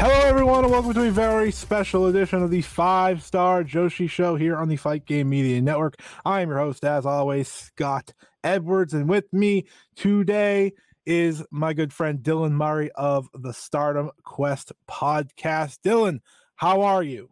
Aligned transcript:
Hello, 0.00 0.20
everyone, 0.24 0.64
and 0.64 0.72
welcome 0.72 0.92
to 0.94 1.04
a 1.04 1.10
very 1.10 1.52
special 1.52 2.06
edition 2.06 2.42
of 2.42 2.50
the 2.50 2.60
Five 2.60 3.22
Star 3.22 3.62
Joshi 3.62 4.10
Show 4.10 4.36
here 4.36 4.56
on 4.56 4.68
the 4.68 4.76
Fight 4.76 5.06
Game 5.06 5.28
Media 5.28 5.62
Network. 5.62 5.94
I 6.24 6.40
am 6.40 6.48
your 6.48 6.58
host, 6.58 6.84
as 6.84 7.06
always, 7.06 7.48
Scott 7.48 8.12
Edwards, 8.42 8.92
and 8.94 9.08
with 9.08 9.32
me 9.32 9.66
today 9.94 10.72
is 11.06 11.44
my 11.50 11.72
good 11.72 11.92
friend 11.92 12.18
Dylan 12.18 12.52
Murray 12.52 12.90
of 12.92 13.28
the 13.32 13.52
Stardom 13.52 14.10
Quest 14.24 14.72
podcast. 14.90 15.78
Dylan, 15.84 16.18
how 16.56 16.82
are 16.82 17.02
you? 17.02 17.30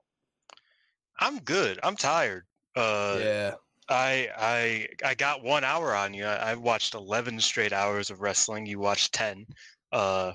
I'm 1.18 1.40
good. 1.40 1.78
I'm 1.82 1.96
tired. 1.96 2.44
Uh, 2.76 3.18
yeah. 3.20 3.54
I 3.88 4.28
I 4.36 4.88
I 5.04 5.14
got 5.14 5.42
one 5.42 5.64
hour 5.64 5.94
on 5.94 6.14
you. 6.14 6.24
I, 6.24 6.52
I 6.52 6.54
watched 6.54 6.94
eleven 6.94 7.40
straight 7.40 7.72
hours 7.72 8.10
of 8.10 8.20
wrestling. 8.20 8.66
You 8.66 8.78
watched 8.78 9.12
ten. 9.12 9.46
Uh, 9.90 10.32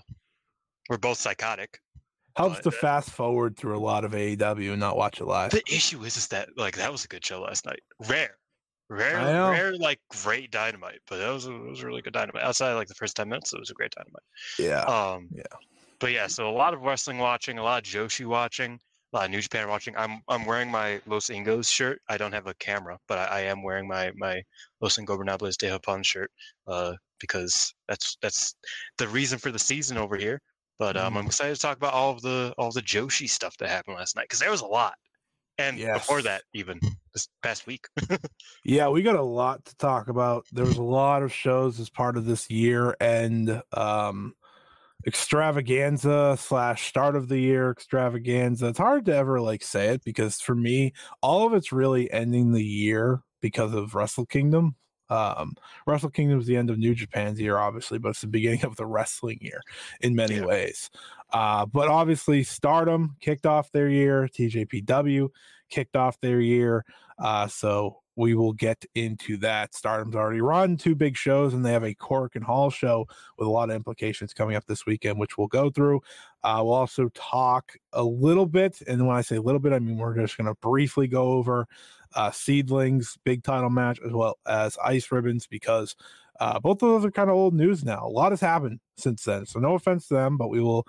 we're 0.89 0.97
both 0.97 1.17
psychotic. 1.17 1.79
Helps 2.35 2.59
to 2.59 2.71
fast 2.71 3.09
forward 3.09 3.57
through 3.57 3.75
a 3.75 3.81
lot 3.81 4.05
of 4.05 4.11
AEW 4.11 4.71
and 4.71 4.79
not 4.79 4.95
watch 4.95 5.19
it 5.19 5.25
live. 5.25 5.49
The 5.49 5.63
issue 5.67 6.03
is, 6.03 6.17
is 6.17 6.27
that 6.27 6.49
like 6.55 6.75
that 6.77 6.91
was 6.91 7.03
a 7.03 7.07
good 7.07 7.25
show 7.25 7.41
last 7.41 7.65
night. 7.65 7.79
Rare, 8.07 8.37
rare, 8.91 9.17
rare, 9.17 9.75
like 9.75 9.99
great 10.23 10.51
dynamite. 10.51 10.99
But 11.09 11.17
that 11.17 11.29
was 11.29 11.47
a, 11.47 11.51
it 11.51 11.69
was 11.69 11.81
a 11.81 11.87
really 11.87 12.03
good 12.03 12.13
dynamite. 12.13 12.43
Outside 12.43 12.69
of, 12.69 12.77
like 12.77 12.89
the 12.89 12.93
first 12.93 13.15
ten 13.15 13.27
minutes, 13.27 13.53
it 13.53 13.59
was 13.59 13.71
a 13.71 13.73
great 13.73 13.91
dynamite. 13.95 14.21
Yeah. 14.59 14.81
Um, 14.81 15.29
yeah. 15.33 15.43
But 15.99 16.11
yeah, 16.11 16.27
so 16.27 16.47
a 16.47 16.51
lot 16.51 16.75
of 16.75 16.81
wrestling 16.81 17.17
watching, 17.17 17.57
a 17.57 17.63
lot 17.63 17.79
of 17.79 17.91
Joshi 17.91 18.27
watching, 18.27 18.79
of 19.25 19.31
New 19.31 19.41
Japan 19.41 19.67
watching. 19.69 19.95
I'm 19.97 20.21
I'm 20.27 20.45
wearing 20.45 20.69
my 20.71 21.01
Los 21.05 21.27
Ingos 21.29 21.71
shirt. 21.71 22.01
I 22.07 22.17
don't 22.17 22.33
have 22.33 22.47
a 22.47 22.53
camera, 22.55 22.97
but 23.07 23.17
I, 23.17 23.25
I 23.25 23.39
am 23.41 23.63
wearing 23.63 23.87
my 23.87 24.11
my 24.15 24.43
Los 24.81 24.97
Ingobernables 24.97 25.57
de 25.57 25.67
Japón 25.67 26.03
shirt 26.03 26.31
uh, 26.67 26.93
because 27.19 27.73
that's 27.87 28.17
that's 28.21 28.55
the 28.97 29.07
reason 29.07 29.39
for 29.39 29.51
the 29.51 29.59
season 29.59 29.97
over 29.97 30.15
here. 30.17 30.41
But 30.79 30.95
um, 30.95 31.17
I'm 31.17 31.23
Mm. 31.23 31.27
excited 31.27 31.55
to 31.55 31.61
talk 31.61 31.77
about 31.77 31.93
all 31.93 32.11
of 32.11 32.21
the 32.21 32.53
all 32.57 32.71
the 32.71 32.81
Joshi 32.81 33.29
stuff 33.29 33.57
that 33.57 33.69
happened 33.69 33.97
last 33.97 34.15
night 34.15 34.23
because 34.25 34.39
there 34.39 34.51
was 34.51 34.61
a 34.61 34.67
lot, 34.67 34.95
and 35.57 35.77
before 35.93 36.21
that, 36.21 36.43
even 36.53 36.79
this 37.13 37.27
past 37.41 37.65
week. 37.65 37.87
Yeah, 38.63 38.89
we 38.89 39.01
got 39.01 39.15
a 39.15 39.21
lot 39.23 39.65
to 39.65 39.75
talk 39.77 40.07
about. 40.09 40.45
There 40.51 40.65
was 40.65 40.77
a 40.77 40.83
lot 40.83 41.23
of 41.23 41.33
shows 41.33 41.79
as 41.79 41.89
part 41.89 42.17
of 42.17 42.25
this 42.25 42.49
year 42.49 42.95
and 42.99 43.61
um 43.73 44.35
extravaganza 45.07 46.35
slash 46.37 46.87
start 46.87 47.15
of 47.15 47.29
the 47.29 47.39
year 47.39 47.71
extravaganza. 47.71 48.67
It's 48.67 48.77
hard 48.77 49.05
to 49.05 49.15
ever 49.15 49.39
like 49.41 49.63
say 49.63 49.89
it 49.89 50.03
because 50.03 50.39
for 50.41 50.55
me, 50.55 50.93
all 51.21 51.47
of 51.47 51.53
it's 51.53 51.71
really 51.71 52.11
ending 52.11 52.51
the 52.51 52.63
year 52.63 53.21
because 53.41 53.73
of 53.73 53.95
Wrestle 53.95 54.25
Kingdom. 54.25 54.75
Um 55.09 55.55
Wrestle 55.85 56.09
Kingdom 56.09 56.39
is 56.39 56.47
the 56.47 56.57
end 56.57 56.69
of 56.69 56.77
New 56.77 56.93
Japan's 56.93 57.39
year, 57.39 57.57
obviously, 57.57 57.97
but 57.97 58.09
it's 58.09 58.21
the 58.21 58.27
beginning 58.27 58.65
of 58.65 58.75
the 58.75 58.85
wrestling 58.85 59.39
year 59.41 59.61
in 60.01 60.13
many 60.15 60.35
Yeah. 60.35 60.45
ways. 60.45 60.89
Uh, 61.31 61.65
but 61.65 61.87
obviously, 61.89 62.43
Stardom 62.43 63.15
kicked 63.21 63.45
off 63.45 63.71
their 63.71 63.89
year, 63.89 64.27
TJPW 64.27 65.29
kicked 65.69 65.95
off 65.95 66.19
their 66.21 66.39
year. 66.41 66.85
Uh, 67.19 67.47
so 67.47 68.01
we 68.17 68.33
will 68.33 68.51
get 68.51 68.83
into 68.95 69.37
that. 69.37 69.73
Stardom's 69.73 70.15
already 70.15 70.41
run 70.41 70.75
two 70.75 70.95
big 70.95 71.15
shows, 71.15 71.53
and 71.53 71.63
they 71.63 71.71
have 71.71 71.83
a 71.83 71.93
Korakuen 71.93 72.43
Hall 72.43 72.69
show 72.69 73.07
with 73.37 73.47
a 73.47 73.51
lot 73.51 73.69
of 73.69 73.75
implications 73.75 74.33
coming 74.33 74.55
up 74.55 74.65
this 74.65 74.85
weekend, 74.85 75.19
which 75.19 75.37
we'll 75.37 75.47
go 75.47 75.69
through. 75.69 76.01
Uh, 76.43 76.61
we'll 76.63 76.73
also 76.73 77.09
talk 77.13 77.73
a 77.93 78.03
little 78.03 78.47
bit, 78.47 78.81
and 78.87 79.07
when 79.07 79.15
I 79.15 79.21
say 79.21 79.37
a 79.37 79.41
little 79.41 79.59
bit, 79.59 79.71
I 79.71 79.79
mean 79.79 79.97
we're 79.97 80.15
just 80.15 80.35
going 80.35 80.47
to 80.47 80.55
briefly 80.55 81.07
go 81.07 81.31
over 81.33 81.67
uh, 82.15 82.31
SEAdLINNNG's 82.31 83.17
big 83.23 83.43
title 83.43 83.69
match 83.69 83.99
as 84.03 84.11
well 84.11 84.37
as 84.47 84.77
Ice 84.83 85.11
Ribbons 85.11 85.45
because 85.45 85.95
uh, 86.39 86.59
both 86.59 86.81
of 86.83 86.89
those 86.89 87.05
are 87.05 87.11
kind 87.11 87.29
of 87.29 87.35
old 87.35 87.53
news 87.53 87.83
now. 87.83 88.05
A 88.05 88.09
lot 88.09 88.31
has 88.31 88.41
happened 88.41 88.79
since 88.97 89.23
then, 89.23 89.45
so 89.45 89.59
no 89.59 89.75
offense 89.75 90.07
to 90.07 90.15
them, 90.15 90.37
but 90.37 90.49
we 90.49 90.59
will 90.59 90.87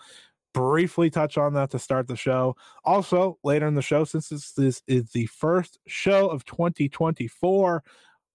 briefly 0.53 1.11
touch 1.11 1.39
on 1.39 1.55
that 1.55 1.71
to 1.71 1.79
start 1.79 2.09
the 2.09 2.17
show. 2.17 2.57
Also, 2.85 3.39
later 3.45 3.67
in 3.67 3.75
the 3.75 3.83
show, 3.83 4.05
since 4.05 4.29
this, 4.29 4.53
this 4.53 4.83
is 4.87 5.11
the 5.11 5.27
first 5.27 5.79
show 5.87 6.29
of 6.29 6.45
2024, 6.45 7.83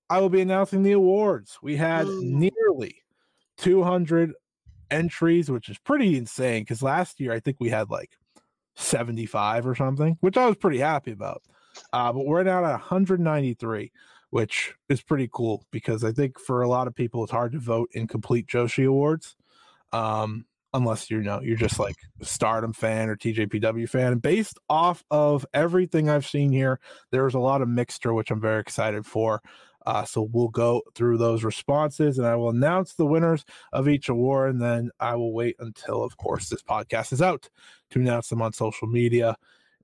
I 0.09 0.19
will 0.19 0.29
be 0.29 0.41
announcing 0.41 0.84
the 0.84 0.91
awards. 0.91 1.57
We 1.62 1.75
had 1.75 2.07
nearly 2.07 3.02
200 3.57 4.34
entries, 4.91 5.50
which 5.50 5.69
is 5.69 5.78
pretty 5.79 6.18
insane 6.18 6.62
because 6.63 6.84
last 6.84 7.19
year 7.19 7.34
I 7.34 7.40
think 7.40 7.57
we 7.59 7.69
had 7.69 7.90
like 7.90 8.12
75 8.75 9.68
or 9.68 9.75
something, 9.75 10.18
which 10.22 10.38
I 10.38 10.47
was 10.47 10.57
pretty 10.57 10.79
happy 10.79 11.12
about. 11.12 11.41
Uh, 11.91 12.13
but 12.13 12.25
we're 12.25 12.44
now 12.44 12.63
at 12.63 12.72
193, 12.72 13.91
which 14.29 14.75
is 14.90 15.02
pretty 15.02 15.29
cool 15.31 15.66
because 15.72 16.03
I 16.03 16.12
think 16.12 16.40
for 16.40 16.62
a 16.62 16.68
lot 16.68 16.88
of 16.88 16.96
people 16.96 17.23
it's 17.23 17.31
hard 17.31 17.53
to 17.53 17.59
vote 17.59 17.90
in 17.94 18.07
complete 18.07 18.47
Joshi 18.47 18.88
awards. 18.88 19.35
Um, 19.91 20.46
unless 20.73 21.09
you 21.09 21.22
know 21.22 21.41
you're 21.41 21.56
just 21.56 21.79
like 21.79 21.95
a 22.22 22.25
stardom 22.25 22.73
fan 22.73 23.09
or 23.09 23.16
TJPW 23.16 23.88
fan. 23.88 24.17
Based 24.17 24.57
off 24.69 25.03
of 25.11 25.45
everything 25.53 26.09
I've 26.09 26.28
seen 26.28 26.51
here, 26.51 26.79
there's 27.11 27.34
a 27.34 27.39
lot 27.39 27.61
of 27.61 27.67
mixture, 27.67 28.13
which 28.13 28.31
I'm 28.31 28.41
very 28.41 28.59
excited 28.59 29.06
for. 29.06 29.41
Uh, 29.85 30.06
so 30.06 30.29
we'll 30.31 30.47
go 30.47 30.81
through 30.95 31.17
those 31.17 31.44
responses 31.44 32.17
and 32.17 32.25
I 32.25 32.35
will 32.35 32.50
announce 32.50 32.94
the 32.94 33.06
winners 33.06 33.44
of 33.73 33.89
each 33.89 34.07
award. 34.09 34.51
And 34.51 34.61
then 34.61 34.91
I 35.00 35.16
will 35.16 35.34
wait 35.34 35.56
until, 35.59 36.03
of 36.03 36.17
course, 36.17 36.50
this 36.50 36.63
podcast 36.63 37.11
is 37.11 37.22
out 37.22 37.50
to 37.91 38.00
announce 38.00 38.29
them 38.29 38.41
on 38.41 38.53
social 38.53 38.88
media 38.88 39.35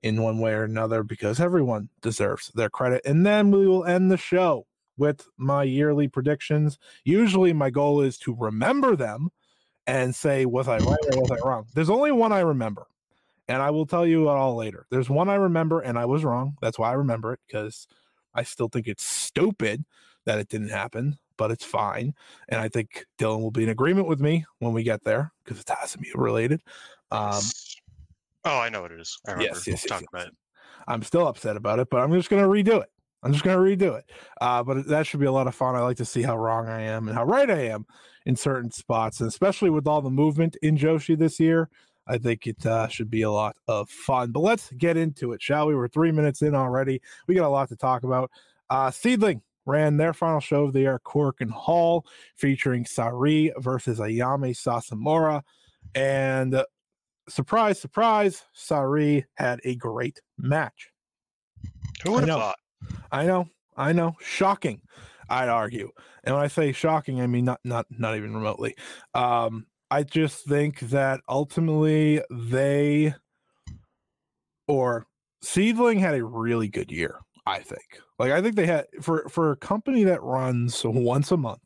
in 0.02 0.22
one 0.22 0.38
way 0.38 0.52
or 0.52 0.64
another 0.64 1.02
because 1.02 1.38
everyone 1.38 1.90
deserves 2.00 2.50
their 2.54 2.70
credit. 2.70 3.02
And 3.04 3.26
then 3.26 3.50
we 3.50 3.66
will 3.66 3.84
end 3.84 4.10
the 4.10 4.16
show 4.16 4.66
with 4.96 5.26
my 5.36 5.62
yearly 5.62 6.08
predictions. 6.08 6.78
Usually, 7.04 7.52
my 7.52 7.70
goal 7.70 8.00
is 8.00 8.16
to 8.18 8.34
remember 8.38 8.96
them 8.96 9.28
and 9.86 10.14
say, 10.14 10.46
was 10.46 10.68
I 10.68 10.78
right 10.78 10.98
or 11.12 11.20
was 11.20 11.30
I 11.30 11.36
wrong? 11.46 11.66
There's 11.74 11.90
only 11.90 12.12
one 12.12 12.32
I 12.32 12.40
remember, 12.40 12.86
and 13.48 13.62
I 13.62 13.70
will 13.70 13.86
tell 13.86 14.06
you 14.06 14.28
it 14.28 14.32
all 14.32 14.56
later. 14.56 14.86
There's 14.90 15.10
one 15.10 15.28
I 15.28 15.34
remember, 15.34 15.80
and 15.80 15.98
I 15.98 16.04
was 16.04 16.24
wrong. 16.24 16.56
That's 16.60 16.78
why 16.78 16.90
I 16.90 16.94
remember 16.94 17.32
it 17.32 17.40
because 17.46 17.86
I 18.34 18.42
still 18.42 18.68
think 18.68 18.86
it's 18.86 19.04
stupid 19.04 19.84
that 20.24 20.38
it 20.38 20.48
didn't 20.48 20.70
happen, 20.70 21.18
but 21.36 21.50
it's 21.50 21.64
fine. 21.64 22.14
And 22.48 22.60
I 22.60 22.68
think 22.68 23.06
Dylan 23.18 23.40
will 23.40 23.50
be 23.50 23.64
in 23.64 23.70
agreement 23.70 24.06
with 24.06 24.20
me 24.20 24.44
when 24.58 24.72
we 24.72 24.82
get 24.82 25.02
there 25.04 25.32
because 25.44 25.60
it's 25.60 25.70
Asimia 25.70 26.12
related. 26.14 26.62
Um, 27.10 27.40
oh, 28.44 28.58
I 28.58 28.68
know 28.68 28.82
what 28.82 28.92
it 28.92 29.00
is. 29.00 29.18
I 29.26 29.32
remember 29.32 29.54
yes, 29.54 29.66
yes, 29.66 29.82
yes, 29.82 29.86
talking 29.86 30.06
yes. 30.12 30.22
about 30.22 30.32
it. 30.32 30.36
I'm 30.86 31.02
still 31.02 31.26
upset 31.26 31.56
about 31.56 31.78
it, 31.78 31.88
but 31.90 32.00
I'm 32.00 32.12
just 32.12 32.30
going 32.30 32.42
to 32.42 32.48
redo 32.48 32.82
it. 32.82 32.90
I'm 33.22 33.32
just 33.32 33.44
going 33.44 33.56
to 33.56 33.86
redo 33.86 33.98
it. 33.98 34.10
Uh, 34.40 34.62
but 34.62 34.86
that 34.86 35.06
should 35.06 35.20
be 35.20 35.26
a 35.26 35.32
lot 35.32 35.46
of 35.46 35.54
fun. 35.54 35.74
I 35.74 35.80
like 35.80 35.98
to 35.98 36.04
see 36.04 36.22
how 36.22 36.36
wrong 36.36 36.68
I 36.68 36.82
am 36.82 37.08
and 37.08 37.16
how 37.16 37.24
right 37.24 37.50
I 37.50 37.66
am 37.66 37.86
in 38.26 38.36
certain 38.36 38.70
spots, 38.70 39.20
and 39.20 39.28
especially 39.28 39.70
with 39.70 39.86
all 39.86 40.02
the 40.02 40.10
movement 40.10 40.56
in 40.62 40.76
Joshi 40.76 41.18
this 41.18 41.38
year. 41.40 41.68
I 42.06 42.18
think 42.18 42.46
it 42.46 42.66
uh, 42.66 42.88
should 42.88 43.10
be 43.10 43.22
a 43.22 43.30
lot 43.30 43.56
of 43.68 43.88
fun. 43.88 44.32
But 44.32 44.40
let's 44.40 44.70
get 44.72 44.96
into 44.96 45.32
it, 45.32 45.40
shall 45.40 45.68
we? 45.68 45.76
We're 45.76 45.86
three 45.86 46.10
minutes 46.10 46.42
in 46.42 46.54
already. 46.54 47.00
We 47.28 47.34
got 47.36 47.46
a 47.46 47.48
lot 47.48 47.68
to 47.68 47.76
talk 47.76 48.02
about. 48.02 48.30
Uh, 48.68 48.90
SEAdLINNNG 48.90 49.42
ran 49.66 49.96
their 49.96 50.12
final 50.12 50.40
show 50.40 50.64
of 50.64 50.72
the 50.72 50.80
year, 50.80 51.00
Korakuen 51.04 51.50
Hall, 51.50 52.04
featuring 52.34 52.84
Sareee 52.84 53.52
versus 53.58 54.00
Ayame 54.00 54.56
Sasamura. 54.56 55.42
And 55.94 56.54
uh, 56.54 56.64
surprise, 57.28 57.78
surprise, 57.78 58.44
Sareee 58.56 59.24
had 59.34 59.60
a 59.64 59.76
great 59.76 60.20
match. 60.36 60.90
Who 62.02 62.12
would 62.12 62.28
have 62.28 62.38
thought? 62.38 62.58
I 63.10 63.26
know. 63.26 63.48
I 63.76 63.92
know, 63.92 64.16
shocking. 64.20 64.82
I'd 65.28 65.48
argue, 65.48 65.90
and 66.24 66.34
when 66.34 66.44
I 66.44 66.48
say 66.48 66.72
shocking, 66.72 67.20
I 67.20 67.26
mean 67.26 67.44
not 67.44 67.60
not 67.64 67.86
not 67.90 68.16
even 68.16 68.34
remotely. 68.34 68.76
Um, 69.14 69.66
I 69.90 70.02
just 70.02 70.44
think 70.44 70.80
that 70.80 71.20
ultimately 71.28 72.20
they 72.30 73.14
or 74.68 75.06
SEAdLINNNG 75.42 75.98
had 75.98 76.14
a 76.14 76.24
really 76.24 76.68
good 76.68 76.90
year. 76.92 77.20
I 77.46 77.60
think. 77.60 78.00
Like 78.18 78.32
I 78.32 78.42
think 78.42 78.56
they 78.56 78.66
had 78.66 78.86
for 79.00 79.28
for 79.28 79.52
a 79.52 79.56
company 79.56 80.04
that 80.04 80.22
runs 80.22 80.82
once 80.84 81.30
a 81.30 81.36
month, 81.36 81.62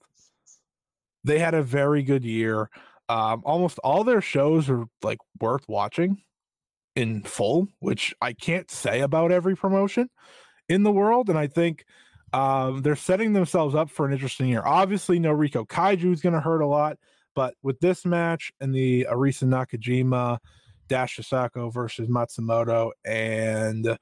they 1.25 1.39
had 1.39 1.55
a 1.55 1.63
very 1.63 2.03
good 2.03 2.25
year. 2.25 2.71
Um, 3.09 3.43
almost 3.45 3.79
all 3.81 4.05
their 4.05 4.23
shows 4.23 4.71
are 4.71 4.85
like 5.03 5.19
worth 5.41 5.65
watching 5.69 6.23
in 6.97 7.23
full, 7.23 7.69
which 7.81 8.15
I 8.23 8.33
can't 8.33 8.71
say 8.71 9.01
about 9.01 9.33
every 9.33 9.57
promotion 9.57 10.09
in 10.69 10.83
the 10.83 10.93
world. 10.93 11.29
And 11.29 11.39
I 11.39 11.47
think 11.47 11.85
um, 12.33 12.83
they're 12.83 12.97
setting 12.97 13.33
themselves 13.33 13.75
up 13.75 13.91
for 13.91 14.07
an 14.07 14.13
interesting 14.13 14.49
year. 14.49 14.63
Obviously, 14.65 15.19
no 15.19 15.33
Rico 15.33 15.65
Kaiju 15.65 16.13
is 16.13 16.21
going 16.21 16.33
to 16.33 16.41
hurt 16.41 16.61
a 16.61 16.67
lot, 16.67 16.99
but 17.35 17.55
with 17.63 17.79
this 17.81 18.05
match 18.05 18.53
and 18.61 18.75
the 18.75 19.07
Arisa 19.11 19.45
Nakajima, 19.45 20.39
Dash 20.89 21.17
Chisako 21.17 21.73
versus 21.73 22.09
Matsumoto, 22.09 22.91
and 23.05 23.97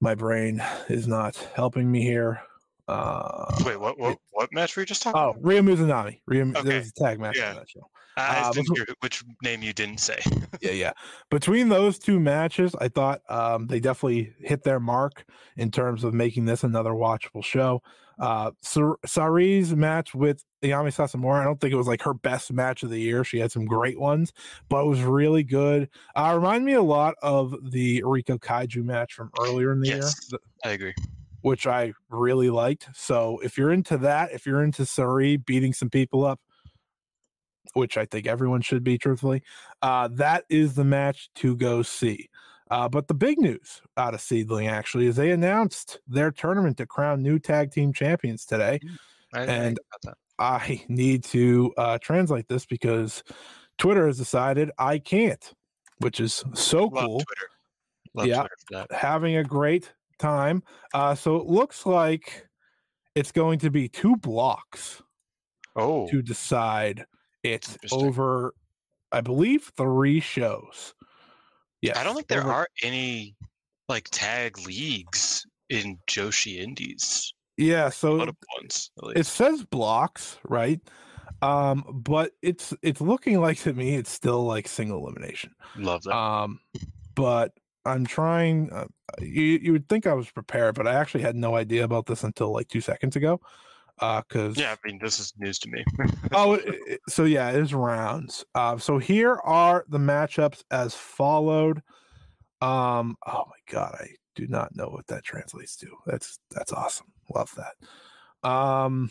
my 0.00 0.14
brain 0.14 0.62
is 0.88 1.06
not 1.06 1.36
helping 1.54 1.90
me 1.90 2.02
here. 2.02 2.40
Uh, 2.88 3.54
Wait, 3.64 3.78
what? 3.80 3.98
What, 3.98 4.18
what 4.30 4.52
match 4.52 4.76
were 4.76 4.82
you 4.82 4.86
just 4.86 5.02
talking? 5.02 5.20
oh, 5.20 5.30
about? 5.30 5.44
Ryo 5.44 5.62
Mizunami. 5.62 6.20
Ryo, 6.26 6.48
Okay. 6.50 6.62
There's 6.62 6.88
a 6.88 6.92
tag 6.92 7.18
match 7.20 7.36
Yeah. 7.36 7.54
that 7.54 7.68
show. 7.68 7.88
I 8.18 8.40
uh, 8.40 8.52
didn't 8.52 8.74
hear 8.74 8.86
which 9.00 9.22
name 9.42 9.62
you 9.62 9.74
didn't 9.74 9.98
say. 9.98 10.18
yeah, 10.62 10.70
yeah. 10.70 10.92
Between 11.30 11.68
those 11.68 11.98
two 11.98 12.18
matches, 12.18 12.74
I 12.80 12.88
thought 12.88 13.20
um, 13.28 13.66
they 13.66 13.78
definitely 13.78 14.32
hit 14.40 14.62
their 14.62 14.80
mark 14.80 15.26
in 15.58 15.70
terms 15.70 16.02
of 16.02 16.14
making 16.14 16.46
this 16.46 16.64
another 16.64 16.92
watchable 16.92 17.44
show. 17.44 17.82
Uh, 18.18 18.52
Sareee's 18.64 19.76
match 19.76 20.14
with 20.14 20.42
Ayame 20.62 20.86
Sasamura, 20.88 21.40
I 21.42 21.44
don't 21.44 21.60
think 21.60 21.74
it 21.74 21.76
was 21.76 21.86
like 21.86 22.00
her 22.02 22.14
best 22.14 22.50
match 22.50 22.82
of 22.82 22.88
the 22.88 22.98
year. 22.98 23.22
She 23.22 23.38
had 23.38 23.52
some 23.52 23.66
great 23.66 24.00
ones, 24.00 24.32
but 24.70 24.82
it 24.82 24.86
was 24.86 25.02
really 25.02 25.42
good. 25.42 25.90
Uh, 26.14 26.32
remind 26.36 26.64
me 26.64 26.72
a 26.72 26.82
lot 26.82 27.16
of 27.20 27.54
the 27.70 28.02
Rico 28.06 28.38
Kaiju 28.38 28.82
match 28.82 29.12
from 29.12 29.30
earlier 29.38 29.72
in 29.72 29.80
the 29.80 29.88
Yes. 29.88 30.14
year. 30.30 30.40
I 30.64 30.70
agree. 30.70 30.94
Which 31.46 31.64
I 31.66 31.92
really 32.10 32.50
liked. 32.50 32.88
So 32.92 33.38
if 33.38 33.56
you're 33.56 33.70
into 33.72 33.96
that, 33.98 34.32
if 34.32 34.46
you're 34.46 34.64
into 34.64 34.82
Sareee 34.82 35.44
beating 35.46 35.72
some 35.72 35.88
people 35.88 36.24
up, 36.24 36.40
which 37.74 37.96
I 37.96 38.04
think 38.04 38.26
everyone 38.26 38.62
should 38.62 38.82
be, 38.82 38.98
truthfully, 38.98 39.42
uh, 39.80 40.08
that 40.14 40.42
is 40.48 40.74
the 40.74 40.82
match 40.84 41.28
to 41.36 41.54
go 41.56 41.82
see. 41.82 42.28
Uh, 42.68 42.88
but 42.88 43.06
the 43.06 43.14
big 43.14 43.38
news 43.38 43.80
out 43.96 44.12
of 44.12 44.20
SEAdLINNNG 44.20 44.66
actually 44.68 45.06
is 45.06 45.14
they 45.14 45.30
announced 45.30 46.00
their 46.08 46.32
tournament 46.32 46.78
to 46.78 46.86
crown 46.86 47.22
new 47.22 47.38
tag 47.38 47.70
team 47.70 47.92
champions 47.92 48.44
today. 48.44 48.80
I, 49.32 49.38
I 49.38 49.42
And- 49.42 49.50
agree 49.50 49.84
about 49.92 50.02
that. 50.02 50.16
I 50.38 50.84
need 50.88 51.22
to 51.24 51.72
uh, 51.78 51.98
translate 52.02 52.48
this 52.48 52.66
because 52.66 53.22
Twitter 53.78 54.06
has 54.08 54.18
decided 54.18 54.70
I 54.78 54.98
can't, 54.98 55.52
which 55.98 56.18
is 56.18 56.42
so 56.54 56.86
Love 56.86 57.04
cool 57.06 57.20
Twitter. 57.20 57.48
Love 58.14 58.26
Yeah. 58.26 58.40
Twitter 58.40 58.54
for 58.68 58.74
that. 58.78 58.92
having 58.92 59.36
a 59.36 59.44
great 59.44 59.92
time. 60.18 60.62
Uh, 60.94 61.14
so 61.14 61.36
it 61.36 61.46
looks 61.46 61.86
like 61.86 62.46
it's 63.14 63.32
going 63.32 63.58
to 63.60 63.70
be 63.70 63.88
two 63.88 64.16
blocks 64.16 65.02
Oh, 65.74 66.08
to 66.08 66.22
decide 66.22 67.04
it's 67.42 67.76
over, 67.92 68.54
I 69.12 69.20
believe, 69.20 69.70
three 69.76 70.20
shows. 70.20 70.94
Yeah, 71.82 71.98
I 71.98 72.04
don't 72.04 72.14
think 72.14 72.28
there 72.28 72.40
over- 72.42 72.50
are 72.52 72.68
any 72.82 73.36
like 73.88 74.08
tag 74.10 74.58
leagues 74.66 75.46
in 75.68 75.98
Joshi 76.08 76.58
Indies. 76.58 77.32
Yeah, 77.58 77.88
so 77.90 78.16
ones, 78.58 78.90
it 79.14 79.26
says 79.26 79.64
blocks, 79.64 80.38
right? 80.48 80.80
Um, 81.42 81.84
but 82.04 82.32
it's 82.42 82.72
it's 82.82 83.00
looking 83.00 83.40
like 83.40 83.58
to 83.60 83.72
me 83.74 83.94
it's 83.96 84.10
still 84.10 84.44
like 84.44 84.66
single 84.68 84.98
elimination. 85.06 85.52
Love 85.76 86.02
that. 86.04 86.14
Um, 86.16 86.60
but 87.14 87.52
I'm 87.86 88.04
trying. 88.06 88.70
Uh, 88.72 88.86
you 89.20 89.42
you 89.62 89.72
would 89.72 89.88
think 89.88 90.06
I 90.06 90.14
was 90.14 90.30
prepared, 90.30 90.74
but 90.74 90.86
I 90.86 90.94
actually 90.94 91.22
had 91.22 91.36
no 91.36 91.54
idea 91.56 91.84
about 91.84 92.06
this 92.06 92.24
until 92.24 92.52
like 92.52 92.68
two 92.68 92.80
seconds 92.80 93.16
ago. 93.16 93.40
Uh, 93.98 94.20
because 94.28 94.58
yeah, 94.58 94.72
I 94.72 94.86
mean, 94.86 94.98
this 95.00 95.18
is 95.18 95.32
news 95.38 95.58
to 95.60 95.70
me. 95.70 95.82
oh, 96.32 96.54
it- 96.54 96.64
it- 96.86 97.00
so 97.08 97.24
yeah, 97.24 97.50
it 97.50 97.56
is 97.62 97.72
rounds. 97.72 98.44
Uh, 98.54 98.76
so 98.76 98.98
here 98.98 99.36
are 99.44 99.84
the 99.88 99.98
matchups 99.98 100.62
as 100.70 100.94
followed. 100.94 101.78
Um, 102.60 103.16
oh 103.26 103.44
my 103.46 103.72
god, 103.72 103.96
I 104.00 104.08
do 104.34 104.46
not 104.48 104.74
know 104.76 104.88
what 104.88 105.06
that 105.06 105.24
translates 105.24 105.76
to. 105.76 105.86
That's 106.06 106.38
that's 106.50 106.72
awesome. 106.72 107.06
Love 107.34 107.54
that. 107.56 108.48
Um, 108.48 109.10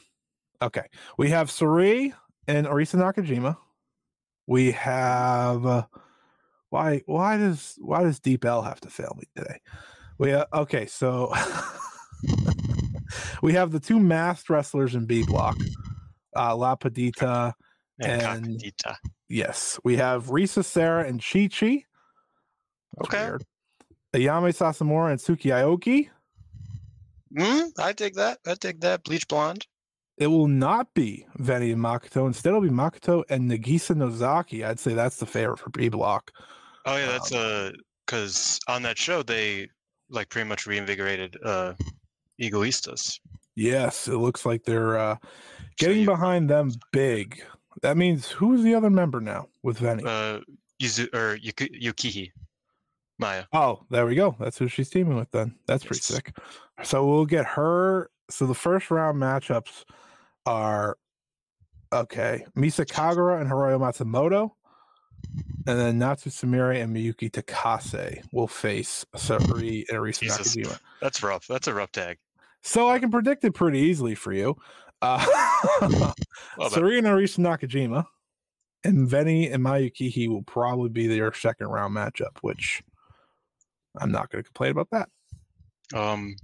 okay, 0.62 0.86
we 1.18 1.30
have 1.32 1.50
Sareee 1.50 2.14
and 2.48 2.68
Arisa 2.68 2.98
Nakajima. 2.98 3.58
We 4.48 4.72
have 4.72 5.66
uh, 5.66 5.86
why 6.76 7.02
why 7.06 7.38
does 7.38 7.76
why 7.80 8.04
does 8.04 8.20
DeepL 8.20 8.66
have 8.66 8.82
to 8.82 8.90
fail 8.90 9.16
me 9.18 9.24
today? 9.34 9.60
We 10.18 10.34
uh, 10.34 10.46
okay, 10.54 10.86
so 10.88 11.34
we 13.42 13.54
have 13.54 13.72
the 13.72 13.80
two 13.80 13.98
masked 13.98 14.50
wrestlers 14.50 14.94
in 14.94 15.06
B 15.06 15.24
block, 15.26 15.56
uh, 16.36 16.54
La 16.56 16.76
Padita 16.76 17.54
and 18.02 18.22
And-. 18.22 18.74
Yes, 19.30 19.80
we 19.86 19.96
have 19.96 20.26
Risa 20.26 20.66
Sarah 20.66 21.08
and 21.08 21.24
Chi 21.24 21.48
Chi. 21.48 21.86
Okay. 23.02 23.26
weird. 23.26 23.46
Ayame 24.14 24.52
Sasamura 24.54 25.12
and 25.12 25.20
Suki 25.20 25.52
Aoki. 25.52 26.10
Mm, 27.38 27.72
I 27.80 27.94
dig 27.94 28.16
that. 28.16 28.40
I 28.46 28.56
dig 28.56 28.82
that. 28.82 29.04
Bleach 29.06 29.28
blonde. 29.28 29.66
It 30.18 30.28
will 30.28 30.48
not 30.48 30.94
be 30.94 31.26
Veny 31.40 31.74
and 31.74 31.82
Makoto. 31.82 32.26
Instead, 32.28 32.50
it'll 32.50 32.62
be 32.62 32.70
Makoto 32.70 33.24
and 33.30 33.50
Nagisa 33.52 33.96
Nozaki. 33.96 34.64
I'd 34.64 34.80
say 34.80 34.94
that's 34.94 35.18
the 35.18 35.26
favorite 35.26 35.60
for 35.60 35.70
B 35.70 35.90
block. 35.90 36.32
Oh 36.86 36.96
yeah, 36.98 37.08
that's 37.08 37.32
Um, 37.32 37.40
uh, 37.40 37.72
because 38.06 38.60
on 38.68 38.82
that 38.84 38.98
show 38.98 39.24
they 39.24 39.68
like 40.10 40.30
pretty 40.30 40.48
much 40.48 40.68
reinvigorated 40.68 41.36
uh, 41.44 41.74
Egoistas. 42.42 43.20
Yes, 43.56 44.08
it 44.08 44.18
looks 44.18 44.46
like 44.46 44.64
they're 44.64 44.98
uh, 44.98 45.16
So 45.22 45.28
getting 45.78 46.00
you- 46.02 46.06
behind 46.06 46.50
them 46.50 46.72
big. 46.92 47.42
That 47.82 47.98
means 47.98 48.30
who's 48.30 48.64
the 48.64 48.74
other 48.76 48.90
member 48.90 49.20
now 49.20 49.48
with 49.64 49.80
Veny? 49.80 50.06
Uh, 50.06 50.42
Yuzu 50.82 51.14
or 51.14 51.36
Yuki, 51.36 51.68
Yukihi, 51.70 52.32
Maya. 53.20 53.44
Oh, 53.54 53.84
there 53.90 54.06
we 54.06 54.16
go. 54.16 54.36
That's 54.40 54.58
who 54.58 54.68
she's 54.68 54.90
teaming 54.90 55.16
with 55.18 55.30
then. 55.32 55.56
That's 55.68 55.84
pretty 55.84 56.02
sick. 56.02 56.36
So 56.84 57.06
we'll 57.06 57.26
get 57.26 57.46
her. 57.46 58.10
So 58.30 58.46
the 58.46 58.54
first 58.56 58.92
round 58.92 59.22
matchups 59.22 59.84
are 60.46 60.98
okay. 61.94 62.46
Misa 62.58 62.86
Kagura 62.86 63.42
and 63.42 63.50
Hiroyo 63.50 63.80
Matsumoto. 63.80 64.52
And 65.68 65.80
then 65.80 65.98
Natsu 65.98 66.30
Sumire 66.30 66.82
and 66.82 66.96
Miyuki 66.96 67.32
Takase 67.32 68.24
will 68.32 68.48
face 68.48 69.06
Sareee 69.16 69.86
and 69.90 69.98
Arisa 69.98 70.20
Jesus. 70.20 70.56
Nakajima. 70.56 70.80
That's 71.02 71.24
rough. 71.24 71.48
That's 71.48 71.68
a 71.68 71.74
rough 71.74 71.92
tag. 71.92 72.18
So 72.62 72.90
I 72.90 73.00
can 73.00 73.10
predict 73.10 73.44
it 73.44 73.54
pretty 73.54 73.80
easily 73.80 74.16
for 74.16 74.32
you. 74.32 74.56
Uh, 75.02 75.20
Sareee 76.60 77.00
and 77.00 77.08
Arisa 77.08 77.40
Nakajima 77.40 78.06
and 78.84 79.08
Veny 79.08 79.52
and 79.52 79.64
Mayukihi 79.64 80.30
will 80.30 80.44
probably 80.44 80.90
be 80.90 81.08
their 81.08 81.34
second 81.34 81.68
round 81.68 81.96
matchup, 81.96 82.38
which 82.42 82.84
I'm 84.00 84.12
not 84.12 84.30
going 84.30 84.44
to 84.44 84.48
complain 84.48 84.72
about 84.72 84.90
that. 84.92 85.10
Um, 85.98 86.36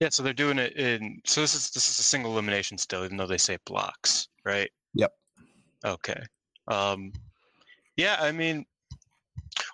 yeah, 0.00 0.08
so 0.10 0.22
they're 0.22 0.32
doing 0.32 0.58
it 0.58 0.76
in. 0.76 1.20
So 1.24 1.40
this 1.40 1.54
is 1.54 1.70
this 1.70 1.88
is 1.88 1.98
a 1.98 2.02
single 2.02 2.32
elimination 2.32 2.78
still, 2.78 3.04
even 3.04 3.16
though 3.16 3.26
they 3.26 3.38
say 3.38 3.58
blocks, 3.64 4.28
right? 4.44 4.70
Yep. 4.94 5.12
Okay. 5.84 6.22
Um, 6.68 7.12
yeah, 7.96 8.16
I 8.20 8.32
mean, 8.32 8.64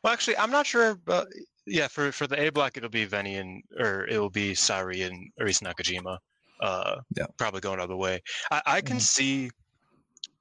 well, 0.03 0.13
actually, 0.13 0.37
I'm 0.37 0.51
not 0.51 0.67
sure. 0.67 0.95
But 0.95 1.29
yeah, 1.67 1.89
for 1.89 2.13
for 2.13 2.27
the 2.27 2.41
A 2.41 2.51
block, 2.51 2.77
it'll 2.77 2.89
be 2.91 3.07
Veny 3.07 3.41
and 3.41 3.63
or 3.79 4.07
it 4.07 4.19
will 4.19 4.31
be 4.31 4.53
Sareee 4.53 5.07
and 5.07 5.31
Arisa 5.41 5.63
Nakajima. 5.63 6.19
Uh, 6.61 7.01
Yeah. 7.17 7.27
probably 7.39 7.61
going 7.61 7.81
other 7.81 7.97
way. 7.97 8.21
I 8.51 8.63
I 8.67 8.81
can 8.81 8.99
Mhm. 8.99 9.03
see. 9.03 9.51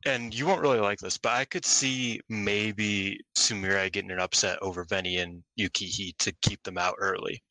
And 0.06 0.34
you 0.34 0.46
won't 0.48 0.62
really 0.62 0.80
like 0.80 1.00
this, 1.00 1.18
but 1.18 1.34
I 1.34 1.44
could 1.44 1.66
see 1.66 2.22
maybe 2.30 3.20
Sumire 3.38 3.92
getting 3.92 4.12
an 4.12 4.20
upset 4.22 4.58
over 4.62 4.86
Veny 4.86 5.22
and 5.22 5.44
Yukihi 5.60 6.16
to 6.20 6.32
keep 6.42 6.64
them 6.64 6.78
out 6.78 6.96
early. 7.00 7.44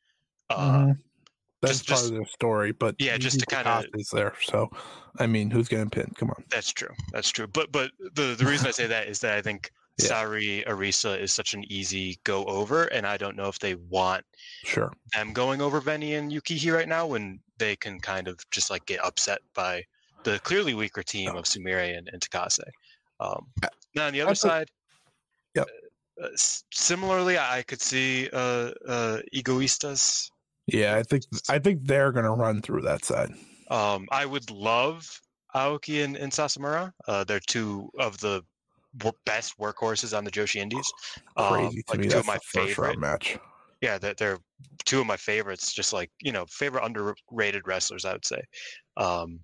Uh, 0.48 0.78
Mhm. 0.78 0.98
That's 1.60 1.80
just- 1.80 1.88
part 1.88 1.98
just- 1.98 2.10
of 2.10 2.16
their 2.16 2.26
story, 2.26 2.72
but 2.72 2.94
yeah, 2.98 3.18
just 3.18 3.38
to 3.40 3.44
kinda- 3.46 3.64
Takaha's 3.92 4.08
there. 4.08 4.34
So, 4.44 4.70
I 5.18 5.26
mean, 5.26 5.50
who's 5.50 5.68
getting 5.68 5.90
pinned? 5.90 6.16
Come 6.16 6.30
on. 6.30 6.42
That's 6.48 6.72
true. 6.72 6.94
That's 7.12 7.28
true. 7.28 7.48
But 7.48 7.70
but 7.70 7.90
the 8.14 8.34
the 8.34 8.46
reason 8.46 8.66
I 8.66 8.70
say 8.70 8.86
that 8.86 9.08
is 9.08 9.20
that 9.20 9.34
I 9.34 9.42
think 9.42 9.70
Yeah. 10.00 10.10
Sareee 10.10 10.64
Arisa 10.66 11.18
is 11.18 11.32
such 11.32 11.54
an 11.54 11.64
easy 11.70 12.18
go 12.24 12.44
over, 12.44 12.84
and 12.84 13.06
I 13.06 13.16
don't 13.16 13.36
know 13.36 13.48
if 13.48 13.58
they 13.58 13.74
want 13.74 14.24
Sure. 14.64 14.92
them 15.12 15.32
going 15.32 15.60
over 15.60 15.80
Veny 15.80 16.16
and 16.18 16.30
Yukihi 16.30 16.72
right 16.72 16.88
now 16.88 17.06
when 17.06 17.40
they 17.58 17.74
can 17.76 17.98
kind 18.00 18.28
of 18.28 18.38
just 18.50 18.70
like 18.70 18.86
get 18.86 19.04
upset 19.04 19.40
by 19.54 19.84
the 20.22 20.38
clearly 20.40 20.74
weaker 20.74 21.02
team 21.02 21.34
of 21.34 21.44
Sumire 21.44 21.96
and, 21.96 22.08
and 22.12 22.20
Takase. 22.20 22.60
Um, 23.20 23.46
now 23.94 24.06
on 24.06 24.12
the 24.12 24.20
other 24.20 24.34
side, 24.34 24.70
Yep. 25.54 25.66
uh, 26.22 26.28
similarly, 26.72 27.38
I 27.38 27.62
could 27.66 27.80
see 27.80 28.28
uh, 28.32 28.72
uh, 28.86 29.20
Egoistas 29.34 30.30
Yeah, 30.66 30.94
I 30.96 31.02
think 31.02 31.24
I 31.48 31.58
think 31.58 31.84
they're 31.84 32.12
gonna 32.12 32.34
run 32.34 32.62
through 32.62 32.82
that 32.82 33.04
side. 33.04 33.32
Um, 33.70 34.06
I 34.12 34.26
would 34.26 34.50
love 34.50 35.20
Aoki 35.54 36.04
and, 36.04 36.16
and 36.16 36.30
Sasamura. 36.30 36.92
Uh, 37.08 37.24
they're 37.24 37.40
two 37.40 37.90
of 37.98 38.20
the 38.20 38.44
best 39.24 39.58
workhorses 39.58 40.16
on 40.16 40.24
the 40.24 40.30
Joshi 40.30 40.56
Indies. 40.56 40.90
Um, 41.36 41.48
Crazy 41.48 41.82
to 41.82 41.92
like 41.92 42.00
me. 42.00 42.08
two 42.08 42.18
of 42.18 42.26
my 42.26 42.38
favorite. 42.38 42.98
match. 42.98 43.38
Yeah, 43.80 43.98
they're, 43.98 44.14
they're 44.14 44.38
two 44.84 45.00
of 45.00 45.06
my 45.06 45.16
favorites. 45.16 45.72
Just 45.72 45.92
like 45.92 46.10
you 46.20 46.32
know, 46.32 46.44
favorite 46.48 46.84
underrated 46.84 47.62
wrestlers, 47.66 48.04
I 48.04 48.12
would 48.12 48.24
say. 48.26 48.40
Um, 48.96 49.38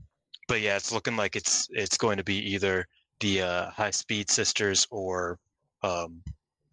but 0.48 0.60
yeah, 0.60 0.76
it's 0.76 0.92
looking 0.92 1.16
like 1.16 1.36
it's 1.36 1.68
it's 1.70 1.96
going 1.96 2.16
to 2.16 2.24
be 2.24 2.36
either 2.52 2.86
the 3.20 3.42
uh, 3.42 3.70
High 3.70 3.90
Speed 3.92 4.28
Sisters 4.30 4.86
or 4.90 5.38
um, 5.82 6.20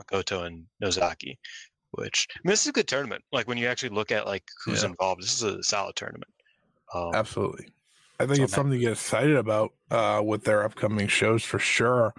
Makoto 0.01 0.45
and 0.45 0.65
Nozaki. 0.79 1.37
Which 1.91 2.27
I 2.35 2.39
mean, 2.43 2.53
this 2.53 2.61
is 2.61 2.67
a 2.67 2.71
good 2.71 2.87
tournament. 2.87 3.23
Like 3.31 3.47
when 3.47 3.57
you 3.57 3.67
actually 3.67 3.89
look 3.89 4.11
at 4.11 4.25
like 4.25 4.43
who's 4.65 4.83
Yeah. 4.83 4.89
involved, 4.89 5.21
this 5.21 5.33
is 5.33 5.43
a 5.43 5.61
solid 5.61 5.95
tournament. 5.95 6.31
Um, 6.93 7.11
Absolutely. 7.13 7.67
I 8.19 8.25
think 8.25 8.37
So 8.37 8.43
it's 8.43 8.53
something 8.53 8.71
to 8.73 8.77
get 8.79 8.91
excited 8.93 9.35
about 9.35 9.73
uh, 9.89 10.21
with 10.23 10.43
their 10.43 10.63
upcoming 10.63 11.07
shows 11.07 11.43
for 11.43 11.59
sure. 11.59 12.13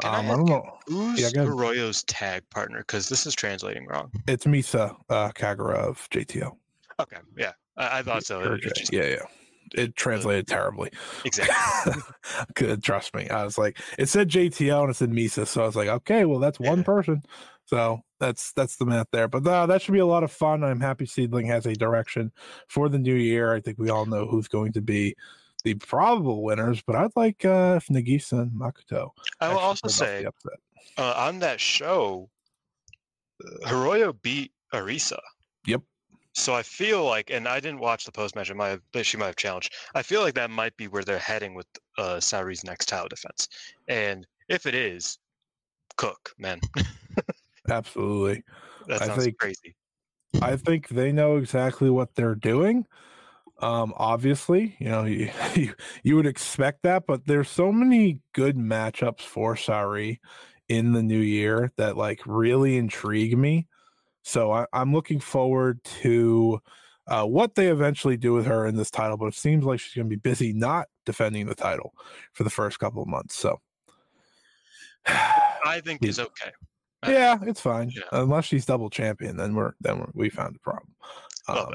Can 0.00 0.14
I 0.14 0.18
Um, 0.18 0.26
I, 0.26 0.28
ask 0.28 0.36
don't 0.38 0.46
know. 0.46 0.78
Who's 0.86 1.32
go 1.32 1.42
ahead. 1.42 1.52
Hiroyo's 1.52 2.02
tag 2.04 2.42
partner? 2.50 2.78
Because 2.78 3.08
this 3.08 3.26
is 3.26 3.34
translating 3.34 3.86
wrong. 3.86 4.10
It's 4.26 4.44
Misa 4.46 4.94
uh, 5.10 5.30
Kagura 5.30 5.76
of 5.76 6.08
JTO. 6.10 6.56
Okay, 7.00 7.18
yeah, 7.36 7.52
I, 7.76 7.98
I 7.98 8.02
thought 8.02 8.24
so. 8.24 8.40
It- 8.54 8.62
just- 8.62 8.92
yeah, 8.92 9.04
yeah. 9.06 9.22
It 9.74 9.96
translated 9.96 10.46
terribly. 10.46 10.90
exactly. 11.26 11.92
Good, 12.54 12.82
trust 12.82 13.14
me. 13.14 13.28
I 13.28 13.44
was 13.44 13.58
like, 13.58 13.78
it 13.98 14.08
said 14.08 14.30
JTL 14.30 14.80
and 14.80 14.90
it 14.90 14.94
said 14.96 15.10
Misa, 15.10 15.46
so 15.46 15.62
I 15.62 15.66
was 15.66 15.76
like, 15.76 15.88
okay, 15.88 16.24
well, 16.24 16.38
that's 16.38 16.58
one 16.58 16.78
Yeah. 16.78 16.84
person. 16.84 17.22
So 17.66 18.00
that's 18.18 18.52
that's 18.54 18.76
the 18.76 18.86
math 18.86 19.08
there. 19.12 19.28
But 19.28 19.46
uh, 19.46 19.66
that 19.66 19.82
should 19.82 19.92
be 19.92 19.98
a 19.98 20.06
lot 20.06 20.24
of 20.24 20.32
fun. 20.32 20.64
I'm 20.64 20.80
happy 20.80 21.04
SEAdLINNNG 21.04 21.48
has 21.48 21.66
a 21.66 21.74
direction 21.74 22.32
for 22.66 22.88
the 22.88 22.98
new 22.98 23.14
year. 23.14 23.52
I 23.54 23.60
think 23.60 23.78
we 23.78 23.90
all 23.90 24.06
know 24.06 24.26
who's 24.26 24.48
going 24.48 24.72
to 24.72 24.80
be 24.80 25.14
the 25.64 25.74
probable 25.74 26.42
winners, 26.42 26.82
but 26.86 26.96
I'd 26.96 27.10
like 27.16 27.44
uh, 27.44 27.78
if 27.78 27.86
Nagisa 27.88 28.42
and 28.42 28.52
Makoto. 28.52 29.10
I 29.40 29.48
will 29.48 29.58
also 29.58 29.88
say 29.88 30.26
uh, 30.96 31.14
on 31.16 31.38
that 31.40 31.60
show, 31.60 32.28
Hiroyo 33.64 34.14
beat 34.22 34.52
Arisa. 34.72 35.18
Yep. 35.66 35.82
So 36.34 36.54
I 36.54 36.62
feel 36.62 37.04
like, 37.04 37.30
and 37.30 37.48
I 37.48 37.60
didn't 37.60 37.80
watch 37.80 38.04
the 38.04 38.12
post 38.12 38.36
match. 38.36 38.52
Might 38.54 38.68
have, 38.68 38.82
but 38.92 39.04
she 39.04 39.16
might 39.16 39.26
have 39.26 39.36
challenged. 39.36 39.74
I 39.94 40.02
feel 40.02 40.22
like 40.22 40.34
that 40.34 40.50
might 40.50 40.76
be 40.76 40.86
where 40.88 41.02
they're 41.02 41.18
heading 41.18 41.54
with 41.54 41.66
uh, 41.96 42.16
Sareee's 42.16 42.64
next 42.64 42.86
title 42.86 43.08
defense. 43.08 43.48
And 43.88 44.26
if 44.48 44.66
it 44.66 44.74
is, 44.74 45.18
cook 45.96 46.32
man, 46.38 46.60
absolutely. 47.70 48.44
that 48.86 49.02
I 49.02 49.06
sounds 49.06 49.24
think- 49.24 49.38
crazy. 49.38 49.74
I 50.42 50.56
think 50.56 50.88
they 50.88 51.10
know 51.10 51.38
exactly 51.38 51.88
what 51.88 52.14
they're 52.14 52.34
doing. 52.34 52.86
Um, 53.60 53.92
obviously, 53.96 54.76
you 54.78 54.88
know, 54.88 55.04
you, 55.04 55.30
you 55.54 55.74
you 56.02 56.16
would 56.16 56.26
expect 56.26 56.82
that, 56.84 57.06
but 57.06 57.26
there's 57.26 57.48
so 57.48 57.72
many 57.72 58.20
good 58.32 58.56
matchups 58.56 59.22
for 59.22 59.54
Sareee 59.54 60.18
in 60.68 60.92
the 60.92 61.02
new 61.02 61.18
year 61.18 61.72
that 61.76 61.96
like 61.96 62.20
really 62.26 62.76
intrigue 62.76 63.36
me. 63.36 63.66
So 64.22 64.52
I, 64.52 64.66
I'm 64.72 64.92
looking 64.92 65.20
forward 65.20 65.82
to 66.02 66.60
uh, 67.06 67.24
what 67.24 67.54
they 67.54 67.68
eventually 67.68 68.16
do 68.18 68.34
with 68.34 68.46
her 68.46 68.66
in 68.66 68.76
this 68.76 68.90
title. 68.90 69.16
But 69.16 69.26
it 69.26 69.34
seems 69.34 69.64
like 69.64 69.80
she's 69.80 69.94
going 69.94 70.06
to 70.08 70.14
be 70.16 70.20
busy 70.20 70.52
not 70.52 70.88
defending 71.06 71.46
the 71.46 71.54
title 71.54 71.94
for 72.34 72.44
the 72.44 72.50
first 72.50 72.78
couple 72.78 73.02
of 73.02 73.08
months. 73.08 73.34
So 73.36 73.60
I 75.06 75.80
think 75.84 76.00
Yeah. 76.02 76.08
is 76.08 76.18
okay. 76.20 76.52
yeah, 77.06 77.38
it's 77.42 77.60
fine. 77.60 77.90
Yeah. 77.90 78.02
Unless 78.12 78.44
she's 78.46 78.66
double 78.66 78.90
champion, 78.90 79.36
then 79.36 79.54
we're 79.54 79.72
then 79.80 80.00
we're, 80.00 80.10
we 80.14 80.28
found 80.28 80.56
a 80.56 80.58
problem. 80.58 80.94
Um, 81.48 81.72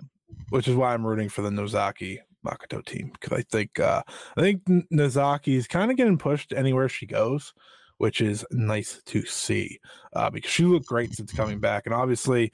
which 0.49 0.67
is 0.67 0.75
why 0.75 0.93
I'm 0.93 1.05
rooting 1.05 1.29
for 1.29 1.41
the 1.41 1.51
Nozaki 1.51 2.19
Makoto 2.45 2.85
team 2.85 3.11
because 3.13 3.37
I 3.37 3.41
think 3.43 3.79
uh, 3.79 4.03
I 4.37 4.41
think 4.41 4.61
Nozaki 4.91 5.55
is 5.55 5.67
kind 5.67 5.91
of 5.91 5.97
getting 5.97 6.17
pushed 6.17 6.53
anywhere 6.53 6.89
she 6.89 7.05
goes, 7.05 7.53
which 7.97 8.21
is 8.21 8.45
nice 8.51 9.01
to 9.05 9.23
see 9.25 9.79
uh, 10.15 10.29
because 10.29 10.51
she 10.51 10.63
looked 10.63 10.87
great 10.87 11.13
since 11.13 11.31
coming 11.31 11.59
back, 11.59 11.85
and 11.85 11.95
obviously. 11.95 12.51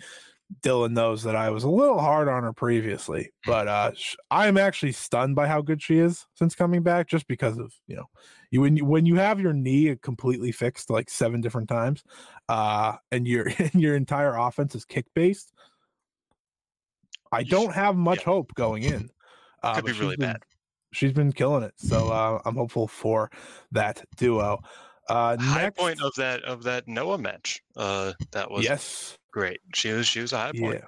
Dylan 0.64 0.94
knows 0.94 1.22
that 1.26 1.36
I 1.36 1.52
was 1.52 1.64
a 1.64 1.70
little 1.70 2.00
hard 2.00 2.28
on 2.28 2.42
her 2.42 2.54
previously, 2.54 3.32
but 3.46 3.68
uh, 3.68 3.92
sh- 3.96 4.16
I'm 4.32 4.58
actually 4.58 4.94
stunned 4.94 5.36
by 5.36 5.46
how 5.48 5.62
good 5.62 5.80
she 5.80 6.00
is 6.00 6.26
since 6.34 6.56
coming 6.56 6.82
back. 6.82 7.08
Just 7.08 7.28
because 7.28 7.60
of 7.60 7.72
you 7.86 7.96
know, 7.96 8.06
you 8.50 8.62
when 8.62 8.76
you 8.76 8.84
when 8.84 9.06
you 9.06 9.14
have 9.18 9.40
your 9.40 9.54
knee 9.54 9.96
completely 10.02 10.52
fixed 10.52 10.90
like 10.90 11.12
seven 11.12 11.40
different 11.40 11.70
times, 11.70 12.04
uh, 12.48 12.96
and 13.12 13.28
your 13.28 13.48
and 13.60 13.76
your 13.76 13.96
entire 13.96 14.36
offense 14.36 14.74
is 14.74 14.86
kick 14.86 15.06
based, 15.14 15.54
I 17.32 17.44
don't 17.44 17.74
have 17.74 17.96
much 17.96 18.20
yeah. 18.20 18.26
hope 18.26 18.54
going 18.56 18.84
in. 18.84 19.10
Uh, 19.62 19.76
Could 19.76 19.86
be 19.86 19.92
really 19.94 20.16
been- 20.16 20.34
bad. 20.34 20.44
She's 20.92 21.14
been 21.14 21.32
killing 21.32 21.62
it, 21.62 21.74
so 21.78 22.10
uh, 22.10 22.40
I'm 22.46 22.56
hopeful 22.56 22.88
for 22.88 23.30
that 23.72 24.04
duo. 24.18 24.60
Uh, 25.08 25.38
High 25.38 25.64
next, 25.64 25.78
point 25.78 26.02
of 26.02 26.14
that 26.16 26.44
of 26.44 26.64
that 26.64 26.88
Noah 26.88 27.20
match. 27.20 27.62
Uh, 27.78 28.14
that 28.32 28.50
was 28.50 28.64
yes, 28.64 29.16
great. 29.32 29.60
She 29.76 29.92
was 29.92 30.08
she 30.08 30.20
was 30.20 30.34
a 30.34 30.38
high 30.38 30.52
point. 30.52 30.84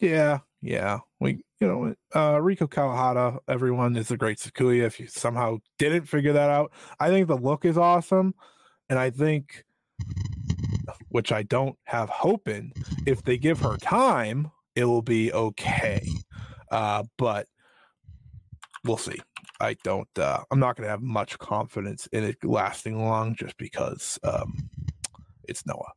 yeah, 0.00 0.08
yeah, 0.08 0.38
yeah. 0.60 0.98
We, 1.18 1.44
you 1.60 1.66
know, 1.66 1.94
uh, 2.14 2.40
Rico 2.40 2.68
Kawahata, 2.68 3.38
everyone 3.48 3.96
is 3.96 4.12
a 4.12 4.16
great 4.16 4.38
Sakuya. 4.38 4.84
If 4.84 5.00
you 5.00 5.08
somehow 5.08 5.58
didn't 5.78 6.06
figure 6.06 6.32
that 6.32 6.50
out, 6.50 6.70
I 7.00 7.08
think 7.08 7.26
the 7.26 7.36
look 7.36 7.64
is 7.64 7.76
awesome, 7.76 8.34
and 8.88 9.00
I 9.00 9.10
think, 9.10 9.64
which 11.08 11.32
I 11.32 11.42
don't 11.42 11.76
have 11.84 12.08
hope 12.08 12.46
in, 12.46 12.72
if 13.04 13.22
they 13.22 13.36
give 13.36 13.60
her 13.60 13.76
time, 13.78 14.52
it 14.76 14.84
will 14.84 15.02
be 15.02 15.32
okay. 15.32 16.06
Uh, 16.70 17.04
but 17.18 17.46
we'll 18.84 18.96
see. 18.96 19.20
I 19.60 19.76
don't. 19.84 20.08
Uh, 20.18 20.42
I'm 20.50 20.58
not 20.58 20.76
going 20.76 20.84
to 20.86 20.90
have 20.90 21.02
much 21.02 21.38
confidence 21.38 22.06
in 22.08 22.24
it 22.24 22.44
lasting 22.44 22.98
long, 22.98 23.36
just 23.36 23.56
because 23.56 24.18
um, 24.24 24.68
it's 25.48 25.66
Noah. 25.66 25.92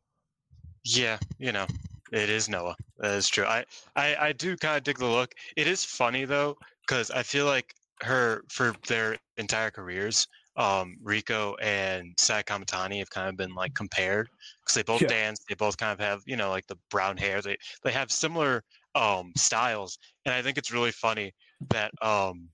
Yeah, 0.85 1.17
you 1.37 1.51
know, 1.51 1.65
it 2.11 2.29
is 2.29 2.47
Noah. 2.47 2.75
That 2.99 3.15
is 3.15 3.27
true. 3.27 3.45
I 3.45 3.65
I, 3.95 4.15
I 4.15 4.31
do 4.31 4.55
kind 4.55 4.77
of 4.77 4.83
dig 4.83 4.97
the 4.97 5.05
look. 5.05 5.33
It 5.55 5.67
is 5.67 5.83
funny 5.83 6.25
though, 6.25 6.57
because 6.81 7.11
I 7.11 7.23
feel 7.23 7.45
like 7.45 7.73
her 8.01 8.43
for 8.49 8.73
their 8.87 9.17
entire 9.37 9.71
careers, 9.71 10.27
um, 10.57 10.97
Rico 11.01 11.55
and 11.55 12.13
Sai 12.19 12.43
Kamatani 12.43 12.99
have 12.99 13.09
kind 13.11 13.29
of 13.29 13.37
been 13.37 13.53
like 13.55 13.73
compared 13.75 14.29
because 14.63 14.75
they 14.75 14.83
both 14.83 15.05
Yeah. 15.05 15.07
dance. 15.07 15.39
They 15.47 15.55
both 15.55 15.77
kind 15.77 15.93
of 15.93 15.99
have 15.99 16.21
you 16.25 16.35
know 16.37 16.49
like 16.49 16.67
the 16.67 16.77
brown 16.89 17.17
hair. 17.17 17.41
They 17.41 17.57
they 17.83 17.91
have 17.91 18.11
similar 18.11 18.63
um 18.95 19.33
styles, 19.37 19.97
and 20.25 20.33
I 20.33 20.41
think 20.41 20.57
it's 20.57 20.71
really 20.71 20.91
funny 20.91 21.33
that 21.69 21.91
um 22.01 22.49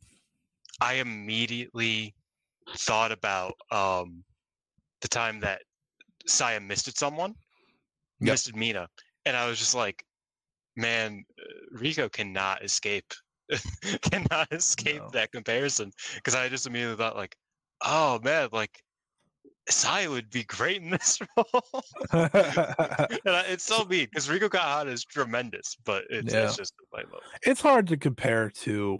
I 0.82 0.96
immediately 0.96 2.16
thought 2.78 3.12
about 3.12 3.56
um 3.72 4.26
the 5.02 5.08
time 5.10 5.42
that 5.42 5.64
Saya 6.28 6.60
misted 6.62 6.98
someone, 6.98 7.36
Yep. 8.22 8.42
misted 8.42 8.56
Mina, 8.56 8.90
and 9.26 9.36
I 9.38 9.48
was 9.48 9.60
just 9.60 9.76
like, 9.76 10.06
man, 10.76 11.26
uh, 11.40 11.44
Rico 11.72 12.10
cannot 12.10 12.64
escape, 12.64 13.14
cannot 14.02 14.52
escape 14.54 15.04
No. 15.04 15.14
that 15.14 15.32
comparison 15.32 15.92
because 16.16 16.36
I 16.36 16.50
just 16.50 16.68
immediately 16.68 16.98
thought 16.98 17.16
like, 17.18 17.38
oh 17.84 18.20
man, 18.24 18.50
like 18.52 18.84
Sai 19.70 20.08
would 20.08 20.30
be 20.30 20.44
great 20.44 20.82
in 20.82 20.90
this 20.90 21.20
role. 21.38 21.84
and 22.12 22.30
I, 22.34 23.46
it's 23.48 23.64
so 23.64 23.86
mean 23.86 24.08
because 24.12 24.30
Rico 24.30 24.50
Kawahata 24.50 24.90
is 24.90 25.06
tremendous, 25.06 25.78
but 25.86 26.04
it's, 26.10 26.34
Yeah. 26.34 26.46
it's 26.46 26.58
just 26.58 26.74
it's 27.44 27.62
hard 27.62 27.88
to 27.88 27.98
compare 27.98 28.50
to 28.50 29.00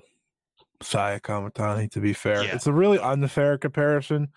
Saya 0.82 1.20
Kamatani, 1.20 1.92
to 1.92 2.00
be 2.00 2.14
fair. 2.14 2.44
Yeah. 2.44 2.56
It's 2.56 2.68
a 2.68 2.74
really 2.74 3.00
unfair 3.00 3.58
comparison 3.58 4.30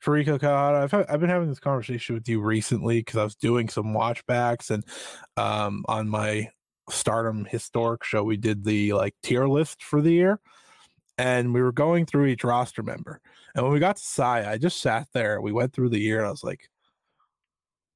for 0.00 0.12
Rico 0.12 0.38
Kawahata. 0.38 0.84
I've, 0.84 1.06
I've 1.10 1.20
been 1.20 1.30
having 1.30 1.48
this 1.48 1.60
conversation 1.60 2.14
with 2.14 2.28
you 2.28 2.40
recently 2.40 3.00
because 3.00 3.16
I 3.16 3.24
was 3.24 3.36
doing 3.36 3.68
some 3.68 3.94
watchbacks 3.94 4.70
and 4.70 4.84
um, 5.36 5.84
on 5.88 6.08
my 6.08 6.50
Stardom 6.90 7.46
historic 7.46 8.04
show, 8.04 8.22
we 8.22 8.36
did 8.36 8.64
the 8.64 8.92
like 8.92 9.14
tier 9.22 9.46
list 9.46 9.82
for 9.82 10.02
the 10.02 10.12
year 10.12 10.38
and 11.18 11.54
we 11.54 11.62
were 11.62 11.72
going 11.72 12.06
through 12.06 12.26
each 12.26 12.44
roster 12.44 12.82
member. 12.82 13.20
And 13.54 13.64
when 13.64 13.72
we 13.72 13.80
got 13.80 13.96
to 13.96 14.02
Saya, 14.02 14.48
I 14.48 14.58
just 14.58 14.80
sat 14.80 15.08
there. 15.12 15.40
We 15.40 15.52
went 15.52 15.72
through 15.72 15.90
the 15.90 16.00
year 16.00 16.18
and 16.18 16.26
I 16.26 16.30
was 16.30 16.44
like, 16.44 16.68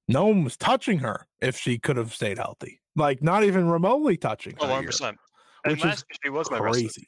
no 0.07 0.27
one 0.27 0.45
was 0.45 0.57
touching 0.57 0.99
her 1.01 1.27
if 1.41 1.59
she 1.59 1.79
could 1.79 1.97
have 1.97 2.15
stayed 2.15 2.39
healthy. 2.39 2.81
Like, 2.97 3.23
not 3.23 3.45
even 3.45 3.69
remotely 3.69 4.17
touching 4.17 4.53
her. 4.55 4.59
Oh, 4.63 4.69
100 4.69 4.81
here. 4.81 4.89
percent. 4.89 5.17
Which 5.67 5.79
is 5.81 5.85
last 5.85 6.05
she 6.25 6.31
was 6.31 6.51
my 6.51 6.59
wrestler 6.59 6.87
of 6.87 6.95
the 6.95 7.01
crazy. 7.01 7.07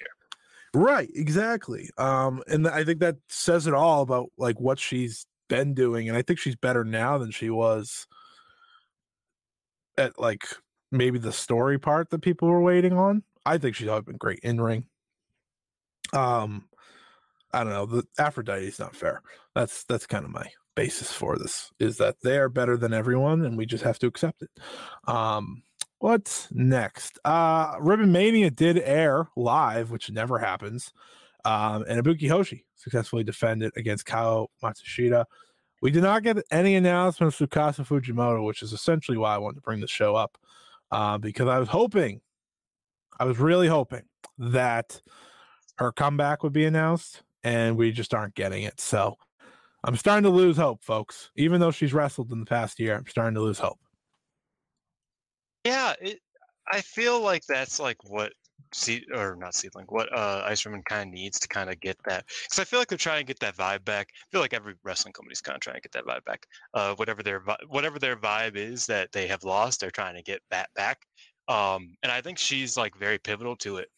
Right, 0.75 1.09
exactly. 1.15 1.91
Um, 1.99 2.43
and 2.47 2.69
I 2.69 2.85
think 2.85 3.01
that 3.01 3.17
says 3.29 3.67
it 3.67 3.75
all 3.75 4.03
about 4.03 4.31
like 4.37 4.61
what 4.61 4.79
she's 4.79 5.27
been 5.49 5.75
doing, 5.75 6.09
and 6.09 6.17
I 6.17 6.23
think 6.23 6.39
she's 6.39 6.57
better 6.57 6.85
now 6.85 7.19
than 7.19 7.31
she 7.31 7.51
was 7.51 8.07
at 9.99 10.19
like 10.19 10.45
maybe 10.93 11.19
the 11.19 11.33
story 11.33 11.79
part 11.79 12.11
that 12.11 12.21
people 12.21 12.49
were 12.49 12.61
waiting 12.61 12.93
on. 12.93 13.23
I 13.45 13.59
think 13.59 13.75
she's 13.75 13.89
always 13.89 14.05
been 14.05 14.17
great 14.17 14.41
in 14.43 14.61
ring. 14.61 14.87
Um, 16.13 16.69
I 17.53 17.65
don't 17.65 17.73
know. 17.73 17.87
The 17.87 18.05
Aphrodite's 18.19 18.79
not 18.79 18.95
fair. 18.97 19.23
That's 19.55 19.85
that's 19.85 20.07
kind 20.07 20.25
of 20.25 20.31
my 20.31 20.47
basis 20.77 21.13
for 21.13 21.37
this 21.37 21.71
is 21.81 21.97
that 21.99 22.17
they 22.23 22.39
are 22.39 22.49
better 22.49 22.77
than 22.77 22.95
everyone, 22.95 23.45
and 23.45 23.57
we 23.57 23.67
just 23.67 23.85
have 23.85 23.99
to 24.01 24.07
accept 24.07 24.43
it. 24.43 24.51
Um, 25.07 25.63
What's 26.01 26.49
next? 26.51 27.19
Uh 27.27 27.75
Ribbon 27.79 28.11
Mania 28.11 28.51
did 28.51 28.79
air 28.79 29.29
live, 29.37 29.91
which 29.91 30.11
never 30.11 30.39
happens. 30.39 30.95
Um, 31.45 31.85
and 31.89 32.03
Ibuki 32.03 32.29
Hoshi 32.29 32.65
successfully 32.75 33.23
defended 33.23 33.73
against 33.77 34.07
Kao 34.07 34.49
Matsushita. 34.63 35.27
We 35.83 35.91
did 35.91 36.03
not 36.03 36.23
get 36.23 36.39
any 36.51 36.75
announcements 36.75 37.39
of 37.39 37.51
Tsukasa 37.51 37.87
Fujimoto, 37.87 38.45
which 38.45 38.63
is 38.63 38.73
essentially 38.73 39.19
why 39.19 39.35
I 39.35 39.39
wanted 39.39 39.57
to 39.57 39.61
bring 39.61 39.81
the 39.81 39.87
show 39.87 40.17
up. 40.17 40.39
Uh, 40.91 41.19
because 41.19 41.49
I 41.49 41.59
was 41.59 41.69
hoping, 41.69 42.23
I 43.19 43.25
was 43.25 43.39
really 43.39 43.69
hoping 43.69 44.05
that 44.39 45.03
her 45.81 45.91
comeback 45.91 46.43
would 46.43 46.53
be 46.53 46.67
announced, 46.67 47.23
and 47.43 47.77
we 47.77 47.91
just 47.91 48.13
aren't 48.13 48.35
getting 48.35 48.65
it. 48.65 48.79
So 48.79 49.17
I'm 49.83 49.97
starting 49.97 50.25
to 50.25 50.31
lose 50.31 50.59
hope, 50.59 50.85
folks. 50.85 51.31
Even 51.37 51.59
though 51.59 51.71
she's 51.71 51.95
wrestled 51.95 52.31
in 52.33 52.39
the 52.39 52.47
past 52.47 52.79
year, 52.79 52.97
I'm 52.97 53.07
starting 53.07 53.35
to 53.35 53.41
lose 53.41 53.59
hope. 53.59 53.79
Yeah, 55.65 55.95
it, 56.01 56.21
I 56.71 56.83
feel 56.83 57.21
like 57.23 57.45
that's 57.47 57.81
like 57.81 57.97
what 58.05 58.33
see 58.75 59.05
or 59.15 59.37
not 59.37 59.55
SEAdLINNNG, 59.55 59.87
what 59.89 60.15
uh 60.15 60.43
Ice 60.47 60.67
Ribbon 60.67 60.83
kind 60.83 61.09
of 61.09 61.15
needs 61.15 61.41
to 61.41 61.49
kind 61.49 61.71
of 61.71 61.81
get 61.81 61.97
that 62.07 62.27
because 62.27 62.59
I 62.59 62.65
feel 62.65 62.79
like 62.79 62.89
they're 62.89 62.99
trying 62.99 63.21
to 63.21 63.27
get 63.27 63.41
that 63.41 63.57
vibe 63.57 63.85
back. 63.87 64.09
I 64.13 64.27
feel 64.31 64.43
like 64.43 64.53
every 64.53 64.75
wrestling 64.85 65.15
company's 65.15 65.41
kind 65.41 65.57
of 65.57 65.63
trying 65.63 65.77
to 65.77 65.81
get 65.81 65.93
that 65.93 66.05
vibe 66.05 66.25
back. 66.27 66.47
Uh, 66.75 66.95
whatever 66.97 67.23
their 67.23 67.43
whatever 67.69 67.99
their 67.99 68.17
vibe 68.17 68.57
is 68.57 68.85
that 68.87 69.13
they 69.13 69.27
have 69.29 69.45
lost, 69.45 69.81
they're 69.81 69.91
trying 69.91 70.15
to 70.15 70.23
get 70.23 70.43
that 70.51 70.69
back. 70.75 70.99
Um, 71.49 71.95
and 72.03 72.13
I 72.13 72.21
think 72.21 72.37
she's 72.37 72.77
like 72.77 72.95
very 72.99 73.19
pivotal 73.19 73.57
to 73.57 73.79
it. 73.79 73.89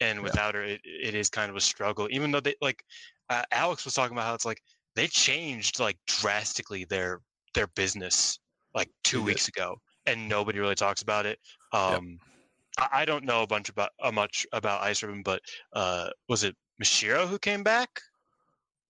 And 0.00 0.22
without 0.22 0.54
yeah. 0.54 0.60
her, 0.60 0.66
it, 0.66 0.80
it 0.84 1.14
is 1.14 1.28
kind 1.28 1.50
of 1.50 1.56
a 1.56 1.60
struggle. 1.60 2.08
Even 2.10 2.30
though 2.30 2.40
they 2.40 2.54
like 2.60 2.82
uh, 3.28 3.42
Alex 3.52 3.84
was 3.84 3.94
talking 3.94 4.16
about 4.16 4.26
how 4.26 4.34
it's 4.34 4.46
like 4.46 4.62
they 4.96 5.06
changed 5.06 5.78
like 5.78 5.96
drastically 6.06 6.84
their 6.84 7.20
their 7.54 7.66
business 7.68 8.38
like 8.74 8.90
two 9.04 9.22
weeks 9.22 9.48
ago, 9.48 9.76
and 10.06 10.28
nobody 10.28 10.58
really 10.58 10.74
talks 10.74 11.02
about 11.02 11.26
it. 11.26 11.38
Um, 11.72 12.18
yep 12.20 12.30
I 12.78 13.04
don't 13.04 13.24
know 13.24 13.42
a 13.42 13.46
bunch 13.46 13.68
about 13.68 13.90
uh, 14.02 14.12
much 14.12 14.46
about 14.52 14.82
Ice 14.82 15.02
Ribbon, 15.02 15.22
but 15.22 15.42
uh, 15.72 16.10
was 16.28 16.44
it 16.44 16.56
Mashiro 16.82 17.26
who 17.26 17.38
came 17.38 17.62
back? 17.62 18.00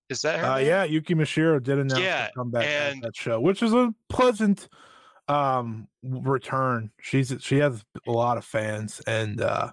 Is 0.08 0.22
that 0.22 0.40
her? 0.40 0.46
Uh, 0.46 0.58
yeah, 0.58 0.84
Yuki 0.84 1.14
Mashiro 1.14 1.62
did 1.62 1.78
announce 1.78 2.00
yeah, 2.00 2.28
come 2.36 2.50
back 2.50 2.66
and, 2.66 3.02
that 3.02 3.16
show, 3.16 3.40
which 3.40 3.62
is 3.62 3.72
a 3.72 3.94
pleasant 4.08 4.68
um 5.28 5.86
return. 6.02 6.90
She's 7.00 7.34
she 7.40 7.58
has 7.58 7.84
a 8.06 8.10
lot 8.10 8.36
of 8.36 8.44
fans, 8.44 9.00
and 9.06 9.40
uh, 9.40 9.70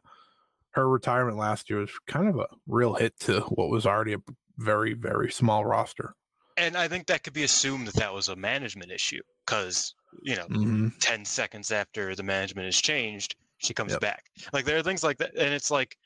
her 0.78 0.90
retirement 0.90 1.38
last 1.38 1.70
year 1.70 1.80
was 1.80 1.92
kind 2.08 2.30
of 2.30 2.38
a 2.38 2.48
real 2.68 2.94
hit 2.94 3.20
to 3.20 3.42
what 3.42 3.70
was 3.70 3.86
already 3.86 4.14
a 4.14 4.20
very 4.58 4.94
very 4.94 5.32
small 5.32 5.66
roster. 5.66 6.14
And 6.56 6.76
I 6.76 6.88
think 6.88 7.06
that 7.08 7.24
could 7.24 7.34
be 7.34 7.44
assumed 7.44 7.88
that 7.88 7.96
that 7.96 8.14
was 8.14 8.30
a 8.30 8.36
management 8.36 8.92
issue 8.92 9.22
because 9.46 9.94
you 10.24 10.36
know, 10.36 10.48
mm-hmm. 10.48 10.88
ten 11.00 11.26
seconds 11.26 11.72
after 11.72 12.16
the 12.16 12.24
management 12.24 12.66
has 12.66 12.78
changed 12.78 13.36
she 13.58 13.74
comes 13.74 13.92
yep. 13.92 14.02
back. 14.02 14.24
Like 14.54 14.66
there 14.66 14.78
are 14.78 14.84
things 14.84 15.04
like 15.04 15.18
that, 15.18 15.36
and 15.36 15.54
it's 15.54 15.72
like 15.72 15.98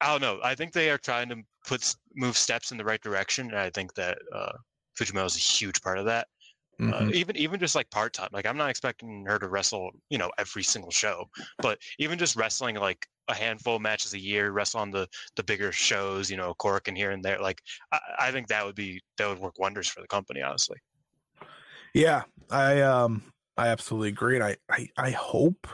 I 0.00 0.10
don't 0.10 0.20
know. 0.20 0.40
I 0.42 0.54
think 0.54 0.72
they 0.72 0.90
are 0.90 0.98
trying 0.98 1.28
to 1.30 1.36
put 1.66 1.94
move 2.14 2.36
steps 2.36 2.70
in 2.70 2.78
the 2.78 2.84
right 2.84 3.00
direction, 3.00 3.48
and 3.48 3.58
I 3.58 3.70
think 3.70 3.94
that 3.94 4.18
uh, 4.34 4.52
Fujimoto 4.98 5.26
is 5.26 5.36
a 5.36 5.40
huge 5.40 5.82
part 5.82 5.98
of 5.98 6.06
that. 6.06 6.28
Uh, 6.80 6.84
mm-hmm. 6.84 7.08
Uh, 7.08 7.10
even 7.12 7.36
even 7.36 7.60
just 7.60 7.74
like 7.74 7.90
part 7.90 8.12
time, 8.12 8.30
like 8.32 8.46
I'm 8.46 8.56
not 8.56 8.70
expecting 8.70 9.24
her 9.26 9.38
to 9.38 9.48
wrestle, 9.48 9.90
you 10.10 10.18
know, 10.18 10.30
every 10.38 10.62
single 10.62 10.90
show, 10.90 11.28
but 11.58 11.78
even 11.98 12.18
just 12.18 12.36
wrestling 12.36 12.76
like 12.76 13.06
a 13.28 13.34
handful 13.34 13.76
of 13.76 13.82
matches 13.82 14.14
a 14.14 14.18
year, 14.18 14.50
wrestle 14.50 14.80
on 14.80 14.90
the 14.90 15.08
the 15.36 15.42
bigger 15.42 15.72
shows, 15.72 16.30
you 16.30 16.36
know, 16.36 16.54
Korakuen 16.54 16.96
here 16.96 17.10
and 17.10 17.24
there. 17.24 17.40
Like 17.40 17.62
I, 17.92 18.00
I 18.18 18.30
think 18.32 18.48
that 18.48 18.64
would 18.64 18.74
be 18.74 19.00
that 19.16 19.28
would 19.28 19.38
work 19.38 19.58
wonders 19.58 19.88
for 19.88 20.00
the 20.00 20.08
company, 20.08 20.42
honestly. 20.42 20.78
Yeah, 21.94 22.24
I 22.50 22.80
um 22.80 23.22
I 23.56 23.68
absolutely 23.68 24.08
agree, 24.08 24.36
and 24.36 24.44
I 24.44 24.56
I, 24.70 24.88
I 24.96 25.10
hope 25.10 25.66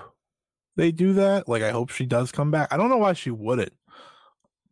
they 0.77 0.93
do 0.93 1.13
that. 1.15 1.49
Like 1.49 1.63
I 1.63 1.71
hope 1.71 1.91
she 1.91 2.07
does 2.07 2.33
come 2.33 2.51
back. 2.51 2.73
I 2.73 2.77
don't 2.77 2.91
know 2.91 2.99
why 2.99 3.13
she 3.13 3.31
wouldn't 3.31 3.73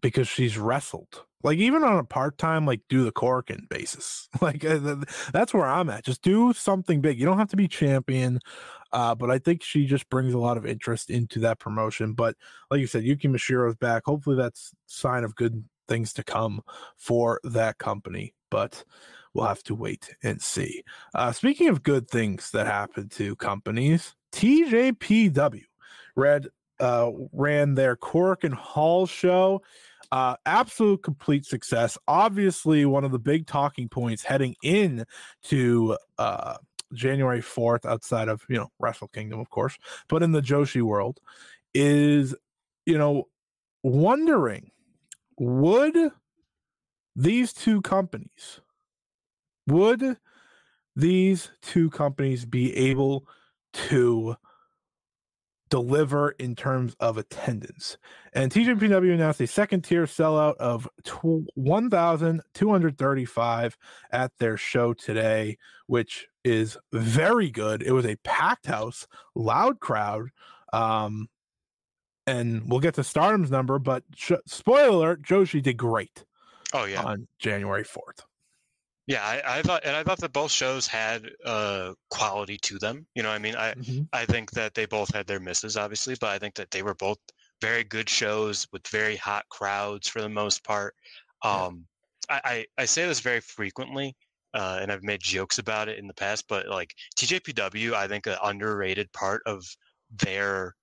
because 0.01 0.29
she's 0.29 0.59
wrestled. 0.59 1.25
Like 1.43 1.59
even 1.59 1.83
on 1.83 1.99
a 1.99 2.05
part 2.05 2.39
time, 2.39 2.67
like 2.67 2.81
do 2.89 3.05
the 3.05 3.13
Korakuen 3.13 3.69
basis. 3.69 4.29
Like 4.41 4.65
uh, 4.65 4.97
that's 5.33 5.55
where 5.55 5.67
I'm 5.67 5.89
at. 5.89 6.05
Just 6.05 6.23
do 6.23 6.53
something 6.53 7.01
big. 7.01 7.19
You 7.19 7.27
don't 7.27 7.39
have 7.39 7.51
to 7.51 7.57
be 7.57 7.69
champion, 7.69 8.41
uh, 8.93 9.15
but 9.15 9.31
I 9.31 9.39
think 9.39 9.63
she 9.63 9.87
just 9.87 10.09
brings 10.11 10.35
a 10.35 10.39
lot 10.39 10.57
of 10.57 10.67
interest 10.67 11.11
into 11.11 11.39
that 11.41 11.61
promotion. 11.61 12.15
But 12.15 12.35
like 12.71 12.81
you 12.81 12.89
said, 12.89 13.05
Yuki 13.05 13.29
Mashiro's 13.29 13.77
back. 13.77 14.03
Hopefully, 14.07 14.37
that's 14.37 14.73
sign 14.87 15.23
of 15.23 15.37
good 15.37 15.65
things 15.87 16.13
to 16.15 16.25
come 16.25 16.63
for 16.97 17.41
that 17.45 17.79
company. 17.79 18.35
But 18.51 18.85
we'll 19.35 19.47
have 19.47 19.63
to 19.65 19.75
wait 19.75 20.15
and 20.23 20.43
see. 20.43 20.83
Uh, 21.15 21.33
speaking 21.33 21.69
of 21.69 21.83
good 21.83 22.09
things 22.09 22.51
that 22.51 22.67
happen 22.67 23.09
to 23.11 23.37
companies, 23.37 24.15
TJPW 24.33 25.63
Red 26.17 26.49
uh, 26.81 27.11
ran 27.33 27.75
their 27.75 27.97
Korakuen 27.97 28.53
Hall 28.53 29.07
show. 29.07 29.63
Uh, 30.13 30.37
absolute 30.45 31.03
complete 31.03 31.47
success. 31.47 31.97
Obviously, 32.07 32.85
one 32.85 33.03
of 33.03 33.13
the 33.13 33.19
big 33.19 33.47
talking 33.47 33.89
points 33.89 34.23
heading 34.23 34.55
in 34.63 35.07
to 35.43 35.97
uh, 36.19 36.59
January 36.93 37.41
4th, 37.41 37.87
outside 37.87 38.29
of, 38.29 38.43
you 38.47 38.57
know, 38.57 38.69
Wrestle 38.79 39.09
Kingdom, 39.09 39.41
of 39.41 39.49
course, 39.49 39.79
but 40.11 40.23
in 40.23 40.33
the 40.33 40.43
Joshi 40.43 40.83
world, 40.83 41.19
is, 41.73 42.35
you 42.85 42.99
know, 42.99 43.25
wondering 43.83 44.71
would 45.39 45.97
these 47.17 47.55
two 47.55 47.81
companies, 47.81 48.61
would 49.67 50.19
these 50.95 51.51
two 51.63 51.89
companies 51.89 52.45
be 52.45 52.77
able 52.77 53.27
to 53.73 54.37
deliver 55.73 56.31
in 56.33 56.55
terms 56.55 56.95
of 57.01 57.17
attendance. 57.17 57.97
And 58.35 58.53
TJPW 58.53 59.15
announced 59.15 59.41
a 59.41 59.47
second 59.47 59.85
tier 59.85 60.05
sellout 60.05 60.57
of 60.57 60.87
1,235 61.55 63.79
at 64.11 64.33
their 64.39 64.59
show 64.59 64.93
today, 64.93 65.57
which 65.87 66.27
is 66.45 66.77
very 66.93 67.51
good. 67.51 67.83
It 67.83 67.93
was 67.93 68.05
a 68.05 68.17
packed 68.17 68.67
house, 68.67 69.07
loud 69.35 69.81
crowd. 69.81 70.29
Um, 70.75 71.31
and 72.27 72.69
we'll 72.69 72.81
get 72.81 72.97
to 72.97 73.03
Stardom's 73.03 73.51
number, 73.51 73.79
but 73.79 74.05
sh- 74.15 74.33
spoiler 74.47 74.91
alert, 74.91 75.23
Joshi 75.23 75.63
did 75.63 75.79
great. 75.79 76.27
Oh, 76.75 76.85
yeah. 76.85 77.03
On 77.03 77.27
January 77.39 77.85
4th. 77.85 78.25
Yeah, 79.07 79.25
I, 79.25 79.59
I, 79.59 79.63
thought, 79.63 79.85
and 79.85 79.97
I 79.97 80.05
thought 80.05 80.21
that 80.21 80.33
both 80.33 80.53
shows 80.53 80.87
had 80.87 81.29
uh, 81.45 81.95
quality 82.11 82.57
to 82.59 82.79
them. 82.79 83.05
You 83.15 83.25
know, 83.25 83.31
I 83.31 83.39
mean, 83.39 83.57
I 83.57 83.75
mm-hmm. 83.75 84.03
I 84.13 84.25
think 84.27 84.53
that 84.53 84.75
they 84.75 84.87
both 84.87 85.13
had 85.13 85.27
their 85.27 85.41
misses, 85.41 85.77
obviously, 85.77 86.15
but 86.21 86.31
I 86.31 86.39
think 86.39 86.55
that 86.55 86.71
they 86.71 86.83
were 86.83 86.95
both 86.95 87.19
very 87.61 87.83
good 87.83 88.09
shows 88.09 88.67
with 88.73 88.87
very 88.89 89.17
hot 89.17 89.45
crowds 89.49 90.09
for 90.09 90.21
the 90.21 90.29
most 90.29 90.63
part. 90.63 90.95
Um, 91.43 91.85
yeah. 92.31 92.41
I, 92.45 92.51
I, 92.53 92.67
I 92.83 92.85
say 92.85 93.07
this 93.07 93.21
very 93.21 93.41
frequently, 93.41 94.15
uh, 94.55 94.79
and 94.81 94.93
I've 94.93 95.03
made 95.03 95.21
jokes 95.21 95.59
about 95.59 95.89
it 95.89 95.99
in 95.99 96.07
the 96.07 96.15
past, 96.15 96.45
but 96.49 96.69
like 96.69 96.95
TJPW, 97.17 97.95
I 97.95 98.07
think 98.07 98.27
an 98.27 98.37
underrated 98.43 99.13
part 99.13 99.43
of 99.47 99.65
their 100.11 100.75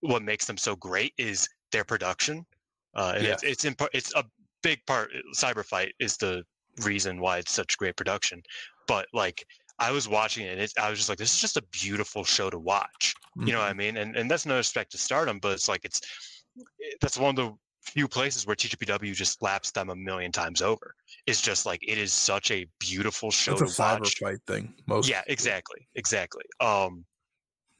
what 0.00 0.22
makes 0.22 0.46
them 0.46 0.56
so 0.56 0.76
great 0.76 1.12
is 1.18 1.48
their 1.72 1.84
production. 1.84 2.46
Uh, 2.94 3.14
and 3.16 3.24
yes. 3.24 3.42
it's 3.42 3.64
it's, 3.64 3.76
it's 3.92 4.14
a 4.14 4.24
big 4.62 4.78
part. 4.86 5.10
Cyber 5.34 5.64
Fight 5.64 5.92
is 5.98 6.16
the 6.16 6.44
reason 6.78 7.20
why 7.20 7.38
it's 7.38 7.52
such 7.52 7.78
great 7.78 7.96
production. 7.96 8.42
But 8.86 9.06
like 9.12 9.44
I 9.78 9.92
was 9.92 10.08
watching 10.08 10.46
it, 10.46 10.52
and 10.52 10.60
it, 10.60 10.72
I 10.80 10.90
was 10.90 10.98
just 10.98 11.08
like, 11.08 11.18
this 11.18 11.32
is 11.32 11.40
just 11.40 11.56
a 11.56 11.64
beautiful 11.70 12.24
show 12.24 12.50
to 12.50 12.58
watch. 12.58 13.14
Mm-hmm. 13.36 13.46
You 13.46 13.52
know 13.52 13.60
what 13.60 13.68
I 13.68 13.70
mm-hmm. 13.70 13.78
mean? 13.78 13.96
And 13.96 14.16
and 14.16 14.30
that's 14.30 14.46
no 14.46 14.56
respect 14.56 14.92
to 14.92 14.98
Stardom, 14.98 15.38
but 15.38 15.52
it's 15.52 15.68
like 15.68 15.84
it's 15.84 16.00
that's 17.00 17.18
one 17.18 17.30
of 17.30 17.36
the 17.36 17.54
few 17.82 18.08
places 18.08 18.46
where 18.46 18.56
TJPW 18.56 19.14
just 19.14 19.40
laps 19.42 19.70
them 19.70 19.90
a 19.90 19.96
million 19.96 20.32
times 20.32 20.62
over. 20.62 20.94
It's 21.26 21.40
just 21.40 21.64
like 21.64 21.82
it 21.86 21.98
is 21.98 22.12
such 22.12 22.50
a 22.50 22.66
beautiful 22.78 23.30
show 23.30 23.52
it's 23.52 23.76
to 23.76 23.82
a 23.82 23.98
watch. 23.98 24.18
fight 24.18 24.38
thing, 24.46 24.74
most. 24.86 25.08
Yeah, 25.08 25.22
exactly, 25.26 25.88
exactly. 25.94 26.44
Um, 26.60 27.04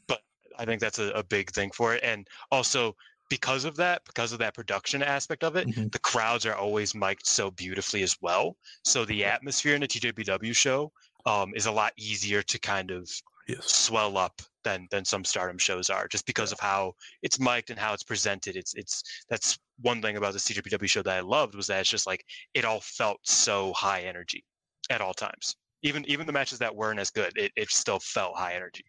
but 0.06 0.20
I 0.58 0.64
think 0.64 0.80
that's 0.80 0.98
a, 0.98 1.10
a 1.10 1.22
big 1.22 1.50
thing 1.50 1.70
for 1.74 1.94
it, 1.94 2.02
and 2.02 2.26
also 2.50 2.94
because 3.28 3.64
of 3.64 3.76
that, 3.76 4.02
because 4.04 4.32
of 4.32 4.38
that 4.38 4.54
production 4.54 5.02
aspect 5.02 5.44
of 5.44 5.56
it, 5.56 5.68
mm-hmm. 5.68 5.88
the 5.88 5.98
crowds 5.98 6.46
are 6.46 6.54
always 6.54 6.94
mic'd 6.94 7.26
so 7.26 7.50
beautifully 7.50 8.02
as 8.02 8.16
well. 8.20 8.56
So 8.84 9.04
the 9.04 9.24
atmosphere 9.24 9.74
in 9.74 9.82
a 9.82 9.86
TJPW 9.86 10.54
show 10.54 10.92
um, 11.26 11.52
is 11.54 11.66
a 11.66 11.72
lot 11.72 11.92
easier 11.96 12.42
to 12.42 12.58
kind 12.58 12.90
of 12.90 13.10
yes. 13.48 13.72
swell 13.74 14.16
up 14.16 14.40
than 14.64 14.86
than 14.90 15.04
some 15.04 15.24
Stardom 15.24 15.58
shows 15.58 15.90
are, 15.90 16.08
just 16.08 16.26
because 16.26 16.50
yeah. 16.50 16.54
of 16.54 16.60
how 16.60 16.92
it's 17.22 17.40
mic'd 17.40 17.70
and 17.70 17.78
how 17.78 17.92
it's 17.92 18.02
presented. 18.02 18.56
It's 18.56 18.74
it's 18.74 19.02
that's 19.28 19.58
one 19.80 20.02
thing 20.02 20.16
about 20.16 20.32
the 20.32 20.38
TJPW 20.38 20.88
show 20.88 21.02
that 21.02 21.16
I 21.16 21.20
loved 21.20 21.54
was 21.54 21.66
that 21.68 21.80
it's 21.80 21.90
just 21.90 22.06
like 22.06 22.24
it 22.54 22.64
all 22.64 22.80
felt 22.80 23.20
so 23.24 23.72
high 23.74 24.02
energy 24.02 24.44
at 24.90 25.00
all 25.00 25.14
times. 25.14 25.56
Even 25.82 26.04
even 26.08 26.26
the 26.26 26.32
matches 26.32 26.58
that 26.58 26.74
weren't 26.74 27.00
as 27.00 27.10
good, 27.10 27.36
it, 27.36 27.52
it 27.56 27.70
still 27.70 28.00
felt 28.00 28.36
high 28.36 28.54
energy. 28.54 28.84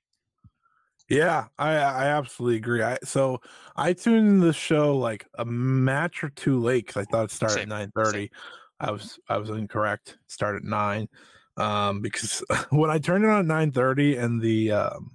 Yeah, 1.10 1.48
I 1.58 1.72
I 1.74 2.06
absolutely 2.06 2.58
agree. 2.58 2.84
I 2.84 2.98
so 3.04 3.42
I 3.76 3.94
tuned 3.94 4.28
in 4.28 4.40
the 4.40 4.54
show 4.54 4.96
like 4.96 5.26
a 5.38 5.46
match 5.46 6.24
or 6.24 6.30
two 6.30 6.60
late 6.60 6.86
because 6.86 7.02
I 7.02 7.06
thought 7.06 7.26
it 7.26 7.32
started 7.32 7.56
Same. 7.56 7.64
at 7.64 7.70
nine 7.70 7.92
thirty. 7.96 8.32
I 8.80 8.92
was 8.92 9.20
I 9.28 9.38
was 9.38 9.50
incorrect. 9.50 10.10
It 10.10 10.32
started 10.32 10.64
at 10.64 10.70
nine. 10.70 11.10
Um, 11.58 12.02
because 12.02 12.44
when 12.70 12.90
I 12.90 13.00
turned 13.00 13.26
it 13.26 13.30
on 13.30 13.40
at 13.40 13.46
nine 13.46 13.72
thirty 13.72 14.18
and 14.18 14.40
the 14.40 14.72
um, 14.72 15.12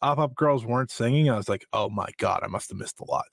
Up 0.00 0.18
Up 0.18 0.34
Girls 0.34 0.64
weren't 0.64 0.90
singing, 0.90 1.28
I 1.28 1.36
was 1.36 1.50
like, 1.50 1.66
oh 1.74 1.90
my 1.90 2.08
god, 2.16 2.40
I 2.42 2.46
must 2.46 2.70
have 2.70 2.78
missed 2.78 3.00
a 3.00 3.04
lot. 3.04 3.26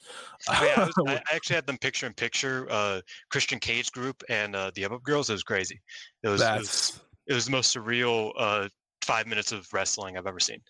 Oh, 0.50 0.64
yeah, 0.66 0.84
I, 0.84 0.86
was, 0.86 0.94
I, 1.08 1.36
actually 1.36 1.56
had 1.56 1.66
them 1.66 1.78
picture 1.78 2.06
in 2.06 2.14
picture. 2.14 2.68
Uh, 2.70 3.00
Christian 3.32 3.60
Cage 3.60 3.94
group 3.94 4.24
and 4.30 4.58
uh, 4.58 4.72
the 4.76 4.84
Up 4.84 4.92
Up 4.92 5.04
Girls. 5.04 5.30
It 5.30 5.34
was 5.34 5.44
crazy. 5.44 5.80
It 6.22 6.28
was, 6.28 6.42
it 6.42 6.58
was 6.58 7.02
it 7.28 7.34
was 7.34 7.46
the 7.46 7.52
most 7.52 7.76
surreal 7.76 8.34
uh, 8.38 8.68
five 9.04 9.26
minutes 9.26 9.54
of 9.54 9.72
wrestling 9.72 10.18
I've 10.18 10.28
ever 10.28 10.40
seen. 10.40 10.62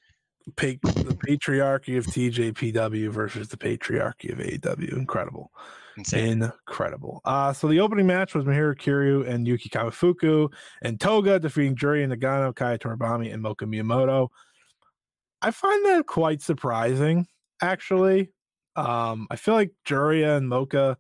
The 0.56 1.18
patriarchy 1.28 1.98
of 1.98 2.06
TJPW 2.06 3.10
versus 3.10 3.50
the 3.50 3.58
patriarchy 3.58 4.32
of 4.32 4.40
AEW. 4.40 4.94
Incredible. 4.94 5.52
Insane. 5.98 6.44
Incredible. 6.44 7.22
Uh, 7.26 7.52
so 7.54 7.68
the 7.68 7.80
opening 7.80 8.08
match 8.08 8.36
was 8.36 8.46
Mahiro 8.46 8.76
Kiryu 8.76 9.28
and 9.28 9.48
Yuki 9.48 9.70
Kamifuku 9.70 10.52
and 10.82 11.00
Toga 11.00 11.40
defeating 11.40 11.76
Juria 11.76 12.12
Nagano, 12.12 12.56
Kaya 12.56 12.78
Toribami, 12.78 13.34
and 13.34 13.44
Moka 13.44 13.64
Miyamoto. 13.64 14.30
I 15.42 15.52
find 15.52 15.86
that 15.86 16.06
quite 16.06 16.42
surprising, 16.42 17.28
actually. 17.62 18.32
Um, 18.76 19.28
I 19.32 19.36
feel 19.36 19.56
like 19.56 19.72
Juria 19.86 20.38
and 20.38 20.50
Moka, 20.50 20.96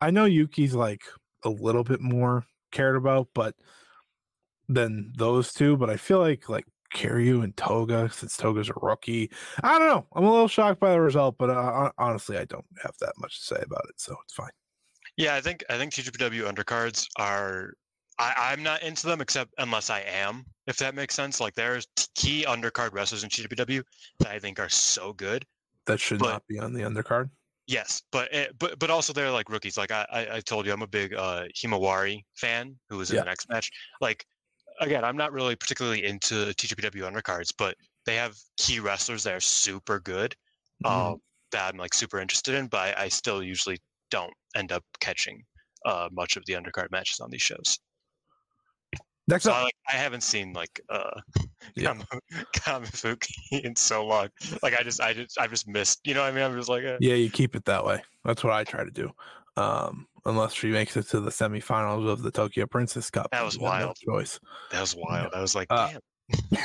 I 0.00 0.10
know 0.10 0.26
Yuki's 0.26 0.74
like 0.74 1.02
a 1.44 1.50
little 1.50 1.84
bit 1.84 2.00
more 2.00 2.44
cared 2.70 2.96
about, 2.96 3.28
but 3.34 3.54
than 4.68 5.12
those 5.16 5.52
two, 5.52 5.76
but 5.76 5.90
I 5.90 5.96
feel 5.96 6.18
like 6.18 6.48
like 6.48 6.66
Kiryu 6.94 7.44
and 7.44 7.56
Toga, 7.56 8.08
since 8.10 8.36
Toga's 8.36 8.68
a 8.68 8.74
rookie. 8.80 9.30
I 9.62 9.78
don't 9.78 9.88
know. 9.88 10.06
I'm 10.14 10.24
a 10.24 10.30
little 10.30 10.48
shocked 10.48 10.80
by 10.80 10.92
the 10.92 11.00
result, 11.00 11.36
but 11.38 11.50
uh, 11.50 11.90
honestly, 11.98 12.38
I 12.38 12.44
don't 12.44 12.64
have 12.82 12.94
that 13.00 13.12
much 13.18 13.38
to 13.38 13.54
say 13.54 13.62
about 13.62 13.86
it, 13.88 14.00
so 14.00 14.16
it's 14.24 14.34
fine. 14.34 14.50
Yeah, 15.16 15.34
I 15.34 15.40
think 15.40 15.64
I 15.68 15.76
think 15.76 15.92
TJPW 15.92 16.50
undercards 16.50 17.06
are. 17.18 17.74
I, 18.20 18.50
I'm 18.52 18.64
not 18.64 18.82
into 18.82 19.06
them 19.06 19.20
except 19.20 19.54
unless 19.58 19.90
I 19.90 20.00
am, 20.00 20.44
if 20.66 20.76
that 20.78 20.94
makes 20.94 21.14
sense. 21.14 21.40
Like 21.40 21.54
there's 21.54 21.86
key 22.14 22.44
undercard 22.48 22.92
wrestlers 22.92 23.22
in 23.22 23.30
TJPW 23.30 23.82
that 24.20 24.28
I 24.28 24.38
think 24.38 24.58
are 24.58 24.68
so 24.68 25.12
good. 25.12 25.44
That 25.86 26.00
should 26.00 26.18
but, 26.18 26.30
not 26.30 26.46
be 26.48 26.58
on 26.58 26.72
the 26.72 26.82
undercard. 26.82 27.30
Yes, 27.68 28.02
but 28.12 28.28
eh, 28.32 28.46
but 28.58 28.78
but 28.78 28.90
also 28.90 29.12
they're 29.12 29.30
like 29.30 29.50
rookies. 29.50 29.76
Like 29.76 29.90
I 29.90 30.06
I, 30.32 30.40
told 30.40 30.66
you, 30.66 30.72
I'm 30.72 30.82
a 30.82 30.86
big 30.86 31.14
uh, 31.14 31.44
Himawari 31.54 32.24
fan 32.34 32.76
who 32.88 32.96
was 32.96 33.10
in 33.10 33.16
yeah. 33.16 33.22
the 33.22 33.28
next 33.28 33.48
match. 33.50 33.70
Like 34.00 34.24
again, 34.80 35.04
I'm 35.04 35.16
not 35.16 35.32
really 35.32 35.56
particularly 35.56 36.04
into 36.04 36.34
TJPW 36.34 37.10
undercards, 37.10 37.52
but 37.56 37.76
they 38.06 38.16
have 38.16 38.36
key 38.56 38.80
wrestlers 38.80 39.22
that 39.24 39.34
are 39.34 39.40
super 39.40 40.00
good 40.00 40.34
mm-hmm. 40.84 41.12
um, 41.12 41.20
that 41.52 41.72
I'm 41.72 41.78
like 41.78 41.94
super 41.94 42.20
interested 42.20 42.54
in. 42.54 42.66
But 42.66 42.98
I, 42.98 43.04
I 43.04 43.08
still 43.08 43.42
usually 43.42 43.78
don't 44.10 44.32
end 44.56 44.72
up 44.72 44.84
catching 45.00 45.44
uh, 45.84 46.08
much 46.12 46.36
of 46.36 46.44
the 46.46 46.54
undercard 46.54 46.90
matches 46.90 47.20
on 47.20 47.30
these 47.30 47.42
shows. 47.42 47.78
Next 49.28 49.44
so 49.44 49.50
up, 49.50 49.58
I, 49.58 49.62
like, 49.64 49.74
I 49.90 49.92
haven't 49.92 50.22
seen 50.22 50.54
like 50.54 50.80
uh, 50.88 51.20
yeah. 51.76 51.94
Kamifuku 52.56 53.28
in 53.62 53.76
so 53.76 54.06
long. 54.06 54.28
Like 54.62 54.74
I 54.78 54.82
just, 54.82 55.02
I 55.02 55.12
just, 55.12 55.38
I 55.38 55.46
just 55.46 55.68
missed. 55.68 56.00
You 56.04 56.14
know, 56.14 56.22
what 56.22 56.28
I 56.28 56.32
mean, 56.32 56.44
I'm 56.44 56.56
just 56.56 56.70
like, 56.70 56.84
uh, 56.84 56.96
yeah, 57.00 57.14
you 57.14 57.30
keep 57.30 57.54
it 57.54 57.66
that 57.66 57.84
way. 57.84 58.02
That's 58.24 58.42
what 58.42 58.54
I 58.54 58.64
try 58.64 58.84
to 58.84 58.90
do. 58.90 59.10
Um, 59.58 60.06
unless 60.24 60.54
she 60.54 60.68
makes 60.68 60.96
it 60.96 61.04
to 61.08 61.20
the 61.20 61.30
semifinals 61.30 62.08
of 62.08 62.22
the 62.22 62.30
Tokyo 62.30 62.66
Princess 62.66 63.10
Cup. 63.10 63.30
That 63.30 63.44
was 63.44 63.58
wild. 63.58 63.96
Choice. 63.96 64.40
That 64.70 64.80
was 64.80 64.96
wild. 64.96 65.32
I 65.34 65.40
was 65.40 65.54
like, 65.54 65.68
uh. 65.70 65.90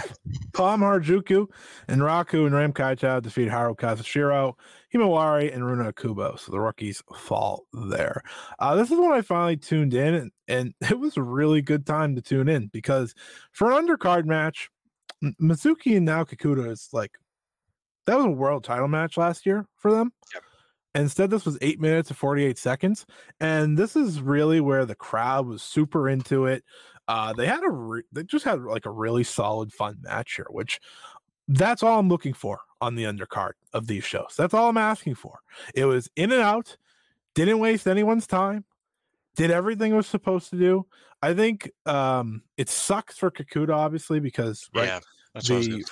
Pom 0.53 0.81
Harajuku 0.81 1.47
and 1.87 2.01
Raku 2.01 2.45
and 2.45 2.53
Ram 2.53 2.73
Kaichou 2.73 3.21
defeat 3.21 3.49
Haru 3.49 3.75
Kazashiro, 3.75 4.53
Himawari, 4.93 5.53
and 5.53 5.65
Runa 5.65 5.93
Kubo. 5.93 6.35
So 6.35 6.51
the 6.51 6.59
rookies 6.59 7.01
fall 7.15 7.65
there. 7.71 8.21
Uh, 8.59 8.75
this 8.75 8.91
is 8.91 8.97
when 8.97 9.11
I 9.11 9.21
finally 9.21 9.57
tuned 9.57 9.93
in, 9.93 10.13
and, 10.13 10.31
and 10.47 10.73
it 10.91 10.99
was 10.99 11.17
a 11.17 11.23
really 11.23 11.61
good 11.61 11.85
time 11.85 12.15
to 12.15 12.21
tune 12.21 12.49
in 12.49 12.67
because 12.67 13.15
for 13.51 13.71
an 13.71 13.87
undercard 13.87 14.25
match, 14.25 14.69
Mizuki 15.41 15.95
and 15.95 16.05
Nao 16.05 16.25
Kakuta 16.25 16.69
is 16.69 16.89
like 16.91 17.11
that 18.05 18.17
was 18.17 18.25
a 18.25 18.29
world 18.29 18.63
title 18.63 18.87
match 18.87 19.17
last 19.17 19.45
year 19.45 19.65
for 19.77 19.91
them. 19.91 20.11
Yep. 20.33 20.43
Instead, 20.95 21.29
this 21.29 21.45
was 21.45 21.57
eight 21.61 21.79
minutes 21.79 22.09
and 22.09 22.17
48 22.17 22.57
seconds. 22.57 23.05
And 23.39 23.77
this 23.77 23.95
is 23.95 24.21
really 24.21 24.61
where 24.61 24.85
the 24.85 24.95
crowd 24.95 25.47
was 25.47 25.63
super 25.63 26.07
into 26.07 26.45
it. 26.45 26.63
Uh, 27.07 27.33
they 27.33 27.47
had 27.47 27.63
a, 27.63 27.69
re- 27.69 28.03
they 28.11 28.23
just 28.23 28.45
had 28.45 28.61
like 28.61 28.85
a 28.85 28.91
really 28.91 29.23
solid, 29.23 29.73
fun 29.73 29.97
match 30.01 30.35
here, 30.35 30.47
which 30.49 30.79
that's 31.47 31.83
all 31.83 31.99
I'm 31.99 32.09
looking 32.09 32.33
for 32.33 32.59
on 32.79 32.95
the 32.95 33.03
undercard 33.03 33.53
of 33.73 33.87
these 33.87 34.03
shows. 34.03 34.35
That's 34.37 34.53
all 34.53 34.69
I'm 34.69 34.77
asking 34.77 35.15
for. 35.15 35.39
It 35.73 35.85
was 35.85 36.09
in 36.15 36.31
and 36.31 36.41
out, 36.41 36.77
didn't 37.35 37.59
waste 37.59 37.87
anyone's 37.87 38.27
time, 38.27 38.63
did 39.35 39.51
everything 39.51 39.93
it 39.93 39.95
was 39.95 40.07
supposed 40.07 40.49
to 40.51 40.57
do. 40.57 40.85
I 41.21 41.33
think 41.33 41.71
um, 41.85 42.43
it 42.57 42.69
sucks 42.69 43.17
for 43.17 43.31
Kakuta, 43.31 43.73
obviously, 43.73 44.19
because 44.19 44.69
right, 44.75 44.87
yeah, 44.87 44.99
the 45.33 45.83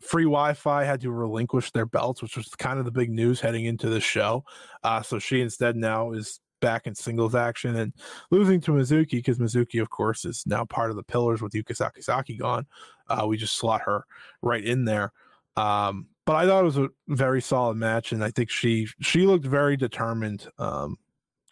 free 0.00 0.24
Wi-Fi 0.24 0.84
had 0.84 1.00
to 1.00 1.10
relinquish 1.10 1.70
their 1.72 1.86
belts, 1.86 2.22
which 2.22 2.36
was 2.36 2.48
kind 2.48 2.78
of 2.78 2.84
the 2.84 2.90
big 2.90 3.10
news 3.10 3.40
heading 3.40 3.64
into 3.64 3.88
the 3.88 4.00
show. 4.00 4.44
Uh, 4.82 5.02
so 5.02 5.18
she 5.18 5.40
instead 5.40 5.76
now 5.76 6.12
is 6.12 6.40
back 6.60 6.86
in 6.86 6.94
singles 6.94 7.34
action 7.34 7.76
and 7.76 7.92
losing 8.30 8.60
to 8.60 8.72
Mizuki 8.72 9.12
because 9.12 9.38
Mizuki, 9.38 9.80
of 9.80 9.90
course, 9.90 10.24
is 10.24 10.42
now 10.46 10.64
part 10.64 10.90
of 10.90 10.96
the 10.96 11.02
pillars 11.02 11.40
with 11.40 11.52
Yuka 11.52 11.76
Sakazaki 11.76 12.38
gone. 12.38 12.66
Uh, 13.08 13.24
we 13.26 13.36
just 13.36 13.56
slot 13.56 13.82
her 13.84 14.04
right 14.42 14.64
in 14.64 14.84
there. 14.84 15.12
Um, 15.56 16.06
but 16.26 16.36
I 16.36 16.46
thought 16.46 16.60
it 16.60 16.64
was 16.64 16.78
a 16.78 16.88
very 17.08 17.40
solid 17.40 17.76
match, 17.76 18.12
and 18.12 18.22
I 18.22 18.30
think 18.30 18.50
she 18.50 18.86
she 19.00 19.24
looked 19.24 19.46
very 19.46 19.76
determined, 19.76 20.46
um, 20.58 20.96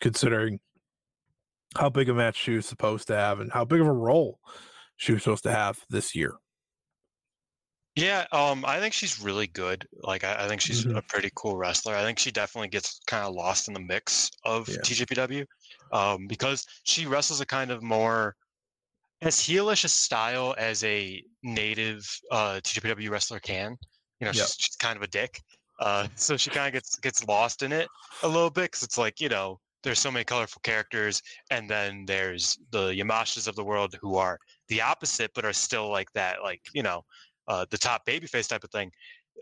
considering 0.00 0.60
how 1.76 1.88
big 1.88 2.08
a 2.08 2.14
match 2.14 2.36
she 2.36 2.54
was 2.54 2.66
supposed 2.66 3.06
to 3.08 3.16
have 3.16 3.40
and 3.40 3.50
how 3.50 3.64
big 3.64 3.80
of 3.80 3.86
a 3.86 3.92
role 3.92 4.38
she 4.96 5.12
was 5.12 5.22
supposed 5.22 5.44
to 5.44 5.50
have 5.50 5.80
this 5.88 6.14
year. 6.14 6.34
Yeah, 7.96 8.26
um, 8.30 8.62
I 8.66 8.78
think 8.78 8.92
she's 8.92 9.22
really 9.22 9.46
good. 9.46 9.88
Like, 10.02 10.22
I, 10.22 10.44
I 10.44 10.48
think 10.48 10.60
she's 10.60 10.84
mm-hmm. 10.84 10.98
a 10.98 11.02
pretty 11.02 11.30
cool 11.34 11.56
wrestler. 11.56 11.96
I 11.96 12.02
think 12.02 12.18
she 12.18 12.30
definitely 12.30 12.68
gets 12.68 13.00
kind 13.06 13.24
of 13.24 13.34
lost 13.34 13.68
in 13.68 13.74
the 13.74 13.80
mix 13.80 14.30
of 14.44 14.68
yeah. 14.68 14.76
TJPW 14.84 15.46
um, 15.92 16.26
because 16.26 16.66
she 16.84 17.06
wrestles 17.06 17.40
a 17.40 17.46
kind 17.46 17.70
of 17.70 17.82
more 17.82 18.36
as 19.22 19.36
heelish 19.36 19.84
a 19.84 19.88
style 19.88 20.54
as 20.58 20.84
a 20.84 21.22
native 21.42 22.06
uh, 22.30 22.60
TJPW 22.62 23.10
wrestler 23.10 23.40
can. 23.40 23.76
You 24.20 24.26
know, 24.26 24.32
yep. 24.32 24.34
she's, 24.34 24.56
she's, 24.58 24.76
kind 24.76 24.96
of 24.96 25.02
a 25.02 25.08
dick, 25.08 25.40
uh, 25.80 26.08
so 26.16 26.36
she 26.36 26.50
kind 26.50 26.68
of 26.68 26.74
gets 26.74 26.96
gets 26.98 27.26
lost 27.26 27.62
in 27.62 27.72
it 27.72 27.88
a 28.22 28.28
little 28.28 28.50
bit 28.50 28.64
because 28.64 28.82
it's 28.82 28.98
like 28.98 29.20
you 29.20 29.28
know 29.28 29.58
there's 29.82 29.98
so 29.98 30.10
many 30.10 30.24
colorful 30.24 30.60
characters, 30.62 31.22
and 31.50 31.68
then 31.70 32.04
there's 32.06 32.58
the 32.72 32.88
Yamashas 32.88 33.46
of 33.46 33.56
the 33.56 33.64
world 33.64 33.94
who 34.00 34.16
are 34.16 34.38
the 34.68 34.82
opposite, 34.82 35.30
but 35.34 35.44
are 35.44 35.52
still 35.52 35.90
like 35.90 36.10
that, 36.12 36.42
like 36.42 36.60
you 36.74 36.82
know 36.82 37.02
uh, 37.48 37.66
the 37.70 37.78
top 37.78 38.06
babyface 38.06 38.48
type 38.48 38.64
of 38.64 38.70
thing. 38.70 38.90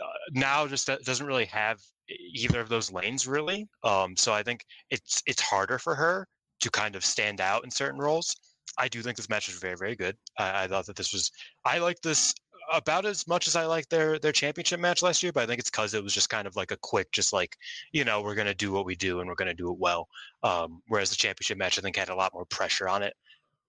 Uh, 0.00 0.06
Nao 0.32 0.66
just 0.66 0.90
doesn't 1.04 1.26
really 1.26 1.44
have 1.46 1.78
either 2.08 2.60
of 2.60 2.68
those 2.68 2.92
lanes 2.92 3.26
really. 3.26 3.68
Um, 3.82 4.16
so 4.16 4.32
I 4.32 4.42
think 4.42 4.64
it's 4.90 5.22
it's 5.26 5.40
harder 5.40 5.78
for 5.78 5.94
her 5.94 6.26
to 6.60 6.70
kind 6.70 6.96
of 6.96 7.04
stand 7.04 7.40
out 7.40 7.64
in 7.64 7.70
certain 7.70 8.00
roles. 8.00 8.34
I 8.78 8.88
do 8.88 9.02
think 9.02 9.16
this 9.16 9.28
match 9.28 9.48
was 9.48 9.58
very 9.58 9.76
very 9.76 9.96
good. 9.96 10.16
I, 10.38 10.64
I 10.64 10.66
thought 10.68 10.86
that 10.86 10.96
this 10.96 11.12
was 11.12 11.30
I 11.64 11.78
like 11.78 12.00
this 12.02 12.34
about 12.72 13.04
as 13.04 13.26
much 13.26 13.46
as 13.46 13.56
I 13.56 13.66
like 13.66 13.88
their 13.88 14.18
their 14.18 14.32
championship 14.32 14.80
match 14.80 15.02
last 15.02 15.22
year, 15.22 15.32
but 15.32 15.42
I 15.42 15.46
think 15.46 15.60
it's 15.60 15.70
because 15.70 15.94
it 15.94 16.02
was 16.02 16.14
just 16.14 16.30
kind 16.30 16.46
of 16.46 16.56
like 16.56 16.70
a 16.70 16.76
quick, 16.78 17.10
just 17.12 17.32
like 17.32 17.56
you 17.92 18.04
know, 18.04 18.22
we're 18.22 18.34
gonna 18.34 18.54
do 18.54 18.72
what 18.72 18.86
we 18.86 18.96
do 18.96 19.20
and 19.20 19.28
we're 19.28 19.34
gonna 19.34 19.54
do 19.54 19.70
it 19.70 19.78
well. 19.78 20.08
Um, 20.42 20.82
whereas 20.88 21.10
the 21.10 21.16
championship 21.16 21.58
match, 21.58 21.78
I 21.78 21.82
think, 21.82 21.96
had 21.96 22.08
a 22.08 22.14
lot 22.14 22.34
more 22.34 22.46
pressure 22.46 22.88
on 22.88 23.02
it 23.02 23.14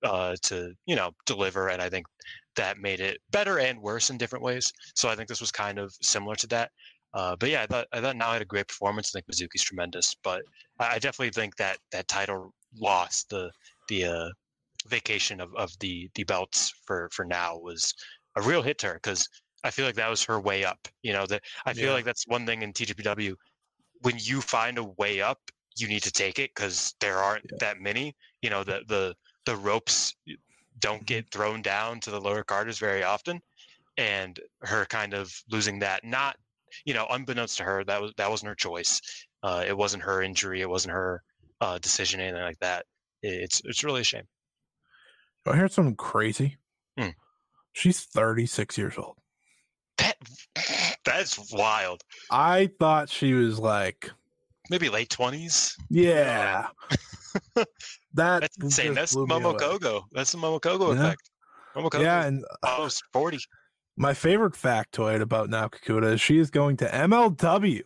uh, 0.05 0.35
to 0.43 0.73
you 0.85 0.95
know 0.95 1.11
deliver, 1.25 1.69
and 1.69 1.81
I 1.81 1.89
think 1.89 2.05
that 2.55 2.77
made 2.77 3.01
it 3.01 3.19
better 3.31 3.59
and 3.59 3.81
worse 3.81 4.09
in 4.09 4.17
different 4.17 4.43
ways. 4.43 4.71
So 4.95 5.09
I 5.09 5.15
think 5.15 5.27
this 5.27 5.41
was 5.41 5.51
kind 5.51 5.77
of 5.77 5.93
similar 6.01 6.35
to 6.35 6.47
that. 6.47 6.71
Uh, 7.13 7.35
but 7.35 7.49
yeah, 7.49 7.63
I 7.63 7.65
thought 7.65 7.87
I 7.91 8.01
thought 8.01 8.15
Nao 8.15 8.33
had 8.33 8.41
a 8.41 8.45
great 8.45 8.67
performance. 8.67 9.13
I 9.13 9.19
think 9.19 9.27
Mizuki's 9.27 9.63
tremendous, 9.63 10.15
but 10.23 10.41
I, 10.79 10.95
I 10.95 10.99
definitely 10.99 11.31
think 11.31 11.55
that 11.57 11.77
that 11.91 12.07
title 12.07 12.53
loss, 12.77 13.25
the 13.29 13.51
the 13.87 14.05
uh, 14.05 14.29
vacation 14.87 15.41
of, 15.41 15.53
of 15.55 15.71
the 15.79 16.09
the 16.15 16.23
belts 16.23 16.73
for 16.85 17.09
for 17.11 17.25
Nao 17.25 17.57
was 17.57 17.93
a 18.35 18.41
real 18.41 18.61
hit 18.61 18.77
to 18.79 18.87
her 18.87 18.93
because 18.95 19.27
I 19.63 19.71
feel 19.71 19.85
like 19.85 19.95
that 19.95 20.09
was 20.09 20.23
her 20.25 20.39
way 20.39 20.65
up. 20.65 20.87
You 21.03 21.13
know 21.13 21.25
that 21.27 21.41
I 21.65 21.73
feel 21.73 21.87
yeah. 21.87 21.93
like 21.93 22.05
that's 22.05 22.27
one 22.27 22.45
thing 22.45 22.61
in 22.61 22.73
TJPW. 22.73 23.33
When 24.01 24.15
you 24.19 24.41
find 24.41 24.77
a 24.77 24.83
way 24.83 25.21
up, 25.21 25.39
you 25.77 25.87
need 25.87 26.03
to 26.03 26.11
take 26.11 26.37
it 26.37 26.51
because 26.53 26.93
there 26.99 27.17
aren't 27.17 27.45
yeah. 27.49 27.57
that 27.61 27.79
many. 27.79 28.13
You 28.41 28.49
know 28.49 28.63
the 28.63 28.81
the 28.87 29.15
the 29.45 29.55
ropes 29.55 30.15
don't 30.79 30.97
mm-hmm. 30.97 31.05
get 31.05 31.31
thrown 31.31 31.61
down 31.61 31.99
to 32.01 32.11
the 32.11 32.19
lower 32.19 32.43
carders 32.43 32.79
very 32.79 33.03
often, 33.03 33.41
and 33.97 34.39
her 34.61 34.85
kind 34.85 35.13
of 35.13 35.33
losing 35.49 35.79
that, 35.79 36.03
not 36.03 36.37
you 36.83 36.93
know, 36.93 37.07
unbeknownst 37.09 37.57
to 37.57 37.63
her, 37.63 37.83
that 37.85 38.01
was 38.01 38.11
that 38.17 38.29
wasn't 38.29 38.49
her 38.49 38.55
choice. 38.55 38.99
Uh, 39.43 39.63
it 39.65 39.77
wasn't 39.77 40.03
her 40.03 40.21
injury. 40.21 40.61
It 40.61 40.69
wasn't 40.69 40.93
her 40.93 41.23
uh, 41.61 41.77
decision, 41.79 42.19
anything 42.19 42.41
like 42.41 42.59
that. 42.59 42.85
It's 43.21 43.61
it's 43.65 43.83
really 43.83 44.01
a 44.01 44.05
shame. 44.05 44.27
I 45.45 45.55
heard 45.55 45.71
something 45.71 45.95
crazy. 45.95 46.57
Hmm. 46.97 47.09
She's 47.73 48.01
36 48.01 48.77
years 48.77 48.97
old. 48.97 49.17
That 49.97 50.17
that's 51.05 51.53
wild. 51.53 52.01
I 52.31 52.71
thought 52.79 53.09
she 53.09 53.33
was 53.33 53.59
like 53.59 54.11
maybe 54.69 54.89
late 54.89 55.09
20s. 55.09 55.75
Yeah. 55.89 56.67
that 58.13 58.41
that's 58.41 58.57
insane. 58.57 58.93
That's 58.93 59.15
Momo 59.15 59.57
Kohgo. 59.57 60.03
That's 60.11 60.31
the 60.31 60.37
Momo 60.37 60.59
Kohgo 60.59 60.93
yeah. 60.95 61.05
effect. 61.05 61.29
Momo 61.75 61.89
Kohgo. 61.89 62.01
Yeah, 62.01 62.25
and 62.25 62.43
uh, 62.63 62.67
almost 62.67 63.03
forty. 63.13 63.39
My 63.97 64.13
favorite 64.13 64.53
factoid 64.53 65.21
about 65.21 65.49
Naoki 65.49 66.13
is 66.13 66.19
she 66.19 66.37
is 66.37 66.49
going 66.49 66.77
to 66.77 66.89
MLW 66.89 67.81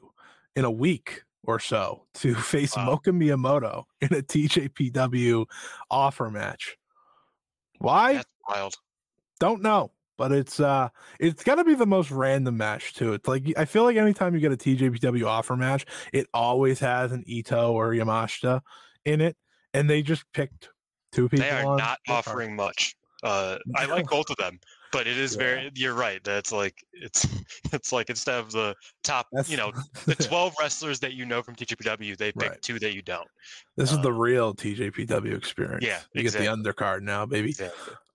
in 0.55 0.65
a 0.65 0.71
week 0.71 1.23
or 1.43 1.59
so 1.59 2.05
to 2.15 2.35
face 2.53 2.75
wow. 2.75 2.99
Moka 3.05 3.13
Miyamoto 3.13 3.85
in 4.01 4.13
a 4.13 4.21
TJPW 4.21 5.45
offer 5.89 6.29
match. 6.29 6.77
Why? 7.79 8.13
That's 8.13 8.27
wild. 8.47 8.75
Don't 9.39 9.61
know, 9.61 9.91
but 10.17 10.31
it's 10.31 10.59
uh 10.59 10.89
it's 11.19 11.43
gonna 11.43 11.63
be 11.63 11.75
the 11.75 11.85
most 11.85 12.11
random 12.11 12.57
match 12.57 12.93
too. 12.93 13.13
It's 13.13 13.27
like 13.27 13.53
I 13.57 13.65
feel 13.65 13.83
like 13.83 13.97
anytime 13.97 14.33
you 14.33 14.41
get 14.41 14.51
a 14.51 14.57
TJPW 14.57 15.25
offer 15.25 15.55
match, 15.55 15.85
it 16.11 16.27
always 16.33 16.79
has 16.79 17.11
an 17.11 17.23
Ito 17.25 17.71
or 17.71 17.91
Yamashita 17.91 18.61
in 19.05 19.21
it, 19.21 19.37
and 19.73 19.89
they 19.89 20.01
just 20.01 20.23
picked 20.33 20.69
two 21.11 21.29
people. 21.29 21.45
They 21.45 21.51
are 21.51 21.77
not 21.77 21.99
offering 22.07 22.55
much. 22.55 22.95
Uh, 23.23 23.57
I 23.75 23.85
like 23.85 24.07
both 24.07 24.29
of 24.29 24.37
them, 24.37 24.59
but 24.91 25.07
it 25.07 25.17
is 25.17 25.33
yeah. 25.33 25.39
very 25.39 25.71
you're 25.75 25.93
right 25.93 26.23
that's 26.23 26.51
like 26.51 26.75
it's 26.93 27.27
it's 27.73 27.91
like 27.91 28.09
instead 28.09 28.39
of 28.39 28.51
the 28.51 28.75
top 29.03 29.27
that's, 29.31 29.49
you 29.49 29.57
know 29.57 29.71
the 30.05 30.15
12 30.19 30.53
wrestlers 30.59 30.99
that 30.99 31.13
you 31.13 31.25
know 31.25 31.41
from 31.41 31.55
tjpw 31.55 32.17
they 32.17 32.31
pick 32.31 32.49
right. 32.49 32.61
two 32.61 32.79
that 32.79 32.93
you 32.93 33.01
don't 33.01 33.27
this 33.77 33.91
is 33.91 33.99
the 34.01 34.09
um, 34.09 34.17
real 34.17 34.53
tjpw 34.53 35.35
experience 35.35 35.85
yeah 35.85 35.99
you 36.13 36.21
exactly. 36.21 36.45
get 36.45 36.63
the 36.63 36.71
undercard 36.71 37.01
now 37.01 37.25
baby 37.25 37.49
exactly. 37.49 37.93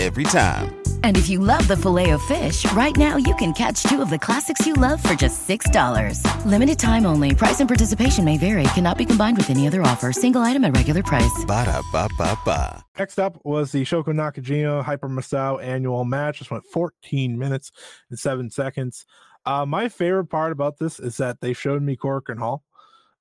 every 0.00 0.24
time. 0.24 0.76
And 1.04 1.16
if 1.16 1.28
you 1.28 1.38
love 1.38 1.66
the 1.68 1.76
filet 1.76 2.10
of 2.10 2.22
fish, 2.22 2.70
right 2.72 2.96
now 2.96 3.16
you 3.16 3.34
can 3.36 3.52
catch 3.52 3.82
two 3.84 4.02
of 4.02 4.10
the 4.10 4.18
classics 4.18 4.66
you 4.66 4.74
love 4.74 5.02
for 5.02 5.14
just 5.14 5.46
$6. 5.48 6.20
Limited 6.44 6.78
time 6.78 7.06
only. 7.06 7.34
Price 7.34 7.60
and 7.60 7.68
participation 7.68 8.24
may 8.24 8.36
vary. 8.38 8.64
Cannot 8.74 8.98
be 8.98 9.04
combined 9.04 9.36
with 9.36 9.48
any 9.48 9.66
other 9.66 9.82
offer. 9.82 10.12
Single 10.12 10.42
item 10.42 10.64
at 10.64 10.76
regular 10.76 11.02
price. 11.02 11.44
Ba 11.46 11.64
da 11.64 11.80
ba 11.92 12.08
ba 12.18 12.36
ba. 12.44 12.84
Next 12.98 13.18
up 13.20 13.38
was 13.44 13.72
the 13.72 13.82
Shoko 13.82 14.06
Nakajima 14.06 14.82
Hyper 14.82 15.08
Misao 15.08 15.62
annual 15.62 16.04
match. 16.04 16.40
This 16.40 16.50
went 16.50 16.64
14 16.64 17.38
minutes 17.38 17.70
and 18.10 18.18
seven 18.18 18.50
seconds. 18.50 19.06
Uh, 19.44 19.64
my 19.64 19.88
favorite 19.88 20.26
part 20.26 20.50
about 20.50 20.78
this 20.78 20.98
is 20.98 21.16
that 21.18 21.40
they 21.40 21.52
showed 21.52 21.82
me 21.82 21.96
Korakuen 21.96 22.38
Hall. 22.38 22.64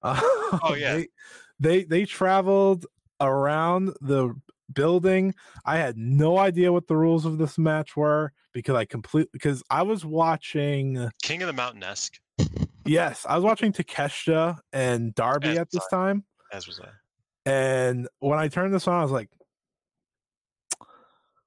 Uh, 0.02 0.20
oh 0.64 0.76
yeah. 0.76 0.96
They, 0.96 1.08
they 1.60 1.84
they 1.84 2.06
traveled 2.06 2.88
around 3.22 3.94
the 4.02 4.34
building. 4.73 5.34
I 5.65 5.78
had 5.78 5.97
no 5.97 6.38
idea 6.38 6.71
what 6.71 6.88
the 6.88 6.95
rules 6.97 7.25
of 7.25 7.38
this 7.38 7.58
match 7.58 7.95
were 7.95 8.32
because 8.54 8.75
I 8.75 8.86
completely 8.86 9.30
because 9.34 9.63
I 9.69 9.84
was 9.84 10.06
watching 10.06 11.10
King 11.21 11.41
of 11.41 11.47
the 11.47 11.54
Mountain 11.54 11.84
esque. 11.84 12.19
yes, 12.86 13.25
I 13.28 13.36
was 13.36 13.43
watching 13.43 13.73
Takeshita 13.73 14.58
and 14.73 15.13
Darby 15.15 15.49
As 15.49 15.58
at 15.58 15.71
this 15.71 15.86
I. 15.91 15.95
time. 15.95 16.23
As 16.51 16.67
was 16.67 16.80
I. 16.80 16.89
And 17.47 18.08
when 18.19 18.39
I 18.39 18.47
turned 18.47 18.73
this 18.73 18.88
on, 18.88 18.99
I 18.99 19.04
was 19.04 19.12
like, 19.12 19.30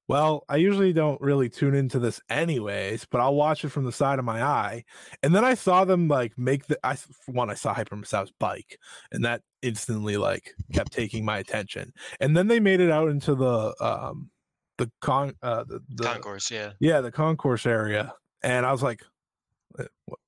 well, 0.09 0.44
I 0.49 0.57
usually 0.57 0.94
don't 0.94 1.21
really 1.21 1.51
tune 1.51 1.75
into 1.75 1.99
this 1.99 2.21
anyways, 2.31 3.05
but 3.05 3.21
I'll 3.21 3.35
watch 3.35 3.64
it 3.64 3.68
from 3.68 3.85
the 3.85 3.92
side 3.92 4.18
of 4.18 4.25
my 4.25 4.42
eye. 4.42 4.85
And 5.23 5.35
then 5.35 5.44
I 5.44 5.53
saw 5.55 5.85
them 5.85 6.09
like 6.09 6.37
make 6.38 6.66
the 6.66 6.79
I 6.83 6.97
one 7.27 7.51
I 7.51 7.55
saw 7.55 7.75
Hyper 7.75 7.97
Misao's 7.97 8.33
bike, 8.40 8.79
and 9.12 9.25
that 9.25 9.42
instantly 9.61 10.16
like 10.16 10.55
kept 10.73 10.92
taking 10.92 11.25
my 11.25 11.38
attention. 11.38 11.92
And 12.21 12.37
then 12.37 12.47
they 12.47 12.59
made 12.59 12.81
it 12.81 12.90
out 12.90 13.11
into 13.11 13.35
the 13.35 13.75
um 13.85 14.31
the 14.79 14.90
con 15.03 15.35
uh 15.42 15.64
the, 15.64 15.81
the 15.90 16.05
concourse, 16.05 16.51
yeah. 16.51 16.73
Yeah, 16.81 17.03
the 17.03 17.12
concourse 17.12 17.66
area. 17.66 18.14
And 18.42 18.64
I 18.64 18.73
was 18.73 18.83
like, 18.83 19.03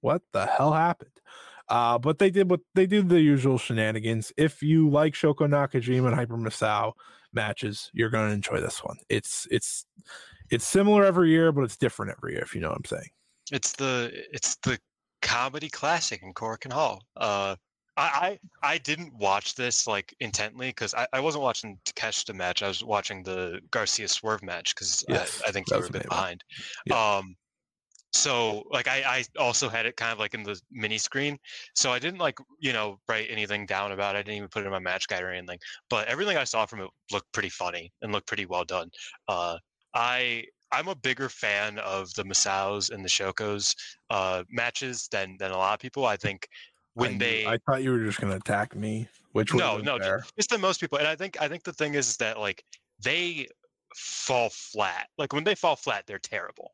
what 0.01 0.23
the 0.33 0.47
hell 0.47 0.73
happened? 0.73 1.11
Uh, 1.71 1.99
but 1.99 2.19
they 2.19 2.31
did 2.31 2.51
what 2.51 2.61
they 2.75 2.85
did 2.85 3.09
the 3.09 3.21
usual 3.21 3.57
shenanigans. 3.57 4.33
If 4.37 4.61
you 4.63 4.91
like 4.91 5.15
Shoko 5.15 5.49
Nakajima 5.49 6.09
and 6.09 6.15
Hyper 6.17 6.37
Misao, 6.37 6.93
matches, 7.33 7.91
you're 7.93 8.11
going 8.11 8.29
to 8.29 8.35
enjoy 8.35 8.61
this 8.61 8.83
one. 8.85 8.97
It's 9.09 9.47
it's 9.51 9.87
it's 10.51 10.67
similar 10.67 11.05
every 11.05 11.31
year, 11.31 11.53
but 11.53 11.63
it's 11.63 11.77
different 11.77 12.13
every 12.17 12.33
year. 12.33 12.43
If 12.43 12.55
you 12.55 12.61
know 12.61 12.69
what 12.69 12.79
I'm 12.79 12.85
saying. 12.85 13.11
It's 13.53 13.73
the 13.73 14.11
it's 14.33 14.57
the 14.57 14.79
comedy 15.23 15.69
classic 15.69 16.23
in 16.23 16.33
Korakuen 16.35 16.73
Hall. 16.73 17.03
Uh, 17.17 17.57
I, 17.97 18.39
I 18.63 18.73
I 18.75 18.79
didn't 18.79 19.15
watch 19.15 19.55
this 19.55 19.87
like 19.87 20.15
intently 20.21 20.69
because 20.69 20.95
I, 20.95 21.07
I 21.13 21.21
wasn't 21.21 21.43
watching 21.43 21.79
to 21.85 21.93
catch 21.95 22.25
the 22.25 22.35
match. 22.35 22.63
I 22.63 22.69
was 22.69 22.85
watching 22.85 23.23
the 23.23 23.61
Garcia 23.71 24.09
Swerve 24.09 24.43
match 24.43 24.75
because 24.75 25.05
yes, 25.09 25.43
I, 25.45 25.49
I, 25.49 25.53
think 25.53 25.71
you 25.71 25.79
were 25.79 25.87
a 25.87 25.91
bit 25.91 26.09
behind. 26.09 26.45
Yeah. 26.87 27.17
Um, 27.17 27.37
so 28.13 28.65
like 28.71 28.89
I, 28.89 29.03
I 29.07 29.25
also 29.39 29.69
had 29.69 29.87
it 29.87 29.97
kind 29.97 30.13
of 30.13 30.19
like 30.19 30.35
in 30.35 30.43
the 30.43 30.61
mini 30.71 30.99
screen 30.99 31.39
so 31.75 31.93
i 31.93 31.99
didn't 31.99 32.19
like 32.19 32.39
you 32.59 32.73
know 32.73 32.99
write 33.09 33.29
anything 33.31 33.67
down 33.67 33.93
about 33.93 34.17
it 34.17 34.19
i 34.19 34.23
didn't 34.23 34.37
even 34.37 34.49
put 34.49 34.63
it 34.63 34.67
in 34.67 34.73
my 34.73 34.79
match 34.79 35.07
guide 35.09 35.23
or 35.23 35.31
anything 35.31 35.59
but 35.89 36.09
everything 36.09 36.37
i 36.37 36.45
saw 36.45 36.67
from 36.67 36.81
it 36.81 36.91
looked 37.13 37.31
pretty 37.33 37.49
funny 37.49 37.93
and 38.03 38.13
looked 38.13 38.27
pretty 38.27 38.47
well 38.47 38.65
done. 38.65 38.91
Uh 39.29 39.57
i 39.95 40.45
i'm 40.73 40.89
a 40.89 40.95
bigger 40.95 41.29
fan 41.29 41.79
of 41.79 42.13
the 42.15 42.25
misaos 42.25 42.91
and 42.91 43.05
the 43.05 43.09
shokos 43.09 43.75
uh 44.11 44.43
matches 44.51 45.09
than 45.13 45.37
than 45.39 45.51
a 45.51 45.57
lot 45.57 45.75
of 45.75 45.81
people. 45.81 46.05
I 46.05 46.17
think 46.17 46.49
when 46.95 47.15
I, 47.15 47.19
they 47.19 47.47
i 47.47 47.59
thought 47.67 47.83
you 47.83 47.93
were 47.93 48.05
just 48.05 48.21
going 48.21 48.33
to 48.33 48.37
attack 48.37 48.75
me 48.75 49.09
which 49.33 49.53
was 49.55 49.61
no 49.61 49.79
no 49.79 49.99
fair. 49.99 50.25
just 50.37 50.51
than 50.51 50.61
most 50.61 50.81
people 50.81 50.99
and 50.99 51.07
i 51.07 51.15
think 51.15 51.41
i 51.41 51.49
think 51.49 51.63
the 51.63 51.73
thing 51.73 51.95
is, 51.95 52.09
is 52.09 52.17
that 52.19 52.39
like 52.39 52.65
they 53.03 53.47
fall 53.95 54.51
flat 54.51 55.09
like 55.19 55.33
when 55.33 55.45
they 55.45 55.55
fall 55.55 55.77
flat 55.77 56.05
they're 56.07 56.19
terrible 56.19 56.73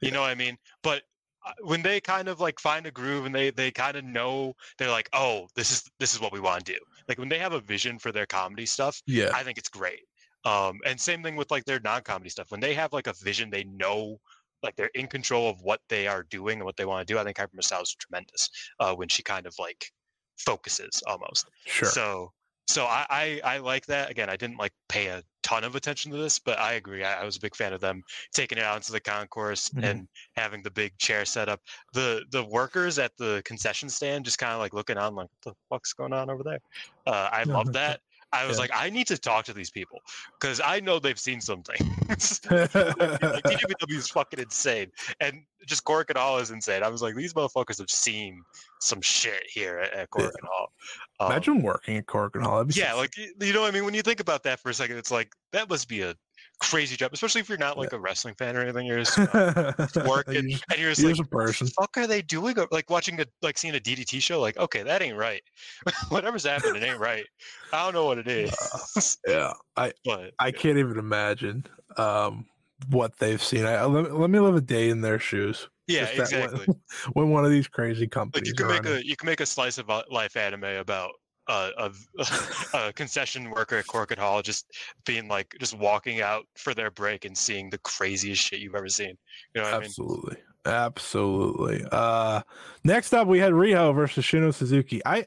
you 0.00 0.10
know 0.10 0.20
what 0.20 0.30
I 0.30 0.34
mean? 0.34 0.56
But 0.82 1.02
uh, 1.46 1.52
when 1.62 1.82
they 1.82 2.00
kind 2.00 2.28
of 2.28 2.40
like 2.40 2.60
find 2.60 2.86
a 2.86 2.90
groove 2.90 3.26
and 3.26 3.34
they 3.34 3.50
they 3.50 3.70
kind 3.70 3.96
of 3.96 4.04
know 4.04 4.54
they're 4.76 4.90
like, 4.90 5.08
oh, 5.12 5.48
this 5.54 5.70
is 5.70 5.90
this 5.98 6.14
is 6.14 6.20
what 6.20 6.32
we 6.32 6.40
want 6.40 6.64
to 6.64 6.72
do. 6.72 6.78
Like 7.08 7.18
when 7.18 7.28
they 7.28 7.38
have 7.38 7.52
a 7.52 7.60
vision 7.60 7.98
for 7.98 8.12
their 8.12 8.26
comedy 8.26 8.66
stuff, 8.66 9.00
yeah, 9.06 9.30
I 9.34 9.42
think 9.42 9.58
it's 9.58 9.68
great. 9.68 10.02
Um, 10.44 10.78
and 10.86 11.00
same 11.00 11.22
thing 11.22 11.36
with 11.36 11.50
like 11.50 11.64
their 11.64 11.80
non-comedy 11.80 12.30
stuff. 12.30 12.50
When 12.50 12.60
they 12.60 12.74
have 12.74 12.92
like 12.92 13.06
a 13.06 13.12
vision, 13.12 13.50
they 13.50 13.64
know 13.64 14.18
like 14.62 14.76
they're 14.76 14.90
in 14.94 15.06
control 15.06 15.48
of 15.48 15.60
what 15.62 15.80
they 15.88 16.06
are 16.06 16.24
doing 16.24 16.58
and 16.58 16.64
what 16.64 16.76
they 16.76 16.84
want 16.84 17.06
to 17.06 17.12
do. 17.12 17.18
I 17.18 17.24
think 17.24 17.38
Hyper 17.38 17.58
is 17.58 17.96
tremendous 17.98 18.50
uh, 18.80 18.94
when 18.94 19.08
she 19.08 19.22
kind 19.22 19.46
of 19.46 19.54
like 19.58 19.90
focuses 20.36 21.02
almost. 21.06 21.48
Sure. 21.66 21.88
So 21.88 22.32
so 22.68 22.84
I, 22.84 23.06
I 23.10 23.40
I 23.44 23.58
like 23.58 23.86
that. 23.86 24.10
Again, 24.10 24.28
I 24.30 24.36
didn't 24.36 24.58
like 24.58 24.72
pay 24.88 25.08
a 25.08 25.22
ton 25.42 25.64
of 25.64 25.74
attention 25.74 26.12
to 26.12 26.18
this, 26.18 26.38
but 26.38 26.58
I 26.58 26.74
agree. 26.74 27.04
I, 27.04 27.22
I 27.22 27.24
was 27.24 27.36
a 27.36 27.40
big 27.40 27.56
fan 27.56 27.72
of 27.72 27.80
them 27.80 28.02
taking 28.34 28.58
it 28.58 28.64
out 28.64 28.76
into 28.76 28.92
the 28.92 29.00
concourse 29.00 29.70
Mhm. 29.74 29.84
and 29.84 30.08
having 30.36 30.62
the 30.62 30.70
big 30.70 30.98
chair 30.98 31.24
set 31.24 31.48
up. 31.48 31.60
The 31.94 32.24
the 32.30 32.44
workers 32.44 32.98
at 32.98 33.16
the 33.16 33.42
concession 33.44 33.88
stand 33.90 34.24
just 34.26 34.38
kind 34.38 34.52
of 34.52 34.58
like 34.60 34.74
looking 34.74 34.98
on, 34.98 35.14
like, 35.14 35.28
what 35.30 35.52
the 35.52 35.54
fuck's 35.70 35.92
going 35.94 36.12
on 36.12 36.30
over 36.30 36.42
there? 36.42 36.60
Uh, 37.06 37.28
I 37.32 37.44
love 37.44 37.72
that. 37.72 38.00
I 38.32 38.46
was 38.46 38.56
Yeah. 38.56 38.62
like, 38.62 38.70
I 38.74 38.90
need 38.90 39.06
to 39.06 39.16
talk 39.18 39.44
to 39.46 39.52
these 39.54 39.70
people 39.70 40.00
because 40.38 40.60
I 40.62 40.80
know 40.80 40.98
they've 40.98 41.18
seen 41.18 41.40
something. 41.40 41.76
like, 42.08 42.18
TWW 42.48 43.96
is 43.96 44.08
fucking 44.08 44.38
insane, 44.38 44.90
and 45.20 45.42
just 45.66 45.84
Korakuen 45.84 46.16
Hall 46.16 46.38
is 46.38 46.50
insane. 46.50 46.82
I 46.82 46.88
was 46.88 47.02
like, 47.02 47.14
these 47.14 47.34
motherfuckers 47.34 47.78
have 47.78 47.90
seen 47.90 48.42
some 48.80 49.00
shit 49.00 49.42
here 49.46 49.78
at, 49.78 49.92
at 49.94 50.10
Korakuen 50.10 50.44
Hall. 50.44 50.72
Um, 51.20 51.32
Imagine 51.32 51.62
working 51.62 51.96
at 51.96 52.06
Korakuen 52.06 52.42
Hall. 52.42 52.64
Yeah, 52.70 52.92
so 52.92 52.98
like 52.98 53.16
you 53.16 53.52
know, 53.52 53.62
what 53.62 53.68
I 53.68 53.70
mean, 53.70 53.84
when 53.84 53.94
you 53.94 54.02
think 54.02 54.20
about 54.20 54.42
that 54.44 54.60
for 54.60 54.70
a 54.70 54.74
second, 54.74 54.96
it's 54.98 55.10
like 55.10 55.32
that 55.52 55.68
must 55.70 55.88
be 55.88 56.02
a 56.02 56.14
crazy 56.60 56.96
job, 56.96 57.12
especially 57.12 57.40
if 57.40 57.48
you're 57.48 57.58
not 57.58 57.78
like 57.78 57.92
a 57.92 57.98
wrestling 57.98 58.34
fan 58.34 58.56
or 58.56 58.60
anything. 58.60 58.86
You're 58.86 58.98
just 59.04 59.18
uh, 59.18 59.72
working, 60.06 60.34
You 60.44 60.50
just- 60.50 60.64
and 60.70 60.80
you're 60.80 60.90
just 60.90 61.00
you're 61.02 61.12
like, 61.12 61.20
a 61.20 61.28
person. 61.28 61.66
"What 61.76 61.92
the 61.92 62.00
fuck 62.00 62.04
are 62.04 62.06
they 62.06 62.22
doing? 62.22 62.56
Like 62.70 62.90
watching 62.90 63.20
a 63.20 63.26
like 63.42 63.58
seeing 63.58 63.74
a 63.74 63.80
DDT 63.80 64.20
show. 64.20 64.40
Like, 64.40 64.56
okay, 64.58 64.82
that 64.82 65.02
ain't 65.02 65.16
right. 65.16 65.42
Whatever's 66.08 66.44
happening 66.44 66.82
ain't 66.82 66.98
right. 66.98 67.24
I 67.72 67.84
don't 67.84 67.94
know 67.94 68.06
what 68.06 68.18
it 68.18 68.28
is, 68.28 69.18
Yeah, 69.26 69.52
I 69.76 69.92
but 70.04 70.32
I 70.38 70.50
can't 70.50 70.78
even 70.78 70.98
imagine 70.98 71.64
um 71.96 72.46
what 72.90 73.18
they've 73.18 73.42
seen. 73.42 73.64
I, 73.64 73.84
let, 73.84 74.04
me- 74.04 74.10
let 74.18 74.30
me 74.30 74.38
live 74.38 74.54
a 74.56 74.60
day 74.60 74.88
in 74.90 75.00
their 75.00 75.18
shoes. 75.18 75.68
yeah, 75.88 76.04
exactly. 76.04 76.64
When, 76.66 76.80
when 77.14 77.30
one 77.30 77.44
of 77.44 77.50
these 77.50 77.66
crazy 77.66 78.06
companies, 78.06 78.50
Like 78.52 78.58
you 78.60 78.66
can 78.66 78.68
make 78.84 78.86
a 78.86 79.04
you 79.06 79.16
can 79.16 79.26
make 79.26 79.40
a 79.40 79.46
slice 79.46 79.78
of 79.78 79.90
uh, 79.90 80.02
life 80.10 80.36
anime 80.36 80.64
about 80.64 81.10
uh, 81.48 81.70
a, 82.18 82.26
a 82.74 82.92
concession 82.92 83.50
worker 83.50 83.76
at 83.76 83.86
Korakuen 83.86 84.18
Hall 84.18 84.42
just 84.42 84.66
being 85.04 85.28
like 85.28 85.56
just 85.58 85.76
walking 85.76 86.20
out 86.20 86.44
for 86.56 86.74
their 86.74 86.90
break 86.90 87.24
and 87.24 87.36
seeing 87.36 87.70
the 87.70 87.78
craziest 87.78 88.42
shit 88.42 88.60
you've 88.60 88.74
ever 88.74 88.88
seen. 88.88 89.16
You 89.54 89.62
know 89.62 89.64
what 89.64 89.74
I 89.74 89.78
mean? 89.78 89.86
Absolutely. 89.86 90.36
Absolutely. 90.66 91.84
Uh 91.90 92.42
next 92.84 93.12
up 93.14 93.26
we 93.26 93.38
had 93.38 93.52
Riho 93.52 93.94
versus 93.94 94.24
Shino 94.24 94.52
Suzuki. 94.52 95.00
I 95.06 95.24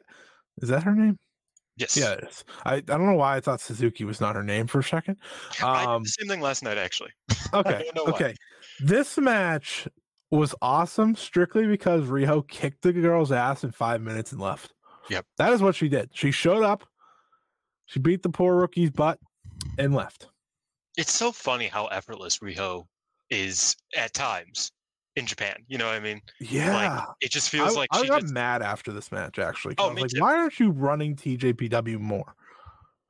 is 0.62 0.70
that 0.70 0.84
her 0.84 0.94
name? 0.94 1.18
Yes. 1.78 1.98
Yeah, 1.98 2.12
it 2.12 2.26
is. 2.30 2.44
I, 2.66 2.76
I 2.76 2.80
don't 2.82 3.08
know 3.08 3.16
why 3.16 3.38
I 3.38 3.40
thought 3.40 3.60
Suzuki 3.60 4.04
was 4.04 4.22
not 4.22 4.36
her 4.36 4.44
name 4.44 4.68
for 4.68 4.80
a 4.80 4.84
second. 4.84 5.18
Um 5.64 6.06
same 6.06 6.28
thing 6.28 6.42
last 6.42 6.64
night 6.64 6.78
actually. 6.78 7.12
okay. 7.54 7.90
know 7.96 8.04
why. 8.04 8.12
Okay. 8.12 8.36
This 8.80 9.18
match 9.18 9.88
was 10.30 10.54
awesome 10.62 11.16
strictly 11.16 11.66
because 11.66 12.06
Riho 12.06 12.48
kicked 12.48 12.84
the 12.84 12.94
girl's 12.94 13.32
ass 13.32 13.64
in 13.64 13.72
five 13.72 14.02
minutes 14.02 14.32
and 14.32 14.40
left. 14.40 14.74
Yep. 15.12 15.26
That 15.38 15.52
is 15.52 15.62
what 15.62 15.76
she 15.76 15.90
did. 15.90 16.10
She 16.14 16.32
showed 16.32 16.64
up, 16.64 16.86
she 17.86 18.00
beat 18.00 18.24
the 18.24 18.30
poor 18.30 18.56
rookie's 18.56 18.90
butt 18.90 19.20
and 19.78 19.94
left. 19.94 20.28
It's 20.98 21.14
so 21.14 21.32
funny 21.32 21.68
how 21.68 21.88
effortless 21.88 22.40
Riho 22.40 22.86
is 23.30 23.76
at 23.96 24.14
times 24.14 24.72
in 25.18 25.26
Japan. 25.26 25.58
You 25.68 25.78
know 25.78 25.88
what 25.88 25.96
I 25.96 26.00
mean? 26.00 26.22
Yeah. 26.40 26.74
Like 26.74 27.08
it 27.20 27.32
just 27.32 27.50
feels 27.50 27.76
I, 27.76 27.80
like 27.80 27.90
I 27.92 28.08
got 28.08 28.22
just, 28.22 28.34
mad 28.34 28.62
after 28.62 28.94
this 28.94 29.12
match 29.12 29.38
actually. 29.38 29.76
Oh, 29.78 29.86
I 29.86 29.88
was 29.88 29.96
me 29.96 30.02
like, 30.04 30.12
too. 30.12 30.22
why 30.22 30.36
aren't 30.38 30.60
you 30.60 30.72
running 30.72 31.16
TJPW 31.16 32.00
more? 32.00 32.34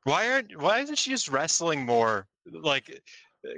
why 0.03 0.31
aren't 0.31 0.59
why 0.59 0.79
isn't 0.79 0.97
she 0.97 1.11
just 1.11 1.29
wrestling 1.29 1.85
more? 1.85 2.27
Like 2.51 3.01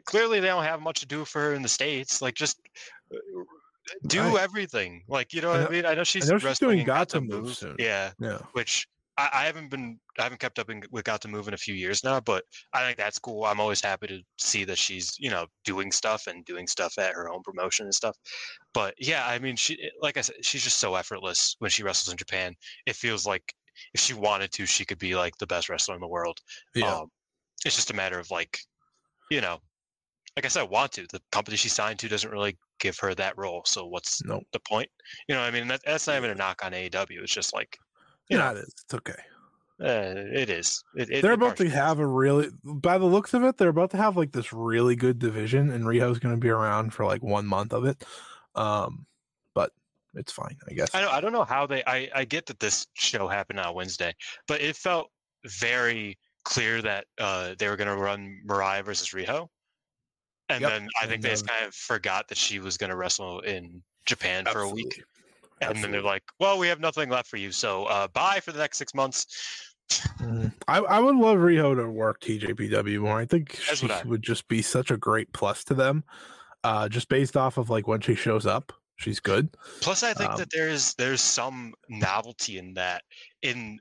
clearly 0.05 0.39
they 0.39 0.47
don't 0.47 0.63
have 0.63 0.81
much 0.81 0.99
to 0.99 1.05
do 1.05 1.23
for 1.25 1.41
her 1.41 1.53
in 1.53 1.61
the 1.61 1.69
states. 1.69 2.21
Like 2.21 2.35
just 2.35 2.59
do 4.07 4.21
Right. 4.21 4.41
everything. 4.41 5.03
Like 5.07 5.33
you 5.33 5.41
know 5.41 5.49
I 5.49 5.51
what 5.51 5.59
know- 5.61 5.67
I 5.67 5.71
mean? 5.71 5.85
I 5.85 5.93
know 5.95 6.03
she's 6.03 6.29
know 6.29 6.37
she's 6.39 6.59
doing 6.59 6.79
in 6.79 6.85
Gatoh 6.85 7.25
Move 7.25 7.55
soon. 7.57 7.75
Yeah, 7.79 8.11
Yeah. 8.19 8.39
which 8.53 8.87
I, 9.17 9.29
I 9.31 9.45
haven't 9.45 9.69
been 9.69 9.99
I 10.17 10.23
haven't 10.23 10.39
kept 10.39 10.57
up 10.57 10.69
in, 10.69 10.83
with 10.91 11.05
Gatoh 11.05 11.29
Move 11.29 11.47
in 11.47 11.53
a 11.53 11.57
few 11.57 11.75
years 11.75 12.03
now, 12.03 12.19
but 12.19 12.43
I 12.73 12.83
think 12.85 12.97
that's 12.97 13.19
cool. 13.19 13.45
I'm 13.45 13.59
always 13.59 13.81
happy 13.81 14.07
to 14.07 14.21
see 14.37 14.63
that 14.65 14.77
she's 14.77 15.15
you 15.19 15.29
know 15.29 15.45
doing 15.65 15.91
stuff 15.91 16.27
and 16.27 16.43
doing 16.45 16.65
stuff 16.67 16.97
at 16.97 17.13
her 17.13 17.29
own 17.31 17.41
promotion 17.43 17.85
and 17.85 17.93
stuff. 17.93 18.15
But 18.73 18.95
yeah, 18.97 19.25
I 19.27 19.37
mean, 19.39 19.55
she 19.55 19.77
like 20.01 20.17
I 20.17 20.21
said, 20.21 20.35
she's 20.43 20.63
just 20.63 20.79
so 20.79 20.95
effortless 20.95 21.55
when 21.59 21.69
she 21.71 21.83
wrestles 21.83 22.11
in 22.11 22.17
Japan. 22.17 22.55
It 22.85 22.95
feels 22.95 23.25
like 23.25 23.53
if 23.93 24.01
she 24.01 24.13
wanted 24.13 24.51
to, 24.53 24.65
she 24.65 24.85
could 24.85 24.99
be 24.99 25.15
like 25.15 25.35
the 25.37 25.47
best 25.47 25.67
wrestler 25.69 25.95
in 25.95 26.01
the 26.01 26.07
world. 26.07 26.39
Yeah. 26.75 26.95
Um, 26.95 27.07
it's 27.65 27.75
just 27.75 27.89
a 27.91 27.93
matter 27.95 28.19
of 28.19 28.29
like, 28.29 28.59
you 29.31 29.41
know, 29.41 29.59
like 30.35 30.45
I 30.45 30.47
said, 30.47 30.61
I 30.61 30.63
want 30.63 30.91
to. 30.93 31.05
The 31.11 31.21
company 31.31 31.57
she 31.57 31.69
signed 31.69 31.99
to 31.99 32.07
doesn't 32.07 32.31
really 32.31 32.57
give 32.79 32.97
her 32.99 33.13
that 33.15 33.37
role. 33.37 33.61
So 33.65 33.85
what's 33.85 34.23
Nope. 34.23 34.43
the 34.51 34.59
point? 34.59 34.89
You 35.27 35.35
know, 35.35 35.41
what 35.41 35.47
I 35.47 35.51
mean, 35.51 35.67
that, 35.67 35.81
that's 35.85 36.07
not 36.07 36.17
even 36.17 36.31
a 36.31 36.35
knock 36.35 36.61
on 36.63 36.71
AEW. 36.71 37.21
It's 37.21 37.33
just 37.33 37.53
like, 37.53 37.77
you 38.29 38.37
yeah, 38.37 38.45
know, 38.45 38.57
it 38.57 38.63
is. 38.63 38.73
It's 38.83 38.93
okay. 38.93 39.11
uh, 39.81 40.39
it 40.39 40.49
is. 40.49 40.83
It, 40.95 41.09
it, 41.09 41.21
they're 41.21 41.33
about 41.33 41.57
to 41.57 41.69
have 41.69 41.99
a 41.99 42.07
really, 42.07 42.49
by 42.63 42.97
the 42.97 43.05
looks 43.05 43.33
of 43.33 43.43
it, 43.43 43.57
they're 43.57 43.69
about 43.69 43.91
to 43.91 43.97
have 43.97 44.17
like 44.17 44.31
this 44.31 44.51
really 44.51 44.95
good 44.95 45.19
division, 45.19 45.71
and 45.71 45.85
Riho's 45.85 46.19
going 46.19 46.33
to 46.33 46.39
be 46.39 46.49
around 46.49 46.93
for 46.93 47.05
like 47.05 47.21
one 47.21 47.45
month 47.45 47.73
of 47.73 47.85
it. 47.85 48.03
Um, 48.55 49.05
but 49.53 49.71
it's 50.15 50.31
fine, 50.31 50.57
I 50.69 50.73
guess. 50.73 50.95
I 50.95 51.01
don't, 51.01 51.13
I 51.13 51.21
don't 51.21 51.33
know 51.33 51.43
how 51.43 51.67
they. 51.67 51.83
I, 51.85 52.09
I 52.15 52.25
get 52.25 52.47
that 52.47 52.59
this 52.59 52.87
show 52.93 53.27
happened 53.27 53.59
on 53.59 53.75
Wednesday, 53.75 54.15
but 54.47 54.61
it 54.61 54.75
felt 54.75 55.09
very 55.45 56.17
clear 56.43 56.81
that 56.81 57.05
uh, 57.19 57.55
they 57.57 57.67
were 57.67 57.75
going 57.75 57.87
to 57.87 57.95
run 57.95 58.41
Mariah 58.45 58.83
versus 58.83 59.09
Riho, 59.09 59.47
and 60.49 60.61
Yep, 60.61 60.69
then 60.71 60.87
I 60.97 61.01
think 61.05 61.15
and 61.15 61.23
they 61.23 61.29
just 61.29 61.45
then- 61.45 61.55
kind 61.55 61.67
of 61.67 61.73
forgot 61.75 62.27
that 62.27 62.37
she 62.37 62.59
was 62.59 62.77
going 62.77 62.89
to 62.89 62.95
wrestle 62.95 63.39
in 63.41 63.81
Japan 64.05 64.45
for 64.51 64.61
a 64.61 64.69
week. 64.69 65.01
Absolutely. 65.61 65.75
and 65.77 65.83
then 65.83 65.91
they're 65.91 66.01
like, 66.01 66.23
"Well, 66.39 66.57
we 66.57 66.67
have 66.67 66.79
nothing 66.81 67.09
left 67.09 67.29
for 67.29 67.37
you, 67.37 67.51
so 67.51 67.85
uh, 67.85 68.07
bye 68.09 68.39
for 68.41 68.51
the 68.51 68.59
next 68.59 68.77
six 68.77 68.93
months." 68.93 69.27
Mhm. 70.19 70.53
I, 70.67 70.79
I 70.79 70.99
would 70.99 71.15
love 71.15 71.37
Riho 71.37 71.75
to 71.75 71.89
work 71.89 72.19
TJPW 72.21 72.99
more. 73.01 73.19
I 73.19 73.25
think 73.25 73.59
That's 73.67 73.79
she 73.79 73.89
I- 73.89 74.03
would 74.03 74.21
just 74.23 74.47
be 74.47 74.61
such 74.61 74.91
a 74.91 74.97
great 74.97 75.31
plus 75.33 75.63
to 75.65 75.73
them. 75.73 76.03
Uh, 76.63 76.87
just 76.89 77.07
based 77.09 77.35
off 77.37 77.57
of 77.57 77.69
like 77.69 77.87
when 77.87 77.99
she 78.01 78.15
shows 78.15 78.45
up, 78.45 78.73
she's 78.97 79.19
good. 79.19 79.55
Plus, 79.81 80.01
I 80.03 80.13
think 80.13 80.31
Um, 80.31 80.37
that 80.37 80.49
there's 80.51 80.93
there's 80.95 81.21
some 81.21 81.73
novelty 81.89 82.57
in 82.57 82.73
that. 82.75 83.03
In 83.41 83.79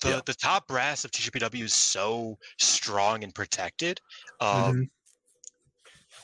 the 0.00 0.10
Yeah. 0.10 0.20
the 0.26 0.34
top 0.34 0.66
brass 0.66 1.04
of 1.04 1.10
TJPW 1.10 1.64
is 1.64 1.74
so 1.74 2.38
strong 2.58 3.24
and 3.24 3.34
protected. 3.34 4.00
Um, 4.40 4.74
Mhm. 4.74 4.90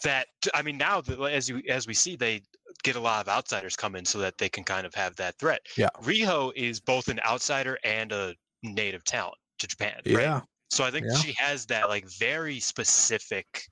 That 0.04 0.28
I 0.54 0.62
mean 0.62 0.78
now 0.78 1.02
as 1.30 1.48
you 1.48 1.60
as 1.68 1.86
we 1.86 1.94
see 1.94 2.14
they 2.16 2.42
get 2.82 2.96
a 2.96 3.00
lot 3.00 3.20
of 3.20 3.28
outsiders 3.28 3.76
come 3.76 3.96
in 3.96 4.04
so 4.04 4.18
that 4.18 4.38
they 4.38 4.48
can 4.48 4.62
kind 4.64 4.86
of 4.86 4.94
have 4.94 5.16
that 5.16 5.36
threat. 5.38 5.60
Yeah. 5.76 5.88
Riho 6.02 6.52
is 6.54 6.80
both 6.80 7.08
an 7.08 7.18
outsider 7.26 7.78
and 7.84 8.12
a 8.12 8.34
native 8.62 9.04
talent 9.04 9.36
to 9.58 9.66
Japan. 9.66 10.00
right? 10.06 10.22
Yeah, 10.22 10.40
So 10.70 10.84
I 10.84 10.90
think 10.90 11.06
Yeah. 11.08 11.16
she 11.18 11.32
has 11.38 11.66
that 11.66 11.88
like 11.88 12.06
very 12.08 12.60
specific 12.60 13.68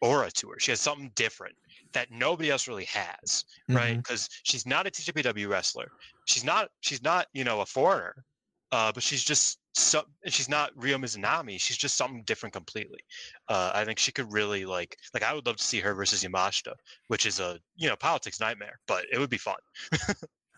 aura 0.00 0.30
to 0.32 0.50
her. 0.50 0.58
She 0.58 0.70
has 0.72 0.80
something 0.80 1.10
different 1.14 1.56
that 1.92 2.10
nobody 2.10 2.50
else 2.50 2.68
really 2.68 2.84
has, 2.86 3.44
right? 3.68 3.94
Mhm. 3.94 4.02
Because 4.02 4.28
she's 4.42 4.66
not 4.66 4.86
a 4.86 4.90
TJPW 4.90 5.48
wrestler. 5.48 5.90
She's 6.26 6.44
not. 6.44 6.70
She's 6.80 7.02
not. 7.02 7.28
You 7.32 7.44
know, 7.44 7.60
a 7.60 7.66
foreigner. 7.66 8.24
Uh, 8.72 8.92
but 8.92 9.02
she's 9.02 9.24
just 9.24 9.58
so. 9.78 10.02
She's 10.26 10.48
not 10.48 10.70
Ryo 10.76 10.98
Mizunami. 10.98 11.60
She's 11.60 11.76
just 11.76 11.96
something 11.96 12.22
different 12.24 12.52
completely. 12.52 13.00
Uh, 13.48 13.70
I 13.74 13.84
think 13.84 13.98
she 13.98 14.12
could 14.12 14.32
really 14.32 14.64
like. 14.64 14.96
Like 15.14 15.22
I 15.22 15.32
would 15.34 15.46
love 15.46 15.56
to 15.56 15.64
see 15.64 15.80
her 15.80 15.94
versus 15.94 16.22
Yamashita, 16.24 16.72
which 17.08 17.26
is 17.26 17.40
a 17.40 17.58
you 17.76 17.88
know 17.88 17.96
politics 17.96 18.40
nightmare, 18.40 18.78
but 18.88 19.04
it 19.12 19.18
would 19.18 19.30
be 19.30 19.38
fun. 19.38 19.56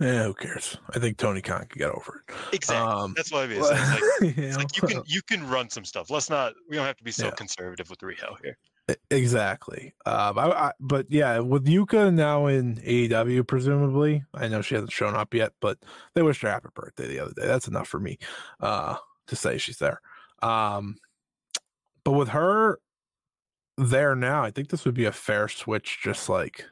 Yeah, 0.00 0.22
who 0.26 0.35
cares? 0.35 0.76
I 0.94 1.00
think 1.00 1.16
Tony 1.16 1.42
Khan 1.42 1.66
could 1.68 1.81
get 1.81 1.90
over 1.90 2.22
it. 2.28 2.35
Exactly. 2.52 2.92
Um, 2.92 3.14
That's 3.16 3.33
what 3.33 3.42
I 3.42 3.46
mean. 3.48 3.59
It's 3.59 3.68
like, 3.70 4.37
you 4.37 4.44
it's 4.44 4.57
like 4.57 4.76
you 4.76 4.83
can 4.87 5.02
you 5.07 5.22
can 5.22 5.48
run 5.48 5.68
some 5.70 5.85
stuff. 5.85 6.09
Let's 6.09 6.31
not. 6.31 6.52
We 6.70 6.76
don't 6.76 6.87
have 6.87 6.96
to 6.98 7.02
be 7.04 7.11
so 7.11 7.24
Yeah. 7.26 7.31
conservative 7.33 7.90
with 7.90 8.00
Rio 8.04 8.37
here. 8.44 8.57
Exactly. 9.11 9.94
Um, 10.07 10.38
I, 10.38 10.50
I, 10.50 10.72
but 10.81 11.07
yeah, 11.11 11.40
with 11.40 11.66
Yuka 11.66 12.14
now 12.14 12.46
in 12.46 12.76
AEW, 12.76 13.46
presumably, 13.46 14.24
I 14.33 14.48
know 14.48 14.62
she 14.62 14.76
hasn't 14.76 14.92
shown 14.92 15.14
up 15.16 15.35
yet, 15.35 15.52
but 15.61 15.78
they 16.14 16.22
wished 16.22 16.42
her 16.42 16.48
happy 16.48 16.68
birthday 16.74 17.09
the 17.09 17.18
other 17.20 17.33
day. 17.33 17.46
That's 17.46 17.68
enough 17.68 17.88
for 17.88 17.98
me 18.00 18.18
uh, 18.61 18.96
to 19.29 19.37
say 19.37 19.59
she's 19.59 19.79
there. 19.79 20.01
Um, 20.43 20.97
but 22.05 22.12
with 22.12 22.29
her 22.29 22.79
there 23.77 24.14
now, 24.14 24.43
I 24.43 24.51
think 24.51 24.69
this 24.69 24.85
would 24.85 24.95
be 24.95 25.05
a 25.05 25.12
fair 25.12 25.49
switch, 25.49 26.01
just 26.03 26.29
like 26.29 26.64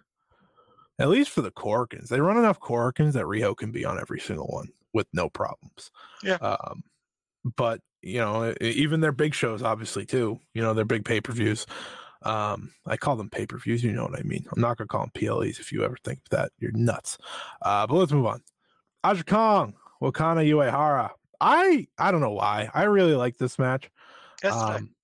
at 0.99 1.09
least 1.09 1.31
for 1.31 1.43
the 1.43 1.51
Korakuens. 1.51 2.09
They 2.09 2.21
run 2.21 2.39
enough 2.39 2.61
Korakuens 2.61 3.13
that 3.13 3.25
Riho 3.25 3.57
can 3.57 3.71
be 3.71 3.85
on 3.85 4.01
every 4.01 4.21
single 4.21 4.47
one 4.47 4.69
with 4.93 5.07
no 5.13 5.29
problems. 5.29 5.91
Yeah. 6.23 6.37
Um, 6.37 6.83
but 7.57 7.81
you 8.03 8.19
know, 8.19 8.55
even 8.61 9.01
their 9.01 9.13
big 9.13 9.35
shows, 9.35 9.63
obviously 9.63 10.07
too. 10.07 10.39
You 10.55 10.63
know, 10.63 10.75
their 10.75 10.85
big 10.85 11.05
pay 11.05 11.21
per 11.21 11.33
views. 11.33 11.67
Um, 12.23 12.73
I 12.87 12.97
call 12.97 13.17
them 13.17 13.31
pay 13.31 13.47
per 13.47 13.59
views. 13.59 13.85
You 13.85 13.93
know 13.93 14.05
what 14.05 14.19
I 14.19 14.23
mean. 14.23 14.47
I'm 14.53 14.61
not 14.61 14.79
gonna 14.79 14.89
call 14.89 15.03
them 15.03 15.11
PLEs. 15.15 15.59
If 15.59 15.73
you 15.73 15.85
ever 15.85 15.97
think 16.03 16.21
that, 16.31 16.53
you're 16.59 16.73
nuts. 16.73 17.19
Uh, 17.63 17.87
but 17.87 17.95
let's 17.95 18.13
move 18.13 18.27
on. 18.27 18.43
Aja 19.05 19.23
Kong, 19.25 19.75
Wakana 20.03 20.45
Uehara. 20.49 21.11
I 21.41 21.87
I 21.99 22.11
don't 22.11 22.20
know 22.20 22.32
why. 22.32 22.70
I 22.74 22.84
really 22.84 23.14
like 23.14 23.37
this 23.39 23.59
match. 23.59 23.91
I- 24.45 24.49
Um, 24.76 24.95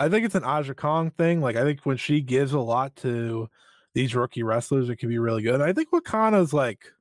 I 0.00 0.08
think 0.08 0.24
it's 0.26 0.34
an 0.34 0.42
Aja 0.44 0.74
Kong 0.74 1.10
thing. 1.12 1.40
Like 1.40 1.54
I 1.56 1.62
think 1.62 1.80
when 1.84 1.96
she 1.96 2.20
gives 2.20 2.52
a 2.52 2.58
lot 2.60 2.96
to 2.96 3.48
these 3.94 4.14
rookie 4.14 4.42
wrestlers, 4.42 4.88
it 4.88 4.96
can 4.96 5.08
be 5.08 5.18
really 5.18 5.42
good. 5.42 5.54
And 5.54 5.62
I 5.62 5.72
think 5.72 5.90
Wakana's 5.90 6.52
like 6.52 6.92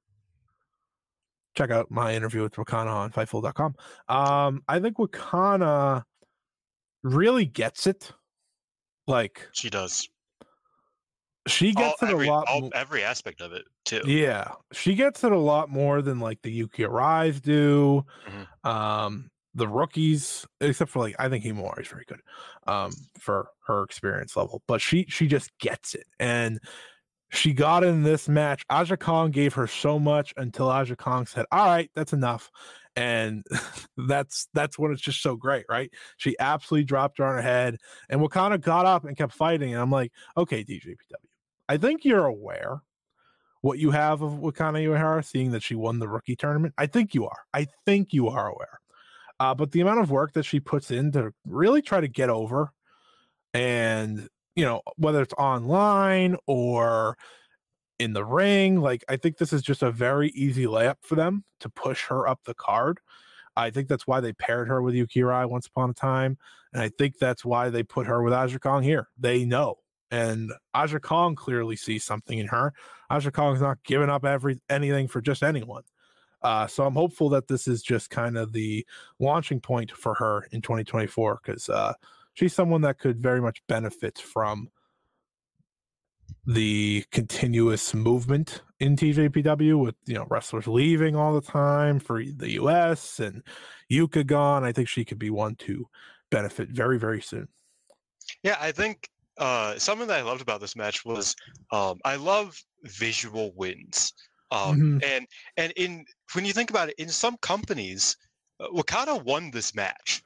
check 1.56 1.70
out 1.72 1.90
my 1.92 2.14
interview 2.14 2.42
with 2.44 2.54
Wakana 2.56 2.88
on 2.94 3.12
Fightful.com. 3.12 3.76
Um, 4.08 4.64
I 4.68 4.80
think 4.80 4.98
Wakana 4.98 6.04
really 7.04 7.46
gets 7.46 7.88
it. 7.88 8.14
Like 9.08 9.50
She 9.52 9.70
does. 9.70 10.08
She 11.48 11.74
All, 11.76 11.84
gets 11.84 12.04
it 12.04 12.10
every, 12.10 12.28
a 12.28 12.32
lot. 12.32 12.48
all- 12.48 12.62
mo- 12.62 12.70
every 12.74 13.04
aspect 13.04 13.42
of 13.42 13.52
it 13.54 13.66
too. 13.86 14.02
Yeah, 14.06 14.52
she 14.72 14.94
gets 14.96 15.24
it 15.24 15.32
a 15.32 15.40
lot 15.40 15.70
more 15.70 16.02
than 16.02 16.20
like 16.20 16.42
the 16.44 16.52
Yuki 16.52 16.84
Arise 16.84 17.42
do. 17.42 18.06
Mhm. 18.28 18.70
Um, 18.70 19.32
the 19.54 19.68
rookies, 19.68 20.46
except 20.62 20.92
for 20.92 21.00
like 21.00 21.16
I 21.20 21.28
think 21.30 21.44
Himori 21.44 21.82
is 21.82 21.88
very 21.88 22.06
good, 22.08 22.22
um, 22.68 22.92
for 23.20 23.50
her 23.68 23.84
experience 23.84 24.38
level. 24.38 24.62
But 24.68 24.82
she 24.82 25.06
she 25.10 25.28
just 25.28 25.50
gets 25.60 25.96
it, 25.96 26.06
and 26.20 26.60
she 27.32 27.54
got 27.54 27.84
in 27.84 28.04
this 28.04 28.30
match. 28.30 28.64
Aja 28.70 28.96
Kong 28.98 29.32
gave 29.32 29.54
her 29.56 29.68
so 29.68 29.98
much 30.00 30.34
until 30.38 30.70
Aja 30.70 30.96
Kong 30.96 31.26
said, 31.26 31.46
"All 31.52 31.66
right, 31.66 31.90
that's 31.96 32.14
enough," 32.14 32.52
and 32.96 33.44
that's 34.08 34.48
that's 34.54 34.78
when 34.80 34.92
it's 34.92 35.02
just 35.02 35.22
so 35.22 35.36
great, 35.36 35.66
right? 35.70 35.92
She 36.18 36.36
absolutely 36.40 36.86
dropped 36.86 37.18
her 37.18 37.26
on 37.26 37.36
her 37.36 37.42
head, 37.42 37.78
and 38.10 38.22
Wakana 38.22 38.62
got 38.62 38.86
up 38.86 39.06
and 39.06 39.18
kept 39.18 39.34
fighting, 39.34 39.74
and 39.74 39.82
I'm 39.82 39.92
like, 39.92 40.12
okay, 40.38 40.64
TJPW, 40.64 40.96
I 41.72 41.78
think 41.78 42.04
you're 42.04 42.26
aware 42.26 42.82
what 43.62 43.80
you 43.80 43.92
have 43.92 44.22
of 44.22 44.34
Wakana 44.34 44.84
Uehara, 44.86 45.24
seeing 45.24 45.52
that 45.52 45.64
she 45.64 45.74
won 45.74 46.00
the 46.00 46.10
rookie 46.10 46.36
tournament. 46.36 46.74
I 46.78 46.86
think 46.86 47.16
you 47.16 47.26
are. 47.26 47.44
I 47.54 47.66
think 47.86 48.12
you 48.12 48.28
are 48.28 48.50
aware. 48.50 48.82
Uh, 49.40 49.56
but 49.56 49.72
the 49.72 49.80
amount 49.80 50.02
of 50.02 50.12
work 50.12 50.34
that 50.34 50.44
she 50.44 50.60
puts 50.60 50.92
in 50.92 51.14
to 51.14 51.32
really 51.46 51.82
try 51.82 52.02
to 52.02 52.10
get 52.10 52.30
over, 52.30 52.74
and 53.54 54.28
you 54.54 54.66
know 54.66 54.82
whether 54.98 55.22
it's 55.22 55.34
online 55.38 56.36
or 56.46 57.18
in 58.00 58.12
the 58.12 58.26
ring, 58.26 58.82
like 58.82 59.06
I 59.08 59.16
think 59.16 59.38
this 59.38 59.54
is 59.54 59.62
just 59.62 59.82
a 59.82 59.92
very 59.92 60.28
easy 60.32 60.66
layup 60.66 60.98
for 61.02 61.16
them 61.16 61.46
to 61.62 61.70
push 61.70 62.06
her 62.08 62.28
up 62.28 62.42
the 62.44 62.54
card. 62.54 63.00
I 63.56 63.70
think 63.70 63.88
that's 63.88 64.06
why 64.06 64.20
they 64.20 64.34
paired 64.34 64.68
her 64.68 64.82
with 64.82 64.94
Yuki 64.94 65.22
Arai 65.22 65.50
once 65.50 65.68
upon 65.68 65.92
a 65.92 65.94
time, 65.94 66.38
and 66.74 66.82
I 66.82 66.90
think 66.90 67.18
that's 67.18 67.46
why 67.46 67.70
they 67.70 67.84
put 67.84 68.08
her 68.08 68.22
with 68.22 68.34
Aja 68.34 68.60
Kong 68.60 68.84
here. 68.84 69.08
They 69.18 69.46
know, 69.46 69.78
and 70.12 70.52
Aja 70.74 71.00
Kong 71.00 71.36
clearly 71.36 71.76
sees 71.76 72.04
something 72.04 72.38
in 72.38 72.48
her. 72.48 72.74
Aja 73.10 73.32
Kong's 73.32 73.62
not 73.62 73.82
giving 73.84 74.10
up 74.10 74.26
every 74.26 74.60
anything 74.70 75.08
for 75.08 75.22
just 75.22 75.42
anyone. 75.42 75.84
Uh, 76.42 76.68
so 76.68 76.86
I'm 76.86 76.94
hopeful 76.94 77.30
that 77.30 77.48
this 77.48 77.68
is 77.68 77.82
just 77.82 78.10
kind 78.10 78.38
of 78.38 78.52
the 78.52 78.86
launching 79.20 79.62
point 79.62 79.92
for 79.92 80.16
her 80.16 80.48
in 80.52 80.62
2024 80.62 81.40
because 81.44 81.70
uh, 81.70 81.94
she's 82.34 82.54
someone 82.54 82.82
that 82.82 83.00
could 83.00 83.22
very 83.22 83.42
much 83.42 83.62
benefit 83.68 84.18
from 84.18 84.70
the 86.46 87.06
continuous 87.12 87.94
movement 87.94 88.64
in 88.80 88.96
TJPW 88.96 89.80
with 89.80 89.96
you 90.06 90.16
know 90.16 90.26
wrestlers 90.30 90.68
leaving 90.68 91.16
all 91.16 91.34
the 91.34 91.48
time 91.48 92.00
for 92.00 92.24
the 92.24 92.52
US 92.54 93.20
and 93.20 93.44
Yuka 93.92 94.26
gone. 94.26 94.64
I 94.64 94.72
think 94.72 94.88
she 94.88 95.06
could 95.06 95.20
be 95.20 95.30
one 95.30 95.56
to 95.58 95.86
benefit 96.32 96.70
very 96.70 96.98
very 96.98 97.22
soon. 97.22 97.48
Yeah, 98.42 98.58
I 98.60 98.72
think 98.72 99.10
uh, 99.38 99.78
something 99.80 100.08
that 100.08 100.20
I 100.20 100.24
loved 100.24 100.42
about 100.42 100.62
this 100.62 100.76
match 100.76 101.06
was 101.06 101.36
um, 101.72 102.00
I 102.06 102.16
love 102.18 102.64
visual 102.84 103.54
wins. 103.56 104.14
Um, 104.52 104.84
Mhm. 104.84 105.02
And 105.04 105.28
and 105.58 105.74
in 105.76 106.06
when 106.34 106.46
you 106.46 106.54
think 106.54 106.70
about 106.70 106.90
it, 106.90 106.96
in 106.98 107.10
some 107.10 107.38
companies, 107.38 108.18
uh, 108.60 108.68
Wakana 108.70 109.24
won 109.24 109.52
this 109.52 109.74
match 109.76 110.22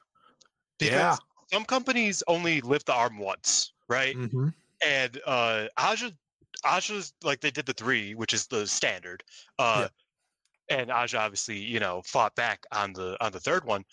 because 0.78 1.18
Yeah. 1.18 1.20
some 1.52 1.64
companies 1.64 2.22
only 2.28 2.60
lift 2.60 2.86
the 2.86 2.94
arm 2.94 3.18
once, 3.18 3.72
right? 3.88 4.16
Mhm. 4.16 4.50
And 4.84 5.20
uh, 5.26 5.68
Aja, 5.78 6.12
Aja's 6.66 7.14
like 7.24 7.40
they 7.40 7.50
did 7.52 7.66
the 7.66 7.74
three, 7.74 8.14
which 8.14 8.34
is 8.34 8.48
the 8.48 8.66
standard. 8.66 9.24
Uh, 9.58 9.88
And 10.68 10.90
Aja 10.90 11.18
obviously, 11.18 11.58
you 11.58 11.78
know, 11.80 12.02
fought 12.02 12.34
back 12.34 12.64
on 12.72 12.92
the 12.94 13.16
on 13.24 13.32
the 13.32 13.40
third 13.40 13.64
one. 13.64 13.84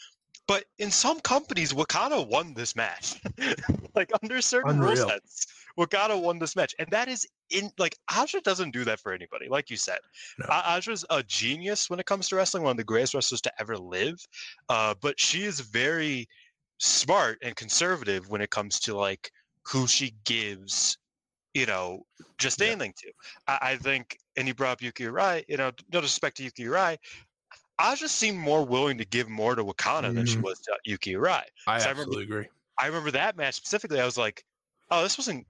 But 0.48 0.66
in 0.78 0.92
some 0.92 1.20
companies, 1.22 1.72
Wakana 1.74 2.28
won 2.28 2.54
this 2.54 2.76
match. 2.76 3.22
like 3.96 4.12
under 4.22 4.42
certain 4.42 4.80
rule 4.80 4.90
Unreal. 4.90 5.08
sets, 5.08 5.48
Wakana 5.78 6.22
won 6.22 6.38
this 6.40 6.56
match, 6.56 6.76
and 6.80 6.88
that 6.92 7.08
is 7.08 7.26
in 7.50 7.72
like 7.78 7.98
Aja 8.12 8.42
doesn't 8.42 8.72
do 8.72 8.84
that 8.84 9.00
for 9.00 9.14
anybody. 9.14 9.48
Like 9.48 9.70
you 9.70 9.78
said, 9.78 10.00
No. 10.40 10.46
A- 10.50 10.78
Aja's 10.78 11.06
a 11.10 11.24
genius 11.24 11.90
when 11.90 12.00
it 12.00 12.06
comes 12.06 12.28
to 12.30 12.36
wrestling, 12.36 12.64
one 12.64 12.72
of 12.72 12.78
the 12.78 12.84
greatest 12.84 13.14
wrestlers 13.14 13.42
to 13.42 13.52
ever 13.60 13.78
live. 13.78 14.20
Uh, 14.70 14.94
but 15.02 15.20
she 15.20 15.44
is 15.44 15.60
very 15.62 16.28
smart 16.80 17.38
and 17.42 17.56
conservative 17.56 18.30
when 18.30 18.42
it 18.42 18.50
comes 18.50 18.80
to 18.82 18.96
like 18.98 19.32
who 19.66 19.88
she 19.88 20.14
gives, 20.26 20.98
you 21.54 21.66
know, 21.66 22.06
just 22.38 22.60
Yeah. 22.60 22.68
anything 22.68 22.94
to. 22.98 23.12
I, 23.48 23.58
I 23.62 23.76
think, 23.78 24.18
and 24.36 24.48
you 24.48 24.54
brought 24.54 24.72
up 24.74 24.82
Yuki 24.82 25.06
Arai, 25.06 25.46
you 25.48 25.56
know, 25.56 25.72
no 25.94 26.02
disrespect 26.02 26.38
to 26.38 26.44
Yuki 26.44 26.64
Arai, 26.66 26.98
Aja 27.80 28.08
seemed 28.08 28.38
more 28.38 28.64
willing 28.66 28.98
to 29.00 29.06
give 29.06 29.30
more 29.30 29.56
to 29.56 29.64
Wakana 29.64 30.14
than 30.14 30.26
she 30.26 30.38
Mhm. 30.38 30.44
was 30.44 30.60
to 30.62 30.78
Yuki 30.86 31.14
Arai. 31.14 31.44
I 31.68 31.80
So 31.80 31.88
I 31.88 31.90
remember- 31.90 32.02
absolutely 32.02 32.24
agree. 32.24 32.48
I 32.78 32.88
remember 32.88 33.12
that 33.12 33.36
match 33.36 33.56
specifically. 33.56 34.00
I 34.00 34.06
was 34.06 34.18
like, 34.18 34.44
"Oh, 34.92 35.04
this 35.04 35.18
wasn't 35.18 35.48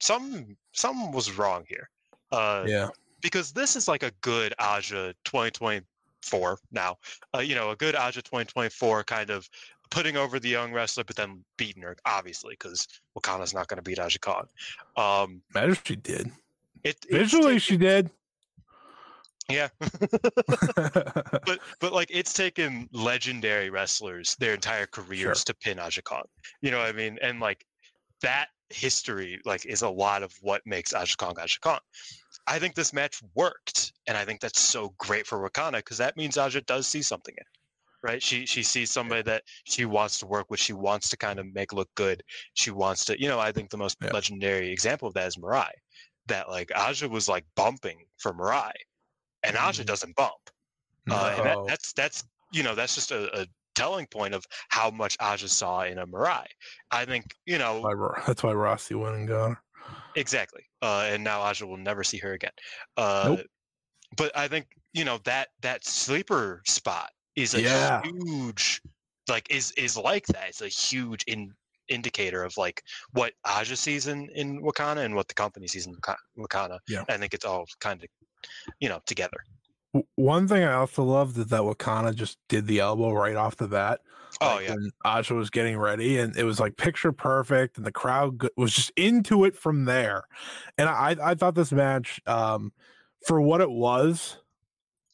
some 0.00 0.56
something 0.72 1.12
was 1.12 1.30
wrong 1.32 1.64
here," 1.68 1.88
uh, 2.32 2.64
Yeah. 2.66 2.88
because 3.20 3.52
this 3.52 3.76
is 3.76 3.86
like 3.88 4.02
a 4.02 4.10
good 4.20 4.54
Aja 4.58 5.14
2024 5.24 6.58
now. 6.70 6.98
Uh, 7.34 7.38
you 7.40 7.54
know, 7.54 7.70
a 7.70 7.76
good 7.76 7.94
Aja 7.94 8.20
2024 8.22 9.04
kind 9.04 9.30
of 9.30 9.48
putting 9.90 10.16
over 10.16 10.40
the 10.40 10.48
young 10.48 10.72
wrestler, 10.72 11.04
but 11.04 11.16
then 11.16 11.44
beating 11.56 11.82
her 11.82 11.96
obviously 12.06 12.54
because 12.54 12.88
Wakana's 13.16 13.52
not 13.52 13.68
going 13.68 13.76
to 13.76 13.82
beat 13.82 13.98
Aja 13.98 14.18
Kong. 14.18 14.48
Um, 14.96 15.42
she 15.84 15.96
did. 15.96 16.32
it 16.84 17.04
Visually 17.10 17.44
taken- 17.54 17.58
she 17.60 17.76
did. 17.76 18.10
Yeah, 19.52 19.68
but 21.46 21.60
but 21.80 21.92
like 21.92 22.08
it's 22.10 22.32
taken 22.32 22.88
legendary 22.92 23.70
wrestlers 23.70 24.36
their 24.36 24.54
entire 24.54 24.86
careers 24.86 25.44
to 25.44 25.54
pin 25.54 25.78
Aja 25.78 26.02
Kong. 26.02 26.24
You 26.60 26.70
know 26.70 26.78
what 26.78 26.88
I 26.88 26.92
mean? 26.92 27.18
And 27.22 27.40
like 27.40 27.64
that 28.22 28.48
history 28.70 29.40
like 29.44 29.66
is 29.66 29.82
a 29.82 29.88
lot 29.90 30.22
of 30.22 30.32
what 30.40 30.62
makes 30.66 30.92
Aja 30.94 31.14
Kong 31.16 31.34
Aja 31.38 31.58
Kong. 31.60 31.80
I 32.46 32.58
think 32.58 32.74
this 32.74 32.92
match 32.92 33.22
worked, 33.34 33.92
and 34.06 34.16
I 34.16 34.24
think 34.24 34.40
that's 34.40 34.60
so 34.60 34.94
great 34.98 35.26
for 35.26 35.48
Wakana 35.48 35.78
because 35.78 35.98
that 35.98 36.16
means 36.16 36.36
Aja 36.38 36.60
does 36.62 36.86
see 36.88 37.02
something 37.02 37.34
in 37.36 37.42
it. 37.42 37.46
Right? 38.04 38.20
She 38.22 38.46
she 38.46 38.64
sees 38.64 38.90
somebody 38.90 39.22
that 39.22 39.44
she 39.64 39.84
wants 39.84 40.18
to 40.18 40.26
work 40.26 40.50
with. 40.50 40.58
She 40.58 40.72
wants 40.72 41.08
to 41.10 41.16
kind 41.16 41.38
of 41.38 41.46
make 41.54 41.72
look 41.72 41.88
good. 41.94 42.22
She 42.54 42.72
wants 42.72 43.04
to, 43.04 43.20
you 43.20 43.28
know, 43.28 43.38
I 43.38 43.52
think 43.52 43.70
the 43.70 43.76
most 43.76 43.96
Yeah. 44.02 44.10
legendary 44.12 44.72
example 44.72 45.06
of 45.06 45.14
that 45.14 45.28
is 45.28 45.36
Mirai. 45.36 45.70
That 46.26 46.48
like 46.48 46.72
Aja 46.74 47.08
was 47.08 47.28
like 47.28 47.44
bumping 47.54 48.06
for 48.18 48.32
Mirai, 48.32 48.72
and 49.42 49.56
Aja 49.56 49.82
Mhm. 49.82 49.86
doesn't 49.86 50.16
bump. 50.16 50.34
Uh, 51.10 51.34
and 51.36 51.46
that, 51.46 51.58
that's 51.66 51.92
that's 51.94 52.24
you 52.52 52.62
know 52.62 52.74
that's 52.74 52.94
just 52.94 53.10
a, 53.10 53.40
a 53.42 53.46
telling 53.74 54.06
point 54.06 54.34
of 54.34 54.44
how 54.68 54.90
much 54.90 55.16
Aja 55.20 55.48
saw 55.48 55.82
in 55.82 55.98
a 55.98 56.06
Mirai. 56.06 56.46
I 56.90 57.04
think 57.04 57.34
you 57.46 57.58
know 57.58 57.80
Why 57.80 57.94
That's 58.26 58.42
why 58.42 58.52
Rossy 58.52 58.94
went 58.94 59.16
and 59.16 59.28
got 59.28 59.50
her. 59.50 59.62
exactly, 60.14 60.62
uh, 60.82 61.08
and 61.10 61.24
now 61.24 61.40
Aja 61.40 61.66
will 61.66 61.76
never 61.76 62.04
see 62.04 62.18
her 62.18 62.32
again. 62.34 62.52
Uh, 62.96 63.24
Nope. 63.36 63.46
But 64.16 64.36
I 64.36 64.46
think 64.46 64.66
you 64.92 65.04
know 65.04 65.18
that 65.24 65.48
that 65.62 65.84
sleeper 65.86 66.62
spot 66.66 67.10
is 67.34 67.54
a 67.54 67.62
Yeah. 67.62 68.02
huge, 68.02 68.82
like 69.28 69.50
is 69.50 69.72
is 69.72 69.96
like 69.96 70.26
that. 70.26 70.50
It's 70.50 70.60
a 70.60 70.68
huge 70.68 71.24
in, 71.26 71.50
indicator 71.88 72.44
of 72.44 72.54
like 72.58 72.82
what 73.12 73.32
Aja 73.46 73.74
sees 73.74 74.06
in 74.06 74.28
in 74.34 74.60
Wakana 74.62 75.04
and 75.04 75.14
what 75.14 75.28
the 75.28 75.34
company 75.34 75.66
sees 75.66 75.86
in 75.86 75.96
Wakana. 76.38 76.78
Yeah. 76.88 77.04
I 77.08 77.16
think 77.16 77.32
it's 77.32 77.46
all 77.46 77.64
kind 77.80 78.02
of 78.04 78.08
you 78.80 78.88
know 78.88 79.00
together. 79.06 79.44
One 80.14 80.48
thing 80.48 80.64
I 80.64 80.72
also 80.72 81.04
loved 81.04 81.36
is 81.36 81.46
that 81.46 81.60
Wakana 81.60 82.14
just 82.14 82.38
did 82.48 82.66
the 82.66 82.80
elbow 82.80 83.12
right 83.12 83.36
off 83.36 83.56
the 83.56 83.68
bat. 83.68 84.00
Oh 84.40 84.54
like, 84.54 84.68
yeah. 84.68 84.74
when 84.74 84.90
Aja 85.04 85.34
was 85.34 85.50
getting 85.50 85.78
ready, 85.78 86.18
and 86.18 86.34
it 86.36 86.44
was 86.44 86.58
like 86.58 86.76
picture 86.76 87.12
perfect, 87.12 87.76
and 87.76 87.86
the 87.86 87.92
crowd 87.92 88.48
was 88.56 88.72
just 88.72 88.90
into 88.96 89.44
it 89.44 89.54
from 89.54 89.84
there. 89.84 90.24
And 90.78 90.88
I, 90.88 91.16
I 91.22 91.34
thought 91.34 91.54
this 91.54 91.72
match, 91.72 92.20
um, 92.26 92.72
for 93.26 93.40
what 93.40 93.60
it 93.60 93.70
was, 93.70 94.38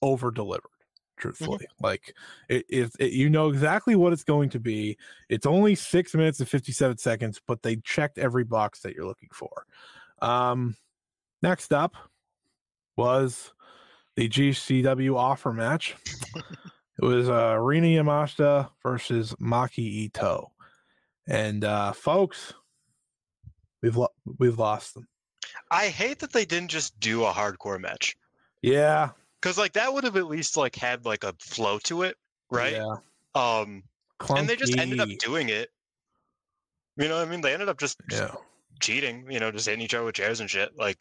over 0.01 0.31
delivered. 0.31 0.71
Truthfully, 1.17 1.67
like 1.81 2.15
it, 2.49 2.65
it, 2.69 2.93
it, 3.01 3.11
you 3.11 3.29
know 3.29 3.49
exactly 3.49 3.97
what 3.97 4.13
it's 4.13 4.23
going 4.23 4.51
to 4.51 4.61
be. 4.61 4.97
It's 5.29 5.47
only 5.47 5.75
six 5.75 6.15
minutes 6.15 6.39
and 6.39 6.49
fifty-seven 6.49 6.99
seconds, 6.99 7.41
but 7.45 7.65
they 7.65 7.75
checked 7.79 8.19
every 8.19 8.45
box 8.45 8.83
that 8.83 8.95
you're 8.95 9.05
looking 9.05 9.31
for. 9.33 9.67
Um, 10.23 10.77
next 11.43 11.73
up 11.73 11.97
was 12.99 13.53
the 14.17 14.29
GCW 14.29 15.17
offer 15.17 15.53
match. 15.53 15.97
It 17.01 17.05
was 17.05 17.29
uh, 17.31 17.57
Rina 17.59 17.87
Yamashita 17.87 18.71
versus 18.83 19.35
Maki 19.41 19.79
Ito, 19.79 20.51
and 21.29 21.65
uh, 21.65 21.93
folks, 21.93 22.53
we've 23.83 23.97
lo- 23.97 24.09
we've 24.39 24.59
lost 24.59 24.95
them. 24.95 25.07
I 25.71 25.89
hate 25.89 26.19
that 26.19 26.33
they 26.33 26.45
didn't 26.45 26.71
just 26.71 26.99
do 26.99 27.25
a 27.25 27.31
hardcore 27.31 27.81
match. 27.81 28.17
Yeah, 28.63 29.11
because 29.41 29.57
like 29.57 29.75
that 29.75 29.95
would 29.95 30.05
have 30.05 30.17
at 30.17 30.27
least 30.27 30.57
like 30.57 30.75
had 30.75 31.07
like 31.07 31.23
a 31.23 31.35
flow 31.41 31.79
to 31.85 32.03
it 32.03 32.17
right? 32.51 32.73
Yeah, 32.73 32.97
um 33.35 33.83
and 34.31 34.49
they 34.49 34.57
just 34.57 34.77
ended 34.79 35.01
up 35.01 35.09
doing 35.19 35.49
it. 35.49 35.71
You 36.97 37.09
know 37.09 37.19
what 37.19 37.29
i 37.29 37.31
mean? 37.31 37.41
They 37.41 37.53
ended 37.53 37.69
up 37.69 37.79
just, 37.79 37.99
just 38.09 38.23
Yeah, 38.23 38.35
cheating 38.81 39.31
you 39.31 39.41
know 39.41 39.51
just 39.51 39.67
hitting 39.67 39.85
each 39.85 39.95
other 39.95 40.05
with 40.05 40.15
chairs 40.15 40.41
and 40.41 40.51
shit 40.51 40.77
like 40.77 40.99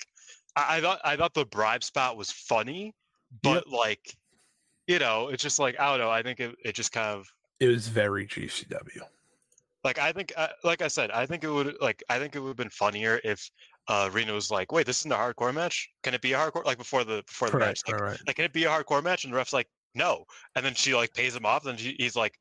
I, 0.58 0.78
I 0.78 0.82
thought 0.82 1.02
i 1.06 1.16
thought 1.18 1.34
the 1.36 1.46
bribe 1.46 1.84
spot 1.86 2.18
was 2.18 2.32
funny 2.32 2.96
but 3.44 3.70
like 3.70 4.18
you 4.88 5.00
know, 5.00 5.30
it's 5.30 5.44
just 5.44 5.60
like 5.60 5.80
I 5.80 5.90
don't 5.90 6.00
know. 6.00 6.12
I 6.12 6.24
think 6.24 6.40
it, 6.40 6.56
it 6.64 6.74
just 6.76 6.92
kind 6.92 7.18
of 7.18 7.28
It 7.60 7.68
was 7.68 7.88
very 7.90 8.26
GCW. 8.26 9.02
like 9.84 10.00
I 10.00 10.12
think 10.12 10.34
uh, 10.36 10.50
like 10.64 10.82
I 10.82 10.88
said, 10.88 11.12
I 11.12 11.26
think 11.26 11.44
it 11.44 11.50
would 11.52 11.78
like 11.82 12.04
I 12.10 12.20
think 12.20 12.36
it 12.36 12.40
would 12.40 12.50
have 12.50 12.58
been 12.58 12.70
funnier 12.70 13.20
if 13.24 13.50
uh 13.88 14.10
Rina 14.12 14.34
was 14.34 14.52
like, 14.52 14.72
wait, 14.72 14.86
this 14.86 15.02
isn't 15.02 15.12
a 15.12 15.16
hardcore 15.16 15.54
match. 15.54 15.90
Can 16.04 16.14
it 16.14 16.22
be 16.22 16.34
a 16.34 16.38
hardcore 16.38 16.66
like 16.66 16.78
before 16.78 17.04
the 17.04 17.24
before 17.28 17.50
the 17.50 17.58
Right, 17.58 17.68
match? 17.68 17.82
Like, 17.88 17.98
right. 18.02 18.20
like 18.28 18.36
can 18.38 18.46
it 18.46 18.54
be 18.54 18.66
a 18.66 18.70
hardcore 18.70 19.04
match? 19.04 19.24
And 19.24 19.34
the 19.34 19.38
ref's 19.38 19.54
like, 19.54 19.68
no. 19.96 20.26
And 20.56 20.66
then 20.66 20.74
she 20.74 20.96
like 20.96 21.14
pays 21.14 21.36
him 21.36 21.46
off. 21.46 21.66
And 21.66 21.80
she, 21.80 21.96
he's 22.00 22.16
like, 22.16 22.38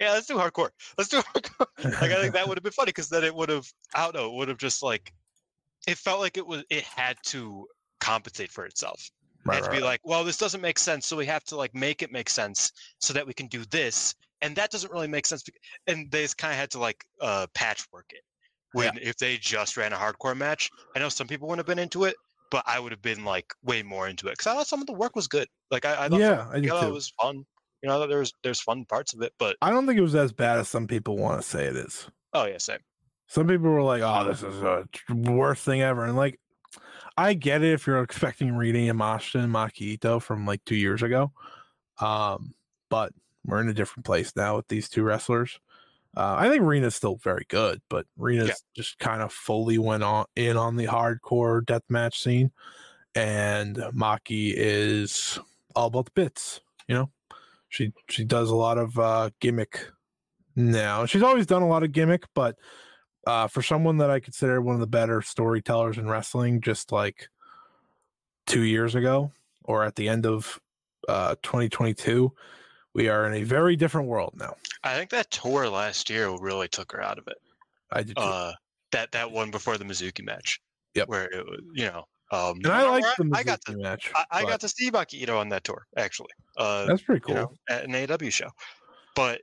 yeah, 0.00 0.12
let's 0.12 0.26
do 0.26 0.36
hardcore. 0.36 0.70
Let's 0.98 1.10
do 1.10 1.20
hardcore. 1.22 1.66
like 2.00 2.12
I 2.12 2.20
think 2.20 2.34
that 2.34 2.48
would 2.48 2.58
have 2.58 2.64
been 2.64 2.72
funny 2.72 2.88
because 2.88 3.08
then 3.08 3.24
it 3.24 3.34
would 3.34 3.48
have 3.50 3.66
I 3.94 4.04
don't 4.04 4.14
know, 4.14 4.26
it 4.32 4.34
would 4.36 4.48
have 4.48 4.58
just 4.58 4.82
like 4.82 5.12
it 5.86 5.98
felt 5.98 6.20
like 6.20 6.36
it 6.36 6.46
was 6.46 6.64
it 6.70 6.84
had 6.84 7.16
to 7.26 7.66
compensate 8.00 8.50
for 8.50 8.64
itself. 8.66 9.00
It 9.02 9.10
Right, 9.48 9.54
had 9.56 9.64
to 9.64 9.70
be 9.70 9.76
right. 9.78 9.84
like, 9.84 10.00
well, 10.04 10.22
this 10.24 10.36
doesn't 10.36 10.60
make 10.60 10.78
sense, 10.78 11.06
so 11.06 11.16
we 11.16 11.26
have 11.26 11.44
to 11.44 11.56
like 11.56 11.74
make 11.74 12.02
it 12.02 12.12
make 12.12 12.28
sense 12.28 12.70
so 12.98 13.14
that 13.14 13.26
we 13.26 13.32
can 13.34 13.46
do 13.46 13.64
this, 13.66 14.14
and 14.42 14.54
that 14.56 14.70
doesn't 14.70 14.92
really 14.92 15.08
make 15.08 15.26
sense. 15.26 15.42
And 15.86 16.10
they 16.10 16.22
just 16.22 16.36
kind 16.38 16.52
of 16.52 16.58
had 16.58 16.70
to 16.72 16.78
like 16.78 17.04
uh, 17.20 17.46
patchwork 17.54 18.06
it. 18.10 18.22
When 18.72 18.98
if 18.98 19.16
they 19.16 19.36
just 19.38 19.76
ran 19.76 19.92
a 19.92 19.96
hardcore 19.96 20.36
match, 20.36 20.70
I 20.94 21.00
know 21.00 21.08
some 21.08 21.26
people 21.26 21.48
wouldn't 21.48 21.66
have 21.66 21.74
been 21.74 21.82
into 21.82 22.04
it, 22.04 22.16
but 22.50 22.62
I 22.66 22.78
would 22.78 22.92
have 22.92 23.02
been 23.02 23.24
like 23.24 23.52
way 23.62 23.82
more 23.82 24.06
into 24.08 24.28
it 24.28 24.32
because 24.32 24.46
I 24.46 24.54
thought 24.54 24.66
some 24.68 24.80
of 24.80 24.86
the 24.86 24.92
work 24.92 25.16
was 25.16 25.26
good. 25.26 25.48
Like 25.70 25.84
I, 25.84 26.04
I 26.04 26.08
thought, 26.08 26.20
yeah, 26.20 26.48
I 26.52 26.60
thought 26.60 26.86
it 26.88 26.92
was 26.92 27.12
fun. 27.20 27.44
You 27.82 27.88
know, 27.88 27.96
I 27.96 27.98
thought 27.98 28.08
there 28.08 28.24
there's 28.44 28.60
fun 28.60 28.84
parts 28.84 29.14
of 29.14 29.22
it, 29.22 29.32
but 29.38 29.56
I 29.62 29.70
don't 29.70 29.86
think 29.86 29.98
it 29.98 30.02
was 30.02 30.14
as 30.14 30.32
bad 30.32 30.58
as 30.58 30.68
some 30.68 30.86
people 30.86 31.16
want 31.16 31.42
to 31.42 31.48
say 31.48 31.64
it 31.66 31.76
is. 31.76 32.10
oh 32.32 32.44
yeah, 32.46 32.58
same. 32.58 32.80
Some 33.30 33.46
people 33.46 33.70
were 33.70 33.80
like, 33.80 34.02
"Oh, 34.02 34.24
this 34.24 34.42
is 34.42 34.60
the 34.60 34.88
worst 35.08 35.64
thing 35.64 35.82
ever," 35.82 36.04
and 36.04 36.16
like, 36.16 36.40
I 37.16 37.34
get 37.34 37.62
it 37.62 37.74
if 37.74 37.86
you're 37.86 38.02
expecting 38.02 38.56
Rina 38.56 38.92
Yamashita 38.92 39.44
and 39.44 39.54
Maki 39.54 39.82
Ito 39.82 40.18
from 40.18 40.46
like 40.46 40.64
two 40.64 40.74
years 40.74 41.00
ago, 41.00 41.30
um, 42.00 42.54
but 42.88 43.12
we're 43.46 43.60
in 43.60 43.68
a 43.68 43.72
different 43.72 44.04
place 44.04 44.34
now 44.34 44.56
with 44.56 44.66
these 44.66 44.88
two 44.88 45.04
wrestlers. 45.04 45.60
Uh, 46.16 46.34
I 46.40 46.48
think 46.48 46.64
Rina's 46.64 46.96
still 46.96 47.20
very 47.22 47.46
good, 47.48 47.80
but 47.88 48.04
Rina's 48.18 48.64
just 48.74 48.98
kind 48.98 49.22
of 49.22 49.32
fully 49.32 49.78
went 49.78 50.02
on 50.02 50.24
in 50.34 50.56
on 50.56 50.74
the 50.74 50.86
hardcore 50.86 51.62
deathmatch 51.62 52.14
scene, 52.14 52.50
and 53.14 53.76
Maki 53.94 54.54
is 54.56 55.38
all 55.76 55.86
about 55.86 56.06
the 56.06 56.12
bits. 56.16 56.62
You 56.88 56.96
know, 56.96 57.10
she 57.68 57.92
she 58.08 58.24
does 58.24 58.50
a 58.50 58.56
lot 58.56 58.76
of 58.76 58.98
uh, 58.98 59.30
gimmick 59.38 59.88
now. 60.56 61.06
She's 61.06 61.22
always 61.22 61.46
done 61.46 61.62
a 61.62 61.68
lot 61.68 61.84
of 61.84 61.92
gimmick, 61.92 62.24
but 62.34 62.56
uh, 63.26 63.48
for 63.48 63.62
someone 63.62 63.98
that 63.98 64.10
I 64.10 64.20
consider 64.20 64.60
one 64.60 64.74
of 64.74 64.80
the 64.80 64.86
better 64.86 65.22
storytellers 65.22 65.98
in 65.98 66.08
wrestling, 66.08 66.60
just 66.60 66.92
like 66.92 67.28
two 68.46 68.62
years 68.62 68.94
ago 68.94 69.32
or 69.64 69.84
at 69.84 69.96
the 69.96 70.08
end 70.08 70.26
of 70.26 70.58
uh, 71.08 71.36
2022, 71.42 72.32
we 72.94 73.08
are 73.08 73.26
in 73.26 73.34
a 73.34 73.44
very 73.44 73.76
different 73.76 74.08
world 74.08 74.34
now. 74.36 74.54
I 74.82 74.96
think 74.96 75.10
that 75.10 75.30
tour 75.30 75.68
last 75.68 76.10
year 76.10 76.28
really 76.40 76.68
took 76.68 76.92
her 76.92 77.02
out 77.02 77.18
of 77.18 77.26
it. 77.28 77.36
I 77.92 78.02
did. 78.02 78.14
Uh, 78.16 78.52
that 78.92 79.12
that 79.12 79.30
one 79.30 79.50
before 79.50 79.78
the 79.78 79.84
Mizuki 79.84 80.24
match. 80.24 80.60
Yep. 80.94 81.08
Where 81.08 81.26
it 81.26 81.46
was, 81.46 81.60
you 81.74 81.84
know, 81.84 82.04
um, 82.32 82.58
and 82.64 82.68
I 82.68 82.88
like 82.88 83.04
the 83.16 83.30
I 83.32 83.42
got 83.44 83.60
to 83.66 83.72
Mizuki 83.72 83.82
match. 83.82 84.10
I, 84.14 84.24
I 84.32 84.42
got 84.42 84.60
to 84.60 84.68
see 84.68 84.90
Maki 84.90 85.14
Ito 85.14 85.38
on 85.38 85.48
that 85.50 85.64
tour 85.64 85.86
actually. 85.96 86.30
Uh, 86.56 86.86
that's 86.86 87.02
pretty 87.02 87.22
you 87.28 87.34
cool. 87.34 87.42
know, 87.42 87.52
at 87.68 87.84
an 87.84 87.94
AW 87.94 88.30
show. 88.30 88.48
But 89.14 89.42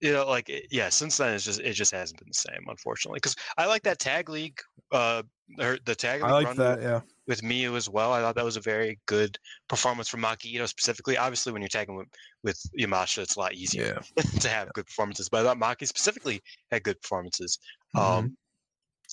you 0.00 0.12
know, 0.12 0.26
like 0.26 0.50
yeah, 0.70 0.88
since 0.88 1.16
then 1.16 1.34
it's 1.34 1.44
just 1.44 1.60
it 1.60 1.72
just 1.72 1.92
hasn't 1.92 2.20
been 2.20 2.28
the 2.28 2.34
same, 2.34 2.66
unfortunately. 2.68 3.18
Because 3.18 3.36
I 3.56 3.66
like 3.66 3.82
that 3.84 3.98
tag 3.98 4.28
league, 4.28 4.58
uh, 4.92 5.22
or 5.58 5.78
the 5.84 5.94
tag 5.94 6.22
league 6.22 6.30
I 6.30 6.34
like 6.34 6.46
run 6.46 6.56
that. 6.56 6.82
Yeah, 6.82 7.00
with 7.26 7.42
Miyu 7.42 7.76
as 7.76 7.88
well. 7.88 8.12
I 8.12 8.20
thought 8.20 8.34
that 8.34 8.44
was 8.44 8.56
a 8.56 8.60
very 8.60 8.98
good 9.06 9.38
performance 9.68 10.08
from 10.08 10.22
Maki 10.22 10.46
Ito 10.46 10.66
specifically. 10.66 11.16
Obviously, 11.16 11.52
when 11.52 11.62
you're 11.62 11.68
tagging 11.68 11.96
with, 11.96 12.08
with 12.42 12.60
Yamashita, 12.78 13.22
it's 13.22 13.36
a 13.36 13.40
lot 13.40 13.54
easier 13.54 14.00
yeah. 14.16 14.22
to 14.40 14.48
have 14.48 14.72
good 14.74 14.86
performances. 14.86 15.28
But 15.28 15.40
I 15.40 15.44
thought 15.44 15.58
Maki 15.58 15.86
specifically 15.86 16.42
had 16.70 16.82
good 16.82 17.00
performances. 17.00 17.58
Mhm. 17.96 18.00
Um, 18.00 18.36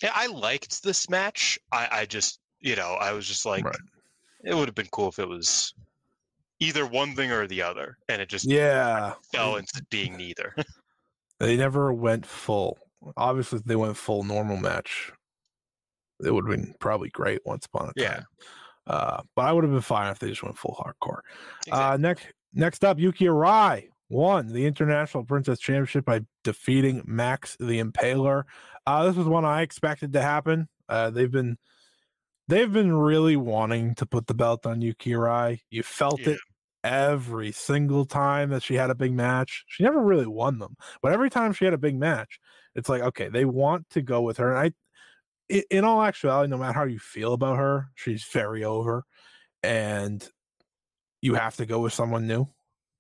yeah, 0.02 0.12
I 0.14 0.28
liked 0.28 0.84
this 0.84 1.10
match. 1.10 1.60
I, 1.72 1.88
I 1.92 2.06
just, 2.06 2.40
you 2.60 2.76
know, 2.76 2.98
I 3.00 3.14
was 3.14 3.28
just 3.28 3.46
like, 3.46 3.64
Right. 3.64 3.76
it 4.44 4.56
would 4.56 4.68
have 4.68 4.76
been 4.76 4.88
cool 4.92 5.10
if 5.10 5.20
it 5.20 5.28
was 5.28 5.74
either 6.64 6.86
one 6.86 7.16
thing 7.16 7.32
or 7.32 7.46
the 7.48 7.62
other, 7.62 7.98
and 8.10 8.22
it 8.22 8.30
just 8.30 8.46
yeah. 8.50 9.14
fell 9.32 9.58
into 9.58 9.84
being 9.90 10.16
neither. 10.18 10.56
They 11.40 11.58
never 11.58 11.92
went 11.92 12.26
full. 12.26 12.78
Obviously, 13.18 13.58
if 13.60 13.66
they 13.66 13.76
went 13.76 13.98
full 13.98 14.24
normal 14.24 14.56
match, 14.56 15.12
it 16.24 16.32
would 16.34 16.48
have 16.48 16.58
been 16.58 16.74
probably 16.80 17.10
great 17.10 17.42
once 17.46 17.66
upon 17.66 17.90
a 17.90 17.92
Yeah. 17.98 18.14
time. 18.14 18.26
Uh, 18.88 19.22
but 19.36 19.42
I 19.42 19.52
would 19.52 19.66
have 19.66 19.74
been 19.74 19.82
fine 19.82 20.10
if 20.12 20.20
they 20.20 20.30
just 20.30 20.44
went 20.44 20.58
full 20.58 20.80
hardcore. 20.80 21.20
Uh, 21.70 21.98
next, 22.00 22.28
next 22.54 22.86
up, 22.86 22.98
Yuki 22.98 23.26
Arai 23.26 23.90
won 24.10 24.54
the 24.54 24.66
International 24.66 25.26
Princess 25.26 25.60
Championship 25.60 26.06
by 26.06 26.22
defeating 26.46 27.02
Max 27.06 27.58
the 27.60 27.84
Impaler. 27.84 28.44
Uh, 28.86 29.06
this 29.06 29.16
was 29.18 29.28
one 29.28 29.44
I 29.44 29.64
expected 29.64 30.14
to 30.14 30.22
happen. 30.22 30.70
Uh, 30.88 31.10
they've 31.10 31.32
been 31.32 31.58
they've 32.48 32.72
been 32.72 32.94
really 32.94 33.36
wanting 33.36 33.96
to 33.96 34.06
put 34.06 34.28
the 34.28 34.34
belt 34.34 34.66
on 34.66 34.82
Yuki 34.82 35.10
Arai. 35.12 35.60
You 35.70 35.84
felt 35.84 36.22
Yeah. 36.22 36.30
it 36.34 36.40
every 36.84 37.52
single 37.52 38.06
time 38.06 38.50
that 38.50 38.64
she 38.64 38.76
had 38.76 38.90
a 38.90 38.96
big 38.96 39.14
match. 39.14 39.64
She 39.68 39.84
never 39.84 40.02
really 40.02 40.28
won 40.28 40.60
them, 40.60 40.76
but 41.02 41.14
every 41.14 41.30
time 41.30 41.54
she 41.54 41.66
had 41.66 41.74
a 41.74 41.78
big 41.78 41.96
match, 41.98 42.40
it's 42.76 42.90
like 42.90 43.02
okay, 43.02 43.30
they 43.30 43.46
want 43.46 43.90
to 43.92 44.02
go 44.02 44.22
with 44.22 44.38
her. 44.38 44.56
And 44.56 44.74
I, 45.50 45.64
in 45.70 45.84
all 45.84 46.02
actuality, 46.02 46.50
no 46.50 46.58
matter 46.58 46.74
how 46.74 46.86
you 46.86 47.00
feel 47.00 47.34
about 47.34 47.58
her, 47.58 47.88
she's 47.96 48.24
very 48.26 48.64
over, 48.64 49.04
and 49.62 50.28
you 51.22 51.36
have 51.36 51.56
to 51.58 51.66
go 51.66 51.80
with 51.80 51.94
someone 51.94 52.28
new. 52.28 52.48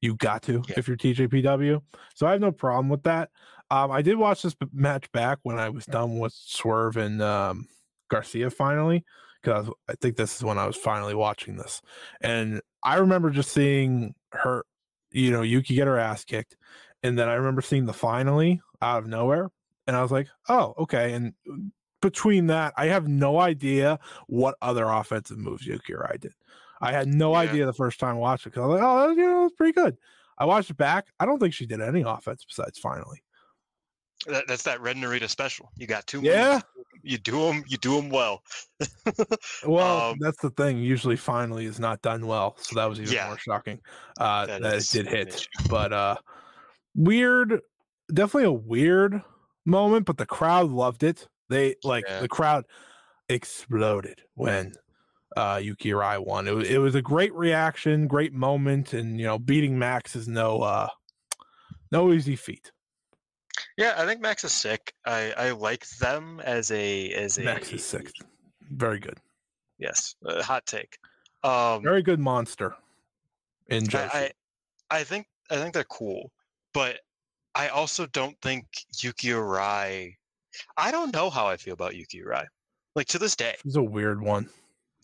You 0.01 0.15
got 0.15 0.43
to 0.43 0.63
Yeah. 0.67 0.75
if 0.77 0.87
you're 0.87 0.97
TJPW. 0.97 1.81
So 2.15 2.27
I 2.27 2.31
have 2.31 2.41
no 2.41 2.51
problem 2.51 2.89
with 2.89 3.03
that. 3.03 3.29
Um, 3.71 3.91
I 3.91 4.01
did 4.01 4.17
watch 4.17 4.41
this 4.41 4.55
match 4.73 5.11
back 5.11 5.39
when 5.43 5.57
I 5.57 5.69
was 5.69 5.85
done 5.85 6.19
with 6.19 6.33
Swerve 6.33 6.97
and 6.97 7.21
um, 7.21 7.67
Garcia 8.09 8.49
finally, 8.49 9.03
because 9.43 9.69
I 9.89 9.93
think 9.95 10.15
this 10.15 10.35
is 10.37 10.43
when 10.43 10.57
I 10.57 10.65
was 10.65 10.77
finally 10.77 11.13
watching 11.13 11.57
this, 11.57 11.81
and 12.21 12.61
I 12.81 12.95
remember 12.95 13.29
just 13.29 13.51
seeing 13.51 14.15
her, 14.31 14.65
you 15.11 15.29
know, 15.31 15.41
Yuki 15.41 15.75
get 15.75 15.87
her 15.87 15.97
ass 15.99 16.23
kicked, 16.23 16.55
and 17.03 17.19
then 17.19 17.27
I 17.29 17.33
remember 17.33 17.61
seeing 17.61 17.85
the 17.85 17.93
finally 17.93 18.61
out 18.81 18.99
of 19.03 19.07
nowhere, 19.07 19.51
and 19.85 19.95
I 19.95 20.01
was 20.01 20.11
like, 20.11 20.27
oh, 20.49 20.73
okay. 20.79 21.13
And 21.13 21.33
uh, 21.51 21.55
between 22.01 22.47
that, 22.47 22.73
I 22.77 22.87
have 22.87 23.07
no 23.07 23.39
idea 23.39 23.99
what 24.27 24.55
other 24.61 24.85
offensive 24.85 25.37
moves 25.37 25.65
Yuki 25.65 25.93
Arai 25.93 26.19
did. 26.19 26.33
I 26.81 26.91
had 26.91 27.07
no 27.07 27.31
Yeah. 27.33 27.39
idea 27.49 27.65
the 27.65 27.73
first 27.73 27.99
time 27.99 28.17
watching 28.17 28.49
because 28.49 28.63
I 28.63 28.67
was 28.67 28.79
like, 28.81 28.89
oh, 28.89 29.07
that- 29.09 29.15
you 29.17 29.25
know, 29.27 29.41
that's 29.43 29.55
pretty 29.55 29.73
good. 29.73 29.97
I 30.37 30.45
watched 30.45 30.69
it 30.69 30.77
back. 30.77 31.07
I 31.19 31.25
don't 31.25 31.39
think 31.39 31.53
she 31.53 31.65
did 31.65 31.79
any 31.79 32.01
offense 32.01 32.43
besides 32.45 32.79
finally. 32.79 33.23
That, 34.27 34.45
that's 34.47 34.63
that 34.63 34.81
Ren 34.81 34.95
Narita 34.97 35.29
special. 35.29 35.69
You 35.77 35.85
got 35.85 36.07
two. 36.07 36.21
Yeah. 36.21 36.53
moves, 36.53 36.65
You 37.01 37.17
do 37.17 37.47
them. 37.47 37.63
You 37.67 37.77
do 37.77 37.95
them 37.95 38.09
well. 38.09 38.43
Well, 39.65 40.11
Um, 40.11 40.17
that's 40.19 40.41
the 40.41 40.49
thing. 40.51 40.79
Usually, 40.79 41.15
finally 41.15 41.65
is 41.65 41.79
not 41.79 42.01
done 42.01 42.27
well, 42.27 42.55
so 42.57 42.75
that 42.75 42.85
was 42.85 42.99
even 42.99 43.13
Yeah. 43.13 43.27
more 43.27 43.37
shocking 43.37 43.79
uh, 44.19 44.45
That 44.45 44.61
that, 44.61 44.75
it 44.75 44.89
did 44.91 45.07
hit. 45.07 45.47
But 45.69 45.93
uh, 45.93 46.15
weird, 46.95 47.61
definitely 48.13 48.45
a 48.45 48.51
weird 48.51 49.21
moment. 49.65 50.05
But 50.05 50.17
the 50.17 50.25
crowd 50.25 50.69
loved 50.69 51.03
it. 51.03 51.27
They 51.49 51.75
like 51.83 52.05
Yeah. 52.07 52.19
the 52.19 52.27
crowd 52.27 52.65
exploded 53.29 54.21
when 54.35 54.73
uh, 55.37 55.59
Yuki 55.63 55.89
Arai 55.89 56.23
won. 56.23 56.47
It 56.47 56.55
was 56.55 56.69
it 56.69 56.79
was 56.79 56.95
a 56.95 57.01
great 57.01 57.33
reaction, 57.33 58.07
great 58.07 58.33
moment, 58.33 58.93
and 58.93 59.19
you 59.19 59.25
know, 59.25 59.39
beating 59.39 59.79
Max 59.79 60.15
is 60.15 60.27
no 60.27 60.61
uh, 60.61 60.89
no 61.91 62.11
easy 62.11 62.35
feat. 62.35 62.71
Yeah, 63.77 63.95
I 63.97 64.05
think 64.05 64.21
Max 64.21 64.43
is 64.43 64.51
sick. 64.51 64.93
I 65.05 65.33
I 65.37 65.51
like 65.51 65.87
them 65.99 66.39
as 66.43 66.71
a 66.71 67.11
as 67.13 67.37
a 67.37 67.43
Max 67.43 67.71
is 67.71 67.83
sick. 67.83 68.11
Very 68.71 68.99
good. 68.99 69.17
Yes, 69.79 70.15
uh, 70.25 70.43
hot 70.43 70.65
take. 70.65 70.97
Um, 71.43 71.83
Very 71.83 72.03
good 72.03 72.19
monster. 72.19 72.75
In 73.67 73.87
I, 73.93 74.31
I 74.91 74.99
I 74.99 75.03
think 75.03 75.27
I 75.49 75.55
think 75.55 75.73
they're 75.73 75.83
cool, 75.85 76.31
but 76.73 76.99
I 77.55 77.69
also 77.69 78.05
don't 78.07 78.39
think 78.41 78.65
Yuki 79.01 79.29
Arai. 79.29 80.15
I 80.77 80.91
don't 80.91 81.13
know 81.13 81.29
how 81.29 81.47
I 81.47 81.57
feel 81.57 81.73
about 81.73 81.95
Yuki 81.95 82.21
Arai. 82.21 82.45
Like 82.95 83.07
to 83.07 83.19
this 83.19 83.35
day, 83.35 83.55
She's 83.63 83.75
a 83.75 83.83
weird 83.83 84.21
one. 84.21 84.49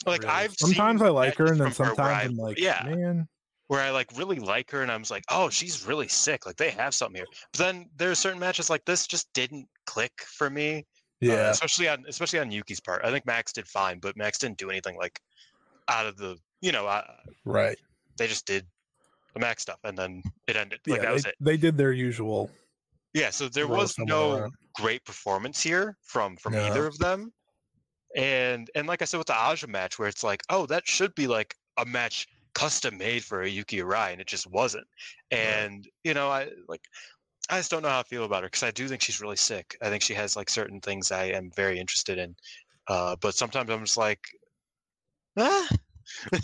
like 0.05 0.21
really. 0.21 0.31
I've 0.33 0.53
sometimes 0.53 1.01
I 1.01 1.09
like 1.09 1.35
her, 1.37 1.45
and 1.45 1.59
then 1.59 1.69
her 1.69 1.73
sometimes 1.73 2.29
I'm 2.29 2.35
like, 2.37 2.59
yeah, 2.59 2.83
man, 2.85 3.27
where 3.69 3.81
I 3.81 3.91
like 3.91 4.09
really 4.17 4.39
like 4.39 4.71
her, 4.71 4.81
and 4.81 4.91
I 4.91 4.97
was 4.97 5.11
like, 5.11 5.23
oh, 5.29 5.49
she's 5.49 5.85
really 5.85 6.07
sick. 6.07 6.47
Like 6.47 6.57
they 6.57 6.71
have 6.71 6.95
something 6.95 7.17
here. 7.17 7.27
But 7.53 7.59
then 7.59 7.89
there 7.95 8.09
are 8.09 8.15
certain 8.15 8.39
matches 8.39 8.67
like 8.67 8.83
this 8.85 9.05
just 9.05 9.31
didn't 9.33 9.67
click 9.85 10.11
for 10.25 10.49
me. 10.49 10.79
uh, 10.79 10.81
yeah, 11.21 11.51
especially 11.51 11.87
on 11.87 12.03
especially 12.07 12.39
on 12.39 12.51
Yuki's 12.51 12.79
part. 12.79 13.05
I 13.05 13.11
think 13.11 13.27
Max 13.27 13.53
did 13.53 13.67
fine, 13.67 13.99
but 13.99 14.17
Max 14.17 14.39
didn't 14.39 14.57
do 14.57 14.71
anything 14.71 14.97
like 14.97 15.21
out 15.87 16.07
of 16.07 16.17
the 16.17 16.37
you 16.61 16.71
know 16.71 16.87
uh, 16.87 17.03
right. 17.45 17.77
they 18.17 18.25
just 18.25 18.47
did 18.47 18.65
the 19.35 19.39
Max 19.39 19.61
stuff, 19.61 19.79
and 19.83 19.95
then 19.95 20.23
it 20.47 20.55
ended. 20.55 20.79
Like 20.87 21.01
yeah, 21.01 21.05
that 21.05 21.13
was 21.13 21.23
they, 21.23 21.29
it. 21.29 21.35
they 21.39 21.57
did 21.57 21.77
their 21.77 21.91
usual. 21.91 22.49
Yeah, 23.13 23.29
so 23.29 23.49
there 23.49 23.67
was 23.67 23.95
no 23.99 24.33
around. 24.33 24.53
great 24.73 25.05
performance 25.05 25.61
here 25.61 25.95
from 26.01 26.37
from 26.37 26.53
No. 26.53 26.65
either 26.65 26.87
of 26.87 26.97
them. 26.97 27.31
And 28.15 28.67
and 28.73 28.87
like 28.87 29.03
I 29.03 29.05
said 29.05 29.19
with 29.19 29.27
the 29.27 29.35
Aja 29.35 29.67
match, 29.67 29.99
where 29.99 30.07
it's 30.07 30.23
like, 30.23 30.41
oh, 30.49 30.65
that 30.65 30.87
should 30.87 31.13
be 31.13 31.27
like 31.27 31.53
a 31.77 31.85
match 31.85 32.27
custom 32.53 32.97
made 32.97 33.23
for 33.23 33.41
a 33.41 33.49
Yuki 33.49 33.77
Arai, 33.77 34.11
and 34.11 34.21
it 34.21 34.27
just 34.27 34.47
wasn't. 34.47 34.87
And 35.31 35.87
you 36.03 36.13
know, 36.13 36.29
I 36.29 36.49
like 36.67 36.81
I 37.49 37.57
just 37.57 37.71
don't 37.71 37.81
know 37.83 37.89
how 37.89 37.99
I 37.99 38.03
feel 38.03 38.25
about 38.25 38.43
her 38.43 38.47
because 38.47 38.63
I 38.63 38.71
do 38.71 38.87
think 38.87 39.01
she's 39.01 39.21
really 39.21 39.35
sick. 39.35 39.75
I 39.81 39.89
think 39.89 40.03
she 40.03 40.13
has 40.13 40.35
like 40.35 40.49
certain 40.49 40.79
things 40.81 41.11
I 41.11 41.25
am 41.25 41.51
very 41.55 41.79
interested 41.79 42.17
in, 42.17 42.35
uh, 42.87 43.15
but 43.21 43.35
sometimes 43.35 43.69
I'm 43.69 43.83
just 43.85 43.97
like, 43.97 44.21
ah. 45.37 45.67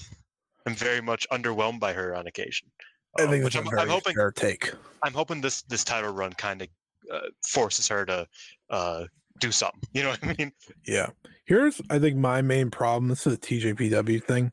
I'm 0.67 0.75
very 0.75 1.01
much 1.01 1.27
underwhelmed 1.31 1.79
by 1.79 1.93
her 1.93 2.15
on 2.15 2.25
occasion. 2.27 2.71
I 3.19 3.23
Um, 3.23 3.29
think 3.29 3.43
which 3.43 3.55
I'm, 3.55 3.67
I'm 3.77 3.87
hoping 3.87 4.15
fair 4.15 4.31
take. 4.31 4.71
I'm 5.03 5.13
hoping 5.13 5.41
this 5.41 5.61
this 5.63 5.83
title 5.83 6.11
run 6.11 6.33
kind 6.33 6.61
of 6.63 6.67
uh, 7.11 7.19
forces 7.47 7.87
her 7.87 8.05
to 8.05 8.27
uh, 8.71 9.05
do 9.39 9.51
something. 9.51 9.81
You 9.93 10.03
know 10.03 10.09
what 10.09 10.23
I 10.23 10.35
mean? 10.37 10.51
Yeah. 10.87 11.09
Here's 11.45 11.79
I 11.91 11.99
think 11.99 12.17
my 12.17 12.41
main 12.41 12.71
problem. 12.71 13.09
This 13.09 13.27
is 13.27 13.33
a 13.35 13.37
TJPW 13.37 14.23
thing. 14.23 14.51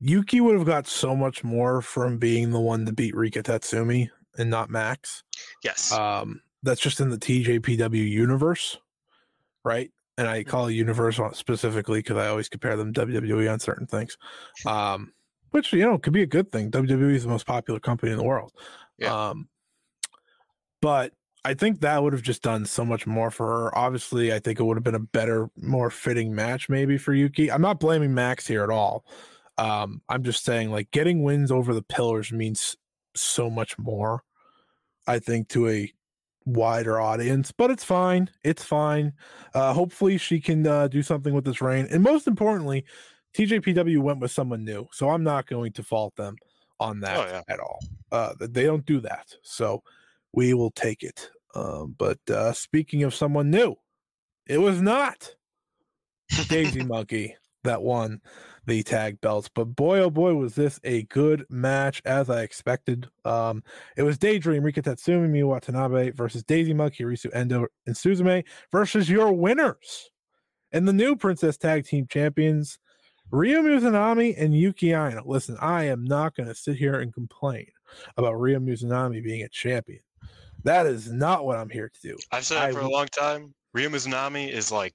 Yuki 0.00 0.40
would 0.40 0.56
have 0.56 0.66
got 0.66 0.86
so 0.86 1.16
much 1.16 1.42
more 1.42 1.80
from 1.80 2.18
being 2.18 2.50
the 2.50 2.60
one 2.60 2.84
to 2.86 2.92
beat 2.92 3.16
Rika 3.16 3.42
Tatsumi 3.42 4.10
and 4.38 4.50
not 4.50 4.70
Max. 4.70 5.22
Yes. 5.64 5.92
Um, 5.92 6.42
that's 6.62 6.80
just 6.80 7.00
in 7.00 7.08
the 7.10 7.18
TJPW 7.18 8.08
universe, 8.08 8.76
right? 9.64 9.90
And 10.18 10.28
I 10.28 10.44
call 10.44 10.66
it 10.66 10.74
universe 10.74 11.20
specifically 11.32 12.00
because 12.00 12.16
I 12.16 12.28
always 12.28 12.48
compare 12.48 12.76
them 12.76 12.92
WWE 12.92 13.52
on 13.52 13.60
certain 13.60 13.86
things. 13.86 14.16
Um, 14.66 15.12
which 15.50 15.72
you 15.72 15.80
know 15.80 15.96
could 15.96 16.12
be 16.12 16.22
a 16.22 16.26
good 16.26 16.50
thing. 16.50 16.70
WWE 16.70 17.14
is 17.14 17.22
the 17.22 17.30
most 17.30 17.46
popular 17.46 17.80
company 17.80 18.12
in 18.12 18.18
the 18.18 18.24
world. 18.24 18.52
Yeah. 18.98 19.28
Um, 19.28 19.48
but 20.82 21.12
I 21.44 21.54
think 21.54 21.80
that 21.80 22.02
would 22.02 22.12
have 22.12 22.22
just 22.22 22.42
done 22.42 22.66
so 22.66 22.84
much 22.84 23.06
more 23.06 23.30
for 23.30 23.46
her. 23.46 23.78
Obviously, 23.78 24.34
I 24.34 24.38
think 24.38 24.58
it 24.58 24.64
would 24.64 24.76
have 24.76 24.84
been 24.84 24.96
a 24.96 25.00
better, 25.00 25.48
more 25.56 25.90
fitting 25.90 26.34
match 26.34 26.68
maybe 26.68 26.98
for 26.98 27.14
Yuki. 27.14 27.50
I'm 27.50 27.62
not 27.62 27.80
blaming 27.80 28.12
Max 28.12 28.46
here 28.46 28.64
at 28.64 28.70
all. 28.70 29.04
Um, 29.58 30.02
I'm 30.08 30.22
just 30.22 30.44
saying 30.44 30.70
like 30.70 30.90
getting 30.90 31.22
wins 31.22 31.50
over 31.50 31.72
the 31.74 31.82
pillars 31.82 32.32
means 32.32 32.76
so 33.14 33.48
much 33.50 33.78
more, 33.78 34.22
I 35.06 35.18
think, 35.18 35.48
to 35.48 35.68
a 35.68 35.92
wider 36.44 37.00
audience, 37.00 37.52
but 37.52 37.70
it's 37.70 37.84
fine. 37.84 38.30
It's 38.44 38.62
fine. 38.64 39.14
Uh, 39.54 39.72
hopefully 39.72 40.18
she 40.18 40.40
can 40.40 40.66
uh, 40.66 40.88
do 40.88 41.02
something 41.02 41.34
with 41.34 41.44
this 41.44 41.60
reign. 41.60 41.88
And 41.90 42.02
most 42.02 42.26
importantly, 42.26 42.84
TJPW 43.36 43.98
went 43.98 44.20
with 44.20 44.30
someone 44.30 44.64
new. 44.64 44.86
So 44.92 45.10
I'm 45.10 45.24
not 45.24 45.46
going 45.46 45.72
to 45.72 45.82
fault 45.82 46.14
them 46.16 46.36
on 46.78 47.00
that 47.00 47.16
Oh, 47.18 47.30
yeah. 47.30 47.42
at 47.48 47.58
all. 47.60 47.80
Uh, 48.12 48.34
they 48.38 48.64
don't 48.64 48.86
do 48.86 49.00
that. 49.00 49.34
So 49.42 49.82
we 50.32 50.54
will 50.54 50.70
take 50.70 51.02
it. 51.02 51.30
Um, 51.54 51.94
but 51.98 52.18
uh, 52.28 52.52
speaking 52.52 53.02
of 53.02 53.14
someone 53.14 53.50
new, 53.50 53.76
it 54.46 54.58
was 54.58 54.80
not 54.82 55.34
Daisy 56.48 56.84
Monkey 56.84 57.34
that 57.66 57.82
won 57.82 58.20
the 58.66 58.82
tag 58.82 59.20
belts. 59.20 59.48
But 59.48 59.66
boy, 59.66 60.00
oh 60.00 60.10
boy, 60.10 60.34
was 60.34 60.54
this 60.54 60.80
a 60.84 61.02
good 61.04 61.46
match 61.48 62.02
as 62.04 62.28
I 62.28 62.42
expected. 62.42 63.08
Um, 63.24 63.62
it 63.96 64.02
was 64.02 64.18
Daydream, 64.18 64.62
Rika 64.62 64.82
Tatsumi, 64.82 65.30
Miyu 65.30 65.48
Watanabe 65.48 66.10
versus 66.10 66.42
Daisy 66.42 66.74
Monkey, 66.74 67.04
Risu 67.04 67.30
Endo, 67.34 67.66
and 67.86 67.94
Suzume 67.94 68.44
versus 68.72 69.08
your 69.08 69.32
winners 69.32 70.10
and 70.72 70.86
the 70.86 70.92
new 70.92 71.16
Princess 71.16 71.56
Tag 71.56 71.86
Team 71.86 72.06
Champions, 72.08 72.78
Ryo 73.30 73.62
Mizunami 73.62 74.34
and 74.36 74.54
Yuki. 74.54 74.94
Listen, 75.24 75.56
I 75.60 75.84
am 75.84 76.04
not 76.04 76.34
going 76.34 76.48
to 76.48 76.54
sit 76.54 76.76
here 76.76 77.00
and 77.00 77.14
complain 77.14 77.66
about 78.16 78.34
Ryo 78.34 78.58
Mizunami 78.58 79.22
being 79.22 79.42
a 79.42 79.48
champion. 79.48 80.00
That 80.64 80.86
is 80.86 81.10
not 81.10 81.44
what 81.44 81.56
I'm 81.56 81.70
here 81.70 81.88
to 81.88 82.08
do. 82.08 82.16
I've 82.32 82.44
said 82.44 82.58
I 82.58 82.68
it 82.68 82.72
for 82.72 82.80
a 82.80 82.90
long 82.90 83.06
time. 83.06 83.54
Ryo 83.72 83.88
Mizunami 83.88 84.50
is 84.50 84.72
like 84.72 84.94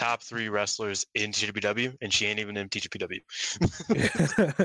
top 0.00 0.22
three 0.22 0.48
wrestlers 0.48 1.04
in 1.14 1.30
TJPW, 1.30 1.94
and 2.00 2.12
she 2.12 2.24
ain't 2.26 2.40
even 2.40 2.56
in 2.56 2.68
TJPW. 2.70 3.20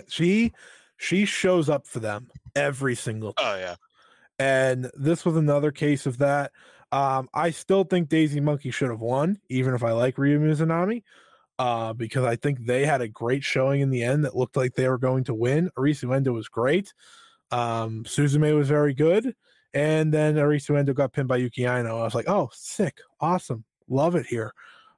she 0.10 0.54
she 0.98 1.26
shows 1.26 1.70
up 1.70 1.86
for 1.86 2.00
them 2.00 2.30
every 2.56 2.96
single 2.96 3.34
time. 3.34 3.46
Oh 3.46 3.58
yeah, 3.58 3.76
and 4.40 4.90
this 4.96 5.26
was 5.26 5.36
another 5.36 5.72
case 5.72 6.06
of 6.06 6.20
that. 6.20 6.52
Um, 6.92 7.28
I 7.34 7.52
still 7.52 7.84
think 7.84 8.08
Daisy 8.08 8.40
Monkey 8.40 8.72
should 8.72 8.90
have 8.90 9.02
won, 9.02 9.38
even 9.50 9.74
if 9.74 9.84
I 9.84 9.92
like 9.92 10.18
Ryo 10.18 10.40
Mizunami, 10.40 11.04
uh, 11.60 11.92
because 11.92 12.24
I 12.24 12.38
think 12.38 12.66
they 12.66 12.86
had 12.86 13.02
a 13.02 13.10
great 13.10 13.44
showing 13.44 13.82
in 13.82 13.90
the 13.90 14.04
end 14.04 14.24
that 14.24 14.38
looked 14.38 14.56
like 14.56 14.76
they 14.76 14.88
were 14.88 14.98
going 14.98 15.26
to 15.26 15.34
win. 15.34 15.70
Arisu 15.78 16.16
Endo 16.16 16.32
was 16.32 16.48
great. 16.48 16.94
Um, 17.52 18.06
Suzume 18.06 18.56
was 18.56 18.70
very 18.70 18.94
good. 18.94 19.36
And 19.74 20.14
then 20.14 20.36
Arisu 20.36 20.78
Endo 20.78 20.94
got 20.94 21.12
pinned 21.12 21.28
by 21.28 21.36
Yuki 21.36 21.68
Aino. 21.68 22.00
I 22.00 22.04
was 22.04 22.16
like, 22.16 22.30
oh, 22.30 22.50
sick, 22.54 23.00
awesome, 23.20 23.66
love 23.90 24.16
it 24.16 24.26
here. 24.26 24.54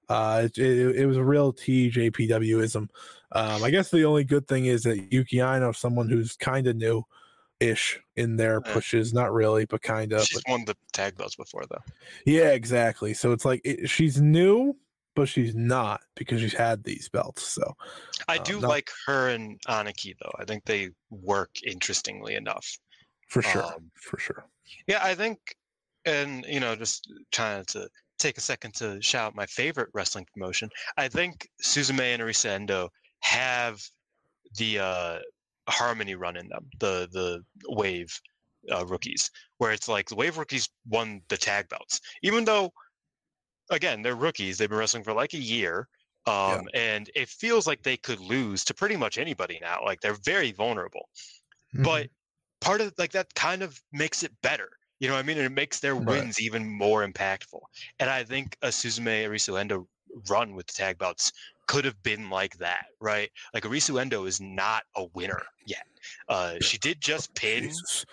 Uh, 0.10 0.44
it, 0.46 0.58
it, 0.58 0.96
it 0.98 1.06
was 1.06 1.18
a 1.18 1.24
real 1.24 1.54
TJPWism. 1.54 2.90
Um, 3.34 3.64
I 3.64 3.70
guess 3.72 3.92
the 3.92 4.06
only 4.06 4.24
good 4.24 4.48
thing 4.48 4.66
is 4.66 4.84
that 4.84 5.12
Yuki 5.12 5.42
Aino, 5.42 5.72
someone 5.72 6.10
who's 6.10 6.36
kind 6.36 6.66
of 6.68 6.76
new 6.78 7.04
ish 7.60 8.00
in 8.16 8.38
their 8.38 8.62
Yeah. 8.66 8.74
pushes, 8.74 9.14
not 9.14 9.34
really, 9.34 9.66
but 9.66 9.82
kind 9.82 10.14
of. 10.14 10.26
she's 10.26 10.42
won 10.48 10.66
the 10.66 10.76
tag 10.94 11.18
belts 11.18 11.36
before 11.36 11.66
though. 11.70 11.84
Yeah, 12.26 12.50
exactly. 12.52 13.14
So 13.14 13.32
it's 13.32 13.46
like 13.46 13.62
it, 13.66 13.90
she's 13.90 14.22
new, 14.22 14.76
but 15.16 15.28
she's 15.28 15.56
not 15.56 16.02
because 16.16 16.40
she's 16.40 16.54
had 16.54 16.84
these 16.84 17.10
belts. 17.10 17.44
So 17.44 17.76
I 18.28 18.38
Um, 18.38 18.44
do 18.44 18.60
like 18.60 18.90
her 19.08 19.30
and 19.30 19.60
Aniki 19.68 20.14
though. 20.22 20.32
I 20.40 20.46
think 20.46 20.66
they 20.66 20.92
work 21.10 21.52
interestingly 21.64 22.36
enough. 22.36 22.78
for 23.28 23.42
sure, 23.42 23.64
Um, 23.64 23.92
for 23.96 24.20
sure. 24.20 24.46
Yeah, 24.88 25.04
I 25.04 25.16
think, 25.16 25.40
and 26.06 26.46
you 26.48 26.60
know, 26.60 26.76
just 26.76 27.12
trying 27.32 27.66
to 27.66 27.90
take 28.18 28.38
a 28.38 28.42
second 28.42 28.74
to 28.76 29.02
shout 29.02 29.28
out 29.28 29.36
my 29.36 29.46
favorite 29.46 29.90
wrestling 29.94 30.26
promotion. 30.34 30.70
I 30.98 31.08
think 31.10 31.50
Suzume 31.64 32.00
and 32.02 32.22
Arisu 32.22 32.46
Endo 32.50 32.90
have 33.22 33.82
the 34.58 34.80
uh, 34.80 35.20
harmony 35.70 36.16
run 36.16 36.38
in 36.38 36.48
them, 36.50 36.70
the 36.80 37.08
the 37.12 37.44
wave 37.70 38.22
uh, 38.72 38.86
rookies, 38.86 39.32
where 39.60 39.72
it's 39.72 39.88
like 39.88 40.10
the 40.10 40.16
wave 40.16 40.38
rookies 40.38 40.70
won 40.88 41.22
the 41.30 41.38
tag 41.38 41.70
belts, 41.70 42.02
even 42.24 42.46
though, 42.46 42.72
again, 43.70 44.02
they're 44.02 44.16
rookies. 44.16 44.58
They've 44.58 44.70
been 44.70 44.78
wrestling 44.78 45.04
for 45.04 45.14
like 45.14 45.34
a 45.34 45.38
year. 45.40 45.88
Um, 46.26 46.68
And 46.74 47.10
it 47.16 47.30
feels 47.30 47.68
like 47.68 47.84
they 47.84 47.96
could 47.98 48.20
lose 48.20 48.66
to 48.66 48.74
pretty 48.74 48.98
much 48.98 49.18
anybody 49.18 49.60
now. 49.62 49.84
Like 49.86 50.02
they're 50.02 50.14
very 50.26 50.52
vulnerable 50.52 51.10
Mhm. 51.74 51.84
but 51.84 52.10
part 52.62 52.82
of 52.82 52.94
like 52.98 53.12
that 53.14 53.34
kind 53.36 53.64
of 53.64 53.84
makes 53.94 54.24
it 54.24 54.42
better. 54.42 54.77
You 55.00 55.08
know 55.08 55.14
what 55.14 55.20
I 55.20 55.24
mean? 55.24 55.38
And 55.38 55.46
it 55.46 55.52
makes 55.52 55.80
their 55.80 55.96
Right. 55.96 56.08
wins 56.08 56.42
even 56.42 56.70
more 56.78 57.06
impactful. 57.08 57.62
And 58.00 58.10
I 58.10 58.24
think 58.24 58.58
a 58.62 58.68
Suzume 58.68 59.26
Arisu 59.28 59.60
Endo 59.60 59.88
run 60.30 60.56
with 60.56 60.68
the 60.68 60.74
tag 60.74 60.98
belts 60.98 61.32
could 61.68 61.86
have 61.86 62.02
been 62.02 62.30
like 62.30 62.58
that, 62.58 62.88
right? 63.00 63.30
Like 63.54 63.64
Arisu 63.64 64.00
Endo 64.02 64.26
is 64.26 64.40
not 64.42 64.84
a 64.96 65.06
winner 65.14 65.44
yet. 65.66 65.86
Uh, 66.30 66.56
she 66.62 66.78
did 66.78 67.02
just 67.02 67.34
pin. 67.36 67.64
Jesus. 67.70 68.06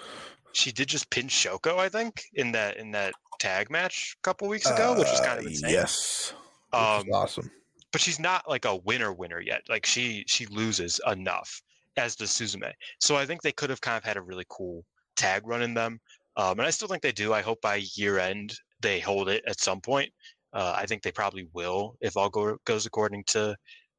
She 0.53 0.72
did 0.72 0.89
just 0.89 1.11
pin 1.11 1.28
Shoko, 1.28 1.78
I 1.78 1.89
think, 1.89 2.24
in 2.35 2.53
that 2.53 2.76
in 2.76 2.91
that 2.93 3.14
tag 3.39 3.70
match 3.70 4.16
a 4.18 4.22
couple 4.22 4.49
weeks 4.49 4.70
ago, 4.70 4.95
which 4.95 5.12
is 5.12 5.20
kind 5.20 5.39
of 5.39 5.45
Uh, 5.45 5.49
insane. 5.49 5.70
Yes, 5.70 6.35
Um, 6.72 7.05
awesome. 7.12 7.51
but 7.93 8.01
she's 8.01 8.18
not 8.20 8.49
like 8.49 8.64
a 8.64 8.76
winner 8.76 9.12
winner 9.12 9.41
yet. 9.41 9.62
Like 9.68 9.87
she 9.87 10.24
she 10.26 10.47
loses 10.47 11.01
enough, 11.07 11.62
as 11.97 12.16
does 12.16 12.30
Suzume. 12.30 12.72
So 13.01 13.16
I 13.16 13.26
think 13.26 13.43
they 13.43 13.53
could 13.53 13.70
have 13.70 13.80
kind 13.80 13.97
of 13.97 14.05
had 14.05 14.16
a 14.16 14.22
really 14.22 14.47
cool 14.49 14.85
tag 15.16 15.47
run 15.47 15.62
in 15.62 15.74
them. 15.74 16.01
Um, 16.37 16.59
and 16.59 16.66
I 16.66 16.70
still 16.70 16.89
think 16.89 17.03
they 17.03 17.12
do. 17.12 17.32
I 17.32 17.43
hope 17.43 17.61
by 17.61 17.82
year 17.95 18.18
end 18.18 18.55
they 18.80 19.01
hold 19.01 19.28
it 19.28 19.45
at 19.47 19.61
some 19.61 19.80
point. 19.80 20.12
Uh, 20.53 20.74
I 20.76 20.87
think 20.87 21.03
they 21.03 21.12
probably 21.12 21.49
will 21.53 21.97
if 22.01 22.16
all 22.16 22.28
go, 22.28 22.57
goes 22.64 22.87
according 22.87 23.24
to 23.28 23.57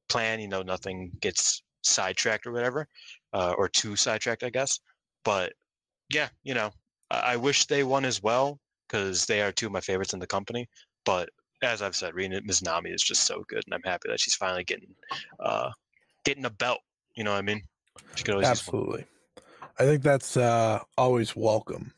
plan. 0.10 0.40
You 0.40 0.48
know, 0.48 0.62
nothing 0.62 1.12
gets 1.22 1.64
sidetracked 1.82 2.46
or 2.46 2.52
whatever, 2.52 2.88
uh, 3.34 3.54
or 3.58 3.68
too 3.70 3.96
sidetracked, 3.96 4.44
I 4.44 4.50
guess. 4.50 4.80
But 5.24 5.54
yeah, 6.10 6.30
you 6.44 6.54
know, 6.54 6.72
I, 7.10 7.20
I 7.20 7.36
wish 7.38 7.66
they 7.66 7.84
won 7.84 8.06
as 8.06 8.22
well 8.22 8.60
because 8.88 9.26
they 9.26 9.42
are 9.42 9.52
two 9.52 9.68
of 9.68 9.72
my 9.72 9.82
favorites 9.82 10.14
in 10.14 10.20
the 10.20 10.28
company. 10.28 10.68
But 11.06 11.30
as 11.62 11.82
I've 11.82 11.96
said, 11.96 12.16
Ryo 12.16 12.40
Mizunami 12.42 12.94
is 12.94 13.02
just 13.02 13.26
so 13.26 13.44
good, 13.48 13.64
and 13.66 13.74
I'm 13.74 13.84
happy 13.84 14.10
that 14.10 14.20
she's 14.20 14.36
finally 14.36 14.64
getting 14.64 14.94
uh, 15.40 15.72
getting 16.24 16.46
a 16.46 16.50
belt. 16.50 16.80
You 17.16 17.24
know 17.24 17.32
what 17.32 17.40
I 17.40 17.44
mean? 17.44 17.64
Absolutely. 18.50 19.06
I 19.80 19.84
think 19.84 20.04
that's 20.04 20.38
uh, 20.38 20.80
always 20.98 21.36
welcome. 21.36 21.94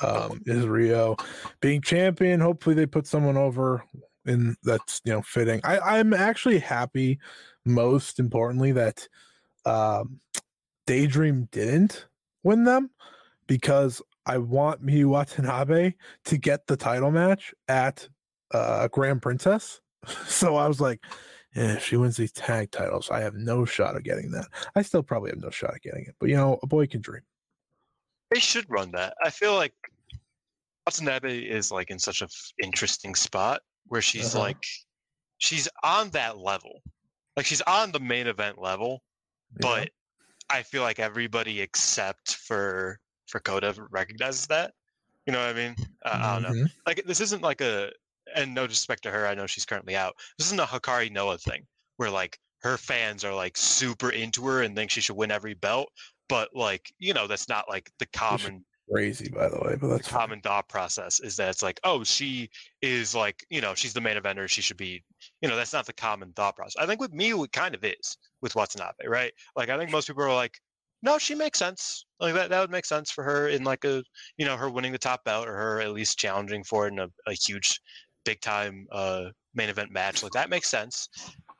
Um, 0.00 0.40
is 0.46 0.66
Rio 0.66 1.16
being 1.60 1.80
champion? 1.80 2.40
Hopefully, 2.40 2.74
they 2.74 2.86
put 2.86 3.06
someone 3.06 3.36
over 3.36 3.84
in 4.26 4.56
that's 4.62 5.00
you 5.04 5.12
know 5.12 5.22
fitting. 5.22 5.60
I, 5.64 5.78
I'm 5.78 6.12
actually 6.12 6.58
happy, 6.58 7.18
most 7.64 8.18
importantly, 8.18 8.72
that 8.72 9.08
um, 9.64 10.20
Daydream 10.86 11.48
didn't 11.50 12.06
win 12.42 12.64
them 12.64 12.90
because 13.46 14.02
I 14.26 14.38
want 14.38 14.84
Miyu 14.84 15.06
Watanabe 15.06 15.94
to 16.26 16.36
get 16.36 16.66
the 16.66 16.76
title 16.76 17.10
match 17.10 17.54
at 17.66 18.08
uh, 18.52 18.88
Grand 18.88 19.22
Princess. 19.22 19.80
So 20.26 20.56
I 20.56 20.68
was 20.68 20.80
like, 20.80 21.04
yeah, 21.54 21.74
if 21.74 21.84
she 21.84 21.96
wins 21.96 22.16
these 22.16 22.32
tag 22.32 22.70
titles, 22.70 23.10
I 23.10 23.20
have 23.20 23.34
no 23.34 23.64
shot 23.64 23.96
of 23.96 24.04
getting 24.04 24.30
that. 24.30 24.46
I 24.76 24.82
still 24.82 25.02
probably 25.02 25.30
have 25.30 25.40
no 25.40 25.50
shot 25.50 25.74
of 25.74 25.82
getting 25.82 26.04
it, 26.06 26.14
but 26.20 26.28
you 26.28 26.36
know, 26.36 26.58
a 26.62 26.66
boy 26.66 26.86
can 26.86 27.00
dream. 27.00 27.22
They 28.30 28.38
should 28.38 28.64
run 28.68 28.92
that. 28.92 29.14
I 29.22 29.30
feel 29.30 29.54
like 29.54 29.74
Watanabe 30.88 31.40
is 31.40 31.70
like 31.70 31.90
in 31.90 31.98
such 31.98 32.22
an 32.22 32.28
interesting 32.62 33.14
spot 33.14 33.60
where 33.88 34.00
she's 34.00 34.34
Uh-huh. 34.34 34.44
like 34.44 34.64
she's 35.36 35.68
on 35.84 36.08
that 36.10 36.38
level, 36.38 36.82
like 37.36 37.44
she's 37.44 37.60
on 37.62 37.92
the 37.92 38.00
main 38.00 38.26
event 38.26 38.58
level, 38.58 39.02
know? 39.60 39.68
but 39.68 39.90
I 40.48 40.62
feel 40.62 40.80
like 40.82 40.98
everybody 40.98 41.60
except 41.60 42.36
for 42.36 42.98
for 43.26 43.38
Coda 43.40 43.74
recognizes 43.90 44.46
that. 44.46 44.72
You 45.26 45.34
know 45.34 45.40
what 45.40 45.50
I 45.50 45.52
mean? 45.52 45.76
Uh, 46.06 46.20
I 46.22 46.32
don't 46.34 46.42
know. 46.42 46.64
Mhm. 46.64 46.72
Like 46.86 47.04
this 47.04 47.20
isn't 47.20 47.42
like 47.42 47.60
a 47.60 47.92
and 48.34 48.54
no 48.54 48.66
disrespect 48.66 49.02
to 49.02 49.10
her, 49.10 49.26
I 49.26 49.34
know 49.34 49.46
she's 49.46 49.66
currently 49.66 49.94
out. 49.94 50.14
This 50.38 50.46
isn't 50.46 50.60
a 50.60 50.64
Hikari 50.66 51.10
Noa 51.12 51.36
thing 51.36 51.66
where 51.98 52.10
like 52.10 52.38
her 52.62 52.78
fans 52.78 53.24
are 53.24 53.34
like 53.34 53.58
super 53.58 54.10
into 54.10 54.46
her 54.46 54.62
and 54.62 54.74
think 54.74 54.90
she 54.90 55.02
should 55.02 55.16
win 55.16 55.30
every 55.30 55.52
belt. 55.54 55.92
But 56.30 56.48
like, 56.54 56.90
you 56.98 57.12
know, 57.12 57.26
that's 57.26 57.48
not 57.48 57.68
like 57.68 57.90
the 57.98 58.06
common 58.06 58.64
Crazy, 58.90 59.28
by 59.28 59.48
the 59.48 59.56
way, 59.56 59.76
but 59.76 59.88
the 59.88 59.96
that's 59.96 60.08
fine. 60.08 60.20
common 60.20 60.40
thought 60.40 60.68
process 60.68 61.20
is 61.20 61.36
that 61.36 61.50
it's 61.50 61.62
like, 61.62 61.78
oh, 61.84 62.04
she 62.04 62.48
is 62.80 63.14
like, 63.14 63.44
you 63.50 63.60
know, 63.60 63.74
she's 63.74 63.92
the 63.92 64.00
main 64.00 64.16
eventer. 64.16 64.48
She 64.48 64.62
should 64.62 64.76
be, 64.76 65.02
you 65.42 65.48
know, 65.48 65.56
that's 65.56 65.72
not 65.72 65.86
the 65.86 65.92
common 65.92 66.32
thought 66.32 66.56
process. 66.56 66.82
I 66.82 66.86
think 66.86 67.00
with 67.00 67.12
me, 67.12 67.32
it 67.32 67.52
kind 67.52 67.74
of 67.74 67.84
is 67.84 68.16
with 68.40 68.54
Watanabe, 68.54 69.06
right? 69.06 69.32
Like, 69.56 69.68
I 69.68 69.76
think 69.76 69.90
most 69.90 70.06
people 70.06 70.22
are 70.22 70.34
like, 70.34 70.58
no, 71.02 71.18
she 71.18 71.34
makes 71.34 71.58
sense. 71.58 72.06
Like 72.18 72.34
that, 72.34 72.50
that 72.50 72.60
would 72.60 72.70
make 72.70 72.86
sense 72.86 73.10
for 73.10 73.22
her 73.24 73.48
in 73.48 73.62
like 73.62 73.84
a, 73.84 74.02
you 74.36 74.46
know, 74.46 74.56
her 74.56 74.70
winning 74.70 74.92
the 74.92 74.98
top 74.98 75.24
belt 75.24 75.46
or 75.46 75.54
her 75.54 75.80
at 75.80 75.92
least 75.92 76.18
challenging 76.18 76.64
for 76.64 76.86
it 76.86 76.92
in 76.92 76.98
a, 76.98 77.08
a 77.26 77.34
huge, 77.34 77.80
big 78.24 78.40
time 78.40 78.86
uh, 78.90 79.26
main 79.54 79.68
event 79.68 79.92
match. 79.92 80.22
Like 80.22 80.32
that 80.32 80.50
makes 80.50 80.68
sense. 80.68 81.08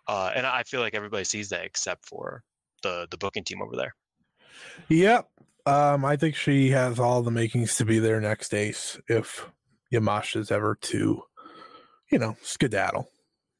Uh, 0.08 0.32
and 0.34 0.46
I 0.46 0.62
feel 0.62 0.80
like 0.80 0.94
everybody 0.94 1.24
sees 1.24 1.50
that 1.50 1.64
except 1.64 2.06
for 2.06 2.42
the 2.82 3.06
the 3.10 3.18
booking 3.18 3.44
team 3.44 3.62
over 3.62 3.76
there. 3.76 3.94
Yep. 4.88 5.28
Um, 5.68 6.04
I 6.06 6.16
think 6.16 6.34
she 6.34 6.70
has 6.70 6.98
all 6.98 7.20
the 7.22 7.30
makings 7.30 7.76
to 7.76 7.84
be 7.84 7.98
their 7.98 8.22
next 8.22 8.54
ace 8.54 8.98
if 9.06 9.50
Yamasha's 9.92 10.50
ever 10.50 10.76
to, 10.76 11.22
you 12.10 12.18
know, 12.18 12.36
skedaddle, 12.40 13.10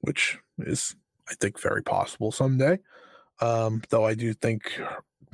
which 0.00 0.38
is, 0.59 0.96
I 1.28 1.34
think, 1.34 1.61
very 1.61 1.82
possible 1.82 2.32
someday. 2.32 2.78
Um, 3.42 3.82
though 3.90 4.06
I 4.06 4.14
do 4.14 4.32
think 4.32 4.80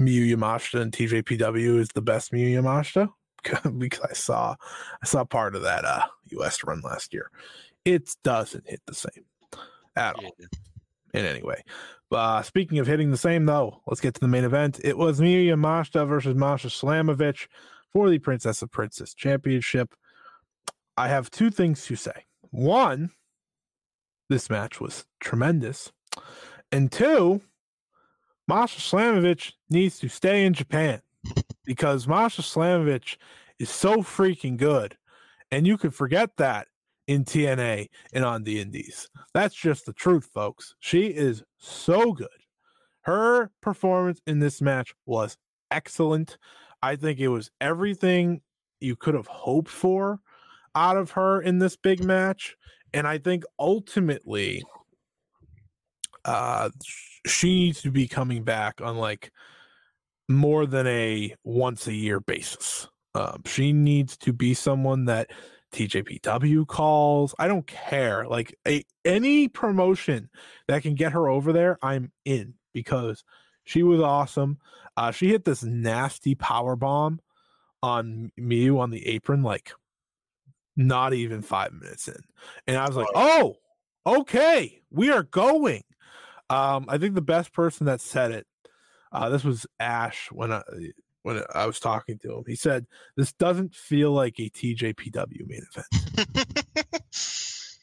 Miyu 0.00 0.34
Yamashita 0.34 0.80
and 0.80 0.92
TJPW 0.92 1.78
is 1.78 1.90
the 1.90 2.02
best 2.02 2.32
Miyu 2.32 2.60
Yamashita 2.60 3.08
because 3.78 4.04
I 4.10 4.12
saw 4.12 4.56
I 5.00 5.06
saw 5.06 5.24
part 5.24 5.54
of 5.54 5.62
that 5.62 5.84
uh 5.84 6.06
US 6.40 6.64
run 6.64 6.80
last 6.80 7.14
year. 7.14 7.30
It 7.84 8.10
doesn't 8.24 8.68
hit 8.68 8.82
the 8.86 8.94
same 8.94 9.24
at 9.94 10.16
all 10.16 10.34
in 11.12 11.24
any 11.24 11.42
way. 11.42 11.62
Uh, 12.14 12.42
speaking 12.42 12.78
of 12.78 12.86
hitting 12.86 13.10
the 13.10 13.16
same, 13.16 13.44
though, 13.44 13.80
let's 13.86 14.00
get 14.00 14.14
to 14.14 14.20
the 14.20 14.28
main 14.28 14.44
event. 14.44 14.80
It 14.84 14.96
was 14.96 15.20
Miyu 15.20 15.46
Yamashita 15.46 16.06
versus 16.06 16.34
Masha 16.34 16.68
Slamovich 16.68 17.48
for 17.92 18.08
the 18.08 18.18
Princess 18.18 18.62
of 18.62 18.70
Princess 18.70 19.14
Championship. 19.14 19.94
I 20.96 21.08
have 21.08 21.30
two 21.30 21.50
things 21.50 21.84
to 21.86 21.96
say. 21.96 22.24
One, 22.50 23.10
this 24.28 24.48
match 24.48 24.80
was 24.80 25.06
tremendous. 25.20 25.92
And 26.70 26.90
two, 26.90 27.40
Masha 28.46 28.80
Slamovich 28.80 29.52
needs 29.68 29.98
to 29.98 30.08
stay 30.08 30.44
in 30.44 30.54
Japan 30.54 31.02
because 31.64 32.06
Masha 32.06 32.42
Slamovich 32.42 33.16
is 33.58 33.70
so 33.70 33.98
freaking 33.98 34.56
good. 34.56 34.96
And 35.50 35.66
you 35.66 35.76
could 35.76 35.94
forget 35.94 36.36
that 36.36 36.68
in 37.06 37.24
TNA 37.24 37.88
and 38.12 38.24
on 38.24 38.44
the 38.44 38.60
indies. 38.60 39.08
That's 39.32 39.54
just 39.54 39.86
the 39.86 39.92
truth, 39.92 40.28
folks. 40.32 40.74
She 40.80 41.06
is 41.06 41.42
so 41.58 42.12
good. 42.12 42.28
Her 43.02 43.50
performance 43.60 44.20
in 44.26 44.38
this 44.38 44.62
match 44.62 44.94
was 45.06 45.36
excellent. 45.70 46.38
I 46.82 46.96
think 46.96 47.20
it 47.20 47.28
was 47.28 47.50
everything 47.60 48.40
you 48.80 48.96
could 48.96 49.14
have 49.14 49.26
hoped 49.26 49.70
for 49.70 50.20
out 50.74 50.96
of 50.96 51.12
her 51.12 51.40
in 51.40 51.58
this 51.58 51.76
big 51.76 52.02
match. 52.02 52.56
And 52.92 53.06
I 53.06 53.18
think 53.18 53.44
ultimately, 53.58 54.62
uh, 56.24 56.70
she 57.26 57.48
needs 57.48 57.82
to 57.82 57.90
be 57.90 58.08
coming 58.08 58.44
back 58.44 58.80
on 58.80 58.96
like 58.96 59.30
more 60.28 60.66
than 60.66 60.86
a 60.86 61.34
once 61.44 61.86
a 61.86 61.92
year 61.92 62.20
basis. 62.20 62.88
Um, 63.14 63.42
she 63.46 63.72
needs 63.72 64.16
to 64.18 64.32
be 64.32 64.54
someone 64.54 65.04
that 65.06 65.30
TJPW 65.74 66.66
calls. 66.66 67.34
I 67.38 67.48
don't 67.48 67.66
care. 67.66 68.26
Like 68.26 68.56
a, 68.66 68.84
any 69.04 69.48
promotion 69.48 70.30
that 70.68 70.82
can 70.82 70.94
get 70.94 71.12
her 71.12 71.28
over 71.28 71.52
there, 71.52 71.78
I'm 71.82 72.12
in 72.24 72.54
because 72.72 73.24
she 73.64 73.82
was 73.82 74.00
awesome. 74.00 74.58
Uh, 74.96 75.10
she 75.10 75.28
hit 75.28 75.44
this 75.44 75.64
nasty 75.64 76.34
power 76.34 76.76
bomb 76.76 77.20
on 77.82 78.30
Miyu 78.38 78.78
on 78.78 78.90
the 78.90 79.06
apron, 79.08 79.42
like 79.42 79.72
not 80.76 81.12
even 81.12 81.42
five 81.42 81.72
minutes 81.72 82.08
in, 82.08 82.22
and 82.66 82.76
I 82.76 82.86
was 82.86 82.96
like, 82.96 83.08
"Oh, 83.14 83.56
okay, 84.06 84.80
we 84.90 85.10
are 85.10 85.24
going." 85.24 85.82
Um, 86.50 86.86
I 86.88 86.98
think 86.98 87.14
the 87.14 87.22
best 87.22 87.52
person 87.52 87.86
that 87.86 88.00
said 88.00 88.30
it, 88.30 88.46
uh, 89.12 89.28
this 89.28 89.44
was 89.44 89.66
Ash 89.80 90.28
when 90.30 90.52
I 90.52 90.62
when 91.24 91.42
I 91.52 91.66
was 91.66 91.80
talking 91.80 92.18
to 92.20 92.36
him. 92.36 92.44
He 92.46 92.54
said, 92.54 92.86
"This 93.16 93.32
doesn't 93.32 93.74
feel 93.74 94.12
like 94.12 94.38
a 94.38 94.48
TJPW 94.50 95.46
main 95.48 95.66
event." 95.74 97.02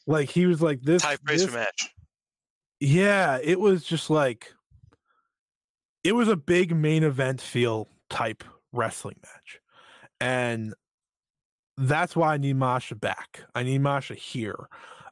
like 0.06 0.30
he 0.30 0.46
was 0.46 0.62
like 0.62 0.80
this. 0.82 1.04
This 1.26 1.44
for 1.44 1.52
match. 1.52 1.94
yeah, 2.80 3.38
it 3.42 3.60
was 3.60 3.84
just 3.84 4.08
like 4.08 4.54
it 6.04 6.12
was 6.12 6.28
a 6.28 6.36
big 6.36 6.74
main 6.74 7.04
event 7.04 7.40
feel 7.40 7.88
type 8.10 8.44
wrestling 8.72 9.16
match. 9.22 9.60
And 10.20 10.74
that's 11.76 12.16
why 12.16 12.34
I 12.34 12.38
need 12.38 12.56
Masha 12.56 12.94
back. 12.94 13.42
I 13.54 13.62
need 13.62 13.80
Masha 13.80 14.14
here. 14.14 14.68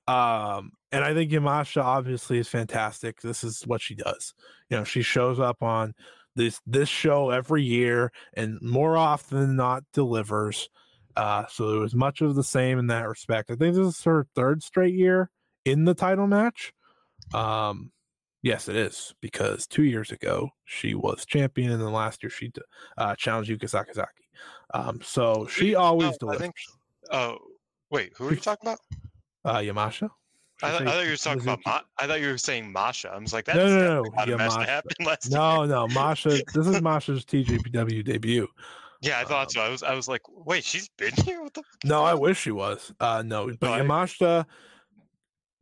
Um, 0.07 0.73
and 0.93 1.05
I 1.05 1.15
think 1.15 1.31
Yamasha 1.31 1.83
obviously 1.83 2.39
is 2.39 2.49
fantastic. 2.49 3.21
This 3.21 3.45
is 3.45 3.63
what 3.67 3.81
she 3.81 3.95
does. 3.95 4.35
You 4.69 4.79
know, 4.79 4.85
she 4.85 5.03
shows 5.03 5.39
up 5.39 5.63
on 5.63 5.95
this 6.41 6.61
this 6.67 6.89
show 6.89 7.31
every 7.31 7.63
year 7.63 8.11
and 8.35 8.59
more 8.63 8.97
often 8.97 9.39
than 9.39 9.57
not 9.57 9.85
delivers. 9.93 10.69
Uh, 11.17 11.45
so 11.49 11.77
it 11.77 11.79
was 11.79 11.95
much 11.95 12.23
of 12.23 12.35
the 12.35 12.45
same 12.45 12.79
in 12.79 12.87
that 12.87 13.07
respect. 13.09 13.51
I 13.51 13.57
think 13.57 13.75
this 13.75 13.87
is 13.87 14.05
her 14.05 14.27
third 14.35 14.63
straight 14.63 14.95
year 14.95 15.31
in 15.65 15.85
the 15.85 15.95
title 15.95 16.27
match. 16.27 16.73
Um, 17.35 17.93
yes, 18.43 18.69
it 18.69 18.77
is 18.77 19.15
because 19.21 19.67
two 19.67 19.83
years 19.83 20.11
ago 20.13 20.51
she 20.65 20.95
was 20.95 21.27
champion, 21.27 21.73
and 21.73 21.81
then 21.81 21.93
last 21.93 22.23
year 22.23 22.31
she 22.31 22.53
uh, 22.97 23.15
challenged 23.17 23.51
Yuka 23.51 23.69
Sakazaki. 23.69 24.07
Um, 24.73 25.01
so 25.05 25.47
she 25.47 25.75
always 25.75 26.15
I 26.15 26.17
delivers. 26.21 26.41
think. 26.41 26.55
Oh, 27.11 27.39
wait, 27.91 28.13
who 28.17 28.29
are 28.29 28.33
you 28.33 28.37
talking 28.41 28.69
about? 28.69 28.79
Uh, 29.45 29.59
Yamasha. 29.59 30.09
I, 30.63 30.71
th- 30.71 30.83
I 30.83 30.85
thought 30.93 31.05
you 31.05 31.11
were 31.11 31.17
talking 31.17 31.43
about. 31.43 31.61
Ma- 31.67 31.81
I 31.99 32.07
thought 32.07 32.21
you 32.21 32.29
were 32.29 32.39
saying 32.39 32.71
Masha. 32.73 33.11
I 33.11 33.19
was 33.19 33.33
like, 33.33 33.45
that's 33.47 33.57
No, 33.59 33.67
no, 33.69 34.03
no, 34.03 34.11
not 34.17 34.29
a 34.29 34.37
match 34.37 34.55
that 34.57 34.69
happened 34.69 35.07
last 35.07 35.31
No, 35.31 35.59
year. 35.65 35.69
no, 35.69 35.89
Masha. 35.89 36.43
This 36.55 36.67
is 36.67 36.81
Masha's 36.83 37.25
TJPW 37.25 38.05
debut. 38.05 38.47
Yeah, 39.03 39.19
I 39.19 39.25
thought 39.25 39.47
Um, 39.47 39.51
so. 39.51 39.61
I 39.63 39.69
was. 39.71 39.83
I 39.83 39.95
was 39.95 40.09
like, 40.09 40.23
wait, 40.29 40.63
she's 40.65 40.89
been 40.99 41.13
here. 41.25 41.43
What 41.43 41.55
the? 41.55 41.63
No, 41.85 42.05
I 42.05 42.15
wish 42.15 42.39
she 42.41 42.51
was. 42.51 42.93
Uh, 43.01 43.23
no, 43.25 43.47
but 43.59 43.79
No, 43.79 43.85
Yamashita, 43.85 44.45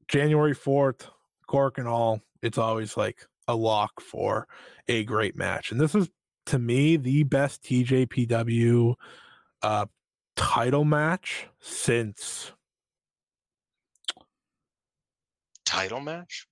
January 0.09 0.55
fourth, 0.55 1.09
Korakuen 1.49 1.85
Hall. 1.87 2.21
It's 2.43 2.59
always 2.59 2.97
like 2.97 3.27
a 3.47 3.55
lock 3.55 4.01
for 4.01 4.47
a 4.89 5.05
great 5.05 5.37
match, 5.37 5.71
and 5.73 5.81
this 5.81 5.95
is 5.95 6.09
to 6.47 6.59
me 6.59 6.97
the 6.97 7.23
best 7.25 7.63
TJPW 7.65 8.95
uh 9.63 9.87
title 10.37 10.85
match 10.85 11.47
since 11.61 12.53
Title 15.69 16.01
match? 16.01 16.47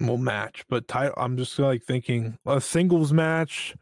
well 0.00 0.16
match, 0.16 0.64
but 0.68 0.88
title. 0.88 1.14
I'm 1.16 1.36
just 1.36 1.58
like 1.58 1.82
thinking 1.82 2.38
a 2.46 2.60
singles 2.60 3.12
match. 3.12 3.74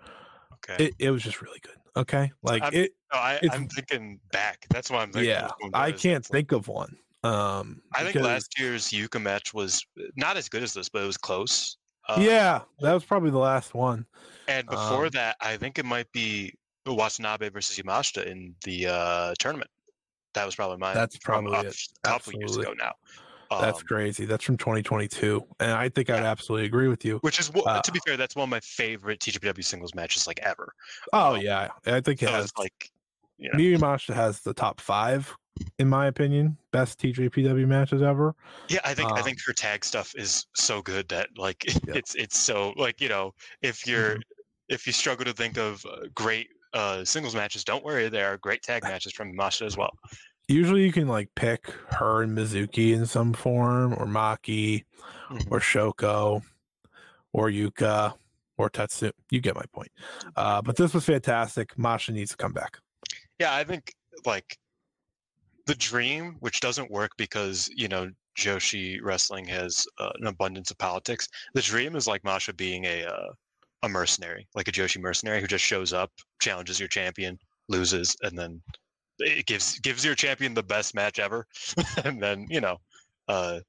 Okay. 0.55 0.87
It, 0.87 0.95
it 0.99 1.11
was 1.11 1.23
just 1.23 1.41
really 1.43 1.61
good. 1.61 1.77
Okay, 1.97 2.33
like 2.43 2.63
I'm- 2.63 2.75
it. 2.75 2.93
no, 3.13 3.19
I, 3.19 3.39
I'm 3.53 3.69
thinking 3.69 4.19
back. 4.33 4.67
That's 4.71 4.91
why 4.91 5.03
I'm 5.03 5.13
thinking. 5.13 5.31
Yeah, 5.31 5.51
I 5.73 5.93
can't 5.93 6.25
think 6.25 6.53
of 6.53 6.69
one. 6.69 6.97
Um, 7.23 7.81
I 7.95 8.01
think 8.03 8.15
because- 8.15 8.27
last 8.27 8.59
year's 8.59 8.89
Yuka 8.89 9.23
match 9.23 9.55
was 9.55 9.87
uh, 9.99 10.05
not 10.17 10.37
as 10.37 10.49
good 10.49 10.63
as 10.63 10.75
this, 10.75 10.89
but 10.89 11.03
it 11.03 11.07
was 11.07 11.17
close. 11.17 11.77
Uh, 12.09 12.19
yeah, 12.21 12.61
that 12.81 12.93
was 12.93 13.05
probably 13.05 13.31
the 13.31 13.39
last 13.39 13.75
one. 13.75 14.05
And 14.49 14.67
before 14.67 15.07
um, 15.07 15.11
that, 15.15 15.37
I 15.41 15.57
think 15.57 15.79
it 15.79 15.85
might 15.85 16.11
be 16.13 16.55
Watanabe 16.87 17.51
versus 17.51 17.77
Yamashita 17.79 18.27
in 18.27 18.55
the 18.65 18.87
uh, 18.87 19.35
tournament. 19.39 19.71
That 20.37 20.45
was 20.45 20.55
probably 20.55 20.77
mine. 20.77 20.95
That's 20.95 21.19
probably 21.19 21.67
a 21.67 21.73
couple 22.05 22.33
years 22.35 22.57
ago 22.57 22.73
now. 22.79 22.93
That's 23.59 23.79
Um, 23.79 23.83
crazy. 23.83 24.27
That's 24.27 24.45
from 24.45 24.57
2022, 24.59 25.43
and 25.61 25.71
I 25.73 25.89
think 25.89 26.11
I'd 26.11 26.23
absolutely 26.23 26.67
agree 26.67 26.89
with 26.89 27.05
you. 27.05 27.21
Which 27.23 27.41
is, 27.41 27.51
Uh, 27.67 27.81
to 27.81 27.91
be 27.93 27.99
fair, 28.07 28.17
that's 28.17 28.37
one 28.37 28.45
of 28.45 28.51
my 28.51 28.61
favorite 28.61 29.21
TJPW 29.21 29.65
singles 29.65 29.95
matches 29.95 30.27
like 30.27 30.39
ever. 30.41 30.73
Oh 31.13 31.35
um, 31.35 31.43
yeah, 31.43 31.71
I 31.87 32.01
think 32.01 32.23
it 32.23 32.29
So 32.29 32.33
has. 32.33 32.53
like, 32.59 32.91
you 33.39 33.51
know, 33.51 33.59
Yamashita 33.59 34.15
has 34.15 34.41
the 34.43 34.53
top 34.55 34.81
five, 34.81 35.35
in 35.79 35.89
my 35.89 36.07
opinion, 36.07 36.59
best 36.73 36.99
TJPW 36.99 37.67
matches 37.67 38.03
ever. 38.03 38.35
yeah, 38.69 38.81
I 38.85 38.95
think 38.95 39.09
I 39.17 39.21
um, 39.21 39.23
think 39.23 39.39
her 39.47 39.53
tag 39.53 39.85
stuff 39.85 40.13
is 40.17 40.47
so 40.55 40.83
good 40.83 41.09
that 41.09 41.29
like 41.37 41.65
Yeah. 41.87 41.95
it's 41.95 42.15
it's 42.15 42.39
so 42.39 42.71
like 42.77 43.01
you 43.01 43.09
know 43.09 43.33
if 43.63 43.87
you're 43.87 44.17
Mhm. 44.17 44.23
if 44.69 44.87
you 44.87 44.93
struggle 44.93 45.25
to 45.25 45.33
think 45.33 45.57
of 45.59 45.85
uh, 45.87 46.07
great 46.15 46.49
uh, 46.77 47.05
singles 47.05 47.35
matches, 47.35 47.65
don't 47.65 47.85
worry, 47.85 48.09
there 48.09 48.33
are 48.33 48.37
great 48.37 48.63
tag 48.63 48.83
matches 48.83 49.13
from 49.13 49.33
Yamashita 49.33 49.67
as 49.67 49.77
well. 49.77 49.93
Usually, 50.49 50.85
you 50.85 50.93
can 50.93 51.09
like 51.09 51.29
pick 51.35 51.71
her 51.91 52.23
and 52.23 52.37
Mizuki 52.37 52.93
in 52.93 53.07
some 53.07 53.33
form, 53.33 53.95
or 53.95 54.07
Maki, 54.07 54.85
Mhm. 55.31 55.49
or 55.51 55.59
Shoko, 55.59 56.43
or 57.33 57.49
Yuka. 57.51 58.15
or 58.59 58.71
Tetsu. 58.71 59.13
You 59.31 59.41
get 59.41 59.55
my 59.55 59.65
point. 59.75 59.91
Uh, 60.35 60.63
but 60.63 60.77
this 60.77 60.95
was 60.95 61.05
fantastic. 61.05 61.77
Masha 61.77 62.11
needs 62.13 62.31
to 62.31 62.39
come 62.39 62.55
back. 62.55 62.79
Yeah, 63.39 63.55
I 63.55 63.65
think 63.65 63.93
like 64.25 64.57
the 65.67 65.75
dream, 65.75 66.37
which 66.41 66.61
doesn't 66.61 66.91
work 66.91 67.11
because 67.19 67.69
you 67.77 67.87
know 67.89 68.11
Joshi 68.39 68.99
wrestling 69.03 69.45
has 69.49 69.87
uh, 69.99 70.11
an 70.21 70.27
abundance 70.27 70.71
of 70.71 70.79
politics. 70.79 71.29
The 71.53 71.61
dream 71.61 71.97
is 71.97 72.07
like 72.07 72.25
Masha 72.25 72.55
being 72.55 72.85
a 72.87 73.05
uh, 73.05 73.33
a 73.83 73.89
mercenary, 73.89 74.47
like 74.55 74.69
a 74.69 74.73
Joshi 74.73 75.01
mercenary 75.01 75.41
who 75.41 75.47
just 75.47 75.65
shows 75.65 75.93
up, 75.93 76.11
challenges 76.41 76.79
your 76.79 76.89
champion, 76.89 77.39
loses, 77.69 78.17
and 78.23 78.39
then 78.39 78.63
it 79.19 79.47
gives 79.47 79.79
gives 79.81 80.05
your 80.05 80.15
champion 80.15 80.55
the 80.55 80.63
best 80.63 80.95
match 80.95 81.19
ever, 81.19 81.47
and 82.05 82.23
then 82.23 82.47
you 82.49 82.61
know, 82.61 82.79
uh, 83.29 83.61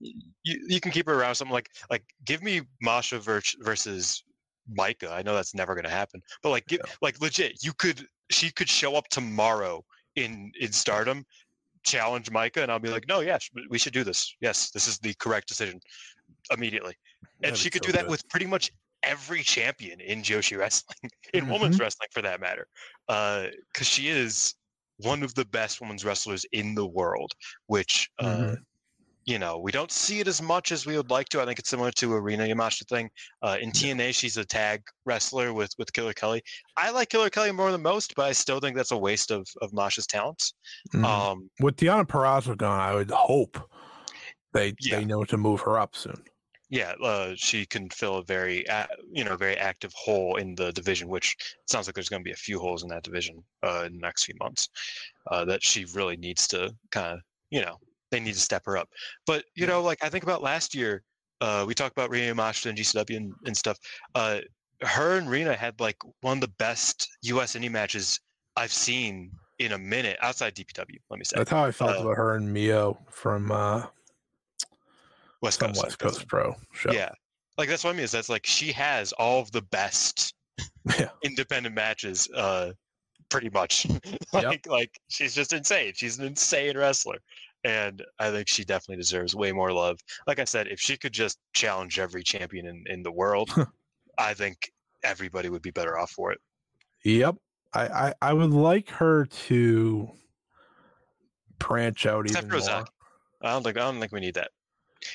you 0.00 0.14
you 0.42 0.80
can 0.80 0.90
keep 0.90 1.06
her 1.06 1.14
around 1.14 1.34
something 1.34 1.52
like 1.52 1.70
like 1.90 2.04
give 2.24 2.42
me 2.42 2.62
Masha 2.80 3.18
versus 3.18 4.24
Maika. 4.76 5.10
I 5.10 5.22
know 5.22 5.34
that's 5.34 5.54
never 5.54 5.74
going 5.74 5.84
to 5.84 5.90
happen, 5.90 6.22
but 6.42 6.50
like 6.50 6.66
give, 6.66 6.80
like 7.02 7.20
legit, 7.20 7.62
you 7.62 7.72
could 7.74 8.06
she 8.30 8.50
could 8.50 8.68
show 8.68 8.94
up 8.94 9.08
tomorrow 9.08 9.84
in 10.16 10.52
in 10.60 10.72
Stardom, 10.72 11.24
challenge 11.82 12.30
Maika, 12.30 12.62
and 12.62 12.70
I'll 12.70 12.78
be 12.78 12.90
like, 12.90 13.08
no, 13.08 13.20
yes, 13.20 13.48
we 13.68 13.78
should 13.78 13.92
do 13.92 14.04
this. 14.04 14.34
Yes, 14.40 14.70
this 14.70 14.86
is 14.86 14.98
the 14.98 15.14
correct 15.14 15.48
decision 15.48 15.80
immediately, 16.50 16.94
and 17.42 17.52
That'd 17.52 17.58
she 17.58 17.70
could 17.70 17.84
so 17.84 17.88
do 17.88 17.92
that 17.92 18.02
good. 18.02 18.10
with 18.10 18.28
pretty 18.28 18.46
much 18.46 18.70
every 19.02 19.42
champion 19.42 20.00
in 20.00 20.22
Joshi 20.22 20.58
wrestling, 20.58 21.10
in 21.34 21.46
Mhm. 21.46 21.52
women's 21.52 21.78
wrestling 21.80 22.08
for 22.12 22.22
that 22.22 22.40
matter, 22.40 22.66
because 23.08 23.86
she 23.86 24.08
is 24.08 24.54
one 24.98 25.22
of 25.22 25.34
the 25.34 25.44
best 25.46 25.80
women's 25.80 26.04
wrestlers 26.04 26.44
in 26.52 26.74
the 26.74 26.86
world, 26.86 27.32
which. 27.66 28.10
Uh, 28.18 28.24
Mhm. 28.36 28.56
you 29.26 29.38
know, 29.38 29.58
we 29.58 29.70
don't 29.70 29.92
see 29.92 30.18
it 30.18 30.26
as 30.26 30.40
much 30.40 30.72
as 30.72 30.86
we 30.86 30.96
would 30.96 31.10
like 31.10 31.28
to. 31.28 31.40
I 31.40 31.44
think 31.44 31.58
it's 31.58 31.68
similar 31.68 31.92
to 31.92 32.14
a 32.14 32.20
Rina 32.20 32.44
Yamashita 32.46 32.88
thing. 32.88 33.10
Uh, 33.42 33.58
in 33.60 33.70
TNA, 33.70 34.12
she's 34.14 34.38
a 34.38 34.44
tag 34.46 34.82
wrestler 35.04 35.52
with 35.52 35.70
with 35.78 35.92
Killer 35.92 36.14
Kelly. 36.14 36.42
I 36.78 36.90
like 36.90 37.10
Killer 37.10 37.28
Kelly 37.30 37.52
more 37.52 37.70
than 37.70 37.82
most, 37.82 38.14
but 38.16 38.24
I 38.26 38.32
still 38.32 38.60
think 38.60 38.76
that's 38.76 38.90
a 38.90 38.96
waste 38.96 39.30
of 39.30 39.46
of 39.60 39.72
Masha's 39.74 40.06
talents. 40.06 40.54
Mhm. 40.94 41.04
Um, 41.04 41.50
With 41.60 41.76
Deonna 41.76 42.06
Purrazzo 42.06 42.56
gone, 42.56 42.80
I 42.80 42.94
would 42.94 43.10
hope 43.10 43.58
they 44.54 44.74
Yeah. 44.80 44.96
they 45.00 45.04
know 45.04 45.24
to 45.24 45.36
move 45.36 45.60
her 45.60 45.78
up 45.78 45.94
soon. 45.94 46.24
Yeah, 46.70 46.92
uh, 47.02 47.34
she 47.36 47.66
can 47.66 47.90
fill 47.90 48.16
a 48.18 48.24
very 48.24 48.64
a- 48.68 48.88
you 49.10 49.24
know 49.24 49.36
very 49.36 49.56
active 49.56 49.92
hole 49.94 50.36
in 50.36 50.54
the 50.54 50.72
division, 50.72 51.08
which 51.08 51.36
sounds 51.66 51.86
like 51.86 51.94
there's 51.94 52.08
going 52.08 52.22
to 52.22 52.24
be 52.24 52.32
a 52.32 52.36
few 52.36 52.58
holes 52.60 52.82
in 52.84 52.88
that 52.90 53.02
division 53.02 53.42
uh, 53.64 53.82
in 53.86 53.94
the 53.94 53.98
next 53.98 54.24
few 54.24 54.36
months. 54.40 54.68
Uh, 55.30 55.44
that 55.44 55.62
she 55.62 55.84
really 55.94 56.16
needs 56.16 56.46
to 56.48 56.74
kind 56.90 57.14
of 57.14 57.20
you 57.50 57.60
know 57.60 57.76
they 58.10 58.20
need 58.20 58.34
to 58.34 58.40
step 58.40 58.62
her 58.66 58.76
up. 58.76 58.88
But 59.26 59.44
you 59.54 59.66
know, 59.66 59.82
like 59.82 60.02
I 60.02 60.08
think 60.08 60.24
about 60.24 60.42
last 60.42 60.74
year, 60.74 61.02
uh, 61.40 61.64
we 61.66 61.74
talked 61.74 61.92
about 61.92 62.10
Rina 62.10 62.34
Yamashita 62.34 62.66
and 62.70 62.78
GCW 62.78 63.16
and, 63.16 63.32
and 63.46 63.56
stuff. 63.56 63.78
Uh, 64.14 64.40
her 64.82 65.18
and 65.18 65.28
Rina 65.28 65.54
had 65.56 65.78
like 65.80 65.96
one 66.20 66.38
of 66.38 66.40
the 66.40 66.54
best 66.58 67.08
U.S. 67.22 67.54
indie 67.54 67.70
matches 67.70 68.18
I've 68.56 68.72
seen 68.72 69.32
in 69.58 69.72
a 69.72 69.78
minute 69.78 70.18
outside 70.22 70.54
DPW. 70.54 70.96
Let 71.10 71.18
me 71.18 71.24
say 71.24 71.34
That's 71.36 71.50
how 71.50 71.64
I 71.64 71.72
felt 71.72 71.96
Uh, 71.98 72.00
about 72.02 72.16
her 72.16 72.34
and 72.34 72.52
Mio 72.52 72.98
from 73.10 73.50
uh, 73.50 73.86
West 75.42 75.60
Coast. 75.60 75.82
West 75.82 75.98
Coast 75.98 76.26
Pro 76.28 76.54
show. 76.72 76.92
Yeah, 76.92 77.10
like 77.58 77.68
that's 77.68 77.84
what 77.84 77.90
I 77.90 77.92
mean. 77.94 78.04
Is 78.04 78.12
that's 78.12 78.28
like 78.28 78.46
she 78.46 78.72
has 78.72 79.12
all 79.12 79.40
of 79.40 79.50
the 79.52 79.62
best 79.62 80.34
Yeah. 80.98 81.10
independent 81.22 81.74
matches, 81.74 82.28
uh, 82.34 82.72
pretty 83.30 83.50
much. 83.50 83.86
like 84.32 84.66
like 84.66 84.98
she's 85.08 85.34
just 85.34 85.52
insane. 85.52 85.92
She's 85.94 86.18
an 86.18 86.26
insane 86.26 86.76
wrestler, 86.76 87.18
and 87.64 88.04
I 88.18 88.30
think 88.30 88.48
she 88.48 88.64
definitely 88.64 88.96
deserves 89.02 89.34
way 89.34 89.52
more 89.52 89.72
love. 89.72 89.98
Like 90.26 90.38
I 90.38 90.44
said, 90.44 90.68
if 90.68 90.80
she 90.80 90.96
could 90.96 91.12
just 91.12 91.38
challenge 91.54 91.98
every 91.98 92.22
champion 92.22 92.66
in 92.66 92.84
in 92.86 93.02
the 93.02 93.12
world, 93.12 93.50
I 94.18 94.34
think 94.34 94.70
everybody 95.02 95.48
would 95.48 95.62
be 95.62 95.70
better 95.70 95.98
off 95.98 96.10
for 96.10 96.32
it. 96.32 96.38
Yep. 97.04 97.36
I, 97.72 97.86
I 97.86 98.14
I 98.20 98.32
would 98.32 98.50
like 98.50 98.90
her 98.90 99.26
to 99.46 100.10
branch 101.58 102.04
out 102.06 102.26
Except 102.26 102.46
even 102.46 102.58
more. 102.58 102.84
I 103.42 103.52
don't 103.52 103.62
think 103.62 103.76
I 103.76 103.80
don't 103.80 104.00
think 104.00 104.12
we 104.12 104.20
need 104.20 104.34
that. 104.34 104.50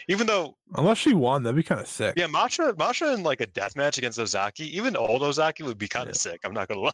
Even 0.08 0.28
though 0.28 0.58
Unless 0.76 0.98
she 0.98 1.14
won, 1.14 1.44
that'd 1.44 1.56
be 1.56 1.64
kind 1.64 1.82
of 1.82 1.88
sick. 1.88 2.16
Yeah, 2.18 2.28
Masha, 2.28 2.74
Masha 2.78 3.14
in 3.14 3.24
like 3.24 3.42
a 3.42 3.46
death 3.46 3.76
match 3.76 3.98
against 3.98 4.20
Ozaki, 4.20 4.76
even 4.76 4.96
old 4.96 5.22
Ozaki 5.22 5.64
would 5.64 5.78
be 5.78 5.88
kind 5.88 6.10
of 6.10 6.16
sick. 6.16 6.42
I'm 6.44 6.54
not 6.54 6.68
gonna 6.68 6.82
lie. 6.82 6.92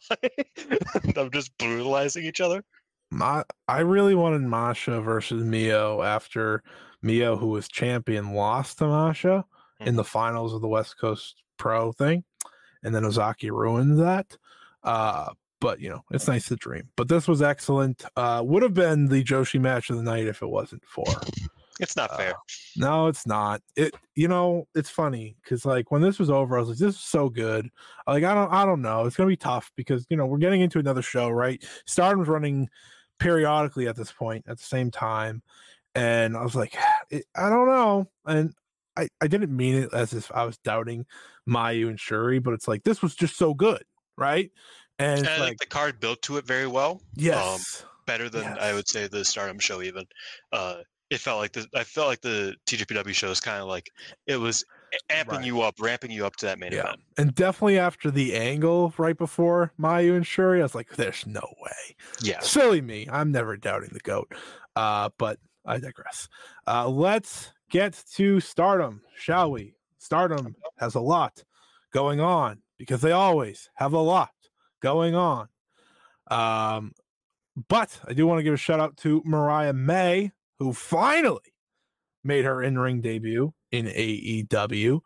I'm 1.17 1.31
just 1.31 1.57
brutalizing 1.57 2.25
each 2.25 2.41
other. 2.41 2.63
Ma- 3.11 3.43
I 3.67 3.79
really 3.79 4.15
wanted 4.15 4.41
Masha 4.41 5.01
versus 5.01 5.43
Mio 5.43 6.01
after 6.01 6.63
Mio, 7.01 7.35
who 7.35 7.47
was 7.47 7.67
champion, 7.67 8.33
lost 8.33 8.77
to 8.79 8.87
Masha 8.87 9.45
in 9.79 9.95
the 9.95 10.03
finals 10.03 10.53
of 10.53 10.61
the 10.61 10.67
West 10.67 10.99
Coast 10.99 11.41
Pro 11.57 11.91
thing, 11.91 12.23
and 12.83 12.93
then 12.93 13.03
Ozaki 13.03 13.49
ruined 13.49 13.99
that. 13.99 14.37
Uh, 14.83 15.29
but 15.59 15.79
you 15.79 15.89
know, 15.89 16.03
it's 16.11 16.27
nice 16.27 16.47
to 16.47 16.55
dream. 16.55 16.89
But 16.95 17.07
this 17.07 17.27
was 17.27 17.41
excellent. 17.41 18.03
Uh, 18.15 18.41
would 18.45 18.63
have 18.63 18.73
been 18.73 19.07
the 19.07 19.23
Joshi 19.23 19.59
match 19.59 19.89
of 19.89 19.97
the 19.97 20.03
night 20.03 20.27
if 20.27 20.41
it 20.41 20.47
wasn't 20.47 20.83
for. 20.85 21.05
It's 21.81 21.95
not 21.95 22.15
fair. 22.15 22.35
No, 22.77 23.07
it's 23.07 23.25
not. 23.25 23.61
It 23.75 23.95
you 24.15 24.27
know, 24.27 24.67
it's 24.75 24.89
funny 24.89 25.35
because 25.43 25.65
like 25.65 25.91
when 25.91 26.01
this 26.01 26.19
was 26.19 26.29
over, 26.29 26.55
I 26.55 26.59
was 26.59 26.69
like, 26.69 26.77
this 26.77 26.95
is 26.95 27.01
so 27.01 27.27
good. 27.27 27.69
Like 28.07 28.23
I 28.23 28.33
don't 28.33 28.51
I 28.53 28.65
don't 28.65 28.81
know. 28.81 29.05
It's 29.05 29.15
gonna 29.15 29.27
be 29.27 29.35
tough 29.35 29.71
because 29.75 30.05
you 30.09 30.15
know 30.15 30.25
we're 30.27 30.37
getting 30.37 30.61
into 30.61 30.79
another 30.79 31.01
show, 31.01 31.29
right? 31.29 31.61
Stardom's 31.87 32.27
running 32.27 32.69
periodically 33.19 33.87
at 33.87 33.95
this 33.95 34.11
point 34.11 34.45
at 34.47 34.57
the 34.57 34.63
same 34.63 34.91
time. 34.91 35.41
And 35.95 36.37
I 36.37 36.43
was 36.43 36.55
like, 36.55 36.75
it, 37.09 37.25
I 37.35 37.49
don't 37.49 37.67
know. 37.67 38.09
And 38.25 38.53
I, 38.97 39.07
I 39.21 39.27
didn't 39.27 39.55
mean 39.55 39.75
it 39.75 39.93
as 39.93 40.13
if 40.13 40.31
I 40.31 40.43
was 40.45 40.57
doubting 40.59 41.05
Mayu 41.49 41.87
and 41.87 41.97
Syuri, 41.97 42.43
but 42.43 42.53
it's 42.53 42.67
like 42.67 42.83
this 42.83 43.01
was 43.01 43.15
just 43.15 43.37
so 43.37 43.53
good, 43.53 43.83
right? 44.17 44.51
And 44.99 45.19
And 45.19 45.27
I 45.27 45.39
like, 45.39 45.47
think 45.47 45.59
the 45.61 45.65
card 45.67 45.99
built 45.99 46.21
to 46.23 46.37
it 46.37 46.45
very 46.45 46.67
well. 46.67 47.01
yes, 47.15 47.81
Um, 47.81 47.87
better 48.05 48.29
than 48.29 48.45
I 48.59 48.73
would 48.73 48.87
say 48.87 49.07
the 49.07 49.23
Stardom 49.23 49.59
show 49.59 49.81
even. 49.81 50.05
Uh, 50.51 50.81
it 51.11 51.19
felt 51.19 51.39
like 51.39 51.51
the 51.51 51.67
I 51.75 51.83
felt 51.83 52.07
like 52.07 52.21
the 52.21 52.55
TJPW 52.65 53.13
show 53.13 53.29
is 53.29 53.41
kind 53.41 53.61
of 53.61 53.67
like 53.67 53.91
it 54.27 54.37
was 54.37 54.65
amping 55.11 55.27
Right. 55.27 55.45
you 55.45 55.61
up, 55.61 55.75
ramping 55.79 56.09
you 56.09 56.25
up 56.25 56.37
to 56.37 56.45
that 56.45 56.57
main 56.57 56.71
yeah. 56.71 56.79
event. 56.79 57.01
And 57.17 57.35
definitely 57.35 57.77
after 57.77 58.09
the 58.09 58.33
angle 58.35 58.93
right 58.97 59.17
before 59.17 59.73
Mayu 59.79 60.15
and 60.15 60.25
Syuri, 60.25 60.59
I 60.59 60.63
was 60.63 60.73
like, 60.73 60.95
there's 60.95 61.27
no 61.27 61.41
way. 61.61 61.95
Yeah. 62.21 62.39
Silly 62.39 62.81
me. 62.81 63.07
I'm 63.11 63.31
never 63.31 63.57
doubting 63.57 63.89
the 63.91 63.99
goat. 63.99 64.33
Uh, 64.75 65.09
but 65.17 65.37
I 65.65 65.79
digress. 65.79 66.29
Uh, 66.65 66.87
let's 66.87 67.51
get 67.69 68.01
to 68.13 68.39
stardom, 68.39 69.01
shall 69.15 69.51
we? 69.51 69.75
Stardom 69.97 70.55
has 70.79 70.95
a 70.95 71.01
lot 71.01 71.43
going 71.93 72.21
on 72.21 72.61
because 72.77 73.01
they 73.01 73.11
always 73.11 73.69
have 73.75 73.93
a 73.93 73.99
lot 73.99 74.31
going 74.81 75.13
on. 75.13 75.49
Um, 76.29 76.93
but 77.67 77.99
I 78.07 78.13
do 78.13 78.25
want 78.25 78.39
to 78.39 78.43
give 78.43 78.53
a 78.53 78.57
shout 78.57 78.79
out 78.79 78.95
to 78.97 79.21
Mariah 79.25 79.73
May, 79.73 80.31
who 80.61 80.71
finally 80.73 81.39
made 82.23 82.45
her 82.45 82.61
in 82.61 82.77
ring 82.77 83.01
debut 83.01 83.51
in 83.71 83.87
AEW. 83.87 84.99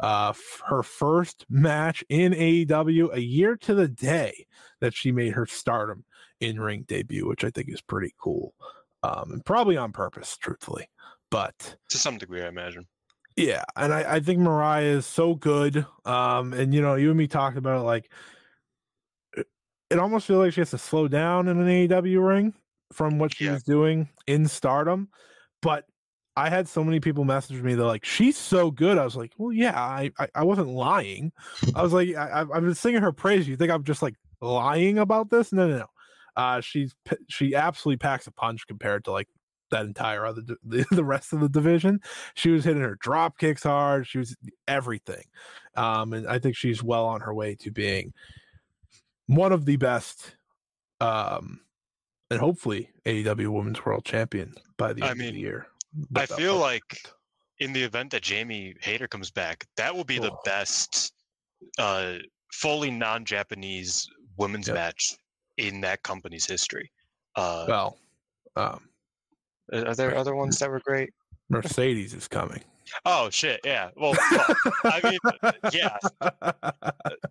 Uh, 0.00 0.28
f- 0.30 0.62
her 0.66 0.82
first 0.82 1.44
match 1.50 2.02
in 2.08 2.32
AEW 2.32 3.12
a 3.12 3.20
year 3.20 3.54
to 3.58 3.74
the 3.74 3.88
day 3.88 4.46
that 4.80 4.94
she 4.94 5.12
made 5.12 5.34
her 5.34 5.44
stardom 5.44 6.02
in 6.40 6.58
ring 6.58 6.86
debut, 6.88 7.28
which 7.28 7.44
I 7.44 7.50
think 7.50 7.68
is 7.68 7.82
pretty 7.82 8.14
cool. 8.18 8.54
Um, 9.02 9.32
and 9.32 9.44
probably 9.44 9.76
on 9.76 9.92
purpose, 9.92 10.34
truthfully. 10.38 10.88
But 11.30 11.76
To 11.90 11.98
some 11.98 12.16
degree, 12.16 12.42
I 12.42 12.48
imagine. 12.48 12.86
yeah, 13.36 13.64
and 13.76 13.92
I, 13.92 14.14
I 14.14 14.20
think 14.20 14.38
Mariah 14.38 14.84
is 14.96 15.04
so 15.04 15.34
good. 15.34 15.84
Um, 16.06 16.54
and 16.54 16.72
you 16.74 16.80
know, 16.80 16.94
you 16.94 17.10
and 17.10 17.18
me 17.18 17.26
talked 17.26 17.58
about 17.58 17.80
it 17.80 17.84
like 17.84 18.10
it, 19.36 19.46
it 19.90 19.98
almost 19.98 20.26
feels 20.26 20.38
like 20.38 20.54
she 20.54 20.62
has 20.62 20.70
to 20.70 20.78
slow 20.78 21.06
down 21.06 21.48
in 21.48 21.58
an 21.60 21.66
AEW 21.66 22.26
ring 22.26 22.54
from 22.94 23.18
what 23.18 23.34
she 23.34 23.44
Yeah. 23.46 23.52
was 23.54 23.62
doing 23.62 24.08
in 24.26 24.46
stardom. 24.46 25.08
But 25.60 25.86
I 26.36 26.48
had 26.48 26.66
so 26.68 26.82
many 26.82 26.98
people 26.98 27.24
message 27.24 27.60
me, 27.62 27.74
they're 27.74 27.84
like, 27.86 28.04
she's 28.04 28.38
so 28.38 28.70
good. 28.70 28.96
I 28.98 29.04
was 29.04 29.16
like, 29.16 29.32
well, 29.36 29.52
yeah, 29.52 29.78
I, 29.78 30.10
I, 30.18 30.28
I 30.34 30.44
wasn't 30.44 30.68
lying. 30.68 31.30
I 31.74 31.82
was 31.82 31.92
like, 31.92 32.14
I, 32.16 32.40
I've 32.40 32.62
been 32.62 32.74
singing 32.74 33.02
her 33.02 33.12
praise. 33.12 33.46
You 33.46 33.56
think 33.56 33.70
I'm 33.70 33.84
just 33.84 34.00
like 34.02 34.14
lying 34.40 34.98
about 34.98 35.28
this? 35.30 35.52
No, 35.52 35.68
no, 35.68 35.78
no. 35.78 35.86
Uh, 36.34 36.62
she's 36.62 36.94
she 37.28 37.54
absolutely 37.54 37.98
packs 37.98 38.26
a 38.26 38.30
punch 38.32 38.66
compared 38.66 39.04
to 39.04 39.12
like 39.12 39.28
that 39.70 39.84
entire 39.84 40.24
other 40.24 40.40
the, 40.64 40.86
the 40.90 41.04
rest 41.04 41.34
of 41.34 41.40
the 41.40 41.48
division. 41.50 42.00
She 42.34 42.48
was 42.50 42.64
hitting 42.64 42.80
her 42.80 42.96
drop 43.00 43.36
kicks 43.38 43.64
hard. 43.64 44.06
She 44.06 44.16
was 44.16 44.34
everything, 44.66 45.24
um, 45.76 46.14
and 46.14 46.26
I 46.26 46.38
think 46.38 46.56
she's 46.56 46.82
well 46.82 47.04
on 47.04 47.20
her 47.20 47.34
way 47.34 47.54
to 47.56 47.70
being 47.70 48.14
one 49.26 49.52
of 49.52 49.66
the 49.66 49.76
best, 49.76 50.36
um, 51.00 51.60
and 52.32 52.40
hopefully 52.40 52.90
AEW 53.04 53.48
Women's 53.48 53.84
World 53.84 54.04
Champion 54.04 54.54
by 54.78 54.92
the 54.92 55.02
I 55.02 55.10
end 55.10 55.20
of 55.20 55.26
the 55.34 55.38
year. 55.38 55.66
I 56.16 56.26
feel 56.26 56.56
like 56.56 57.06
in 57.60 57.72
the 57.72 57.82
event 57.82 58.10
that 58.12 58.22
Jamie 58.22 58.74
Hayter 58.80 59.06
comes 59.06 59.30
back, 59.30 59.66
that 59.76 59.94
will 59.94 60.04
be 60.04 60.18
the 60.18 60.32
Oh. 60.32 60.40
best 60.44 61.12
uh, 61.78 62.14
fully 62.52 62.90
non-Japanese 62.90 64.08
women's 64.36 64.66
Yep. 64.68 64.74
match 64.74 65.14
in 65.58 65.80
that 65.82 66.02
company's 66.02 66.46
history. 66.46 66.90
Uh, 67.36 67.66
well, 67.68 67.98
um, 68.56 68.88
are 69.72 69.94
there 69.94 70.16
other 70.16 70.34
ones 70.34 70.58
that 70.58 70.68
were 70.70 70.80
great? 70.80 71.10
Mercedes 71.50 72.14
is 72.14 72.26
coming. 72.28 72.62
Oh 73.04 73.30
shit! 73.30 73.60
Yeah. 73.64 73.90
Well, 73.96 74.14
fuck. 74.14 74.56
I 74.84 75.00
mean, 75.10 75.52
yeah, 75.72 75.96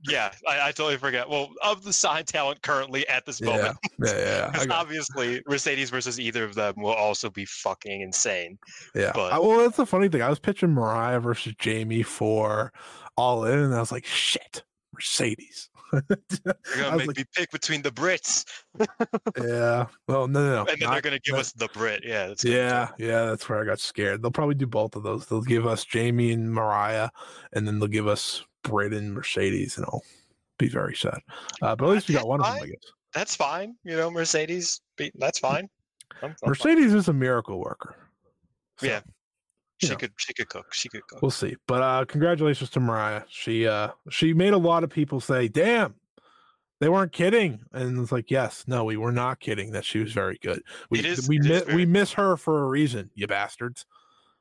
yeah. 0.07 0.31
I, 0.47 0.67
I 0.67 0.71
totally 0.71 0.97
forget. 0.97 1.29
Well, 1.29 1.49
of 1.63 1.83
the 1.83 1.93
signed 1.93 2.27
talent 2.27 2.61
currently 2.61 3.07
at 3.07 3.25
this 3.25 3.41
moment, 3.41 3.77
yeah, 4.03 4.17
yeah. 4.53 4.65
Got- 4.65 4.71
obviously 4.71 5.41
Mercedes 5.47 5.89
versus 5.89 6.19
either 6.19 6.43
of 6.43 6.55
them 6.55 6.75
will 6.77 6.93
also 6.93 7.29
be 7.29 7.45
fucking 7.45 8.01
insane. 8.01 8.57
Yeah. 8.95 9.11
But- 9.13 9.33
I- 9.33 9.39
well, 9.39 9.59
that's 9.59 9.77
the 9.77 9.85
funny 9.85 10.09
thing. 10.09 10.21
I 10.21 10.29
was 10.29 10.39
pitching 10.39 10.71
Mariah 10.71 11.19
versus 11.19 11.53
Jamie 11.57 12.03
for 12.03 12.71
All 13.17 13.45
In, 13.45 13.59
and 13.59 13.73
I 13.73 13.79
was 13.79 13.91
like, 13.91 14.05
shit, 14.05 14.63
Mercedes. 14.93 15.69
They're 15.91 16.55
gonna 16.77 16.97
make 16.97 17.07
like, 17.07 17.17
me 17.17 17.23
pick 17.35 17.51
between 17.51 17.81
the 17.81 17.91
Brits, 17.91 18.45
yeah. 19.37 19.85
Well, 20.07 20.27
no, 20.27 20.43
no, 20.45 20.63
no. 20.63 20.65
and 20.71 20.79
then 20.81 20.89
they're 20.91 21.01
gonna 21.01 21.19
give 21.19 21.33
not- 21.33 21.41
us 21.41 21.51
the 21.51 21.67
Brit. 21.73 22.03
Yeah. 22.05 22.27
That's 22.27 22.43
Yeah, 22.43 22.89
yeah, 22.97 23.25
that's 23.25 23.47
where 23.49 23.61
I 23.61 23.65
got 23.65 23.79
scared. 23.79 24.21
They'll 24.21 24.31
probably 24.31 24.55
do 24.55 24.67
both 24.67 24.95
of 24.95 25.03
those. 25.03 25.25
They'll 25.25 25.41
give 25.41 25.67
us 25.67 25.83
Jamie 25.85 26.31
and 26.31 26.51
Mariah, 26.53 27.09
and 27.53 27.67
then 27.67 27.79
they'll 27.79 27.87
give 27.87 28.07
us 28.07 28.43
Brit 28.63 28.93
and 28.93 29.13
Mercedes, 29.13 29.77
and 29.77 29.85
I'll 29.85 30.03
be 30.57 30.69
very 30.69 30.95
sad. 30.95 31.19
Uh, 31.61 31.75
but 31.75 31.85
at 31.85 31.91
least 31.91 32.07
we 32.07 32.13
got 32.15 32.27
one 32.27 32.39
of 32.39 32.45
them, 32.45 32.63
I 32.63 32.67
guess. 32.67 32.75
That's 33.13 33.35
fine. 33.35 33.75
You 33.83 33.97
know, 33.97 34.09
Mercedes. 34.09 34.81
That's 35.15 35.39
fine. 35.39 35.55
I'm- 35.55 35.69
I'm 36.23 36.35
fine. 36.35 36.49
Mercedes 36.49 36.93
is 36.93 37.07
a 37.07 37.13
miracle 37.13 37.59
worker. 37.59 37.95
So, 38.79 38.85
Yeah. 38.87 39.01
She 39.81 39.89
know. 39.89 39.95
could. 39.97 40.11
She 40.17 40.33
could 40.33 40.49
cook. 40.49 40.73
She 40.73 40.89
could 40.89 41.05
cook. 41.07 41.21
We'll 41.21 41.31
see. 41.31 41.55
But 41.67 41.81
uh 41.81 42.05
congratulations 42.05 42.69
to 42.71 42.79
Mariah. 42.79 43.23
She 43.29 43.67
uh 43.67 43.89
she 44.09 44.33
made 44.33 44.53
a 44.53 44.57
lot 44.57 44.83
of 44.83 44.89
people 44.89 45.19
say, 45.19 45.47
"Damn, 45.47 45.95
they 46.79 46.89
weren't 46.89 47.11
kidding." 47.11 47.59
And 47.73 47.99
it's 47.99 48.11
like, 48.11 48.29
"Yes, 48.31 48.63
no, 48.67 48.83
we 48.83 48.97
were 48.97 49.11
not 49.11 49.39
kidding 49.39 49.71
that 49.71 49.85
she 49.85 49.99
was 49.99 50.11
very 50.13 50.37
good. 50.41 50.61
We 50.89 50.99
It 50.99 51.05
is- 51.05 51.27
we 51.29 51.37
it 51.37 51.45
is 51.45 51.47
mi- 51.47 51.59
very- 51.65 51.75
we 51.75 51.85
miss 51.85 52.11
her 52.13 52.37
for 52.37 52.63
a 52.63 52.67
reason, 52.67 53.09
you 53.15 53.27
bastards." 53.27 53.85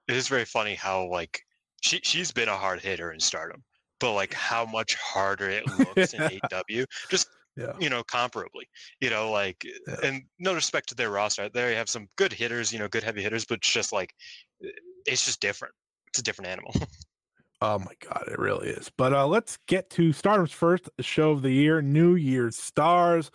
it 0.08 0.16
is 0.16 0.26
very 0.26 0.44
funny 0.44 0.74
how 0.74 1.06
like 1.06 1.40
she 1.82 2.00
she's 2.02 2.32
been 2.32 2.48
a 2.48 2.56
hard 2.56 2.80
hitter 2.80 3.12
in 3.12 3.20
Stardom, 3.20 3.62
but 4.00 4.12
like 4.12 4.34
how 4.34 4.64
much 4.66 4.94
harder 4.96 5.48
it 5.48 5.64
looks 5.78 6.12
in 6.14 6.20
AW. 6.52 6.84
Just 7.10 7.28
Yeah. 7.56 7.72
you 7.78 7.88
know, 7.90 8.02
comparably. 8.04 8.66
You 9.00 9.10
know, 9.10 9.30
like 9.30 9.64
Yeah. 9.64 9.96
and 10.02 10.22
no 10.38 10.52
respect 10.54 10.88
to 10.90 10.94
their 10.94 11.10
roster, 11.10 11.48
they 11.48 11.74
have 11.76 11.88
some 11.88 12.08
good 12.16 12.32
hitters. 12.32 12.72
You 12.72 12.78
know, 12.80 12.88
good 12.88 13.02
heavy 13.04 13.22
hitters, 13.22 13.44
but 13.44 13.58
it's 13.58 13.72
just 13.72 13.92
like 13.92 14.12
it's 15.06 15.24
just 15.24 15.40
different. 15.40 15.74
It's 16.08 16.18
a 16.18 16.22
different 16.22 16.48
animal. 16.50 16.74
Oh 17.62 17.78
my 17.78 17.92
god, 18.08 18.24
it 18.26 18.38
really 18.38 18.68
is. 18.68 18.90
But 18.96 19.12
uh 19.12 19.26
let's 19.26 19.58
get 19.66 19.90
to 19.90 20.14
Stardom's 20.14 20.50
first 20.50 20.88
show 21.00 21.32
of 21.32 21.42
the 21.42 21.50
year, 21.50 21.82
New 21.82 22.14
Year's 22.14 22.56
Stars 22.56 23.30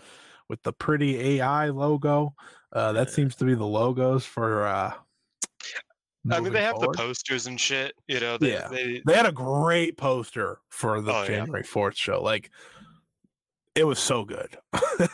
with 0.49 0.63
the 0.63 0.74
pretty 0.74 1.20
AI 1.39 1.70
logo. 1.70 2.34
Uh 2.74 2.91
that 2.93 3.11
seems 3.11 3.36
to 3.36 3.45
be 3.45 3.53
the 3.53 3.68
logos 3.68 4.26
for 4.26 4.66
uh 4.66 4.93
I 6.32 6.39
mean, 6.39 6.53
they 6.53 6.63
have 6.63 6.72
forward. 6.78 6.93
the 6.95 6.97
posters 6.97 7.45
and 7.45 7.61
shit. 7.61 7.93
You 8.07 8.20
know, 8.20 8.39
they, 8.39 8.53
Yeah. 8.53 8.68
they 8.68 9.03
they 9.05 9.13
had 9.13 9.28
a 9.28 9.32
great 9.32 9.95
poster 9.95 10.57
for 10.70 11.01
the 11.01 11.13
Oh. 11.13 11.28
January 11.28 11.61
4th 11.61 11.95
show. 11.95 12.20
Like 12.24 12.49
it 13.76 13.84
was 13.84 13.99
so 13.99 14.26
good. 14.26 14.57
it 14.74 15.11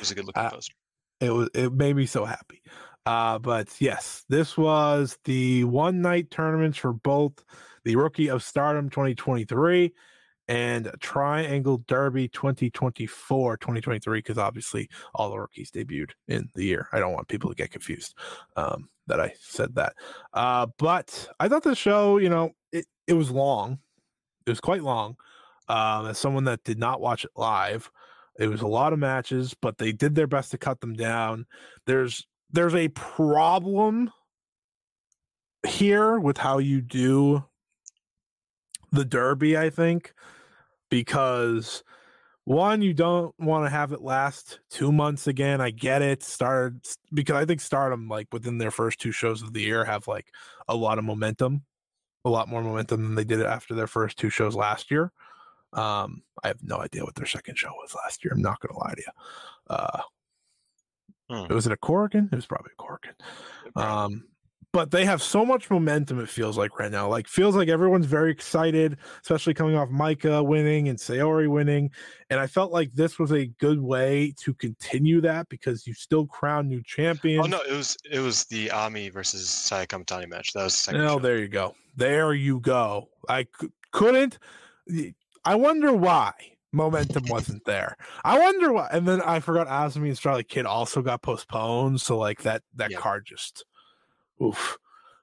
was 0.00 0.10
a 0.10 0.14
good 0.14 0.24
looking 0.24 0.42
Uh, 0.42 0.48
poster. 0.48 0.74
it 1.20 1.28
was 1.28 1.50
it 1.54 1.70
made 1.74 1.96
me 1.96 2.06
so 2.06 2.24
happy. 2.24 2.62
Uh 3.06 3.38
but 3.38 3.68
yes, 3.80 4.24
this 4.28 4.56
was 4.56 5.18
the 5.24 5.64
one 5.64 6.00
night 6.00 6.30
tournaments 6.30 6.78
for 6.78 6.92
both 6.92 7.44
the 7.84 7.96
Rookie 7.96 8.28
of 8.30 8.42
Stardom 8.42 8.88
2023 8.88 9.92
and 10.48 10.90
Triangle 11.00 11.78
Derby 11.86 12.28
2024 12.28 13.56
2023 13.58 14.18
because 14.18 14.38
obviously 14.38 14.88
all 15.14 15.30
the 15.30 15.38
rookies 15.38 15.70
debuted 15.70 16.10
in 16.28 16.48
the 16.54 16.64
year. 16.64 16.88
I 16.92 16.98
don't 16.98 17.12
want 17.12 17.28
people 17.28 17.50
to 17.50 17.56
get 17.56 17.70
confused 17.70 18.14
um 18.56 18.88
that 19.06 19.20
I 19.20 19.34
said 19.38 19.74
that. 19.74 19.94
Uh 20.32 20.66
but 20.78 21.28
I 21.40 21.48
thought 21.48 21.62
the 21.64 21.74
show, 21.74 22.16
you 22.18 22.30
know, 22.30 22.52
it 22.72 22.86
it 23.06 23.14
was 23.14 23.30
long. 23.30 23.78
It 24.46 24.50
was 24.50 24.60
quite 24.60 24.82
long. 24.82 25.16
Um 25.68 26.06
as 26.06 26.18
someone 26.18 26.44
that 26.44 26.64
did 26.64 26.78
not 26.78 27.00
watch 27.02 27.24
it 27.24 27.32
live, 27.36 27.90
it 28.38 28.48
was 28.48 28.62
a 28.62 28.66
lot 28.66 28.92
of 28.92 28.98
matches, 28.98 29.54
but 29.60 29.78
they 29.78 29.92
did 29.92 30.14
their 30.14 30.26
best 30.26 30.50
to 30.52 30.58
cut 30.58 30.80
them 30.80 30.94
down. 30.94 31.46
There's 31.86 32.26
there's 32.54 32.74
a 32.74 32.88
problem 32.88 34.12
here 35.66 36.20
with 36.20 36.38
how 36.38 36.58
you 36.58 36.80
do 36.80 37.44
the 38.92 39.04
derby, 39.04 39.58
I 39.58 39.70
think, 39.70 40.14
because 40.88 41.82
one, 42.44 42.80
you 42.80 42.94
don't 42.94 43.34
want 43.40 43.66
to 43.66 43.70
have 43.70 43.90
it 43.90 44.02
last 44.02 44.60
two 44.70 44.92
months 44.92 45.26
again. 45.26 45.60
I 45.60 45.70
get 45.70 46.00
it. 46.00 46.22
Started 46.22 46.80
because 47.12 47.34
I 47.34 47.44
think 47.44 47.60
Stardom, 47.60 48.08
like 48.08 48.28
within 48.32 48.58
their 48.58 48.70
first 48.70 49.00
two 49.00 49.10
shows 49.10 49.42
of 49.42 49.52
the 49.52 49.62
year, 49.62 49.84
have 49.84 50.06
like 50.06 50.28
a 50.68 50.76
lot 50.76 50.98
of 50.98 51.04
momentum, 51.04 51.64
a 52.24 52.30
lot 52.30 52.48
more 52.48 52.62
momentum 52.62 53.02
than 53.02 53.14
they 53.16 53.24
did 53.24 53.42
after 53.42 53.74
their 53.74 53.88
first 53.88 54.16
two 54.16 54.30
shows 54.30 54.54
last 54.54 54.92
year. 54.92 55.10
Um, 55.72 56.22
I 56.44 56.48
have 56.48 56.62
no 56.62 56.76
idea 56.76 57.02
what 57.02 57.16
their 57.16 57.26
second 57.26 57.58
show 57.58 57.70
was 57.70 57.96
last 58.04 58.24
year. 58.24 58.32
I'm 58.32 58.42
not 58.42 58.60
gonna 58.60 58.78
lie 58.78 58.94
to 58.94 59.02
you. 59.02 59.12
Uh, 59.74 60.02
Hmm. 61.30 61.52
was 61.52 61.66
it 61.66 61.72
a 61.72 61.76
Korakuen? 61.76 62.32
It 62.32 62.36
was 62.36 62.46
probably 62.46 62.72
a 62.78 62.82
Korakuen. 62.82 63.82
Um, 63.82 64.24
but 64.74 64.90
they 64.90 65.04
have 65.04 65.22
so 65.22 65.46
much 65.46 65.70
momentum. 65.70 66.18
It 66.18 66.28
feels 66.28 66.58
like 66.58 66.80
right 66.80 66.90
now, 66.90 67.06
like 67.08 67.28
feels 67.28 67.54
like 67.54 67.68
everyone's 67.68 68.06
very 68.06 68.32
excited, 68.32 68.98
especially 69.22 69.54
coming 69.54 69.76
off 69.76 69.88
Maika 69.88 70.44
winning 70.44 70.88
and 70.88 70.98
Saori 70.98 71.48
winning. 71.48 71.92
And 72.28 72.40
I 72.40 72.48
felt 72.48 72.72
like 72.72 72.92
this 72.92 73.16
was 73.16 73.30
a 73.30 73.46
good 73.60 73.80
way 73.80 74.34
to 74.42 74.52
continue 74.54 75.20
that 75.20 75.48
because 75.48 75.86
you 75.86 75.94
still 75.94 76.26
crown 76.26 76.66
new 76.66 76.82
champions. 76.84 77.46
Oh 77.46 77.48
no, 77.48 77.60
it 77.68 77.72
was 77.72 77.96
it 78.10 78.18
was 78.18 78.46
the 78.46 78.68
Ami 78.72 79.10
versus 79.10 79.48
Saya 79.48 79.86
Kamatani 79.86 80.28
match. 80.28 80.52
That 80.54 80.64
was 80.64 80.72
the 80.72 80.78
second 80.80 81.02
No, 81.02 81.20
there 81.20 81.38
you 81.38 81.46
go. 81.48 81.76
There 81.94 82.34
you 82.34 82.58
go. 82.58 83.10
I 83.28 83.46
c- 83.60 83.68
couldn't. 83.92 84.40
I 85.44 85.54
wonder 85.54 85.92
why 85.92 86.32
momentum 86.74 87.24
wasn't 87.28 87.64
there. 87.64 87.96
I 88.24 88.38
wonder 88.38 88.72
why. 88.72 88.88
And 88.92 89.06
then 89.06 89.22
I 89.22 89.40
forgot 89.40 89.68
Azumi 89.68 90.08
and 90.08 90.16
Starlight 90.18 90.48
Kid 90.48 90.66
also 90.66 91.00
got 91.00 91.22
postponed. 91.22 92.00
So 92.00 92.18
like 92.18 92.42
that 92.42 92.62
that 92.74 92.90
Yeah. 92.90 92.98
card 92.98 93.24
just 93.24 93.64
oof. 94.42 94.76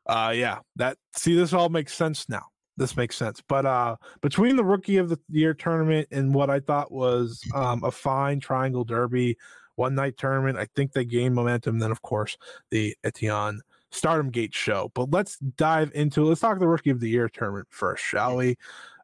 Uh 0.08 0.34
yeah. 0.36 0.60
That 0.78 0.98
see 1.16 1.36
this 1.36 1.54
all 1.54 1.70
makes 1.70 1.94
sense 1.94 2.28
now. 2.30 2.46
This 2.78 2.96
makes 2.98 3.16
sense. 3.18 3.42
But 3.48 3.66
uh 3.66 3.98
between 4.22 4.56
the 4.56 4.64
rookie 4.64 4.98
of 4.98 5.10
the 5.10 5.20
year 5.30 5.54
tournament 5.54 6.08
and 6.12 6.34
what 6.34 6.50
I 6.50 6.60
thought 6.60 6.92
was 6.92 7.42
um 7.54 7.84
a 7.84 7.92
fine 7.92 8.40
triangle 8.40 8.84
derby 8.84 9.38
one 9.76 9.96
night 9.96 10.18
tournament, 10.18 10.58
I 10.58 10.68
think 10.76 10.94
they 10.94 11.06
gained 11.06 11.36
momentum. 11.36 11.80
Then 11.80 11.92
of 11.92 12.02
course 12.02 12.38
the 12.72 12.96
Ittenyon 13.04 13.60
Stardom 13.92 14.30
Gate 14.30 14.54
show. 14.56 14.90
But 14.94 15.12
let's 15.12 15.38
dive 15.38 15.92
into 15.94 16.24
let's 16.24 16.42
talk 16.42 16.60
the 16.60 16.68
rookie 16.68 16.90
of 16.92 17.02
the 17.02 17.10
year 17.10 17.28
tournament 17.30 17.68
first, 17.70 18.04
shall 18.04 18.38
we? 18.38 18.58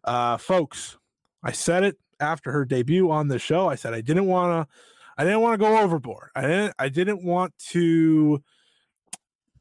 Uh 0.05 0.37
folks, 0.37 0.97
I 1.43 1.51
said 1.51 1.83
it 1.83 1.97
after 2.19 2.51
her 2.51 2.65
debut 2.65 3.11
on 3.11 3.27
the 3.27 3.39
show. 3.39 3.67
I 3.67 3.75
said 3.75 3.93
I 3.93 4.01
didn't 4.01 4.27
want 4.27 4.67
to 4.67 4.73
I 5.17 5.23
didn't 5.23 5.41
want 5.41 5.53
to 5.53 5.65
go 5.65 5.77
overboard. 5.79 6.29
I 6.35 6.41
didn't 6.41 6.73
I 6.77 6.89
didn't 6.89 7.23
want 7.23 7.53
to 7.69 8.43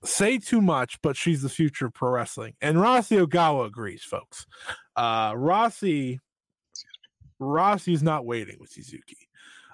say 0.05 0.39
too 0.39 0.61
much, 0.61 1.01
but 1.03 1.17
she's 1.17 1.43
the 1.43 1.49
future 1.49 1.87
of 1.87 1.95
pro 1.95 2.11
wrestling. 2.11 2.55
And 2.61 2.77
Rossy 2.79 3.25
Ogawa 3.25 3.67
agrees, 3.67 4.03
folks. 4.03 4.47
Uh 4.95 5.33
Rossy 5.33 6.19
Rossy's 7.41 8.03
not 8.03 8.25
waiting 8.25 8.57
with 8.61 8.73
Yuzuki. 8.75 9.27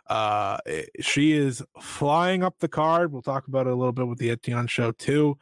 Uh 0.08 0.58
eh, 0.66 0.84
she 1.00 1.32
is 1.32 1.62
flying 1.80 2.42
up 2.42 2.58
the 2.58 2.68
card. 2.68 3.12
We'll 3.12 3.22
talk 3.22 3.48
about 3.48 3.66
it 3.66 3.72
a 3.72 3.76
little 3.76 3.92
bit 3.92 4.06
with 4.06 4.18
the 4.18 4.34
Ittenyon 4.34 4.68
show 4.68 4.92
too. 4.92 5.38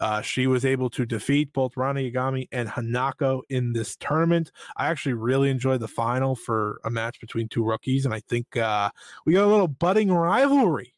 Uh, 0.00 0.20
she 0.20 0.46
was 0.46 0.64
able 0.64 0.90
to 0.90 1.06
defeat 1.06 1.52
both 1.52 1.76
Rana 1.76 2.00
Yagami 2.00 2.48
and 2.52 2.68
Hanako 2.68 3.42
in 3.48 3.72
this 3.72 3.96
tournament. 3.96 4.52
I 4.76 4.86
actually 4.86 5.14
really 5.14 5.50
enjoyed 5.50 5.80
the 5.80 5.88
final 5.88 6.34
for 6.34 6.80
a 6.84 6.90
match 6.90 7.20
between 7.20 7.48
two 7.48 7.64
rookies, 7.64 8.04
and 8.04 8.14
I 8.14 8.20
think 8.28 8.56
uh, 8.56 8.90
we 9.24 9.34
got 9.34 9.44
a 9.44 9.50
little 9.50 9.68
budding 9.68 10.12
rivalry 10.12 10.94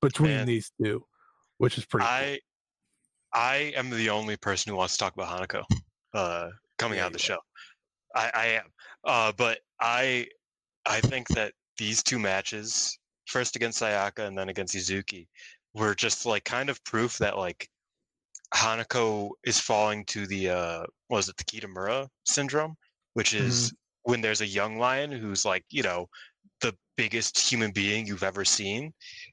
between 0.00 0.30
Man. 0.30 0.46
these 0.46 0.72
two, 0.82 1.04
which 1.58 1.78
is 1.78 1.84
pretty. 1.84 2.06
cool. 2.06 2.14
I 2.14 2.38
I 3.32 3.72
am 3.76 3.90
the 3.90 4.10
only 4.10 4.36
person 4.36 4.70
who 4.70 4.76
wants 4.76 4.94
to 4.94 4.98
talk 4.98 5.14
about 5.14 5.28
Hanako 5.28 5.64
uh, 6.14 6.50
coming 6.78 6.96
There 6.96 7.04
out 7.04 7.08
of 7.08 7.12
the 7.12 7.18
show. 7.18 7.38
I, 8.14 8.30
I 8.34 8.46
am, 8.46 8.64
uh, 9.04 9.32
but 9.36 9.60
I 9.80 10.26
I 10.86 11.00
think 11.00 11.28
that 11.28 11.52
these 11.78 12.02
two 12.02 12.18
matches, 12.18 12.98
first 13.26 13.56
against 13.56 13.80
Sayaka 13.80 14.26
and 14.26 14.36
then 14.36 14.48
against 14.48 14.74
Yuzuki, 14.74 15.28
were 15.74 15.94
just 15.94 16.26
like 16.26 16.44
kind 16.44 16.68
of 16.68 16.82
proof 16.84 17.18
that 17.18 17.38
like 17.38 17.68
Hanako 18.54 19.30
is 19.44 19.60
falling 19.60 20.04
to 20.06 20.26
the 20.26 20.50
uh, 20.50 20.82
was 21.08 21.28
it 21.28 21.36
the 21.36 21.44
Kitamura 21.44 22.08
syndrome, 22.24 22.74
which 23.14 23.34
is 23.34 23.72
when 24.02 24.20
there's 24.20 24.40
a 24.40 24.46
young 24.46 24.78
lion 24.78 25.12
who's 25.12 25.44
like 25.44 25.64
you 25.70 25.82
know 25.82 26.08
the 26.60 26.74
biggest 26.96 27.38
human 27.38 27.70
being 27.70 28.06
you've 28.06 28.22
ever 28.22 28.44
seen, 28.44 28.92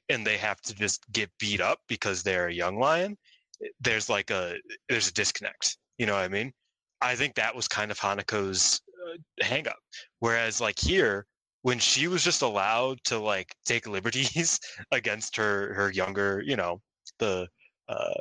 and 0.09 0.25
they 0.25 0.37
have 0.37 0.61
to 0.61 0.75
just 0.75 1.03
get 1.11 1.31
beat 1.39 1.61
up 1.61 1.79
because 1.87 2.23
they're 2.23 2.47
a 2.47 2.53
young 2.53 2.77
lion 2.79 3.17
there's 3.81 4.09
like 4.09 4.29
a 4.29 4.55
there's 4.89 5.07
a 5.07 5.13
disconnect. 5.13 5.77
You 5.97 6.05
know 6.05 6.13
what 6.13 6.23
I 6.23 6.27
mean? 6.27 6.53
I 7.01 7.15
think 7.15 7.35
that 7.35 7.55
was 7.55 7.67
kind 7.67 7.91
of 7.91 7.99
Hanako's 7.99 8.81
uh, 9.07 9.17
hang 9.43 9.67
up. 9.67 9.77
Whereas 10.19 10.61
like 10.61 10.79
here, 10.79 11.25
when 11.61 11.79
she 11.79 12.07
was 12.07 12.23
just 12.23 12.41
allowed 12.41 13.03
to 13.05 13.19
like 13.19 13.55
take 13.65 13.87
liberties 13.87 14.59
against 14.91 15.35
her 15.35 15.73
her 15.73 15.91
younger, 15.91 16.41
you 16.45 16.55
know, 16.55 16.81
the 17.19 17.47
uh 17.89 18.13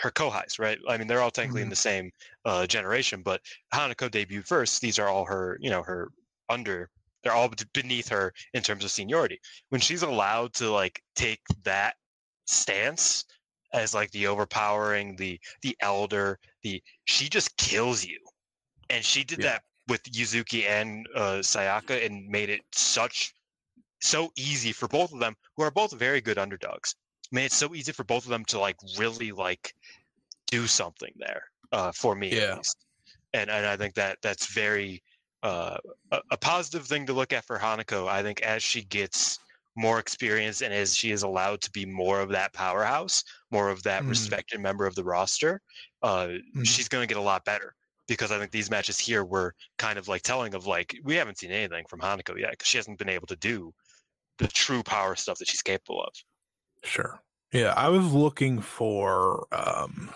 her 0.00 0.10
kouhais, 0.10 0.58
right? 0.58 0.78
I 0.88 0.96
mean, 0.96 1.06
they're 1.06 1.20
all 1.22 1.30
technically 1.30 1.62
in 1.62 1.68
Mhm. 1.68 1.70
the 1.70 1.76
same 1.76 2.10
uh, 2.44 2.66
generation, 2.66 3.22
but 3.22 3.42
Hanako 3.74 4.08
debuted 4.10 4.46
first. 4.46 4.80
These 4.80 4.98
are 4.98 5.08
all 5.08 5.24
her, 5.26 5.58
you 5.60 5.70
know, 5.70 5.82
her 5.82 6.08
under. 6.48 6.90
They're 7.22 7.32
all 7.32 7.50
beneath 7.72 8.08
her 8.08 8.32
in 8.54 8.62
terms 8.62 8.84
of 8.84 8.90
seniority. 8.90 9.40
When 9.70 9.80
she's 9.80 10.02
allowed 10.02 10.54
to 10.54 10.70
like 10.70 11.02
take 11.14 11.40
that 11.64 11.96
stance 12.46 13.24
as 13.72 13.92
like 13.94 14.10
the 14.12 14.26
overpowering, 14.26 15.16
the 15.16 15.40
the 15.62 15.76
elder, 15.80 16.38
the 16.62 16.82
she 17.04 17.28
just 17.28 17.56
kills 17.56 18.04
you, 18.04 18.18
and 18.88 19.04
she 19.04 19.24
did 19.24 19.40
Yeah. 19.40 19.46
that 19.46 19.64
with 19.88 20.02
Yuzuki 20.04 20.64
and 20.66 21.06
uh, 21.14 21.38
Sayaka 21.42 22.04
and 22.04 22.26
made 22.28 22.50
it 22.50 22.62
such 22.72 23.34
so 24.00 24.30
easy 24.36 24.72
for 24.72 24.86
both 24.88 25.12
of 25.12 25.18
them, 25.18 25.34
who 25.56 25.64
are 25.64 25.70
both 25.70 25.92
very 25.92 26.20
good 26.20 26.38
underdogs. 26.38 26.94
Made 27.30 27.46
it's 27.46 27.56
so 27.56 27.74
easy 27.74 27.92
for 27.92 28.04
both 28.04 28.24
of 28.24 28.30
them 28.30 28.44
to 28.46 28.58
like 28.58 28.76
really 28.98 29.32
like 29.32 29.74
do 30.46 30.66
something 30.66 31.12
there 31.16 31.44
uh, 31.72 31.92
for 31.92 32.14
me 32.14 32.32
Yeah. 32.32 32.52
at 32.52 32.56
least. 32.58 32.86
And 33.34 33.50
and 33.50 33.66
I 33.66 33.76
think 33.76 33.94
that 33.94 34.18
that's 34.22 34.52
very 34.52 35.02
uh, 35.42 35.78
a, 36.10 36.20
a 36.32 36.36
positive 36.36 36.86
thing 36.86 37.06
to 37.06 37.12
look 37.12 37.32
at 37.32 37.44
for 37.44 37.58
Hanako. 37.58 38.08
I 38.08 38.22
think 38.22 38.40
as 38.42 38.62
she 38.62 38.82
gets 38.84 39.38
more 39.76 39.98
experience 40.00 40.62
and 40.62 40.74
as 40.74 40.96
she 40.96 41.12
is 41.12 41.22
allowed 41.22 41.60
to 41.62 41.70
be 41.70 41.86
more 41.86 42.20
of 42.20 42.30
that 42.30 42.52
powerhouse, 42.52 43.22
more 43.50 43.68
of 43.70 43.82
that 43.84 44.04
Mhm. 44.04 44.08
respected 44.08 44.60
member 44.60 44.86
of 44.86 44.94
the 44.96 45.04
roster, 45.04 45.60
uh, 46.02 46.28
Mhm. 46.56 46.64
she's 46.64 46.88
going 46.88 47.06
to 47.06 47.12
get 47.12 47.20
a 47.20 47.22
lot 47.22 47.44
better. 47.44 47.74
Because 48.08 48.32
I 48.32 48.38
think 48.38 48.52
these 48.52 48.70
matches 48.70 48.98
here 48.98 49.24
were 49.24 49.54
kind 49.76 49.98
of 49.98 50.08
like 50.08 50.22
telling 50.22 50.54
of 50.54 50.66
like 50.66 50.96
we 51.04 51.14
haven't 51.14 51.38
seen 51.38 51.50
anything 51.52 51.84
from 51.88 52.00
Hanako 52.00 52.38
yet 52.40 52.52
because 52.52 52.66
she 52.66 52.78
hasn't 52.78 52.98
been 52.98 53.10
able 53.10 53.26
to 53.26 53.36
do 53.36 53.72
the 54.38 54.48
true 54.48 54.82
power 54.82 55.14
stuff 55.16 55.38
that 55.38 55.48
she's 55.48 55.62
capable 55.62 56.02
of. 56.02 56.12
Sure. 56.82 57.20
Yeah, 57.52 57.72
I 57.76 57.88
was 57.88 58.12
looking 58.12 58.60
for 58.60 59.46
um 59.52 60.10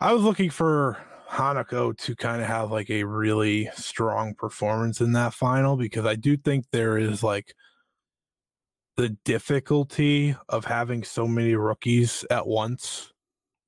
I 0.00 0.12
was 0.12 0.22
looking 0.22 0.50
for 0.50 0.98
Hanako 1.30 1.96
to 1.98 2.16
kind 2.16 2.42
of 2.42 2.48
have 2.48 2.70
like 2.70 2.90
a 2.90 3.04
really 3.04 3.70
strong 3.74 4.34
performance 4.34 5.00
in 5.00 5.12
that 5.12 5.34
final 5.34 5.76
because 5.76 6.04
I 6.04 6.14
do 6.16 6.36
think 6.36 6.66
there 6.72 6.98
is 6.98 7.22
like 7.22 7.54
the 8.96 9.10
difficulty 9.24 10.36
of 10.48 10.64
having 10.66 11.02
so 11.04 11.26
many 11.26 11.54
rookies 11.54 12.24
at 12.30 12.46
once 12.46 13.12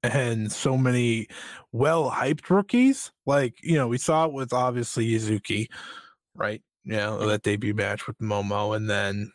and 0.02 0.52
so 0.52 0.76
many 0.76 1.28
well 1.72 2.10
hyped 2.10 2.50
rookies. 2.50 3.10
Like, 3.26 3.54
you 3.62 3.76
know, 3.76 3.88
we 3.88 3.98
saw 3.98 4.26
it 4.26 4.32
with 4.32 4.52
obviously 4.52 5.08
Yuzuki, 5.08 5.68
right? 6.34 6.62
You 6.84 6.96
know, 6.96 7.26
that 7.26 7.42
debut 7.42 7.74
match 7.74 8.06
with 8.06 8.18
Momo, 8.18 8.76
and 8.76 8.90
then 8.90 9.32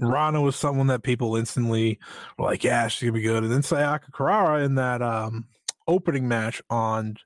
Rana 0.00 0.40
was 0.40 0.56
someone 0.56 0.86
that 0.88 1.02
people 1.02 1.36
instantly 1.36 1.98
were 2.36 2.46
like, 2.46 2.64
yeah, 2.64 2.88
she's 2.88 3.08
gonna 3.08 3.12
be 3.12 3.22
good. 3.22 3.44
And 3.44 3.52
then 3.52 3.62
Sayaka 3.62 4.10
Kurara 4.12 4.64
in 4.64 4.76
that 4.76 5.02
um 5.02 5.46
opening 5.86 6.28
match 6.28 6.60
on 6.70 7.16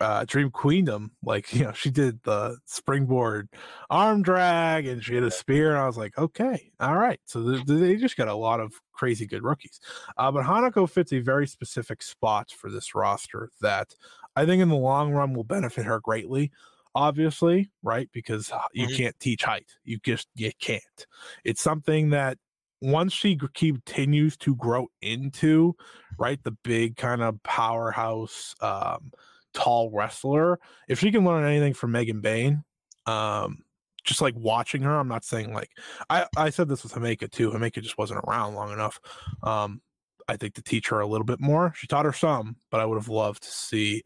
uh, 0.00 0.24
Dream 0.26 0.50
Queendom, 0.50 1.10
like 1.22 1.52
you 1.54 1.64
know, 1.64 1.72
she 1.72 1.90
did 1.90 2.22
the 2.24 2.58
springboard 2.66 3.48
arm 3.88 4.22
drag 4.22 4.86
and 4.86 5.02
she 5.02 5.14
had 5.14 5.24
a 5.24 5.30
spear, 5.30 5.70
and 5.70 5.78
I 5.78 5.86
was 5.86 5.96
like, 5.96 6.16
okay, 6.18 6.72
all 6.80 6.96
right. 6.96 7.20
So 7.24 7.42
th- 7.42 7.66
they 7.66 7.96
just 7.96 8.16
got 8.16 8.28
a 8.28 8.34
lot 8.34 8.60
of 8.60 8.72
crazy 8.92 9.26
good 9.26 9.42
rookies. 9.42 9.80
Uh, 10.16 10.30
but 10.30 10.44
Hanako 10.44 10.88
fits 10.88 11.12
a 11.12 11.20
very 11.20 11.46
specific 11.46 12.02
spot 12.02 12.50
for 12.50 12.70
this 12.70 12.94
roster 12.94 13.50
that 13.60 13.94
I 14.36 14.46
think 14.46 14.62
in 14.62 14.68
the 14.68 14.76
long 14.76 15.12
run 15.12 15.34
will 15.34 15.44
benefit 15.44 15.86
her 15.86 16.00
greatly. 16.00 16.52
Obviously, 16.94 17.70
right? 17.82 18.08
Because 18.12 18.50
uh, 18.50 18.62
you 18.72 18.86
Mhm. 18.88 18.96
can't 18.96 19.20
teach 19.20 19.44
height. 19.44 19.68
You 19.84 19.98
just 20.04 20.28
you 20.34 20.50
can't. 20.60 21.06
It's 21.44 21.62
something 21.62 22.10
that 22.10 22.38
once 22.80 23.12
she 23.12 23.36
continues 23.36 24.36
to 24.38 24.56
grow 24.56 24.88
into 25.02 25.74
right 26.18 26.42
the 26.44 26.50
big 26.64 26.96
kind 26.96 27.22
of 27.22 27.42
powerhouse 27.42 28.54
um 28.60 29.12
tall 29.52 29.90
wrestler 29.90 30.58
if 30.88 30.98
she 30.98 31.10
can 31.10 31.24
learn 31.24 31.44
anything 31.44 31.74
from 31.74 31.92
Megan 31.92 32.20
Bayne 32.20 32.64
um 33.06 33.58
just 34.04 34.22
like 34.22 34.34
watching 34.36 34.80
her 34.80 34.98
i'm 34.98 35.08
not 35.08 35.24
saying 35.24 35.52
like 35.52 35.70
i 36.08 36.26
i 36.36 36.48
said 36.48 36.68
this 36.68 36.82
with 36.82 36.92
Himeka 36.94 37.30
too 37.30 37.50
Himeka 37.50 37.82
just 37.82 37.98
wasn't 37.98 38.20
around 38.26 38.54
long 38.54 38.72
enough 38.72 38.98
um 39.42 39.82
i 40.28 40.36
think 40.36 40.54
to 40.54 40.62
teach 40.62 40.88
her 40.88 41.00
a 41.00 41.06
little 41.06 41.26
bit 41.26 41.40
more 41.40 41.72
she 41.76 41.86
taught 41.86 42.06
her 42.06 42.12
some 42.12 42.56
but 42.70 42.80
i 42.80 42.86
would 42.86 42.96
have 42.96 43.08
loved 43.08 43.42
to 43.42 43.50
see 43.50 44.02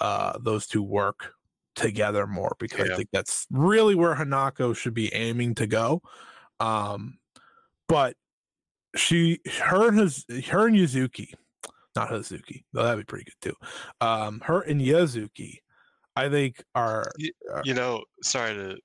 uh 0.00 0.36
those 0.40 0.66
two 0.66 0.82
work 0.82 1.34
together 1.78 2.26
more 2.26 2.54
because 2.58 2.90
i 2.90 2.96
think 2.96 3.08
that's 3.12 3.46
really 3.50 3.94
where 3.94 4.14
hanako 4.14 4.74
should 4.76 4.94
be 4.94 5.12
aiming 5.14 5.54
to 5.54 5.66
go 5.66 6.00
um 6.60 7.18
but 7.88 8.16
she 8.96 9.38
her 9.62 9.88
and 9.88 9.98
his 9.98 10.24
her 10.48 10.66
and 10.66 10.76
Yuzuki, 10.76 11.32
not 11.94 12.08
Hazuki, 12.10 12.64
though 12.72 12.82
that'd 12.84 12.98
be 12.98 13.04
pretty 13.04 13.26
good 13.26 13.50
too. 13.50 13.56
Um, 14.06 14.40
her 14.44 14.62
and 14.62 14.80
Yuzuki, 14.80 15.58
I 16.16 16.28
think 16.30 16.62
are 16.74 17.04
uh, 17.54 17.60
You 17.64 17.74
know, 17.74 18.02
sorry 18.22 18.54
to 18.54 18.78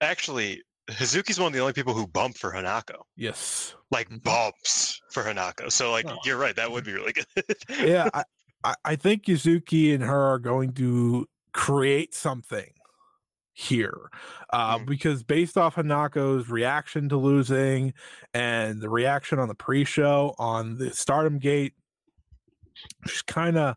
actually 0.00 0.62
Hazuki's 0.90 1.38
one 1.38 1.48
of 1.48 1.52
the 1.52 1.60
only 1.60 1.74
people 1.74 1.92
who 1.92 2.06
bump 2.06 2.38
for 2.38 2.50
Hanako. 2.50 3.02
yes, 3.16 3.74
Like 3.90 4.08
Mhm. 4.08 4.22
bumps 4.22 4.98
for 5.12 5.22
Hanako. 5.22 5.70
So 5.70 5.90
like 5.92 6.06
Oh. 6.08 6.16
you're 6.24 6.38
right, 6.38 6.56
that 6.56 6.70
would 6.70 6.84
be 6.84 6.92
really 6.94 7.12
good. 7.34 7.56
yeah. 7.80 8.08
I, 8.14 8.24
I 8.64 8.74
I 8.84 8.96
think 8.96 9.24
Yuzuki 9.26 9.94
and 9.94 10.02
her 10.02 10.20
are 10.32 10.38
going 10.38 10.72
to 10.74 11.26
create 11.58 12.14
something 12.14 12.70
here 13.52 14.10
uh, 14.52 14.78
Mm. 14.78 14.86
because 14.86 15.24
based 15.24 15.58
off 15.58 15.74
Hanako's 15.74 16.48
reaction 16.48 17.08
to 17.08 17.16
losing 17.16 17.92
and 18.32 18.80
the 18.80 18.88
reaction 18.88 19.40
on 19.40 19.48
the 19.48 19.56
pre-show 19.56 20.36
on 20.38 20.78
the 20.78 20.92
Stardom 20.92 21.40
Gate, 21.40 21.74
she's 23.08 23.22
kind 23.22 23.56
of 23.58 23.74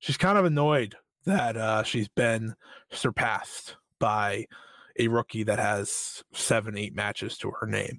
she's 0.00 0.18
kind 0.18 0.36
of 0.36 0.44
annoyed 0.44 0.96
that 1.24 1.56
uh, 1.56 1.82
she's 1.82 2.08
been 2.08 2.54
surpassed 2.92 3.76
by 3.98 4.44
a 4.98 5.08
rookie 5.08 5.44
that 5.44 5.58
has 5.58 6.22
seven 6.34 6.76
eight 6.76 6.94
matches 6.94 7.38
to 7.38 7.50
her 7.58 7.66
name, 7.66 7.98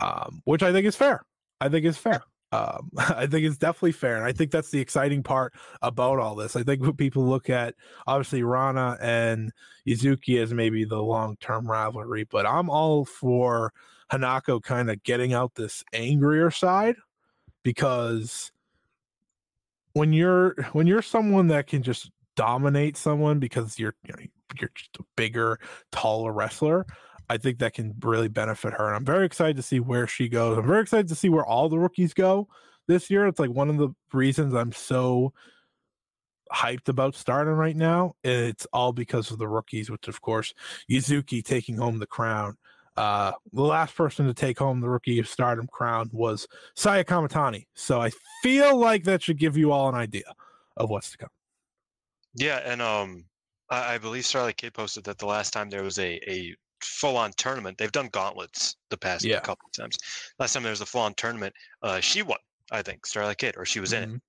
um, 0.00 0.42
which 0.44 0.64
I 0.64 0.72
think 0.72 0.86
is 0.86 0.96
fair. 0.96 1.22
I 1.60 1.68
think 1.68 1.86
is 1.86 1.96
fair. 1.96 2.20
Um, 2.56 2.90
I 2.98 3.26
think 3.26 3.46
it's 3.46 3.58
definitely 3.58 3.92
fair, 3.92 4.16
and 4.16 4.24
I 4.24 4.32
think 4.32 4.50
that's 4.50 4.70
the 4.70 4.80
exciting 4.80 5.22
part 5.22 5.54
about 5.82 6.18
all 6.18 6.34
this. 6.34 6.56
I 6.56 6.62
think 6.62 6.82
when 6.82 6.94
people 6.94 7.24
look 7.24 7.50
at 7.50 7.74
obviously 8.06 8.42
Rana 8.42 8.96
and 9.00 9.52
Yuzuki 9.86 10.40
as 10.42 10.54
maybe 10.54 10.84
the 10.84 11.02
long 11.02 11.36
term 11.36 11.70
rivalry, 11.70 12.24
but 12.24 12.46
I'm 12.46 12.70
all 12.70 13.04
for 13.04 13.72
Hanako 14.12 14.62
kind 14.62 14.90
of 14.90 15.02
getting 15.02 15.34
out 15.34 15.54
this 15.54 15.84
angrier 15.92 16.50
side 16.50 16.96
because 17.62 18.52
when 19.92 20.12
you're 20.12 20.54
when 20.72 20.86
you're 20.86 21.02
someone 21.02 21.48
that 21.48 21.66
can 21.66 21.82
just 21.82 22.10
dominate 22.36 22.96
someone 22.96 23.38
because 23.38 23.78
you're 23.78 23.94
you 24.06 24.12
know, 24.12 24.22
you're 24.60 24.70
just 24.74 24.96
a 24.98 25.02
bigger, 25.16 25.58
taller 25.90 26.32
wrestler, 26.32 26.86
I 27.28 27.38
think 27.38 27.58
that 27.58 27.74
can 27.74 27.94
really 28.00 28.28
benefit 28.28 28.72
her. 28.74 28.86
And 28.86 28.96
I'm 28.96 29.04
very 29.04 29.26
excited 29.26 29.56
to 29.56 29.62
see 29.62 29.80
where 29.80 30.06
she 30.06 30.28
goes. 30.28 30.58
I'm 30.58 30.66
very 30.66 30.82
excited 30.82 31.08
to 31.08 31.14
see 31.14 31.28
where 31.28 31.44
all 31.44 31.68
the 31.68 31.78
rookies 31.78 32.14
go 32.14 32.48
this 32.86 33.10
year. 33.10 33.26
It's 33.26 33.40
like 33.40 33.50
one 33.50 33.68
of 33.68 33.78
the 33.78 33.90
reasons 34.12 34.54
I'm 34.54 34.72
so 34.72 35.32
hyped 36.52 36.88
about 36.88 37.14
Stardom 37.14 37.54
right 37.54 37.76
now. 37.76 38.14
It's 38.22 38.66
all 38.72 38.92
because 38.92 39.30
of 39.30 39.38
the 39.38 39.48
rookies, 39.48 39.90
which 39.90 40.08
of 40.08 40.20
course 40.20 40.54
Yuzuki 40.90 41.44
taking 41.44 41.76
home 41.76 41.98
the 41.98 42.06
crown. 42.06 42.56
Uh, 42.96 43.32
the 43.52 43.62
last 43.62 43.94
person 43.94 44.26
to 44.26 44.32
take 44.32 44.58
home 44.58 44.80
the 44.80 44.88
rookie 44.88 45.18
of 45.18 45.28
Stardom 45.28 45.66
crown 45.66 46.08
was 46.12 46.46
Saya 46.74 47.04
Kamatani. 47.04 47.66
So 47.74 48.00
I 48.00 48.10
feel 48.42 48.78
like 48.78 49.04
that 49.04 49.22
should 49.22 49.38
give 49.38 49.56
you 49.56 49.72
all 49.72 49.88
an 49.88 49.94
idea 49.94 50.32
of 50.76 50.88
what's 50.88 51.10
to 51.10 51.18
come. 51.18 51.30
yeah, 52.34 52.60
and 52.64 52.80
um 52.80 53.24
I, 53.70 53.94
I 53.94 53.98
believe 53.98 54.24
Starlight 54.24 54.56
Kid 54.56 54.74
posted 54.74 55.04
that 55.04 55.18
the 55.18 55.26
last 55.26 55.52
time 55.52 55.68
there 55.70 55.82
was 55.82 55.98
a, 55.98 56.20
a 56.30 56.54
full 56.82 57.16
on 57.16 57.32
tournament, 57.32 57.78
they've 57.78 57.92
done 57.92 58.08
gauntlets 58.08 58.76
the 58.90 58.96
past 58.98 59.24
Yeah. 59.24 59.40
couple 59.40 59.66
of 59.66 59.72
times. 59.72 59.96
Last 60.38 60.52
time 60.52 60.62
there 60.62 60.70
was 60.70 60.80
a 60.80 60.86
full 60.86 61.02
on 61.02 61.14
tournament, 61.14 61.54
uh 61.82 62.00
she 62.00 62.22
won, 62.22 62.38
I 62.70 62.82
think, 62.82 63.06
Starlight 63.06 63.38
Kid, 63.38 63.56
or 63.56 63.64
she 63.64 63.80
was 63.80 63.92
in 63.92 64.02
it. 64.04 64.10
Mhm. 64.10 64.20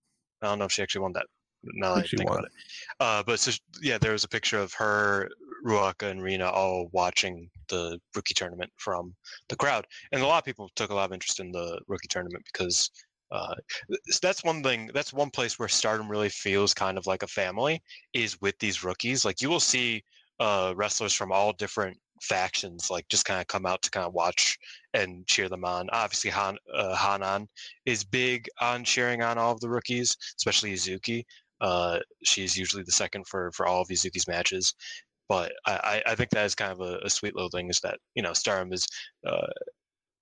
I 0.42 0.48
don't 0.48 0.60
know 0.60 0.66
if 0.66 0.72
she 0.72 0.84
actually 0.84 1.02
won 1.02 1.14
that. 1.14 1.28
Now 1.64 1.96
I 1.96 1.96
that 1.96 2.04
I 2.04 2.04
think 2.04 2.08
she 2.08 2.18
think 2.18 2.30
won. 2.30 2.40
about 2.40 2.46
it. 2.46 2.54
Uh, 3.00 3.24
but 3.24 3.40
so, 3.40 3.52
yeah, 3.82 3.98
there 3.98 4.12
was 4.14 4.24
a 4.24 4.28
picture 4.30 4.60
of 4.60 4.74
her, 4.74 5.30
Ruaka, 5.66 6.10
and 6.10 6.22
Rina 6.22 6.48
all 6.50 6.88
watching 6.94 7.50
the 7.68 8.00
rookie 8.16 8.34
tournament 8.36 8.72
from 8.78 9.16
the 9.50 9.56
crowd, 9.56 9.88
and 10.12 10.22
a 10.22 10.28
lot 10.28 10.38
of 10.38 10.46
people 10.46 10.70
took 10.76 10.92
a 10.92 10.94
lot 10.96 11.06
of 11.06 11.14
interest 11.14 11.40
in 11.40 11.52
the 11.52 11.82
rookie 11.88 12.08
tournament 12.08 12.46
because 12.46 12.90
uh, 13.32 13.56
that's 14.22 14.44
one 14.44 14.64
thing. 14.64 14.90
That's 14.94 15.12
one 15.12 15.32
place 15.32 15.60
where 15.60 15.68
Stardom 15.68 16.10
really 16.10 16.30
feels 16.30 16.74
kind 16.74 16.98
of 16.98 17.08
like 17.08 17.24
a 17.24 17.28
family 17.28 17.84
is 18.14 18.40
with 18.40 18.58
these 18.60 18.84
rookies. 18.84 19.26
Like 19.26 19.42
you 19.42 19.50
will 19.50 19.60
see 19.60 20.04
uh, 20.40 20.74
wrestlers 20.78 21.14
from 21.14 21.32
all 21.32 21.52
different 21.54 21.98
factions 22.22 22.90
like 22.90 23.08
just 23.10 23.26
kind 23.26 23.42
of 23.42 23.48
come 23.48 23.66
out 23.66 23.82
to 23.82 23.92
kind 23.92 24.06
of 24.06 24.14
watch 24.14 24.58
and 24.94 25.26
cheer 25.28 25.50
them 25.50 25.66
on. 25.66 25.90
Obviously, 25.92 26.30
Han 26.32 26.58
uh, 26.74 26.96
Hanan 26.96 27.48
is 27.86 28.04
big 28.04 28.48
on 28.62 28.84
cheering 28.84 29.22
on 29.22 29.38
all 29.38 29.52
of 29.52 29.60
the 29.60 29.70
rookies, 29.70 30.16
especially 30.38 30.74
Yuzuki. 30.74 31.24
Uh, 31.62 32.00
she's 32.24 32.58
usually 32.58 32.84
the 32.84 32.92
second 32.92 33.28
for 33.28 33.52
for 33.52 33.66
all 33.66 33.82
of 33.82 33.88
Yuzuki's 33.88 34.28
matches. 34.28 34.74
But 35.30 35.52
I, 35.66 36.02
I 36.06 36.16
think 36.16 36.30
that 36.30 36.46
is 36.46 36.56
kind 36.56 36.72
of 36.72 36.80
a, 36.80 37.00
a 37.04 37.10
sweet 37.10 37.36
little 37.36 37.50
thing 37.50 37.70
is 37.70 37.82
that 37.82 38.00
you 38.16 38.24
know 38.24 38.34
Stardom 38.34 38.72
is 38.72 38.88
uh, 39.26 39.48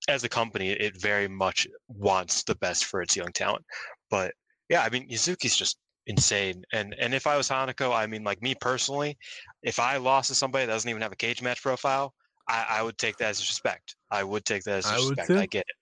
as 0.07 0.23
a 0.23 0.29
company, 0.29 0.71
it 0.71 0.99
very 0.99 1.27
much 1.27 1.67
wants 1.87 2.43
the 2.43 2.55
best 2.55 2.85
for 2.85 3.01
its 3.01 3.15
young 3.15 3.31
talent. 3.31 3.65
But 4.09 4.33
yeah, 4.69 4.83
I 4.83 4.89
mean, 4.89 5.09
Yuzuki's 5.09 5.57
just 5.57 5.77
insane. 6.07 6.63
And 6.73 6.95
and 6.99 7.13
if 7.13 7.27
I 7.27 7.37
was 7.37 7.49
Hanako, 7.49 7.95
I 7.95 8.07
mean, 8.07 8.23
like 8.23 8.41
me 8.41 8.55
personally, 8.55 9.17
if 9.63 9.79
I 9.79 9.97
lost 9.97 10.29
to 10.29 10.35
somebody 10.35 10.65
that 10.65 10.71
doesn't 10.71 10.89
even 10.89 11.01
have 11.01 11.11
a 11.11 11.15
Cagematch 11.15 11.61
profile, 11.61 12.13
I, 12.47 12.65
I 12.69 12.83
would 12.83 12.97
take 12.97 13.17
that 13.17 13.29
as 13.29 13.39
respect. 13.41 13.95
I 14.11 14.23
would 14.23 14.45
take 14.45 14.63
that 14.63 14.79
as 14.79 14.85
I 14.85 14.95
respect. 14.95 15.27
too. 15.27 15.37
I 15.39 15.45
get 15.45 15.65
it. 15.67 15.75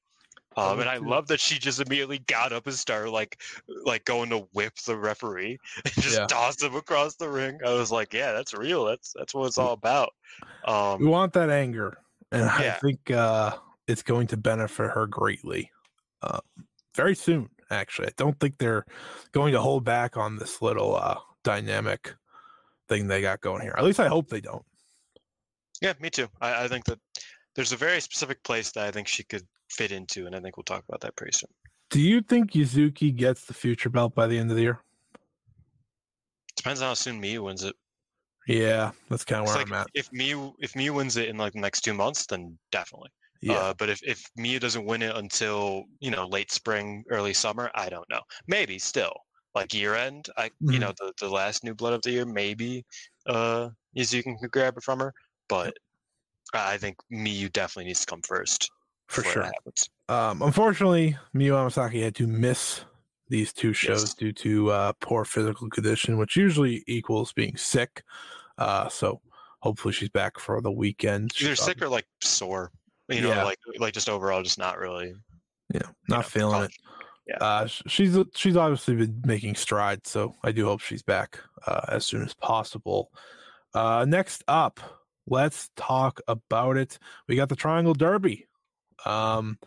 Um, 0.56 0.80
and 0.80 0.90
I 0.90 0.98
love 0.98 1.28
that 1.28 1.40
she 1.40 1.58
just 1.58 1.82
immediately 1.82 2.20
got 2.28 2.54
up 2.54 2.68
and 2.68 2.76
started 2.76 3.10
like 3.10 3.42
like 3.86 4.06
going 4.06 4.30
to 4.30 4.48
whip 4.54 4.76
the 4.86 4.96
referee 4.96 5.58
and 5.86 5.94
just 5.96 6.20
Yeah. 6.20 6.28
tossed 6.28 6.62
him 6.62 6.76
across 6.76 7.16
the 7.16 7.30
ring. 7.30 7.58
I 7.66 7.74
was 7.74 7.92
like, 7.92 8.14
yeah, 8.14 8.34
that's 8.34 8.54
real. 8.54 8.86
That's 8.86 9.14
that's 9.16 9.34
what 9.34 9.48
it's 9.48 9.58
all 9.58 9.74
about. 9.74 10.12
Um, 10.66 11.02
we 11.02 11.08
want 11.08 11.34
that 11.34 11.50
anger, 11.50 11.98
and 12.32 12.46
I 12.46 12.72
think 12.82 13.10
uh, 13.12 13.58
it's 13.88 14.04
going 14.04 14.28
to 14.28 14.38
benefit 14.38 14.92
her 14.92 15.08
greatly. 15.08 15.72
Uh, 16.22 16.40
very 16.96 17.16
soon, 17.16 17.50
actually. 17.72 18.08
I 18.08 18.14
don't 18.18 18.40
think 18.40 18.58
they're 18.58 18.86
going 19.32 19.54
to 19.54 19.62
hold 19.62 19.84
back 19.84 20.18
on 20.18 20.38
this 20.38 20.62
little 20.62 20.96
uh, 20.96 21.18
dynamic 21.44 22.14
thing 22.90 23.08
they 23.08 23.22
got 23.22 23.42
going 23.42 23.62
here. 23.62 23.76
At 23.78 23.84
least 23.84 24.00
I 24.00 24.08
hope 24.08 24.30
they 24.30 24.42
don't. 24.42 24.66
yeah, 25.82 25.94
me 26.00 26.10
too. 26.10 26.28
I, 26.42 26.66
I 26.66 26.68
think 26.68 26.86
that 26.86 27.00
there's 27.56 27.72
a 27.72 27.78
very 27.78 28.00
specific 28.02 28.44
place 28.44 28.72
that 28.72 28.86
I 28.86 28.92
think 28.92 29.08
she 29.08 29.24
could 29.24 29.46
fit 29.70 29.92
into, 29.92 30.26
and 30.26 30.36
I 30.36 30.40
think 30.40 30.58
we'll 30.58 30.64
talk 30.64 30.84
about 30.88 31.02
that 31.02 31.16
pretty 31.16 31.38
soon. 31.38 31.50
Do 31.90 32.02
you 32.02 32.22
think 32.22 32.52
Yuzuki 32.52 33.16
gets 33.16 33.46
the 33.46 33.54
future 33.54 33.90
belt 33.90 34.16
by 34.16 34.28
the 34.28 34.38
end 34.38 34.50
of 34.50 34.56
the 34.56 34.64
year? 34.64 34.80
Depends 36.56 36.82
on 36.82 36.88
how 36.88 36.94
soon 36.94 37.22
Miyu 37.22 37.44
wins 37.44 37.64
it. 37.64 37.76
Yeah, 38.48 38.92
that's 39.10 39.24
kind 39.24 39.42
of 39.42 39.48
where 39.48 39.58
like 39.58 39.68
I'm 39.68 39.74
at. 39.74 39.88
if 39.94 40.10
Miyu 40.12 40.54
if 40.60 40.74
Miyu 40.74 40.92
wins 40.92 41.18
it 41.18 41.30
in 41.30 41.38
like 41.38 41.54
the 41.54 41.60
next 41.60 41.82
two 41.82 41.94
months, 41.94 42.26
then 42.26 42.58
definitely. 42.72 43.10
Yeah, 43.44 43.58
Uh, 43.60 43.74
but 43.74 43.90
if 43.90 44.02
if 44.04 44.30
Miyu 44.40 44.60
doesn't 44.60 44.86
win 44.86 45.02
it 45.02 45.16
until 45.16 45.86
you 46.00 46.12
know 46.12 46.26
late 46.28 46.52
spring, 46.52 47.04
early 47.10 47.34
summer, 47.34 47.70
I 47.76 47.90
don't 47.90 48.10
know. 48.10 48.22
Maybe 48.48 48.80
still 48.80 49.14
like 49.56 49.74
year 49.74 49.96
end. 49.96 50.30
I 50.38 50.46
you 50.62 50.80
Mhm. 50.80 50.80
know 50.80 50.94
the 50.98 51.14
the 51.20 51.30
last 51.30 51.64
new 51.64 51.74
blood 51.76 51.94
of 51.94 52.02
the 52.04 52.12
year, 52.12 52.26
maybe 52.26 52.86
uh 53.28 53.70
Yuzuki 53.96 54.24
can 54.24 54.38
grab 54.52 54.78
it 54.78 54.84
from 54.84 55.00
her. 55.00 55.14
But 55.50 55.76
I 56.54 56.78
think 56.78 56.98
Miyu 57.12 57.52
definitely 57.52 57.86
needs 57.86 58.02
to 58.02 58.06
come 58.08 58.22
first 58.22 58.72
for 59.10 59.24
sure. 59.24 59.52
Um, 60.10 60.42
unfortunately, 60.42 61.18
Miyu 61.36 61.54
Amasaki 61.54 62.02
had 62.04 62.16
to 62.16 62.28
miss 62.28 62.86
these 63.30 63.54
two 63.54 63.74
shows 63.74 64.02
Yes. 64.02 64.14
due 64.16 64.32
to 64.34 64.70
uh, 64.72 64.94
poor 65.00 65.26
physical 65.26 65.70
condition, 65.70 66.18
which 66.18 66.36
usually 66.36 66.84
equals 66.88 67.34
being 67.34 67.58
sick. 67.58 68.04
Uh, 68.58 68.90
so 68.90 69.22
hopefully 69.62 69.94
she's 69.94 70.10
back 70.10 70.40
for 70.40 70.62
the 70.62 70.72
weekend. 70.72 71.34
She's 71.34 71.48
Either 71.48 71.56
sick 71.56 71.82
or 71.82 71.90
like 71.90 72.06
sore. 72.22 72.72
You 73.10 73.22
know, 73.22 73.30
Yeah. 73.30 73.44
like 73.44 73.60
like 73.80 73.94
just 73.94 74.10
overall, 74.10 74.42
just 74.44 74.58
not 74.58 74.78
really. 74.78 75.14
Yeah, 75.74 75.82
you 75.88 75.94
not 76.10 76.18
know, 76.18 76.22
feeling 76.24 76.64
it. 76.64 76.72
Yeah. 77.28 77.38
Uh, 77.38 77.66
she's 77.68 78.18
she's 78.36 78.58
obviously 78.58 78.96
been 78.96 79.22
making 79.26 79.56
strides, 79.56 80.10
so 80.10 80.36
I 80.44 80.52
do 80.52 80.66
hope 80.66 80.82
she's 80.82 81.04
back 81.04 81.40
uh, 81.66 81.82
as 81.90 82.06
soon 82.06 82.24
as 82.24 82.34
possible. 82.34 83.12
Uh, 83.74 84.06
next 84.08 84.44
up, 84.48 84.80
let's 85.26 85.70
talk 85.76 86.20
about 86.28 86.78
it. 86.78 87.00
We 87.28 87.36
got 87.36 87.50
the 87.50 87.56
Triangle 87.56 87.94
Derby, 87.94 88.48
um, 89.06 89.58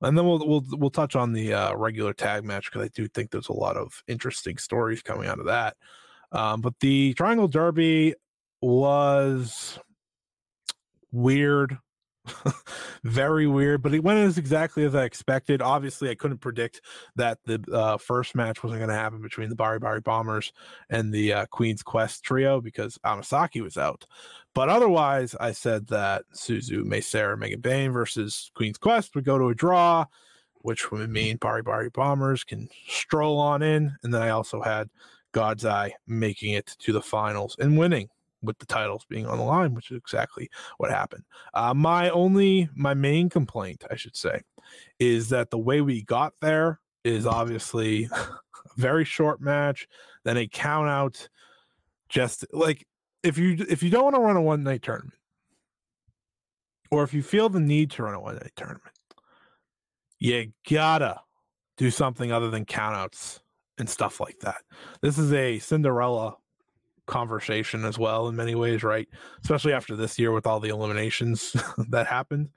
and 0.00 0.16
then 0.16 0.26
we'll 0.26 0.46
we'll 0.46 0.64
we'll 0.70 0.90
touch 0.90 1.14
on 1.14 1.32
the 1.32 1.52
uh, 1.54 1.74
regular 1.74 2.12
tag 2.14 2.44
match 2.44 2.70
because 2.70 2.86
I 2.86 2.90
do 2.94 3.06
think 3.08 3.30
there's 3.30 3.48
a 3.50 3.52
lot 3.54 3.76
of 3.76 4.02
interesting 4.08 4.56
stories 4.58 5.02
coming 5.02 5.28
out 5.28 5.38
of 5.38 5.46
that. 5.46 5.76
Um, 6.32 6.62
but 6.62 6.74
the 6.80 7.12
Triangle 7.14 7.48
Derby 7.48 8.14
was 8.62 9.78
weird 11.10 11.78
very 13.04 13.46
weird, 13.46 13.82
but 13.82 13.94
it 13.94 14.04
went 14.04 14.18
as 14.18 14.38
exactly 14.38 14.84
as 14.84 14.94
I 14.94 15.04
expected. 15.04 15.60
Obviously, 15.60 16.08
I 16.10 16.14
couldn't 16.14 16.38
predict 16.38 16.80
that 17.16 17.38
the 17.44 17.62
uh, 17.72 17.98
first 17.98 18.34
match 18.34 18.62
wasn't 18.62 18.80
going 18.80 18.90
to 18.90 18.94
happen 18.94 19.20
between 19.20 19.48
the 19.48 19.56
Bari 19.56 19.78
Bari 19.78 20.00
Bombers 20.00 20.52
and 20.88 21.12
the 21.12 21.32
uh, 21.32 21.46
Queen's 21.46 21.82
Quest 21.82 22.22
trio 22.22 22.60
because 22.60 22.98
Amasaki 23.04 23.60
was 23.60 23.76
out. 23.76 24.06
But 24.54 24.68
otherwise, 24.68 25.34
I 25.40 25.52
said 25.52 25.88
that 25.88 26.24
Suzu, 26.34 26.84
Mei 26.84 27.00
Seira, 27.00 27.38
Megan 27.38 27.60
Bayne 27.60 27.92
versus 27.92 28.50
Queen's 28.54 28.78
Quest 28.78 29.14
would 29.14 29.24
go 29.24 29.38
to 29.38 29.48
a 29.48 29.54
draw, 29.54 30.04
which 30.56 30.92
would 30.92 31.10
mean 31.10 31.38
Bari 31.38 31.62
Bari 31.62 31.90
Bombers 31.90 32.44
can 32.44 32.68
stroll 32.86 33.40
on 33.40 33.62
in. 33.62 33.96
And 34.02 34.14
then 34.14 34.22
I 34.22 34.30
also 34.30 34.62
had 34.62 34.90
God's 35.32 35.64
Eye 35.64 35.94
making 36.06 36.52
it 36.52 36.76
to 36.80 36.92
the 36.92 37.02
finals 37.02 37.56
and 37.58 37.78
winning 37.78 38.10
with 38.42 38.58
the 38.58 38.66
titles 38.66 39.04
being 39.08 39.26
on 39.26 39.38
the 39.38 39.44
line, 39.44 39.74
which 39.74 39.90
is 39.90 39.96
exactly 39.96 40.50
what 40.78 40.90
happened. 40.90 41.24
Uh, 41.54 41.74
my 41.74 42.10
only, 42.10 42.68
my 42.74 42.94
main 42.94 43.28
complaint, 43.28 43.84
I 43.90 43.96
should 43.96 44.16
say, 44.16 44.42
is 44.98 45.28
that 45.30 45.50
the 45.50 45.58
way 45.58 45.80
we 45.80 46.02
got 46.02 46.34
there 46.40 46.80
is 47.04 47.26
obviously 47.26 48.08
a 48.12 48.28
very 48.76 49.04
short 49.04 49.40
match, 49.40 49.86
then 50.24 50.36
a 50.36 50.46
count 50.46 50.88
out. 50.88 51.28
Just 52.08 52.44
like 52.52 52.86
if 53.22 53.38
you 53.38 53.64
if 53.68 53.82
you 53.82 53.88
don't 53.88 54.04
want 54.04 54.16
to 54.16 54.20
run 54.20 54.36
a 54.36 54.42
one 54.42 54.62
night 54.62 54.82
tournament, 54.82 55.14
or 56.90 57.02
if 57.04 57.14
you 57.14 57.22
feel 57.22 57.48
the 57.48 57.60
need 57.60 57.90
to 57.92 58.02
run 58.02 58.14
a 58.14 58.20
one 58.20 58.34
night 58.34 58.52
tournament, 58.54 58.82
you 60.18 60.52
gotta 60.68 61.20
do 61.78 61.90
something 61.90 62.30
other 62.30 62.50
than 62.50 62.66
countouts 62.66 63.40
and 63.78 63.88
stuff 63.88 64.20
like 64.20 64.38
that. 64.40 64.62
This 65.00 65.18
is 65.18 65.32
a 65.32 65.58
Cinderella 65.58 66.36
conversation 67.06 67.84
as 67.84 67.98
well 67.98 68.28
in 68.28 68.36
many 68.36 68.54
ways, 68.54 68.82
right? 68.82 69.08
Especially 69.42 69.72
after 69.72 69.96
this 69.96 70.18
year 70.18 70.32
with 70.32 70.46
all 70.46 70.60
the 70.60 70.70
eliminations 70.70 71.54
that 71.88 72.06
happened, 72.06 72.50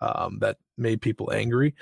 um, 0.00 0.38
that 0.40 0.56
made 0.76 1.00
people 1.00 1.32
angry. 1.32 1.74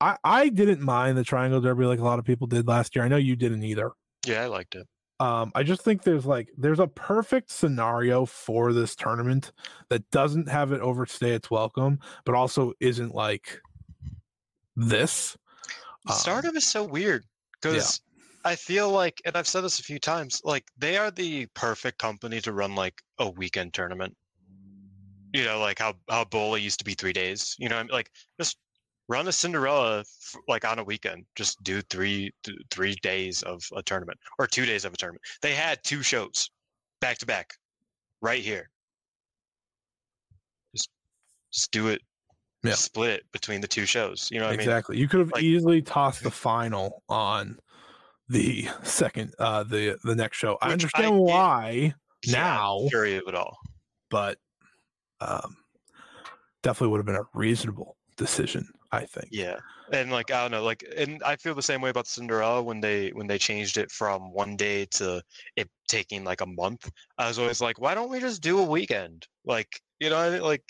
I, 0.00 0.16
I 0.24 0.48
didn't 0.48 0.80
mind 0.80 1.16
the 1.16 1.24
Triangle 1.24 1.60
Derby 1.60 1.86
like 1.86 2.00
a 2.00 2.04
lot 2.04 2.18
of 2.18 2.24
people 2.24 2.46
did 2.46 2.68
last 2.68 2.94
year. 2.94 3.04
I 3.04 3.08
know 3.08 3.16
you 3.16 3.36
didn't 3.36 3.62
either. 3.62 3.92
Yeah, 4.26 4.42
I 4.42 4.46
liked 4.46 4.74
it. 4.74 4.86
Um, 5.18 5.50
I 5.54 5.62
just 5.62 5.80
think 5.80 6.02
there's 6.02 6.26
like 6.26 6.50
there's 6.58 6.80
a 6.80 6.86
perfect 6.86 7.50
scenario 7.50 8.26
for 8.26 8.74
this 8.74 8.94
tournament 8.94 9.52
that 9.88 10.10
doesn't 10.10 10.48
have 10.50 10.72
it 10.72 10.82
overstay 10.82 11.30
its 11.30 11.50
welcome, 11.50 12.00
but 12.26 12.34
also 12.34 12.74
isn't 12.80 13.14
like 13.14 13.62
this. 14.76 15.36
Um, 16.06 16.16
Stardom 16.16 16.56
is 16.56 16.68
so 16.68 16.84
weird 16.84 17.24
because 17.62 18.02
I 18.46 18.54
feel 18.54 18.90
like, 18.90 19.20
and 19.24 19.36
I've 19.36 19.48
said 19.48 19.62
this 19.62 19.80
a 19.80 19.82
few 19.82 19.98
times, 19.98 20.40
like 20.44 20.64
they 20.78 20.96
are 20.96 21.10
the 21.10 21.46
perfect 21.54 21.98
company 21.98 22.40
to 22.42 22.52
run 22.52 22.76
like 22.76 23.02
a 23.18 23.28
weekend 23.28 23.74
tournament. 23.74 24.16
You 25.32 25.44
know, 25.44 25.58
like 25.58 25.80
how 25.80 25.94
how 26.08 26.24
Bola 26.24 26.58
used 26.58 26.78
to 26.78 26.84
be 26.84 26.94
three 26.94 27.12
days. 27.12 27.56
You 27.58 27.68
know, 27.68 27.74
what 27.74 27.80
I 27.80 27.84
mean? 27.84 27.92
like 27.92 28.10
just 28.40 28.56
run 29.08 29.26
a 29.26 29.32
Cinderella 29.32 30.00
f- 30.00 30.36
like 30.46 30.64
on 30.64 30.78
a 30.78 30.84
weekend. 30.84 31.24
Just 31.34 31.60
do 31.64 31.82
three 31.82 32.30
th- 32.44 32.56
three 32.70 32.94
days 33.02 33.42
of 33.42 33.62
a 33.76 33.82
tournament 33.82 34.18
or 34.38 34.46
two 34.46 34.64
days 34.64 34.84
of 34.84 34.94
a 34.94 34.96
tournament. 34.96 35.22
They 35.42 35.52
had 35.54 35.82
two 35.82 36.02
shows 36.04 36.48
back 37.00 37.18
to 37.18 37.26
back, 37.26 37.52
right 38.22 38.42
here. 38.42 38.70
Just 40.74 40.88
just 41.52 41.72
do 41.72 41.88
it. 41.88 42.00
Yeah. 42.62 42.74
Split 42.74 43.22
between 43.32 43.60
the 43.60 43.68
two 43.68 43.86
shows. 43.86 44.28
You 44.32 44.38
know 44.38 44.46
what 44.46 44.54
I 44.54 44.56
mean? 44.56 44.60
exactly. 44.60 44.98
You 44.98 45.08
could 45.08 45.20
have 45.20 45.32
Like- 45.32 45.42
easily 45.42 45.82
tossed 45.82 46.22
the 46.22 46.30
final 46.30 47.02
on 47.08 47.58
the 48.28 48.68
second 48.82 49.32
uh 49.38 49.62
the 49.62 49.98
the 50.04 50.14
next 50.16 50.36
show. 50.38 50.58
I 50.60 50.66
Which 50.68 50.70
I 50.70 50.72
understand 50.72 51.04
get- 51.14 51.22
why 51.22 51.94
Yeah, 52.24 52.32
now, 52.32 52.80
fury 52.88 53.16
of 53.16 53.24
it 53.28 53.34
all. 53.34 53.56
but 54.10 54.38
um 55.20 55.56
definitely 56.62 56.88
would 56.92 56.98
have 56.98 57.06
been 57.06 57.14
a 57.16 57.28
reasonable 57.34 57.96
decision, 58.16 58.66
I 58.92 59.04
think. 59.04 59.28
Yeah, 59.30 59.58
and 59.92 60.10
like 60.10 60.30
I 60.30 60.42
don't 60.42 60.50
know, 60.50 60.64
like, 60.64 60.84
and 60.96 61.22
I 61.22 61.36
feel 61.36 61.54
the 61.54 61.62
same 61.62 61.80
way 61.80 61.90
about 61.90 62.06
Cinderella 62.08 62.62
when 62.62 62.80
they 62.80 63.10
when 63.10 63.26
they 63.26 63.38
changed 63.38 63.76
it 63.76 63.90
from 63.90 64.32
one 64.32 64.56
day 64.56 64.86
to 64.92 65.22
it 65.56 65.70
taking 65.88 66.24
like 66.24 66.40
a 66.40 66.46
month. 66.46 66.90
I 67.18 67.28
was 67.28 67.38
always 67.38 67.60
like, 67.60 67.78
why 67.80 67.94
don't 67.94 68.10
we 68.10 68.18
just 68.20 68.42
do 68.42 68.58
a 68.58 68.64
weekend? 68.64 69.26
Like, 69.44 69.80
you 70.00 70.10
know, 70.10 70.38
like 70.42 70.64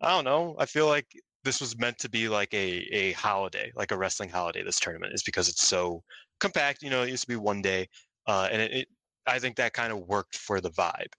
I 0.00 0.10
don't 0.14 0.24
know. 0.24 0.54
I 0.58 0.66
feel 0.66 0.86
like 0.86 1.06
this 1.44 1.60
was 1.60 1.76
meant 1.78 1.98
to 1.98 2.08
be 2.08 2.28
like 2.28 2.52
a 2.54 2.68
a 2.92 3.12
holiday, 3.12 3.72
like 3.74 3.90
a 3.92 3.96
wrestling 3.98 4.28
holiday. 4.30 4.62
This 4.62 4.80
tournament 4.80 5.12
is 5.14 5.22
because 5.22 5.48
it's 5.48 5.66
so 5.66 6.02
compact. 6.40 6.82
You 6.82 6.90
know, 6.90 7.02
it 7.02 7.10
used 7.10 7.22
to 7.24 7.28
be 7.28 7.36
one 7.36 7.62
day, 7.62 7.88
uh, 8.26 8.48
and 8.50 8.62
it, 8.62 8.72
it 8.72 8.88
I 9.26 9.38
think 9.38 9.56
that 9.56 9.72
kind 9.74 9.92
of 9.92 10.00
worked 10.00 10.36
for 10.36 10.60
the 10.60 10.70
vibe. 10.70 11.12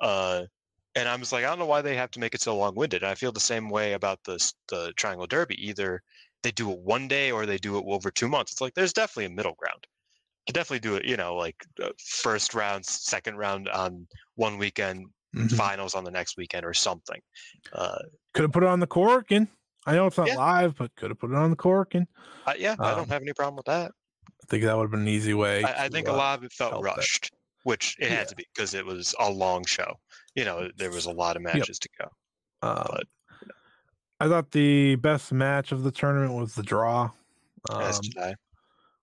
Uh, 0.00 0.44
and 0.94 1.08
I'm 1.08 1.20
just 1.20 1.32
like, 1.32 1.44
I 1.44 1.48
don't 1.48 1.58
know 1.58 1.66
why 1.66 1.82
they 1.82 1.96
have 1.96 2.10
to 2.12 2.20
make 2.20 2.34
it 2.34 2.40
so 2.40 2.56
long-winded. 2.56 3.04
I 3.04 3.14
feel 3.14 3.32
the 3.32 3.40
same 3.40 3.70
way 3.70 3.92
about 3.94 4.24
the 4.24 4.38
the 4.68 4.92
Triangle 4.96 5.26
Derby. 5.26 5.56
Either 5.68 6.02
they 6.42 6.50
do 6.52 6.70
it 6.72 6.80
one 6.80 7.08
day 7.08 7.30
or 7.32 7.46
they 7.46 7.58
do 7.58 7.78
it 7.78 7.84
over 7.86 8.10
two 8.10 8.28
months. 8.28 8.52
It's 8.52 8.60
like 8.60 8.74
there's 8.74 8.92
definitely 8.92 9.26
a 9.26 9.30
middle 9.30 9.54
ground. 9.54 9.86
You 10.46 10.52
could 10.52 10.56
definitely 10.60 10.80
do 10.80 10.96
it, 10.96 11.04
you 11.06 11.16
know, 11.16 11.36
like 11.36 11.66
uh, 11.82 11.90
first 12.04 12.54
round, 12.54 12.86
second 12.86 13.36
round 13.36 13.68
on 13.68 14.08
one 14.36 14.58
weekend, 14.58 15.06
Mhm. 15.34 15.58
finals 15.58 15.94
on 15.94 16.04
the 16.04 16.10
next 16.10 16.36
weekend, 16.38 16.64
or 16.66 16.74
something. 16.74 17.20
Uh, 17.72 17.98
Could 18.34 18.42
have 18.42 18.52
put 18.52 18.62
it 18.62 18.68
on 18.68 18.80
the 18.80 18.86
Korakuen. 18.86 19.48
I 19.86 19.94
know 19.94 20.06
it's 20.06 20.18
not 20.18 20.30
Yeah. 20.30 20.34
live, 20.34 20.76
but 20.76 20.94
could 20.96 21.10
have 21.10 21.18
put 21.18 21.30
it 21.30 21.36
on 21.36 21.50
the 21.50 21.56
Korakuen. 21.56 22.06
I, 22.46 22.54
yeah, 22.56 22.76
I 22.82 22.94
Um, 22.94 22.94
don't 22.94 23.10
have 23.10 23.22
any 23.22 23.32
problem 23.32 23.56
with 23.56 23.66
that. 23.66 23.92
I 24.48 24.50
think 24.50 24.64
that 24.64 24.76
would 24.76 24.84
have 24.84 24.90
been 24.90 25.00
an 25.00 25.08
easy 25.08 25.34
way. 25.34 25.62
I, 25.62 25.84
I 25.84 25.88
to, 25.88 25.92
think 25.92 26.08
a 26.08 26.12
uh, 26.12 26.16
lot 26.16 26.38
of 26.38 26.44
it 26.44 26.52
felt 26.52 26.82
rushed, 26.82 27.30
which 27.64 27.96
it 27.98 28.08
had 28.08 28.18
Yeah. 28.20 28.24
to 28.24 28.36
be 28.36 28.46
because 28.54 28.72
it 28.72 28.84
was 28.86 29.14
a 29.20 29.30
long 29.30 29.64
show. 29.66 29.94
You 30.34 30.44
know, 30.46 30.70
there 30.76 30.90
was 30.90 31.04
a 31.06 31.10
lot 31.10 31.36
of 31.36 31.42
matches 31.42 31.78
to 31.78 31.88
go. 32.00 32.08
Um, 32.62 32.86
But, 32.90 33.04
I 34.20 34.28
thought 34.28 34.50
the 34.52 34.96
best 34.96 35.32
match 35.32 35.70
of 35.70 35.82
the 35.82 35.90
tournament 35.92 36.32
was 36.34 36.54
the 36.54 36.62
draw, 36.62 37.10
um, 37.70 37.92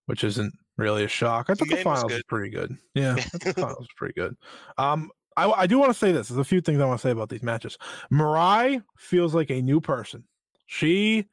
which 0.07 0.23
isn't 0.23 0.53
really 0.77 1.03
a 1.03 1.07
shock. 1.07 1.49
I 1.49 1.53
thought 1.53 1.67
the 1.69 1.76
was 1.76 1.84
finals 1.84 2.03
was 2.05 2.13
good. 2.15 2.27
pretty 2.27 2.49
good. 2.49 2.76
Yeah, 2.95 3.13
the 3.13 3.53
finals 3.55 3.80
was 3.80 3.88
pretty 3.97 4.13
good. 4.13 4.35
Um, 4.77 5.11
I, 5.38 5.49
I 5.51 5.67
do 5.67 5.77
want 5.77 5.91
to 5.93 5.97
say 5.97 6.11
this. 6.11 6.27
There's 6.30 6.39
a 6.39 6.43
few 6.43 6.59
things 6.59 6.81
I 6.81 6.85
want 6.85 6.99
to 6.99 7.07
say 7.07 7.11
about 7.11 7.30
these 7.30 7.43
matches. 7.43 7.77
Mirai 8.11 8.84
feels 8.97 9.35
like 9.35 9.51
a 9.51 9.61
new 9.61 9.80
person. 9.80 10.23
She 10.65 11.27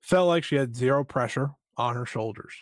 felt 0.00 0.28
like 0.28 0.44
she 0.44 0.56
had 0.56 0.76
zero 0.76 1.02
pressure 1.02 1.50
on 1.76 1.96
her 1.96 2.04
shoulders 2.06 2.54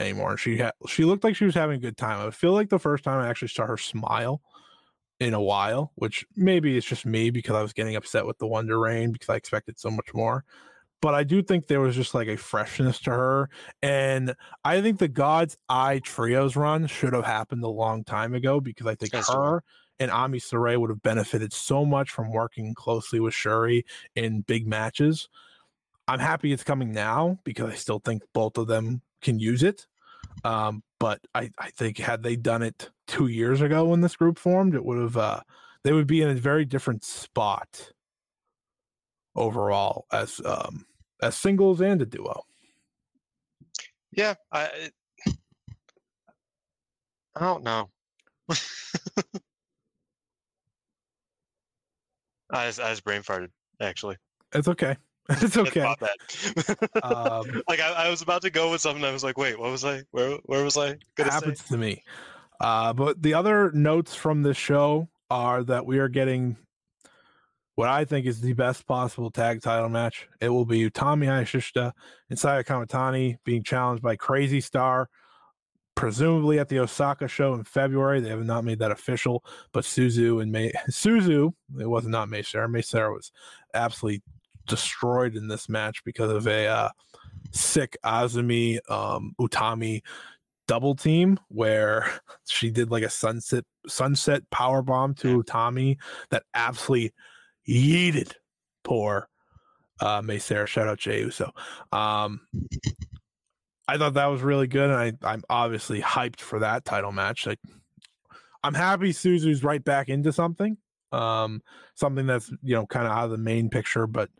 anymore. 0.00 0.36
She 0.36 0.56
had 0.58 0.72
she 0.88 1.04
looked 1.04 1.24
like 1.24 1.36
she 1.36 1.44
was 1.44 1.54
having 1.54 1.76
a 1.76 1.80
good 1.80 1.96
time. 1.96 2.26
I 2.26 2.30
feel 2.30 2.52
like 2.52 2.68
the 2.68 2.78
first 2.78 3.04
time 3.04 3.20
I 3.20 3.28
actually 3.28 3.48
saw 3.48 3.66
her 3.66 3.76
smile 3.76 4.40
in 5.20 5.34
a 5.34 5.40
while, 5.40 5.92
which 5.96 6.24
maybe 6.34 6.76
it's 6.76 6.86
just 6.86 7.04
me 7.06 7.30
because 7.30 7.54
I 7.54 7.62
was 7.62 7.72
getting 7.72 7.96
upset 7.96 8.26
with 8.26 8.38
the 8.38 8.46
Wonder 8.46 8.78
Reign 8.78 9.12
because 9.12 9.28
I 9.28 9.36
expected 9.36 9.78
so 9.78 9.90
much 9.90 10.14
more. 10.14 10.44
But 11.02 11.14
I 11.14 11.24
do 11.24 11.42
think 11.42 11.66
there 11.66 11.80
was 11.80 11.96
just 11.96 12.14
like 12.14 12.28
a 12.28 12.36
freshness 12.36 13.00
to 13.00 13.10
her. 13.10 13.48
And 13.82 14.34
I 14.64 14.82
think 14.82 14.98
the 14.98 15.08
God's 15.08 15.56
Eye 15.68 16.00
Trios 16.00 16.56
run 16.56 16.86
should 16.86 17.14
have 17.14 17.24
happened 17.24 17.64
a 17.64 17.68
long 17.68 18.04
time 18.04 18.34
ago 18.34 18.60
because 18.60 18.86
I 18.86 18.94
think 18.96 19.12
That's 19.12 19.32
her 19.32 19.62
and 20.00 20.10
Ami 20.10 20.40
Sourei 20.40 20.78
would 20.78 20.90
have 20.90 21.02
benefited 21.02 21.52
so 21.52 21.84
much 21.84 22.10
from 22.10 22.32
working 22.32 22.74
closely 22.74 23.20
with 23.20 23.34
Syuri 23.34 23.84
in 24.16 24.40
big 24.40 24.66
matches. 24.66 25.28
I'm 26.08 26.18
happy 26.18 26.52
it's 26.52 26.64
coming 26.64 26.92
now 26.92 27.38
because 27.44 27.70
I 27.70 27.76
still 27.76 28.00
think 28.00 28.22
both 28.32 28.58
of 28.58 28.66
them 28.66 29.02
can 29.20 29.38
use 29.38 29.62
it. 29.62 29.86
Um, 30.44 30.82
but 30.98 31.20
I, 31.34 31.50
I 31.58 31.70
think 31.70 31.98
had 31.98 32.22
they 32.22 32.36
done 32.36 32.62
it 32.62 32.90
two 33.06 33.26
years 33.26 33.60
ago 33.60 33.86
when 33.86 34.00
this 34.00 34.16
group 34.16 34.38
formed, 34.38 34.74
it 34.74 34.84
would 34.84 34.98
have 34.98 35.16
uh, 35.16 35.40
they 35.84 35.92
would 35.92 36.06
be 36.06 36.22
in 36.22 36.28
a 36.30 36.34
very 36.34 36.64
different 36.64 37.04
spot 37.04 37.92
overall 39.36 40.06
as 40.12 40.40
um 40.44 40.86
as 41.22 41.36
singles 41.36 41.80
and 41.80 42.02
a 42.02 42.06
duo. 42.06 42.42
Yeah, 44.12 44.34
I. 44.52 44.90
I 47.36 47.40
don't 47.40 47.62
know. 47.62 47.90
I 52.50 52.66
was, 52.66 52.80
I 52.80 52.90
was 52.90 53.00
brain 53.00 53.22
farted 53.22 53.50
actually. 53.80 54.16
It's 54.52 54.68
okay. 54.68 54.96
It's 55.42 55.56
okay. 55.56 55.82
Um, 57.02 57.62
like 57.68 57.80
I, 57.80 57.92
I 57.96 58.10
was 58.10 58.20
about 58.20 58.42
to 58.42 58.50
go 58.50 58.70
with 58.70 58.80
something. 58.80 59.04
I 59.04 59.12
was 59.12 59.22
like, 59.22 59.38
wait, 59.38 59.58
what 59.58 59.70
was 59.70 59.84
I? 59.84 60.02
Where 60.10 60.38
where 60.44 60.64
was 60.64 60.76
I 60.76 60.96
gonna 61.14 61.30
say? 61.30 61.34
happens 61.34 61.62
to 61.64 61.76
me. 61.76 62.02
Uh, 62.60 62.92
but 62.92 63.22
the 63.22 63.34
other 63.34 63.70
notes 63.72 64.14
from 64.14 64.42
this 64.42 64.56
show 64.56 65.08
are 65.30 65.62
that 65.64 65.86
we 65.86 65.98
are 65.98 66.08
getting 66.08 66.56
what 67.76 67.88
I 67.88 68.04
think 68.04 68.26
is 68.26 68.40
the 68.40 68.52
best 68.52 68.86
possible 68.86 69.30
tag 69.30 69.62
title 69.62 69.88
match. 69.88 70.28
It 70.40 70.48
will 70.48 70.66
be 70.66 70.88
Utami 70.90 71.26
Hayashishita 71.26 71.92
and 72.28 72.38
Saya 72.38 72.64
Kamatani 72.64 73.36
being 73.44 73.62
challenged 73.62 74.02
by 74.02 74.16
Crazy 74.16 74.60
Star, 74.60 75.08
presumably 75.94 76.58
at 76.58 76.68
the 76.68 76.80
Osaka 76.80 77.28
show 77.28 77.54
in 77.54 77.64
February. 77.64 78.20
They 78.20 78.28
have 78.30 78.44
not 78.44 78.64
made 78.64 78.80
that 78.80 78.90
official, 78.90 79.44
but 79.72 79.84
Suzu 79.84 80.42
and 80.42 80.50
May 80.52 80.72
Suzu, 80.90 81.54
it 81.78 81.88
was 81.88 82.06
not 82.06 82.28
Mei 82.28 82.42
Seira. 82.42 82.68
Mei 82.68 82.82
Seira 82.82 83.14
was 83.14 83.32
absolutely 83.72 84.22
destroyed 84.70 85.36
in 85.36 85.48
this 85.48 85.68
match 85.68 86.02
because 86.04 86.30
of 86.30 86.46
a 86.46 86.66
uh, 86.66 86.88
sick 87.52 87.96
Azumi 88.04 88.78
um, 88.88 89.34
Utami 89.40 90.02
double 90.70 90.94
team 90.94 91.38
where 91.48 92.08
she 92.48 92.70
did 92.70 92.90
like 92.90 93.02
a 93.02 93.10
sunset 93.10 93.64
sunset 93.88 94.48
power 94.50 94.82
bomb 94.82 95.14
to 95.14 95.42
Utami 95.42 95.96
that 96.30 96.44
absolutely 96.54 97.12
yeeted 97.68 98.32
poor 98.84 99.28
uh 100.00 100.22
Mei 100.22 100.36
Seira. 100.36 100.68
Shout 100.68 100.86
out 100.86 100.98
Jey 100.98 101.20
Uso. 101.20 101.50
Um 101.92 102.40
I 103.88 103.98
thought 103.98 104.14
that 104.14 104.26
was 104.26 104.40
really 104.40 104.68
good, 104.68 104.88
and 104.88 105.16
I, 105.24 105.28
I'm 105.28 105.42
obviously 105.50 106.00
hyped 106.00 106.38
for 106.38 106.60
that 106.60 106.84
title 106.84 107.10
match. 107.10 107.44
Like 107.44 107.58
I'm 108.62 108.74
happy 108.74 109.12
Suzu's 109.12 109.64
right 109.64 109.82
back 109.82 110.08
into 110.08 110.32
something. 110.32 110.76
Um 111.12 111.62
something 111.94 112.26
that's 112.26 112.50
you 112.62 112.74
know 112.74 112.86
kind 112.86 113.06
of 113.06 113.12
out 113.12 113.24
of 113.24 113.30
the 113.30 113.38
main 113.38 113.68
picture, 113.70 114.06
but 114.06 114.30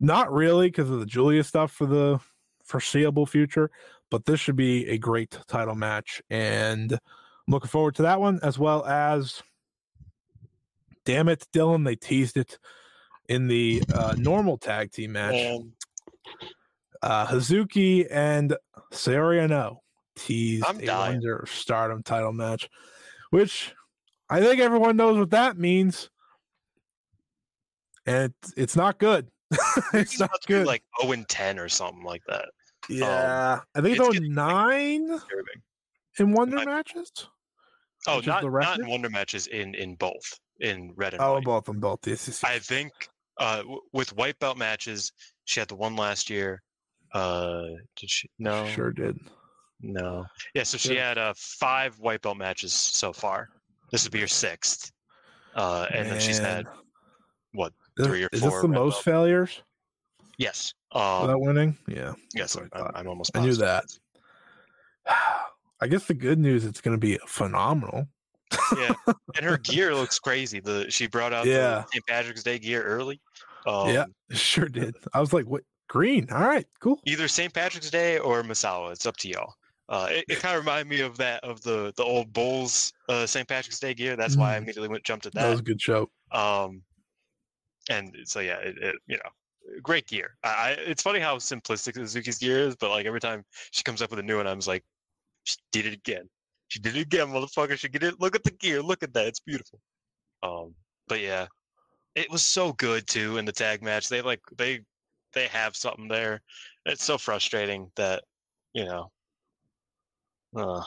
not 0.00 0.32
really 0.32 0.68
because 0.68 0.90
of 0.90 1.00
the 1.00 1.06
Julia 1.06 1.44
stuff 1.44 1.72
for 1.72 1.86
the 1.86 2.20
foreseeable 2.64 3.26
future. 3.26 3.70
But 4.10 4.26
this 4.26 4.40
should 4.40 4.56
be 4.56 4.88
a 4.88 4.98
great 4.98 5.38
title 5.48 5.74
match, 5.74 6.22
and 6.30 6.92
I'm 6.92 6.98
looking 7.48 7.68
forward 7.70 7.94
to 7.96 8.02
that 8.02 8.20
one 8.20 8.38
as 8.42 8.58
well 8.58 8.84
as. 8.84 9.42
Damn 11.04 11.28
it, 11.28 11.46
Dylan! 11.52 11.84
They 11.84 11.96
teased 11.96 12.38
it 12.38 12.58
in 13.28 13.46
the 13.48 13.82
uh, 13.92 14.14
normal 14.16 14.56
tag 14.56 14.90
team 14.92 15.12
match. 15.12 15.54
Um, 15.54 15.72
Uh, 17.02 17.26
Hazuki 17.26 18.06
and 18.10 18.56
Sariano 18.90 19.80
teased 20.16 20.64
I'm 20.66 20.78
a 20.80 20.86
dying. 20.86 21.16
Wonder 21.16 21.44
Stardom 21.46 22.02
title 22.02 22.32
match, 22.32 22.70
which 23.28 23.74
I 24.30 24.40
think 24.40 24.60
everyone 24.60 24.96
knows 24.96 25.18
what 25.18 25.30
that 25.30 25.58
means, 25.58 26.10
and 28.06 28.32
it's, 28.42 28.54
it's 28.56 28.76
not 28.76 28.98
good. 28.98 29.28
it's 29.94 30.18
not 30.18 30.30
about 30.30 30.42
to 30.42 30.48
be 30.48 30.54
good. 30.54 30.66
like 30.66 30.82
0 31.00 31.12
and 31.12 31.28
10 31.28 31.58
or 31.58 31.68
something 31.68 32.02
like 32.04 32.22
that. 32.28 32.46
yeah, 32.88 33.60
I 33.74 33.80
think 33.80 33.98
it's 33.98 34.08
like, 34.08 34.22
nine 34.22 35.18
in 36.18 36.32
Wonder 36.32 36.58
I- 36.58 36.64
matches. 36.64 37.10
Oh, 38.06 38.18
Which 38.18 38.26
not 38.26 38.42
the 38.42 38.50
not 38.50 38.78
in 38.80 38.86
Wonder 38.88 39.08
matches 39.08 39.46
in 39.46 39.74
in 39.74 39.94
both 39.94 40.20
in 40.60 40.92
red 40.94 41.14
and 41.14 41.22
Oh, 41.22 41.34
white. 41.34 41.44
both 41.44 41.64
them, 41.64 41.80
both. 41.80 42.02
This 42.02 42.28
yes, 42.28 42.44
I 42.44 42.58
think 42.58 42.92
uh, 43.40 43.58
w- 43.58 43.80
with 43.94 44.14
white 44.14 44.38
belt 44.40 44.58
matches, 44.58 45.10
she 45.46 45.58
had 45.58 45.70
the 45.70 45.74
one 45.74 45.96
last 45.96 46.28
year. 46.28 46.62
Uh, 47.14 47.62
did 47.96 48.10
she? 48.10 48.28
No, 48.38 48.66
sure 48.68 48.92
did. 48.92 49.18
no. 49.80 50.26
Yeah, 50.54 50.64
so 50.64 50.76
she 50.76 50.96
Yeah. 50.96 51.08
had 51.08 51.18
uh 51.18 51.32
five 51.36 51.98
white 51.98 52.20
belt 52.20 52.36
matches 52.36 52.74
so 52.74 53.10
far. 53.14 53.48
This 53.94 54.02
would 54.02 54.10
be 54.12 54.20
her 54.22 54.26
sixth. 54.26 54.90
Uh, 55.54 55.86
and 55.92 56.10
then 56.10 56.18
she's 56.20 56.38
had 56.38 56.64
Man. 56.64 56.74
what? 57.52 57.72
Is- 57.96 58.06
three 58.08 58.24
or 58.24 58.28
is 58.32 58.40
this 58.42 58.60
the 58.60 58.66
most 58.66 58.94
belt- 58.94 59.04
failures 59.04 59.62
Yes. 60.36 60.74
without 60.92 61.30
Um, 61.36 61.40
winning? 61.42 61.78
Yeah. 61.86 62.14
yes, 62.34 62.56
I 62.56 62.62
I'm. 62.76 62.90
I'm 62.96 63.06
almost. 63.06 63.30
I 63.36 63.40
knew 63.40 63.54
that. 63.54 63.84
I 65.80 65.86
guess 65.88 66.06
the 66.06 66.14
good 66.14 66.40
news 66.40 66.64
it's 66.64 66.80
going 66.80 66.96
to 66.96 67.00
be 67.00 67.18
phenomenal. 67.28 68.08
Yeah, 68.76 68.94
and 69.36 69.44
her 69.44 69.58
gear 69.62 69.94
looks 69.94 70.18
crazy. 70.18 70.58
The 70.58 70.90
she 70.90 71.06
brought 71.06 71.32
out 71.32 71.46
Yeah. 71.46 71.82
the 71.82 71.86
St. 71.92 72.06
Patrick's 72.08 72.42
Day 72.42 72.58
gear 72.58 72.82
early. 72.82 73.20
Um, 73.64 73.90
yeah, 73.90 74.06
sure 74.32 74.68
did. 74.68 74.96
I 75.12 75.20
was 75.20 75.32
like, 75.32 75.44
"What 75.46 75.62
green? 75.88 76.26
All 76.32 76.40
right, 76.40 76.66
cool." 76.80 76.98
either 77.06 77.28
St. 77.28 77.52
Patrick's 77.54 77.90
Day 77.90 78.18
or 78.18 78.42
Masawa. 78.42 78.90
It's 78.90 79.06
up 79.06 79.16
to 79.18 79.28
y'all. 79.28 79.54
Uh, 79.88 80.08
it, 80.10 80.24
it 80.28 80.38
kind 80.38 80.56
of 80.56 80.62
reminded 80.62 80.88
me 80.88 81.00
of 81.00 81.16
that 81.18 81.44
of 81.44 81.60
the 81.62 81.92
the 81.96 82.02
old 82.02 82.32
Bulls 82.32 82.92
uh, 83.08 83.26
St. 83.26 83.46
Patrick's 83.46 83.78
Day 83.78 83.92
gear. 83.92 84.16
That's 84.16 84.36
why 84.36 84.54
I 84.54 84.58
Mm. 84.58 84.62
immediately 84.62 84.88
went 84.88 85.04
jumped 85.04 85.26
at 85.26 85.34
That 85.34 85.42
That 85.42 85.50
was 85.50 85.60
a 85.60 85.62
good 85.64 85.80
show. 85.80 86.08
Um, 86.32 86.82
and 87.90 88.16
so 88.24 88.40
yeah, 88.40 88.56
it, 88.58 88.76
it, 88.78 88.96
you 89.06 89.16
know, 89.18 89.78
great 89.82 90.06
gear. 90.06 90.36
I, 90.42 90.48
I 90.48 90.70
it's 90.70 91.02
funny 91.02 91.20
how 91.20 91.36
simplistic 91.36 91.94
Suzuki's 91.94 92.38
gear 92.38 92.58
is, 92.60 92.76
but 92.76 92.90
like 92.90 93.04
every 93.04 93.20
time 93.20 93.44
she 93.72 93.82
comes 93.82 94.00
up 94.00 94.10
with 94.10 94.18
a 94.20 94.22
new 94.22 94.38
one, 94.38 94.46
I'm 94.46 94.58
just 94.58 94.68
like, 94.68 94.84
she 95.44 95.56
did 95.70 95.86
it 95.86 95.92
again. 95.94 96.28
She 96.68 96.78
did 96.80 96.96
it 96.96 97.02
again, 97.02 97.28
motherfucker. 97.28 97.78
She 97.78 97.88
did 97.88 98.02
it. 98.02 98.20
Look 98.20 98.34
at 98.34 98.42
the 98.42 98.52
gear. 98.52 98.80
Look 98.82 99.02
at 99.02 99.12
that. 99.12 99.26
It's 99.26 99.40
beautiful. 99.40 99.80
Um, 100.42 100.74
but 101.08 101.20
yeah, 101.20 101.46
it 102.14 102.30
was 102.30 102.42
so 102.42 102.72
good 102.72 103.06
too 103.06 103.36
in 103.36 103.44
the 103.44 103.52
tag 103.52 103.82
match. 103.82 104.08
They 104.08 104.22
like 104.22 104.40
they 104.56 104.80
they 105.34 105.46
have 105.48 105.76
something 105.76 106.08
there. 106.08 106.40
It's 106.86 107.04
so 107.04 107.18
frustrating 107.18 107.90
that 107.96 108.24
you 108.72 108.86
know. 108.86 109.10
Uh, 110.54 110.82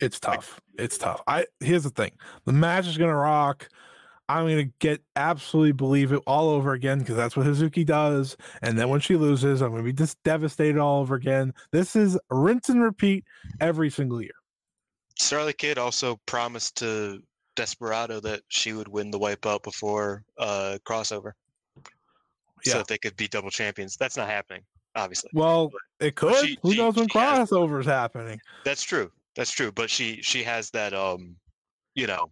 It's 0.00 0.18
tough. 0.18 0.60
It's 0.78 0.96
tough. 0.96 1.20
I 1.26 1.44
here's 1.60 1.84
the 1.84 1.90
thing: 1.90 2.12
the 2.46 2.52
match 2.52 2.86
is 2.86 2.96
gonna 2.96 3.14
rock. 3.14 3.68
I'm 4.30 4.48
gonna 4.48 4.70
get 4.78 5.02
absolutely 5.16 5.72
believe 5.72 6.12
it 6.12 6.22
all 6.26 6.48
over 6.50 6.72
again 6.72 7.00
because 7.00 7.16
that's 7.16 7.36
what 7.36 7.46
Hazuki 7.46 7.84
does. 7.84 8.36
And 8.62 8.78
then 8.78 8.88
when 8.88 9.00
she 9.00 9.16
loses, 9.16 9.60
I'm 9.60 9.72
gonna 9.72 9.82
be 9.82 9.92
just 9.92 10.22
devastated 10.22 10.78
all 10.78 11.00
over 11.00 11.16
again. 11.16 11.52
This 11.72 11.96
is 11.96 12.18
rinse 12.30 12.68
and 12.70 12.82
repeat 12.82 13.24
every 13.60 13.90
single 13.90 14.22
year. 14.22 14.30
Starlight 15.18 15.58
Kid 15.58 15.76
also 15.76 16.18
promised 16.24 16.76
to 16.78 17.22
Desperado 17.56 18.20
that 18.20 18.40
she 18.48 18.72
would 18.72 18.88
win 18.88 19.10
the 19.10 19.18
white 19.18 19.40
belt 19.42 19.62
before 19.62 20.24
uh, 20.38 20.78
crossover, 20.86 21.32
so 21.74 21.82
Yeah. 22.64 22.76
that 22.78 22.86
they 22.88 22.96
could 22.96 23.16
be 23.16 23.28
double 23.28 23.50
champions. 23.50 23.96
That's 23.98 24.16
not 24.16 24.28
happening, 24.28 24.62
obviously. 24.96 25.30
Well, 25.34 25.70
it 26.00 26.14
could. 26.16 26.34
she- 26.46 26.58
Who 26.62 26.72
she- 26.72 26.78
knows 26.78 26.96
when 26.96 27.08
crossovers 27.08 27.84
happening? 27.84 28.40
That's 28.64 28.82
true. 28.82 29.10
That's 29.36 29.50
true. 29.50 29.70
But 29.72 29.90
she 29.90 30.20
she 30.22 30.42
has 30.42 30.70
that 30.70 30.92
um, 30.92 31.36
you 31.94 32.06
know, 32.06 32.30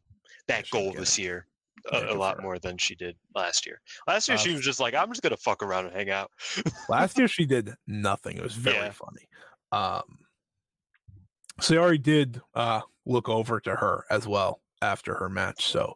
that 0.49 0.69
goal 0.71 0.93
this 0.93 1.19
year 1.19 1.47
a, 1.93 2.13
a 2.13 2.15
lot 2.15 2.43
more 2.43 2.59
than 2.59 2.77
she 2.77 2.95
did 2.95 3.17
last 3.35 3.65
year. 3.67 3.81
Last 4.07 4.29
year 4.29 4.37
Uh, 4.37 4.41
she 4.41 4.53
was 4.53 4.63
just 4.63 4.81
like, 4.81 4.95
I'm 4.95 5.09
just 5.09 5.23
gonna 5.23 5.37
fuck 5.37 5.63
around 5.63 5.87
and 5.87 5.95
hang 5.95 6.11
out. 6.11 6.31
Last 6.89 7.17
year 7.19 7.29
she 7.29 7.47
did 7.47 7.75
nothing. 7.87 8.37
It 8.37 8.43
was 8.43 8.55
very 8.55 8.77
Yeah. 8.77 8.91
funny. 8.93 9.29
Um 9.73 10.19
already 11.71 11.99
did 11.99 12.41
uh 12.55 12.81
look 13.07 13.29
over 13.29 13.59
to 13.61 13.75
her 13.77 14.05
as 14.11 14.27
well 14.27 14.61
after 14.83 15.15
her 15.15 15.29
match. 15.29 15.67
So 15.67 15.95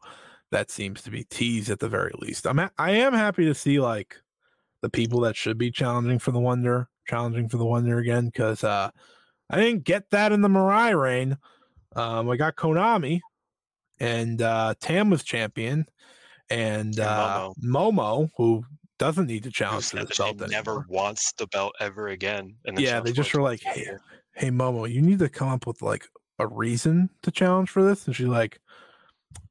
that 0.51 0.71
seems 0.71 1.03
to 1.03 1.11
be 1.11 1.25
teased 1.25 1.71
at 1.71 1.79
the 1.79 1.89
very 1.89 2.13
least. 2.19 2.47
I'm 2.47 2.59
ha- 2.59 2.71
I 2.79 2.93
am 2.93 3.13
happy 3.13 3.45
to 3.47 3.55
see 3.55 3.81
like 3.81 4.17
the 4.83 4.91
people 4.91 5.21
that 5.21 5.37
should 5.37 5.57
be 5.57 5.71
challenging 5.71 6.19
for 6.19 6.31
the 6.33 6.41
wonder 6.41 6.89
challenging 7.07 7.49
for 7.49 7.57
the 7.57 7.65
wonder 7.65 7.99
again 7.99 8.27
because 8.27 8.65
uh, 8.65 8.91
I 9.51 9.57
didn't 9.57 9.85
get 9.85 10.11
that 10.11 10.33
in 10.33 10.41
the 10.41 10.49
Mirai 10.49 10.99
reign. 11.01 11.37
Um, 11.95 12.31
I 12.31 12.37
got 12.37 12.57
Konami 12.57 13.21
and 14.01 14.41
uh, 14.41 14.75
Tam 14.81 15.11
was 15.11 15.23
champion, 15.23 15.87
and, 16.51 16.99
And 16.99 17.01
uh, 17.01 17.51
Momo. 17.63 17.93
Momo, 17.93 18.31
who 18.37 18.65
doesn't 18.99 19.27
need 19.27 19.43
to 19.45 19.51
challenge 19.51 19.87
for 19.87 20.07
she 20.11 20.33
belt 20.33 20.51
never 20.51 20.85
wants 20.89 21.33
the 21.33 21.47
belt 21.49 21.75
ever 21.81 22.09
again. 22.09 22.57
And 22.65 22.79
Yeah, 22.79 23.01
they 23.01 23.13
just 23.13 23.33
were 23.35 23.43
like, 23.43 23.61
"Hey, 23.63 23.89
hey, 24.35 24.51
Momo, 24.51 24.91
you 24.91 25.03
need 25.03 25.19
to 25.21 25.29
come 25.29 25.49
up 25.49 25.67
with 25.67 25.83
like 25.83 26.07
a 26.39 26.47
reason 26.47 27.11
to 27.23 27.31
challenge 27.31 27.71
for 27.71 27.85
this." 27.85 28.07
And 28.07 28.17
she's 28.17 28.27
like, 28.27 28.61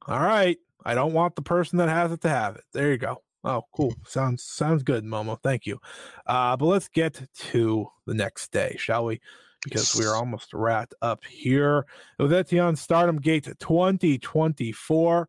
"All 0.06 0.20
right, 0.20 0.58
I 0.84 0.94
don't 0.94 1.12
want 1.12 1.36
the 1.36 1.42
person 1.42 1.78
that 1.78 1.88
has 1.88 2.12
it 2.12 2.20
to 2.22 2.28
have 2.28 2.56
it." 2.56 2.64
There 2.72 2.90
you 2.90 2.98
go. 2.98 3.22
Oh, 3.44 3.62
cool. 3.74 3.94
Sounds 4.06 4.44
sounds 4.44 4.82
good, 4.82 5.04
Momo. 5.04 5.38
Thank 5.42 5.66
you. 5.66 5.78
Uh, 6.26 6.56
but 6.56 6.66
let's 6.66 6.88
get 6.88 7.20
to 7.34 7.86
the 8.06 8.14
next 8.14 8.52
day, 8.52 8.76
shall 8.78 9.04
we? 9.04 9.20
Because 9.64 9.96
we're 9.96 10.14
almost 10.14 10.52
wrapped 10.52 10.94
up 11.02 11.24
here. 11.24 11.86
It 12.18 12.22
was 12.22 12.32
Ittenyon 12.32 12.76
Stardom 12.76 13.18
Gate 13.20 13.44
2024. 13.44 15.28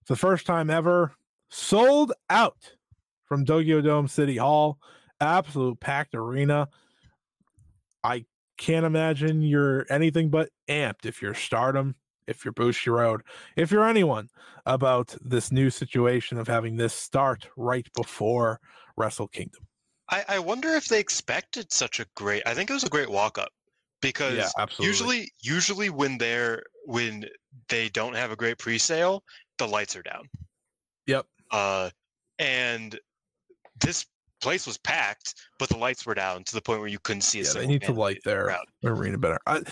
It's 0.00 0.08
the 0.08 0.16
first 0.16 0.46
time 0.46 0.70
ever 0.70 1.12
sold 1.50 2.12
out 2.30 2.72
from 3.24 3.44
Tokyo 3.44 3.80
Dome 3.80 4.08
City 4.08 4.36
Hall. 4.36 4.78
Absolute 5.20 5.78
packed 5.80 6.14
arena. 6.14 6.68
I 8.02 8.24
can't 8.56 8.86
imagine 8.86 9.42
you're 9.42 9.86
anything 9.90 10.28
but 10.28 10.50
amped 10.68 11.04
if 11.04 11.22
you're 11.22 11.34
Stardom, 11.34 11.94
if 12.28 12.44
you're 12.44 12.54
Bushiroad, 12.54 13.20
if 13.56 13.70
you're 13.72 13.88
anyone 13.88 14.28
about 14.66 15.16
this 15.20 15.50
new 15.50 15.70
situation 15.70 16.38
of 16.38 16.46
having 16.46 16.76
this 16.76 16.94
start 16.94 17.48
right 17.56 17.88
before 17.94 18.60
Wrestle 18.96 19.28
Kingdom. 19.28 19.66
I, 20.10 20.24
I 20.28 20.38
wonder 20.38 20.68
if 20.70 20.86
they 20.86 21.00
expected 21.00 21.72
such 21.72 22.00
a 22.00 22.06
great. 22.14 22.42
I 22.46 22.54
think 22.54 22.70
it 22.70 22.74
was 22.74 22.84
a 22.84 22.88
great 22.88 23.10
walk 23.10 23.38
up 23.38 23.50
because 24.00 24.52
absolutely. 24.58 24.86
usually, 24.86 25.32
usually 25.42 25.90
when 25.90 26.18
they're 26.18 26.62
when 26.86 27.24
they 27.68 27.88
don't 27.88 28.14
have 28.14 28.30
a 28.30 28.36
great 28.36 28.58
pre-sale, 28.58 29.22
the 29.58 29.66
lights 29.66 29.96
are 29.96 30.02
down. 30.02 30.28
Yep. 31.06 31.26
Uh, 31.50 31.90
and 32.38 32.98
this 33.80 34.06
place 34.40 34.66
was 34.66 34.78
packed, 34.78 35.34
but 35.58 35.68
the 35.68 35.76
lights 35.76 36.06
were 36.06 36.14
down 36.14 36.44
to 36.44 36.54
the 36.54 36.60
point 36.60 36.80
where 36.80 36.88
you 36.88 36.98
couldn't 37.00 37.22
see 37.22 37.40
a 37.40 37.42
Yeah, 37.42 37.52
they 37.54 37.66
need 37.66 37.82
to 37.82 37.92
light 37.92 38.20
their 38.24 38.44
crowd. 38.44 38.66
arena 38.84 39.18
better. 39.18 39.38
I, 39.46 39.62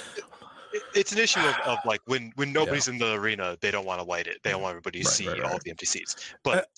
It's 0.94 1.12
an 1.12 1.18
issue 1.18 1.40
of, 1.40 1.54
of 1.64 1.78
like 1.84 2.00
when 2.06 2.32
when 2.36 2.52
nobody's 2.52 2.88
in 2.88 2.98
the 2.98 3.14
arena, 3.14 3.56
they 3.60 3.70
don't 3.70 3.86
want 3.86 4.00
to 4.00 4.06
light 4.06 4.26
it. 4.26 4.38
They 4.42 4.50
don't 4.50 4.62
want 4.62 4.72
everybody 4.72 5.00
to 5.00 5.04
Right, 5.06 5.12
see 5.14 5.28
right, 5.28 5.40
all 5.40 5.50
right. 5.50 5.60
the 5.62 5.70
empty 5.70 5.86
seats. 5.86 6.16
But 6.42 6.68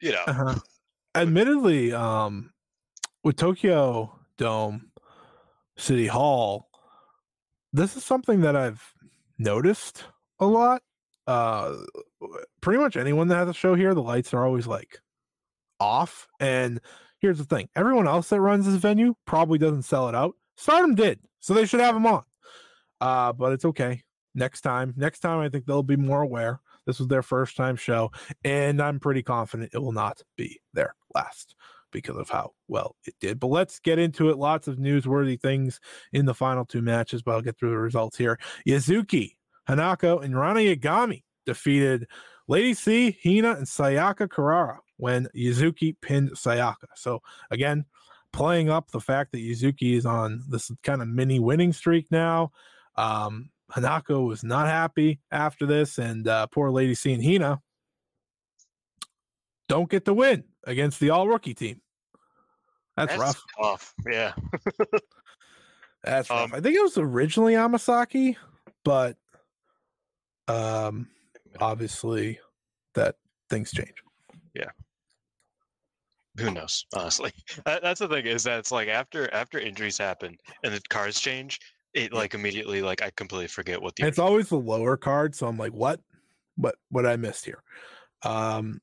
you 0.00 0.12
know, 0.12 0.22
uh 0.26 0.58
Admittedly, 1.14 1.92
um, 1.92 2.52
with 3.24 3.36
Tokyo 3.36 4.16
Dome 4.36 4.92
City 5.76 6.06
Hall, 6.06 6.68
this 7.72 7.96
is 7.96 8.04
something 8.04 8.42
that 8.42 8.54
I've 8.56 8.94
noticed 9.38 10.04
a 10.38 10.46
lot. 10.46 10.82
Uh, 11.26 11.76
pretty 12.60 12.78
much 12.80 12.96
anyone 12.96 13.28
that 13.28 13.36
has 13.36 13.48
a 13.48 13.54
show 13.54 13.74
here, 13.74 13.94
the 13.94 14.02
lights 14.02 14.32
are 14.34 14.44
always 14.44 14.66
like 14.66 15.00
off. 15.80 16.28
And 16.38 16.80
here's 17.20 17.38
the 17.38 17.44
thing: 17.44 17.68
everyone 17.74 18.06
else 18.06 18.28
that 18.28 18.40
runs 18.40 18.66
this 18.66 18.76
venue 18.76 19.14
probably 19.26 19.58
doesn't 19.58 19.82
sell 19.82 20.08
it 20.08 20.14
out. 20.14 20.34
Stardom 20.56 20.94
did, 20.94 21.20
so 21.40 21.54
they 21.54 21.66
should 21.66 21.80
have 21.80 21.94
them 21.94 22.06
on. 22.06 22.22
Uh, 23.00 23.32
but 23.32 23.52
it's 23.52 23.64
okay. 23.64 24.02
Next 24.34 24.60
time, 24.60 24.94
next 24.96 25.20
time, 25.20 25.40
I 25.40 25.48
think 25.48 25.66
they'll 25.66 25.82
be 25.82 25.96
more 25.96 26.22
aware. 26.22 26.60
This 26.86 26.98
was 26.98 27.08
their 27.08 27.22
first 27.22 27.56
time 27.56 27.76
show, 27.76 28.10
and 28.44 28.80
I'm 28.80 29.00
pretty 29.00 29.22
confident 29.22 29.70
it 29.74 29.78
will 29.78 29.92
not 29.92 30.22
be 30.36 30.60
their 30.72 30.94
last 31.14 31.56
because 31.92 32.16
of 32.16 32.28
how 32.30 32.52
well 32.68 32.96
it 33.04 33.14
did. 33.20 33.40
But 33.40 33.48
let's 33.48 33.80
get 33.80 33.98
into 33.98 34.30
it. 34.30 34.38
Lots 34.38 34.68
of 34.68 34.76
newsworthy 34.76 35.40
things 35.40 35.80
in 36.12 36.26
the 36.26 36.34
final 36.34 36.64
two 36.64 36.82
matches, 36.82 37.22
but 37.22 37.32
I'll 37.32 37.42
get 37.42 37.58
through 37.58 37.70
the 37.70 37.78
results 37.78 38.16
here. 38.16 38.38
Yuzuki, 38.66 39.36
Hanako, 39.68 40.22
and 40.22 40.38
Rana 40.38 40.60
Yagami 40.60 41.24
defeated 41.46 42.06
Lady 42.48 42.74
C, 42.74 43.16
Hina, 43.22 43.52
and 43.52 43.66
Sayaka 43.66 44.28
Kurara 44.28 44.78
when 44.96 45.28
Yuzuki 45.36 45.96
pinned 46.00 46.30
Sayaka. 46.32 46.86
So 46.94 47.20
again, 47.50 47.84
playing 48.32 48.70
up 48.70 48.90
the 48.90 49.00
fact 49.00 49.32
that 49.32 49.38
Yuzuki 49.38 49.96
is 49.96 50.06
on 50.06 50.42
this 50.48 50.70
kind 50.82 51.02
of 51.02 51.08
mini 51.08 51.40
winning 51.40 51.72
streak 51.72 52.06
now. 52.10 52.52
Um, 53.00 53.50
Hanako 53.72 54.26
was 54.26 54.44
not 54.44 54.66
happy 54.66 55.20
after 55.30 55.64
this, 55.64 55.98
and 55.98 56.26
uh, 56.26 56.46
poor 56.48 56.70
Lady 56.70 56.94
seeing 56.94 57.22
Hina 57.22 57.60
don't 59.68 59.88
get 59.88 60.04
the 60.04 60.14
win 60.14 60.44
against 60.64 61.00
the 61.00 61.10
all 61.10 61.28
rookie 61.28 61.54
team. 61.54 61.80
That's, 62.96 63.16
rough. 63.16 63.42
tough. 63.60 63.94
Yeah. 64.10 64.32
That's 66.02 66.28
rough. 66.28 66.52
Um, 66.52 66.54
I 66.54 66.60
think 66.60 66.76
it 66.76 66.82
was 66.82 66.98
originally 66.98 67.54
Amasaki, 67.54 68.36
but 68.84 69.16
um, 70.48 71.08
obviously 71.60 72.40
that 72.94 73.16
things 73.48 73.70
change. 73.70 73.94
Yeah 74.54 74.70
who 76.38 76.50
knows 76.50 76.86
honestly 76.94 77.32
that's 77.64 78.00
the 78.00 78.08
thing 78.08 78.24
is 78.24 78.44
that 78.44 78.58
it's 78.58 78.70
like 78.70 78.88
after 78.88 79.32
after 79.34 79.58
injuries 79.58 79.98
happen 79.98 80.36
and 80.62 80.72
the 80.72 80.80
cards 80.88 81.20
change 81.20 81.58
it 81.94 82.12
like 82.12 82.34
immediately 82.34 82.82
like 82.82 83.02
i 83.02 83.10
completely 83.16 83.48
forget 83.48 83.82
what 83.82 83.96
the 83.96 84.06
it's 84.06 84.18
always 84.18 84.48
the 84.48 84.58
lower 84.58 84.96
card, 84.96 85.34
so 85.34 85.46
I'm 85.46 85.56
like, 85.56 85.72
what? 85.72 86.00
What 86.56 86.76
what 86.90 87.06
I 87.06 87.16
missed 87.16 87.44
here? 87.44 87.62
Um 88.22 88.80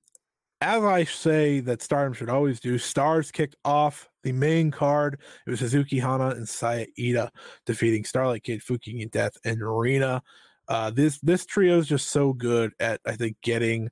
as 0.60 0.84
I 0.84 1.04
say 1.04 1.60
that 1.62 1.84
Stardom 1.84 2.14
should 2.14 2.30
always 2.30 2.60
do, 2.60 2.80
Stars 2.80 3.32
kicked 3.32 3.56
off 3.64 4.10
the 4.24 4.32
main 4.32 4.72
card. 4.72 5.20
It 5.46 5.52
was 5.52 5.60
Suzuki 5.60 6.00
Hana 6.00 6.30
and 6.30 6.50
Saya 6.50 6.88
Iida 7.00 7.30
defeating 7.68 8.04
Starlight 8.04 8.44
Kid, 8.44 8.62
Fukigen 8.62 9.12
Death, 9.12 9.38
and 9.46 9.62
Arena. 9.62 10.24
Uh, 10.68 10.90
this 10.90 11.20
this 11.20 11.46
trio 11.46 11.78
is 11.78 11.88
just 11.88 12.10
so 12.10 12.34
good 12.34 12.74
at 12.80 13.00
I 13.06 13.16
think 13.16 13.38
getting 13.42 13.90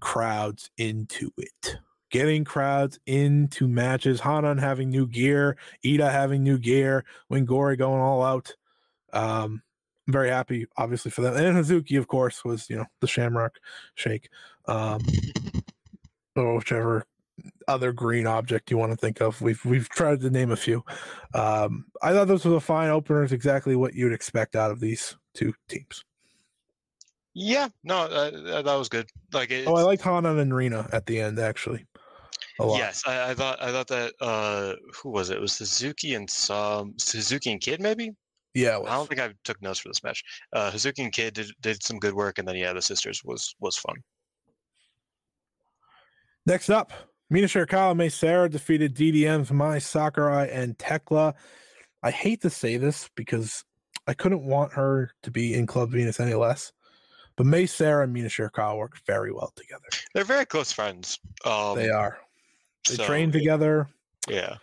crowds 0.00 0.70
into 0.78 1.30
it, 1.36 1.76
getting 2.10 2.44
crowds 2.44 2.98
into 3.06 3.68
matches. 3.68 4.20
Hanan 4.20 4.58
having 4.58 4.90
new 4.90 5.06
gear, 5.06 5.56
Iida 5.84 6.10
having 6.10 6.42
new 6.42 6.58
gear, 6.58 7.04
Wingori 7.32 7.78
going 7.78 8.00
all 8.00 8.22
out. 8.22 8.54
Um, 9.12 9.62
I'm 10.06 10.12
very 10.12 10.28
happy, 10.28 10.66
obviously, 10.76 11.10
for 11.10 11.20
them. 11.22 11.36
And 11.36 11.56
Hazuki, 11.56 11.98
of 11.98 12.08
course, 12.08 12.44
was 12.44 12.68
you 12.68 12.76
know 12.76 12.86
the 13.00 13.06
Shamrock 13.06 13.56
Shake, 13.94 14.28
um, 14.66 15.00
or 16.36 16.56
whichever 16.56 17.06
other 17.68 17.92
green 17.92 18.26
object 18.26 18.70
you 18.70 18.76
want 18.76 18.92
to 18.92 18.96
think 18.96 19.20
of. 19.20 19.40
We've 19.40 19.64
we've 19.64 19.88
tried 19.88 20.20
to 20.20 20.30
name 20.30 20.50
a 20.50 20.56
few. 20.56 20.84
Um, 21.34 21.86
I 22.02 22.12
thought 22.12 22.28
this 22.28 22.44
was 22.44 22.54
a 22.54 22.60
fine 22.60 22.90
opener. 22.90 23.22
It's 23.22 23.32
exactly 23.32 23.76
what 23.76 23.94
you'd 23.94 24.12
expect 24.12 24.56
out 24.56 24.70
of 24.70 24.80
these 24.80 25.16
two 25.34 25.54
teams. 25.68 26.04
yeah 27.34 27.68
no 27.84 27.98
uh, 27.98 28.30
uh, 28.48 28.62
that 28.62 28.74
was 28.74 28.88
good 28.88 29.08
like 29.32 29.52
Oh, 29.66 29.76
I 29.76 29.82
liked 29.82 30.02
Hanan 30.02 30.40
and 30.40 30.52
Rina 30.52 30.88
at 30.92 31.06
the 31.06 31.20
end 31.20 31.38
actually. 31.38 31.86
Yes 32.68 33.02
I, 33.06 33.30
I 33.30 33.34
thought 33.34 33.62
i 33.62 33.70
thought 33.70 33.88
that 33.88 34.12
uh 34.20 34.74
who 34.94 35.10
was 35.10 35.30
it? 35.30 35.36
It 35.36 35.40
was 35.40 35.52
suzuki 35.52 36.14
and 36.14 36.28
some 36.28 36.94
suzuki 36.98 37.52
and 37.52 37.60
kid 37.60 37.80
maybe? 37.80 38.10
Yeah, 38.54 38.78
it 38.78 38.86
i 38.88 38.94
don't 38.94 39.08
think 39.08 39.20
i 39.20 39.30
took 39.44 39.60
notes 39.62 39.78
for 39.78 39.88
this 39.88 40.02
match. 40.02 40.22
Uh 40.52 40.70
hazuki 40.70 41.04
and 41.04 41.12
kid 41.12 41.34
did, 41.34 41.50
did 41.60 41.82
some 41.82 41.98
good 41.98 42.14
work 42.14 42.38
and 42.38 42.46
then 42.46 42.56
yeah 42.56 42.72
the 42.72 42.82
sisters 42.82 43.22
was 43.24 43.54
was 43.60 43.76
fun. 43.76 43.96
Next 46.46 46.70
up, 46.70 46.92
Mina 47.28 47.46
Shirakawa 47.46 47.96
Mei 47.96 48.08
Seira 48.08 48.50
defeated 48.50 48.96
DDM's 48.96 49.52
Mai 49.52 49.78
Sakurai 49.78 50.48
and 50.48 50.76
Tekla. 50.78 51.34
I 52.02 52.10
hate 52.10 52.40
to 52.42 52.50
say 52.50 52.76
this 52.76 53.08
because 53.14 53.62
I 54.06 54.14
couldn't 54.14 54.42
want 54.42 54.72
her 54.72 55.12
to 55.22 55.30
be 55.30 55.54
in 55.54 55.66
Club 55.66 55.90
Venus 55.90 56.18
any 56.18 56.34
less, 56.34 56.72
but 57.36 57.46
Mei 57.46 57.64
Seira 57.64 58.04
and 58.04 58.12
Mina 58.12 58.28
Shirakawa 58.28 58.78
work 58.78 58.98
very 59.06 59.32
well 59.32 59.52
together. 59.54 59.84
they're 60.14 60.24
very 60.24 60.46
close 60.46 60.72
friends. 60.72 61.20
Um 61.44 61.76
they 61.76 61.90
are. 61.90 62.18
They 62.88 62.94
so, 62.96 63.04
train 63.06 63.30
together. 63.32 63.88
yeah 64.28 64.56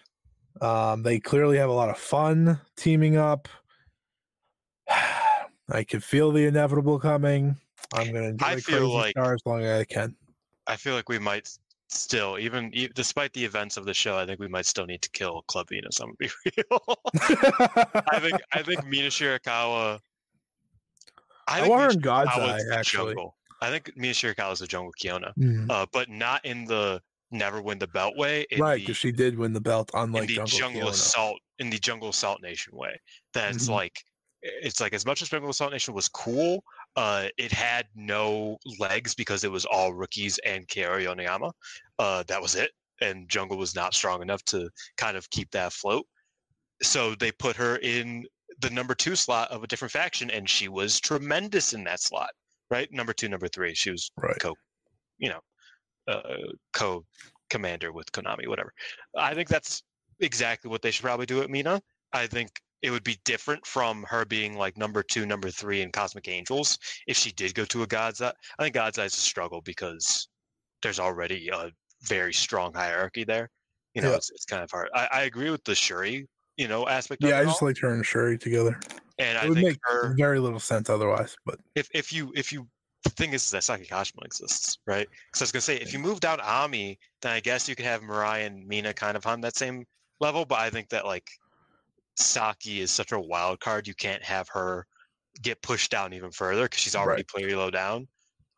Um, 0.61 1.03
they 1.03 1.19
clearly 1.19 1.57
have 1.57 1.69
a 1.69 1.73
lot 1.73 1.89
of 1.89 1.97
fun 1.97 2.59
teaming 2.75 3.17
up. 3.17 3.47
I 5.69 5.83
can 5.83 5.99
feel 5.99 6.31
the 6.31 6.45
inevitable 6.45 6.99
coming. 6.99 7.57
I'm 7.93 8.11
gonna 8.13 8.27
enjoy 8.29 8.45
I 8.45 8.55
feel 8.59 8.93
like- 8.93 9.11
Star 9.11 9.33
as 9.33 9.41
long 9.45 9.61
as 9.63 9.79
I 9.81 9.85
can. 9.85 10.15
I 10.65 10.75
feel 10.75 10.93
like 10.95 11.07
we 11.09 11.19
might 11.19 11.49
still, 11.89 12.37
even 12.37 12.69
e- 12.73 12.89
despite 12.93 13.31
the 13.33 13.43
events 13.45 13.77
of 13.77 13.85
the 13.85 13.93
show, 13.93 14.17
I 14.17 14.25
think 14.25 14.39
we 14.39 14.49
might 14.49 14.65
still 14.65 14.85
need 14.85 15.01
to 15.03 15.09
kill 15.11 15.43
Club 15.43 15.69
Venus. 15.69 15.99
I'm 16.01 16.07
gonna 16.07 16.15
be 16.19 16.29
real. 16.57 16.97
I 18.11 18.19
think 18.19 18.41
I 18.53 18.61
think 18.63 18.85
Mina 18.87 19.07
Shirakawa. 19.09 19.99
I 21.47 21.59
think 21.61 21.69
want 21.71 21.83
her 21.83 21.89
in 21.91 21.99
God's 21.99 22.31
Eye, 22.33 22.59
actually. 22.73 23.13
jungle. 23.13 23.35
I 23.61 23.69
think 23.69 23.91
Mina 23.95 24.13
Shirakawa 24.13 24.51
is 24.53 24.61
a 24.61 24.67
Jungle 24.67 24.91
Kyona, 25.01 25.33
Mhm. 25.37 25.67
uh, 25.69 25.85
but 25.93 26.09
not 26.09 26.43
in 26.45 26.65
the 26.65 27.01
never 27.31 27.61
win 27.61 27.79
the 27.79 27.87
belt 27.87 28.15
way. 28.17 28.45
Right, 28.57 28.79
because 28.79 28.97
she 28.97 29.11
did 29.11 29.37
win 29.37 29.53
the 29.53 29.61
belt, 29.61 29.91
on 29.93 30.09
unlike 30.09 30.27
the 30.27 30.35
Jungle, 30.35 30.57
jungle, 30.57 30.87
assault 30.89 31.39
in 31.59 31.69
the 31.69 31.77
jungle 31.79 32.09
assault 32.09 32.41
nation 32.41 32.75
way. 32.75 32.99
That's 33.33 33.65
Mhm. 33.67 33.71
like 33.71 34.03
it's 34.43 34.79
like 34.79 34.93
as 34.93 35.05
much 35.05 35.21
as 35.21 35.29
jungle 35.29 35.49
assault 35.49 35.71
nation 35.71 35.93
was 35.93 36.07
cool. 36.07 36.63
Uh, 36.95 37.27
it 37.37 37.51
had 37.51 37.87
no 37.95 38.57
legs 38.79 39.13
because 39.15 39.43
it 39.43 39.51
was 39.51 39.65
all 39.65 39.93
rookies 39.93 40.37
and 40.45 40.67
Kaori 40.67 41.05
Yoneyama. 41.05 41.51
Uh, 41.99 42.23
that 42.27 42.41
was 42.41 42.55
it. 42.55 42.71
And 43.01 43.27
Jungle 43.29 43.57
was 43.57 43.75
not 43.75 43.93
strong 43.93 44.21
enough 44.21 44.43
to 44.45 44.69
kind 44.95 45.17
of 45.17 45.29
keep 45.31 45.51
that 45.51 45.67
afloat. 45.67 46.07
So 46.81 47.15
they 47.15 47.31
put 47.31 47.55
her 47.55 47.77
in 47.77 48.25
the 48.59 48.69
number 48.69 48.95
two 48.95 49.15
slot 49.15 49.51
of 49.51 49.63
a 49.63 49.67
different 49.67 49.91
faction, 49.91 50.29
and 50.31 50.49
she 50.49 50.67
was 50.67 50.99
tremendous 50.99 51.73
in 51.73 51.83
that 51.85 51.99
slot, 51.99 52.31
right? 52.71 52.91
Number 52.91 53.13
two, 53.13 53.27
number 53.29 53.47
three. 53.47 53.73
She 53.73 53.91
was 53.91 54.11
Right. 54.17 54.37
you 55.17 55.29
know, 55.29 55.41
uh, 56.07 56.21
co 56.73 57.05
commander 57.49 57.91
with 57.91 58.11
Konami, 58.11 58.47
whatever. 58.47 58.73
I 59.17 59.33
think 59.33 59.47
that's 59.49 59.83
exactly 60.19 60.69
what 60.69 60.81
they 60.81 60.91
should 60.91 61.03
probably 61.05 61.25
do 61.25 61.41
at 61.41 61.49
Mina. 61.49 61.81
I 62.13 62.27
think 62.27 62.49
it 62.81 62.91
would 62.91 63.03
be 63.03 63.17
different 63.25 63.65
from 63.65 64.03
her 64.03 64.25
being 64.25 64.57
like 64.57 64.77
number 64.77 65.01
two, 65.03 65.25
number 65.25 65.49
three 65.49 65.81
in 65.81 65.91
Cosmic 65.91 66.27
Angels 66.27 66.77
if 67.07 67.17
she 67.17 67.31
did 67.31 67.55
go 67.55 67.65
to 67.65 67.83
a 67.83 67.87
God's 67.87 68.21
Eye. 68.21 68.33
I 68.59 68.63
think 68.63 68.75
God's 68.75 68.99
Eye 68.99 69.05
is 69.05 69.17
a 69.17 69.21
struggle 69.21 69.61
because 69.61 70.27
there's 70.83 70.99
already 70.99 71.49
a 71.49 71.71
very 72.03 72.33
strong 72.33 72.73
hierarchy 72.73 73.23
there. 73.23 73.49
You 73.93 74.01
know, 74.01 74.11
Yeah. 74.11 74.17
it's, 74.17 74.29
it's 74.29 74.45
kind 74.45 74.63
of 74.63 74.69
hard. 74.69 74.89
I, 74.93 75.07
I 75.11 75.21
agree 75.23 75.49
with 75.49 75.63
the 75.63 75.71
Syuri, 75.71 76.25
you 76.57 76.67
know, 76.67 76.87
aspect 76.87 77.23
Yeah, 77.23 77.39
I 77.39 77.45
just 77.45 77.61
all. 77.63 77.69
like 77.69 77.77
her 77.79 77.93
and 77.93 78.05
Syuri 78.05 78.39
together. 78.39 78.79
and 79.17 79.37
It 79.37 79.43
I 79.43 79.47
would 79.47 79.55
think 79.55 79.67
make 79.69 79.79
her 79.83 80.13
very 80.15 80.39
little 80.39 80.59
sense 80.59 80.89
otherwise, 80.89 81.35
but 81.45 81.59
if 81.75 81.89
if 81.93 82.13
you 82.13 82.31
if 82.35 82.53
you 82.53 82.67
the 83.03 83.09
thing 83.11 83.33
is 83.33 83.49
that 83.51 83.63
Saki 83.63 83.85
Kashima 83.85 84.25
exists, 84.25 84.79
right? 84.85 85.07
Because 85.27 85.41
I 85.41 85.43
was 85.43 85.51
gonna 85.51 85.61
say 85.61 85.77
if 85.77 85.93
you 85.93 85.99
move 85.99 86.19
down 86.19 86.39
Ami, 86.41 86.99
then 87.21 87.31
I 87.31 87.39
guess 87.39 87.67
you 87.69 87.75
could 87.75 87.85
have 87.85 88.01
Mirai 88.01 88.45
and 88.45 88.67
Mina 88.67 88.93
kind 88.93 89.15
of 89.15 89.25
on 89.25 89.41
that 89.41 89.55
same 89.55 89.85
level. 90.19 90.45
But 90.45 90.59
I 90.59 90.69
think 90.69 90.89
that 90.89 91.05
like 91.05 91.29
Saki 92.15 92.81
is 92.81 92.91
such 92.91 93.11
a 93.11 93.19
wild 93.19 93.59
card, 93.59 93.87
you 93.87 93.93
can't 93.93 94.23
have 94.23 94.49
her 94.49 94.85
get 95.41 95.61
pushed 95.61 95.91
down 95.91 96.13
even 96.13 96.31
further 96.31 96.63
because 96.63 96.79
she's 96.79 96.95
already 96.95 97.23
pretty 97.23 97.55
low 97.55 97.69
down. 97.69 98.07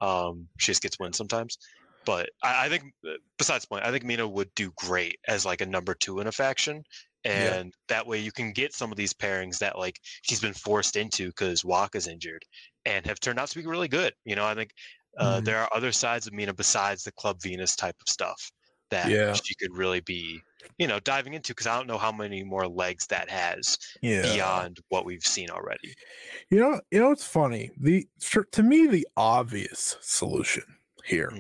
Um, 0.02 0.48
she 0.58 0.72
just 0.72 0.82
gets 0.82 0.98
wins 1.00 1.18
sometimes. 1.18 1.58
But 2.06 2.30
I, 2.42 2.66
I 2.66 2.70
think 2.70 2.84
uh, 3.08 3.14
besides 3.38 3.66
the 3.66 3.68
point, 3.68 3.86
I 3.86 3.92
think 3.92 4.06
Mina 4.06 4.28
would 4.28 4.50
do 4.56 4.72
great 4.76 5.20
as 5.28 5.46
like 5.46 5.62
a 5.62 5.66
number 5.66 5.94
two 5.94 6.20
in 6.20 6.28
a 6.28 6.32
faction. 6.32 6.84
Yeah. 7.26 7.56
And 7.56 7.74
that 7.90 8.08
way 8.08 8.20
you 8.20 8.32
can 8.32 8.54
get 8.54 8.74
some 8.74 8.92
of 8.92 8.98
these 8.98 9.14
pairings 9.14 9.60
that 9.60 9.78
like 9.78 10.00
she's 10.22 10.40
been 10.40 10.54
forced 10.54 10.96
into 10.96 11.28
because 11.28 11.66
Waka's 11.66 12.08
injured 12.08 12.44
and 12.90 13.06
have 13.06 13.20
turned 13.20 13.40
out 13.40 13.48
to 13.50 13.60
be 13.60 13.66
really 13.68 13.88
good. 13.88 14.14
You 14.26 14.36
know, 14.36 14.46
I 14.46 14.56
think 14.56 14.72
uh, 15.18 15.40
Mhm. 15.40 15.46
there 15.46 15.58
are 15.60 15.70
other 15.74 15.92
sides 15.92 16.28
of 16.28 16.34
Mina 16.34 16.54
besides 16.54 17.04
the 17.04 17.12
Club 17.12 17.42
Venus 17.42 17.76
type 17.76 17.96
of 18.02 18.08
stuff 18.08 18.52
that 18.90 19.10
Yeah. 19.10 19.34
she 19.34 19.54
could 19.56 19.76
really 19.76 20.00
be, 20.02 20.40
you 20.78 20.88
know, 20.88 21.00
diving 21.00 21.34
into 21.34 21.52
because 21.54 21.68
I 21.68 21.76
don't 21.76 21.88
know 21.88 21.98
how 21.98 22.12
many 22.12 22.44
more 22.44 22.68
legs 22.68 23.06
that 23.08 23.30
has 23.30 23.78
yeah. 24.02 24.22
beyond 24.22 24.80
what 24.90 25.06
we've 25.06 25.24
seen 25.24 25.50
already. 25.50 25.94
You 26.50 26.60
know, 26.60 26.82
you 26.92 27.00
know, 27.00 27.12
it's 27.12 27.26
funny. 27.26 27.72
The 27.80 28.08
for, 28.22 28.44
to 28.46 28.64
me, 28.64 28.88
the 28.88 29.08
obvious 29.18 29.98
solution 30.02 30.64
here 31.06 31.32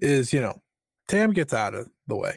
is, 0.00 0.30
Mm. 0.30 0.32
you 0.34 0.40
know, 0.40 0.62
Tam 1.08 1.32
gets 1.32 1.52
out 1.54 1.74
of 1.74 1.88
the 2.06 2.16
way. 2.16 2.36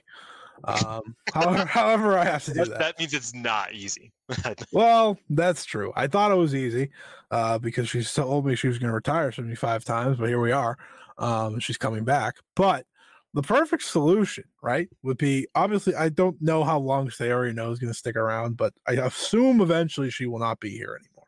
Um, 0.63 1.15
however, 1.33 1.65
however, 1.65 2.17
I 2.17 2.25
have 2.25 2.43
to 2.45 2.53
do 2.53 2.65
That, 2.65 2.79
that. 2.79 2.99
means 2.99 3.13
it's 3.13 3.33
not 3.33 3.73
easy. 3.73 4.11
Well, 4.73 5.17
that's 5.29 5.63
true. 5.65 5.93
I 5.95 6.07
thought 6.07 6.31
it 6.31 6.35
was 6.35 6.53
easy 6.53 6.89
uh, 7.31 7.57
because 7.59 7.87
she 7.89 8.03
told 8.03 8.45
me 8.45 8.55
she 8.55 8.67
was 8.67 8.77
going 8.77 8.89
to 8.89 8.93
retire 8.93 9.31
75 9.31 9.85
times, 9.85 10.17
but 10.17 10.27
here 10.27 10.41
we 10.41 10.51
are. 10.51 10.77
Um, 11.17 11.59
she's 11.59 11.77
coming 11.77 12.03
back. 12.03 12.35
But 12.55 12.85
the 13.33 13.41
perfect 13.41 13.83
solution, 13.83 14.43
right, 14.61 14.89
would 15.03 15.17
be 15.17 15.47
obviously, 15.55 15.95
I 15.95 16.09
don't 16.09 16.41
know 16.41 16.63
how 16.63 16.77
long 16.79 17.07
Saori 17.09 17.53
Anou 17.53 17.71
is 17.71 17.79
going 17.79 17.91
to 17.93 17.97
stick 17.97 18.15
around, 18.17 18.57
but 18.57 18.73
I 18.87 18.93
assume 18.93 19.61
eventually 19.61 20.09
she 20.09 20.25
will 20.25 20.39
not 20.39 20.59
be 20.59 20.71
here 20.71 20.99
anymore. 20.99 21.27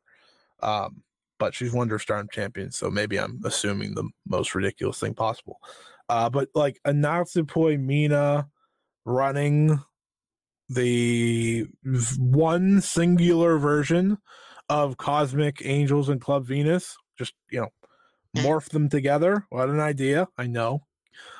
Um, 0.61 1.03
but 1.37 1.55
she's 1.55 1.71
Wonder 1.71 1.99
Star 1.99 2.23
champion, 2.31 2.69
so 2.71 2.89
maybe 2.89 3.17
I'm 3.17 3.39
assuming 3.45 3.95
the 3.95 4.09
most 4.27 4.53
ridiculous 4.55 4.99
thing 4.99 5.13
possible. 5.13 5.59
Uh, 6.09 6.29
but 6.29 6.49
like 6.53 6.79
a 6.83 6.91
Natsupoi 6.91 7.79
Mina 7.79 8.49
running 9.05 9.79
the 10.69 11.67
one 12.17 12.81
singular 12.81 13.57
version 13.57 14.17
of 14.69 14.97
Cosmic 14.97 15.61
Angels 15.65 16.09
and 16.09 16.21
Club 16.21 16.45
Venus. 16.45 16.95
Just 17.17 17.33
you 17.49 17.61
know, 17.61 17.69
morph 18.37 18.69
them 18.69 18.89
together. 18.89 19.45
What 19.49 19.69
an 19.69 19.79
idea! 19.79 20.27
I 20.37 20.47
know. 20.47 20.85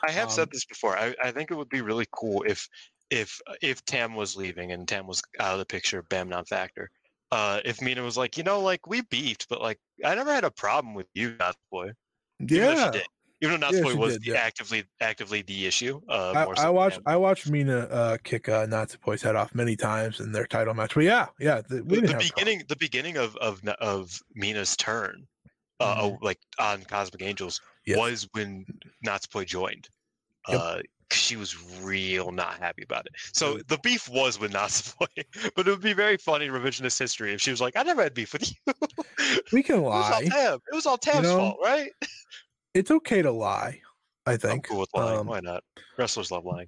I 0.06 0.11
have 0.11 0.26
Um, 0.26 0.31
said 0.31 0.52
this 0.52 0.65
before. 0.65 0.98
I, 0.98 1.15
I 1.23 1.31
think 1.31 1.52
it 1.52 1.56
would 1.56 1.69
be 1.69 1.81
really 1.81 2.07
cool 2.11 2.44
if 2.48 2.68
if 3.10 3.40
if 3.61 3.84
Tam 3.86 4.15
was 4.15 4.36
leaving 4.36 4.72
and 4.72 4.88
Tam 4.88 5.07
was 5.07 5.22
out 5.40 5.53
of 5.53 5.60
the 5.60 5.65
picture, 5.65 6.03
Bam 6.03 6.30
non 6.30 6.45
factor. 6.45 6.90
Uh, 7.31 7.61
if 7.64 7.80
Mina 7.81 8.02
was 8.02 8.18
like, 8.18 8.38
you 8.38 8.44
know, 8.44 8.60
like 8.60 8.88
we 8.88 9.02
beefed, 9.02 9.48
but 9.49 9.61
like 9.61 9.80
I 10.03 10.15
never 10.15 10.34
had 10.34 10.44
a 10.44 10.52
problem 10.52 10.95
with 10.95 11.07
you, 11.14 11.36
Not 11.40 11.56
Boy. 11.72 11.91
Yeah. 12.40 12.91
Even 13.41 13.61
though 13.61 13.70
Yeah, 13.72 13.94
was 13.94 14.14
did, 14.14 14.24
the 14.24 14.32
yeah. 14.32 14.38
actively 14.38 14.84
actively 14.99 15.41
the 15.41 15.66
issue. 15.66 16.02
Uh, 16.10 16.45
I, 16.57 16.66
I 16.66 16.70
watched. 16.70 16.99
I 17.06 17.16
watched 17.16 17.49
Mina 17.49 17.80
uh, 17.80 18.18
kick 18.24 18.49
uh, 18.49 18.68
head 19.22 19.36
off 19.36 19.56
many 19.56 19.76
times 19.78 20.20
in 20.20 20.32
their 20.34 20.45
title 20.45 20.74
match. 20.74 20.94
But 20.94 21.06
yeah, 21.06 21.28
yeah, 21.40 21.61
the, 21.61 21.84
we 21.84 21.95
the, 21.95 22.02
didn't 22.02 22.07
the 22.07 22.14
have 22.14 22.22
a 22.22 22.26
problem. 22.26 22.30
beginning 22.36 22.66
the 22.68 22.76
beginning 22.76 23.18
of 23.18 23.36
of 23.38 23.66
of 23.80 24.20
Mina's 24.36 24.76
turn, 24.76 25.26
uh, 25.80 25.95
Mhm. 25.95 26.16
uh, 26.16 26.18
like 26.22 26.40
on 26.60 26.84
Cosmic 26.84 27.22
Angels, 27.22 27.61
Yes. 27.86 27.98
was 27.98 28.28
when 28.34 28.66
Natsupoi 29.06 29.45
joined. 29.45 29.88
Yep. 30.49 30.60
Uh, 30.61 30.82
she 31.11 31.36
was 31.38 31.56
real 31.82 32.32
not 32.32 32.60
happy 32.60 32.84
about 32.84 33.06
it. 33.07 33.14
So 33.34 33.57
the 33.68 33.80
beef 33.80 34.07
was 34.10 34.40
with 34.40 34.52
Natsupoi, 34.60 35.07
but 35.56 35.68
it 35.68 35.72
would 35.72 35.82
be 35.82 35.94
very 35.94 36.18
funny 36.18 36.49
revisionist 36.49 36.99
history 36.99 37.34
if 37.34 37.41
she 37.41 37.52
was 37.52 37.61
like, 37.61 37.76
"I 37.78 37.84
never 37.84 38.03
had 38.03 38.14
beef 38.14 38.34
with 38.34 38.52
you." 38.52 38.74
We 39.53 39.64
can 39.64 39.76
It 39.78 39.82
was 39.82 40.11
all 40.11 40.22
lie. 40.22 40.26
Tab. 40.30 40.61
It 40.72 40.76
was 40.76 40.86
all 40.86 40.98
Tab's 40.98 41.24
know, 41.24 41.38
fault, 41.38 41.57
right? 41.64 41.91
It's 42.80 42.92
okay 42.92 43.22
to 43.22 43.32
lie. 43.32 43.82
I 44.26 44.38
think. 44.38 44.54
I'm 44.54 44.62
cool 44.62 44.80
with 44.80 44.90
lying. 44.96 45.20
Um, 45.20 45.28
Why 45.28 45.42
not? 45.42 45.64
Wrestlers 45.98 46.32
love 46.32 46.46
lying. 46.46 46.68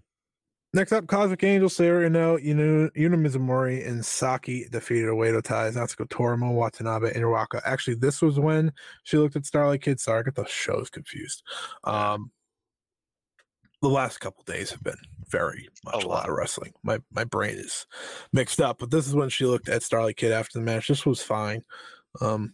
Next 0.73 0.91
up, 0.91 1.07
Cosmic 1.07 1.43
Angel, 1.43 1.69
Sarah 1.69 2.09
No, 2.09 2.37
Yuna, 2.37 2.89
Yuna 2.95 3.15
Mizumori, 3.15 3.87
and 3.87 4.05
Saki 4.05 4.67
defeated 4.69 5.07
Oedo 5.07 5.41
Tai, 5.41 5.69
Natsuko 5.71 6.07
Torimo, 6.07 6.53
Watanabe, 6.53 7.13
and 7.13 7.23
Iwaka. 7.23 7.61
Actually, 7.65 7.95
this 7.95 8.21
was 8.21 8.39
when 8.39 8.71
she 9.03 9.17
looked 9.17 9.35
at 9.37 9.45
Starlight 9.45 9.81
Kid. 9.81 9.99
Sorry, 9.99 10.19
I 10.19 10.23
got 10.23 10.35
those 10.35 10.49
shows 10.49 10.89
confused. 10.89 11.43
Um, 11.85 12.31
the 13.81 13.89
last 13.89 14.19
couple 14.19 14.43
days 14.43 14.69
have 14.71 14.83
been 14.83 14.95
very 15.29 15.69
much 15.85 15.95
A 15.95 15.97
a, 15.97 16.07
lot 16.07 16.07
lot. 16.07 16.29
of 16.29 16.35
wrestling. 16.35 16.73
My 16.83 16.99
my 17.11 17.23
brain 17.23 17.55
is 17.55 17.85
mixed 18.33 18.59
up, 18.59 18.79
but 18.79 18.91
this 18.91 19.07
is 19.07 19.15
when 19.15 19.29
she 19.29 19.45
looked 19.45 19.69
at 19.69 19.81
Starlight 19.83 20.17
Kid 20.17 20.31
after 20.33 20.59
the 20.59 20.65
match. 20.65 20.87
This 20.89 21.05
was 21.05 21.21
fine. 21.23 21.61
Um, 22.19 22.53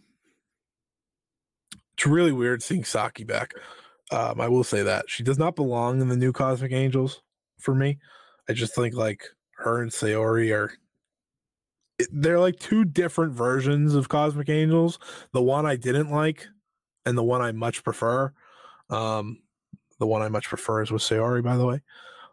it's 1.98 2.06
really 2.06 2.30
weird 2.30 2.62
seeing 2.62 2.84
Saki 2.84 3.24
back. 3.24 3.54
Um, 4.12 4.40
I 4.40 4.48
will 4.48 4.62
say 4.62 4.84
that 4.84 5.10
she 5.10 5.24
does 5.24 5.36
not 5.36 5.56
belong 5.56 6.00
in 6.00 6.08
the 6.08 6.16
new 6.16 6.32
Cosmic 6.32 6.70
Angels 6.70 7.20
for 7.58 7.74
me. 7.74 7.98
I 8.48 8.52
just 8.52 8.72
think 8.72 8.94
like 8.94 9.24
her 9.56 9.82
and 9.82 9.90
Saori 9.90 10.54
are 10.54 10.72
they're 12.12 12.38
like 12.38 12.60
two 12.60 12.84
different 12.84 13.32
versions 13.32 13.96
of 13.96 14.08
Cosmic 14.08 14.48
Angels. 14.48 15.00
The 15.32 15.42
one 15.42 15.66
I 15.66 15.74
didn't 15.74 16.12
like 16.12 16.46
and 17.04 17.18
the 17.18 17.24
one 17.24 17.42
I 17.42 17.50
much 17.50 17.82
prefer. 17.82 18.32
Um 18.90 19.38
the 19.98 20.06
one 20.06 20.22
I 20.22 20.28
much 20.28 20.48
prefer 20.48 20.82
is 20.82 20.92
with 20.92 21.02
Saori, 21.02 21.42
by 21.42 21.56
the 21.56 21.66
way. 21.66 21.80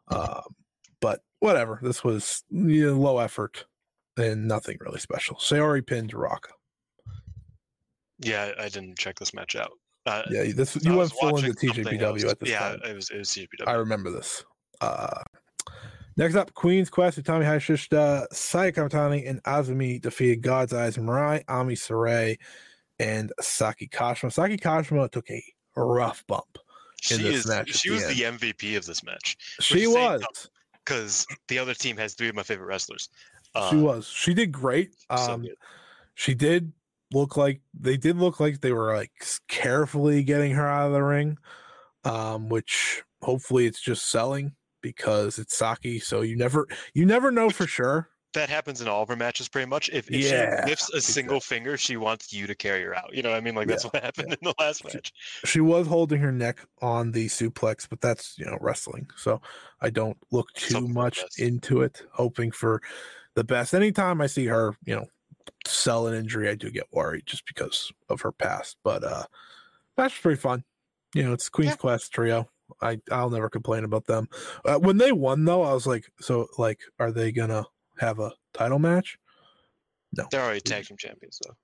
Um, 0.09 0.55
but 1.01 1.21
whatever. 1.39 1.79
This 1.81 2.03
was 2.03 2.43
you 2.51 2.91
know, 2.91 2.99
low 2.99 3.17
effort 3.17 3.65
and 4.15 4.47
nothing 4.47 4.77
really 4.79 4.99
special. 4.99 5.37
Saori 5.37 5.85
pinned 5.85 6.13
Ruaka. 6.13 6.51
Yeah, 8.19 8.51
I 8.59 8.69
didn't 8.69 8.97
check 8.97 9.17
this 9.19 9.33
match 9.33 9.55
out. 9.55 9.71
Uh, 10.05 10.23
Yeah, 10.29 10.43
this 10.55 10.77
you 10.83 10.95
went 10.95 11.11
full 11.11 11.37
into 11.37 11.51
TJPW 11.53 12.29
at 12.29 12.39
this 12.39 12.49
yeah, 12.49 12.59
time. 12.59 12.79
Yeah, 12.83 12.91
it 12.91 12.95
was 12.95 13.09
it 13.09 13.17
was 13.17 13.29
TJPW. 13.29 13.67
I 13.67 13.73
remember 13.73 14.11
this. 14.11 14.43
Uh, 14.81 15.23
next 16.17 16.35
up, 16.35 16.53
Queen's 16.53 16.89
Quest, 16.89 17.17
Utami 17.21 17.43
Hayashishita, 17.43 18.27
Saya 18.31 18.71
Kamatani, 18.71 19.27
and 19.29 19.41
Azumi 19.43 19.99
defeated 20.01 20.41
God's 20.41 20.73
Eyes 20.73 20.97
Mirai, 20.97 21.43
Ami 21.47 21.75
Sourei, 21.75 22.37
and 22.99 23.31
Saki 23.41 23.87
Kashima. 23.87 24.31
Saki 24.31 24.57
Kashima 24.57 25.09
took 25.11 25.29
a 25.31 25.41
rough 25.75 26.23
bump. 26.27 26.57
in 27.11 27.17
she 27.17 27.23
this 27.23 27.35
is 27.37 27.47
match 27.47 27.73
she 27.75 27.89
the 27.89 27.95
was 27.95 28.03
end. 28.03 28.39
the 28.39 28.47
MVP 28.47 28.77
of 28.77 28.85
this 28.85 29.03
match 29.03 29.35
She 29.59 29.87
was. 29.87 30.23
because 30.85 31.25
the 31.49 31.57
other 31.59 31.73
team 31.73 31.97
has 31.97 32.13
three 32.13 32.29
of 32.29 32.35
my 32.35 32.43
favorite 32.43 32.67
wrestlers. 32.67 33.09
she 33.69 33.75
Uh, 33.77 33.79
was. 33.79 34.07
She 34.07 34.33
did 34.33 34.51
great. 34.51 34.91
Um, 35.09 35.41
good. 35.41 35.55
she 36.13 36.33
did 36.33 36.71
look 37.13 37.37
like 37.37 37.61
they 37.73 37.97
did 37.97 38.17
look 38.17 38.39
like 38.39 38.61
they 38.61 38.71
were 38.73 38.95
like 38.95 39.11
carefully 39.47 40.23
getting 40.23 40.51
her 40.53 40.67
out 40.67 40.87
of 40.87 40.93
the 40.93 41.03
ring 41.03 41.37
um 42.05 42.49
which 42.49 43.03
hopefully 43.21 43.65
it's 43.65 43.81
just 43.81 44.09
selling 44.09 44.55
because 44.81 45.39
it's 45.39 45.57
Saki 45.57 45.99
so 45.99 46.21
you 46.21 46.35
never 46.35 46.67
you 46.93 47.05
never 47.05 47.31
know 47.31 47.51
for 47.51 47.67
sure 47.67 48.09
that 48.33 48.49
happens 48.49 48.81
in 48.81 48.87
all 48.87 49.01
of 49.01 49.07
her 49.09 49.15
matches 49.15 49.47
pretty 49.47 49.67
much. 49.69 49.89
If, 49.89 50.09
if 50.09 50.21
Yeah, 50.21 50.21
she 50.21 50.47
lifts 50.47 50.89
a 50.89 51.01
single 51.01 51.39
finger, 51.39 51.77
she 51.77 51.95
wants 51.97 52.33
you 52.33 52.47
to 52.47 52.55
carry 52.55 52.83
her 52.83 52.93
out. 52.93 53.13
You 53.13 53.23
know 53.23 53.29
what 53.31 53.37
I 53.37 53.41
mean? 53.41 53.55
Like 53.55 53.67
that's 53.69 53.83
Yeah, 53.83 53.89
what 53.89 54.03
happened 54.03 54.33
in 54.33 54.37
the 54.41 54.53
last 54.59 54.83
match. 54.83 55.13
she 55.43 55.59
was 55.59 55.87
holding 55.87 56.19
her 56.19 56.31
neck 56.31 56.59
on 56.81 57.11
the 57.11 57.27
suplex 57.27 57.87
but 57.89 58.01
that's 58.01 58.37
you 58.37 58.45
know 58.45 58.57
wrestling 58.61 59.09
so 59.15 59.41
i 59.81 59.89
don't 59.89 60.17
look 60.31 60.53
too 60.55 60.87
Something 60.87 60.93
much 60.93 61.25
into 61.37 61.81
it 61.81 62.01
hoping 62.13 62.51
for 62.51 62.81
the 63.35 63.43
best 63.43 63.73
anytime 63.73 64.21
i 64.21 64.27
see 64.27 64.45
her 64.45 64.75
you 64.85 64.95
know 64.95 65.05
sell 65.65 66.07
an 66.07 66.13
injury, 66.13 66.49
I 66.49 66.55
do 66.55 66.71
get 66.71 66.91
worried 66.91 67.25
just 67.25 67.45
because 67.45 67.91
of 68.09 68.21
her 68.21 68.31
past. 68.31 68.77
But 68.83 69.03
uh 69.03 69.25
that's 69.97 70.19
pretty 70.19 70.39
fun. 70.41 70.63
You 71.15 71.23
know, 71.23 71.33
it's 71.33 71.49
Queen's 71.49 71.71
Yeah. 71.71 71.77
Quest 71.77 72.11
trio. 72.13 72.49
I 72.81 73.01
I'll 73.11 73.29
never 73.29 73.49
complain 73.49 73.83
about 73.83 74.05
them. 74.07 74.27
Uh, 74.65 74.79
when 74.79 74.97
they 74.97 75.11
won 75.11 75.45
though, 75.45 75.63
I 75.63 75.73
was 75.73 75.87
like, 75.87 76.11
so 76.19 76.47
like, 76.57 76.81
are 76.99 77.11
they 77.11 77.31
gonna 77.31 77.65
have 77.99 78.19
a 78.19 78.33
title 78.53 78.79
match? 78.79 79.17
No. 80.17 80.27
They're 80.29 80.41
already 80.43 80.61
tag 80.61 80.85
team 80.85 80.97
champions 80.97 81.39
though. 81.43 81.55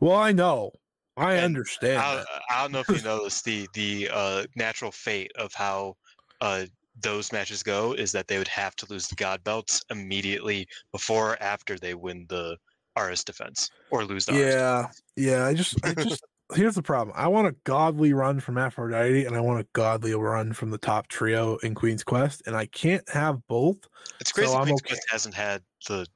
Well, 0.00 0.16
I 0.16 0.32
know, 0.32 0.72
I 1.16 1.34
And 1.34 1.44
understand. 1.44 1.98
I. 1.98 2.24
I 2.50 2.62
don't 2.62 2.72
know 2.72 2.80
if 2.80 2.90
you 2.92 3.00
noticed 3.02 3.44
the 3.44 3.68
the 3.74 4.08
uh, 4.12 4.46
natural 4.56 4.92
fate 4.92 5.32
of 5.36 5.52
how 5.54 5.96
uh, 6.40 6.66
those 6.96 7.32
matches 7.32 7.62
go 7.62 7.92
is 7.92 8.12
that 8.12 8.28
they 8.28 8.38
would 8.38 8.48
have 8.48 8.74
to 8.76 8.86
lose 8.86 9.08
the 9.08 9.14
god 9.16 9.44
belts 9.44 9.82
immediately 9.90 10.66
before 10.92 11.32
or 11.32 11.42
after 11.42 11.78
they 11.78 11.94
win 11.94 12.26
the 12.28 12.58
Artist 12.98 13.26
defense 13.26 13.70
or 13.90 14.04
lose 14.04 14.26
the 14.26 14.32
Artist 14.32 14.56
Yeah, 14.56 14.86
yeah. 15.16 15.46
I 15.46 15.54
just, 15.54 15.84
I 15.84 15.94
just. 15.94 16.22
here's 16.54 16.74
the 16.74 16.82
problem. 16.82 17.14
I 17.16 17.28
want 17.28 17.46
a 17.46 17.52
godly 17.64 18.12
run 18.12 18.40
from 18.40 18.58
Aphrodite, 18.58 19.26
and 19.26 19.36
I 19.36 19.40
want 19.40 19.60
a 19.60 19.66
godly 19.72 20.14
run 20.14 20.52
from 20.52 20.70
the 20.70 20.78
top 20.78 21.08
trio 21.08 21.56
in 21.58 21.74
Queen's 21.74 22.02
Quest, 22.04 22.42
and 22.46 22.56
I 22.56 22.66
can't 22.66 23.08
have 23.10 23.46
both. 23.48 23.76
It's 24.20 24.32
crazy 24.32 24.52
I'm 24.52 24.64
Queen's 24.64 24.82
okay. 24.82 24.94
Quest 24.94 25.10
hasn't 25.10 25.34
had 25.34 25.62
the 25.86 26.06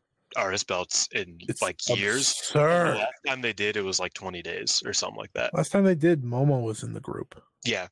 RS 0.43 0.65
belts 0.65 1.09
in 1.13 1.39
It's 1.41 1.63
like 1.63 1.77
years. 1.89 2.51
The 2.53 2.61
last 2.61 3.13
time 3.27 3.43
they 3.43 3.53
did, 3.53 3.77
it 3.77 3.85
was 3.85 4.01
like 4.01 4.15
20 4.15 4.43
days 4.43 4.83
or 4.85 4.93
something 4.93 5.19
like 5.19 5.33
that. 5.35 5.55
Last 5.55 5.73
time 5.73 5.85
they 5.85 5.95
did, 5.95 6.23
Momo 6.23 6.63
was 6.63 6.83
in 6.83 6.95
the 6.95 7.01
group. 7.01 7.41
Yeah. 7.65 7.89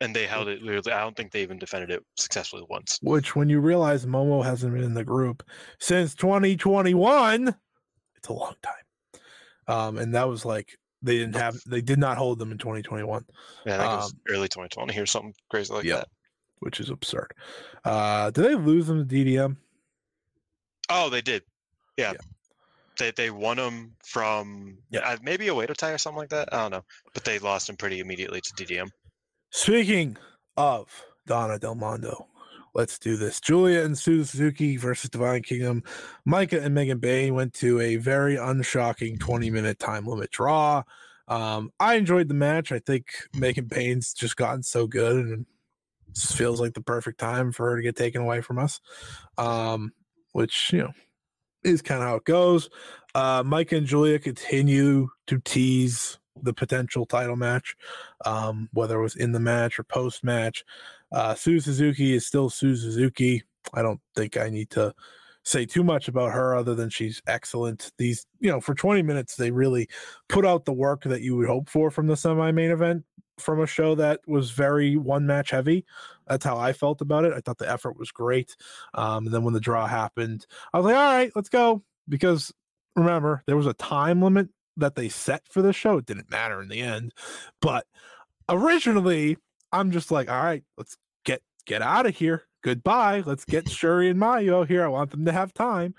And 0.00 0.14
they 0.16 0.26
held 0.26 0.48
it. 0.48 0.62
literally- 0.62 0.92
I 0.92 1.00
don't 1.00 1.16
think 1.16 1.32
they 1.32 1.42
even 1.42 1.58
defended 1.58 1.90
it 1.90 2.04
successfully 2.16 2.64
once. 2.70 2.98
Which, 3.02 3.36
when 3.36 3.48
you 3.48 3.60
realize 3.60 4.06
Momo 4.06 4.44
hasn't 4.44 4.72
been 4.72 4.84
in 4.84 4.94
the 4.94 5.04
group 5.04 5.42
since 5.78 6.14
2021, 6.14 7.54
it's 8.20 8.28
a 8.28 8.32
long 8.32 8.54
time. 8.62 8.74
Um, 9.66 9.98
and 9.98 10.14
that 10.14 10.28
was 10.28 10.44
like 10.44 10.76
they 11.02 11.16
didn't 11.18 11.36
have, 11.36 11.56
they 11.66 11.80
did 11.80 11.98
not 11.98 12.18
hold 12.18 12.38
them 12.38 12.52
in 12.52 12.58
2021, 12.58 13.24
Yeah, 13.66 13.74
I 13.74 13.78
think 13.78 13.92
it 13.92 13.96
was 13.96 14.12
Um, 14.12 14.20
early 14.28 14.48
2020 14.48 14.98
or 14.98 15.06
something 15.06 15.34
crazy 15.50 15.72
like 15.72 15.84
yeah. 15.84 15.96
that. 15.96 16.08
which 16.58 16.78
is 16.80 16.90
absurd. 16.90 17.32
Uh, 17.84 18.30
did 18.30 18.44
they 18.44 18.54
lose 18.54 18.86
them 18.86 19.06
to 19.08 19.14
DDM? 19.14 19.56
Oh, 20.90 21.08
they 21.08 21.22
did. 21.22 21.42
Yeah. 21.96 22.12
Yeah. 22.12 22.18
They 22.98 23.10
they 23.12 23.30
won 23.30 23.56
them 23.56 23.96
from 24.04 24.76
Yeah. 24.90 25.00
uh, 25.08 25.16
maybe 25.22 25.48
a 25.48 25.54
weight 25.54 25.70
tie 25.78 25.92
or 25.92 25.98
something 25.98 26.18
like 26.18 26.28
that. 26.30 26.52
I 26.52 26.58
don't 26.58 26.70
know, 26.72 26.84
but 27.14 27.24
they 27.24 27.38
lost 27.38 27.66
them 27.68 27.76
pretty 27.76 28.00
immediately 28.00 28.40
to 28.42 28.52
DDM. 28.54 28.90
Speaking 29.50 30.18
of 30.58 30.88
Donna 31.26 31.58
Del 31.58 31.76
Mondo, 31.76 32.26
let's 32.74 32.98
do 32.98 33.16
this. 33.16 33.40
Giulia 33.40 33.84
and 33.84 33.98
Suzuki 33.98 34.76
versus 34.76 35.10
Divine 35.10 35.42
Kingdom. 35.42 35.82
Maika 36.28 36.62
and 36.62 36.74
Megan 36.74 36.98
Bayne 36.98 37.34
went 37.34 37.54
to 37.54 37.80
a 37.80 37.96
very 37.96 38.36
unshocking 38.36 39.18
20 39.18 39.50
minute 39.50 39.78
time 39.78 40.06
limit 40.06 40.30
draw. 40.30 40.82
Um, 41.28 41.70
I 41.78 41.94
enjoyed 41.94 42.28
the 42.28 42.34
match. 42.34 42.72
I 42.72 42.80
think 42.80 43.06
Megan 43.34 43.66
Bayne's 43.66 44.12
just 44.12 44.36
gotten 44.36 44.62
so 44.62 44.86
good 44.86 45.26
and 45.26 45.46
feels 46.16 46.60
like 46.60 46.74
the 46.74 46.80
perfect 46.80 47.20
time 47.20 47.52
for 47.52 47.70
her 47.70 47.76
to 47.76 47.82
get 47.82 47.96
taken 47.96 48.22
away 48.22 48.40
from 48.40 48.58
us. 48.58 48.80
Um, 49.38 49.92
which, 50.32 50.72
you 50.72 50.80
know, 50.80 50.92
is 51.64 51.82
kind 51.82 52.02
of 52.02 52.08
how 52.08 52.16
it 52.16 52.24
goes. 52.24 52.70
Uh, 53.14 53.42
Maika 53.42 53.76
and 53.76 53.86
Giulia 53.86 54.18
continue 54.18 55.08
to 55.26 55.38
tease 55.40 56.18
the 56.42 56.54
potential 56.54 57.04
title 57.04 57.36
match 57.36 57.76
um, 58.24 58.68
whether 58.72 58.98
it 58.98 59.02
was 59.02 59.16
in 59.16 59.32
the 59.32 59.40
match 59.40 59.78
or 59.78 59.84
post 59.84 60.24
match. 60.24 60.64
Uh, 61.12 61.34
Sue 61.34 61.60
Suzuki 61.60 62.14
is 62.14 62.26
still 62.26 62.50
Sue 62.50 62.76
Suzuki. 62.76 63.42
I 63.74 63.82
don't 63.82 64.00
think 64.14 64.36
I 64.36 64.48
need 64.48 64.70
to 64.70 64.94
say 65.44 65.64
too 65.64 65.82
much 65.82 66.08
about 66.08 66.32
her 66.32 66.54
other 66.54 66.74
than 66.74 66.90
she's 66.90 67.22
excellent. 67.26 67.92
These, 67.98 68.26
you 68.40 68.50
know, 68.50 68.60
for 68.60 68.74
20 68.74 69.02
minutes, 69.02 69.36
they 69.36 69.50
really 69.50 69.88
put 70.28 70.46
out 70.46 70.64
the 70.64 70.72
work 70.72 71.02
that 71.04 71.22
you 71.22 71.36
would 71.36 71.48
hope 71.48 71.68
for 71.68 71.90
from 71.90 72.06
the 72.06 72.16
semi 72.16 72.50
main 72.52 72.70
event 72.70 73.04
from 73.38 73.60
a 73.60 73.66
show 73.66 73.94
that 73.94 74.20
was 74.26 74.50
very 74.50 74.96
one 74.96 75.26
match 75.26 75.50
heavy. 75.50 75.84
That's 76.28 76.44
how 76.44 76.58
I 76.58 76.72
felt 76.72 77.00
about 77.00 77.24
it. 77.24 77.32
I 77.32 77.40
thought 77.40 77.58
the 77.58 77.70
effort 77.70 77.98
was 77.98 78.12
great. 78.12 78.54
Um, 78.94 79.26
and 79.26 79.34
then 79.34 79.42
when 79.42 79.54
the 79.54 79.60
draw 79.60 79.86
happened, 79.86 80.46
I 80.72 80.78
was 80.78 80.86
like, 80.86 80.96
all 80.96 81.14
right, 81.14 81.32
let's 81.34 81.48
go. 81.48 81.82
Because 82.08 82.52
remember, 82.94 83.42
there 83.46 83.56
was 83.56 83.66
a 83.66 83.74
time 83.74 84.22
limit 84.22 84.48
that 84.76 84.94
they 84.94 85.08
set 85.08 85.42
for 85.48 85.62
the 85.62 85.72
show. 85.72 85.98
It 85.98 86.06
didn't 86.06 86.30
matter 86.30 86.60
in 86.60 86.68
the 86.68 86.80
end. 86.80 87.14
But 87.60 87.86
originally, 88.48 89.38
I'm 89.72 89.90
just 89.90 90.10
like, 90.10 90.30
all 90.30 90.42
right, 90.42 90.64
let's 90.76 90.96
get 91.24 91.42
get 91.66 91.82
out 91.82 92.06
of 92.06 92.16
here. 92.16 92.44
Goodbye. 92.62 93.22
Let's 93.24 93.44
get 93.44 93.64
Syuri 93.66 94.10
and 94.10 94.20
Mayu 94.20 94.66
here. 94.66 94.84
I 94.84 94.88
want 94.88 95.10
them 95.10 95.24
to 95.24 95.32
have 95.32 95.54
time. 95.54 95.94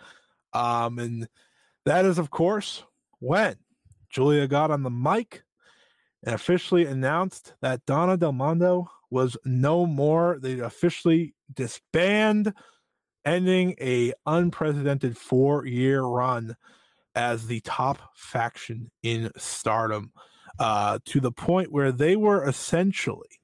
Um, 0.54 1.00
and 1.00 1.28
that 1.86 2.06
is, 2.06 2.20
of 2.20 2.30
course, 2.30 2.84
when 3.20 3.56
Giulia 4.10 4.48
got 4.48 4.72
on 4.72 4.84
the 4.84 4.90
mic 4.90 5.44
and 6.24 6.36
officially 6.36 6.86
announced 6.86 7.54
that 7.62 7.86
Donna 7.86 8.18
Del 8.18 8.34
Mondo 8.34 8.90
was 9.10 9.38
no 9.46 9.86
more. 9.86 10.38
They 10.42 10.60
officially 10.60 11.34
disband, 11.54 12.54
ending 13.26 13.76
a 13.80 14.14
unprecedented 14.26 15.18
four-year 15.18 16.02
run 16.02 16.56
as 17.16 17.48
the 17.48 17.60
top 17.62 18.00
faction 18.16 18.90
in 19.04 19.32
Stardom, 19.36 20.12
uh, 20.60 21.00
to 21.06 21.20
the 21.20 21.32
point 21.32 21.72
where 21.72 21.92
they 21.92 22.16
were 22.16 22.48
essentially 22.48 23.41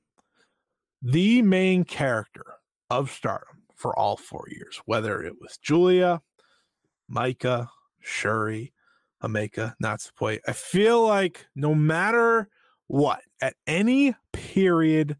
the 1.02 1.42
main 1.42 1.84
character 1.84 2.46
of 2.90 3.12
Stardom 3.12 3.64
for 3.76 3.98
all 3.98 4.18
four 4.18 4.46
years, 4.50 4.82
whether 4.86 5.22
it 5.22 5.34
was 5.40 5.58
Giulia, 5.58 6.22
Maika, 7.12 7.68
Syuri, 8.04 8.72
Himeka, 9.24 9.76
Natsupoi. 9.82 10.40
I 10.48 10.54
feel 10.54 11.06
like 11.06 11.46
no 11.56 11.76
matter 11.76 12.50
what, 12.88 13.22
at 13.42 13.56
any 13.66 14.16
period, 14.34 15.18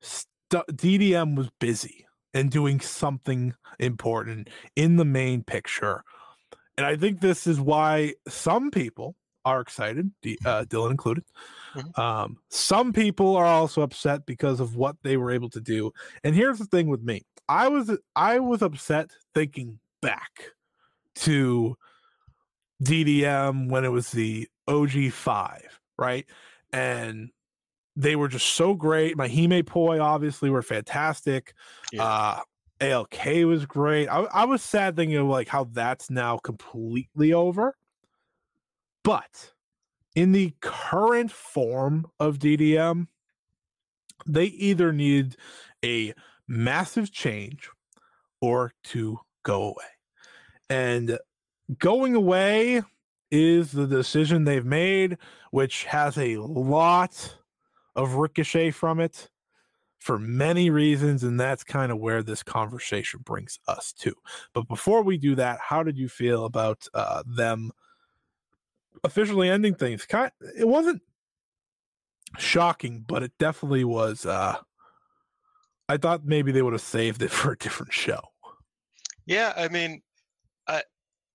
st- 0.00 0.28
DDM 0.52 1.36
was 1.36 1.50
busy 1.58 2.06
and 2.34 2.50
doing 2.50 2.80
something 2.80 3.54
important 3.78 4.48
in 4.74 4.96
the 4.96 5.04
main 5.04 5.44
picture. 5.44 6.02
And 6.76 6.86
I 6.86 6.96
think 6.96 7.20
this 7.20 7.46
is 7.46 7.60
why 7.60 8.14
some 8.28 8.70
people 8.70 9.16
are 9.44 9.60
excited, 9.60 10.10
D- 10.22 10.38
uh, 10.44 10.64
Dylan 10.64 10.92
included. 10.92 11.24
Mhm. 11.74 11.98
Um, 11.98 12.38
some 12.48 12.92
people 12.92 13.36
are 13.36 13.46
also 13.46 13.82
upset 13.82 14.26
because 14.26 14.60
of 14.60 14.76
what 14.76 14.96
they 15.02 15.16
were 15.16 15.30
able 15.30 15.48
to 15.50 15.60
do. 15.60 15.92
And 16.24 16.34
here's 16.34 16.58
the 16.58 16.66
thing 16.66 16.88
with 16.88 17.02
me: 17.02 17.22
I 17.48 17.68
was 17.68 17.90
I 18.16 18.38
was 18.40 18.62
upset 18.62 19.10
thinking 19.34 19.78
back 20.00 20.52
to 21.16 21.76
DDM 22.82 23.68
when 23.68 23.84
it 23.84 23.88
was 23.90 24.10
the 24.10 24.48
OG 24.68 25.10
five, 25.12 25.80
right? 25.98 26.26
And 26.72 27.30
they 27.96 28.16
were 28.16 28.28
just 28.28 28.46
so 28.54 28.74
great. 28.74 29.16
MaiHimePoi 29.16 30.00
obviously 30.02 30.50
were 30.50 30.62
fantastic. 30.62 31.54
Yeah. 31.92 32.04
Uh 32.04 32.40
ALK 32.80 33.44
was 33.46 33.64
great. 33.64 34.08
I, 34.08 34.22
I 34.24 34.44
was 34.44 34.60
sad 34.60 34.96
thinking 34.96 35.16
of 35.16 35.28
like 35.28 35.46
how 35.46 35.64
that's 35.64 36.10
now 36.10 36.38
completely 36.38 37.32
over. 37.32 37.76
But 39.04 39.52
in 40.14 40.32
the 40.32 40.54
current 40.60 41.32
form 41.32 42.06
of 42.20 42.38
DDM, 42.38 43.08
they 44.26 44.44
either 44.46 44.92
need 44.92 45.36
a 45.84 46.14
massive 46.46 47.10
change 47.12 47.68
or 48.40 48.72
to 48.84 49.18
go 49.42 49.62
away. 49.62 49.84
And 50.68 51.18
going 51.78 52.14
away 52.14 52.82
is 53.30 53.72
the 53.72 53.86
decision 53.86 54.44
they've 54.44 54.64
made, 54.64 55.16
which 55.50 55.84
has 55.84 56.18
a 56.18 56.36
lot 56.36 57.36
of 57.96 58.14
ricochet 58.14 58.70
from 58.70 59.00
it 59.00 59.28
for 59.98 60.18
many 60.18 60.70
reasons. 60.70 61.24
And 61.24 61.38
that's 61.38 61.64
kind 61.64 61.90
of 61.90 61.98
where 61.98 62.22
this 62.22 62.42
conversation 62.42 63.20
brings 63.24 63.58
us 63.68 63.92
to. 64.00 64.14
But 64.52 64.68
before 64.68 65.02
we 65.02 65.16
do 65.16 65.34
that, 65.36 65.58
how 65.60 65.82
did 65.82 65.96
you 65.96 66.08
feel 66.08 66.44
about 66.44 66.86
uh, 66.94 67.22
them 67.26 67.70
officially 69.04 69.48
ending 69.48 69.74
things? 69.74 70.06
It 70.56 70.68
wasn't 70.68 71.02
shocking, 72.38 73.04
but 73.06 73.22
it 73.22 73.32
definitely 73.38 73.84
was. 73.84 74.26
Uh, 74.26 74.56
I 75.88 75.96
thought 75.96 76.24
maybe 76.24 76.52
they 76.52 76.62
would 76.62 76.72
have 76.72 76.82
saved 76.82 77.22
it 77.22 77.30
for 77.32 77.52
a 77.52 77.58
different 77.58 77.92
show. 77.92 78.20
Yeah, 79.26 79.52
I 79.56 79.68
mean, 79.68 80.02
I 80.66 80.82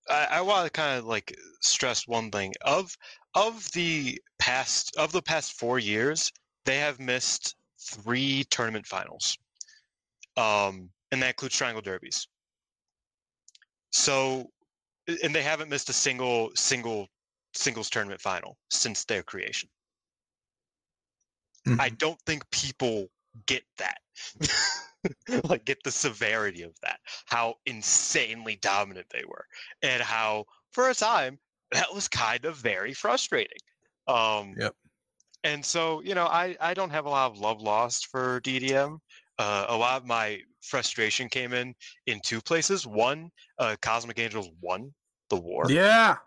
I, 0.10 0.28
I 0.32 0.42
want 0.42 0.66
to 0.66 0.72
kind 0.72 0.98
of 0.98 1.06
like 1.06 1.36
stress 1.62 2.08
one 2.08 2.32
thing 2.32 2.54
of 2.62 2.96
of 3.36 3.72
the 3.72 4.20
past 4.40 4.96
of 4.98 5.12
the 5.12 5.22
past 5.22 5.54
four 5.54 5.80
years, 5.80 6.32
they 6.66 6.80
have 6.80 7.00
missed 7.00 7.56
three 7.80 8.44
tournament 8.50 8.86
finals, 8.86 9.38
um, 10.36 10.90
and 11.12 11.22
that 11.22 11.30
includes 11.30 11.56
triangle 11.56 11.82
derbies. 11.82 12.28
So, 13.92 14.50
and 15.24 15.34
they 15.34 15.44
haven't 15.44 15.70
missed 15.70 15.90
a 15.90 15.94
single 15.94 16.52
single 16.56 17.08
singles 17.58 17.90
tournament 17.90 18.22
final 18.22 18.58
since 18.70 19.06
their 19.06 19.24
creation. 19.24 19.70
I 21.80 21.90
don't 21.90 22.20
think 22.26 22.50
people 22.50 23.08
get 23.46 23.64
that. 23.78 23.98
like 25.44 25.66
get 25.66 25.84
the 25.84 25.92
severity 25.92 26.64
of 26.64 26.74
that. 26.82 27.00
How 27.26 27.56
insanely 27.66 28.58
dominant 28.62 29.08
they 29.12 29.24
were. 29.28 29.46
And 29.82 30.02
how 30.02 30.46
for 30.72 30.90
a 30.90 30.94
time 30.94 31.40
that 31.72 31.94
was 31.94 32.08
kind 32.08 32.46
of 32.46 32.56
very 32.58 32.94
frustrating. 32.94 33.60
Um, 34.08 34.56
Yep. 34.58 34.74
And 35.44 35.64
so, 35.64 36.02
you 36.02 36.16
know, 36.16 36.26
I, 36.26 36.58
I 36.60 36.74
don't 36.74 36.90
have 36.90 37.06
a 37.06 37.10
lot 37.10 37.32
of 37.32 37.40
love 37.40 37.62
lost 37.62 38.08
for 38.08 38.42
DDM. 38.42 38.98
Uh, 39.40 39.66
a 39.70 39.78
lot 39.78 40.02
of 40.02 40.08
my 40.08 40.40
frustration 40.62 41.30
came 41.30 41.54
in 41.54 41.74
in 42.08 42.20
two 42.24 42.42
places. 42.42 42.88
One, 42.88 43.30
uh, 43.60 43.76
Cosmic 43.82 44.20
Angels 44.20 44.50
won 44.62 44.94
the 45.30 45.36
war. 45.38 45.66
Yeah. 45.70 46.18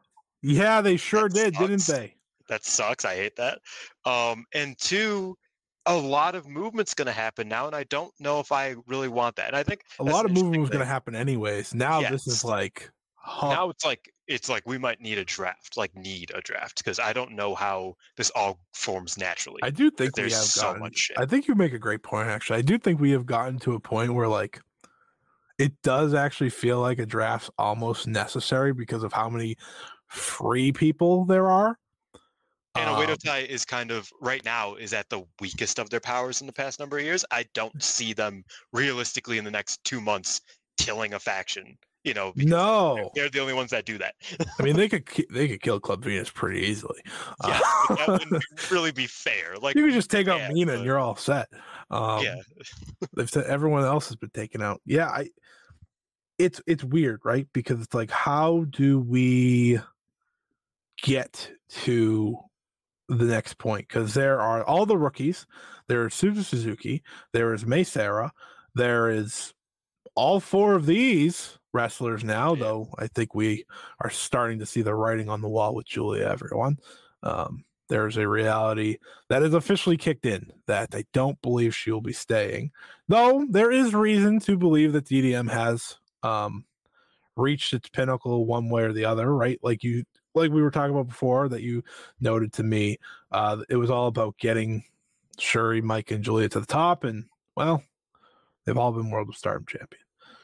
Yeah, 0.42 0.80
they 0.80 0.96
sure 0.96 1.28
That 1.28 1.34
did, 1.34 1.54
didn't 1.54 1.86
they? 1.86 2.14
That 2.48 2.64
sucks. 2.64 3.04
I 3.04 3.14
hate 3.14 3.36
that. 3.36 3.60
Um, 4.04 4.44
and 4.54 4.76
two, 4.78 5.36
a 5.86 5.96
lot 5.96 6.34
of 6.34 6.48
movement's 6.48 6.94
going 6.94 7.06
to 7.06 7.12
happen 7.12 7.48
now, 7.48 7.66
and 7.66 7.76
I 7.76 7.84
don't 7.84 8.12
know 8.18 8.40
if 8.40 8.52
I 8.52 8.74
really 8.86 9.08
want 9.08 9.36
that. 9.36 9.48
And 9.48 9.56
I 9.56 9.62
think 9.62 9.82
A 9.98 10.04
lot 10.04 10.24
of 10.24 10.32
movement 10.32 10.60
was 10.60 10.70
going 10.70 10.80
to 10.80 10.86
happen 10.86 11.14
anyways. 11.14 11.74
Now 11.74 12.00
this 12.00 12.26
is 12.26 12.44
like, 12.44 12.90
huh, 13.14 13.50
now 13.50 13.70
it's 13.70 13.84
like 13.84 14.10
it's 14.30 14.48
like 14.48 14.62
we 14.66 14.78
might 14.78 15.00
need 15.00 15.18
a 15.18 15.24
draft 15.24 15.76
like 15.76 15.94
need 15.96 16.30
a 16.36 16.40
draft 16.42 16.78
because 16.78 17.00
i 17.00 17.12
don't 17.12 17.32
know 17.32 17.52
how 17.52 17.94
this 18.16 18.30
all 18.36 18.60
forms 18.72 19.18
naturally 19.18 19.58
I 19.62 19.70
do 19.70 19.90
think 19.90 20.16
we 20.16 20.22
there's 20.22 20.36
have 20.36 20.44
so 20.44 20.74
much 20.76 20.96
shit. 20.96 21.18
I 21.18 21.26
think 21.26 21.48
you 21.48 21.56
make 21.56 21.72
a 21.72 21.78
great 21.78 22.02
point. 22.04 22.28
Actually, 22.28 22.60
I 22.60 22.62
do 22.62 22.78
think 22.78 23.00
we 23.00 23.10
have 23.10 23.26
gotten 23.26 23.58
to 23.60 23.74
a 23.74 23.80
point 23.80 24.14
where 24.14 24.28
like 24.28 24.60
it 25.58 25.72
does 25.82 26.14
actually 26.14 26.50
feel 26.50 26.80
like 26.80 26.98
a 26.98 27.06
draft's 27.06 27.50
almost 27.58 28.06
necessary 28.06 28.72
because 28.72 29.02
of 29.02 29.12
how 29.12 29.28
many 29.28 29.56
free 30.10 30.72
people 30.72 31.24
there 31.24 31.48
are. 31.48 31.78
and 32.76 32.88
Um, 32.88 33.16
Tai 33.24 33.38
is 33.38 33.64
kind 33.64 33.90
of 33.90 34.08
right 34.20 34.44
now 34.44 34.74
is 34.74 34.92
at 34.92 35.08
the 35.08 35.24
weakest 35.40 35.78
of 35.78 35.88
their 35.90 36.00
powers 36.00 36.40
in 36.40 36.46
the 36.46 36.52
past 36.52 36.78
number 36.78 36.98
of 36.98 37.04
years. 37.04 37.24
I 37.30 37.44
don't 37.54 37.82
see 37.82 38.12
them 38.12 38.44
realistically 38.72 39.38
in 39.38 39.44
the 39.44 39.50
next 39.50 39.82
two 39.84 40.00
months 40.00 40.40
killing 40.78 41.14
a 41.14 41.18
faction. 41.18 41.76
You 42.02 42.14
know, 42.14 42.32
no, 42.34 43.10
they're 43.14 43.28
the 43.28 43.40
only 43.40 43.52
ones 43.52 43.70
that 43.72 43.84
do 43.84 43.98
that. 43.98 44.14
I 44.58 44.62
mean 44.62 44.74
they 44.74 44.88
could 44.92 45.06
they 45.30 45.48
could 45.48 45.60
kill 45.60 45.78
Club 45.78 46.02
Venus 46.02 46.30
pretty 46.30 46.60
easily. 46.60 46.98
yeah, 47.46 47.60
but 47.88 47.98
that 47.98 48.08
Uh, 48.08 48.12
wouldn't 48.12 48.44
really 48.70 48.90
be 48.90 49.06
fair. 49.06 49.56
Like, 49.60 49.76
you 49.76 49.84
could 49.84 49.92
just 49.92 50.10
take 50.10 50.26
out 50.26 50.50
Mina 50.50 50.72
and 50.74 50.84
you're 50.84 50.98
all 50.98 51.14
set. 51.16 51.48
Um, 51.90 52.24
yeah, 52.24 52.36
they've 53.16 53.28
said 53.28 53.44
everyone 53.44 53.84
else 53.84 54.08
has 54.08 54.16
been 54.16 54.30
taken 54.30 54.62
out. 54.62 54.80
Yeah, 54.86 55.08
I 55.08 55.28
it's 56.38 56.62
it's 56.66 56.82
weird, 56.82 57.20
right? 57.22 57.46
Because 57.52 57.82
it's 57.82 57.92
like 57.94 58.10
how 58.10 58.64
do 58.70 58.98
we 58.98 59.78
get 61.02 61.50
to 61.84 62.36
the 63.08 63.24
next 63.24 63.58
point? 63.58 63.88
Because 63.88 64.14
there 64.14 64.40
are 64.40 64.64
all 64.64 64.86
the 64.86 64.98
rookies. 64.98 65.46
There 65.88 66.06
is 66.06 66.14
Suzu 66.14 66.44
Suzuki, 66.44 67.02
there 67.32 67.52
is 67.54 67.66
Mei 67.66 67.82
Seira, 67.84 68.30
there 68.74 69.10
is 69.10 69.52
all 70.14 70.40
four 70.40 70.74
of 70.74 70.86
these 70.86 71.58
wrestlers 71.72 72.24
now, 72.24 72.54
Yeah. 72.54 72.60
though 72.64 72.94
I 72.98 73.06
think 73.08 73.34
we 73.34 73.64
are 74.00 74.10
starting 74.10 74.58
to 74.60 74.66
see 74.66 74.82
the 74.82 74.94
writing 74.94 75.28
on 75.28 75.40
the 75.40 75.48
wall 75.48 75.74
with 75.74 75.86
Giulia 75.86 76.28
everyone. 76.28 76.78
Um 77.22 77.64
there's 77.88 78.16
a 78.16 78.28
reality 78.28 78.98
that 79.30 79.42
is 79.42 79.52
officially 79.54 79.96
kicked 79.96 80.24
in 80.24 80.52
that 80.68 80.94
I 80.94 81.04
don't 81.12 81.40
believe 81.42 81.74
she 81.74 81.90
will 81.90 82.00
be 82.00 82.12
staying. 82.12 82.70
Though 83.08 83.46
there 83.50 83.72
is 83.72 83.94
reason 83.94 84.38
to 84.40 84.56
believe 84.56 84.92
that 84.92 85.06
DDM 85.06 85.50
has 85.50 85.98
um 86.22 86.66
reached 87.36 87.72
its 87.72 87.88
pinnacle 87.88 88.46
one 88.46 88.68
way 88.70 88.82
or 88.84 88.92
the 88.92 89.04
other, 89.06 89.34
right? 89.34 89.58
Like 89.62 89.82
you 89.84 90.04
like 90.34 90.50
we 90.50 90.62
were 90.62 90.70
talking 90.70 90.92
about 90.94 91.08
before 91.08 91.48
that 91.48 91.62
you 91.62 91.82
noted 92.20 92.52
to 92.54 92.62
me, 92.62 92.98
uh 93.32 93.58
it 93.68 93.76
was 93.76 93.90
all 93.90 94.06
about 94.06 94.36
getting 94.38 94.84
Shuri, 95.38 95.80
Mike, 95.80 96.10
and 96.10 96.22
Giulia 96.22 96.48
to 96.50 96.60
the 96.60 96.66
top, 96.66 97.04
and 97.04 97.24
well, 97.56 97.82
they've 98.64 98.76
all 98.76 98.92
been 98.92 99.10
World 99.10 99.28
of 99.30 99.36
Stardom 99.36 99.64
champion. 99.66 100.02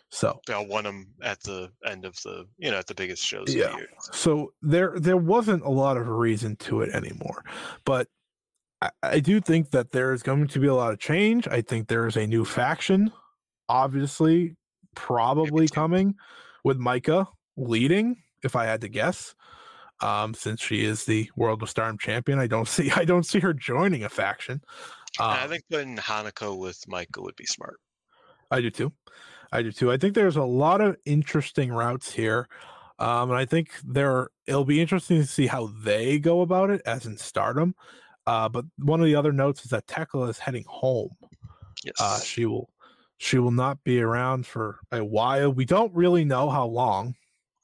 So 0.09 0.41
they 0.47 0.55
all 0.55 0.67
won 0.67 0.85
them 0.85 1.09
at 1.23 1.43
the 1.43 1.71
end 1.85 2.05
of 2.05 2.15
the 2.23 2.47
you 2.59 2.71
know 2.71 2.79
at 2.79 2.87
the 2.87 2.95
biggest 2.95 3.23
shows 3.25 3.53
Yeah. 3.55 3.67
of 3.67 3.73
the 3.73 3.79
year. 3.79 3.89
so 4.13 4.53
there 4.63 4.95
there 4.99 5.17
wasn't 5.17 5.65
a 5.65 5.69
lot 5.71 5.97
of 5.97 6.07
reason 6.09 6.55
to 6.57 6.81
it 6.83 6.91
anymore 6.95 7.45
but 7.85 8.07
I, 8.81 8.91
I 9.03 9.21
do 9.21 9.41
think 9.41 9.71
that 9.73 9.91
there 9.91 10.13
is 10.13 10.23
going 10.23 10.47
to 10.47 10.61
be 10.61 10.69
a 10.69 10.75
lot 10.75 10.93
of 10.93 11.01
change 11.01 11.49
i 11.49 11.61
think 11.61 11.89
there 11.89 12.07
is 12.07 12.17
a 12.17 12.25
new 12.27 12.45
faction 12.45 13.11
obviously 13.69 14.55
probably 14.95 15.67
coming 15.69 16.15
with 16.65 16.79
maika 16.79 17.27
leading 17.57 18.17
if 18.45 18.55
i 18.55 18.65
had 18.65 18.81
to 18.83 18.89
guess 18.89 19.35
um 20.01 20.35
since 20.35 20.61
she 20.61 20.85
is 20.85 21.05
the 21.07 21.31
world 21.37 21.63
of 21.63 21.71
stardom 21.71 21.99
champion 21.99 22.39
i 22.39 22.47
don't 22.47 22.69
see 22.77 22.91
i 22.93 23.05
don't 23.05 23.25
see 23.27 23.41
her 23.41 23.55
joining 23.55 24.05
a 24.05 24.09
faction 24.09 24.61
And 25.19 25.41
I 25.41 25.45
Um, 25.45 25.51
think 25.51 25.65
putting 25.71 25.97
Hanako 25.97 26.59
with 26.59 26.81
Maika 26.89 27.23
would 27.23 27.37
be 27.37 27.47
smart. 27.47 27.81
I 28.51 28.61
do 28.61 28.71
too. 28.71 28.93
I 29.53 29.63
do 29.63 29.73
too. 29.73 29.91
I 29.93 29.97
think 29.97 30.15
there's 30.15 30.37
a 30.37 30.45
lot 30.45 30.81
of 30.81 30.97
interesting 31.05 31.73
routes 31.73 32.13
here. 32.13 32.49
Um, 32.99 33.31
and 33.31 33.39
I 33.39 33.45
think 33.45 33.71
there 33.85 34.31
it'll 34.47 34.65
be 34.65 34.81
interesting 34.81 35.19
to 35.21 35.27
see 35.27 35.47
how 35.47 35.69
they 35.69 36.19
go 36.19 36.41
about 36.41 36.71
it 36.71 36.83
as 36.87 37.07
in 37.07 37.17
stardom. 37.19 37.75
Uh, 38.27 38.49
but 38.49 38.65
one 38.79 39.01
of 39.01 39.07
the 39.07 39.15
other 39.15 39.33
notes 39.33 39.65
is 39.65 39.71
that 39.71 39.87
Tekla 39.87 40.29
is 40.29 40.39
heading 40.39 40.65
home. 40.69 41.17
Yes. 41.85 41.95
Uh, 42.01 42.21
she 42.21 42.47
will 42.47 42.71
she 43.19 43.39
will 43.39 43.51
not 43.53 43.83
be 43.85 44.01
around 44.01 44.47
for 44.47 44.81
a 44.93 45.05
while. 45.05 45.53
We 45.53 45.65
don't 45.65 45.95
really 45.95 46.25
know 46.25 46.51
how 46.51 46.67
long. 46.67 47.15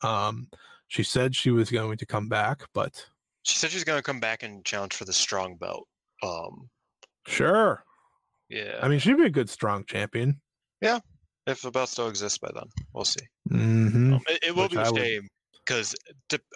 Um, 0.02 0.48
she 0.92 1.02
said 1.02 1.34
she 1.34 1.50
was 1.50 1.70
going 1.70 1.96
to 1.96 2.04
come 2.04 2.28
back, 2.28 2.64
but 2.74 3.02
she 3.44 3.56
said 3.56 3.70
she's 3.70 3.82
gonna 3.82 4.02
come 4.02 4.20
back 4.20 4.42
and 4.42 4.62
challenge 4.62 4.94
for 4.94 5.06
the 5.06 5.12
strong 5.12 5.56
belt. 5.56 5.88
Um, 6.22 6.68
sure. 7.26 7.82
yeah. 8.50 8.78
I 8.82 8.88
mean, 8.88 8.98
she'd 8.98 9.16
be 9.16 9.24
a 9.24 9.30
good 9.30 9.48
strong 9.48 9.86
champion. 9.86 10.38
Yeah, 10.82 11.00
if 11.46 11.62
the 11.62 11.70
belt 11.70 11.88
still 11.88 12.08
exists 12.08 12.36
by 12.36 12.50
then, 12.54 12.66
we'll 12.92 13.06
see. 13.06 13.24
hmm 13.48 14.12
Um, 14.12 14.20
it, 14.28 14.44
it 14.48 14.54
will 14.54 14.64
Which 14.64 14.72
be 14.72 14.76
a 14.76 14.94
shame 14.94 15.28
because 15.64 15.94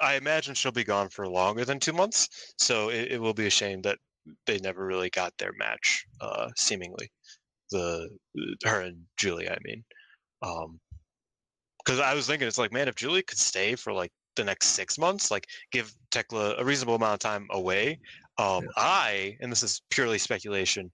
I 0.02 0.16
imagine 0.16 0.54
she'll 0.54 0.70
be 0.70 0.84
gone 0.84 1.08
for 1.08 1.26
longer 1.26 1.64
than 1.64 1.80
two 1.80 1.94
months. 1.94 2.28
So 2.58 2.90
it, 2.90 3.12
it 3.12 3.20
will 3.22 3.32
be 3.32 3.46
a 3.46 3.50
shame 3.50 3.80
that 3.82 3.98
they 4.44 4.58
never 4.58 4.84
really 4.84 5.08
got 5.08 5.32
their 5.38 5.54
match. 5.58 6.04
Uh, 6.20 6.50
seemingly, 6.56 7.10
the 7.70 8.10
her 8.64 8.82
and 8.82 8.98
Julie. 9.16 9.48
I 9.48 9.56
mean, 9.64 9.82
um, 10.42 10.78
because 11.82 12.00
I 12.00 12.12
was 12.12 12.26
thinking 12.26 12.46
it's 12.46 12.58
like, 12.58 12.72
man, 12.72 12.88
if 12.88 12.96
Julie 12.96 13.22
could 13.22 13.38
stay 13.38 13.76
for 13.76 13.94
like 13.94 14.12
the 14.36 14.44
next 14.44 14.68
six 14.68 14.98
months, 14.98 15.30
like 15.30 15.46
give 15.72 15.92
Tekla 16.10 16.56
a 16.58 16.64
reasonable 16.64 16.94
amount 16.94 17.14
of 17.14 17.18
time 17.20 17.46
away. 17.50 17.98
Um, 18.38 18.68
I 18.76 19.36
and 19.40 19.50
this 19.50 19.62
is 19.62 19.82
purely 19.90 20.18
speculation, 20.18 20.90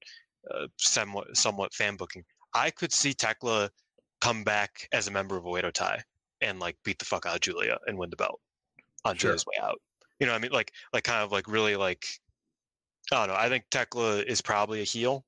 uh, 0.52 0.66
somewhat 0.78 1.36
somewhat 1.36 1.74
fan 1.74 1.96
booking. 1.96 2.24
I 2.54 2.70
could 2.70 2.92
see 2.92 3.12
Tekla 3.12 3.70
come 4.20 4.44
back 4.44 4.88
as 4.92 5.08
a 5.08 5.10
member 5.10 5.36
of 5.36 5.44
Oedo 5.44 5.72
Tai 5.72 6.00
and 6.40 6.60
like 6.60 6.76
beat 6.84 6.98
the 6.98 7.04
fuck 7.04 7.26
out 7.26 7.34
of 7.34 7.40
Giulia 7.40 7.78
and 7.86 7.98
win 7.98 8.10
the 8.10 8.16
belt 8.16 8.40
on 9.04 9.16
Sure. 9.16 9.30
Giulia's 9.30 9.46
way 9.46 9.62
out. 9.62 9.80
You 10.20 10.26
know 10.26 10.32
what 10.32 10.38
I 10.38 10.42
mean? 10.42 10.52
Like 10.52 10.72
like 10.92 11.04
kind 11.04 11.22
of 11.22 11.32
like 11.32 11.48
really 11.48 11.76
like 11.76 12.06
I 13.10 13.26
don't 13.26 13.28
know. 13.28 13.40
I 13.40 13.48
think 13.48 13.64
Tekla 13.70 14.20
is 14.20 14.40
probably 14.40 14.80
a 14.80 14.84
heel 14.84 15.24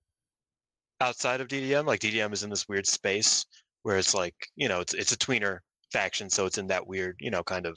outside 1.00 1.40
of 1.40 1.48
DDM. 1.48 1.84
Like 1.84 2.00
DDM 2.00 2.32
is 2.32 2.42
in 2.42 2.50
this 2.50 2.68
weird 2.68 2.86
space 2.86 3.44
where 3.82 3.98
it's 3.98 4.14
like, 4.14 4.34
you 4.56 4.68
know, 4.68 4.80
it's 4.80 4.94
it's 4.94 5.12
a 5.12 5.16
tweener 5.16 5.58
faction, 5.98 6.28
so 6.30 6.40
it's 6.46 6.58
in 6.58 6.66
that 6.68 6.86
weird, 6.86 7.16
you 7.20 7.30
know, 7.30 7.42
kind 7.54 7.66
of 7.66 7.76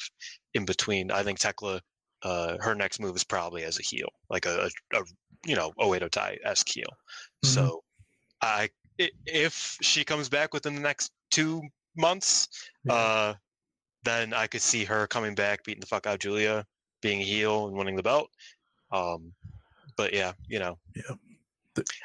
in 0.54 0.66
between. 0.66 1.12
I 1.12 1.24
think 1.24 1.40
Tekla 1.40 1.80
uh 2.24 2.58
her 2.66 2.74
next 2.84 3.00
move 3.00 3.16
is 3.16 3.24
probably 3.24 3.64
as 3.64 3.78
a 3.80 3.84
heel, 3.84 4.10
like 4.34 4.46
a, 4.48 4.56
a, 4.94 4.98
a 5.00 5.04
you 5.46 5.56
know, 5.56 5.72
Oedo 5.80 6.10
Tai 6.10 6.32
esque 6.44 6.70
heel. 6.78 6.92
Mhm. 7.46 7.50
So 7.56 7.84
I 8.42 8.70
i- 9.00 9.18
if 9.26 9.78
she 9.82 10.04
comes 10.04 10.28
back 10.30 10.54
within 10.54 10.74
the 10.76 10.82
next 10.90 11.12
two 11.30 11.62
months, 11.96 12.48
Yeah. 12.84 12.94
uh, 12.94 13.34
then 14.04 14.34
I 14.34 14.48
could 14.48 14.62
see 14.72 14.84
her 14.86 15.06
coming 15.08 15.36
back, 15.36 15.64
beating 15.64 15.82
the 15.82 15.88
fuck 15.94 16.08
out 16.08 16.20
Giulia, 16.20 16.66
being 17.02 17.22
a 17.22 17.26
heel 17.34 17.68
and 17.68 17.78
winning 17.78 17.96
the 17.98 18.04
belt. 18.12 18.30
Um, 18.92 19.34
but 19.96 20.10
yeah, 20.14 20.34
you 20.48 20.60
know, 20.64 20.80
Yeah. 20.96 21.16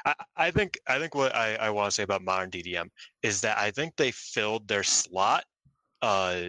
I, 0.05 0.15
I 0.47 0.51
think 0.51 0.79
I 0.87 0.99
think 1.01 1.15
what 1.15 1.35
I, 1.35 1.55
I 1.57 1.71
want 1.71 1.87
to 1.91 1.95
say 1.95 2.03
about 2.03 2.23
modern 2.23 2.51
DDM 2.51 2.89
is 3.23 3.41
that 3.41 3.57
I 3.57 3.71
think 3.71 3.97
they 3.97 4.11
filled 4.13 4.69
their 4.69 4.83
slot, 4.85 5.45
uh, 6.03 6.49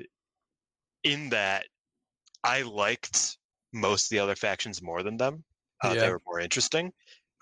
in 1.03 1.29
that 1.29 1.67
I 2.43 2.63
liked 2.63 3.37
most 3.71 4.05
of 4.05 4.09
the 4.09 4.19
other 4.19 4.35
factions 4.35 4.81
more 4.81 5.03
than 5.03 5.17
them. 5.17 5.43
Uh, 5.81 5.93
Yeah. 5.95 6.01
They 6.01 6.09
were 6.09 6.21
more 6.25 6.39
interesting. 6.39 6.93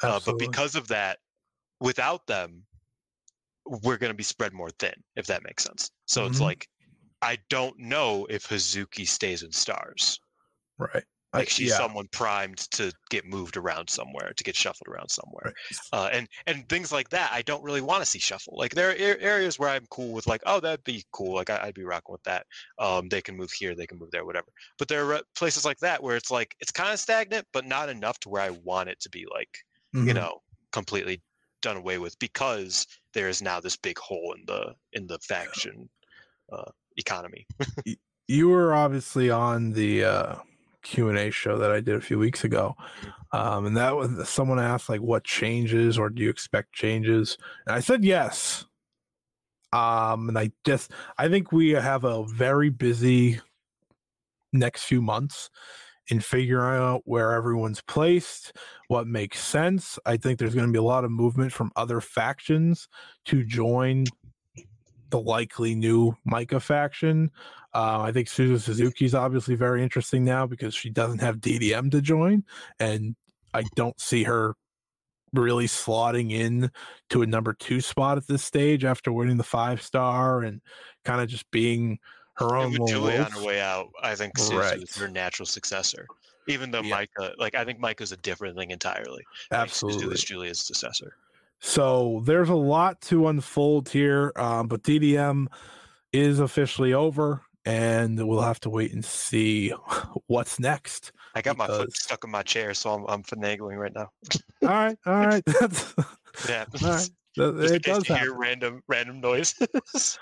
Uh, 0.03 0.19
but 0.25 0.37
because 0.39 0.75
of 0.75 0.87
that, 0.87 1.19
without 1.79 2.25
them, 2.27 2.65
we're 3.65 3.97
going 3.97 4.09
to 4.11 4.15
be 4.17 4.23
spread 4.23 4.53
more 4.53 4.71
thin, 4.71 5.03
if 5.15 5.27
that 5.27 5.43
makes 5.43 5.63
sense. 5.63 5.91
So 6.05 6.25
it's 6.25 6.39
Mhm. 6.39 6.41
like, 6.41 6.69
I 7.21 7.37
don't 7.49 7.77
know 7.77 8.25
if 8.29 8.47
Hazuki 8.47 9.07
stays 9.07 9.43
in 9.43 9.51
stars. 9.51 10.19
right. 10.79 11.05
Like 11.33 11.49
she's 11.49 11.71
yeah. 11.71 11.75
someone 11.75 12.07
primed 12.11 12.57
to 12.71 12.93
get 13.09 13.25
moved 13.25 13.55
around 13.57 13.89
somewhere, 13.89 14.33
to 14.35 14.43
get 14.43 14.55
shuffled 14.55 14.87
around 14.87 15.09
somewhere, 15.09 15.53
uh, 15.93 16.09
and 16.11 16.27
and 16.47 16.67
things 16.69 16.91
like 16.91 17.09
that. 17.09 17.31
I 17.31 17.41
don't 17.41 17.63
really 17.63 17.81
want 17.81 18.01
to 18.03 18.09
see 18.09 18.19
shuffle. 18.19 18.55
Like 18.57 18.75
there 18.75 18.89
are 18.91 18.95
areas 18.95 19.57
where 19.57 19.69
I'm 19.69 19.85
cool 19.87 20.11
with, 20.13 20.27
like, 20.27 20.41
oh, 20.45 20.59
that'd 20.59 20.83
be 20.83 21.05
cool. 21.13 21.33
Like 21.35 21.49
I, 21.49 21.67
I'd 21.67 21.73
be 21.75 21.83
rocking 21.83 22.11
with 22.11 22.23
that. 22.23 22.45
Um, 22.79 23.09
they 23.09 23.21
can 23.21 23.37
move 23.37 23.51
here, 23.51 23.75
they 23.75 23.87
can 23.87 23.97
move 23.97 24.11
there, 24.11 24.25
whatever. 24.25 24.47
But 24.77 24.87
there 24.87 25.13
are 25.13 25.21
places 25.35 25.65
like 25.65 25.79
that 25.79 26.03
where 26.03 26.15
it's 26.17 26.31
like 26.31 26.55
it's 26.59 26.71
kind 26.71 26.93
of 26.93 26.99
stagnant, 26.99 27.47
but 27.53 27.65
not 27.65 27.89
enough 27.89 28.19
to 28.21 28.29
where 28.29 28.41
I 28.41 28.49
want 28.51 28.89
it 28.89 28.99
to 29.01 29.09
be 29.09 29.25
like 29.31 29.57
you 30.01 30.13
Mhm. 30.13 30.13
know 30.13 30.41
completely 30.71 31.21
done 31.61 31.77
away 31.77 31.97
with 31.99 32.17
because 32.19 32.87
there 33.13 33.29
is 33.29 33.41
now 33.41 33.59
this 33.59 33.77
big 33.77 33.97
hole 33.99 34.33
in 34.37 34.45
the 34.47 34.75
in 34.93 35.07
the 35.07 35.19
faction 35.19 35.89
uh, 36.51 36.71
economy. 36.97 37.47
you 38.27 38.49
were 38.49 38.73
obviously 38.73 39.29
on 39.29 39.71
the 39.73 40.03
uh 40.03 40.39
Q 40.81 41.09
and 41.09 41.17
A 41.17 41.31
show 41.31 41.57
that 41.57 41.71
I 41.71 41.79
did 41.79 41.95
a 41.95 42.01
few 42.01 42.19
weeks 42.19 42.43
ago, 42.43 42.75
um, 43.31 43.65
and 43.65 43.77
that 43.77 43.95
was 43.95 44.29
someone 44.29 44.59
asked 44.59 44.89
like, 44.89 45.01
"What 45.01 45.23
changes, 45.23 45.97
or 45.97 46.09
do 46.09 46.21
you 46.21 46.29
expect 46.29 46.73
changes?" 46.73 47.37
And 47.65 47.75
I 47.75 47.79
said 47.79 48.03
yes. 48.03 48.65
Um, 49.73 50.29
and 50.29 50.37
I 50.37 50.51
just 50.65 50.91
I 51.17 51.29
think 51.29 51.51
we 51.51 51.69
have 51.69 52.03
a 52.03 52.25
very 52.25 52.69
busy 52.69 53.39
next 54.53 54.83
few 54.83 55.01
months 55.01 55.49
in 56.07 56.19
figuring 56.19 56.81
out 56.81 57.03
where 57.05 57.31
everyone's 57.31 57.81
placed, 57.81 58.57
what 58.87 59.07
makes 59.07 59.39
sense. 59.39 59.97
I 60.05 60.17
think 60.17 60.39
there's 60.39 60.55
going 60.55 60.67
to 60.67 60.71
be 60.71 60.79
a 60.79 60.83
lot 60.83 61.05
of 61.05 61.11
movement 61.11 61.53
from 61.53 61.71
other 61.75 62.01
factions 62.01 62.89
to 63.25 63.45
join 63.45 64.05
the 65.11 65.19
likely 65.19 65.75
new 65.75 66.17
Maika 66.29 66.61
faction. 66.61 67.29
Uh, 67.73 67.99
I 68.01 68.11
think 68.11 68.27
Suzu 68.27 68.59
Suzuki 68.59 69.05
is 69.05 69.13
obviously 69.15 69.55
very 69.55 69.83
interesting 69.83 70.23
now 70.25 70.45
because 70.47 70.73
she 70.73 70.89
doesn't 70.89 71.19
have 71.19 71.37
DDM 71.37 71.91
to 71.91 72.01
join, 72.01 72.43
and 72.79 73.15
I 73.53 73.63
don't 73.75 73.99
see 73.99 74.23
her 74.23 74.55
really 75.33 75.67
slotting 75.67 76.31
in 76.31 76.69
to 77.09 77.21
a 77.21 77.25
number 77.25 77.53
two 77.53 77.79
spot 77.79 78.17
at 78.17 78.27
this 78.27 78.43
stage 78.43 78.83
after 78.83 79.13
winning 79.13 79.37
the 79.37 79.43
five 79.43 79.81
star 79.81 80.41
and 80.41 80.59
kind 81.05 81.21
of 81.21 81.29
just 81.29 81.49
being 81.51 81.99
her 82.35 82.55
own. 82.57 82.75
And 82.75 82.79
with 83.01 83.19
on 83.25 83.31
her 83.31 83.43
way 83.45 83.61
out, 83.61 83.87
I 84.03 84.15
think 84.15 84.37
Suzu 84.37 84.59
Right. 84.59 84.81
is 84.81 84.95
her 84.97 85.07
natural 85.07 85.45
successor. 85.45 86.05
Even 86.47 86.71
though 86.71 86.81
Yeah. 86.81 87.05
Maika, 87.05 87.33
like 87.37 87.55
I 87.55 87.63
think 87.63 87.79
Maika's 87.79 88.11
a 88.11 88.17
different 88.17 88.57
thing 88.57 88.71
entirely. 88.71 89.23
I 89.51 89.59
think 89.59 89.69
Suzu 89.71 89.85
Absolutely. 89.93 90.13
is 90.15 90.23
Giulia's 90.25 90.59
successor. 90.59 91.15
So 91.61 92.23
there's 92.25 92.49
a 92.49 92.55
lot 92.55 92.99
to 93.01 93.27
unfold 93.27 93.87
here, 93.87 94.33
um, 94.35 94.67
but 94.67 94.81
DDM 94.81 95.45
is 96.11 96.39
officially 96.39 96.93
over, 96.93 97.43
and 97.65 98.27
we'll 98.27 98.41
have 98.41 98.59
to 98.61 98.69
wait 98.69 98.93
and 98.93 99.05
see 99.05 99.69
what's 100.27 100.59
next. 100.59 101.11
I 101.35 101.41
got 101.41 101.57
my 101.57 101.67
foot 101.67 101.95
stuck 101.95 102.23
in 102.23 102.31
my 102.31 102.41
chair, 102.41 102.73
so 102.73 102.93
I'm, 102.93 103.05
I'm 103.07 103.23
finagling 103.23 103.77
right 103.77 103.93
now. 103.93 104.09
All 104.63 104.69
right, 104.69 104.97
all 105.05 105.13
right, 105.13 105.43
that's 105.45 105.93
It 105.93 106.83
all 106.83 106.89
right. 106.89 107.09
Just 107.33 107.73
It 107.73 107.83
does 107.83 108.07
hear 108.07 108.33
random 108.33 108.81
random 108.87 109.21
noises. 109.21 110.19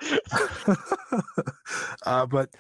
uh, 2.05 2.25
but 2.27 2.53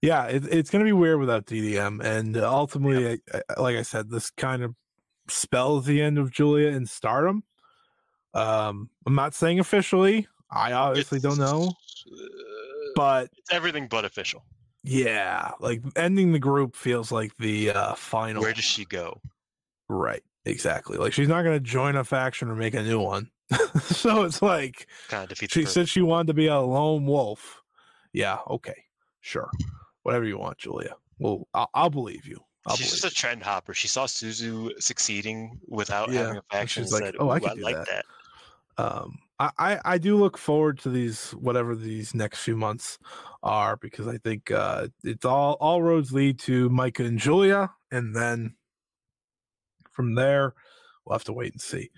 yeah, 0.00 0.24
it, 0.24 0.44
it's 0.46 0.70
going 0.70 0.84
to 0.84 0.88
be 0.88 0.92
weird 0.92 1.20
without 1.20 1.44
DDM, 1.44 2.02
and 2.02 2.36
ultimately, 2.38 3.20
I, 3.32 3.42
I, 3.50 3.60
like 3.60 3.76
I 3.76 3.82
said, 3.82 4.10
this 4.10 4.30
kind 4.30 4.62
of 4.62 4.74
spells 5.28 5.84
the 5.84 6.00
end 6.00 6.18
of 6.18 6.32
Giulia 6.32 6.68
in 6.68 6.86
Stardom. 6.86 7.44
Um, 8.34 8.90
I'm 9.06 9.14
not 9.14 9.34
saying 9.34 9.58
officially. 9.60 10.26
I 10.50 10.72
obviously 10.72 11.18
don't 11.20 11.38
know, 11.38 11.68
uh, 12.12 12.16
but 12.94 13.30
it's 13.38 13.52
everything 13.52 13.88
but 13.88 14.04
official. 14.04 14.44
yeah, 14.82 15.52
like 15.60 15.82
ending 15.96 16.32
the 16.32 16.38
group 16.38 16.76
feels 16.76 17.10
like 17.10 17.36
the 17.38 17.70
uh, 17.70 17.94
final. 17.94 18.42
Where 18.42 18.52
does 18.52 18.64
she 18.64 18.84
go? 18.84 19.20
Right, 19.88 20.22
exactly. 20.44 20.98
Like 20.98 21.12
she's 21.12 21.28
not 21.28 21.42
going 21.42 21.56
to 21.56 21.60
join 21.60 21.96
a 21.96 22.04
faction 22.04 22.48
or 22.48 22.54
make 22.54 22.74
a 22.74 22.82
new 22.82 23.00
one. 23.00 23.30
so 23.82 24.22
it's 24.24 24.40
like 24.40 24.86
Kind 25.08 25.30
of 25.30 25.38
she 25.38 25.64
said 25.66 25.88
she 25.88 26.00
wanted 26.02 26.28
to 26.28 26.34
be 26.34 26.46
a 26.46 26.58
lone 26.58 27.04
wolf. 27.06 27.62
Yeah, 28.12 28.38
okay, 28.48 28.84
sure, 29.20 29.50
whatever 30.02 30.24
you 30.24 30.38
want, 30.38 30.58
Giulia. 30.58 30.94
Well, 31.18 31.46
I'll, 31.54 31.70
I'll 31.74 31.90
believe 31.90 32.26
you. 32.26 32.40
I'll 32.66 32.76
She's 32.76 32.90
just 32.90 33.04
a 33.04 33.10
trend 33.10 33.42
hopper. 33.42 33.74
She 33.74 33.88
saw 33.88 34.06
Suzu 34.06 34.70
succeeding 34.80 35.58
without 35.66 36.10
Yeah, 36.10 36.20
having 36.20 36.36
a 36.36 36.36
and 36.36 36.44
faction. 36.60 36.84
she's 36.84 36.92
like, 36.92 37.02
said, 37.04 37.14
"Oh, 37.18 37.30
I 37.30 37.36
"Ooh, 37.36 37.40
could 37.40 37.54
do 37.56 37.62
like 37.62 37.76
that." 37.76 37.86
that. 37.88 38.04
Um 38.78 39.18
I, 39.38 39.50
I 39.58 39.80
i 39.84 39.98
do 39.98 40.16
look 40.16 40.38
forward 40.38 40.78
to 40.80 40.88
these 40.88 41.30
whatever 41.32 41.74
these 41.74 42.14
next 42.14 42.42
few 42.42 42.56
months 42.56 42.98
are 43.42 43.76
because 43.76 44.06
i 44.06 44.16
think 44.18 44.50
uh 44.52 44.86
it's 45.02 45.24
all 45.24 45.56
all 45.60 45.82
roads 45.82 46.12
lead 46.12 46.38
to 46.40 46.70
maika 46.70 47.04
and 47.04 47.18
giulia 47.18 47.70
and 47.90 48.14
then 48.14 48.54
from 49.90 50.14
there 50.14 50.54
we'll 51.04 51.14
have 51.14 51.24
to 51.24 51.32
wait 51.32 51.52
and 51.52 51.60
see. 51.60 51.90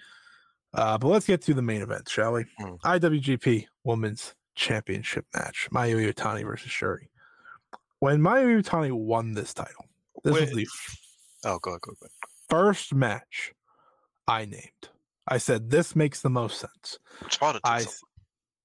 Uh 0.73 0.97
but 0.99 1.09
let's 1.09 1.27
get 1.27 1.43
to 1.43 1.55
the 1.55 1.63
main 1.63 1.83
event 1.83 2.09
shall 2.09 2.33
we? 2.33 2.45
Mm. 2.61 2.81
iwgp 2.81 3.67
women's 3.85 4.35
championship 4.55 5.27
match 5.35 5.69
mayu 5.73 5.97
Iwatani 6.01 6.45
versus 6.45 6.71
syuri. 6.73 7.09
When 7.99 8.21
mayu 8.21 8.63
Iwatani 8.63 8.93
won 8.93 9.33
this 9.35 9.53
title 9.53 9.87
this 10.23 10.41
was 10.41 10.51
the 10.51 10.67
Oh, 11.45 11.59
go 11.61 11.73
ahead, 11.73 11.81
go 11.83 11.93
ahead. 12.01 12.11
first 12.49 12.95
match 12.95 13.53
i 14.27 14.45
named 14.47 14.89
i 15.29 15.39
said 15.39 15.71
this 15.71 15.95
makes 15.95 16.21
the 16.21 16.31
most 16.31 16.59
sense 16.59 16.99
Which 17.21 17.39
brought 17.39 17.57
it 17.57 17.63
to 17.65 17.71
I. 17.71 17.85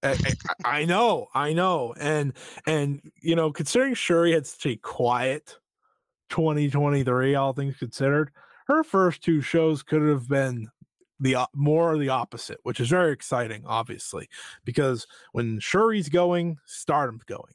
I, 0.01 0.11
I 0.11 0.33
I 0.63 0.85
know, 0.85 1.27
I 1.33 1.53
know, 1.53 1.93
and 1.99 2.33
and 2.65 3.01
you 3.21 3.35
know, 3.35 3.51
considering 3.51 3.95
Syuri 3.95 4.33
had 4.33 4.47
such 4.47 4.65
a 4.65 4.77
quiet 4.77 5.57
2023, 6.29 7.35
all 7.35 7.53
things 7.53 7.77
considered, 7.77 8.31
her 8.67 8.83
first 8.83 9.21
two 9.21 9.41
shows 9.41 9.83
could 9.83 10.01
have 10.07 10.27
been 10.27 10.69
the 11.19 11.35
more 11.53 11.97
the 11.97 12.09
opposite, 12.09 12.59
which 12.63 12.79
is 12.79 12.87
very 12.89 13.11
exciting, 13.11 13.63
obviously, 13.65 14.29
because 14.63 15.05
when 15.33 15.59
Syuri's 15.59 16.07
going, 16.07 16.57
Stardom's 16.65 17.23
going, 17.25 17.53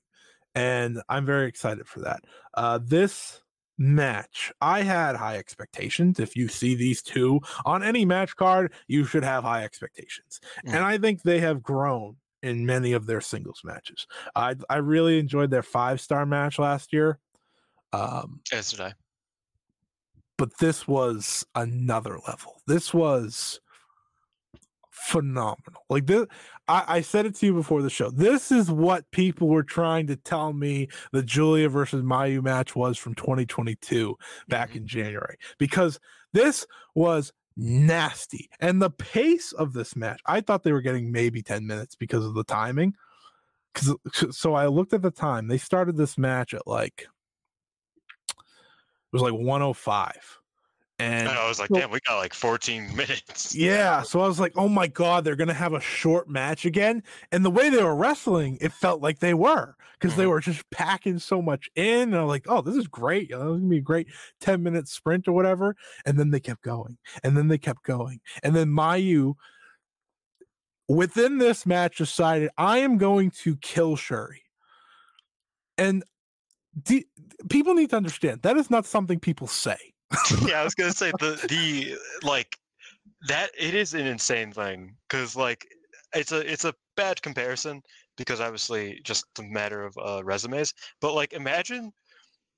and 0.54 1.00
I'm 1.08 1.24
very 1.24 1.48
excited 1.48 1.86
for 1.86 2.00
that. 2.00 2.24
Uh, 2.52 2.78
this 2.82 3.40
match, 3.78 4.52
I 4.60 4.82
had 4.82 5.16
high 5.16 5.36
expectations. 5.36 6.20
If 6.20 6.36
you 6.36 6.48
see 6.48 6.74
these 6.74 7.02
two 7.02 7.40
on 7.64 7.82
any 7.82 8.04
match 8.04 8.36
card, 8.36 8.72
you 8.88 9.04
should 9.04 9.24
have 9.24 9.44
high 9.44 9.64
expectations, 9.64 10.40
Mm. 10.66 10.74
and 10.74 10.84
I 10.84 10.98
think 10.98 11.22
they 11.22 11.40
have 11.40 11.62
grown 11.62 12.16
in 12.42 12.66
many 12.66 12.92
of 12.92 13.06
their 13.06 13.20
singles 13.20 13.62
matches. 13.64 14.06
I 14.36 14.54
I 14.68 14.76
really 14.76 15.18
enjoyed 15.18 15.50
their 15.50 15.62
five 15.62 16.00
star 16.00 16.26
match 16.26 16.58
last 16.58 16.92
year. 16.92 17.18
Um, 17.92 18.40
As 18.52 18.70
did 18.70 18.80
I. 18.80 18.94
but 20.36 20.58
this 20.58 20.86
was 20.88 21.44
another 21.54 22.18
level. 22.26 22.60
This 22.66 22.92
was 22.92 23.60
phenomenal. 25.04 25.84
Like 25.90 26.06
this, 26.06 26.26
I, 26.66 26.84
I 26.88 27.00
said 27.02 27.26
it 27.26 27.34
to 27.36 27.46
you 27.46 27.54
before 27.54 27.82
the 27.82 27.90
show. 27.90 28.10
This 28.10 28.50
is 28.50 28.70
what 28.70 29.10
people 29.10 29.48
were 29.48 29.62
trying 29.62 30.06
to 30.06 30.16
tell 30.16 30.52
me 30.52 30.88
the 31.12 31.22
Giulia 31.22 31.68
versus 31.68 32.02
Mayu 32.02 32.42
match 32.42 32.74
was 32.74 32.96
from 32.96 33.14
2022 33.14 34.16
back 34.48 34.70
Mhm. 34.70 34.76
in 34.76 34.86
January 34.86 35.36
because 35.58 36.00
this 36.32 36.66
was 36.94 37.32
nasty. 37.56 38.48
And 38.60 38.80
the 38.80 38.90
pace 38.90 39.52
of 39.52 39.74
this 39.74 39.94
match, 39.94 40.20
I 40.26 40.40
thought 40.40 40.62
they 40.62 40.72
were 40.72 40.80
getting 40.80 41.12
maybe 41.12 41.42
10 41.42 41.66
minutes 41.66 41.94
because 41.94 42.24
of 42.24 42.34
the 42.34 42.44
timing. 42.44 42.94
Cause 43.74 43.94
so 44.30 44.54
I 44.54 44.66
looked 44.68 44.92
at 44.94 45.02
the 45.02 45.10
time. 45.10 45.48
They 45.48 45.58
started 45.58 45.96
this 45.96 46.16
match 46.16 46.54
at 46.54 46.66
like 46.66 47.02
it 48.30 48.36
was 49.12 49.22
like 49.22 49.32
105. 49.34 50.40
And 51.00 51.28
And 51.28 51.36
I 51.36 51.48
was 51.48 51.58
like, 51.58 51.68
so- 51.70 51.74
damn, 51.74 51.90
we 51.90 51.98
got 52.06 52.18
like 52.18 52.32
14 52.34 52.94
minutes. 52.96 53.54
yeah, 53.54 54.02
so 54.02 54.20
I 54.20 54.28
was 54.28 54.38
like, 54.38 54.52
"Oh 54.56 54.68
my 54.68 54.86
god, 54.86 55.24
they're 55.24 55.34
gonna 55.36 55.52
have 55.52 55.72
a 55.72 55.80
short 55.80 56.28
match 56.28 56.64
again." 56.64 57.02
And 57.32 57.44
the 57.44 57.50
way 57.50 57.68
they 57.68 57.82
were 57.82 57.96
wrestling, 57.96 58.58
it 58.60 58.72
felt 58.72 59.00
like 59.02 59.18
they 59.18 59.34
were 59.34 59.74
because 59.98 60.14
they 60.16 60.24
Mhm. 60.24 60.28
were 60.30 60.40
just 60.40 60.68
packing 60.70 61.18
so 61.18 61.42
much 61.42 61.68
in. 61.74 62.10
And 62.12 62.16
I'm 62.16 62.26
like, 62.28 62.44
"Oh, 62.48 62.60
this 62.62 62.76
is 62.76 62.86
great! 62.86 63.30
You 63.30 63.38
know, 63.38 63.44
this 63.52 63.56
is 63.56 63.60
gonna 63.62 63.70
be 63.70 63.78
a 63.78 63.80
great 63.80 64.06
ten 64.40 64.62
minute 64.62 64.86
sprint 64.86 65.26
or 65.26 65.32
whatever." 65.32 65.74
And 66.06 66.16
then 66.18 66.30
they 66.30 66.38
kept 66.40 66.62
going, 66.62 66.96
and 67.24 67.36
then 67.36 67.48
they 67.48 67.58
kept 67.58 67.82
going, 67.82 68.20
and 68.44 68.54
then 68.54 68.68
Mayu 68.68 69.34
within 70.88 71.38
this 71.38 71.66
match 71.66 71.96
decided, 71.98 72.50
"I 72.56 72.78
am 72.78 72.98
going 72.98 73.30
to 73.42 73.56
kill 73.56 73.96
Syuri." 73.96 74.42
And 75.76 76.04
de- 76.80 77.06
people 77.50 77.74
need 77.74 77.90
to 77.90 77.96
understand 77.96 78.42
that 78.42 78.56
is 78.56 78.70
not 78.70 78.86
something 78.86 79.18
people 79.18 79.48
say. 79.48 79.93
yeah, 80.46 80.60
I 80.60 80.64
was 80.64 80.74
gonna 80.74 80.92
say 80.92 81.12
the 81.18 81.44
the 81.48 81.96
like 82.26 82.56
that 83.28 83.50
it 83.58 83.74
is 83.74 83.94
an 83.94 84.06
insane 84.06 84.52
thing 84.52 84.96
because 85.08 85.36
like 85.36 85.66
it's 86.14 86.32
a 86.32 86.50
it's 86.50 86.64
a 86.64 86.74
bad 86.96 87.20
comparison 87.22 87.82
because 88.16 88.40
obviously 88.40 89.00
just 89.04 89.26
a 89.38 89.42
matter 89.42 89.84
of 89.84 89.96
uh, 89.98 90.22
resumes. 90.24 90.72
But 91.00 91.14
like 91.14 91.32
imagine 91.32 91.92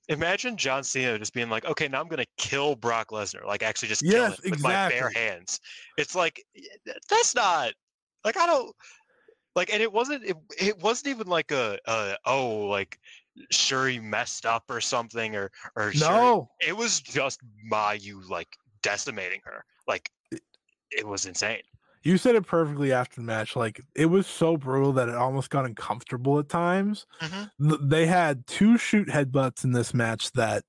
imagine 0.09 0.57
John 0.57 0.85
Cena 0.85 1.19
just 1.19 1.35
being 1.35 1.51
like, 1.51 1.65
okay, 1.65 1.89
now 1.89 2.01
I'm 2.01 2.09
gonna 2.09 2.27
kill 2.37 2.77
Brock 2.77 3.09
Lesnar, 3.11 3.45
like 3.47 3.63
actually 3.63 3.89
just 3.89 4.03
kill 4.03 4.27
Yes, 4.27 4.39
him 4.45 4.51
with 4.53 4.63
my 4.63 4.89
bare 4.89 5.11
hands. 5.15 5.61
It's 5.97 6.15
like 6.15 6.43
that's 7.09 7.35
not 7.35 7.73
like 8.25 8.37
I 8.37 8.47
don't 8.47 8.75
like, 9.55 9.73
and 9.73 9.83
it 9.83 9.93
wasn't 9.93 10.25
it, 10.25 10.37
it 10.61 10.79
wasn't 10.81 11.09
even 11.09 11.27
like 11.27 11.51
a, 11.51 11.79
a 11.87 12.17
oh 12.27 12.67
like 12.67 12.99
Syuri 13.53 14.03
messed 14.03 14.47
up 14.47 14.65
or 14.71 14.81
something 14.81 15.37
or 15.37 15.51
or 15.77 15.93
Syuri 15.93 16.01
No, 16.01 16.51
it 16.67 16.77
was 16.77 17.01
just 17.01 17.41
Mayu 17.71 18.29
like 18.29 18.49
decimating 18.83 19.41
her. 19.45 19.65
Like 19.87 20.11
it 20.91 21.07
was 21.07 21.27
insane. 21.27 21.63
You 22.03 22.19
said 22.19 22.37
it 22.37 22.47
perfectly 22.47 22.93
after 22.93 23.17
the 23.17 23.27
match. 23.27 23.57
Like 23.57 23.81
it 23.97 24.07
was 24.07 24.27
so 24.29 24.57
brutal 24.57 24.93
that 24.93 25.09
it 25.09 25.15
almost 25.17 25.51
got 25.51 25.65
uncomfortable 25.65 26.39
at 26.39 26.49
times. 26.49 27.05
Mhm. 27.21 27.89
They 27.91 28.07
had 28.07 28.47
two 28.47 28.79
shoot 28.79 29.09
headbutts 29.09 29.65
in 29.65 29.73
this 29.73 29.93
match 29.93 30.31
that 30.33 30.65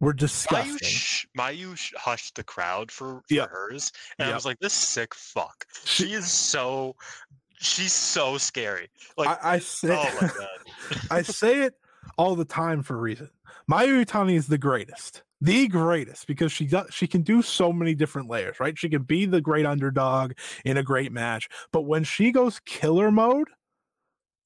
were 0.00 0.14
disgusting. 0.14 0.76
Mayu, 0.78 0.82
sh- 0.82 1.26
Mayu 1.36 1.76
sh- 1.76 1.92
hushed 1.98 2.34
the 2.36 2.42
crowd 2.44 2.90
for, 2.90 3.16
for 3.28 3.34
Yep. 3.34 3.50
hers, 3.50 3.92
and 4.18 4.30
I 4.30 4.34
was 4.34 4.46
like, 4.46 4.58
"This 4.58 4.72
sick 4.72 5.14
fuck. 5.14 5.66
She 5.84 6.14
is 6.14 6.30
so, 6.32 6.96
she's 7.60 7.92
so 7.92 8.38
scary." 8.38 8.88
Like, 9.16 9.28
I, 9.28 9.54
I 9.54 9.58
say, 9.58 9.96
oh 9.96 10.18
my 10.20 10.28
god, 10.38 11.00
I 11.10 11.22
say 11.22 11.62
it 11.62 11.74
all 12.18 12.34
the 12.34 12.44
time 12.44 12.82
for 12.82 12.96
a 12.96 13.00
reason. 13.00 13.30
Mayu 13.70 14.04
Iwatani 14.04 14.34
is 14.34 14.48
the 14.48 14.58
greatest, 14.58 15.22
the 15.40 15.68
greatest 15.68 16.26
because 16.26 16.50
she 16.52 16.66
does 16.66 16.86
she 16.90 17.06
can 17.06 17.22
do 17.22 17.42
so 17.42 17.72
many 17.72 17.94
different 17.94 18.28
layers, 18.28 18.58
right? 18.60 18.76
She 18.78 18.88
can 18.88 19.02
be 19.02 19.26
the 19.26 19.40
great 19.40 19.66
underdog 19.66 20.32
in 20.64 20.76
a 20.76 20.82
great 20.82 21.12
match, 21.12 21.48
but 21.72 21.82
when 21.82 22.04
she 22.04 22.32
goes 22.32 22.60
killer 22.66 23.10
mode, 23.10 23.48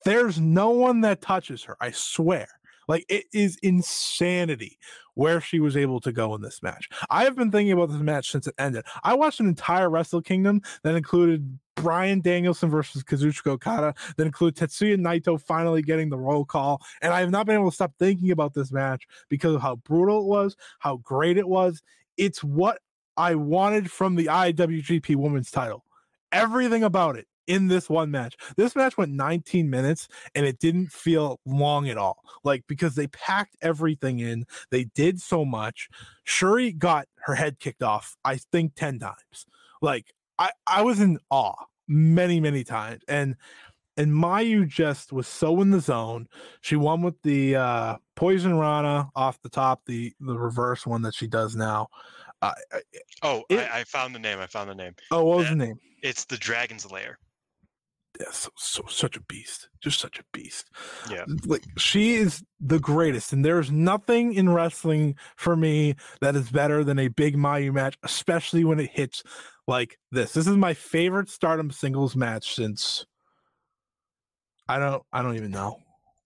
there's 0.04 0.38
no 0.38 0.70
one 0.70 1.00
that 1.02 1.20
touches 1.20 1.64
her. 1.64 1.76
I 1.80 1.90
swear. 1.90 2.48
Like 2.88 3.04
it 3.08 3.26
is 3.32 3.58
insanity 3.62 4.78
where 5.14 5.40
she 5.40 5.60
was 5.60 5.76
able 5.76 6.00
to 6.00 6.12
go 6.12 6.34
in 6.34 6.42
this 6.42 6.62
match. 6.62 6.88
I 7.10 7.24
have 7.24 7.36
been 7.36 7.50
thinking 7.50 7.72
about 7.72 7.90
this 7.90 8.00
match 8.00 8.30
since 8.30 8.46
it 8.46 8.54
ended. 8.58 8.84
I 9.02 9.14
watched 9.14 9.40
an 9.40 9.46
entire 9.46 9.88
Wrestle 9.88 10.22
Kingdom 10.22 10.62
that 10.82 10.94
included 10.94 11.58
Bryan 11.76 12.20
Danielson 12.20 12.70
versus 12.70 13.02
Kazuchika 13.02 13.52
Okada, 13.52 13.94
that 14.16 14.26
included 14.26 14.56
Tetsuya 14.56 14.96
Naito 14.96 15.40
finally 15.40 15.82
getting 15.82 16.08
the 16.08 16.18
roll 16.18 16.44
call. 16.44 16.80
And 17.02 17.12
I 17.12 17.20
have 17.20 17.30
not 17.30 17.46
been 17.46 17.56
able 17.56 17.70
to 17.70 17.74
stop 17.74 17.92
thinking 17.98 18.30
about 18.30 18.54
this 18.54 18.72
match 18.72 19.06
because 19.28 19.54
of 19.54 19.62
how 19.62 19.76
brutal 19.76 20.20
it 20.20 20.26
was, 20.26 20.56
how 20.80 20.96
great 20.98 21.36
it 21.36 21.48
was. 21.48 21.82
It's 22.16 22.42
what 22.42 22.78
I 23.16 23.34
wanted 23.34 23.90
from 23.90 24.16
the 24.16 24.26
IWGP 24.26 25.16
Women's 25.16 25.50
title. 25.50 25.84
Everything 26.32 26.82
about 26.82 27.16
it 27.16 27.26
in 27.46 27.68
this 27.68 27.88
one 27.88 28.10
match. 28.10 28.36
This 28.56 28.76
match 28.76 28.96
went 28.96 29.12
19 29.12 29.68
minutes 29.68 30.08
and 30.34 30.46
it 30.46 30.58
didn't 30.58 30.92
feel 30.92 31.40
long 31.44 31.88
at 31.88 31.98
all. 31.98 32.18
Like 32.42 32.64
because 32.66 32.94
they 32.94 33.06
packed 33.08 33.56
everything 33.62 34.20
in, 34.20 34.46
they 34.70 34.84
did 34.84 35.20
so 35.20 35.44
much. 35.44 35.88
Syuri 36.26 36.76
got 36.76 37.06
her 37.26 37.34
head 37.34 37.58
kicked 37.58 37.82
off, 37.82 38.16
I 38.24 38.36
think 38.36 38.74
10 38.74 38.98
times. 38.98 39.46
Like 39.82 40.06
I 40.38 40.50
I 40.66 40.82
was 40.82 41.00
in 41.00 41.18
awe 41.30 41.64
many 41.86 42.40
many 42.40 42.64
times 42.64 43.02
and 43.08 43.36
and 43.96 44.10
Mayu 44.10 44.66
just 44.66 45.12
was 45.12 45.28
so 45.28 45.60
in 45.60 45.70
the 45.70 45.80
zone. 45.80 46.26
She 46.62 46.76
won 46.76 47.02
with 47.02 47.20
the 47.22 47.56
uh 47.56 47.96
poison 48.16 48.58
rana 48.58 49.10
off 49.14 49.40
the 49.42 49.48
top, 49.48 49.82
the 49.86 50.12
the 50.20 50.36
reverse 50.38 50.86
one 50.86 51.02
that 51.02 51.14
she 51.14 51.26
does 51.26 51.54
now. 51.54 51.88
Uh, 52.42 52.52
oh, 53.22 53.42
it, 53.48 53.58
I, 53.58 53.80
I, 53.80 53.84
found 53.84 54.14
the 54.14 54.18
name. 54.18 54.38
I 54.38 54.46
found 54.46 54.68
the 54.68 54.74
name. 54.74 54.94
Oh, 55.10 55.24
what 55.24 55.38
was 55.38 55.48
the 55.48 55.56
name? 55.56 55.80
It's 56.02 56.26
the 56.26 56.36
Dragon's 56.36 56.90
Lair 56.90 57.18
yeah, 58.20 58.30
so, 58.30 58.50
so 58.56 58.84
such 58.88 59.16
a 59.16 59.20
beast, 59.22 59.68
just 59.80 59.98
such 59.98 60.18
a 60.18 60.24
beast. 60.32 60.70
Yeah, 61.10 61.24
like 61.46 61.64
she 61.76 62.14
is 62.14 62.44
the 62.60 62.78
greatest, 62.78 63.32
and 63.32 63.44
there's 63.44 63.70
nothing 63.72 64.34
in 64.34 64.50
wrestling 64.50 65.16
for 65.36 65.56
me 65.56 65.96
that 66.20 66.36
is 66.36 66.50
better 66.50 66.84
than 66.84 66.98
a 66.98 67.08
big 67.08 67.36
Mayu 67.36 67.72
match, 67.72 67.98
especially 68.02 68.64
when 68.64 68.78
it 68.78 68.90
hits 68.90 69.22
like 69.66 69.98
this. 70.12 70.32
This 70.32 70.46
is 70.46 70.56
my 70.56 70.74
favorite 70.74 71.28
Stardom 71.28 71.70
singles 71.70 72.14
match 72.14 72.54
since 72.54 73.04
I 74.68 74.78
don't, 74.78 75.02
I 75.12 75.22
don't 75.22 75.36
even 75.36 75.50
know, 75.50 75.78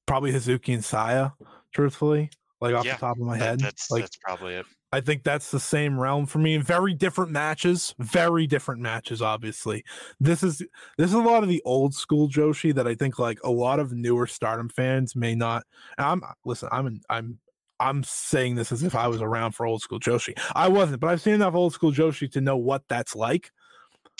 probably 0.06 0.32
Hazuki 0.32 0.74
and 0.74 0.84
Saya, 0.84 1.30
truthfully, 1.72 2.30
like 2.60 2.74
off 2.74 2.84
yeah, 2.84 2.94
the 2.94 3.00
top 3.00 3.16
of 3.16 3.22
my 3.22 3.38
head. 3.38 3.60
That's 3.60 3.90
like 3.90 4.02
that's 4.02 4.16
probably 4.16 4.54
it. 4.54 4.66
I 4.92 5.00
think 5.00 5.22
that's 5.22 5.50
the 5.50 5.60
same 5.60 6.00
realm 6.00 6.26
for 6.26 6.38
me. 6.38 6.56
Very 6.56 6.94
different 6.94 7.30
matches, 7.30 7.94
very 7.98 8.46
different 8.46 8.80
matches. 8.80 9.20
Obviously, 9.20 9.84
this 10.18 10.42
is 10.42 10.62
this 10.96 11.08
is 11.08 11.14
a 11.14 11.18
lot 11.18 11.42
of 11.42 11.48
the 11.48 11.60
old 11.64 11.94
school 11.94 12.28
Joshi 12.28 12.74
that 12.74 12.86
I 12.86 12.94
think 12.94 13.18
like 13.18 13.38
a 13.44 13.50
lot 13.50 13.80
of 13.80 13.92
newer 13.92 14.26
Stardom 14.26 14.68
fans 14.68 15.14
may 15.14 15.34
not. 15.34 15.64
I'm 15.98 16.22
listen. 16.44 16.68
I'm 16.72 16.86
an, 16.86 17.00
I'm 17.10 17.38
I'm 17.80 18.02
saying 18.02 18.54
this 18.54 18.72
as 18.72 18.82
if 18.82 18.94
I 18.94 19.08
was 19.08 19.20
around 19.20 19.52
for 19.52 19.66
old 19.66 19.82
school 19.82 20.00
Joshi. 20.00 20.38
I 20.54 20.68
wasn't, 20.68 21.00
but 21.00 21.08
I've 21.08 21.20
seen 21.20 21.34
enough 21.34 21.54
old 21.54 21.74
school 21.74 21.92
Joshi 21.92 22.30
to 22.32 22.40
know 22.40 22.56
what 22.56 22.82
that's 22.88 23.14
like. 23.14 23.50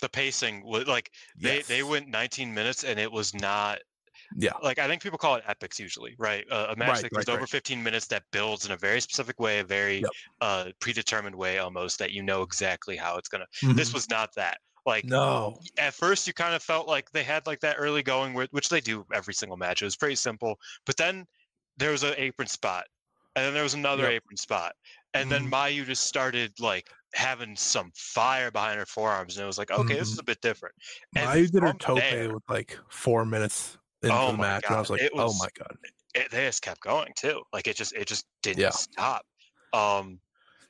The 0.01 0.09
pacing, 0.09 0.63
like 0.65 1.11
they 1.35 1.57
yes. 1.57 1.67
they 1.67 1.83
went 1.83 2.07
19 2.07 2.53
minutes 2.53 2.83
and 2.83 2.99
it 2.99 3.11
was 3.11 3.33
not 3.33 3.79
yeah. 4.37 4.51
Like 4.61 4.79
I 4.79 4.87
think 4.87 5.01
people 5.01 5.17
call 5.17 5.35
it 5.35 5.43
epics 5.47 5.79
usually, 5.79 6.15
right? 6.17 6.45
Uh, 6.51 6.67
a 6.69 6.75
match 6.75 6.89
right, 6.89 7.01
that 7.03 7.11
goes 7.11 7.27
right, 7.27 7.33
over 7.33 7.41
right. 7.41 7.49
15 7.49 7.81
minutes 7.81 8.07
that 8.07 8.23
builds 8.31 8.65
in 8.65 8.71
a 8.71 8.77
very 8.77 9.01
specific 9.01 9.39
way, 9.39 9.59
a 9.59 9.63
very 9.63 9.99
yep. 9.99 10.09
uh, 10.41 10.65
predetermined 10.79 11.35
way 11.35 11.57
almost 11.57 11.99
that 11.99 12.11
you 12.11 12.21
know 12.21 12.41
exactly 12.41 12.95
how 12.95 13.17
it's 13.17 13.29
gonna. 13.29 13.47
Mm-hmm. 13.63 13.75
This 13.75 13.93
was 13.93 14.09
not 14.09 14.33
that. 14.35 14.57
Like 14.85 15.05
no. 15.05 15.59
At 15.77 15.93
first, 15.93 16.27
you 16.27 16.33
kind 16.33 16.55
of 16.55 16.63
felt 16.63 16.87
like 16.87 17.11
they 17.11 17.23
had 17.23 17.45
like 17.47 17.59
that 17.61 17.75
early 17.79 18.03
going, 18.03 18.33
which 18.33 18.69
they 18.69 18.81
do 18.81 19.05
every 19.13 19.33
single 19.33 19.57
match. 19.57 19.81
It 19.81 19.85
was 19.85 19.95
pretty 19.95 20.15
simple, 20.15 20.57
but 20.85 20.97
then 20.97 21.25
there 21.77 21.91
was 21.91 22.03
an 22.03 22.13
apron 22.17 22.47
spot, 22.47 22.85
and 23.35 23.45
then 23.45 23.53
there 23.53 23.63
was 23.63 23.73
another 23.73 24.03
yep. 24.03 24.13
apron 24.13 24.37
spot, 24.37 24.73
and 25.13 25.29
mm-hmm. 25.29 25.43
then 25.43 25.51
Mayu 25.51 25.85
just 25.85 26.03
started 26.03 26.53
like 26.59 26.87
having 27.13 27.55
some 27.55 27.91
fire 27.95 28.51
behind 28.51 28.79
her 28.79 28.85
forearms, 28.85 29.37
and 29.37 29.43
it 29.43 29.47
was 29.47 29.57
like, 29.57 29.71
okay, 29.71 29.81
mm-hmm. 29.81 29.99
this 29.99 30.09
is 30.09 30.13
mm-hmm. 30.13 30.21
a 30.21 30.23
bit 30.23 30.41
different. 30.41 30.75
And 31.15 31.27
Mayu 31.27 31.51
did 31.51 31.63
her 31.63 31.73
tope 31.73 31.99
there, 31.99 32.33
with 32.33 32.43
like 32.47 32.77
four 32.89 33.25
minutes 33.25 33.77
into 34.03 34.15
oh 34.15 34.31
the 34.31 34.37
match. 34.37 34.63
God. 34.63 34.69
And 34.69 34.77
I 34.77 34.79
was 34.79 34.89
like, 34.89 35.01
oh 35.13 35.23
was, 35.23 35.35
oh 35.35 35.37
my 35.43 35.49
god. 35.57 35.77
It, 36.15 36.31
they 36.31 36.45
just 36.45 36.61
kept 36.61 36.81
going 36.81 37.11
too. 37.15 37.41
Like 37.53 37.67
it 37.67 37.75
just 37.75 37.93
it 37.93 38.07
just 38.07 38.25
didn't 38.41 38.59
yeah. 38.59 38.69
stop. 38.69 39.23
Um, 39.73 40.19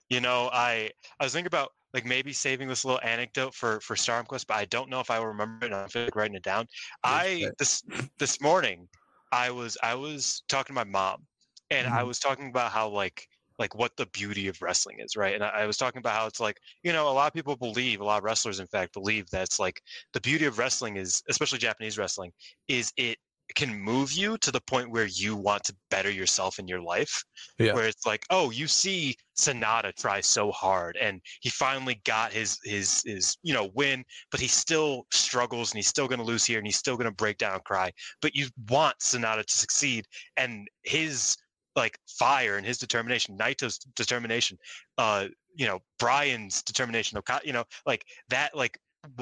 you 0.09 0.19
know, 0.21 0.49
I 0.51 0.91
I 1.19 1.23
was 1.23 1.33
thinking 1.33 1.47
about 1.47 1.69
like 1.93 2.05
maybe 2.05 2.33
saving 2.33 2.67
this 2.67 2.85
little 2.85 3.01
anecdote 3.03 3.53
for 3.53 3.79
for 3.81 3.95
Star 3.95 4.23
Quest, 4.23 4.47
but 4.47 4.57
I 4.57 4.65
don't 4.65 4.89
know 4.89 4.99
if 4.99 5.09
I 5.09 5.19
will 5.19 5.27
remember 5.27 5.65
it. 5.65 5.73
I 5.73 5.87
feel 5.87 6.03
like 6.03 6.15
writing 6.15 6.35
it 6.35 6.43
down. 6.43 6.67
I 7.03 7.49
this 7.57 7.83
this 8.19 8.41
morning 8.41 8.87
I 9.31 9.51
was 9.51 9.77
I 9.83 9.95
was 9.95 10.43
talking 10.47 10.73
to 10.75 10.85
my 10.85 10.89
mom, 10.89 11.25
and 11.71 11.87
mm-hmm. 11.87 11.95
I 11.95 12.03
was 12.03 12.19
talking 12.19 12.49
about 12.49 12.71
how 12.71 12.89
like 12.89 13.27
like 13.59 13.75
what 13.75 13.91
the 13.97 14.07
beauty 14.07 14.47
of 14.47 14.61
wrestling 14.61 14.97
is, 14.99 15.15
right? 15.15 15.35
And 15.35 15.43
I, 15.43 15.49
I, 15.49 15.65
was 15.65 15.77
talking 15.77 15.99
about 15.99 16.15
how 16.15 16.25
it's 16.25 16.39
like, 16.39 16.57
you 16.83 16.93
know, 16.93 17.09
a 17.09 17.11
lot 17.11 17.27
of 17.27 17.33
people 17.33 17.55
believe, 17.55 17.99
a 17.99 18.05
lot 18.05 18.17
of 18.17 18.23
wrestlers, 18.23 18.59
in 18.59 18.67
fact, 18.67 18.93
believe 18.93 19.29
that 19.31 19.43
it's 19.43 19.59
like 19.59 19.81
the 20.13 20.21
beauty 20.21 20.45
of 20.45 20.57
wrestling 20.57 20.95
is, 20.95 21.21
especially 21.29 21.59
Japanese 21.59 21.97
wrestling, 21.97 22.31
is 22.67 22.91
it 22.97 23.17
can 23.55 23.77
move 23.79 24.11
you 24.11 24.37
to 24.37 24.51
the 24.51 24.61
point 24.61 24.91
where 24.91 25.07
you 25.07 25.35
want 25.35 25.63
to 25.63 25.75
better 25.89 26.09
yourself 26.11 26.59
in 26.59 26.67
your 26.67 26.81
life. 26.81 27.23
Yeah. 27.57 27.73
Where 27.73 27.87
it's 27.87 28.05
like, 28.05 28.23
oh, 28.29 28.51
you 28.51 28.67
see 28.67 29.15
Sanada 29.37 29.95
try 29.95 30.21
so 30.21 30.51
hard 30.51 30.97
and 30.97 31.21
he 31.41 31.49
finally 31.49 31.99
got 32.05 32.31
his 32.31 32.59
his 32.63 33.01
his 33.05 33.37
you 33.41 33.53
know 33.53 33.69
win, 33.73 34.03
but 34.31 34.39
he 34.39 34.47
still 34.47 35.07
struggles 35.11 35.71
and 35.71 35.77
he's 35.77 35.87
still 35.87 36.07
gonna 36.07 36.23
lose 36.23 36.45
here 36.45 36.57
and 36.57 36.67
he's 36.67 36.77
still 36.77 36.97
gonna 36.97 37.11
break 37.11 37.37
down 37.37 37.55
and 37.55 37.63
cry. 37.63 37.91
But 38.21 38.35
you 38.35 38.47
want 38.69 38.99
Sanada 38.99 39.45
to 39.45 39.53
succeed 39.53 40.05
and 40.37 40.67
his 40.83 41.35
like 41.79 41.97
fire 42.07 42.57
and 42.57 42.65
his 42.65 42.77
determination, 42.77 43.37
Naito's 43.37 43.79
determination, 43.95 44.57
uh, 44.97 45.27
you 45.55 45.65
know, 45.65 45.79
Bryan's 45.97 46.61
determination, 46.61 47.19
you 47.43 47.53
know, 47.53 47.63
like 47.87 48.05
that, 48.29 48.55
like 48.55 48.77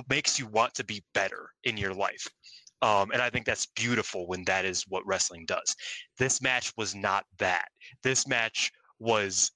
makes 0.09 0.37
you 0.39 0.47
want 0.47 0.73
to 0.73 0.83
be 0.83 1.03
better 1.13 1.51
in 1.63 1.77
your 1.77 1.93
life. 1.93 2.27
Um, 2.81 3.11
and 3.11 3.21
I 3.21 3.29
think 3.29 3.45
that's 3.45 3.67
beautiful 3.75 4.27
when 4.27 4.43
that 4.45 4.65
is 4.65 4.83
what 4.87 5.05
wrestling 5.05 5.45
does. 5.47 5.75
This 6.19 6.41
match 6.41 6.73
was 6.77 6.93
not 6.93 7.25
that. 7.39 7.69
This 8.03 8.27
match 8.27 8.71
was 8.99 9.51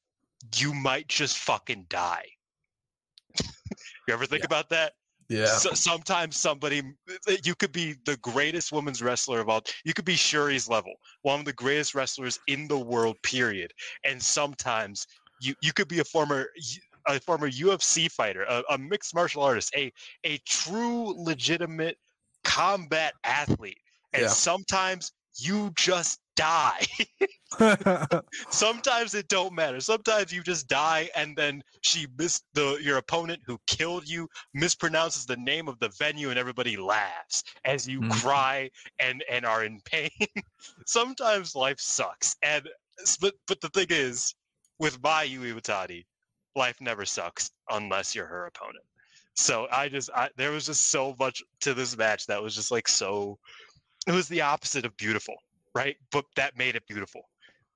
you 0.55 0.73
might 0.73 1.07
just 1.07 1.37
fucking 1.37 1.85
die. 1.89 2.25
you 3.39 4.13
ever 4.13 4.25
think 4.25 4.41
yeah. 4.41 4.47
about 4.47 4.69
that? 4.69 4.93
Yeah. 5.31 5.45
So, 5.45 5.71
sometimes 5.73 6.35
somebody, 6.35 6.81
you 7.43 7.55
could 7.55 7.71
be 7.71 7.95
the 8.05 8.17
greatest 8.17 8.73
women's 8.73 9.01
wrestler 9.01 9.39
of 9.39 9.47
all. 9.47 9.61
You 9.85 9.93
could 9.93 10.03
be 10.03 10.15
Syuri's 10.15 10.67
level, 10.67 10.93
one 11.21 11.39
of 11.39 11.45
the 11.45 11.53
greatest 11.53 11.95
wrestlers 11.95 12.37
in 12.47 12.67
the 12.67 12.77
world. 12.77 13.15
Period. 13.23 13.71
And 14.03 14.21
sometimes 14.21 15.07
you 15.39 15.55
you 15.61 15.71
could 15.71 15.87
be 15.87 15.99
a 15.99 16.03
former 16.03 16.49
a 17.07 17.19
former 17.21 17.49
UFC 17.49 18.11
fighter, 18.11 18.43
a, 18.43 18.61
a 18.71 18.77
mixed 18.77 19.15
martial 19.15 19.41
artist, 19.41 19.73
a 19.75 19.91
a 20.25 20.37
true 20.45 21.13
legitimate 21.15 21.97
combat 22.43 23.13
athlete, 23.23 23.79
and 24.13 24.23
yeah. 24.23 24.27
sometimes 24.27 25.13
you 25.37 25.71
just 25.77 26.19
die. 26.35 26.85
Sometimes 28.49 29.13
it 29.13 29.27
don't 29.27 29.53
matter. 29.53 29.79
Sometimes 29.79 30.31
you 30.31 30.41
just 30.41 30.67
die 30.67 31.09
and 31.15 31.35
then 31.35 31.61
she 31.81 32.07
missed 32.17 32.43
the 32.53 32.79
your 32.81 32.97
opponent 32.97 33.41
who 33.45 33.59
killed 33.67 34.07
you 34.07 34.27
mispronounces 34.55 35.25
the 35.25 35.37
name 35.37 35.67
of 35.67 35.79
the 35.79 35.89
venue 35.99 36.29
and 36.29 36.39
everybody 36.39 36.77
laughs 36.77 37.43
as 37.65 37.87
you 37.87 38.01
mm-hmm. 38.01 38.11
cry 38.11 38.69
and 38.99 39.23
and 39.29 39.45
are 39.45 39.63
in 39.63 39.79
pain. 39.85 40.09
Sometimes 40.85 41.55
life 41.55 41.79
sucks. 41.79 42.35
And 42.41 42.67
but 43.19 43.33
but 43.47 43.61
the 43.61 43.69
thing 43.69 43.87
is 43.89 44.33
with 44.79 45.01
Mayu 45.01 45.39
Iwatani, 45.39 46.05
life 46.55 46.79
never 46.81 47.05
sucks 47.05 47.51
unless 47.69 48.15
you're 48.15 48.25
her 48.25 48.45
opponent. 48.45 48.83
So 49.35 49.67
I 49.71 49.89
just 49.89 50.09
I, 50.15 50.29
there 50.37 50.51
was 50.51 50.65
just 50.65 50.91
so 50.91 51.15
much 51.19 51.43
to 51.61 51.73
this 51.73 51.97
match 51.97 52.27
that 52.27 52.41
was 52.41 52.55
just 52.55 52.71
like 52.71 52.87
so 52.87 53.37
it 54.07 54.11
was 54.13 54.27
the 54.27 54.41
opposite 54.41 54.85
of 54.85 54.95
beautiful 54.97 55.35
right? 55.75 55.95
But 56.11 56.25
that 56.35 56.57
made 56.57 56.75
it 56.75 56.87
beautiful 56.87 57.21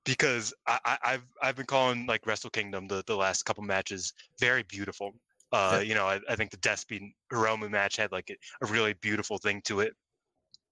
because 0.05 0.53
I, 0.67 0.97
have 1.01 1.23
I've 1.41 1.55
been 1.55 1.65
calling 1.65 2.05
like 2.05 2.25
Wrestle 2.25 2.51
Kingdom 2.51 2.87
the, 2.87 3.03
the 3.07 3.15
last 3.15 3.43
couple 3.43 3.63
matches 3.63 4.13
very 4.39 4.63
beautiful. 4.63 5.13
Uh. 5.51 5.81
You 5.83 5.95
know, 5.95 6.05
I, 6.05 6.19
I 6.29 6.35
think 6.35 6.51
the 6.51 6.57
Despy 6.57 7.13
Hiromu 7.31 7.69
match 7.69 7.97
had 7.97 8.11
like 8.11 8.29
a, 8.29 8.65
a, 8.65 8.71
really 8.71 8.93
beautiful 8.93 9.37
thing 9.37 9.61
to 9.65 9.79
it. 9.81 9.93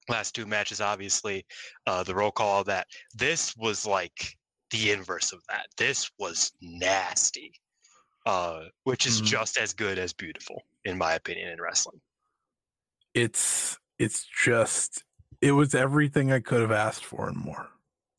Last 0.10 0.36
two 0.36 0.46
matches, 0.46 0.82
obviously, 0.82 1.46
uh, 1.88 2.04
the 2.04 2.14
roll 2.14 2.32
call 2.32 2.64
that 2.66 2.88
this 3.14 3.56
was 3.56 3.86
like 3.86 4.36
the 4.72 4.92
inverse 4.92 5.32
of 5.32 5.42
that. 5.48 5.68
This 5.78 6.12
was 6.20 6.52
nasty, 6.62 7.54
uh, 8.26 8.64
which 8.84 9.06
is 9.06 9.18
mm-hmm. 9.18 9.28
just 9.28 9.58
as 9.58 9.74
good 9.74 9.98
as 9.98 10.12
beautiful, 10.12 10.62
in 10.84 10.98
my 10.98 11.14
opinion, 11.14 11.50
in 11.50 11.62
wrestling. 11.62 12.02
It's 13.14 13.78
it's 14.00 14.28
just 14.44 15.06
it 15.44 15.52
was 15.52 15.76
everything 15.76 16.32
I 16.32 16.40
could 16.40 16.62
have 16.62 16.72
asked 16.72 17.04
for 17.04 17.28
and 17.28 17.38
more. 17.38 17.68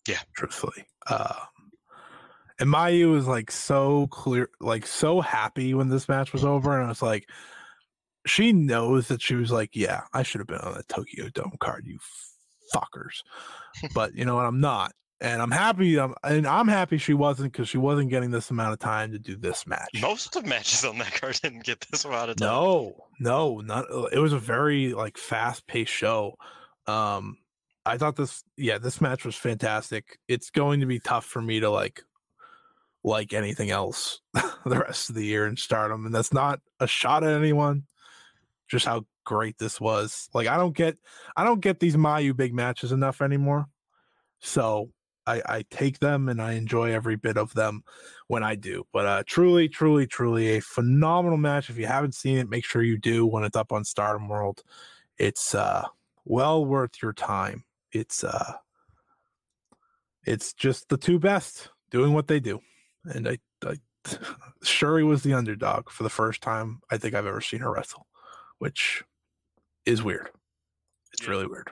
Yeah. 0.06 0.18
truthfully. 0.36 0.84
Um, 1.10 1.72
and 2.58 2.68
Mayu 2.68 3.10
was 3.10 3.26
like 3.26 3.50
so 3.50 4.06
clear, 4.08 4.50
like 4.60 4.86
so 4.86 5.22
happy 5.22 5.72
when 5.72 5.88
this 5.88 6.06
match 6.08 6.34
was 6.34 6.44
over, 6.44 6.76
and 6.76 6.84
I 6.84 6.88
was 6.88 7.02
like, 7.02 7.28
she 8.26 8.52
knows 8.52 9.08
that 9.08 9.22
she 9.22 9.34
was 9.34 9.50
like, 9.50 9.70
yeah, 9.74 10.02
I 10.12 10.22
should 10.22 10.40
have 10.40 10.46
been 10.46 10.58
on 10.58 10.74
the 10.74 10.82
Tokyo 10.84 11.30
Dome 11.30 11.56
card, 11.60 11.86
you 11.86 11.98
fuckers. 12.74 13.22
but 13.94 14.14
you 14.14 14.24
know 14.26 14.36
what? 14.36 14.44
I'm 14.44 14.60
not, 14.60 14.92
and 15.20 15.40
I'm 15.40 15.50
happy. 15.50 15.98
I'm, 15.98 16.14
and 16.22 16.46
I'm 16.46 16.68
happy 16.68 16.98
she 16.98 17.14
wasn't 17.14 17.52
because 17.52 17.68
she 17.68 17.78
wasn't 17.78 18.10
getting 18.10 18.30
this 18.30 18.50
amount 18.50 18.74
of 18.74 18.78
time 18.78 19.12
to 19.12 19.18
do 19.18 19.36
this 19.36 19.66
match. 19.66 19.90
Most 20.00 20.36
of 20.36 20.42
the 20.42 20.48
matches 20.48 20.84
on 20.84 20.98
that 20.98 21.12
card 21.20 21.40
didn't 21.42 21.64
get 21.64 21.80
this 21.90 22.04
amount 22.04 22.30
of 22.30 22.36
time. 22.36 22.48
No, 22.48 22.94
no, 23.18 23.60
not. 23.60 23.86
It 24.12 24.18
was 24.18 24.34
a 24.34 24.38
very 24.38 24.92
like 24.92 25.16
fast 25.16 25.66
paced 25.66 25.92
show. 25.92 26.36
Um, 26.86 27.38
I 27.86 27.98
thought 27.98 28.16
this, 28.16 28.44
yeah, 28.56 28.78
this 28.78 29.00
match 29.00 29.24
was 29.24 29.36
fantastic. 29.36 30.18
It's 30.28 30.50
going 30.50 30.80
to 30.80 30.86
be 30.86 30.98
tough 31.00 31.24
for 31.24 31.42
me 31.42 31.60
to 31.60 31.70
like 31.70 32.02
like 33.06 33.34
anything 33.34 33.70
else 33.70 34.20
the 34.32 34.78
rest 34.78 35.10
of 35.10 35.14
the 35.14 35.24
year 35.24 35.46
in 35.46 35.56
Stardom, 35.56 36.06
and 36.06 36.14
that's 36.14 36.32
not 36.32 36.60
a 36.80 36.86
shot 36.86 37.22
at 37.22 37.34
anyone. 37.34 37.84
Just 38.68 38.86
how 38.86 39.04
great 39.24 39.58
this 39.58 39.80
was. 39.80 40.28
Like 40.32 40.48
I 40.48 40.56
don't 40.56 40.74
get, 40.74 40.96
I 41.36 41.44
don't 41.44 41.60
get 41.60 41.80
these 41.80 41.96
Mayu 41.96 42.34
big 42.34 42.54
matches 42.54 42.92
enough 42.92 43.20
anymore. 43.20 43.66
So 44.40 44.90
I, 45.26 45.42
I 45.46 45.64
take 45.70 45.98
them 45.98 46.28
and 46.28 46.40
I 46.40 46.52
enjoy 46.52 46.92
every 46.92 47.16
bit 47.16 47.36
of 47.36 47.54
them 47.54 47.82
when 48.28 48.42
I 48.42 48.54
do. 48.54 48.84
But 48.92 49.06
uh, 49.06 49.22
truly, 49.26 49.68
truly, 49.68 50.06
truly 50.06 50.56
a 50.56 50.60
phenomenal 50.60 51.38
match. 51.38 51.70
If 51.70 51.78
you 51.78 51.86
haven't 51.86 52.14
seen 52.14 52.38
it, 52.38 52.48
make 52.48 52.64
sure 52.64 52.82
you 52.82 52.98
do 52.98 53.26
when 53.26 53.44
it's 53.44 53.56
up 53.56 53.72
on 53.72 53.84
Stardom 53.84 54.28
World. 54.28 54.62
It's 55.18 55.54
uh, 55.54 55.84
well 56.24 56.64
worth 56.64 57.02
your 57.02 57.12
time. 57.12 57.64
It's 57.92 58.24
uh, 58.24 58.54
it's 60.24 60.52
just 60.52 60.88
the 60.88 60.96
two 60.96 61.18
best 61.18 61.68
doing 61.90 62.12
what 62.12 62.28
they 62.28 62.40
do, 62.40 62.60
and 63.04 63.28
I, 63.28 63.38
I 63.64 63.76
Syuri 64.64 65.06
was 65.06 65.22
the 65.22 65.34
underdog 65.34 65.90
for 65.90 66.02
the 66.02 66.10
first 66.10 66.40
time 66.42 66.80
I 66.90 66.96
think 66.98 67.14
I've 67.14 67.26
ever 67.26 67.40
seen 67.40 67.60
her 67.60 67.72
wrestle, 67.72 68.06
which 68.58 69.02
is 69.86 70.02
weird. 70.02 70.30
It's 71.12 71.22
Yeah. 71.22 71.30
really 71.30 71.46
weird, 71.46 71.70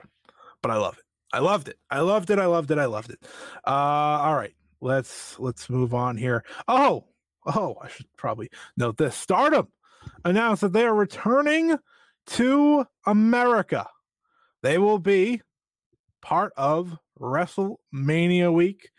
but 0.61 0.71
I 0.71 0.77
love 0.77 0.97
it. 0.97 1.03
I 1.33 1.39
loved 1.39 1.67
it. 1.67 1.77
I 1.89 2.01
loved 2.01 2.29
it. 2.29 2.37
I 2.39 2.45
loved 2.45 2.69
it. 2.71 2.77
I 2.77 2.85
loved 2.85 3.09
it. 3.09 3.19
Uh, 3.65 3.71
all 3.71 4.35
right, 4.35 4.53
let's 4.81 5.37
let's 5.39 5.69
move 5.69 5.93
on 5.93 6.15
here. 6.15 6.45
Oh, 6.67 7.05
oh, 7.45 7.75
I 7.81 7.89
should 7.89 8.05
probably 8.17 8.49
note 8.77 8.97
this. 8.97 9.15
Stardom 9.15 9.67
announced 10.23 10.61
that 10.61 10.73
they 10.73 10.85
are 10.85 10.93
returning 10.93 11.77
to 12.27 12.85
America. 13.05 13.87
They 14.63 14.77
will 14.77 14.97
be 14.99 15.41
part 16.21 16.53
of 16.57 16.97
WrestleMania 17.19 18.51
week. 18.51 18.89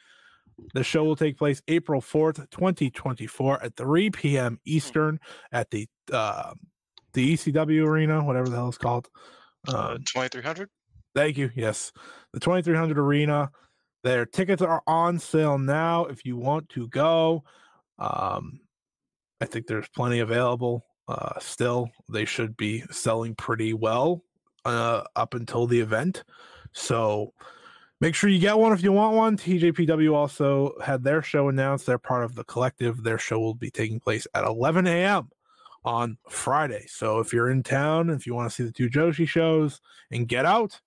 The 0.74 0.84
show 0.84 1.02
will 1.02 1.16
take 1.16 1.36
place 1.36 1.62
April 1.66 2.00
4th, 2.00 2.48
2024 2.50 3.62
at 3.62 3.76
3 3.76 4.10
p.m. 4.10 4.60
Eastern 4.64 5.18
at 5.50 5.70
the 5.70 5.88
uh, 6.12 6.54
the 7.14 7.34
ECW 7.34 7.86
arena, 7.86 8.22
whatever 8.22 8.48
the 8.48 8.56
hell 8.56 8.68
it's 8.68 8.78
called. 8.78 9.08
Uh, 9.66 9.94
Um, 9.94 9.98
2300? 10.04 10.68
Thank 11.14 11.38
you. 11.38 11.50
Yes, 11.54 11.92
the 12.32 12.40
2300 12.40 12.98
Arena. 12.98 13.50
Their 14.02 14.26
tickets 14.26 14.60
are 14.60 14.82
on 14.86 15.18
sale 15.18 15.58
now. 15.58 16.04
If 16.04 16.26
you 16.26 16.36
want 16.36 16.68
to 16.70 16.88
go, 16.88 17.44
um, 17.98 18.60
I 19.40 19.46
think 19.46 19.66
there's 19.66 19.88
plenty 19.88 20.18
available. 20.20 20.84
Uh, 21.08 21.38
still, 21.38 21.88
they 22.10 22.24
should 22.24 22.56
be 22.56 22.82
selling 22.90 23.34
pretty 23.34 23.72
well 23.72 24.22
uh, 24.64 25.02
up 25.16 25.34
until 25.34 25.66
the 25.66 25.80
event. 25.80 26.24
So 26.72 27.32
make 28.00 28.14
sure 28.14 28.30
you 28.30 28.38
get 28.38 28.58
one 28.58 28.72
if 28.72 28.82
you 28.82 28.92
want 28.92 29.16
one. 29.16 29.36
TJPW 29.36 30.12
also 30.14 30.74
had 30.82 31.02
their 31.02 31.22
show 31.22 31.48
announced. 31.48 31.86
They're 31.86 31.98
part 31.98 32.24
of 32.24 32.34
the 32.34 32.44
collective. 32.44 33.02
Their 33.02 33.18
show 33.18 33.38
will 33.38 33.54
be 33.54 33.70
taking 33.70 34.00
place 34.00 34.26
at 34.34 34.44
11 34.44 34.86
a.m. 34.86 35.30
on 35.84 36.18
Friday. 36.28 36.86
So 36.88 37.20
if 37.20 37.32
you're 37.32 37.50
in 37.50 37.62
town, 37.62 38.10
if 38.10 38.26
you 38.26 38.34
want 38.34 38.50
to 38.50 38.54
see 38.54 38.64
the 38.64 38.72
two 38.72 38.88
Joshi 38.88 39.26
shows 39.28 39.80
and 40.10 40.28
get 40.28 40.44
out, 40.44 40.80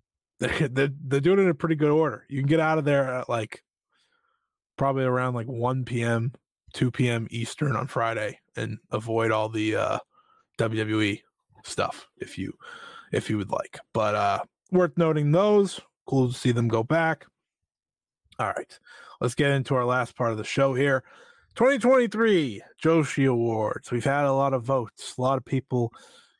they're, 0.40 0.68
they're, 0.68 0.90
they're 1.04 1.20
doing 1.20 1.38
it 1.38 1.42
in 1.42 1.48
a 1.48 1.54
pretty 1.54 1.76
good 1.76 1.90
order. 1.90 2.24
You 2.28 2.40
can 2.40 2.48
get 2.48 2.60
out 2.60 2.78
of 2.78 2.84
there 2.84 3.04
at 3.04 3.28
like 3.28 3.62
probably 4.76 5.04
around 5.04 5.34
like 5.34 5.46
1 5.46 5.84
p.m., 5.84 6.32
2 6.72 6.90
p.m. 6.90 7.26
Eastern 7.30 7.76
on 7.76 7.86
Friday 7.86 8.38
and 8.56 8.78
avoid 8.90 9.30
all 9.30 9.50
the 9.50 9.76
uh, 9.76 9.98
WWE 10.58 11.20
stuff 11.64 12.08
if 12.16 12.38
you 12.38 12.54
if 13.12 13.30
you 13.30 13.36
would 13.38 13.50
like. 13.50 13.78
But 13.92 14.14
uh 14.14 14.38
worth 14.70 14.96
noting 14.96 15.32
those. 15.32 15.80
Cool 16.06 16.28
to 16.28 16.34
see 16.34 16.52
them 16.52 16.68
go 16.68 16.82
back. 16.82 17.26
All 18.38 18.52
right. 18.56 18.78
Let's 19.20 19.34
get 19.34 19.50
into 19.50 19.74
our 19.74 19.84
last 19.84 20.16
part 20.16 20.32
of 20.32 20.38
the 20.38 20.44
show 20.44 20.74
here. 20.74 21.04
2023 21.56 22.62
Joshi 22.82 23.28
Awards. 23.30 23.90
We've 23.90 24.04
had 24.04 24.24
a 24.24 24.32
lot 24.32 24.54
of 24.54 24.64
votes, 24.64 25.14
a 25.18 25.20
lot 25.20 25.36
of 25.36 25.44
people 25.44 25.92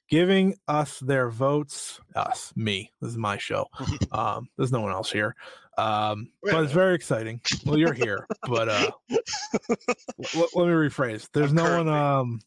giving 0.08 0.54
us 0.66 0.98
their 1.00 1.28
votes. 1.28 2.00
Us, 2.16 2.52
me. 2.56 2.90
This 3.00 3.10
is 3.10 3.16
my 3.18 3.38
show. 3.38 3.66
Um, 4.12 4.48
there's 4.56 4.72
no 4.72 4.80
one 4.80 4.90
else 4.92 5.12
here. 5.12 5.36
Um, 5.78 6.30
but 6.42 6.64
it's 6.64 6.72
very 6.72 6.94
exciting. 6.96 7.40
Well, 7.64 7.78
you're 7.78 7.92
here, 7.92 8.26
but 8.48 8.68
uh, 8.68 8.90
l- 9.10 10.48
let 10.54 10.66
me 10.66 10.72
rephrase. 10.72 11.28
There's 11.32 11.50
I'm 11.50 11.56
no 11.56 11.76
one. 11.78 11.88
Um, 11.88 12.40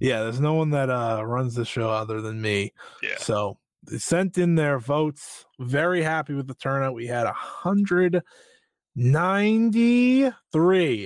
yeah, 0.00 0.22
there's 0.22 0.40
no 0.40 0.54
one 0.54 0.70
that 0.70 0.90
uh 0.90 1.22
runs 1.24 1.54
the 1.54 1.64
show 1.64 1.90
other 1.90 2.20
than 2.20 2.40
me. 2.40 2.72
Yeah. 3.02 3.18
So 3.18 3.58
they 3.84 3.98
sent 3.98 4.38
in 4.38 4.56
their 4.56 4.78
votes. 4.78 5.46
Very 5.60 6.02
happy 6.02 6.34
with 6.34 6.48
the 6.48 6.54
turnout. 6.54 6.94
We 6.94 7.06
had 7.06 7.26
hundred 7.28 8.22
ninety-three 8.96 10.34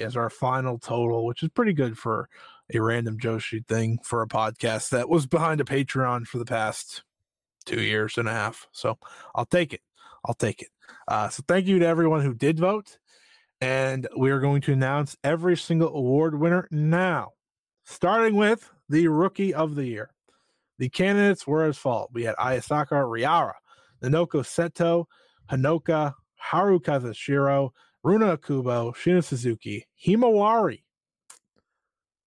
as 0.00 0.16
our 0.16 0.30
final 0.30 0.78
total, 0.78 1.26
which 1.26 1.42
is 1.42 1.50
pretty 1.50 1.74
good 1.74 1.98
for 1.98 2.28
a 2.72 2.80
random 2.80 3.18
Joshi 3.18 3.66
thing 3.68 3.98
for 4.02 4.22
a 4.22 4.26
podcast 4.26 4.88
that 4.88 5.10
was 5.10 5.26
behind 5.26 5.60
a 5.60 5.64
Patreon 5.64 6.26
for 6.26 6.38
the 6.38 6.46
past 6.46 7.02
two 7.66 7.82
years 7.82 8.16
and 8.16 8.26
a 8.26 8.32
half. 8.32 8.66
So 8.72 8.98
I'll 9.34 9.44
take 9.44 9.74
it. 9.74 9.82
I'll 10.24 10.34
take 10.34 10.62
it. 10.62 10.68
Uh, 11.06 11.28
so 11.28 11.42
thank 11.46 11.66
you 11.66 11.78
to 11.78 11.86
everyone 11.86 12.22
who 12.22 12.32
did 12.32 12.58
vote. 12.58 12.98
And 13.60 14.08
we 14.16 14.30
are 14.30 14.40
going 14.40 14.62
to 14.62 14.72
announce 14.72 15.14
every 15.22 15.56
single 15.56 15.94
award 15.94 16.40
winner 16.40 16.66
now, 16.70 17.32
starting 17.84 18.34
with 18.34 18.70
the 18.88 19.08
rookie 19.08 19.54
of 19.54 19.74
the 19.74 19.84
year. 19.84 20.10
The 20.78 20.88
candidates 20.88 21.46
were 21.46 21.64
as 21.64 21.78
follows. 21.78 22.08
We 22.12 22.24
had 22.24 22.36
Ayasaka 22.36 22.88
Riara, 22.90 23.54
Nanoko 24.02 24.42
Seto, 24.42 25.06
Hanoka, 25.50 26.14
Haru 26.36 26.80
Kazashiro, 26.80 27.70
Runa 28.02 28.36
Akubo, 28.36 28.94
Shina 28.94 29.22
Suzuki, 29.22 29.86
Himawari, 30.04 30.82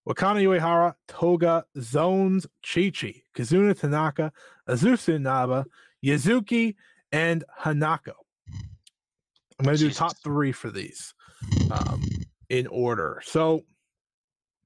Wakana 0.07 0.41
Uehara, 0.41 0.95
Toga, 1.07 1.65
Zones, 1.79 2.47
Chichi, 2.63 3.23
Kazuna 3.35 3.77
Tanaka, 3.77 4.31
Azusa 4.69 5.15
Inaba, 5.15 5.65
Yuzuki, 6.03 6.75
and 7.11 7.43
Hanako. 7.61 8.13
I'm 9.59 9.65
going 9.65 9.75
to 9.75 9.84
do 9.88 9.91
top 9.91 10.15
three 10.23 10.51
for 10.51 10.69
these 10.69 11.13
um, 11.71 12.03
in 12.49 12.67
order. 12.67 13.21
So, 13.25 13.65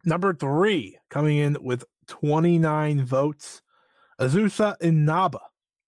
number 0.05 0.33
three 0.33 0.97
coming 1.09 1.37
in 1.37 1.57
with 1.61 1.83
29 2.07 3.05
votes, 3.05 3.61
Azusa 4.19 4.75
Inaba. 4.81 5.39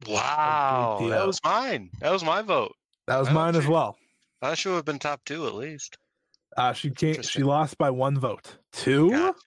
Wow. 0.07 1.07
That 1.10 1.26
was 1.27 1.40
mine. 1.44 1.90
That 2.02 2.11
was 2.11 2.23
my 2.23 2.41
vote. 2.41 2.76
That 3.07 3.18
was 3.18 3.30
mine 3.31 3.56
as 3.56 3.68
well. 3.68 3.98
That 4.41 4.57
should 4.57 4.76
have 4.76 4.85
been 4.85 4.99
top 4.99 5.22
two 5.26 5.48
at 5.48 5.56
least. 5.56 5.98
Uh, 6.57 6.73
she 6.73 6.90
came, 6.91 7.22
she 7.22 7.44
lost 7.44 7.77
by 7.77 7.90
one 7.90 8.19
vote. 8.19 8.57
Two, 8.72 9.10
Gotcha. 9.10 9.40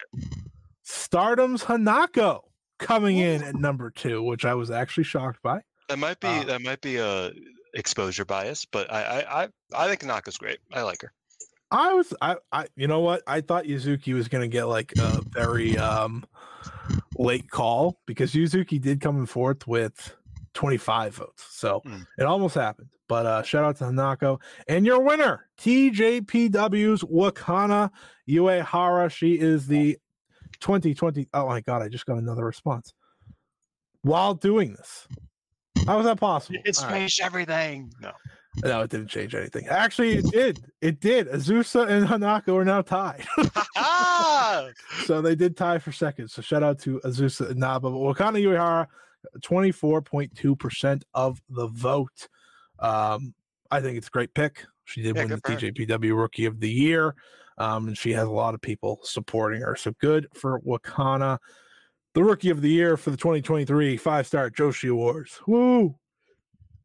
Stardom's 0.82 1.62
Hanako 1.64 2.40
coming 2.78 3.18
in 3.18 3.42
at 3.42 3.54
number 3.54 3.90
two, 3.90 4.22
which 4.22 4.44
I 4.44 4.54
was 4.54 4.70
actually 4.70 5.04
shocked 5.04 5.40
by. 5.42 5.60
That 5.88 5.98
might 5.98 6.18
be 6.20 6.28
Uh, 6.28 6.44
that 6.44 6.62
might 6.62 6.80
be 6.80 6.96
a 6.96 7.32
exposure 7.74 8.24
bias, 8.24 8.64
but 8.64 8.92
I 8.92 9.02
I 9.20 9.42
I, 9.44 9.48
I 9.74 9.88
think 9.88 10.00
Hanako's 10.02 10.36
great. 10.38 10.58
I 10.72 10.82
like 10.82 11.02
her. 11.02 11.12
I 11.70 11.92
was 11.94 12.14
I 12.20 12.36
I 12.52 12.66
you 12.76 12.86
know 12.86 13.00
what? 13.00 13.22
I 13.26 13.40
thought 13.40 13.64
Yuzuki 13.64 14.14
was 14.14 14.28
gonna 14.28 14.48
get 14.48 14.64
like 14.64 14.94
a 14.98 15.22
very 15.32 15.76
um 15.78 16.24
late 17.18 17.50
call 17.50 17.98
because 18.06 18.32
Yuzuki 18.32 18.80
did 18.80 19.00
come 19.00 19.18
in 19.18 19.26
fourth 19.26 19.66
with 19.66 20.14
25 20.54 21.14
votes. 21.14 21.46
So 21.50 21.80
Hmm. 21.84 22.02
it 22.18 22.24
almost 22.24 22.54
happened. 22.54 22.88
But 23.08 23.26
uh 23.26 23.42
shout 23.42 23.64
out 23.64 23.76
to 23.76 23.84
Hanako. 23.84 24.40
And 24.68 24.86
your 24.86 25.00
winner, 25.00 25.48
TJPW's 25.58 27.02
Wakana 27.02 27.90
Uehara. 28.28 29.10
She 29.10 29.38
is 29.38 29.66
the 29.66 29.98
2020. 30.60 31.28
Oh 31.34 31.46
my 31.46 31.60
god, 31.60 31.82
I 31.82 31.88
just 31.88 32.06
got 32.06 32.18
another 32.18 32.44
response. 32.44 32.94
While 34.02 34.34
doing 34.34 34.74
this. 34.74 35.08
How 35.86 35.96
was 35.98 36.06
that 36.06 36.18
possible? 36.18 36.60
It's 36.64 36.80
All 36.82 36.88
right. 36.88 36.98
changed 36.98 37.20
everything. 37.20 37.92
No. 38.00 38.12
No, 38.64 38.80
it 38.82 38.90
didn't 38.90 39.08
change 39.08 39.34
anything. 39.34 39.66
Actually, 39.68 40.16
it 40.16 40.24
did. 40.30 40.64
It 40.80 41.00
did. 41.00 41.28
Azusa 41.28 41.88
and 41.88 42.06
Hanako 42.06 42.54
are 42.56 42.64
now 42.64 42.82
tied. 42.82 43.24
ah! 43.76 44.68
so 45.04 45.20
they 45.20 45.34
did 45.34 45.56
tie 45.56 45.78
for 45.78 45.92
second. 45.92 46.28
So 46.28 46.42
shout 46.42 46.62
out 46.62 46.78
to 46.80 47.00
Azusa 47.04 47.50
and 47.50 47.60
Naba. 47.60 47.90
But 47.90 47.96
Wakana 47.98 48.42
Uehara, 48.42 48.86
24.2% 49.40 51.02
of 51.14 51.40
the 51.50 51.68
vote. 51.68 52.28
Um, 52.78 53.34
I 53.70 53.80
think 53.80 53.98
it's 53.98 54.08
a 54.08 54.10
great 54.10 54.32
pick. 54.34 54.64
She 54.84 55.02
did 55.02 55.16
Yeah, 55.16 55.22
win 55.22 55.30
the 55.30 55.36
good 55.36 55.60
for 55.60 55.66
her. 55.66 55.72
TJPW 55.72 56.16
Rookie 56.16 56.46
of 56.46 56.60
the 56.60 56.70
Year, 56.70 57.14
um, 57.58 57.88
and 57.88 57.98
she 57.98 58.12
has 58.12 58.26
a 58.26 58.30
lot 58.30 58.54
of 58.54 58.60
people 58.60 59.00
supporting 59.02 59.60
her. 59.62 59.74
So 59.76 59.92
good 60.00 60.28
for 60.34 60.60
Wakana. 60.60 61.38
The 62.14 62.22
Rookie 62.24 62.50
of 62.50 62.62
the 62.62 62.70
Year 62.70 62.96
for 62.96 63.10
the 63.10 63.16
2023 63.16 63.96
Five 63.96 64.26
Star 64.26 64.48
Joshi 64.50 64.90
Awards. 64.90 65.40
Woo! 65.46 65.96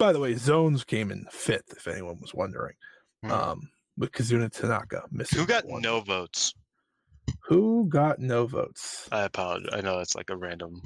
By 0.02 0.12
the 0.14 0.20
way, 0.20 0.34
Zones 0.34 0.84
came 0.84 1.12
in 1.12 1.26
fifth, 1.30 1.74
if 1.78 1.88
anyone 1.88 2.18
was 2.20 2.34
wondering, 2.34 2.74
Hmm. 3.24 3.32
um, 3.32 3.70
with 3.98 4.12
Kazuna 4.12 4.52
Tanaka 4.52 5.04
missing. 5.12 5.38
Who 5.40 5.46
got 5.46 5.64
one. 5.68 5.84
no 5.84 6.02
votes? 6.02 6.56
Who 7.46 7.86
got 7.88 8.18
no 8.18 8.48
votes? 8.48 9.08
I 9.12 9.22
apologize. 9.26 9.70
I 9.74 9.82
know 9.82 10.00
it's 10.00 10.16
like 10.16 10.32
a 10.32 10.36
random. 10.36 10.82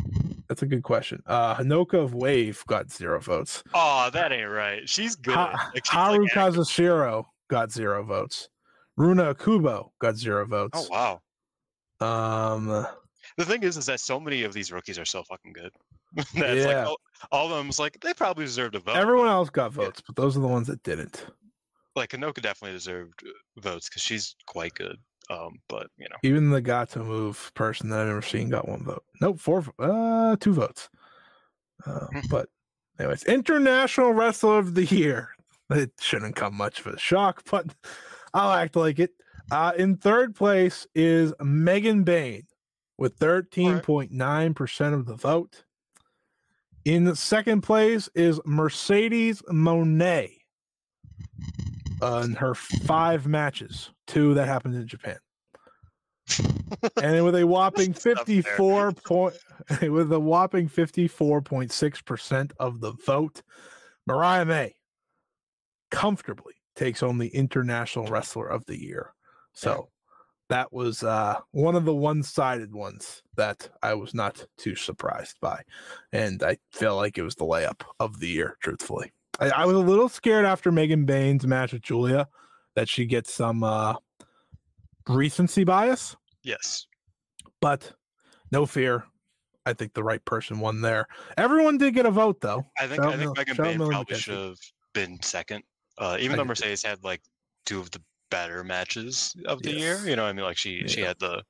That's 0.49 0.63
a 0.63 0.65
good 0.65 0.83
question. 0.83 1.23
Uh, 1.25 1.55
Hanoka 1.55 1.93
of 1.93 2.13
Wave 2.13 2.61
got 2.67 2.91
zero 2.91 3.21
votes. 3.21 3.63
Oh, 3.73 4.09
that 4.11 4.33
ain't 4.33 4.49
right. 4.49 4.87
She's 4.89 5.15
good. 5.15 5.33
Ha- 5.33 5.71
Like, 5.73 5.85
she's 5.85 5.93
Haru 5.93 6.23
like. 6.23 6.31
Kazashiro 6.33 7.23
got 7.49 7.71
zero 7.71 8.03
votes. 8.03 8.49
Runa 8.97 9.33
Kubo 9.33 9.93
got 10.01 10.17
zero 10.17 10.45
votes. 10.45 10.89
Oh 10.91 11.19
wow. 12.01 12.55
Um, 12.55 12.85
The 13.37 13.45
thing 13.45 13.63
is, 13.63 13.75
is 13.77 13.85
that 13.87 13.99
so 13.99 14.19
many 14.19 14.43
of 14.43 14.53
these 14.53 14.71
rookies 14.71 14.97
are 14.97 15.05
so 15.05 15.23
fucking 15.23 15.53
good. 15.53 15.71
That's 16.15 16.33
Yeah. 16.35 16.65
like 16.65 16.87
all, 16.87 16.97
all 17.31 17.45
of 17.51 17.57
them's 17.57 17.79
like 17.79 17.99
they 18.01 18.13
probably 18.13 18.45
deserved 18.45 18.75
a 18.75 18.79
vote. 18.79 18.95
everyone 18.95 19.27
else 19.27 19.49
got 19.49 19.71
votes, 19.73 20.01
but 20.05 20.15
those 20.15 20.37
are 20.37 20.41
the 20.41 20.47
ones 20.47 20.67
that 20.67 20.81
didn't. 20.83 21.25
like 21.95 22.09
Kanoka 22.11 22.41
definitely 22.41 22.71
deserved 22.77 23.23
uh, 23.25 23.61
votes 23.61 23.89
because 23.89 24.01
she's 24.01 24.35
quite 24.47 24.73
good. 24.75 24.97
Um, 25.29 25.59
but 25.67 25.87
you 25.97 26.07
know, 26.09 26.15
Even 26.23 26.51
the 26.51 26.61
Gatoh 26.61 27.05
Move 27.05 27.51
person 27.55 27.89
that 27.89 27.99
I've 28.01 28.07
never 28.07 28.21
seen 28.21 28.49
got 28.49 28.67
one 28.69 28.83
vote. 28.83 29.03
Nope, 29.21 29.39
four, 29.39 29.65
uh, 29.79 30.35
two 30.39 30.53
votes. 30.53 30.87
Uh, 31.85 32.07
but, 32.29 32.47
anyways, 32.99 33.23
International 33.23 34.11
Wrestler 34.13 34.59
of 34.59 34.75
the 34.75 34.85
Year. 34.85 35.29
It 35.71 35.91
shouldn't 35.99 36.35
come 36.35 36.55
much 36.55 36.79
of 36.79 36.87
a 36.87 36.97
shock, 36.99 37.43
but 37.51 37.65
I'll 38.35 38.51
act 38.51 38.75
like 38.75 38.99
it. 38.99 39.11
Uh, 39.51 39.71
in 39.77 39.97
third 39.97 40.35
place 40.35 40.85
is 40.95 41.33
Megan 41.41 42.03
Bayne 42.03 42.45
with 42.97 43.17
13.9% 43.19 44.93
of 44.93 45.05
the 45.05 45.15
vote. 45.15 45.63
In 46.85 47.03
the 47.03 47.15
second 47.15 47.61
place 47.61 48.09
is 48.13 48.39
Mercedes 48.45 49.41
Moné 49.51 50.37
uh, 52.01 52.21
in 52.23 52.33
her 52.33 52.53
five 52.53 53.27
matches, 53.27 53.91
two 54.07 54.33
that 54.35 54.47
happened 54.47 54.75
in 54.75 54.87
Japan. 54.87 55.17
and 57.01 57.25
with 57.25 57.35
a 57.35 57.45
whopping 57.45 57.93
54 57.93 58.91
point 58.91 59.35
with 59.81 60.11
a 60.11 60.19
whopping 60.19 60.69
54.6% 60.69 62.51
of 62.59 62.81
the 62.81 62.91
vote, 63.05 63.41
Mariah 64.05 64.45
May 64.45 64.75
comfortably 65.89 66.53
takes 66.75 66.99
home 66.99 67.17
the 67.17 67.29
International 67.29 68.05
Wrestler 68.05 68.47
of 68.47 68.65
the 68.65 68.79
Year. 68.79 69.13
So 69.53 69.89
that 70.49 70.71
was 70.71 71.03
uh, 71.03 71.39
one 71.51 71.75
of 71.75 71.85
the 71.85 71.95
one-sided 71.95 72.73
ones 72.73 73.23
that 73.35 73.69
I 73.81 73.93
was 73.95 74.13
not 74.13 74.45
too 74.57 74.75
surprised 74.75 75.37
by, 75.41 75.61
and 76.11 76.43
I 76.43 76.57
feel 76.71 76.95
like 76.95 77.17
it 77.17 77.23
was 77.23 77.35
the 77.35 77.45
layup 77.45 77.81
of 77.99 78.19
the 78.19 78.27
year. 78.27 78.57
Truthfully, 78.61 79.11
I, 79.39 79.49
I 79.49 79.65
was 79.65 79.75
a 79.75 79.79
little 79.79 80.09
scared 80.09 80.45
after 80.45 80.71
Megan 80.71 81.05
Bayne's 81.05 81.47
match 81.47 81.73
with 81.73 81.81
Giulia 81.81 82.27
that 82.75 82.89
she 82.89 83.05
gets 83.05 83.33
some 83.33 83.63
uh, 83.63 83.95
recency 85.07 85.63
bias, 85.63 86.15
yes, 86.43 86.87
but 87.61 87.91
no 88.51 88.65
fear. 88.65 89.05
I 89.65 89.73
think 89.73 89.93
the 89.93 90.03
right 90.03 90.23
person 90.25 90.59
won 90.59 90.81
there. 90.81 91.07
Everyone 91.37 91.79
did 91.79 91.95
get 91.95 92.05
a 92.05 92.11
vote 92.11 92.39
though. 92.39 92.65
I 92.79 92.85
think 92.85 93.01
Shout 93.01 93.13
I 93.13 93.17
think 93.17 93.37
Megan 93.37 93.57
Bayne 93.57 93.89
probably 93.89 94.15
should 94.15 94.37
have 94.37 94.59
been 94.93 95.19
second. 95.21 95.63
Uh, 95.97 96.17
even 96.19 96.37
though. 96.37 96.45
Mercedes 96.45 96.83
had 96.83 97.03
like 97.03 97.21
two 97.65 97.79
of 97.79 97.89
the 97.91 98.01
better 98.29 98.63
matches 98.63 99.35
of 99.45 99.61
the 99.61 99.73
year, 99.73 99.97
you 100.07 100.15
know, 100.15 100.25
I 100.25 100.33
mean, 100.33 100.45
like 100.45 100.57
she 100.57 100.87
she 100.87 101.01
had 101.01 101.19
the 101.19 101.43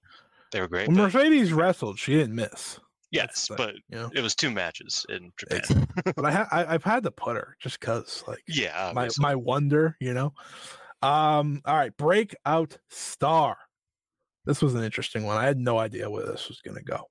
they 0.51 0.61
were 0.61 0.67
great. 0.67 0.87
When 0.87 0.97
Mercedes 0.97 1.51
wrestled, 1.53 1.99
she 1.99 2.13
didn't 2.13 2.35
miss. 2.35 2.79
yes, 3.11 3.49
but 3.55 3.75
You 3.89 3.97
know, 3.97 4.11
it 4.13 4.21
was 4.21 4.35
two 4.35 4.51
matches 4.51 5.05
in 5.09 5.31
Japan. 5.37 5.87
But 6.15 6.25
I, 6.25 6.31
ha- 6.31 6.47
I 6.51 6.65
I've 6.73 6.83
had 6.83 7.03
to 7.03 7.11
put 7.11 7.35
her 7.35 7.55
just 7.59 7.79
cause 7.79 8.23
like 8.27 8.43
Yeah, 8.47 8.91
my 8.93 9.09
my 9.17 9.35
wonder, 9.35 9.95
you 9.99 10.13
know. 10.13 10.33
Um, 11.01 11.61
all 11.65 11.75
right, 11.75 11.95
breakout 11.97 12.77
star. 12.89 13.57
This 14.45 14.61
was 14.61 14.75
an 14.75 14.83
interesting 14.83 15.23
one. 15.23 15.37
I 15.37 15.45
had 15.45 15.57
no 15.57 15.77
idea 15.77 16.09
where 16.09 16.25
this 16.25 16.47
was 16.47 16.61
gonna 16.61 16.83
go. 16.83 17.05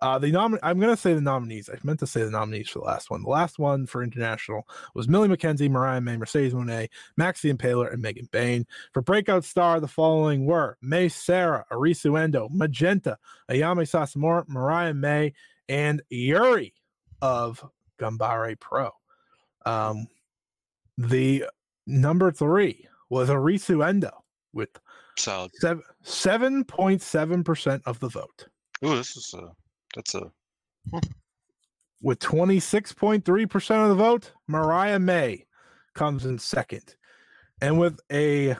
Uh, 0.00 0.18
the 0.18 0.30
nom- 0.30 0.58
I'm 0.62 0.78
gonna 0.78 0.96
say 0.96 1.14
the 1.14 1.20
nominees. 1.20 1.68
I 1.68 1.78
meant 1.82 2.00
to 2.00 2.06
say 2.06 2.22
the 2.22 2.30
nominees 2.30 2.68
for 2.68 2.80
the 2.80 2.84
last 2.84 3.10
one. 3.10 3.22
The 3.22 3.28
last 3.28 3.58
one 3.58 3.86
for 3.86 4.02
international 4.02 4.68
was 4.94 5.08
Millie 5.08 5.28
McKenzie, 5.28 5.70
Mariah 5.70 6.00
May, 6.00 6.16
Mercedes 6.16 6.52
Moné, 6.52 6.88
Maxie 7.16 7.52
Impaler, 7.52 7.92
and 7.92 8.02
Megan 8.02 8.28
Bayne. 8.30 8.66
For 8.92 9.02
breakout 9.02 9.44
star, 9.44 9.80
the 9.80 9.88
following 9.88 10.46
were 10.46 10.76
Mei 10.82 11.06
Seira, 11.06 11.64
Arisu 11.72 12.20
Endo, 12.20 12.48
Magenta, 12.50 13.18
Ayame 13.50 13.82
Sasamura, 13.88 14.48
Mariah 14.48 14.94
May, 14.94 15.32
and 15.68 16.02
Yuri 16.10 16.74
of 17.22 17.64
Gambare 17.98 18.58
Pro. 18.60 18.90
Um, 19.64 20.06
the 20.98 21.46
number 21.86 22.30
three 22.30 22.86
was 23.08 23.28
Arisu 23.28 23.86
Endo 23.86 24.10
with 24.52 24.70
solid. 25.18 25.50
seven 25.54 25.82
seven 26.02 26.64
point 26.64 27.02
seven 27.02 27.42
percent 27.42 27.82
of 27.86 27.98
the 28.00 28.08
vote. 28.08 28.48
Ooh, 28.84 28.96
this 28.96 29.16
is 29.16 29.34
a 29.34 29.50
that's 29.96 30.14
a 30.14 30.30
With 32.00 32.20
twenty 32.20 32.60
six 32.60 32.92
point 32.92 33.24
three 33.24 33.46
percent 33.46 33.82
of 33.82 33.88
the 33.88 33.94
vote, 33.96 34.32
Mariah 34.46 35.00
May 35.00 35.46
comes 35.94 36.24
in 36.24 36.38
second, 36.38 36.94
and 37.60 37.80
with 37.80 37.98
a 38.12 38.56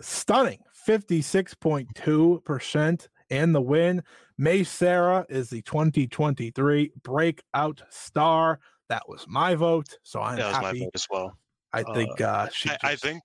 stunning 0.00 0.60
fifty 0.72 1.22
six 1.22 1.54
point 1.54 1.88
two 1.94 2.42
percent 2.44 3.08
and 3.30 3.54
the 3.54 3.60
win, 3.60 4.02
Mei 4.38 4.60
Seira 4.60 5.24
is 5.28 5.50
the 5.50 5.62
twenty 5.62 6.06
twenty 6.06 6.50
three 6.50 6.92
breakout 7.02 7.82
star. 7.90 8.60
That 8.88 9.08
was 9.08 9.24
my 9.26 9.56
vote, 9.56 9.98
so 10.04 10.20
I'm 10.20 10.36
that 10.36 10.52
was 10.52 10.60
my 10.60 10.66
happy. 10.68 10.80
vote 10.80 10.90
as 10.94 11.06
well. 11.10 11.38
I 11.72 11.82
think 11.82 12.20
uh, 12.20 12.48
she 12.52 12.70
I, 12.70 12.76
I 12.82 12.96
think 12.96 13.22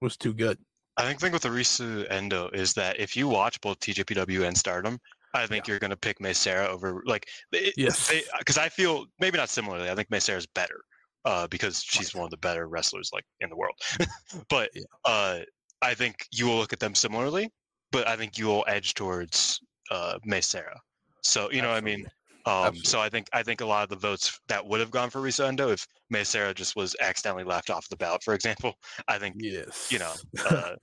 was 0.00 0.16
too 0.16 0.34
good. 0.34 0.58
I 0.96 1.04
think 1.04 1.20
the 1.20 1.26
thing 1.26 1.32
with 1.32 1.44
Arisu 1.44 2.06
Endo 2.10 2.48
is 2.52 2.74
that 2.74 2.98
if 2.98 3.16
you 3.16 3.28
watch 3.28 3.60
both 3.60 3.78
TJPW 3.78 4.46
and 4.46 4.58
Stardom, 4.58 4.98
I 5.34 5.46
think 5.46 5.68
you're 5.68 5.78
going 5.78 5.90
to 5.90 5.96
pick 5.96 6.20
Mei 6.20 6.30
Seira 6.32 6.68
over 6.68 7.02
like 7.06 7.26
it, 7.52 7.74
Yes. 7.76 8.12
because 8.38 8.58
I 8.58 8.68
feel 8.68 9.06
maybe 9.20 9.36
not 9.38 9.48
similarly. 9.48 9.90
I 9.90 9.94
think 9.94 10.10
Mei 10.10 10.18
Seira's 10.18 10.46
better 10.46 10.80
uh, 11.24 11.46
because 11.48 11.82
she's 11.82 12.14
one 12.14 12.24
of 12.24 12.30
the 12.30 12.36
better 12.38 12.66
wrestlers 12.68 13.10
like 13.12 13.24
in 13.40 13.50
the 13.50 13.56
world. 13.56 13.74
but 14.48 14.70
Yeah. 14.74 14.82
uh, 15.04 15.40
I 15.82 15.94
think 15.94 16.26
you 16.32 16.46
will 16.46 16.56
look 16.56 16.72
at 16.72 16.80
them 16.80 16.94
similarly, 16.94 17.50
but 17.92 18.08
I 18.08 18.16
think 18.16 18.38
you 18.38 18.46
will 18.46 18.64
edge 18.66 18.94
towards 18.94 19.60
uh, 19.90 20.18
Mei 20.24 20.40
Seira. 20.40 20.76
So 21.22 21.50
you 21.50 21.62
know 21.62 21.68
what 21.68 21.76
I 21.76 21.80
mean. 21.82 22.06
Um, 22.46 22.54
Absolutely. 22.68 22.80
so 22.84 23.00
I 23.00 23.08
think 23.10 23.28
I 23.34 23.42
think 23.42 23.60
a 23.60 23.66
lot 23.66 23.82
of 23.82 23.90
the 23.90 23.96
votes 23.96 24.40
that 24.48 24.64
would 24.66 24.80
have 24.80 24.90
gone 24.90 25.10
for 25.10 25.20
Risa 25.20 25.46
Endo 25.46 25.68
if 25.70 25.86
Mei 26.08 26.22
Seira 26.22 26.54
just 26.54 26.76
was 26.76 26.96
accidentally 27.00 27.44
left 27.44 27.68
off 27.68 27.86
the 27.90 27.96
ballot, 27.96 28.22
for 28.22 28.32
example, 28.32 28.74
I 29.08 29.18
think 29.18 29.34
Yes, 29.38 29.88
you 29.92 29.98
know 29.98 30.12
uh, 30.48 30.76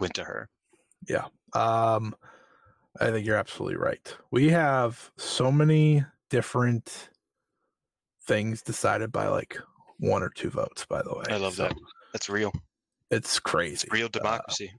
went 0.00 0.14
to 0.14 0.24
her. 0.24 0.48
Yeah. 1.08 1.24
Um, 1.54 2.14
I 2.98 3.10
think 3.10 3.24
you're 3.26 3.36
absolutely 3.36 3.76
right. 3.76 4.16
We 4.30 4.48
have 4.50 5.10
so 5.16 5.52
many 5.52 6.04
different 6.28 7.10
things 8.24 8.62
decided 8.62 9.12
by 9.12 9.28
like 9.28 9.56
one 9.98 10.22
or 10.22 10.30
two 10.30 10.50
votes. 10.50 10.86
By 10.86 11.02
the 11.02 11.10
way, 11.14 11.24
I 11.28 11.36
love 11.36 11.54
So 11.54 11.64
that. 11.64 11.74
That's 12.12 12.28
real, 12.28 12.52
It's 13.10 13.38
crazy. 13.38 13.88
real 13.92 14.06
Uh, 14.06 14.10
democracy. 14.18 14.72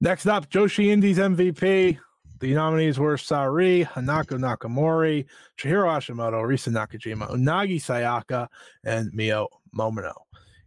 next 0.00 0.26
up, 0.26 0.48
Joshi 0.48 0.86
Indies 0.88 1.18
MVP. 1.18 1.98
The 2.38 2.52
nominees 2.54 2.98
were 2.98 3.16
Sareee, 3.16 3.86
Hanako 3.86 4.38
Nakamori, 4.38 5.24
Chihiro 5.58 5.86
Hashimoto, 5.86 6.42
Risa 6.42 6.70
Nakajima, 6.70 7.30
Unagi 7.30 7.76
Sayaka, 7.76 8.48
and 8.84 9.10
Mio 9.14 9.48
Momono. 9.74 10.12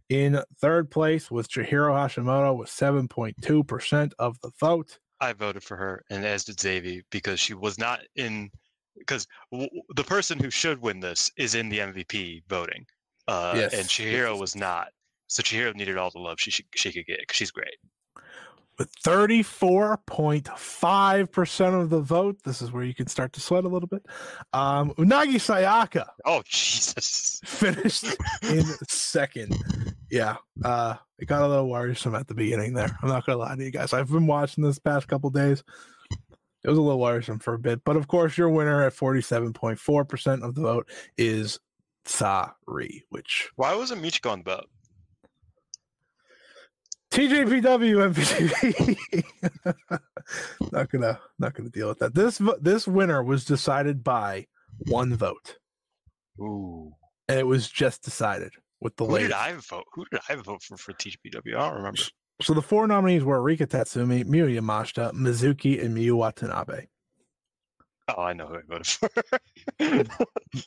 In 0.08 0.40
third 0.60 0.90
place 0.90 1.30
was 1.30 1.46
Chihiro 1.46 1.92
Hashimoto 1.94 2.56
with 2.56 2.68
7.2% 2.68 4.12
of 4.18 4.40
the 4.40 4.50
vote. 4.58 4.98
I 5.20 5.32
voted 5.32 5.62
for 5.62 5.76
her, 5.76 6.04
and 6.10 6.24
as 6.24 6.44
did 6.44 6.56
Xavi, 6.58 7.02
because 7.10 7.40
she 7.40 7.54
was 7.54 7.78
not 7.78 8.00
in. 8.16 8.50
Because 8.98 9.26
w- 9.52 9.70
the 9.94 10.04
person 10.04 10.38
who 10.38 10.50
should 10.50 10.80
win 10.82 11.00
this 11.00 11.30
is 11.36 11.54
in 11.54 11.68
the 11.68 11.78
MVP 11.80 12.42
voting, 12.48 12.86
uh, 13.28 13.54
Yes, 13.54 13.72
and 13.72 13.88
Chihiro 13.88 14.32
yes, 14.32 14.40
was 14.40 14.56
not. 14.56 14.88
So 15.28 15.42
Chihiro 15.42 15.74
needed 15.74 15.96
all 15.96 16.10
the 16.10 16.18
love 16.18 16.40
she 16.40 16.50
she, 16.50 16.64
she 16.74 16.92
could 16.92 17.06
get 17.06 17.20
because 17.20 17.36
she's 17.36 17.50
great. 17.52 17.76
With 18.80 18.92
34.5% 19.02 21.82
of 21.82 21.90
the 21.90 22.00
vote. 22.00 22.38
This 22.44 22.62
is 22.62 22.72
where 22.72 22.82
you 22.82 22.94
can 22.94 23.08
start 23.08 23.34
to 23.34 23.40
sweat 23.40 23.64
a 23.64 23.68
little 23.68 23.86
bit. 23.86 24.06
Um, 24.54 24.94
Unagi 24.94 25.34
Sayaka 25.34 26.08
Oh 26.24 26.40
Jesus! 26.46 27.42
finished 27.44 28.06
in 28.42 28.64
second. 28.88 29.54
Yeah, 30.10 30.36
uh, 30.64 30.94
it 31.18 31.26
got 31.26 31.42
a 31.42 31.46
little 31.46 31.68
worrisome 31.68 32.14
at 32.14 32.26
the 32.26 32.32
beginning 32.32 32.72
there. 32.72 32.96
I'm 33.02 33.10
not 33.10 33.26
gonna 33.26 33.36
lie 33.36 33.54
to 33.54 33.62
you 33.62 33.70
guys. 33.70 33.92
I've 33.92 34.10
been 34.10 34.26
watching 34.26 34.64
this 34.64 34.78
past 34.78 35.08
couple 35.08 35.28
days. 35.28 35.62
It 36.64 36.70
was 36.70 36.78
a 36.78 36.80
little 36.80 37.00
worrisome 37.00 37.38
for 37.38 37.52
a 37.52 37.58
bit, 37.58 37.82
but 37.84 37.96
of 37.96 38.08
course, 38.08 38.38
your 38.38 38.48
winner 38.48 38.86
at 38.86 38.94
47.4% 38.94 40.42
of 40.42 40.54
the 40.54 40.62
vote 40.62 40.88
is 41.18 41.58
Sareee, 42.06 43.02
which 43.10 43.50
Why 43.56 43.74
wasn't 43.74 44.02
Michiko 44.02 44.30
on 44.30 44.38
the 44.38 44.44
boat? 44.44 44.70
TJPW 47.10 48.12
MVP. 48.12 49.26
not 50.72 50.90
gonna 50.90 51.18
not 51.38 51.54
gonna 51.54 51.70
deal 51.70 51.88
with 51.88 51.98
that. 51.98 52.14
This 52.14 52.40
this 52.60 52.86
winner 52.86 53.22
was 53.22 53.44
decided 53.44 54.04
by 54.04 54.46
one 54.86 55.14
vote, 55.14 55.58
Ooh. 56.40 56.92
and 57.28 57.38
it 57.38 57.46
was 57.46 57.68
just 57.68 58.02
decided 58.04 58.52
with 58.80 58.96
the 58.96 59.04
Who 59.06 59.18
did. 59.18 59.32
I 59.32 59.52
vote? 59.54 59.84
Who 59.92 60.04
did 60.10 60.20
I 60.28 60.34
vote 60.36 60.62
for 60.62 60.76
for 60.76 60.92
TJPW? 60.92 61.56
I 61.56 61.68
don't 61.68 61.78
remember. 61.78 62.00
So 62.42 62.54
the 62.54 62.62
four 62.62 62.86
nominees 62.86 63.24
were 63.24 63.42
Rika 63.42 63.66
Tatsumi, 63.66 64.24
Miyu 64.24 64.58
Yamashita, 64.58 65.12
Mizuki, 65.12 65.84
and 65.84 65.94
Miyu 65.96 66.14
Watanabe. 66.14 66.86
Oh, 68.16 68.22
I 68.22 68.32
know 68.32 68.46
who 68.46 68.56
I 68.56 68.60
voted 68.66 68.86
for. 68.86 69.10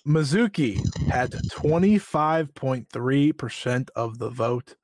Mizuki 0.07 0.80
had 1.10 1.32
25.3% 1.32 3.90
of 3.95 4.20
the 4.20 4.30
vote. 4.30 4.76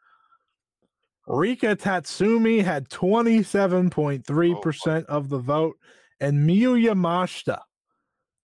Rika 1.29 1.75
Tatsumi 1.75 2.63
had 2.63 2.87
27.3% 2.89 5.05
of 5.05 5.29
the 5.29 5.37
vote. 5.37 5.77
And 6.19 6.49
Miyu 6.49 6.83
Yamashita 6.83 7.59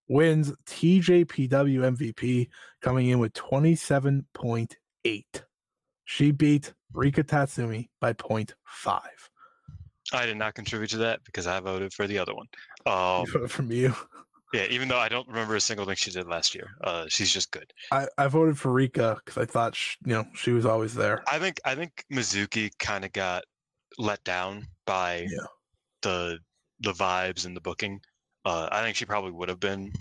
wins 0.07 0.53
TJPW 0.67 1.49
MVP, 1.49 2.47
coming 2.81 3.09
in 3.09 3.17
with 3.19 3.33
27.8. 3.33 5.23
She 6.05 6.31
beat 6.31 6.73
Rika 6.93 7.23
Tatsumi 7.23 7.89
by 7.99 8.13
0.5. 8.13 9.01
I 10.13 10.27
did 10.27 10.37
not 10.37 10.53
contribute 10.53 10.91
to 10.91 10.97
that 10.97 11.23
because 11.25 11.47
I 11.47 11.59
voted 11.59 11.91
for 11.91 12.05
the 12.05 12.19
other 12.19 12.35
one. 12.35 12.45
Um, 12.85 13.25
From 13.47 13.71
you. 13.71 13.95
Yeah, 14.55 14.65
even 14.69 14.87
though 14.87 14.97
I 14.97 15.09
don't 15.09 15.27
remember 15.27 15.55
a 15.55 15.61
single 15.61 15.85
thing 15.85 15.95
she 15.95 16.11
did 16.11 16.27
last 16.27 16.55
year. 16.55 16.69
Uh, 16.83 17.05
she's 17.07 17.31
just 17.31 17.51
good. 17.51 17.71
I, 17.91 18.07
I 18.17 18.27
voted 18.27 18.57
for 18.57 18.71
Rika 18.71 19.17
because 19.23 19.37
I 19.41 19.45
thought, 19.45 19.75
sh 19.75 19.97
you 20.05 20.13
know, 20.13 20.25
she 20.33 20.51
was 20.51 20.65
always 20.65 20.93
there. 20.95 21.23
I 21.27 21.39
think 21.39 21.59
I 21.65 21.75
think 21.75 22.05
Mizuki 22.11 22.71
kind 22.79 23.05
of 23.05 23.11
got 23.11 23.43
let 23.97 24.23
down 24.23 24.67
by 24.85 25.27
Yeah. 25.29 25.47
the 26.01 26.39
the 26.79 26.93
vibes 26.93 27.45
and 27.45 27.55
the 27.55 27.61
booking. 27.61 27.99
Uh, 28.45 28.69
I 28.71 28.81
think 28.83 28.95
she 28.95 29.05
probably 29.05 29.31
would 29.31 29.49
have 29.49 29.59
been 29.59 29.91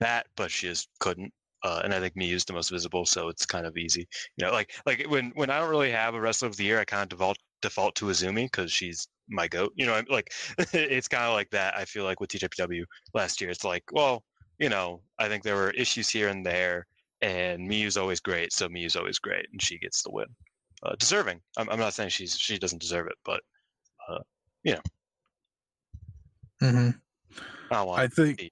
that, 0.00 0.26
but 0.36 0.50
she 0.50 0.66
just 0.68 0.88
couldn't. 1.00 1.32
Uh, 1.62 1.80
and 1.82 1.94
I 1.94 2.00
think 2.00 2.14
Miyu's 2.14 2.44
the 2.44 2.52
most 2.52 2.70
visible, 2.70 3.06
so 3.06 3.28
it's 3.28 3.46
kind 3.46 3.64
of 3.66 3.76
easy. 3.78 4.06
You 4.36 4.44
know, 4.46 4.52
like 4.52 4.72
like 4.84 5.06
when 5.08 5.30
when 5.34 5.50
I 5.50 5.58
don't 5.58 5.70
really 5.70 5.90
have 5.92 6.14
a 6.14 6.20
wrestler 6.20 6.48
of 6.48 6.56
the 6.56 6.64
year, 6.64 6.78
I 6.78 6.84
kind 6.84 7.02
of 7.02 7.08
default 7.08 7.38
default 7.64 7.94
to 7.96 8.06
Azumi 8.06 8.44
because 8.44 8.70
she's 8.70 9.08
my 9.28 9.48
goat. 9.48 9.72
You 9.74 9.86
know, 9.86 9.94
I'm 9.94 10.06
like 10.08 10.32
it's 10.72 11.08
kind 11.08 11.24
of 11.24 11.34
like 11.34 11.50
that. 11.50 11.76
I 11.76 11.84
feel 11.84 12.04
like 12.04 12.20
with 12.20 12.30
TJPW 12.30 12.84
last 13.14 13.40
year, 13.40 13.50
it's 13.50 13.64
like, 13.64 13.84
well, 13.92 14.22
you 14.58 14.68
know, 14.68 15.00
I 15.18 15.28
think 15.28 15.42
there 15.42 15.56
were 15.56 15.70
issues 15.72 16.08
here 16.08 16.28
and 16.28 16.44
there, 16.46 16.86
and 17.22 17.68
Miyu's 17.68 17.96
always 17.96 18.20
great, 18.20 18.52
so 18.52 18.68
Miyu's 18.68 18.96
always 18.96 19.18
great, 19.18 19.46
and 19.50 19.60
she 19.60 19.78
gets 19.78 20.02
the 20.02 20.10
win. 20.10 20.26
Uh, 20.82 20.94
deserving. 20.98 21.40
I'm, 21.56 21.68
I'm 21.70 21.78
not 21.78 21.94
saying 21.94 22.10
she's 22.10 22.36
she 22.38 22.58
doesn't 22.58 22.80
deserve 22.80 23.06
it, 23.06 23.16
but 23.24 23.40
uh, 24.08 24.18
you 24.62 24.74
know, 24.74 24.80
Mm-hmm. 26.62 26.90
I. 27.72 28.04
I 28.04 28.06
think 28.06 28.50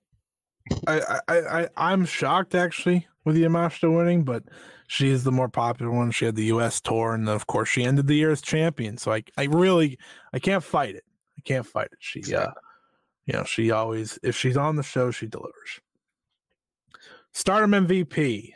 I, 0.86 1.20
I, 1.28 1.60
I 1.62 1.68
I'm 1.76 2.04
shocked 2.04 2.54
actually 2.54 3.06
with 3.24 3.36
Yamashita 3.36 3.94
winning, 3.94 4.24
but 4.24 4.44
she 4.86 5.08
is 5.08 5.24
the 5.24 5.32
more 5.32 5.48
popular 5.48 5.90
one. 5.90 6.10
She 6.10 6.24
had 6.24 6.36
the 6.36 6.46
U.S. 6.46 6.80
tour, 6.80 7.14
and 7.14 7.28
of 7.28 7.46
course 7.46 7.68
she 7.68 7.84
ended 7.84 8.06
the 8.06 8.16
year 8.16 8.30
as 8.30 8.40
champion. 8.40 8.98
So 8.98 9.12
I 9.12 9.22
I 9.36 9.44
really 9.44 9.98
I 10.32 10.38
can't 10.38 10.64
fight 10.64 10.94
it. 10.94 11.04
I 11.38 11.40
can't 11.42 11.66
fight 11.66 11.88
it. 11.92 11.98
She 12.00 12.34
uh, 12.34 12.50
you 13.26 13.34
know 13.34 13.44
she 13.44 13.70
always 13.70 14.18
if 14.22 14.36
she's 14.36 14.56
on 14.56 14.76
the 14.76 14.82
show 14.82 15.10
she 15.10 15.26
delivers. 15.26 15.80
Stardom 17.32 17.70
MVP. 17.86 18.52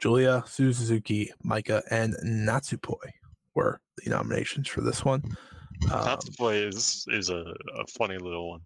Giulia, 0.00 0.44
Suzuki, 0.46 1.32
Maika, 1.44 1.82
and 1.90 2.14
Natsupoi 2.24 3.10
were 3.54 3.80
the 3.96 4.10
nominations 4.10 4.68
for 4.68 4.80
this 4.80 5.04
one. 5.04 5.22
Um, 5.90 6.04
Tatsupoi 6.04 6.68
is 6.68 7.04
is 7.08 7.30
a, 7.30 7.54
a 7.76 7.86
funny 7.98 8.18
little 8.18 8.50
one. 8.50 8.60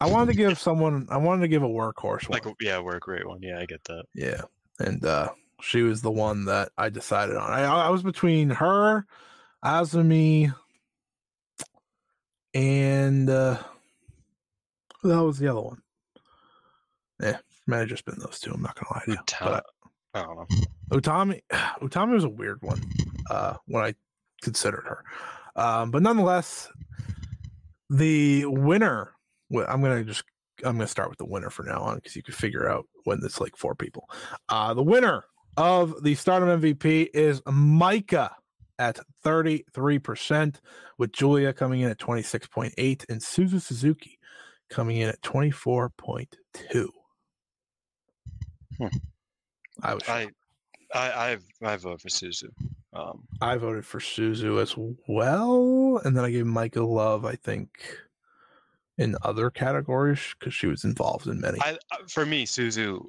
I 0.00 0.10
wanted 0.10 0.32
to 0.32 0.36
give 0.36 0.58
someone. 0.58 1.06
I 1.10 1.16
wanted 1.16 1.42
to 1.42 1.48
give 1.48 1.62
a 1.62 1.68
workhorse 1.68 2.28
one. 2.28 2.40
Like 2.44 2.54
yeah, 2.60 2.78
we're 2.80 2.96
a 2.96 3.00
great 3.00 3.26
one. 3.26 3.42
Yeah, 3.42 3.58
I 3.58 3.66
get 3.66 3.82
that. 3.84 4.04
Yeah, 4.14 4.42
and 4.78 5.04
uh 5.04 5.30
she 5.62 5.82
was 5.82 6.02
the 6.02 6.10
one 6.10 6.44
that 6.46 6.70
I 6.76 6.88
decided 6.90 7.36
on. 7.36 7.50
I 7.50 7.64
I 7.64 7.88
was 7.88 8.02
between 8.02 8.50
her, 8.50 9.06
Azumi, 9.64 10.54
and 12.54 13.30
uh 13.30 13.58
who 15.00 15.08
the 15.08 15.14
hell 15.14 15.26
was 15.26 15.38
the 15.38 15.48
other 15.48 15.60
one? 15.62 15.82
Yeah, 17.22 17.38
might 17.66 17.78
have 17.78 17.88
just 17.88 18.04
been 18.04 18.18
those 18.18 18.38
two. 18.40 18.52
I'm 18.52 18.62
not 18.62 18.74
gonna 18.74 18.92
lie 18.92 19.04
to 19.06 19.12
you. 19.12 19.18
But 19.40 19.64
I 20.14 20.22
don't 20.22 20.36
know. 20.36 20.46
Utami, 20.90 21.40
Utami 21.52 22.12
was 22.12 22.24
a 22.24 22.28
weird 22.28 22.58
one 22.62 22.82
uh, 23.30 23.54
when 23.66 23.84
I 23.84 23.94
considered 24.42 24.84
her. 24.86 25.04
Um, 25.54 25.90
but 25.90 26.02
nonetheless, 26.02 26.68
the 27.90 28.46
winner. 28.46 29.12
Well, 29.50 29.66
I'm 29.68 29.80
gonna 29.80 30.04
just 30.04 30.24
I'm 30.64 30.76
gonna 30.76 30.86
start 30.86 31.10
with 31.10 31.18
the 31.18 31.26
winner 31.26 31.50
for 31.50 31.62
now 31.64 31.80
on 31.80 31.96
because 31.96 32.16
you 32.16 32.22
can 32.22 32.34
figure 32.34 32.68
out 32.68 32.86
when 33.04 33.20
it's 33.22 33.40
like 33.40 33.56
four 33.56 33.74
people. 33.74 34.08
Uh, 34.48 34.74
the 34.74 34.82
winner 34.82 35.24
of 35.56 36.02
the 36.02 36.14
Stardom 36.14 36.60
MVP 36.60 37.08
is 37.14 37.40
Maika 37.42 38.30
at 38.78 38.98
33%, 39.24 40.56
with 40.98 41.12
Giulia 41.12 41.52
coming 41.52 41.80
in 41.80 41.90
at 41.90 41.98
26.8 41.98 43.04
and 43.08 43.20
Suzu 43.20 43.60
Suzuki 43.60 44.18
coming 44.68 44.98
in 44.98 45.08
at 45.08 45.20
24.2. 45.22 46.88
Hmm. 48.78 48.86
I 49.82 49.94
was 49.94 50.02
I 50.08 50.28
I 50.94 51.30
I've 51.30 51.44
I 51.62 51.76
vote 51.76 52.00
for 52.00 52.08
Suzu. 52.08 52.48
Um, 52.92 53.24
I 53.42 53.56
voted 53.56 53.84
for 53.84 54.00
Suzu 54.00 54.60
as 54.60 54.74
well, 55.06 56.00
and 56.04 56.16
then 56.16 56.24
I 56.24 56.30
gave 56.30 56.46
Maika 56.46 56.86
love. 56.86 57.24
I 57.26 57.34
think 57.36 57.70
in 58.98 59.16
other 59.22 59.50
categories 59.50 60.20
because 60.38 60.54
she 60.54 60.66
was 60.66 60.84
involved 60.84 61.26
in 61.26 61.40
many. 61.40 61.58
I 61.60 61.78
uh, 61.92 61.98
for 62.08 62.24
me, 62.24 62.46
Suzu 62.46 63.04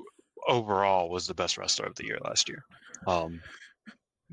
overall 0.48 1.10
was 1.10 1.28
the 1.28 1.34
best 1.34 1.58
wrestler 1.58 1.86
of 1.86 1.96
the 1.96 2.06
year 2.06 2.20
last 2.24 2.50
year. 2.50 2.64
Um, 3.06 3.42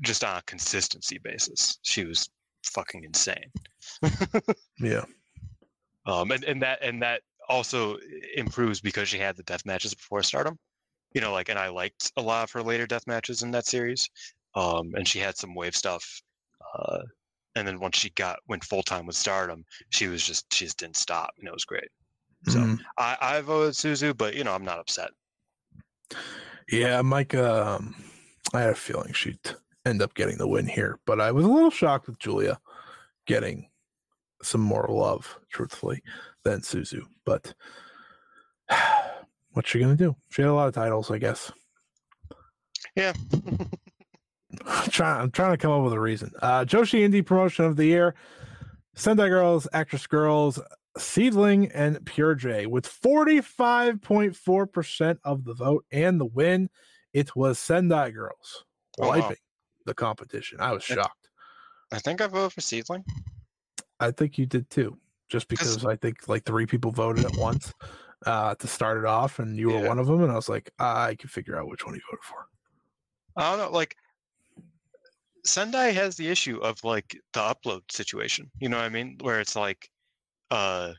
just 0.01 0.23
on 0.23 0.37
a 0.37 0.41
consistency 0.43 1.19
basis, 1.19 1.79
she 1.83 2.05
was 2.05 2.29
fucking 2.65 3.03
insane. 3.03 3.51
yeah, 4.79 5.05
Um, 6.05 6.31
and, 6.31 6.43
and 6.43 6.61
that 6.61 6.83
and 6.83 7.01
that 7.01 7.21
also 7.47 7.97
improves 8.35 8.81
because 8.81 9.07
she 9.07 9.17
had 9.17 9.37
the 9.37 9.43
death 9.43 9.65
matches 9.65 9.93
before 9.93 10.23
Stardom. 10.23 10.57
You 11.13 11.21
know, 11.21 11.31
like, 11.31 11.49
and 11.49 11.57
I 11.57 11.69
liked 11.69 12.11
a 12.17 12.21
lot 12.21 12.43
of 12.43 12.51
her 12.51 12.61
later 12.61 12.85
death 12.85 13.07
matches 13.07 13.41
in 13.41 13.51
that 13.51 13.65
series. 13.65 14.09
Um, 14.55 14.93
and 14.95 15.07
she 15.07 15.19
had 15.19 15.37
some 15.37 15.55
wave 15.55 15.75
stuff. 15.75 16.21
Uh, 16.77 16.99
and 17.55 17.67
then 17.67 17.79
once 17.79 17.97
she 17.97 18.09
got 18.11 18.39
went 18.47 18.63
full 18.63 18.83
time 18.83 19.05
with 19.05 19.15
Stardom, 19.15 19.63
she 19.89 20.07
was 20.07 20.23
just 20.25 20.53
she 20.53 20.65
just 20.65 20.77
didn't 20.77 20.97
stop, 20.97 21.31
and 21.39 21.47
it 21.47 21.53
was 21.53 21.65
great. 21.65 21.89
So 22.47 22.59
Mhm. 22.59 22.79
I, 22.97 23.17
I 23.21 23.41
voted 23.41 23.73
Suzu, 23.73 24.15
but 24.15 24.35
you 24.35 24.43
know 24.43 24.53
I'm 24.53 24.65
not 24.65 24.79
upset. 24.79 25.09
yeah. 26.69 27.01
Maika. 27.01 27.65
um, 27.77 27.95
I 28.53 28.61
had 28.61 28.69
a 28.71 28.75
feeling 28.75 29.11
she'd 29.13 29.39
end 29.85 30.01
up 30.01 30.13
getting 30.13 30.37
the 30.37 30.47
win 30.47 30.67
here, 30.67 30.99
but 31.05 31.19
I 31.19 31.31
was 31.31 31.45
a 31.45 31.49
little 31.49 31.71
shocked 31.71 32.07
with 32.07 32.19
Giulia 32.19 32.59
getting 33.25 33.69
some 34.43 34.61
more 34.61 34.87
love, 34.89 35.39
truthfully, 35.51 36.01
than 36.43 36.61
Suzu. 36.61 37.01
But 37.25 37.53
what's 39.51 39.69
she 39.69 39.79
gonna 39.79 39.95
do? 39.95 40.15
She 40.29 40.41
had 40.43 40.51
a 40.51 40.53
lot 40.53 40.67
of 40.67 40.73
titles, 40.75 41.09
I 41.09 41.17
guess. 41.17 41.51
Yeah. 42.95 43.13
I'm 44.65 44.89
trying, 44.89 45.21
I'm 45.21 45.31
trying 45.31 45.51
to 45.51 45.57
come 45.57 45.71
up 45.71 45.83
with 45.83 45.93
a 45.93 45.99
reason. 45.99 46.31
Uh, 46.41 46.65
Joshi 46.65 47.07
Indie 47.07 47.25
Promotion 47.25 47.65
of 47.65 47.75
the 47.75 47.85
Year, 47.85 48.15
Sendai 48.95 49.27
Girls, 49.29 49.67
Actwres 49.73 50.07
girl'Z, 50.07 50.59
SEAdLINNNG, 50.97 51.71
and 51.73 52.03
Pure 52.05 52.35
J 52.35 52.65
with 52.65 52.85
45.4% 52.87 55.17
of 55.23 55.43
the 55.45 55.53
vote 55.53 55.85
and 55.91 56.19
the 56.19 56.25
win. 56.25 56.69
It 57.13 57.35
was 57.35 57.59
Sendai 57.59 58.11
Girls 58.11 58.63
Oh, 58.99 59.07
wow. 59.09 59.19
wiping 59.19 59.37
the 59.85 59.93
competition. 59.93 60.59
I 60.61 60.71
was 60.71 60.83
shocked. 60.83 61.29
I 61.91 61.99
think 61.99 62.21
I 62.21 62.27
voted 62.27 62.53
for 62.53 62.61
SEAdLINNNG. 62.61 63.03
I 63.99 64.11
think 64.11 64.37
you 64.37 64.45
did 64.45 64.69
too, 64.69 64.97
just 65.29 65.47
because 65.47 65.85
I 65.85 65.95
think 65.95 66.27
like 66.27 66.43
three 66.45 66.65
people 66.65 66.91
voted 66.91 67.23
at 67.25 67.37
once 67.37 67.73
uh, 68.25 68.55
to 68.55 68.67
start 68.67 68.97
it 68.97 69.05
off, 69.05 69.39
and 69.39 69.57
you 69.57 69.69
were 69.69 69.79
Yeah. 69.81 69.87
one 69.87 69.99
of 69.99 70.07
them. 70.07 70.21
And 70.23 70.31
I 70.31 70.35
was 70.35 70.49
like, 70.49 70.69
I 70.79 71.15
can 71.15 71.29
figure 71.29 71.57
out 71.57 71.67
which 71.67 71.85
one 71.85 71.95
you 71.95 72.01
voted 72.09 72.23
for. 72.23 72.47
I 73.37 73.49
don't 73.51 73.59
know, 73.59 73.71
like 73.77 73.95
Sendai 75.45 75.91
has 75.91 76.15
the 76.15 76.27
issue 76.27 76.57
of 76.57 76.83
like 76.83 77.19
the 77.33 77.39
upload 77.39 77.81
situation. 77.91 78.49
You 78.59 78.69
know 78.69 78.77
what 78.77 78.85
I 78.85 78.89
mean? 78.89 79.17
Where 79.21 79.39
it's 79.39 79.55
like, 79.55 79.89
uh, 80.51 80.93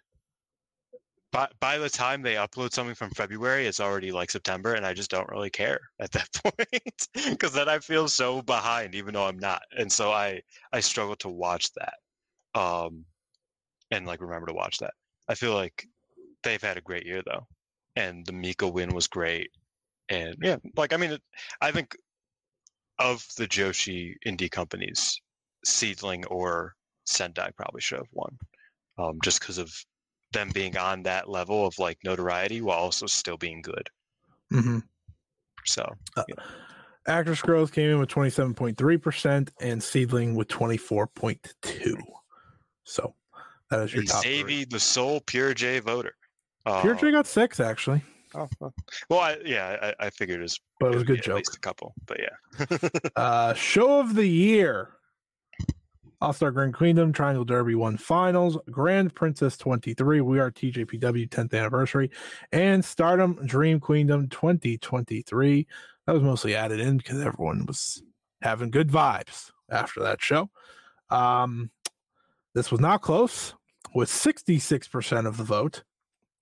by 1.33 1.49
by 1.61 1.79
the 1.79 1.91
time 1.91 2.23
they 2.23 2.35
upload 2.35 2.73
something 2.73 2.95
from 2.95 3.11
February, 3.11 3.67
it's 3.67 3.81
already 3.81 4.13
like 4.13 4.31
September, 4.31 4.75
and 4.75 4.87
I 4.87 4.95
just 4.95 5.11
don't 5.11 5.29
really 5.29 5.51
care 5.51 5.81
at 6.01 6.13
that 6.13 6.29
point 6.33 7.09
because 7.15 7.53
then 7.53 7.69
I 7.69 7.81
feel 7.81 8.09
so 8.09 8.41
behind, 8.43 8.95
even 8.95 9.15
though 9.15 9.27
I'm 9.27 9.39
not, 9.39 9.63
and 9.77 9.91
so 9.91 10.13
I 10.13 10.43
I 10.73 10.81
struggle 10.81 11.17
to 11.17 11.29
watch 11.29 11.71
that, 11.75 12.61
um, 12.61 13.05
and 13.91 14.07
like 14.07 14.21
remember 14.21 14.47
to 14.47 14.55
watch 14.55 14.79
that. 14.79 14.95
I 15.29 15.35
feel 15.35 15.55
like 15.55 15.87
they've 16.43 16.63
had 16.63 16.79
a 16.79 16.83
great 16.83 17.05
year 17.05 17.23
though, 17.27 17.47
and 17.97 18.25
the 18.25 18.33
Mika 18.33 18.69
win 18.69 18.95
was 18.95 19.09
great, 19.09 19.51
and 20.09 20.37
yeah, 20.41 20.57
like 20.77 20.93
I 20.93 20.97
mean, 20.97 21.19
I 21.61 21.73
think 21.73 21.97
of 22.99 23.27
the 23.37 23.47
Joshi 23.47 24.15
indie 24.27 24.51
companies, 24.51 25.21
SEAdLINNNG 25.65 26.27
or 26.27 26.75
Sendai 27.05 27.51
probably 27.57 27.81
should 27.81 27.99
have 27.99 28.09
won, 28.13 28.39
um, 28.99 29.19
just 29.23 29.41
because 29.41 29.59
of 29.59 29.73
them 30.33 30.51
being 30.53 30.77
on 30.77 31.03
that 31.05 31.29
level 31.29 31.67
of 31.67 31.79
like 31.79 31.99
notoriety 32.05 32.61
while 32.61 32.79
also 32.79 33.07
still 33.07 33.37
being 33.37 33.63
good. 33.63 33.89
Mm-hmm. 34.53 34.79
So 35.65 35.95
Actwres 37.09 37.43
girl'Z 37.43 37.73
came 37.73 37.91
in 37.91 37.99
with 37.99 38.09
27.3% 38.09 39.49
and 39.61 39.81
SEAdLINNNG 39.81 40.35
with 40.35 40.49
24.2. 40.49 41.95
So 42.85 43.15
that 43.71 43.81
is 43.81 43.93
your 43.93 44.01
and 44.01 44.09
top 44.09 44.23
three. 44.23 44.43
Xavi, 44.43 44.71
the 44.71 44.81
sole 44.81 45.21
pure 45.21 45.55
J 45.55 45.81
voter. 45.81 46.15
Pure 46.67 46.95
Uh, 46.95 46.99
J 46.99 47.11
got 47.13 47.27
six 47.27 47.61
actually, 47.61 48.03
oh, 48.35 48.49
well, 48.61 48.75
well, 49.09 49.21
I, 49.21 49.37
yeah, 49.45 49.93
I, 50.01 50.07
I 50.07 50.11
figured 50.11 50.41
it 50.41 50.43
was, 50.43 50.59
but 50.81 50.87
it 50.89 50.95
was 50.95 51.03
a 51.03 51.07
good 51.07 51.19
at 51.19 51.25
joke. 51.25 51.37
least 51.37 51.57
a 51.57 51.61
couple, 51.61 51.95
but 52.07 52.19
yeah. 52.21 52.79
Uh, 53.17 53.55
show 53.55 54.01
of 54.01 54.15
the 54.15 54.27
year. 54.27 54.91
All 56.21 56.33
Star 56.33 56.51
Grand 56.51 56.73
Queendom 56.75 57.13
Triangle 57.13 57.45
Derby 57.45 57.75
one 57.75 57.99
finals, 57.99 58.57
Grand 58.71 59.15
Princess 59.15 59.59
23, 59.59 60.23
We 60.23 60.39
Are 60.39 60.51
TJPW 60.51 61.29
10th 61.29 61.53
anniversary, 61.53 62.11
and 62.53 62.83
Stardom 62.83 63.39
Dream 63.45 63.81
Queendom 63.81 64.29
2023. 64.31 65.67
That 66.07 66.13
was 66.13 66.23
mostly 66.23 66.55
added 66.55 66.81
in 66.81 66.97
because 66.97 67.21
everyone 67.21 67.67
was 67.67 68.03
having 68.41 68.71
good 68.71 68.89
vibes 68.89 69.51
after 69.71 70.01
that 70.05 70.23
show. 70.23 70.49
Um, 71.11 71.71
this 72.55 72.71
was 72.71 72.81
not 72.81 73.03
close 73.03 73.55
with 73.95 74.09
66% 74.09 75.27
of 75.27 75.37
the 75.37 75.45
vote. 75.45 75.85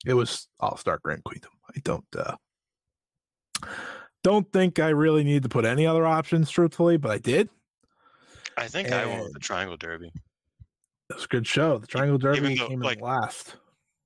It 0.07 0.15
was 0.15 0.47
All 0.61 0.77
Star 0.77 1.01
Grand 1.03 1.25
Queendom. 1.25 1.51
I 1.75 1.81
don't 1.83 2.05
uh, 2.17 2.37
don't 4.25 4.51
think 4.53 4.81
I 4.81 4.89
really 4.89 5.23
need 5.23 5.45
to 5.45 5.49
put 5.49 5.65
any 5.65 5.87
other 5.87 6.05
options, 6.05 6.51
truthfully, 6.51 6.97
but 6.97 7.13
I 7.13 7.19
did. 7.19 7.49
I 8.57 8.67
think 8.67 8.91
I 8.91 9.07
went 9.07 9.25
with 9.25 9.35
the 9.35 9.39
Triangle 9.39 9.77
Derby. 9.77 10.11
It 11.11 11.15
was 11.15 11.25
a 11.25 11.29
good 11.29 11.47
show. 11.47 11.79
The 11.79 11.87
Triangle 11.87 12.19
Derby 12.19 12.39
even 12.39 12.55
though, 12.57 12.69
came 12.69 12.81
like, 12.81 12.99
in 12.99 13.05
last 13.05 13.57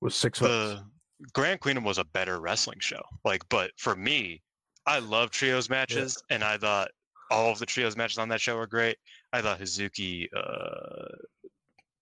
with 0.01 0.13
six 0.13 0.39
votes. 0.39 0.81
The 1.19 1.27
Grand 1.33 1.61
Queendom 1.61 1.83
was 1.83 1.97
a 1.97 2.03
better 2.03 2.39
wrestling 2.39 2.79
show. 2.79 3.01
Like, 3.23 3.47
but 3.49 3.71
for 3.77 3.95
me, 3.95 4.41
I 4.85 4.99
love 4.99 5.31
trios 5.31 5.69
matches, 5.69 6.21
and 6.29 6.43
I 6.43 6.57
thought 6.57 6.89
all 7.31 7.51
of 7.51 7.59
the 7.59 7.65
trios 7.65 7.95
matches 7.95 8.17
on 8.17 8.27
that 8.29 8.41
show 8.41 8.57
were 8.57 8.67
great. 8.67 8.97
I 9.31 9.41
thought 9.41 9.59
Hazuki 9.59 10.27
uh, 10.35 11.15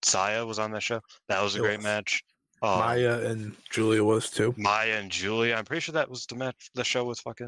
Saya 0.04 0.46
was 0.46 0.58
on 0.58 0.72
that 0.72 0.84
show. 0.84 1.02
That 1.30 1.44
was 1.44 1.56
a 1.56 1.60
It 1.60 1.62
great 1.62 1.78
was. 1.78 1.84
match. 1.84 2.24
Um, 2.62 2.82
Mayu 2.82 3.26
and 3.26 3.56
Giulia 3.70 4.04
was 4.04 4.32
too. 4.32 4.54
Mayu 4.54 5.00
and 5.00 5.12
Giulia. 5.12 5.56
I'm 5.56 5.66
pretty 5.66 5.82
sure 5.82 5.94
that 5.94 6.10
was 6.10 6.26
the 6.26 6.36
match. 6.36 6.72
The 6.74 6.84
show 6.84 7.06
with 7.06 7.20
fucking. 7.20 7.46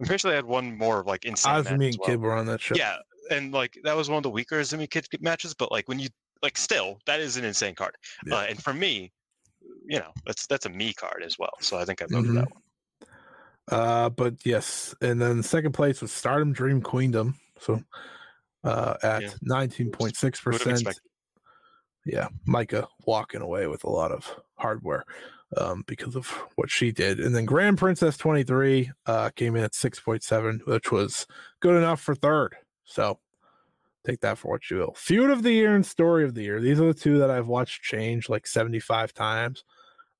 I'm 0.00 0.06
pretty 0.06 0.18
sure 0.20 0.30
they 0.30 0.36
had 0.36 0.44
one 0.44 0.76
more 0.76 1.04
like 1.06 1.24
insane. 1.24 1.54
as 1.54 1.66
and 1.66 1.78
well. 1.80 2.08
Kid 2.08 2.20
were 2.20 2.34
on 2.34 2.46
that 2.46 2.60
show. 2.60 2.74
Yeah, 2.76 2.96
and 3.30 3.52
like 3.52 3.78
that 3.84 3.96
was 3.96 4.08
one 4.08 4.16
of 4.16 4.24
the 4.24 4.30
weaker 4.30 4.60
Azumi 4.60 4.90
Kid 4.90 5.06
matches, 5.20 5.54
but 5.54 5.70
like 5.70 5.88
when 5.88 5.98
you 6.00 6.08
like 6.42 6.58
still 6.58 6.98
that 7.06 7.20
is 7.20 7.36
an 7.36 7.44
insane 7.44 7.74
card. 7.76 7.94
Yeah. 8.26 8.34
Uh, 8.36 8.46
and 8.48 8.62
for 8.62 8.74
me, 8.74 9.12
you 9.86 10.00
know, 10.00 10.12
that's 10.26 10.46
that's 10.48 10.66
a 10.66 10.70
me 10.70 10.92
card 10.92 11.22
as 11.24 11.38
well. 11.38 11.52
So 11.60 11.78
I 11.78 11.84
think 11.84 12.02
I 12.02 12.06
voted 12.10 12.34
that 12.34 12.48
Mhm. 12.48 12.52
one. 12.52 12.62
Uh, 13.68 14.08
but 14.10 14.34
yes, 14.44 14.92
and 15.00 15.22
then 15.22 15.40
second 15.42 15.70
place 15.72 16.02
was 16.02 16.10
Stardom 16.10 16.52
Dream 16.52 16.82
Queendom. 16.82 17.36
So 17.60 17.80
uh, 18.64 18.94
at 19.04 19.36
nineteen 19.40 19.92
point 19.92 20.16
six 20.16 20.40
percent. 20.40 20.82
Yeah, 22.04 22.28
Maika 22.48 22.86
walking 23.06 23.42
away 23.42 23.66
with 23.66 23.84
a 23.84 23.90
lot 23.90 24.10
of 24.10 24.28
hardware 24.56 25.04
um, 25.56 25.84
because 25.86 26.16
of 26.16 26.26
what 26.56 26.70
she 26.70 26.90
did. 26.90 27.20
And 27.20 27.34
then 27.34 27.44
Grand 27.44 27.78
Princess 27.78 28.16
twenty 28.16 28.42
three 28.42 28.90
uh, 29.06 29.30
came 29.30 29.54
in 29.56 29.64
at 29.64 29.74
six 29.74 30.00
point 30.00 30.22
seven, 30.22 30.60
which 30.64 30.90
was 30.90 31.26
good 31.60 31.76
enough 31.76 32.00
for 32.00 32.14
third. 32.14 32.56
So 32.84 33.18
take 34.04 34.20
that 34.20 34.38
for 34.38 34.50
what 34.50 34.68
you 34.68 34.78
will. 34.78 34.94
Feud 34.94 35.30
of 35.30 35.44
the 35.44 35.52
year 35.52 35.74
and 35.76 35.86
story 35.86 36.24
of 36.24 36.34
the 36.34 36.42
year. 36.42 36.60
These 36.60 36.80
are 36.80 36.86
the 36.86 36.94
two 36.94 37.18
that 37.18 37.30
I've 37.30 37.46
watched 37.46 37.82
change 37.82 38.28
like 38.28 38.46
seventy 38.46 38.80
five 38.80 39.14
times. 39.14 39.64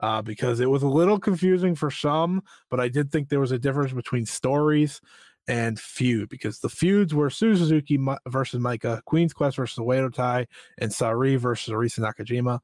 Uh, 0.00 0.20
because 0.20 0.58
it 0.58 0.68
was 0.68 0.82
a 0.82 0.88
little 0.88 1.16
confusing 1.16 1.76
for 1.76 1.88
some, 1.88 2.42
but 2.70 2.80
I 2.80 2.88
did 2.88 3.12
think 3.12 3.28
there 3.28 3.38
was 3.38 3.52
a 3.52 3.58
difference 3.58 3.92
between 3.92 4.26
stories 4.26 5.00
and 5.48 5.78
feud 5.78 6.28
because 6.28 6.60
the 6.60 6.68
feuds 6.68 7.14
were 7.14 7.30
Suzuki 7.30 7.98
versus 8.26 8.60
Maika, 8.60 9.04
Queen's 9.04 9.32
Quest 9.32 9.56
versus 9.56 9.78
Oedo 9.78 10.12
Tai, 10.12 10.46
and 10.78 10.90
Sareee 10.90 11.38
versus 11.38 11.72
Arisa 11.72 12.00
Nakajima. 12.00 12.60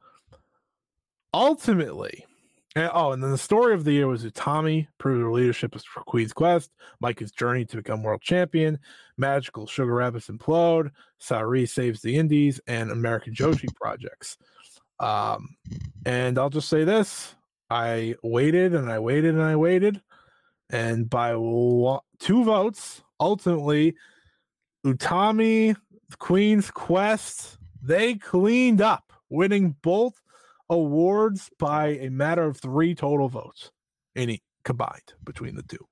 Ultimately, 1.34 2.24
and- 2.74 2.90
oh, 2.94 3.12
and 3.12 3.22
then 3.22 3.30
the 3.30 3.38
story 3.38 3.74
of 3.74 3.84
the 3.84 3.92
year 3.92 4.06
was 4.06 4.24
Utami 4.24 4.86
proved 4.98 5.22
her 5.22 5.32
leadership 5.32 5.74
for 5.74 6.02
Queen's 6.05 6.32
Quest, 6.32 6.70
Maika's 7.02 7.32
journey 7.32 7.64
to 7.66 7.76
become 7.76 8.02
world 8.02 8.22
champion, 8.22 8.78
Magical 9.16 9.66
Sugar 9.66 9.94
Rabbits 9.94 10.28
implode, 10.28 10.90
Sareee 11.20 11.68
saves 11.68 12.00
the 12.00 12.16
Indies, 12.16 12.60
and 12.66 12.90
American 12.90 13.34
Joshi 13.34 13.74
projects. 13.74 14.38
Um, 15.00 15.56
and 16.06 16.38
I'll 16.38 16.50
just 16.50 16.68
say 16.68 16.84
this: 16.84 17.34
I 17.70 18.14
waited 18.22 18.74
and 18.74 18.90
I 18.90 18.98
waited 18.98 19.34
and 19.34 19.42
I 19.42 19.56
waited, 19.56 20.00
and 20.70 21.09
by 21.10 21.36
wa- 21.36 22.00
two 22.20 22.45
votes, 22.45 23.03
ultimately, 23.20 23.95
Utami, 24.85 25.77
Queen's 26.19 26.70
Quest, 26.70 27.59
they 27.82 28.15
cleaned 28.15 28.81
up, 28.81 29.12
winning 29.28 29.77
both 29.82 30.20
awards 30.70 31.51
by 31.59 31.89
a 31.89 32.11
matter 32.11 32.45
of 32.45 32.57
three 32.59 32.95
total 32.95 33.28
votes, 33.28 33.70
any 34.16 34.43
combined 34.65 35.15
between 35.24 35.57
the 35.57 35.62
two. 35.62 35.86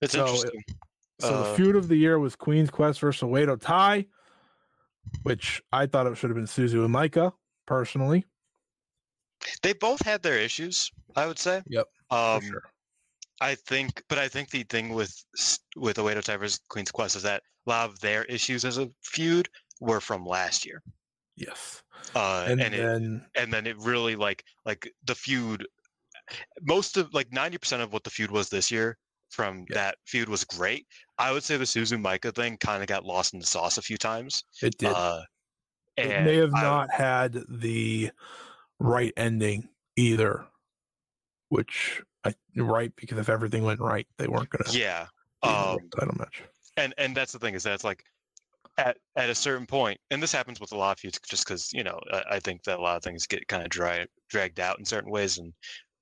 It's 0.00 0.12
So 0.12 0.24
it- 0.24 0.28
interesting. 0.28 0.64
So 1.20 1.28
the 1.28 1.50
Uh, 1.50 1.54
feud 1.56 1.76
of 1.76 1.88
the 1.88 1.96
year 1.96 2.18
was 2.18 2.34
Queen's 2.34 2.70
Quest 2.70 3.00
versus 3.00 3.22
Oedo 3.22 3.58
Tai, 3.60 4.04
which 5.22 5.62
I 5.72 5.86
thought 5.86 6.06
it 6.06 6.16
should 6.16 6.30
have 6.30 6.36
been 6.36 6.46
Suzu 6.46 6.84
and 6.84 6.92
Maika, 6.94 7.32
personally. 7.66 8.24
They 9.62 9.74
both 9.74 10.02
had 10.02 10.22
their 10.22 10.38
issues, 10.38 10.90
I 11.14 11.26
would 11.26 11.38
say. 11.38 11.62
Yep, 11.66 11.88
Um, 12.10 12.40
sure. 12.42 12.70
I 13.40 13.54
think, 13.56 14.02
but 14.08 14.18
I 14.18 14.28
think 14.28 14.50
the 14.50 14.62
thing 14.64 14.94
with 14.94 15.12
with 15.76 15.96
Oedo 15.96 16.22
Tai 16.22 16.36
versus 16.36 16.60
Queen's 16.68 16.90
Quest 16.90 17.16
is 17.16 17.22
that 17.24 17.42
a 17.66 17.70
lot 17.70 17.90
of 17.90 17.98
their 18.00 18.24
issues 18.24 18.64
as 18.64 18.78
a 18.78 18.88
feud 19.02 19.48
were 19.80 20.00
from 20.00 20.24
last 20.24 20.64
year, 20.64 20.82
Yes. 21.36 21.82
uh, 22.14 22.46
And, 22.48 22.60
and, 22.60 22.74
it, 22.74 22.78
then 22.82 23.26
and 23.36 23.52
then 23.52 23.66
it 23.66 23.76
really 23.78 24.14
like 24.16 24.44
like 24.64 24.90
the 25.04 25.14
feud. 25.14 25.66
Most 26.62 26.96
of 26.96 27.12
like 27.12 27.32
ninety 27.32 27.58
percent 27.58 27.82
of 27.82 27.92
what 27.92 28.04
the 28.04 28.10
feud 28.10 28.30
was 28.30 28.48
this 28.48 28.70
year 28.70 28.96
from 29.30 29.64
Yeah. 29.68 29.74
that 29.74 29.96
feud 30.06 30.28
was 30.28 30.44
great. 30.44 30.86
I 31.18 31.32
would 31.32 31.42
say 31.42 31.56
the 31.56 31.64
Suzu 31.64 32.00
Maika 32.00 32.32
thing 32.34 32.56
kind 32.58 32.82
of 32.82 32.88
got 32.88 33.04
lost 33.04 33.34
in 33.34 33.40
the 33.40 33.46
sauce 33.46 33.78
a 33.78 33.82
few 33.82 33.96
times. 33.98 34.44
it 34.62 34.78
did. 34.78 34.90
Uh, 34.90 35.22
it 35.96 36.08
may 36.24 36.36
have 36.36 36.54
I- 36.54 36.62
not 36.62 36.92
had 36.92 37.38
the 37.48 38.10
right 38.78 39.12
ending 39.16 39.68
either, 39.96 40.46
which 41.48 42.00
I 42.24 42.34
right 42.56 42.92
because 42.96 43.18
if 43.18 43.28
everything 43.28 43.64
went 43.64 43.80
right, 43.80 44.06
they 44.18 44.26
weren't 44.28 44.50
going 44.50 44.64
to 44.64 44.78
Yeah. 44.78 45.06
Um, 45.42 45.78
title 45.96 46.14
match. 46.18 46.42
and 46.76 46.94
and 46.96 47.14
that's 47.16 47.32
the 47.32 47.38
thing 47.38 47.54
is 47.54 47.62
that 47.64 47.74
it's 47.74 47.84
like 47.84 48.02
at 48.78 48.96
at 49.16 49.28
a 49.30 49.34
certain 49.34 49.66
point, 49.66 50.00
and 50.10 50.22
this 50.22 50.32
happens 50.32 50.58
with 50.60 50.72
a 50.72 50.76
lot 50.76 50.92
of 50.92 50.98
feuds, 51.00 51.20
just 51.28 51.46
because 51.46 51.72
you 51.72 51.84
know 51.84 52.00
I, 52.12 52.22
I 52.32 52.40
think 52.40 52.62
that 52.64 52.78
a 52.78 52.82
lot 52.82 52.96
of 52.96 53.02
things 53.02 53.26
get 53.26 53.46
kind 53.48 53.62
of 53.62 53.68
dry 53.68 54.06
dragged 54.30 54.58
out 54.58 54.78
in 54.78 54.84
certain 54.84 55.10
ways, 55.10 55.38
and 55.38 55.52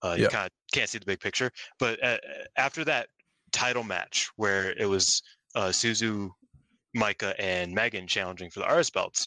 uh, 0.03 0.15
you 0.17 0.25
Yeah. 0.25 0.29
kind 0.29 0.47
of 0.47 0.53
can't 0.73 0.89
see 0.89 0.99
the 0.99 1.07
big 1.07 1.21
picture. 1.21 1.51
But 1.79 2.03
uh, 2.03 2.19
after 2.57 2.85
that 2.85 3.09
title 3.51 3.83
match 3.85 4.31
where 4.37 4.71
it 4.79 4.87
was 4.87 5.23
uh, 5.55 5.69
Suzu, 5.69 6.31
Maika, 6.97 7.35
and 7.39 7.75
Megan 7.75 8.07
challenging 8.07 8.49
for 8.51 8.61
the 8.61 8.67
RS 8.67 8.91
belts, 8.91 9.27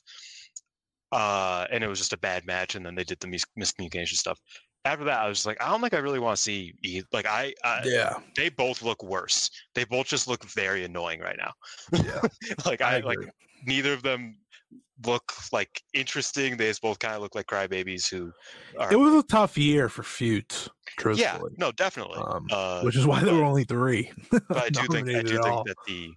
uh, 1.12 1.68
and 1.72 1.84
it 1.84 1.88
was 1.88 2.00
just 2.00 2.14
a 2.14 2.18
bad 2.18 2.46
match, 2.46 2.76
and 2.76 2.86
then 2.86 2.96
they 2.96 3.04
did 3.04 3.20
the 3.20 3.28
mis- 3.28 3.46
miscommunication 3.60 4.16
stuff. 4.16 4.40
After 4.86 5.06
that, 5.06 5.20
I 5.20 5.28
was 5.28 5.40
just 5.40 5.48
like, 5.48 5.62
I 5.62 5.70
don't 5.70 5.82
think 5.82 5.94
I 5.94 5.98
really 5.98 6.20
want 6.20 6.38
to 6.38 6.42
see. 6.42 6.74
E- 6.84 7.02
like 7.12 7.26
I, 7.26 7.54
I 7.64 7.82
Yeah, 7.86 8.20
they 8.36 8.50
both 8.50 8.82
look 8.82 9.04
worse. 9.04 9.50
They 9.74 9.84
both 9.84 10.08
just 10.08 10.28
look 10.28 10.44
very 10.46 10.86
annoying 10.86 11.20
right 11.20 11.38
now. 11.38 11.54
yeah. 11.92 12.22
like 12.66 12.82
I 12.82 12.98
I, 12.98 13.00
like 13.00 13.20
neither 13.66 13.94
of 13.94 14.04
them 14.04 14.38
look 15.06 15.34
like 15.52 15.82
interesting. 15.94 16.58
They 16.58 16.68
just 16.68 16.82
both 16.82 17.00
kind 17.00 17.16
of 17.16 17.22
look 17.22 17.36
like 17.36 17.48
crybabies 17.48 18.10
who 18.10 18.32
are 18.80 18.92
It 18.92 18.98
was 18.98 19.14
a 19.16 19.24
tough 19.24 19.58
year 19.58 19.90
for 19.90 20.04
feuds, 20.04 20.70
yeah, 21.16 21.40
no, 21.58 21.72
definitely. 21.72 22.18
Um, 22.18 22.48
uh, 22.52 22.82
which 22.84 22.96
is 22.96 23.06
why 23.06 23.24
there 23.24 23.36
were 23.36 23.44
only 23.44 23.64
three. 23.64 24.12
but 24.32 24.58
I 24.58 24.70
do 24.70 24.88
think 24.88 25.10
I 25.10 25.22
do 25.22 25.30
think 25.30 25.46
all. 25.46 25.64
that 25.66 25.78
the 25.88 26.14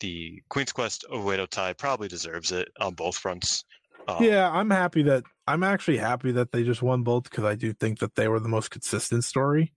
the 0.00 0.42
Queen's 0.48 0.72
Quest 0.72 1.04
Oedo 1.12 1.48
Tai 1.48 1.72
probably 1.74 2.08
deserves 2.08 2.52
it 2.52 2.68
on 2.80 2.94
both 2.94 3.16
fronts. 3.16 3.64
Uh, 4.08 4.18
yeah, 4.20 4.50
I'm 4.50 4.70
happy 4.70 5.02
that 5.04 5.24
I'm 5.46 5.62
actually 5.62 5.98
happy 5.98 6.32
that 6.32 6.52
they 6.52 6.62
just 6.64 6.82
won 6.82 7.02
both 7.02 7.24
because 7.24 7.44
I 7.44 7.54
do 7.54 7.72
think 7.72 7.98
that 8.00 8.14
they 8.14 8.28
were 8.28 8.40
the 8.40 8.48
most 8.48 8.70
consistent 8.70 9.24
story. 9.24 9.72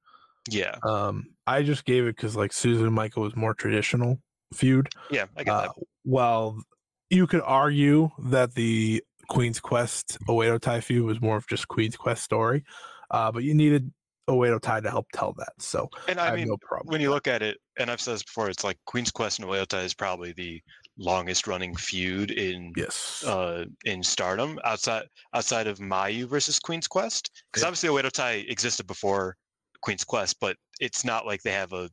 yeah, 0.49 0.76
Um, 0.84 1.26
I 1.47 1.64
just 1.64 1.85
gave 1.85 2.03
it 2.06 2.15
because 2.15 2.35
like 2.35 2.52
Suzu 2.52 2.85
and 2.88 2.97
Maika 2.97 3.18
was 3.18 3.35
more 3.35 3.53
traditional 3.53 4.19
feud. 4.53 4.89
yeah. 5.10 5.26
I 5.35 5.43
get 5.43 5.53
Uh, 5.53 5.61
that. 5.64 5.72
well, 6.03 6.61
you 7.10 7.27
could 7.27 7.41
argue 7.41 8.10
that 8.30 8.53
the 8.56 9.03
Queen's 9.27 9.60
Quest 9.60 10.18
Oedo 10.27 10.60
Tai 10.60 10.81
feud 10.81 11.03
was 11.06 11.19
more 11.22 11.38
of 11.38 11.47
just 11.47 11.68
Queen's 11.68 11.97
Quest 11.97 12.23
story, 12.23 12.64
uh, 13.11 13.31
but 13.31 13.43
you 13.43 13.53
needed 13.56 13.91
Oedo 14.30 14.60
Tai 14.61 14.81
to 14.81 14.89
help 14.89 15.07
tell 15.14 15.34
that. 15.38 15.53
So 15.60 15.89
And 16.07 16.19
I, 16.19 16.30
I, 16.30 16.35
mean, 16.35 16.47
no 16.47 16.57
when 16.84 17.02
you 17.02 17.10
look 17.10 17.27
at 17.27 17.41
it, 17.41 17.57
and 17.77 17.89
I've 17.91 18.02
said 18.02 18.15
this 18.15 18.23
before, 18.23 18.49
it's 18.49 18.64
like 18.64 18.77
Queen's 18.85 19.11
Quest 19.11 19.39
and 19.39 19.47
Oedo 19.47 19.65
Tai 19.68 19.81
is 19.81 19.93
probably 19.95 20.31
the 20.34 20.61
longest 20.97 21.45
running 21.47 21.76
feud 21.76 22.31
in 22.31 22.72
Yes. 22.77 23.23
uh 23.26 23.65
in 23.84 24.01
Stardom 24.01 24.59
outside 24.63 25.07
outside 25.34 25.67
of 25.67 25.80
Mayu 25.80 26.26
versus 26.26 26.59
Queen's 26.59 26.88
Quest 26.88 27.31
because 27.51 27.63
Yeah. 27.63 27.67
obviously 27.67 27.89
Oedo 27.89 28.11
Tai 28.11 28.31
existed 28.47 28.88
before 28.88 29.35
Queen's 29.81 30.03
Quest, 30.05 30.39
but 30.39 30.55
it's 30.80 31.03
not 31.03 31.26
like 31.26 31.41
they 31.43 31.51
have 31.51 31.73
a 31.73 31.89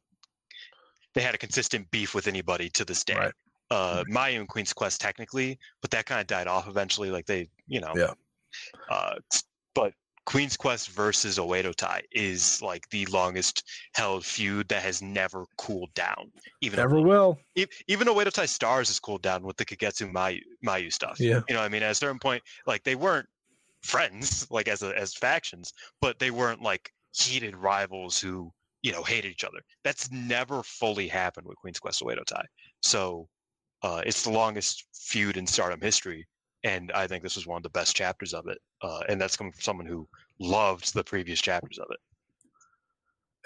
they 1.15 1.21
had 1.23 1.35
a 1.35 1.39
consistent 1.39 1.91
beef 1.91 2.15
with 2.15 2.27
anybody 2.27 2.71
to 2.71 2.85
this 2.85 3.05
day. 3.05 3.15
Right. 3.17 3.35
Uh, 3.71 4.05
Mayu 4.11 4.39
and 4.39 4.49
Queen's 4.49 4.73
Quest 4.73 5.01
technically, 5.01 5.59
but 5.81 5.91
that 5.91 6.07
kind 6.07 6.21
of 6.21 6.27
died 6.27 6.47
off 6.47 6.69
eventually. 6.69 7.11
Like 7.11 7.27
they, 7.27 7.49
you 7.67 7.81
know, 7.81 7.93
Yeah. 7.97 8.15
Uh, 8.91 9.17
but 9.75 9.95
Queen's 10.25 10.57
Quest 10.57 10.91
versus 10.91 11.39
Oedo 11.39 11.75
Tai 11.75 12.03
is 12.13 12.63
like 12.63 12.89
the 12.91 13.05
longest 13.07 13.65
held 13.95 14.25
feud 14.25 14.69
that 14.69 14.83
has 14.83 15.03
never 15.03 15.45
cooled 15.59 15.93
down. 15.95 16.31
Even 16.61 16.77
Never 16.79 17.01
will. 17.01 17.39
even 17.57 18.07
Oedo 18.07 18.33
Tai 18.33 18.47
Stars 18.47 18.89
has 18.89 19.01
cooled 19.01 19.23
down 19.23 19.43
with 19.43 19.57
the 19.57 19.65
Kagetsu 19.65 20.13
Mayu, 20.13 20.41
Mayu 20.65 20.93
stuff. 20.93 21.19
Yeah. 21.19 21.41
You 21.49 21.55
know, 21.55 21.61
what 21.61 21.67
I 21.67 21.69
mean, 21.69 21.83
at 21.83 21.91
a 21.91 21.95
certain 21.95 22.21
point, 22.21 22.43
like 22.67 22.85
they 22.85 22.95
weren't 22.95 23.27
friends, 23.83 24.47
like 24.51 24.69
as 24.69 24.83
a, 24.83 24.97
as 24.97 25.15
factions, 25.15 25.73
but 26.01 26.19
they 26.19 26.31
weren't 26.31 26.63
like 26.63 26.93
heated 27.13 27.57
rivals 27.57 28.21
who 28.21 28.51
you 28.83 28.93
know 28.93 29.03
hated 29.03 29.31
each 29.31 29.45
other. 29.45 29.59
That's 29.85 30.11
never 30.13 30.63
fully 30.63 31.09
happened 31.09 31.47
with 31.47 31.57
Queen's 31.59 31.81
Quest 31.81 32.01
Oedo 32.01 32.25
Tai. 32.25 32.45
So 32.81 33.29
uh, 33.83 34.03
it's 34.07 34.23
the 34.23 34.31
longest 34.31 34.85
feud 34.95 35.37
in 35.37 35.47
Stardom 35.47 35.81
history, 35.81 36.27
and 36.65 36.93
I 36.93 37.07
think 37.07 37.23
this 37.23 37.37
was 37.37 37.47
one 37.47 37.57
of 37.59 37.63
the 37.63 37.71
best 37.71 37.97
chapters 37.97 38.35
of 38.35 38.47
it. 38.49 38.59
Uh, 38.83 39.01
and 39.09 39.21
that's 39.21 39.37
coming 39.37 39.53
from 39.53 39.63
someone 39.63 39.87
who 39.87 40.09
loved 40.39 40.95
the 40.95 41.05
previous 41.05 41.41
chapters 41.41 41.79
of 41.79 41.87
it. 41.91 41.99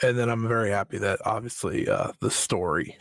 and 0.07 0.19
then 0.19 0.29
I'm 0.29 0.47
very 0.49 0.71
happy 0.71 0.99
that 0.99 1.21
obviously 1.25 1.89
uh, 1.89 2.13
the 2.21 2.31
story, 2.31 2.97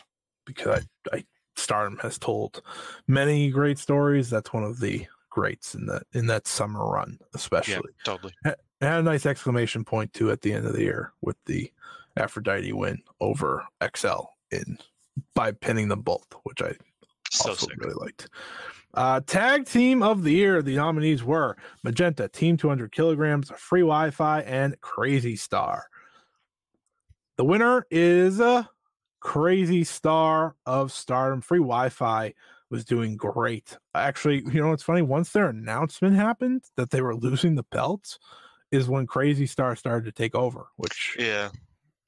because 0.46 0.84
I, 1.12 1.18
I 1.18 1.24
Stardom 1.58 1.98
has 2.00 2.18
told 2.18 2.62
many 3.08 3.50
great 3.50 3.80
stories. 3.80 4.30
That's 4.30 4.52
one 4.52 4.64
of 4.64 4.80
the 4.80 5.06
greats 5.30 5.74
in 5.76 5.86
that 5.88 6.04
in 6.14 6.28
that 6.28 6.48
summer 6.48 6.86
run, 6.86 7.18
especially. 7.34 7.76
Yeah, 7.76 8.04
totally. 8.14 8.34
It 8.44 8.56
had 8.82 9.00
a 9.00 9.04
nice 9.04 9.26
exclamation 9.26 9.86
point 9.86 10.14
too 10.14 10.32
at 10.32 10.42
the 10.42 10.52
end 10.54 10.66
of 10.68 10.74
the 10.74 10.82
year 10.84 11.14
with 11.22 11.38
the 11.46 11.72
Aphrodite 12.18 12.74
win 12.74 13.02
over 13.22 13.66
XL 13.96 14.24
in 14.52 14.78
by 15.34 15.52
pinning 15.54 15.88
them 15.88 16.02
both, 16.02 16.28
which 16.44 16.62
I 16.62 16.74
So 17.32 17.50
also 17.52 17.68
sick. 17.68 17.78
really 17.78 17.96
liked. 17.96 18.28
Uh, 18.95 19.19
tag 19.19 19.65
team 19.65 20.01
of 20.01 20.23
the 20.23 20.31
year. 20.31 20.61
The 20.61 20.76
nominees 20.76 21.23
were 21.23 21.57
Magenta, 21.84 22.27
Team 22.30 22.57
200 22.57 22.91
kilograms, 22.91 23.51
Free 23.57 23.81
Wi-Fi, 23.81 24.41
and 24.41 24.80
Crazy 24.81 25.35
Star. 25.35 25.88
The 27.38 27.43
winner 27.43 27.85
is 27.91 28.39
uh, 28.39 28.63
Crazy 29.19 29.84
Star 29.84 30.55
of 30.65 30.91
Stardom. 30.91 31.41
Free 31.41 31.59
Wi-Fi 31.59 32.34
was 32.69 32.85
doing 32.85 33.17
great. 33.17 33.77
Actually, 33.93 34.43
you 34.51 34.61
know 34.61 34.69
what's 34.69 34.84
funny? 34.84 35.01
Once 35.01 35.31
their 35.31 35.49
announcement 35.49 36.15
happened 36.15 36.63
that 36.77 36.91
they 36.91 37.01
were 37.01 37.15
losing 37.15 37.55
the 37.55 37.63
belts, 37.63 38.17
is 38.72 38.89
when 38.89 39.07
Crazy 39.07 39.45
Star 39.45 39.76
started 39.76 40.05
to 40.05 40.11
take 40.11 40.35
over. 40.35 40.67
Which 40.77 41.15
Yeah, 41.19 41.49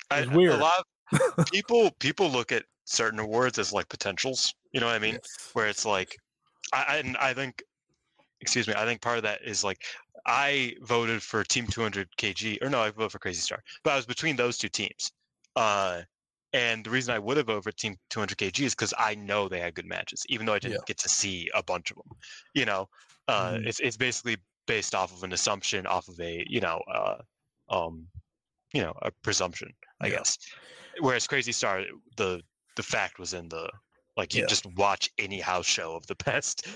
I, 0.10 0.22
It's 0.22 0.32
weird. 0.32 0.54
a 0.54 0.58
lot 0.58 0.86
of 1.12 1.46
people 1.52 1.92
people 2.00 2.30
look 2.30 2.52
at 2.52 2.64
certain 2.86 3.20
awards 3.20 3.60
as 3.60 3.74
like 3.74 3.90
potentials. 3.90 4.54
You 4.72 4.80
know 4.80 4.88
what 4.88 4.96
I 4.96 5.00
mean? 5.00 5.14
Yes. 5.14 5.50
Where 5.54 5.68
it's 5.68 5.86
like, 5.86 6.16
I 6.74 6.98
and 6.98 7.18
I 7.18 7.34
think, 7.34 7.64
excuse 8.42 8.68
me, 8.68 8.74
I 8.76 8.86
think 8.86 9.02
part 9.02 9.18
of 9.18 9.24
that 9.24 9.44
is 9.44 9.64
like 9.64 9.86
I 10.26 10.76
voted 10.82 11.24
for 11.24 11.44
Team 11.44 11.68
200 11.68 12.10
KG, 12.18 12.60
or 12.62 12.70
no, 12.70 12.82
I 12.82 12.92
voted 12.92 13.12
for 13.14 13.20
Crazy 13.20 13.42
Star, 13.42 13.64
but 13.84 13.94
I 13.94 13.96
was 13.98 14.06
between 14.06 14.36
those 14.38 14.58
two 14.58 14.70
teams. 14.70 15.12
Uh, 15.56 16.04
and 16.54 16.86
the 16.86 16.90
reason 16.92 17.14
I 17.14 17.20
would 17.20 17.38
have 17.38 17.48
voted 17.48 17.64
for 17.64 17.72
Team 17.74 17.98
200 18.10 18.38
KG 18.38 18.66
is 18.66 18.76
because 18.76 18.94
I 18.98 19.16
know 19.16 19.48
they 19.50 19.60
had 19.60 19.76
good 19.76 19.86
matches, 19.88 20.26
even 20.30 20.46
though 20.46 20.54
I 20.54 20.60
didn't 20.60 20.86
Yeah. 20.86 20.88
get 20.88 20.98
to 21.00 21.10
see 21.10 21.50
a 21.54 21.64
bunch 21.64 21.92
of 21.92 21.98
them. 21.98 22.18
You 22.54 22.66
know, 22.66 22.90
uh, 23.28 23.58
Mhm. 23.58 23.66
it's 23.66 23.80
it's 23.82 23.98
basically 23.98 24.38
based 24.68 24.96
off 24.96 25.14
of 25.14 25.24
an 25.24 25.34
assumption, 25.34 25.88
off 25.88 26.08
of 26.10 26.20
a 26.20 26.46
you 26.50 26.62
know, 26.62 26.82
uh, 26.94 27.22
um, 27.70 28.10
you 28.74 28.82
know, 28.82 28.94
a 29.02 29.12
presumption, 29.24 29.72
I 30.02 30.10
Yeah. 30.10 30.12
guess. 30.12 30.38
Whereas 31.00 31.28
Crazy 31.28 31.52
Star, 31.52 31.86
the 32.18 32.42
the 32.76 32.84
fact 32.84 33.20
was 33.20 33.34
in 33.34 33.50
the 33.50 33.72
like 34.18 34.34
you 34.34 34.42
Yeah. 34.42 34.48
just 34.48 34.66
watch 34.76 35.12
any 35.18 35.40
house 35.40 35.66
show 35.66 35.96
of 35.96 36.06
the 36.08 36.16
past 36.28 36.68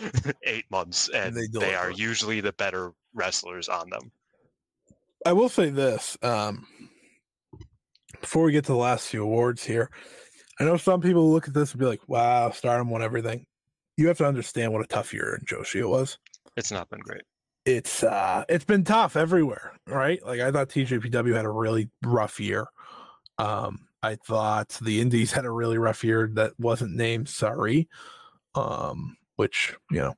eight 0.43 0.65
months, 0.71 1.09
and, 1.09 1.35
they 1.35 1.47
they, 1.47 1.75
are 1.75 1.91
usually 1.91 2.39
the 2.39 2.53
better 2.53 2.91
wrestlers 3.13 3.67
on 3.67 3.89
them. 3.89 4.11
I 5.25 5.33
will 5.33 5.49
say 5.49 5.69
this. 5.69 6.17
Um, 6.21 6.67
before 8.19 8.43
we 8.43 8.51
get 8.51 8.65
to 8.65 8.71
the 8.71 8.77
last 8.77 9.07
few 9.07 9.23
awards 9.23 9.63
here, 9.63 9.89
I 10.59 10.63
know 10.63 10.77
some 10.77 11.01
people 11.01 11.31
look 11.31 11.47
at 11.47 11.53
this 11.53 11.71
and 11.71 11.79
be 11.79 11.85
like, 11.85 12.07
wow, 12.07 12.51
Stardom 12.51 12.89
won 12.89 13.01
everything. 13.01 13.45
You 13.97 14.07
have 14.07 14.17
to 14.19 14.25
understand 14.25 14.71
what 14.73 14.83
a 14.83 14.87
tough 14.87 15.13
year 15.13 15.35
in 15.39 15.45
Joshi 15.45 15.79
it 15.81 15.87
was. 15.87 16.17
It's 16.55 16.71
not 16.71 16.89
been 16.89 16.99
great. 16.99 17.23
It's 17.65 18.03
uh 18.03 18.43
it's 18.49 18.65
been 18.65 18.83
tough 18.83 19.15
everywhere, 19.15 19.73
right? 19.87 20.23
Like 20.25 20.39
I 20.39 20.51
thought 20.51 20.69
TJPW 20.69 21.35
had 21.35 21.45
a 21.45 21.49
really 21.49 21.89
rough 22.03 22.39
year. 22.39 22.65
Um, 23.37 23.87
I 24.03 24.15
thought 24.15 24.77
the 24.81 24.99
Indies 25.01 25.31
had 25.31 25.45
a 25.45 25.51
really 25.51 25.77
rough 25.77 26.03
year 26.03 26.29
that 26.33 26.53
wasn't 26.59 26.95
named 26.95 27.27
Sareee. 27.27 27.87
Um, 28.55 29.15
which, 29.37 29.73
you 29.89 29.99
know, 29.99 30.13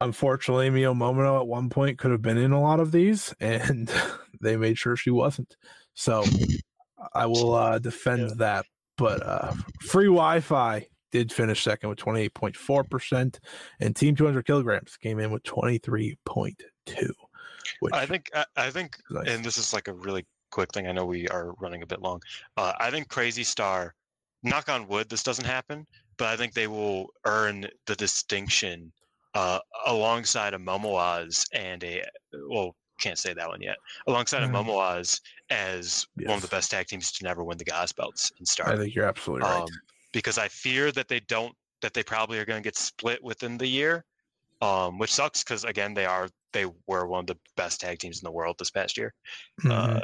unfortunately 0.00 0.68
Mio 0.70 0.94
Momino 0.94 1.40
at 1.40 1.46
one 1.46 1.68
point 1.70 1.98
could 1.98 2.10
have 2.10 2.22
been 2.22 2.38
in 2.38 2.52
a 2.52 2.60
lot 2.60 2.80
of 2.80 2.92
these 2.92 3.34
and 3.40 3.90
they 4.40 4.56
made 4.56 4.78
sure 4.78 4.96
she 4.96 5.10
wasn't. 5.10 5.56
So 5.94 6.24
I 7.14 7.26
will 7.26 7.54
uh 7.54 7.78
defend 7.78 8.22
Yeah. 8.30 8.34
that. 8.38 8.66
But 8.96 9.24
uh 9.24 9.52
free 9.82 10.06
Wi-Fi 10.06 10.86
did 11.12 11.32
finish 11.32 11.62
second 11.64 11.88
with 11.88 11.98
28.4%, 11.98 13.38
and 13.80 13.96
Team 13.96 14.14
200 14.14 14.44
kilograms 14.46 14.96
came 14.96 15.18
in 15.18 15.30
with 15.32 15.42
23.2. 15.42 16.16
Which 17.80 17.94
I 17.94 18.06
think 18.06 18.30
I, 18.34 18.44
I 18.56 18.70
think, 18.70 18.96
nice. 19.10 19.28
and 19.28 19.44
this 19.44 19.56
is 19.56 19.72
like 19.72 19.88
a 19.88 19.92
really 19.94 20.24
quick 20.50 20.72
thing. 20.72 20.86
I 20.86 20.92
know 20.92 21.06
we 21.06 21.28
are 21.28 21.52
running 21.54 21.82
a 21.82 21.86
bit 21.86 22.00
long. 22.00 22.20
Uh, 22.56 22.72
I 22.80 22.90
think 22.90 23.08
Crazy 23.08 23.44
Star, 23.44 23.94
knock 24.42 24.68
on 24.68 24.88
wood, 24.88 25.08
this 25.08 25.22
doesn't 25.22 25.44
happen, 25.44 25.86
but 26.16 26.28
I 26.28 26.36
think 26.36 26.54
they 26.54 26.66
will 26.66 27.08
earn 27.24 27.66
the 27.86 27.96
distinction 27.96 28.92
uh, 29.34 29.60
alongside 29.86 30.54
a 30.54 30.58
Momoaz 30.58 31.46
and 31.54 31.82
a 31.84 32.04
well, 32.48 32.76
can't 32.98 33.18
say 33.18 33.32
that 33.32 33.48
one 33.48 33.62
yet. 33.62 33.76
Alongside 34.06 34.42
Mhm. 34.42 34.50
a 34.50 34.52
Momoaz 34.52 35.20
as 35.50 36.06
one 36.16 36.36
of 36.36 36.42
the 36.42 36.48
best 36.48 36.70
tag 36.70 36.86
teams 36.86 37.12
to 37.12 37.24
never 37.24 37.44
win 37.44 37.56
the 37.58 37.64
Goss 37.64 37.92
belts 37.92 38.30
in 38.38 38.44
Star. 38.46 38.68
I 38.72 38.76
think 38.76 38.94
you're 38.94 39.06
absolutely 39.06 39.48
right. 39.48 39.62
um, 39.62 39.68
because 40.12 40.36
I 40.38 40.48
fear 40.48 40.92
that 40.92 41.08
they 41.08 41.20
don't 41.20 41.56
that 41.80 41.94
they 41.94 42.02
probably 42.02 42.38
are 42.38 42.44
going 42.44 42.62
to 42.62 42.66
get 42.66 42.76
split 42.76 43.22
within 43.22 43.56
the 43.56 43.66
year, 43.66 44.04
um, 44.60 44.98
which 44.98 45.12
sucks 45.12 45.42
because 45.42 45.64
again 45.64 45.94
they 45.94 46.04
are 46.06 46.28
they 46.52 46.66
were 46.86 47.06
one 47.06 47.20
of 47.20 47.26
the 47.26 47.38
best 47.56 47.80
tag 47.80 48.00
teams 48.00 48.20
in 48.20 48.24
the 48.24 48.32
world 48.32 48.56
this 48.58 48.70
past 48.70 48.96
year, 48.98 49.14
Mhm. 49.64 49.70
uh, 49.72 50.00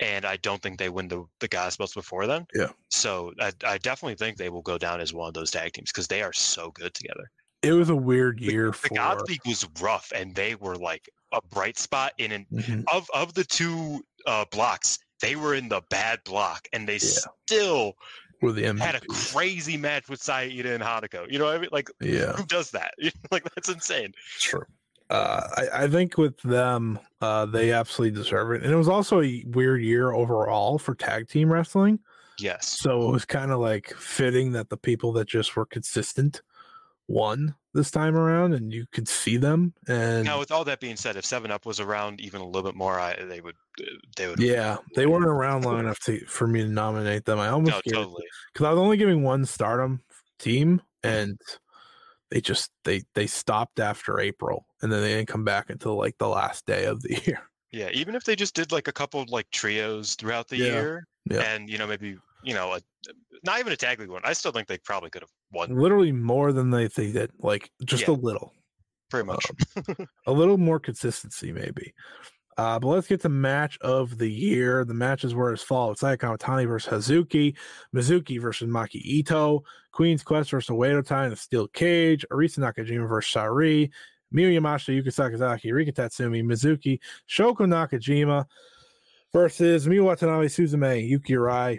and 0.00 0.24
I 0.24 0.36
don't 0.38 0.62
think 0.62 0.78
they 0.78 0.88
win 0.88 1.08
the 1.08 1.24
the 1.40 1.48
Goss 1.48 1.76
belts 1.76 1.94
before 1.94 2.26
them. 2.26 2.46
Yeah. 2.54 2.70
So 2.90 3.32
I, 3.40 3.52
I 3.64 3.78
definitely 3.78 4.16
think 4.16 4.36
they 4.36 4.48
will 4.50 4.62
go 4.62 4.78
down 4.78 5.00
as 5.00 5.12
one 5.12 5.28
of 5.28 5.34
those 5.34 5.50
tag 5.50 5.72
teams 5.72 5.90
because 5.92 6.08
they 6.08 6.22
are 6.22 6.32
so 6.32 6.70
good 6.72 6.94
together. 6.94 7.30
it 7.62 7.72
was 7.72 7.90
a 7.90 7.96
weird 7.96 8.40
year 8.40 8.66
The 8.66 8.72
for 8.72 8.88
God 8.94 9.28
League 9.28 9.40
was 9.46 9.66
rough, 9.80 10.12
and 10.14 10.34
they 10.34 10.54
were 10.54 10.76
like 10.76 11.08
a 11.32 11.40
bright 11.50 11.78
spot 11.78 12.12
in 12.18 12.32
an 12.32 12.46
Mhm. 12.52 12.84
of 12.92 13.08
of 13.12 13.34
the 13.34 13.44
two 13.44 14.04
uh, 14.26 14.44
blocks. 14.50 14.98
They 15.20 15.34
were 15.36 15.54
in 15.54 15.68
the 15.68 15.82
bad 15.90 16.22
block, 16.24 16.68
and 16.72 16.88
they 16.88 16.98
Yeah. 16.98 17.26
still 17.46 17.94
were 18.40 18.52
the 18.52 18.62
had 18.78 18.94
a 18.94 19.00
crazy 19.08 19.76
match 19.76 20.08
with 20.08 20.22
Saida 20.22 20.72
and 20.72 20.82
Hanako. 20.82 21.30
You 21.30 21.38
know 21.40 21.46
what 21.46 21.56
I 21.56 21.58
mean? 21.58 21.70
Like, 21.72 21.90
Yeah, 22.00 22.32
who 22.34 22.46
does 22.46 22.70
that? 22.70 22.94
like, 23.32 23.42
that's 23.54 23.68
insane. 23.68 24.12
true. 24.38 24.64
Uh, 25.10 25.46
I, 25.56 25.84
I 25.84 25.88
think 25.88 26.18
with 26.18 26.38
them, 26.42 26.98
uh, 27.20 27.46
they 27.46 27.72
absolutely 27.72 28.18
deserve 28.18 28.52
it. 28.52 28.62
And 28.62 28.72
it 28.72 28.76
was 28.76 28.88
also 28.88 29.22
a 29.22 29.44
weird 29.48 29.82
year 29.82 30.12
overall 30.12 30.78
for 30.78 30.94
tag 30.94 31.28
team 31.28 31.50
wrestling. 31.52 31.98
Yes. 32.38 32.78
So 32.80 33.08
it 33.08 33.12
was 33.12 33.24
kind 33.24 33.50
of 33.50 33.58
like 33.58 33.92
fitting 33.96 34.52
that 34.52 34.68
the 34.68 34.76
people 34.76 35.12
that 35.14 35.26
just 35.26 35.56
were 35.56 35.66
consistent 35.66 36.42
won 37.08 37.54
this 37.72 37.90
time 37.90 38.16
around, 38.16 38.52
and 38.52 38.72
you 38.72 38.86
could 38.92 39.08
see 39.08 39.36
them. 39.38 39.72
And 39.88 40.24
Now, 40.24 40.38
with 40.38 40.50
all 40.52 40.64
that 40.64 40.78
being 40.78 40.96
said, 40.96 41.16
if 41.16 41.24
7Upp 41.24 41.64
was 41.64 41.80
around 41.80 42.20
even 42.20 42.40
a 42.40 42.46
little 42.46 42.68
bit 42.68 42.76
more, 42.76 43.00
I, 43.00 43.16
they 43.24 43.40
would, 43.40 43.54
they 44.16 44.28
would. 44.28 44.40
yeah, 44.40 44.76
they 44.94 45.06
weren't 45.06 45.24
around 45.26 45.64
long 45.64 45.78
enough 45.80 46.00
to 46.00 46.20
for 46.26 46.46
me 46.46 46.60
to 46.62 46.68
nominate 46.68 47.24
them. 47.24 47.38
I 47.38 47.48
almost 47.48 47.76
No, 47.76 47.80
gave 47.84 47.94
totally. 47.94 48.24
because 48.52 48.66
I 48.66 48.70
was 48.70 48.78
only 48.78 48.96
giving 48.98 49.22
one 49.22 49.44
stardom 49.46 50.02
team 50.38 50.82
Mm-hmm. 51.04 51.34
They 52.30 52.40
just 52.40 52.70
they 52.84 53.02
they 53.14 53.26
stopped 53.26 53.80
after 53.80 54.20
April 54.20 54.66
and 54.82 54.92
then 54.92 55.00
they 55.00 55.14
didn't 55.14 55.28
come 55.28 55.44
back 55.44 55.70
until 55.70 55.96
like 55.96 56.16
the 56.18 56.28
last 56.28 56.66
day 56.66 56.84
of 56.84 57.02
the 57.02 57.20
year. 57.26 57.42
Yeah, 57.70 57.90
even 57.92 58.14
if 58.14 58.24
they 58.24 58.36
just 58.36 58.54
did 58.54 58.72
like 58.72 58.88
a 58.88 58.92
couple 58.92 59.24
like 59.28 59.50
trios 59.50 60.14
throughout 60.14 60.48
the 60.48 60.56
Yeah, 60.56 60.64
year, 60.64 61.06
yeah. 61.30 61.42
and 61.54 61.68
you 61.68 61.78
know 61.78 61.86
maybe 61.86 62.16
you 62.42 62.54
know 62.54 62.72
a, 62.72 62.80
not 63.44 63.60
even 63.60 63.72
a 63.72 63.76
tag 63.76 64.00
league 64.00 64.10
one, 64.10 64.22
I 64.24 64.32
still 64.32 64.52
think 64.52 64.68
they 64.68 64.78
probably 64.78 65.10
could 65.10 65.22
have 65.22 65.30
won 65.52 65.74
Literally 65.76 66.12
more 66.12 66.52
than 66.52 66.70
they, 66.70 66.88
think 66.88 67.14
that 67.14 67.30
Like 67.38 67.70
just 67.84 68.04
Yeah. 68.04 68.10
a 68.10 68.16
little. 68.16 68.52
pretty 69.10 69.28
um, 69.28 69.36
much. 69.36 70.06
a 70.26 70.32
little 70.32 70.58
more 70.58 70.80
consistency 70.80 71.52
maybe. 71.52 71.92
Uh, 72.58 72.76
but 72.76 72.88
let's 72.88 73.06
get 73.06 73.20
to 73.20 73.28
match 73.28 73.78
of 73.82 74.18
the 74.18 74.28
year. 74.28 74.84
The 74.84 74.92
matches 74.92 75.32
were 75.32 75.52
as 75.52 75.62
follows: 75.62 76.00
Saya 76.00 76.16
Kamatani 76.16 76.66
versus 76.66 76.92
Hazuki, 76.92 77.56
Mizuki 77.94 78.40
versus 78.40 78.68
Maki 78.68 79.00
Ito, 79.04 79.62
Queen's 79.92 80.24
Quest 80.24 80.50
versus 80.50 80.74
Oedo 80.74 81.06
Tai 81.06 81.24
in 81.24 81.30
the 81.30 81.36
steel 81.36 81.68
cage, 81.68 82.26
Arisa 82.32 82.58
Nakajima 82.58 83.08
versus 83.08 83.32
Sareee, 83.32 83.90
Miyu 84.34 84.58
Yamashita, 84.58 85.00
Yuka 85.00 85.06
Sakazaki, 85.06 85.72
Rika 85.72 85.92
Tatsumi, 85.92 86.42
Mizuki, 86.42 86.98
Shoko 87.28 87.58
Nakajima 87.60 88.44
versus 89.32 89.86
Miyu 89.86 90.04
Watanabe, 90.04 90.46
Suzume, 90.46 91.08
Yuki 91.08 91.34
Arai, 91.34 91.78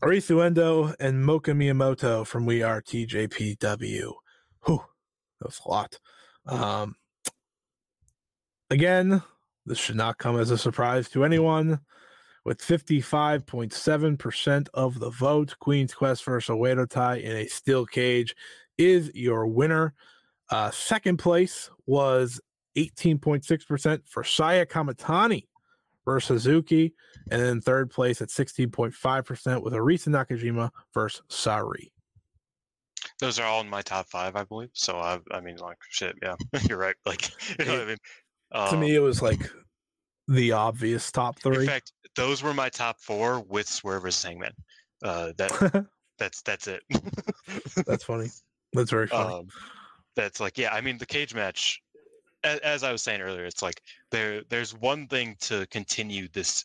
Arisu 0.00 0.46
Endo, 0.46 0.94
and 1.00 1.24
Moka 1.24 1.52
Miyamoto 1.56 2.24
from 2.24 2.46
We 2.46 2.62
Are 2.62 2.80
TJPW. 2.80 4.12
Whew, 4.64 4.84
that 5.40 5.46
was 5.46 5.60
a 5.66 5.68
lot. 5.68 5.98
Um, 6.46 6.94
again, 8.70 9.22
this 9.66 9.78
should 9.78 9.96
not 9.96 10.18
come 10.18 10.38
as 10.38 10.50
a 10.50 10.58
surprise 10.58 11.08
to 11.10 11.24
anyone. 11.24 11.80
With 12.44 12.60
55.7% 12.60 14.68
of 14.72 14.98
the 14.98 15.10
vote, 15.10 15.56
Queen's 15.60 15.94
Quest 15.94 16.24
versus 16.24 16.54
Oedo 16.54 16.88
Tai 16.88 17.16
in 17.16 17.36
a 17.36 17.46
steel 17.46 17.84
cage 17.84 18.34
is 18.78 19.10
your 19.14 19.46
winner. 19.46 19.92
Uh, 20.48 20.70
second 20.70 21.18
place 21.18 21.70
was 21.86 22.40
18.6% 22.76 24.00
for 24.06 24.24
Saya 24.24 24.64
Kamatani 24.64 25.48
versus 26.04 26.44
Suzuki. 26.44 26.94
And 27.30 27.42
then 27.42 27.60
third 27.60 27.90
place 27.90 28.22
at 28.22 28.28
16.5% 28.28 29.62
with 29.62 29.74
Arisa 29.74 30.08
Nakajima 30.08 30.70
versus 30.94 31.22
Sareee. 31.28 31.90
Those 33.18 33.38
are 33.38 33.46
all 33.46 33.60
in 33.60 33.68
my 33.68 33.82
top 33.82 34.08
five, 34.08 34.36
I 34.36 34.44
believe. 34.44 34.70
So 34.74 34.98
I, 34.98 35.18
I 35.30 35.40
mean, 35.40 35.56
like 35.56 35.78
shit, 35.88 36.16
yeah, 36.22 36.36
you're 36.68 36.78
right. 36.78 36.94
Like, 37.06 37.30
you 37.58 37.64
know 37.64 37.72
what 37.72 37.82
I 37.82 37.86
mean? 37.86 37.96
To 38.52 38.58
Um, 38.74 38.80
me, 38.80 38.94
it 38.94 39.00
was 39.00 39.22
like 39.22 39.40
the 40.28 40.52
obvious 40.52 41.10
top 41.10 41.38
three. 41.40 41.56
in 41.56 41.66
fact, 41.66 41.92
those 42.16 42.42
were 42.42 42.54
my 42.54 42.68
top 42.68 43.00
four 43.00 43.40
with 43.40 43.68
Swerve 43.68 44.02
versus 44.02 44.22
Hangman. 44.22 44.52
Uh, 45.02 45.32
that 45.38 45.86
that's 46.18 46.42
that's 46.42 46.66
it. 46.68 46.82
That's 47.86 48.04
funny. 48.04 48.28
That's 48.72 48.90
very 48.90 49.06
funny. 49.08 49.34
um, 49.34 49.48
that's 50.16 50.40
like 50.40 50.58
yeah 50.58 50.74
i 50.74 50.80
mean 50.80 50.98
the 50.98 51.06
cage 51.06 51.34
match 51.36 51.80
as, 52.42 52.58
as 52.60 52.82
i 52.82 52.90
was 52.90 53.00
saying 53.00 53.20
earlier 53.20 53.44
it's 53.44 53.62
like 53.62 53.80
there 54.10 54.42
there's 54.48 54.74
one 54.74 55.06
thing 55.06 55.36
to 55.40 55.64
continue 55.68 56.26
this 56.32 56.64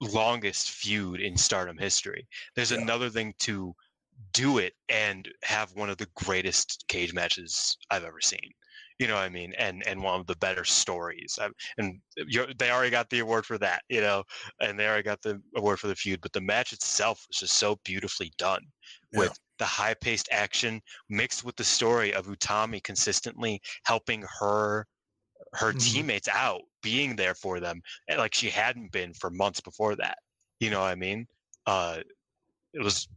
longest 0.00 0.70
feud 0.70 1.20
in 1.20 1.36
stardom 1.36 1.76
history 1.76 2.26
there's 2.54 2.70
Yeah. 2.70 2.78
another 2.78 3.10
thing 3.10 3.34
to 3.40 3.74
do 4.32 4.58
it 4.58 4.74
and 4.88 5.28
have 5.42 5.74
one 5.74 5.90
of 5.90 5.98
the 5.98 6.06
greatest 6.14 6.84
cage 6.88 7.12
matches 7.12 7.76
i've 7.90 8.04
ever 8.04 8.20
seen 8.20 8.52
you 8.98 9.06
know 9.06 9.14
what 9.14 9.22
i 9.22 9.28
mean 9.28 9.52
and 9.54 9.86
and 9.86 10.02
one 10.02 10.20
of 10.20 10.26
the 10.26 10.36
better 10.36 10.64
stories 10.64 11.38
and 11.78 12.00
you're, 12.16 12.46
they 12.58 12.70
already 12.70 12.90
got 12.90 13.10
the 13.10 13.18
award 13.18 13.44
for 13.44 13.58
that 13.58 13.82
you 13.88 14.00
know 14.00 14.22
and 14.60 14.78
they 14.78 14.86
already 14.86 15.02
got 15.02 15.20
the 15.22 15.40
award 15.56 15.78
for 15.78 15.86
the 15.88 15.94
feud 15.94 16.20
but 16.20 16.32
the 16.32 16.40
match 16.40 16.72
itself 16.72 17.24
was 17.28 17.38
just 17.38 17.56
so 17.56 17.76
beautifully 17.84 18.32
done 18.38 18.62
Yeah. 19.12 19.30
with 19.30 19.38
the 19.58 19.64
high-paced 19.64 20.28
action 20.30 20.80
mixed 21.08 21.44
with 21.44 21.56
the 21.56 21.64
story 21.64 22.12
of 22.12 22.26
Utami 22.26 22.82
consistently 22.82 23.60
helping 23.84 24.22
her 24.38 24.86
her 25.54 25.72
Mhm. 25.72 25.78
teammates 25.82 26.28
out, 26.28 26.62
being 26.82 27.16
there 27.16 27.34
for 27.34 27.60
them, 27.60 27.80
and 28.08 28.18
like 28.18 28.34
she 28.34 28.50
hadn't 28.50 28.92
been 28.92 29.14
for 29.14 29.30
months 29.30 29.60
before 29.60 29.96
that. 29.96 30.18
You 30.60 30.70
know 30.70 30.80
what 30.80 30.88
I 30.88 30.94
mean? 30.94 31.26
Uh, 31.66 32.02
it 32.74 32.82
was 32.82 33.08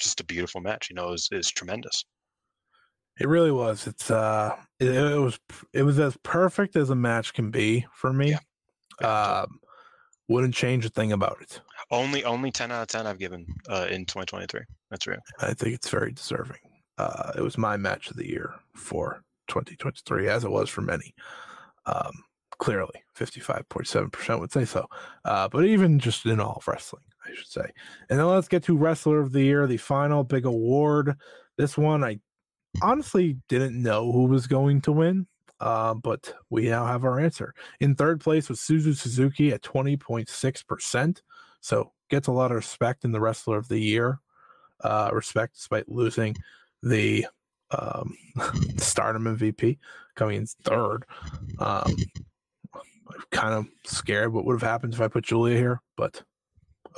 just 0.00 0.20
a 0.20 0.24
beautiful 0.24 0.60
match. 0.60 0.90
You 0.90 0.96
know, 0.96 1.08
it 1.08 1.12
was, 1.12 1.28
it 1.32 1.36
was 1.36 1.50
tremendous. 1.50 2.04
It 3.20 3.28
really 3.28 3.52
was. 3.52 3.86
It's 3.86 4.10
uh, 4.10 4.56
it, 4.80 4.88
it 4.88 5.20
was 5.20 5.38
it 5.72 5.82
was 5.82 5.98
as 5.98 6.16
perfect 6.22 6.76
as 6.76 6.90
a 6.90 6.94
match 6.94 7.32
can 7.32 7.50
be 7.50 7.86
for 7.92 8.12
me. 8.12 8.36
Yeah. 9.00 9.42
Um, 9.42 9.60
wouldn't 10.28 10.54
change 10.54 10.84
a 10.84 10.88
thing 10.88 11.12
about 11.12 11.38
it. 11.40 11.60
Only 11.90 12.24
only 12.24 12.50
ten 12.50 12.72
out 12.72 12.82
of 12.82 12.88
ten 12.88 13.06
I've 13.06 13.18
given 13.18 13.46
uh, 13.68 13.86
in 13.90 14.04
2023. 14.06 14.62
That's 14.90 15.06
real. 15.06 15.18
I 15.40 15.54
think 15.54 15.74
it's 15.74 15.90
very 15.90 16.12
deserving. 16.12 16.58
Uh, 16.98 17.32
it 17.36 17.42
was 17.42 17.58
my 17.58 17.76
match 17.76 18.10
of 18.10 18.16
the 18.16 18.28
year 18.28 18.54
for 18.74 19.22
2023, 19.48 20.28
as 20.28 20.44
it 20.44 20.50
was 20.50 20.68
for 20.70 20.80
many. 20.80 21.14
Um, 21.86 22.12
clearly, 22.58 23.02
55.7% 23.16 24.40
would 24.40 24.52
say 24.52 24.64
so. 24.64 24.86
Uh, 25.24 25.48
but 25.48 25.64
even 25.64 25.98
just 25.98 26.24
in 26.24 26.40
all 26.40 26.54
of 26.56 26.68
wrestling, 26.68 27.02
I 27.26 27.34
should 27.34 27.48
say. 27.48 27.68
And 28.08 28.18
then 28.18 28.26
let's 28.26 28.48
get 28.48 28.62
to 28.64 28.76
Wrestler 28.76 29.20
of 29.20 29.32
the 29.32 29.42
Year, 29.42 29.66
the 29.66 29.76
final 29.76 30.22
big 30.22 30.46
award. 30.46 31.16
This 31.58 31.76
one, 31.76 32.04
I 32.04 32.20
honestly 32.82 33.38
didn't 33.48 33.80
know 33.80 34.10
who 34.12 34.24
was 34.24 34.46
going 34.46 34.80
to 34.82 34.92
win, 34.92 35.26
uh, 35.60 35.94
but 35.94 36.34
we 36.50 36.68
now 36.68 36.86
have 36.86 37.04
our 37.04 37.20
answer. 37.20 37.54
In 37.80 37.94
third 37.94 38.20
place 38.20 38.48
was 38.48 38.60
Suzu 38.60 38.96
Suzuki 38.96 39.52
at 39.52 39.62
20.6%. 39.62 41.22
So 41.60 41.92
gets 42.10 42.28
a 42.28 42.32
lot 42.32 42.50
of 42.50 42.56
respect 42.56 43.04
in 43.04 43.12
the 43.12 43.20
Wrestler 43.20 43.56
of 43.56 43.68
the 43.68 43.78
Year 43.78 44.20
uh, 44.82 45.10
respect 45.12 45.54
despite 45.54 45.88
losing 45.88 46.36
the 46.82 47.26
um, 47.70 48.16
Stardom 48.76 49.24
MVP 49.24 49.78
coming 50.14 50.36
in 50.36 50.46
third. 50.46 51.04
Um, 51.58 51.94
I'm 52.74 53.22
kind 53.30 53.54
of 53.54 53.66
scared 53.84 54.32
what 54.32 54.44
would 54.44 54.60
have 54.60 54.70
happened 54.70 54.94
if 54.94 55.00
I 55.00 55.08
put 55.08 55.24
Giulia 55.24 55.56
here, 55.56 55.80
but 55.96 56.22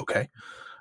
okay. 0.00 0.28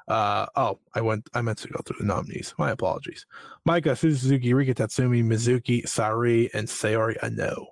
Uh, 0.07 0.45
oh, 0.55 0.79
I 0.93 1.01
went. 1.01 1.27
I 1.33 1.41
meant 1.41 1.57
to 1.59 1.67
go 1.67 1.81
through 1.85 1.97
the 1.99 2.05
nominees. 2.05 2.53
My 2.57 2.71
apologies. 2.71 3.25
Maika 3.67 3.97
Suzuki, 3.97 4.53
Rika 4.53 4.73
Tatsumi, 4.75 5.23
Mizuki, 5.23 5.83
Sareee, 5.83 6.49
and 6.53 6.67
Saori 6.67 7.19
Anou. 7.21 7.65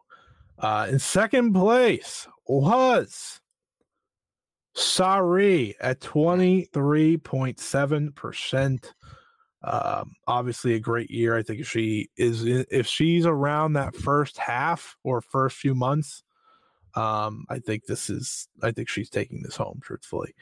Uh, 0.57 0.87
in 0.89 0.97
second 0.97 1.53
place 1.53 2.27
was 2.47 3.39
Sareee 4.75 5.75
at 5.79 5.99
23.7%. 5.99 8.93
Um, 9.65 10.11
obviously 10.27 10.73
a 10.73 10.79
great 10.79 11.09
year. 11.09 11.37
I 11.37 11.43
think 11.43 11.61
if 11.61 11.69
she 11.69 12.09
is 12.17 12.43
if 12.45 12.85
she's 12.85 13.25
around 13.25 13.71
that 13.73 13.95
first 13.95 14.37
half 14.37 14.97
or 15.03 15.21
first 15.21 15.55
few 15.57 15.73
months, 15.73 16.21
um, 16.95 17.45
I 17.49 17.59
think 17.59 17.85
this 17.85 18.09
is 18.09 18.49
I 18.61 18.71
think 18.71 18.89
she's 18.89 19.09
taking 19.09 19.41
this 19.41 19.55
home, 19.55 19.79
truthfully. 19.81 20.35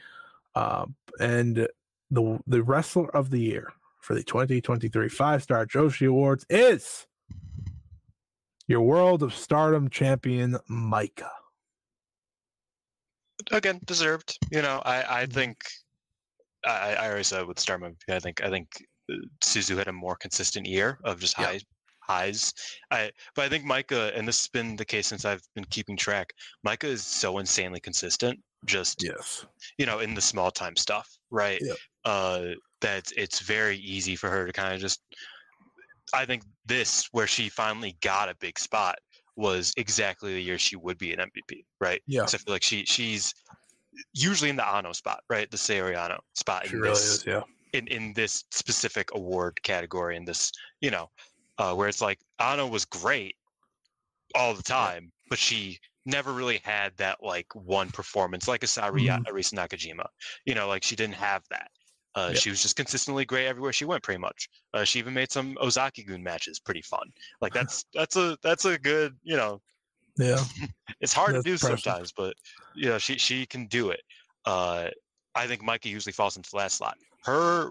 Um, 0.54 0.96
and 1.20 1.68
the 2.12 2.38
the 2.46 2.62
wrestler 2.62 3.08
of 3.16 3.30
the 3.30 3.40
year 3.40 3.72
for 4.00 4.14
the 4.14 4.22
2023 4.22 5.08
five 5.08 5.42
star 5.42 5.66
Joshi 5.66 6.06
Awards 6.08 6.44
is 6.50 7.06
your 8.68 8.82
World 8.82 9.22
of 9.22 9.34
Stardom 9.34 9.88
champion, 9.90 10.56
Maika. 10.70 11.28
Again, 13.50 13.80
deserved. 13.84 14.38
You 14.50 14.62
know, 14.62 14.80
I 14.84 15.22
I 15.22 15.26
think 15.26 15.56
I, 16.64 16.94
I 16.94 17.06
already 17.08 17.24
said 17.24 17.46
with 17.46 17.58
Star 17.58 17.78
MVP. 17.78 17.96
I 18.08 18.20
think 18.20 18.42
I 18.42 18.50
think 18.50 18.68
uh, 19.10 19.16
Suzu 19.42 19.76
had 19.76 19.88
a 19.88 19.92
more 19.92 20.14
consistent 20.16 20.66
year 20.66 20.98
of 21.04 21.18
just 21.18 21.36
Yeah. 21.38 21.46
high 21.46 21.60
highs. 22.00 22.52
I 22.90 23.10
but 23.34 23.44
I 23.46 23.48
think 23.48 23.64
Maika, 23.64 24.16
and 24.16 24.28
this 24.28 24.40
has 24.42 24.48
been 24.48 24.76
the 24.76 24.84
case 24.84 25.08
since 25.08 25.24
I've 25.24 25.42
been 25.54 25.64
keeping 25.66 25.96
track. 25.96 26.32
Maika 26.66 26.84
is 26.84 27.04
so 27.04 27.38
insanely 27.38 27.80
consistent. 27.80 28.38
Just 28.64 29.02
Yes. 29.02 29.44
you 29.78 29.86
know, 29.86 29.98
in 29.98 30.14
the 30.14 30.20
small 30.20 30.50
time 30.50 30.76
stuff, 30.76 31.08
right? 31.30 31.58
Yep. 31.60 31.76
Uh, 32.04 32.54
that 32.80 33.12
it's 33.16 33.40
very 33.40 33.76
easy 33.78 34.16
for 34.16 34.28
her 34.28 34.46
to 34.46 34.52
kind 34.52 34.74
of 34.74 34.80
just. 34.80 35.00
I 36.14 36.26
think 36.26 36.42
this, 36.66 37.08
where 37.12 37.26
she 37.26 37.48
finally 37.48 37.96
got 38.02 38.28
a 38.28 38.34
big 38.34 38.58
spot, 38.58 38.98
was 39.36 39.72
exactly 39.76 40.34
the 40.34 40.42
year 40.42 40.58
she 40.58 40.76
would 40.76 40.98
be 40.98 41.12
an 41.12 41.20
MVP, 41.20 41.64
right? 41.80 42.02
Yeah. 42.06 42.20
'Cause 42.22 42.34
I 42.34 42.38
feel 42.38 42.52
like 42.54 42.62
she 42.62 42.84
she's 42.84 43.32
usually 44.14 44.50
in 44.50 44.56
the 44.56 44.62
Anou 44.62 44.94
spot, 44.94 45.22
right? 45.30 45.50
The 45.50 45.56
Saori 45.56 45.94
Anou 45.96 46.18
spot 46.34 46.66
She 46.66 46.74
in 46.74 46.80
really 46.80 46.94
this 46.94 47.20
is, 47.20 47.26
yeah. 47.26 47.42
in, 47.72 47.86
in 47.88 48.12
this 48.14 48.44
specific 48.50 49.14
award 49.14 49.62
category 49.62 50.16
in 50.16 50.24
this, 50.24 50.50
you 50.80 50.90
know, 50.90 51.10
uh, 51.58 51.74
where 51.74 51.88
it's 51.88 52.00
like 52.02 52.18
Anou 52.40 52.68
was 52.70 52.84
great 52.84 53.36
all 54.34 54.54
the 54.54 54.62
time, 54.62 55.12
but 55.30 55.38
she 55.38 55.78
never 56.04 56.32
really 56.32 56.58
had 56.58 56.96
that 56.96 57.22
like 57.22 57.46
one 57.54 57.90
performance 57.90 58.48
like 58.48 58.62
a 58.64 58.66
Sareee 58.66 59.08
Mhm. 59.08 59.24
Arisa 59.26 59.54
Nakajima. 59.54 60.06
You 60.46 60.54
know, 60.54 60.68
like 60.68 60.82
she 60.82 60.96
didn't 60.96 61.14
have 61.14 61.42
that. 61.50 61.70
Uh, 62.14 62.30
Yeah. 62.32 62.38
She 62.38 62.50
was 62.50 62.60
just 62.62 62.76
consistently 62.76 63.24
great 63.24 63.46
everywhere 63.46 63.72
she 63.72 63.84
went, 63.84 64.02
pretty 64.02 64.20
much. 64.20 64.48
Uh, 64.74 64.84
she 64.84 64.98
even 64.98 65.14
made 65.14 65.32
some 65.32 65.56
Ozaki 65.60 66.02
Gun 66.02 66.22
matches 66.22 66.58
pretty 66.58 66.82
fun. 66.82 67.12
Like 67.40 67.52
that's 67.58 67.84
that's 67.94 68.16
a 68.16 68.36
that's 68.42 68.64
a 68.64 68.78
good 68.78 69.16
you 69.22 69.36
know 69.36 69.60
Yeah. 70.16 70.42
it's 71.00 71.12
hard 71.12 71.34
That's 71.34 71.44
to 71.44 71.50
do 71.50 71.56
sometimes, 71.56 72.12
but 72.12 72.34
you 72.74 72.88
know, 72.88 72.98
she 72.98 73.16
she 73.18 73.46
can 73.46 73.66
do 73.66 73.90
it. 73.90 74.02
Uh, 74.44 74.88
I 75.34 75.46
think 75.46 75.62
Maika 75.62 75.86
usually 75.86 76.12
falls 76.12 76.36
into 76.36 76.50
the 76.50 76.56
last 76.56 76.76
slot. 76.78 76.98
Her 77.24 77.70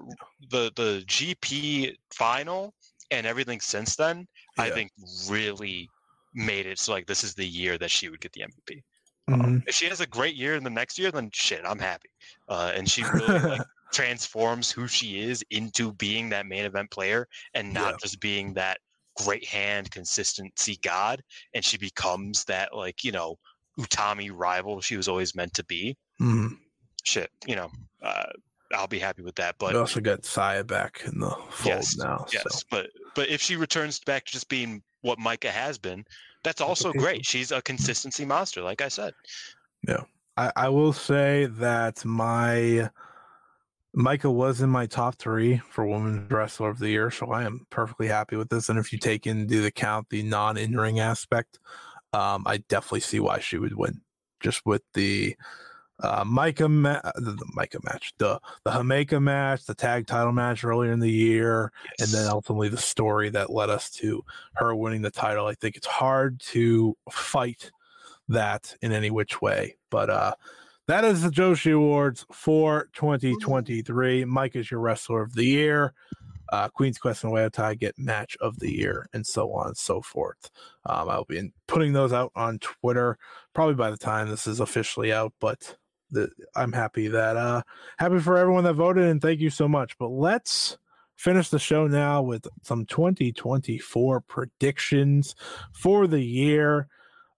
the 0.50 0.72
the 0.76 1.03
GP 1.08 1.95
final 2.14 2.74
and 3.11 3.28
everything 3.28 3.60
since 3.60 3.95
then, 3.95 4.28
I 4.58 4.70
think 4.70 4.92
really 5.30 5.90
made 6.34 6.66
it 6.66 6.80
so 6.80 6.94
like 6.94 7.06
this 7.08 7.24
is 7.26 7.34
the 7.36 7.45
year 7.45 7.78
that 7.78 7.92
she 7.92 8.08
would 8.10 8.22
get 8.22 8.32
the 8.32 8.42
MVP. 8.42 8.82
Mhm. 9.30 9.64
If 9.68 9.76
she 9.76 9.86
has 9.86 10.00
a 10.00 10.08
great 10.08 10.36
year 10.36 10.56
in 10.56 10.64
the 10.64 10.70
next 10.70 10.98
year, 10.98 11.11
then 11.11 11.30
shit, 11.34 11.61
I'm 11.66 11.78
happy. 11.78 12.10
Uh, 12.48 12.72
and 12.74 12.90
she 12.90 13.03
really 13.03 13.40
like 13.40 13.61
transforms 13.92 14.72
who 14.72 14.88
she 14.88 15.20
is 15.20 15.44
into 15.50 15.94
being 15.94 16.30
that 16.30 16.45
main 16.45 16.66
event 16.66 16.90
player 16.92 17.28
and 17.53 17.74
not 17.74 17.92
Yeah. 17.92 17.98
just 18.02 18.20
being 18.20 18.53
that 18.53 18.80
great 19.18 19.45
hand 19.45 19.92
consistency 19.92 20.80
god 20.82 21.22
and 21.53 21.66
she 21.66 21.78
becomes 21.78 22.45
that 22.45 22.74
like 22.74 23.03
you 23.03 23.11
know 23.11 23.38
Utami 23.80 24.32
rival 24.34 24.82
she 24.82 24.98
was 24.98 25.08
always 25.08 25.36
meant 25.36 25.53
to 25.53 25.64
be. 25.66 25.98
Mhm. 26.20 26.58
Shit, 27.03 27.30
you 27.48 27.56
know, 27.56 27.72
uh, 28.03 28.26
I'll 28.74 28.88
be 28.88 29.00
happy 29.00 29.24
with 29.24 29.36
that. 29.36 29.56
But 29.58 29.74
we 29.74 29.80
also 29.80 30.02
got 30.02 30.26
Saya 30.26 30.64
back 30.64 31.02
in 31.06 31.20
the 31.20 31.32
fold 31.50 31.66
yes, 31.66 31.98
now. 31.98 32.26
yes, 32.32 32.44
So. 32.48 32.60
but 32.70 32.90
but 33.16 33.30
if 33.30 33.42
she 33.42 33.56
returns 33.56 34.00
back 34.00 34.26
to 34.26 34.32
just 34.32 34.50
being 34.50 34.84
what 35.02 35.20
Maika 35.20 35.50
has 35.50 35.78
been, 35.78 36.06
that's 36.44 36.61
also 36.61 36.94
great. 36.94 37.26
She's 37.26 37.52
a 37.52 37.61
consistency 37.61 38.26
monster, 38.26 38.61
like 38.61 38.82
I 38.82 38.88
said. 38.88 39.14
I, 40.38 40.52
I 40.56 40.70
will 40.70 40.94
say 40.94 41.45
that 41.45 42.06
my 42.06 42.90
Maika 43.95 44.34
was 44.34 44.61
in 44.61 44.70
my 44.70 44.86
top 44.86 45.16
three 45.16 45.58
for 45.58 45.86
women's 45.86 46.32
wrestler 46.32 46.70
of 46.70 46.80
the 46.80 46.90
year, 46.90 47.11
so 47.11 47.32
I 47.32 47.44
am 47.44 47.68
perfectly 47.70 48.08
happy 48.08 48.38
with 48.38 48.50
this. 48.50 48.70
And 48.70 48.80
if 48.80 48.94
you 48.94 49.00
take 49.00 49.28
into 49.28 49.66
account 49.66 50.10
the 50.10 50.24
non-in 50.24 50.78
ring 50.78 51.00
aspect, 51.00 51.60
um, 52.14 52.44
I 52.45 52.58
definitely 52.70 53.02
see 53.02 53.20
why 53.20 53.40
she 53.40 53.58
would 53.58 53.76
win. 53.76 54.02
Just 54.40 54.66
with 54.66 54.82
the 54.94 55.36
uh, 56.02 56.24
Maika, 56.24 56.72
ma- 56.72 57.02
the, 57.16 57.32
the 57.32 57.45
Maika 57.56 57.84
match, 57.84 58.14
the 58.18 58.40
the 58.64 58.72
Jamaica 58.72 59.20
match, 59.20 59.66
the 59.66 59.76
tag 59.76 60.08
title 60.08 60.32
match 60.32 60.64
earlier 60.64 60.92
in 60.92 61.00
the 61.00 61.11
year, 61.11 61.72
and 62.00 62.10
then 62.10 62.28
ultimately 62.28 62.70
the 62.70 62.78
story 62.78 63.30
that 63.30 63.52
led 63.52 63.70
us 63.70 63.90
to 63.92 64.24
her 64.56 64.74
winning 64.74 65.02
the 65.02 65.11
title. 65.11 65.48
I 65.48 65.53
think 65.56 65.76
it's 65.76 65.88
hard 65.88 66.40
to 66.52 66.95
fight 67.11 67.72
that 68.30 68.76
in 68.82 68.94
any 68.94 69.11
which 69.11 69.42
way. 69.42 69.76
But 69.90 70.10
uh 70.10 70.34
that 70.92 71.06
is 71.06 71.22
the 71.22 71.30
Joshi 71.30 71.74
Awards 71.74 72.26
for 72.34 72.90
2023. 72.95 74.26
Maika 74.26 74.58
is 74.58 74.70
your 74.70 74.82
wrestler 74.82 75.22
of 75.22 75.36
the 75.36 75.45
year. 75.45 75.94
Uh, 76.50 76.68
Queen's 76.68 76.98
Quest 76.98 77.24
and 77.24 77.32
Waitai 77.32 77.80
get 77.80 77.98
match 77.98 78.36
of 78.42 78.60
the 78.60 78.70
year, 78.70 79.08
and 79.14 79.26
so 79.26 79.53
on 79.53 79.68
and 79.68 79.78
so 79.78 80.02
forth. 80.02 80.52
Um, 80.86 81.08
I'll 81.08 81.24
be 81.24 81.53
putting 81.66 81.94
those 81.94 82.11
out 82.11 82.34
on 82.36 82.60
Twitter 82.60 83.18
probably 83.53 83.76
by 83.76 83.90
the 83.90 83.95
time 83.95 84.28
this 84.28 84.48
is 84.48 84.60
officially 84.60 85.14
out. 85.14 85.32
But 85.40 85.78
the, 86.10 86.30
I'm 86.58 86.74
happy 86.74 87.08
that 87.08 87.38
uh, 87.38 87.61
happy 87.98 88.20
for 88.20 88.36
everyone 88.36 88.66
that 88.66 88.74
voted, 88.74 89.06
and 89.06 89.22
thank 89.22 89.40
you 89.40 89.50
so 89.50 89.70
much. 89.70 89.98
But 89.98 90.10
let's 90.10 90.78
finish 91.16 91.48
the 91.48 91.60
show 91.60 91.88
now 91.88 92.22
with 92.22 92.45
some 92.64 92.86
2024 92.86 94.20
predictions 94.20 95.36
for 95.72 96.06
the 96.06 96.22
year. 96.22 96.90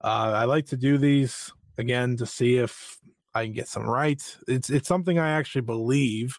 Uh, 0.04 0.34
I 0.34 0.46
like 0.46 0.66
to 0.68 0.78
do 0.78 0.98
these 0.98 1.54
again 1.78 2.18
to 2.18 2.26
see 2.26 2.58
if 2.58 3.00
I 3.36 3.46
can 3.46 3.54
get 3.54 3.68
some 3.68 3.84
right. 3.84 4.22
It's 4.48 4.70
it's 4.70 4.88
something 4.88 5.20
I 5.20 5.32
actually 5.32 5.62
believe 5.62 6.38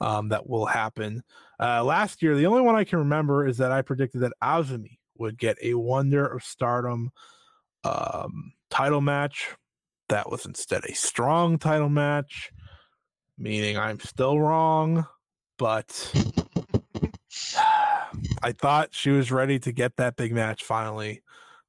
um, 0.00 0.28
that 0.28 0.48
will 0.48 0.66
happen. 0.66 1.22
Uh, 1.60 1.84
last 1.84 2.22
year, 2.22 2.36
the 2.36 2.46
only 2.46 2.62
one 2.62 2.74
I 2.74 2.84
can 2.84 2.98
remember 2.98 3.46
is 3.46 3.58
that 3.58 3.72
I 3.72 3.82
predicted 3.82 4.20
that 4.22 4.32
Azumi 4.42 4.98
would 5.16 5.38
get 5.38 5.56
a 5.62 5.74
Wonder 5.74 6.26
of 6.26 6.42
Stardom 6.42 7.10
um, 7.84 8.52
title 8.70 9.00
match. 9.00 9.48
That 10.08 10.30
was 10.30 10.44
instead 10.44 10.84
a 10.84 10.94
strong 10.94 11.58
title 11.58 11.88
match, 11.88 12.50
meaning 13.38 13.78
I'm 13.78 14.00
still 14.00 14.38
wrong, 14.38 15.06
but 15.56 16.12
I 18.42 18.52
thought 18.52 18.94
she 18.94 19.10
was 19.10 19.32
ready 19.32 19.58
to 19.60 19.72
get 19.72 19.96
that 19.96 20.16
big 20.16 20.32
match 20.32 20.62
finally. 20.62 21.22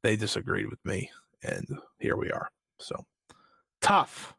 They 0.03 0.17
disagreed 0.17 0.69
with 0.69 0.83
me, 0.83 1.09
and 1.43 1.65
here 1.99 2.17
we 2.17 2.29
are. 2.29 2.49
So 2.77 3.05
tough, 3.81 4.34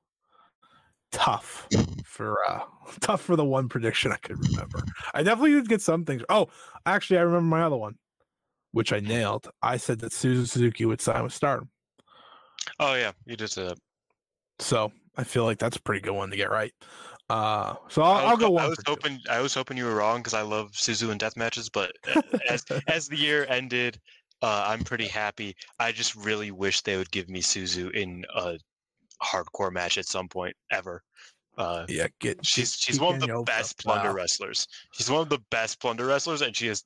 tough 1.17 1.67
for 2.05 2.39
uh 2.47 2.61
tough 3.01 3.23
for 3.23 3.37
the 3.37 3.45
one 3.45 3.69
prediction 3.69 4.13
I 4.13 4.17
could 4.17 4.39
remember. 4.39 4.81
I 5.15 5.23
definitely 5.23 5.53
did 5.53 5.69
get 5.69 5.81
some 5.83 6.05
things. 6.05 6.23
Oh, 6.29 6.49
actually, 6.85 7.19
I 7.19 7.23
remember 7.23 7.57
my 7.57 7.63
other 7.63 7.77
one, 7.77 7.97
which 8.73 8.93
I 8.93 9.01
nailed. 9.01 9.51
I 9.63 9.79
said 9.79 10.01
that 10.01 10.13
Suzu 10.13 10.47
Suzuki 10.47 10.85
would 10.85 11.01
sign 11.01 11.23
with 11.23 11.33
Stardom. 11.33 11.71
Oh 12.79 12.95
yeah, 12.95 13.13
you 13.25 13.37
just 13.37 13.59
uh, 13.59 13.75
So 14.59 14.93
I 15.17 15.25
feel 15.25 15.45
like 15.45 15.59
that's 15.59 15.77
a 15.77 15.83
pretty 15.83 16.01
good 16.01 16.13
one 16.15 16.31
to 16.31 16.37
get 16.37 16.51
right. 16.51 16.73
Uh, 17.29 17.75
so 17.89 18.03
I'll, 18.03 18.15
was, 18.15 18.25
I'll 18.25 18.37
go 18.37 18.51
one. 18.51 18.65
I 18.65 18.69
was 18.69 18.77
for 18.79 18.85
two. 18.85 18.91
hoping 18.93 19.21
I 19.31 19.41
was 19.41 19.55
hoping 19.55 19.77
you 19.77 19.87
were 19.87 19.97
wrong 19.97 20.19
because 20.19 20.35
I 20.35 20.43
love 20.43 20.73
Suzu 20.73 21.11
and 21.11 21.19
death 21.19 21.37
matches, 21.37 21.69
but 21.69 21.93
as 22.49 22.65
as 22.89 23.09
the 23.09 23.17
year 23.17 23.47
ended, 23.49 23.99
uh, 24.43 24.67
I'm 24.69 24.85
pretty 24.85 25.09
happy. 25.09 25.57
I 25.81 25.93
just 25.93 26.15
really 26.15 26.51
wish 26.51 26.83
they 26.83 26.97
would 26.97 27.11
give 27.11 27.29
me 27.29 27.41
Suzu 27.41 27.91
in 27.93 28.25
a 28.35 28.59
hardcore 29.23 29.73
match 29.73 29.99
at 29.99 30.07
some 30.07 30.29
point 30.29 30.57
ever. 30.71 31.03
Uh, 31.59 31.87
Yeah, 31.89 32.09
get 32.21 32.45
she's 32.45 32.75
she's 32.77 33.01
one 33.01 33.15
of 33.15 33.21
the 33.21 33.43
best 33.45 33.79
plunder 33.83 34.09
Wow. 34.09 34.15
wrestlers. 34.15 34.67
She's 34.93 35.11
one 35.11 35.23
of 35.23 35.29
the 35.29 35.41
best 35.51 35.81
plunder 35.81 36.07
wrestlers, 36.07 36.43
and 36.43 36.55
she 36.55 36.69
is 36.69 36.85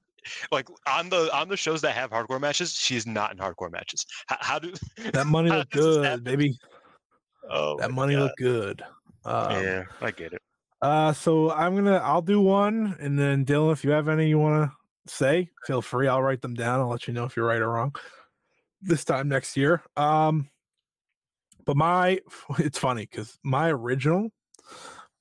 like 0.53 0.69
on 0.87 1.09
the 1.09 1.35
on 1.37 1.49
the 1.49 1.57
shows 1.57 1.81
that 1.83 1.95
have 1.95 2.11
hardcore 2.11 2.41
matches. 2.41 2.73
She 2.75 2.95
is 2.97 3.07
not 3.07 3.33
in 3.33 3.39
hardcore 3.39 3.71
matches. 3.73 4.07
How, 4.27 4.37
how 4.41 4.59
do 4.59 4.73
That 5.13 5.27
money 5.27 5.51
how 5.51 5.59
looked 5.59 5.73
does 5.73 5.87
this 5.87 5.97
good, 5.97 6.25
baby. 6.25 6.57
Oh, 7.51 7.79
That 7.79 7.91
money 7.91 8.15
God. 8.15 8.23
looked 8.23 8.39
good. 8.39 8.83
Um, 9.25 9.63
yeah, 9.63 9.85
I 10.01 10.11
get 10.13 10.33
it. 10.33 10.43
Uh, 10.83 11.13
so 11.13 11.51
I'm 11.51 11.75
gonna 11.75 11.97
I'll 11.97 12.23
do 12.23 12.41
one, 12.41 12.97
and 13.01 13.19
then 13.19 13.45
Dylan, 13.45 13.73
if 13.73 13.85
you 13.85 13.91
have 13.91 14.09
any 14.09 14.29
you 14.29 14.39
want 14.39 14.71
to 14.71 15.13
say, 15.13 15.51
feel 15.67 15.83
free. 15.83 16.07
I'll 16.09 16.23
write 16.23 16.43
them 16.43 16.55
down. 16.55 16.81
I'll 16.81 16.89
let 16.89 17.07
you 17.09 17.13
know 17.13 17.25
if 17.25 17.37
you're 17.37 17.47
right 17.47 17.61
or 17.61 17.71
wrong. 17.71 17.95
This 18.81 19.05
time 19.05 19.29
next 19.29 19.57
year. 19.57 19.83
Um, 19.97 20.49
but 21.65 21.77
my 21.77 22.21
it's 22.59 22.79
funny 22.79 23.09
because 23.11 23.39
my 23.43 23.71
original 23.71 24.31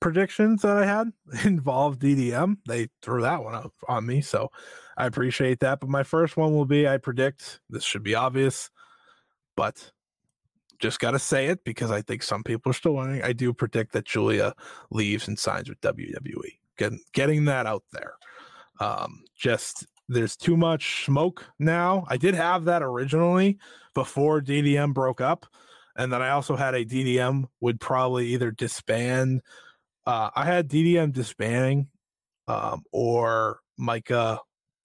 predictions 0.00 0.62
that 0.62 0.76
I 0.76 0.86
had 0.86 1.12
involved 1.44 2.00
DDM. 2.00 2.56
They 2.66 2.88
threw 3.02 3.22
that 3.22 3.44
one 3.44 3.54
up 3.54 3.72
on 3.88 4.06
me, 4.06 4.20
so 4.20 4.50
I 4.96 5.06
appreciate 5.06 5.60
that. 5.60 5.80
But 5.80 5.90
my 5.90 6.02
first 6.02 6.36
one 6.36 6.54
will 6.54 6.64
be 6.64 6.88
I 6.88 6.96
predict 6.96 7.60
this 7.68 7.84
should 7.84 8.02
be 8.02 8.14
obvious, 8.14 8.70
but 9.56 9.92
just 10.78 10.98
got 10.98 11.10
to 11.10 11.18
say 11.18 11.46
it 11.46 11.62
because 11.62 11.90
I 11.90 12.00
think 12.00 12.22
some 12.22 12.42
people 12.42 12.70
are 12.70 12.74
still 12.74 12.92
wondering. 12.92 13.22
I 13.22 13.34
do 13.34 13.52
predict 13.52 13.92
that 13.92 14.06
Giulia 14.06 14.54
leaves 14.90 15.28
and 15.28 15.38
signs 15.38 15.68
with 15.68 15.80
WWE. 15.82 16.58
Getting 16.78 17.00
getting 17.12 17.44
that 17.44 17.66
out 17.66 17.84
there. 17.92 18.14
Um, 18.80 19.22
just 19.36 19.86
there's 20.08 20.36
too 20.36 20.56
much 20.56 21.04
smoke 21.04 21.46
now. 21.58 22.04
I 22.08 22.16
did 22.16 22.34
have 22.34 22.64
that 22.64 22.82
originally 22.82 23.58
before 23.94 24.40
DDM 24.40 24.94
broke 24.94 25.20
up, 25.20 25.46
and 25.96 26.12
then 26.12 26.22
I 26.22 26.30
also 26.30 26.56
had 26.56 26.74
a 26.74 26.84
DDM 26.84 27.46
would 27.60 27.80
probably 27.80 28.28
either 28.28 28.50
disband. 28.50 29.42
Uh, 30.06 30.30
I 30.34 30.44
had 30.44 30.68
DDM 30.68 31.12
disbanding, 31.12 31.88
um, 32.48 32.82
or 32.92 33.60
Maika 33.78 34.38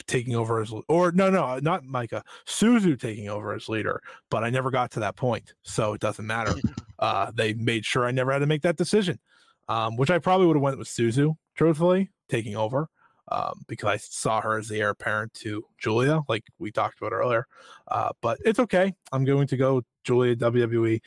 taking 0.07 0.35
over 0.35 0.61
as 0.61 0.71
or 0.87 1.11
no 1.11 1.29
no 1.29 1.57
not 1.59 1.83
Maika 1.83 2.21
Suzu 2.45 2.99
taking 2.99 3.27
over 3.27 3.53
as 3.53 3.67
leader 3.67 4.01
but 4.29 4.43
I 4.43 4.49
never 4.49 4.69
got 4.69 4.91
to 4.91 4.99
that 4.99 5.15
point 5.15 5.53
so 5.63 5.93
it 5.93 6.01
doesn't 6.01 6.27
matter 6.27 6.53
uh 6.99 7.31
they 7.33 7.53
made 7.53 7.85
sure 7.85 8.05
I 8.05 8.11
never 8.11 8.31
had 8.31 8.39
to 8.39 8.45
make 8.45 8.61
that 8.61 8.77
decision 8.77 9.19
um 9.67 9.95
which 9.95 10.11
I 10.11 10.19
probably 10.19 10.47
would 10.47 10.57
have 10.57 10.63
went 10.63 10.77
with 10.77 10.87
Suzu 10.87 11.35
truthfully 11.55 12.11
taking 12.29 12.55
over 12.55 12.87
um 13.29 13.63
because 13.67 13.89
I 13.89 13.97
saw 13.97 14.41
her 14.41 14.57
as 14.57 14.67
the 14.67 14.79
heir 14.79 14.89
apparent 14.89 15.33
to 15.35 15.63
Giulia 15.77 16.21
like 16.27 16.43
we 16.59 16.71
talked 16.71 16.99
about 16.99 17.13
earlier 17.13 17.47
uh 17.87 18.11
but 18.21 18.39
it's 18.45 18.59
okay. 18.59 18.93
I'm 19.11 19.25
going 19.25 19.47
to 19.47 19.57
go 19.57 19.83
Giulia 20.03 20.35
WWE 20.35 21.01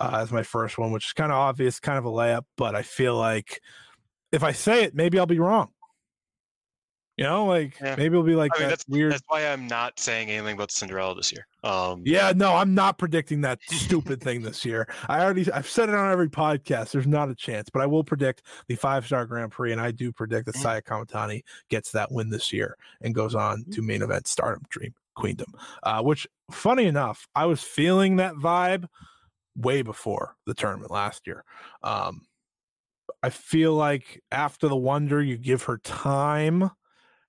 uh, 0.00 0.18
as 0.20 0.32
my 0.32 0.42
first 0.42 0.78
one 0.78 0.92
which 0.92 1.06
is 1.06 1.12
kind 1.12 1.30
of 1.32 1.38
obvious 1.38 1.80
kind 1.80 1.98
of 1.98 2.04
a 2.04 2.10
layup 2.10 2.44
but 2.56 2.74
I 2.74 2.82
feel 2.82 3.16
like 3.16 3.60
if 4.32 4.42
I 4.42 4.52
say 4.52 4.84
it 4.84 4.94
maybe 4.94 5.18
I'll 5.18 5.26
be 5.26 5.38
wrong 5.38 5.70
you 7.20 7.26
know, 7.26 7.44
like 7.44 7.78
Yeah. 7.80 7.94
maybe 7.96 8.14
it'll 8.14 8.22
be 8.22 8.34
like 8.34 8.50
I 8.56 8.58
mean, 8.60 8.68
that 8.68 8.70
that's 8.70 8.88
weird. 8.88 9.12
That's 9.12 9.22
why 9.28 9.46
I'm 9.46 9.66
not 9.66 10.00
saying 10.00 10.30
anything 10.30 10.54
about 10.54 10.70
Cinderella 10.70 11.14
this 11.14 11.30
year. 11.30 11.46
Um, 11.62 12.02
Yeah, 12.04 12.32
no, 12.34 12.54
I'm 12.56 12.74
not 12.74 12.96
predicting 12.96 13.42
that 13.42 13.60
stupid 13.70 14.22
thing 14.22 14.40
this 14.42 14.64
year. 14.64 14.88
I 15.08 15.20
already 15.22 15.50
I've 15.52 15.68
said 15.68 15.90
it 15.90 15.94
on 15.94 16.10
every 16.10 16.30
podcast. 16.30 16.92
There's 16.92 17.06
not 17.06 17.28
a 17.28 17.34
chance, 17.34 17.68
but 17.68 17.82
I 17.82 17.86
will 17.86 18.02
predict 18.02 18.42
the 18.68 18.74
five 18.76 19.04
star 19.04 19.26
Grand 19.26 19.52
Prix, 19.52 19.70
and 19.72 19.80
I 19.80 19.90
do 19.90 20.10
predict 20.12 20.46
that 20.46 20.54
Mhm. 20.54 20.62
Saya 20.62 20.80
Kamatani 20.82 21.42
gets 21.68 21.92
that 21.92 22.10
win 22.10 22.30
this 22.30 22.52
year 22.52 22.76
and 23.02 23.14
goes 23.14 23.34
on 23.34 23.64
to 23.72 23.82
main 23.82 24.00
event 24.02 24.26
Stardom 24.26 24.64
Dream 24.70 24.94
Queendom. 25.16 25.52
Uh, 25.82 26.02
which, 26.02 26.26
funny 26.50 26.86
enough, 26.86 27.28
I 27.34 27.44
was 27.44 27.62
feeling 27.62 28.16
that 28.16 28.34
vibe 28.36 28.86
way 29.56 29.82
before 29.82 30.36
the 30.46 30.54
tournament 30.54 30.90
last 30.90 31.26
year. 31.26 31.44
Um, 31.82 32.22
I 33.22 33.28
feel 33.28 33.74
like 33.74 34.22
after 34.32 34.68
the 34.68 34.76
Wonder, 34.76 35.20
you 35.22 35.36
give 35.36 35.64
her 35.64 35.76
time 35.78 36.70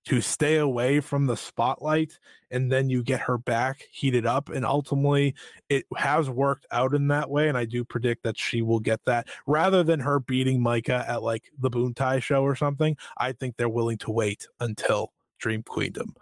to 0.05 0.19
stay 0.19 0.57
away 0.57 0.99
from 0.99 1.27
the 1.27 1.37
spotlight 1.37 2.17
and 2.49 2.71
then 2.71 2.89
you 2.89 3.03
get 3.03 3.19
her 3.19 3.37
back 3.37 3.83
heated 3.91 4.25
up 4.25 4.49
and 4.49 4.65
ultimately 4.65 5.35
it 5.69 5.85
has 5.95 6.29
worked 6.29 6.65
out 6.71 6.93
in 6.93 7.07
that 7.07 7.29
way 7.29 7.49
and 7.49 7.57
i 7.57 7.65
do 7.65 7.83
predict 7.83 8.23
that 8.23 8.37
she 8.37 8.61
will 8.61 8.79
get 8.79 9.03
that 9.05 9.27
rather 9.45 9.83
than 9.83 9.99
her 9.99 10.19
beating 10.19 10.59
maika 10.59 11.07
at 11.07 11.21
like 11.21 11.51
the 11.59 11.69
boontai 11.69 12.21
show 12.21 12.43
or 12.43 12.55
something 12.55 12.97
i 13.17 13.31
think 13.31 13.55
they're 13.57 13.69
willing 13.69 13.97
to 13.97 14.11
wait 14.11 14.47
until 14.59 15.11
dream 15.37 15.61
queendom 15.63 16.15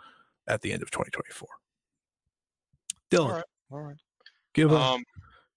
at 0.48 0.61
the 0.61 0.74
end 0.74 0.82
of 0.82 0.91
2024 0.91 1.48
dylan 3.09 3.25
All 3.25 3.32
right. 3.32 3.43
All 3.72 3.82
right. 3.82 3.98
give 4.53 4.72
a 4.72 4.75
Um, 4.75 5.03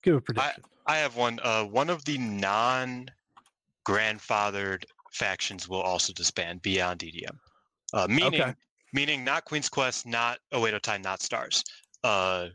give 0.02 0.16
a 0.16 0.20
prediction 0.20 0.62
I 0.86 0.96
have 0.96 1.16
one. 1.16 1.38
Uh, 1.42 1.64
one 1.64 1.90
of 1.90 2.04
the 2.04 2.18
non-grandfathered 2.18 4.84
factions 5.12 5.68
will 5.68 5.80
also 5.80 6.12
disband 6.12 6.62
beyond 6.62 7.00
DDM. 7.00 7.36
Uh, 7.92 8.06
meaning, 8.08 8.40
Okay. 8.40 8.54
meaning 8.92 9.24
not 9.24 9.44
Queen's 9.44 9.68
Quest, 9.68 10.06
not 10.06 10.38
Oedo 10.52 10.80
Tai, 10.80 10.98
not 10.98 11.22
Stars. 11.22 11.62
Uh, 12.04 12.48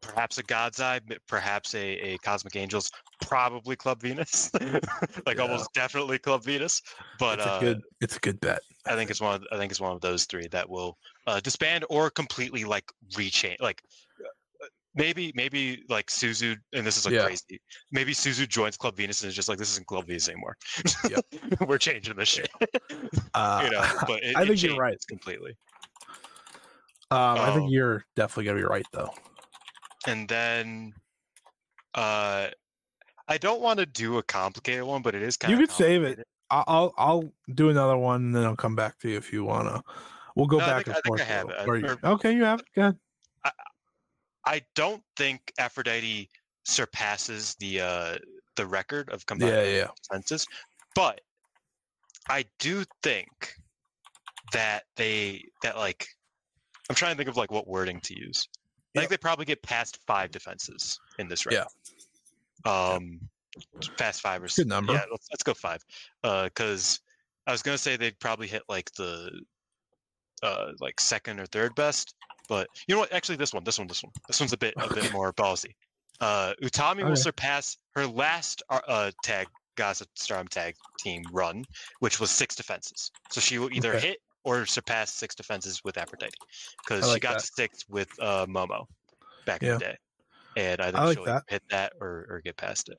perhaps 0.00 0.38
a 0.38 0.42
God's 0.42 0.80
Eye, 0.80 1.00
perhaps 1.26 1.74
a, 1.74 1.98
a 1.98 2.18
Cosmic 2.18 2.56
Angels, 2.56 2.90
probably 3.20 3.76
Club 3.76 4.00
Venus, 4.00 4.50
like 5.26 5.38
Yeah. 5.38 5.42
almost 5.42 5.72
definitely 5.74 6.18
Club 6.18 6.44
Venus. 6.44 6.82
But 7.18 7.38
it's 7.38 7.46
a 7.46 7.50
uh, 7.50 7.60
good 7.60 7.82
it's 8.00 8.16
a 8.16 8.20
good 8.20 8.40
bet. 8.40 8.60
I 8.86 8.94
think 8.94 9.10
it's 9.10 9.20
one. 9.20 9.34
Of, 9.36 9.44
I 9.50 9.56
think 9.56 9.72
it's 9.72 9.80
one 9.80 9.92
of 9.92 10.00
those 10.00 10.26
three 10.26 10.46
that 10.48 10.68
will 10.68 10.96
uh, 11.26 11.40
disband 11.40 11.84
or 11.90 12.10
completely 12.10 12.64
like 12.64 12.84
rechange. 13.14 13.60
Like 13.60 13.82
maybe 14.96 15.32
maybe 15.34 15.84
like 15.88 16.06
Suzu, 16.08 16.56
and 16.72 16.86
this 16.86 16.96
is 16.96 17.04
like 17.04 17.14
Yeah. 17.14 17.24
crazy. 17.24 17.60
Maybe 17.92 18.12
Suzu 18.12 18.48
joins 18.48 18.76
Club 18.76 18.96
Venus 18.96 19.22
and 19.22 19.28
is 19.28 19.36
just 19.36 19.48
like 19.48 19.58
this 19.58 19.70
isn't 19.72 19.86
Club 19.86 20.06
Venus 20.06 20.28
anymore. 20.28 20.56
Yep. 21.08 21.24
We're 21.68 21.78
changing 21.78 22.16
this 22.16 22.28
shit. 22.28 22.50
Uh, 23.34 23.60
you 23.64 23.70
know, 23.70 23.84
but 24.06 24.22
it, 24.24 24.34
I 24.36 24.46
think 24.46 24.62
you're 24.62 24.76
right. 24.76 24.96
completely. 25.08 25.56
Um, 27.10 27.18
I 27.38 27.50
Oh. 27.50 27.54
think 27.54 27.70
you're 27.70 28.04
definitely 28.16 28.44
gonna 28.44 28.58
be 28.58 28.64
right 28.64 28.86
though. 28.92 29.10
And 30.06 30.26
then, 30.28 30.94
uh, 31.94 32.48
I 33.28 33.38
don't 33.38 33.60
want 33.60 33.78
to 33.80 33.86
do 33.86 34.18
a 34.18 34.22
complicated 34.22 34.84
one, 34.84 35.02
but 35.02 35.14
it 35.14 35.22
is 35.22 35.36
kind 35.36 35.52
You 35.52 35.58
could 35.58 35.70
save 35.70 36.02
it. 36.02 36.26
I- 36.50 36.64
I'll 36.66 36.94
I'll 36.96 37.30
do 37.54 37.68
another 37.70 37.96
one 37.96 38.22
and 38.22 38.34
then 38.36 38.44
I'll 38.44 38.56
come 38.56 38.74
back 38.76 38.98
to 39.00 39.08
you 39.10 39.16
if 39.18 39.32
you 39.32 39.44
wanna. 39.44 39.82
We'll 40.34 40.46
go 40.46 40.58
No, 40.58 40.64
I 40.64 40.68
back 40.68 40.84
think- 40.86 40.96
and 40.96 41.02
I 41.04 41.08
forth. 41.08 41.20
I 41.20 41.24
have 41.24 41.48
it. 41.50 41.56
you- 41.66 41.98
Or- 42.02 42.10
okay, 42.14 42.32
you 42.32 42.44
have 42.44 42.60
it. 42.60 42.66
Go 42.74 42.82
ahead. 42.82 42.98
I 44.46 44.62
don't 44.74 45.02
think 45.16 45.52
Aphrodite 45.58 46.28
surpasses 46.64 47.54
the 47.60 47.80
uh 47.80 48.18
the 48.56 48.66
record 48.66 49.10
of 49.10 49.26
combined 49.26 49.52
Yeah, 49.52 49.64
yeah. 49.64 49.88
defenses, 50.02 50.46
but 50.94 51.20
I 52.28 52.44
do 52.58 52.84
think 53.02 53.54
that 54.52 54.84
they 54.96 55.44
that 55.62 55.76
like 55.76 56.08
I'm 56.88 56.96
trying 56.96 57.12
to 57.12 57.16
think 57.16 57.28
of 57.28 57.36
like 57.36 57.50
what 57.50 57.66
wording 57.66 58.00
to 58.00 58.18
use. 58.18 58.48
I 58.96 59.00
think 59.00 59.10
they 59.10 59.18
probably 59.18 59.44
get 59.44 59.62
past 59.62 59.98
five 60.06 60.30
defenses 60.30 60.98
in 61.18 61.28
this 61.28 61.44
round. 61.44 61.66
Yeah. 62.64 62.72
Um, 62.72 63.20
past 63.98 64.22
five 64.22 64.42
or 64.42 64.48
Good 64.48 64.66
number. 64.66 64.94
Yeah, 64.94 65.04
let's, 65.10 65.28
let's 65.30 65.42
go 65.42 65.52
five. 65.52 65.84
Uh, 66.24 66.44
because 66.44 67.00
I 67.46 67.52
was 67.52 67.62
gonna 67.62 67.78
say 67.78 67.96
they'd 67.96 68.18
probably 68.20 68.46
hit 68.46 68.62
like 68.68 68.90
the 68.94 69.30
uh 70.42 70.72
like 70.80 70.98
second 71.00 71.40
or 71.40 71.46
third 71.46 71.74
best, 71.74 72.14
but 72.48 72.68
you 72.86 72.94
know 72.94 73.00
what? 73.00 73.12
Actually, 73.12 73.36
this 73.36 73.52
one, 73.52 73.64
this 73.64 73.78
one, 73.78 73.86
this 73.86 74.02
one, 74.02 74.12
this 74.26 74.40
one's 74.40 74.52
a 74.52 74.56
bit 74.56 74.74
a 74.76 74.92
bit 74.94 75.12
more 75.12 75.32
ballsy. 75.32 75.72
Uh, 76.20 76.54
Utami 76.62 77.06
will 77.06 77.16
surpass 77.16 77.76
her 77.94 78.06
last 78.06 78.62
uh, 78.70 78.80
uh 78.86 79.10
tag 79.22 79.48
Gaza 79.76 80.06
Storm 80.14 80.48
tag 80.48 80.74
team 80.98 81.24
run, 81.32 81.64
which 82.00 82.18
was 82.20 82.30
six 82.30 82.54
defenses. 82.54 83.10
So 83.30 83.40
she 83.40 83.58
will 83.58 83.70
either 83.72 83.94
Okay. 83.94 84.08
hit 84.08 84.18
or 84.44 84.64
surpass 84.64 85.12
six 85.12 85.34
defenses 85.34 85.82
with 85.84 85.98
Aphrodite, 85.98 86.32
because 86.84 87.08
I 87.08 87.14
she 87.14 87.20
got 87.20 87.32
that. 87.34 87.40
to 87.40 87.50
six 87.54 87.84
with 87.88 88.08
uh 88.20 88.46
Momo 88.46 88.86
back 89.44 89.62
in 89.62 89.70
the 89.70 89.78
day, 89.78 89.96
and 90.56 90.80
I 90.80 90.86
think 90.86 90.96
I 90.96 91.04
like 91.04 91.16
she'll 91.16 91.24
that. 91.24 91.42
hit 91.48 91.62
that 91.70 91.92
or, 92.00 92.26
or 92.30 92.40
get 92.44 92.56
past 92.56 92.88
it. 92.88 92.98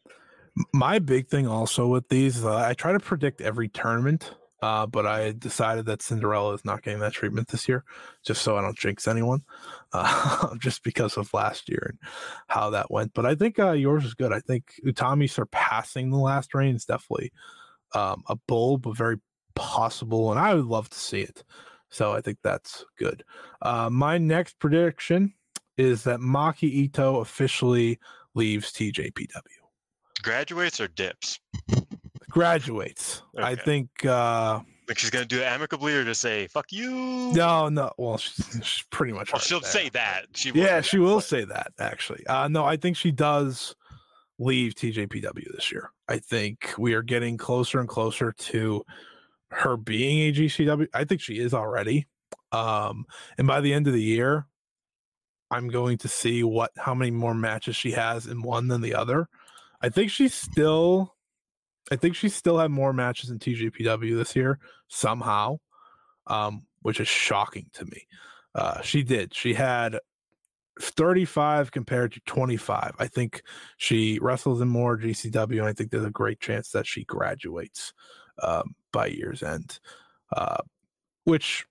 My 0.74 1.00
big 1.00 1.28
thing 1.28 1.48
also 1.48 1.88
with 1.88 2.10
these, 2.10 2.44
uh, 2.44 2.56
I 2.56 2.74
try 2.74 2.92
to 2.92 3.00
predict 3.00 3.42
every 3.42 3.70
tournament, 3.70 4.34
uh, 4.62 4.88
but 4.88 5.06
I 5.06 5.34
decided 5.34 5.86
that 5.86 6.02
Cinderella 6.02 6.54
is 6.54 6.66
not 6.66 6.82
getting 6.82 7.00
that 7.00 7.14
treatment 7.14 7.50
this 7.50 7.68
year, 7.68 7.84
just 8.26 8.42
so 8.42 8.58
I 8.58 8.62
don't 8.62 8.78
jinx 8.78 9.08
anyone, 9.08 9.44
uh, 9.94 10.56
just 10.58 10.84
because 10.84 11.18
of 11.18 11.34
last 11.34 11.70
year 11.70 11.88
and 11.90 12.00
how 12.48 12.72
that 12.72 12.90
went. 12.92 13.14
But 13.14 13.26
I 13.26 13.36
think 13.36 13.60
uh, 13.60 13.72
yours 13.72 14.06
is 14.06 14.14
good. 14.14 14.34
I 14.34 14.40
think 14.40 14.74
Utami 14.86 15.30
surpassing 15.30 16.10
the 16.10 16.18
last 16.18 16.54
reign 16.54 16.76
is 16.76 16.86
definitely 16.86 17.32
um, 17.94 18.24
a 18.28 18.36
bold 18.48 18.82
but 18.82 18.98
very 18.98 19.20
possible, 19.56 20.32
and 20.32 20.40
I 20.40 20.54
would 20.54 20.66
love 20.66 20.90
to 20.90 21.00
see 21.00 21.22
it. 21.22 21.44
So 21.90 22.12
I 22.12 22.22
think 22.22 22.40
that's 22.44 22.84
good. 22.98 23.24
Uh, 23.62 23.90
my 23.90 24.18
next 24.18 24.60
prediction 24.60 25.34
is 25.78 26.04
that 26.04 26.20
Maki 26.20 26.64
Ito 26.64 27.18
officially 27.20 28.00
leaves 28.34 28.72
TJPW 28.74 29.42
Graduates 30.24 30.82
or 30.82 30.88
dips? 30.88 31.40
Graduates. 32.30 33.22
I 33.38 33.56
think 33.56 33.90
uh 34.06 34.60
Like 34.88 34.98
she's 34.98 35.10
gonna 35.10 35.26
do 35.26 35.40
it 35.40 35.44
amicably 35.46 35.94
or 35.96 36.04
just 36.04 36.22
say 36.22 36.48
"fuck 36.48 36.72
you"? 36.72 37.32
no, 37.34 37.70
no. 37.70 37.92
Well, 37.98 38.18
she's, 38.18 38.46
she's 38.64 38.86
pretty 38.90 39.14
much. 39.14 39.32
Well, 39.32 39.40
she'll 39.40 39.60
there. 39.62 39.70
say 39.70 39.90
that. 39.90 40.26
She 40.34 40.52
will 40.52 40.60
Yeah, 40.62 40.82
she 40.82 40.98
that, 40.98 41.04
will 41.04 41.16
but- 41.18 41.24
say 41.26 41.44
that 41.46 41.72
actually. 41.80 42.26
Uh 42.28 42.48
no, 42.48 42.66
I 42.66 42.78
think 42.78 42.98
she 42.98 43.12
does 43.12 43.76
leave 44.40 44.76
TJPW 44.76 45.54
this 45.56 45.72
year. 45.72 45.92
I 46.08 46.20
think 46.20 46.74
we 46.78 46.94
are 46.94 47.02
getting 47.02 47.38
closer 47.38 47.80
and 47.80 47.90
closer 47.90 48.32
to 48.32 48.84
her 49.52 49.78
being 49.78 50.20
a 50.30 50.32
GCW. 50.34 50.88
I 50.94 51.06
think 51.06 51.22
she 51.22 51.40
is 51.40 51.54
already. 51.54 52.08
Um 52.52 53.06
and 53.38 53.48
by 53.48 53.62
the 53.62 53.74
end 53.74 53.88
of 53.88 53.94
the 53.94 54.02
year, 54.04 54.46
I'm 55.50 55.70
going 55.70 55.98
to 56.00 56.08
see 56.10 56.44
what 56.44 56.72
how 56.78 56.94
many 56.94 57.12
more 57.12 57.34
matches 57.34 57.76
she 57.76 57.92
has 57.92 58.28
in 58.28 58.42
one 58.42 58.68
than 58.68 58.82
the 58.82 58.96
other. 58.96 59.28
I 59.82 59.90
think 59.90 60.12
she's 60.12 60.34
still 60.34 61.16
I 61.92 61.96
think 61.96 62.16
she 62.16 62.30
still 62.30 62.58
had 62.58 62.72
more 62.72 62.94
matches 62.94 63.30
in 63.30 63.40
TJPW 63.40 64.18
this 64.18 64.36
year 64.36 64.60
somehow, 64.88 65.60
um, 66.28 66.66
which 66.82 67.00
is 67.00 67.08
shocking 67.08 67.68
to 67.74 67.86
me. 67.86 68.08
Uh, 68.54 68.82
she 68.82 69.04
did. 69.04 69.34
She 69.34 69.54
had 69.54 70.00
35 70.82 71.72
compared 71.72 72.14
to 72.14 72.22
25. 72.26 72.96
I 73.00 73.08
think 73.08 73.42
she 73.78 74.20
wrestles 74.22 74.62
in 74.62 74.68
more 74.68 74.98
GCW, 74.98 75.60
and 75.60 75.68
I 75.68 75.74
think 75.74 75.92
there's 75.92 76.06
a 76.06 76.12
great 76.12 76.40
chance 76.40 76.72
that 76.72 76.88
she 76.88 77.04
graduates 77.06 77.94
um, 78.42 78.76
by 78.92 79.08
year's 79.08 79.44
end, 79.44 79.80
uh, 80.36 80.58
which, 81.24 81.66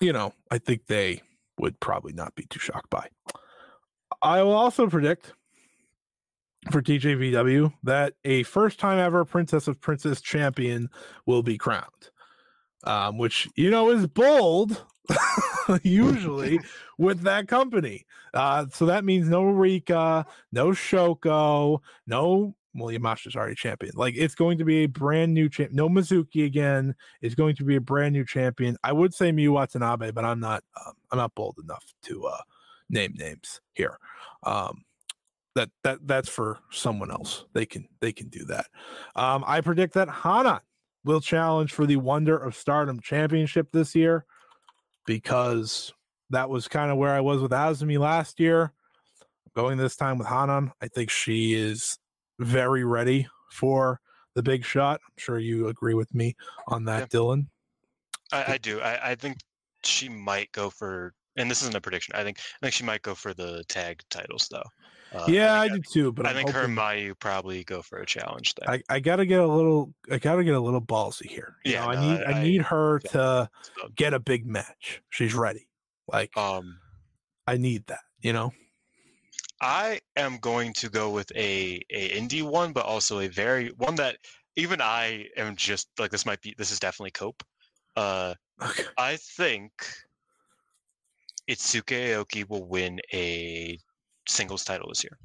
you 0.00 0.12
know, 0.12 0.32
I 0.50 0.58
think 0.58 0.86
they 0.86 1.22
would 1.58 1.78
probably 1.80 2.12
not 2.12 2.34
be 2.34 2.46
too 2.48 2.58
shocked 2.58 2.90
by. 2.90 3.08
I 4.20 4.42
will 4.42 4.52
also 4.52 4.86
predict 4.88 5.32
for 6.70 6.80
TJPW 6.80 7.72
that 7.82 8.14
a 8.24 8.42
first 8.44 8.78
time 8.78 8.98
ever 8.98 9.24
Princess 9.24 9.66
of 9.68 9.80
Princess 9.80 10.20
champion 10.20 10.88
will 11.26 11.42
be 11.42 11.58
crowned. 11.58 11.86
Um, 12.84 13.16
which 13.16 13.48
you 13.54 13.70
know 13.70 13.90
is 13.90 14.08
bold 14.08 14.84
usually 15.82 16.58
with 16.98 17.20
that 17.22 17.46
company. 17.46 18.06
Uh, 18.34 18.66
so 18.72 18.86
that 18.86 19.04
means 19.04 19.28
no 19.28 19.44
Rika, 19.44 20.26
no 20.50 20.68
Shoko, 20.68 21.78
no 22.06 22.54
well, 22.74 22.88
Yamashita's 22.88 23.36
already 23.36 23.54
champion. 23.54 23.92
Like 23.94 24.14
it's 24.16 24.34
going 24.34 24.58
to 24.58 24.64
be 24.64 24.84
a 24.84 24.86
brand 24.86 25.34
new 25.34 25.48
champ. 25.48 25.72
No 25.72 25.88
Mizuki 25.88 26.46
again. 26.46 26.94
It's 27.20 27.34
going 27.34 27.54
to 27.56 27.64
be 27.64 27.76
a 27.76 27.80
brand 27.80 28.14
new 28.14 28.24
champion. 28.24 28.76
I 28.82 28.92
would 28.92 29.12
say 29.12 29.30
Miyu 29.30 29.50
Watanabe, 29.50 30.12
but 30.12 30.24
I'm 30.24 30.40
not. 30.40 30.64
Um, 30.84 30.94
I'm 31.10 31.18
not 31.18 31.34
bold 31.34 31.58
enough 31.62 31.84
to 32.04 32.26
uh, 32.26 32.40
name 32.88 33.14
names 33.16 33.60
here. 33.74 33.98
Um, 34.44 34.84
that 35.54 35.70
that 35.84 35.98
that's 36.06 36.28
for 36.28 36.58
someone 36.70 37.10
else. 37.10 37.44
They 37.52 37.66
can 37.66 37.88
they 38.00 38.12
can 38.12 38.28
do 38.28 38.44
that. 38.46 38.66
Um, 39.14 39.44
I 39.46 39.60
predict 39.60 39.94
that 39.94 40.08
Hanan 40.08 40.60
will 41.04 41.20
challenge 41.20 41.72
for 41.72 41.86
the 41.86 41.96
Wonder 41.96 42.36
of 42.36 42.54
Stardom 42.54 43.00
Championship 43.00 43.72
this 43.72 43.94
year 43.94 44.24
because 45.06 45.92
that 46.30 46.48
was 46.48 46.68
kind 46.68 46.90
of 46.90 46.96
where 46.96 47.12
I 47.12 47.20
was 47.20 47.40
with 47.40 47.52
Azumi 47.52 47.98
last 47.98 48.40
year. 48.40 48.72
Going 49.54 49.76
this 49.76 49.96
time 49.96 50.16
with 50.16 50.28
Hanan, 50.28 50.72
I 50.80 50.88
think 50.88 51.10
she 51.10 51.52
is 51.52 51.98
very 52.38 52.84
ready 52.84 53.28
for 53.50 54.00
the 54.34 54.42
big 54.42 54.64
shot. 54.64 55.00
I'm 55.04 55.14
sure 55.18 55.38
you 55.38 55.68
agree 55.68 55.92
with 55.92 56.14
me 56.14 56.34
on 56.68 56.86
that, 56.86 57.10
Dylan. 57.10 57.48
I, 58.32 58.54
I 58.54 58.58
do. 58.58 58.80
I, 58.80 59.10
I 59.10 59.14
think 59.14 59.36
she 59.84 60.08
might 60.08 60.50
go 60.52 60.70
for, 60.70 61.12
and 61.36 61.50
this 61.50 61.60
isn't 61.60 61.76
a 61.76 61.80
prediction. 61.82 62.14
I 62.16 62.24
think 62.24 62.38
I 62.38 62.66
think 62.66 62.74
she 62.74 62.84
might 62.84 63.02
go 63.02 63.14
for 63.14 63.34
the 63.34 63.62
tag 63.68 64.00
titles 64.08 64.48
though. 64.50 64.62
Uh, 65.14 65.26
yeah, 65.28 65.60
I, 65.60 65.68
do 65.68 65.80
too. 65.80 66.12
But 66.12 66.26
I 66.26 66.30
I'm 66.30 66.36
think 66.36 66.50
her 66.50 66.60
hoping- 66.60 66.78
and 66.78 66.78
Mayu 66.78 67.18
probably 67.18 67.64
go 67.64 67.82
for 67.82 67.98
a 67.98 68.06
challenge 68.06 68.54
there. 68.54 68.70
I, 68.70 68.82
I 68.88 69.00
gotta 69.00 69.26
get 69.26 69.40
a 69.40 69.46
little 69.46 69.92
I 70.10 70.18
gotta 70.18 70.42
get 70.44 70.54
a 70.54 70.60
little 70.60 70.80
ballsy 70.80 71.26
here. 71.26 71.56
You 71.64 71.72
Yeah, 71.72 71.84
know, 71.84 71.90
I 71.90 72.00
need 72.00 72.22
I, 72.24 72.30
I- 72.32 72.42
need 72.44 72.62
her 72.62 73.00
yeah. 73.04 73.10
to 73.12 73.50
get 73.94 74.14
a 74.14 74.18
big 74.18 74.46
match. 74.46 75.02
She's 75.10 75.34
ready. 75.34 75.68
Like 76.08 76.36
um, 76.36 76.78
I 77.46 77.56
need 77.58 77.86
that, 77.88 78.00
you 78.20 78.32
know? 78.32 78.52
I 79.60 80.00
am 80.16 80.38
going 80.38 80.72
to 80.74 80.88
go 80.88 81.10
with 81.10 81.30
a 81.36 81.80
a 81.90 82.08
indie 82.18 82.42
one, 82.42 82.72
but 82.72 82.84
also 82.84 83.20
a 83.20 83.28
very 83.28 83.68
one 83.76 83.94
that 83.96 84.16
even 84.56 84.80
I 84.80 85.26
am 85.36 85.56
just 85.56 85.88
like 85.98 86.10
this 86.10 86.26
might 86.26 86.40
be 86.40 86.54
this 86.58 86.70
is 86.70 86.80
definitely 86.80 87.12
cope. 87.12 87.42
Uh, 87.96 88.34
Okay. 88.62 88.84
I 88.96 89.16
think 89.16 89.72
Itsuki 91.50 92.10
Aoki 92.14 92.48
will 92.48 92.64
win 92.64 93.00
a 93.12 93.78
singles 94.28 94.64
title 94.64 94.88
this 94.88 95.04
year. 95.04 95.18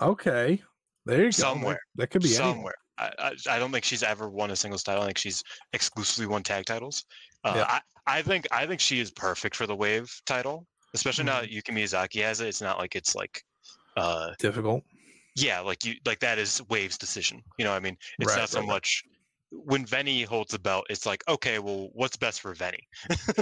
Okay. 0.00 0.62
There 1.06 1.18
you 1.18 1.24
go. 1.26 1.30
Somewhere. 1.30 1.80
That, 1.96 2.08
could 2.08 2.22
be 2.22 2.28
somewhere. 2.28 2.74
I, 2.98 3.10
I, 3.18 3.32
I 3.50 3.58
don't 3.58 3.70
think 3.72 3.84
she's 3.84 4.02
ever 4.02 4.28
won 4.28 4.50
a 4.50 4.56
singles 4.56 4.82
title. 4.82 5.02
I 5.02 5.06
think 5.06 5.18
she's 5.18 5.42
exclusively 5.72 6.26
won 6.26 6.42
tag 6.42 6.64
titles. 6.64 7.04
Uh, 7.44 7.52
Yeah. 7.56 7.64
I, 7.68 7.80
I 8.18 8.22
think 8.22 8.46
I 8.52 8.66
think 8.66 8.80
she 8.80 9.00
is 9.00 9.10
perfect 9.10 9.56
for 9.56 9.66
the 9.66 9.74
Wave 9.74 10.12
title, 10.26 10.66
especially 10.94 11.24
now 11.24 11.40
that 11.40 11.46
Mm-hmm. 11.48 11.54
Yuki 11.54 11.72
Miyazaki 11.72 12.22
has 12.22 12.40
it. 12.40 12.48
It's 12.48 12.60
not 12.60 12.78
like 12.78 12.94
it's 12.96 13.14
like, 13.14 13.42
uh, 13.96 14.30
Difficult. 14.38 14.82
yeah, 15.36 15.60
like 15.60 15.84
you 15.86 15.94
like 16.04 16.20
that 16.20 16.38
is 16.38 16.60
Wave's 16.68 16.98
decision. 16.98 17.42
You 17.58 17.64
know, 17.64 17.70
what 17.70 17.76
I 17.78 17.80
mean, 17.80 17.96
it's 18.18 18.32
Right, 18.32 18.40
not 18.40 18.48
so 18.50 18.60
right. 18.60 18.68
much 18.68 19.02
when 19.50 19.86
Veny 19.86 20.24
holds 20.26 20.50
the 20.52 20.58
belt. 20.58 20.84
It's 20.90 21.06
like, 21.06 21.22
okay, 21.28 21.58
well, 21.60 21.88
what's 21.94 22.16
best 22.16 22.40
for 22.42 22.54
Veny? 22.54 22.80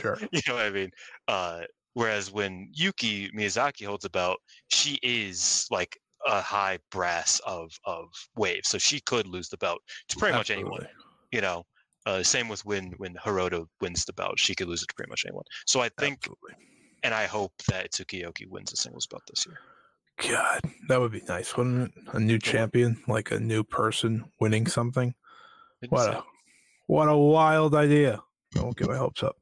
Sure. 0.01 0.17
you 0.33 0.41
know 0.47 0.55
what 0.55 0.65
I 0.67 0.71
mean? 0.71 0.91
Uh, 1.27 1.63
Whereas 1.95 2.33
when 2.33 2.69
Yuki 2.73 3.29
Miyazaki 3.31 3.87
holds 3.87 4.05
a 4.05 4.11
belt, 4.11 4.39
she 4.69 4.99
is 5.03 5.67
like 5.71 5.99
a 6.27 6.41
high 6.41 6.79
brass 6.91 7.41
of 7.47 7.73
of 7.85 8.09
waves, 8.37 8.69
so 8.69 8.79
she 8.79 9.01
could 9.01 9.27
lose 9.27 9.49
the 9.49 9.59
belt 9.59 9.81
to 10.09 10.17
pretty 10.17 10.37
much 10.37 10.51
anyone. 10.51 10.87
You 11.33 11.41
know, 11.41 11.65
uh, 12.07 12.23
same 12.23 12.49
with 12.49 12.65
when 12.65 12.93
when 12.97 13.15
Hiroto 13.15 13.67
wins 13.81 14.05
the 14.05 14.13
belt, 14.13 14.39
she 14.39 14.55
could 14.55 14.69
lose 14.69 14.83
it 14.83 14.89
to 14.89 14.95
pretty 14.95 15.11
much 15.11 15.25
anyone. 15.27 15.45
So 15.67 15.81
I 15.81 15.91
think, 15.99 16.19
Absolutely. 16.19 16.55
and 17.03 17.15
I 17.15 17.27
hope 17.27 17.53
that 17.69 17.91
Itsuki 17.91 18.25
Aoki 18.25 18.47
wins 18.49 18.71
the 18.71 18.77
singles 18.77 19.07
belt 19.07 19.23
this 19.29 19.47
year. 19.47 19.59
God, 20.31 20.61
that 20.89 21.01
would 21.01 21.13
be 21.13 21.23
nice, 21.27 21.57
wouldn't 21.57 21.93
it? 21.97 22.15
A 22.15 22.21
new 22.21 22.39
champion, 22.39 23.03
like 23.09 23.31
a 23.31 23.41
new 23.41 23.65
person 23.65 24.25
winning 24.41 24.67
something. 24.67 25.15
What 25.89 26.09
a 26.09 26.23
what 26.87 27.09
a 27.09 27.17
wild 27.17 27.75
idea! 27.75 28.23
I 28.57 28.63
won't 28.63 28.77
get 28.77 28.89
my 28.89 28.97
hopes 28.97 29.23
up. 29.23 29.37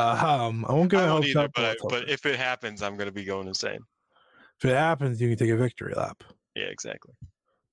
Uh, 0.00 0.46
um, 0.46 0.64
I 0.66 0.72
won't 0.72 0.90
get 0.90 1.02
I 1.02 1.12
won't 1.12 1.26
either, 1.26 1.48
but, 1.54 1.64
I, 1.64 1.76
but 1.90 2.08
if 2.08 2.24
it 2.24 2.36
happens, 2.36 2.82
I'm 2.82 2.96
gonna 2.96 3.12
be 3.12 3.24
going 3.24 3.46
insane. 3.46 3.80
if 4.58 4.64
it 4.64 4.74
happens, 4.74 5.20
you 5.20 5.28
can 5.28 5.36
take 5.36 5.50
a 5.50 5.56
victory 5.56 5.92
lap. 5.94 6.24
Yeah, 6.56 6.64
exactly. 6.64 7.12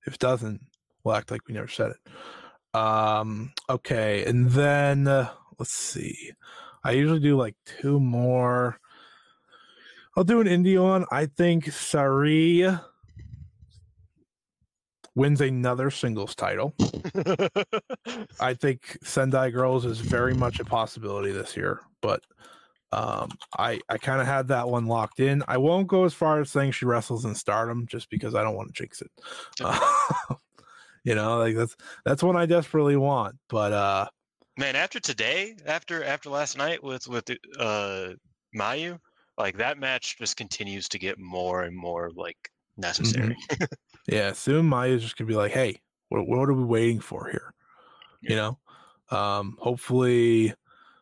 If 0.06 0.14
it 0.14 0.20
doesn't, 0.20 0.60
we'll 1.02 1.14
act 1.14 1.30
like 1.30 1.40
we 1.48 1.54
never 1.54 1.68
said 1.68 1.92
it. 1.92 2.78
Um, 2.78 3.52
okay, 3.70 4.26
and 4.26 4.50
then 4.50 5.08
uh, 5.08 5.30
let's 5.58 5.72
see. 5.72 6.32
I 6.84 6.90
usually 6.92 7.20
do 7.20 7.34
like 7.34 7.56
two 7.64 7.98
more. 7.98 8.78
I'll 10.14 10.24
do 10.24 10.42
an 10.42 10.48
indie 10.48 10.82
one. 10.82 11.06
I 11.10 11.26
think 11.26 11.72
Sari 11.72 12.68
wins 15.18 15.40
another 15.40 15.90
singles 15.90 16.34
title. 16.34 16.74
I 18.40 18.54
think 18.54 18.96
Sendai 19.02 19.50
Girls 19.50 19.84
is 19.84 19.98
very 19.98 20.32
much 20.32 20.60
a 20.60 20.64
possibility 20.64 21.32
this 21.32 21.56
year, 21.56 21.80
but 22.00 22.22
um, 22.92 23.30
I 23.58 23.80
I 23.88 23.98
kind 23.98 24.20
of 24.20 24.26
had 24.26 24.48
that 24.48 24.68
one 24.68 24.86
locked 24.86 25.20
in. 25.20 25.42
I 25.48 25.58
won't 25.58 25.88
go 25.88 26.04
as 26.04 26.14
far 26.14 26.40
as 26.40 26.50
saying 26.50 26.72
she 26.72 26.86
wrestles 26.86 27.24
in 27.24 27.34
Stardom 27.34 27.86
just 27.86 28.08
because 28.08 28.34
I 28.34 28.42
don't 28.42 28.54
want 28.54 28.68
to 28.68 28.80
jinx 28.80 29.02
it. 29.02 29.10
Uh, 29.60 30.34
you 31.04 31.14
know, 31.14 31.38
like 31.38 31.56
that's 31.56 31.76
that's 32.04 32.22
one 32.22 32.36
I 32.36 32.46
desperately 32.46 32.96
want. 32.96 33.36
But 33.48 33.72
uh, 33.72 34.06
Man, 34.58 34.74
after 34.74 34.98
today, 34.98 35.54
after 35.66 36.02
after 36.02 36.30
last 36.30 36.58
night 36.58 36.82
with 36.82 37.06
with 37.06 37.30
uh 37.60 38.08
Mayu, 38.56 38.98
like 39.36 39.56
that 39.58 39.78
match 39.78 40.18
just 40.18 40.36
continues 40.36 40.88
to 40.88 40.98
get 40.98 41.16
more 41.18 41.62
and 41.62 41.76
more 41.76 42.10
like 42.14 42.50
necessary. 42.76 43.36
yeah, 44.08 44.32
soon 44.32 44.66
Maya's 44.66 45.02
just 45.02 45.16
gonna 45.16 45.28
be 45.28 45.34
like, 45.34 45.52
"Hey, 45.52 45.80
what 46.08 46.26
what 46.26 46.48
are 46.48 46.54
we 46.54 46.64
waiting 46.64 47.00
for 47.00 47.28
here?" 47.30 47.54
You 48.22 48.36
know. 48.36 48.58
Um, 49.10 49.56
hopefully, 49.60 50.54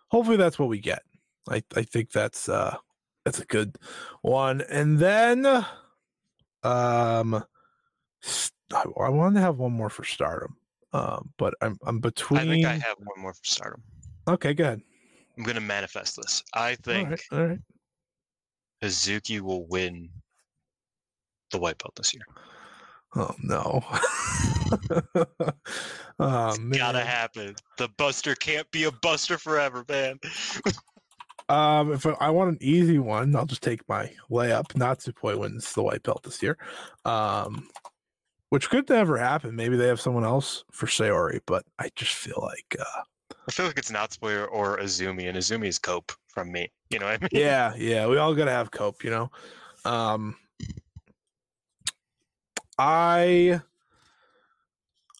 hopefully 0.09 0.37
that's 0.37 0.59
what 0.59 0.69
we 0.69 0.79
get. 0.79 1.03
I 1.49 1.63
I 1.75 1.83
think 1.83 2.11
that's 2.13 2.49
uh 2.49 2.77
that's 3.25 3.41
a 3.41 3.45
good 3.45 3.79
one. 4.23 4.61
And 4.61 4.99
then, 4.99 5.47
um, 5.47 7.45
I 8.75 9.09
wanted 9.09 9.35
to 9.35 9.41
have 9.41 9.59
one 9.59 9.73
more 9.73 9.91
for 9.91 10.05
Stardom. 10.05 10.57
Um, 10.93 11.33
but 11.37 11.55
I'm 11.61 11.79
I'm 11.85 12.01
between. 12.01 12.41
I 12.41 12.45
think 12.47 12.65
I 12.65 12.73
have 12.73 12.97
one 12.99 13.21
more 13.21 13.35
for 13.35 13.45
Stardom. 13.45 13.83
Okay, 14.29 14.55
good. 14.55 14.83
I'm 15.37 15.45
gonna 15.45 15.61
manifest 15.61 16.17
this. 16.17 16.43
I 16.55 16.77
think 16.77 17.07
all 17.07 17.11
right, 17.11 17.23
all 17.33 17.47
right. 17.47 17.59
Hazuki 18.83 19.41
will 19.41 19.67
win 19.67 20.09
the 21.51 21.59
white 21.59 21.79
belt 21.79 21.95
this 21.97 22.15
year. 22.15 22.25
Oh 23.15 23.35
no. 23.43 23.85
oh 26.19 26.59
man. 26.59 26.71
Gotta 26.71 27.05
happen. 27.05 27.55
The 27.79 27.89
Buster 27.97 28.35
can't 28.35 28.71
be 28.71 28.85
a 28.85 28.93
Buster 28.93 29.39
forever, 29.39 29.85
man. 29.89 30.19
Um, 31.49 31.93
if 31.93 32.05
I, 32.05 32.11
I 32.21 32.31
want 32.31 32.51
an 32.51 32.59
easy 32.61 32.99
one, 32.99 33.37
I'll 33.37 33.47
just 33.47 33.63
take 33.63 33.89
my 33.89 34.11
layup. 34.31 34.73
Natsupoi 34.73 35.39
wins 35.39 35.73
the 35.73 35.83
white 35.85 36.03
belt 36.03 36.25
this 36.25 36.43
year. 36.43 36.59
Um, 37.05 37.69
which 38.51 38.69
could 38.69 38.89
never 38.89 39.17
happen. 39.17 39.55
Maybe 39.55 39.77
they 39.77 39.87
have 39.87 40.01
someone 40.01 40.25
else 40.25 40.65
for 40.73 40.87
Saori, 40.87 41.41
but 41.47 41.65
I 41.79 41.91
just 41.95 42.15
feel 42.15 42.41
like, 42.43 42.77
uh, 42.81 43.03
I 43.49 43.53
feel 43.53 43.67
like 43.67 43.79
it's 43.79 43.93
Natsupoi 43.93 44.49
or 44.51 44.79
Azumi, 44.79 45.29
and 45.29 45.39
Azumi 45.39 45.67
is 45.67 45.79
Cope 45.79 46.13
from 46.29 46.51
me. 46.51 46.71
You 46.91 46.99
know 46.99 47.07
what 47.07 47.15
I 47.15 47.19
mean? 47.19 47.29
yeah, 47.31 47.75
yeah, 47.77 48.07
we 48.07 48.19
all 48.19 48.35
gotta 48.35 48.51
have 48.51 48.71
cope, 48.71 49.05
you 49.05 49.11
know. 49.11 49.31
Um, 49.85 50.37
I, 52.79 53.61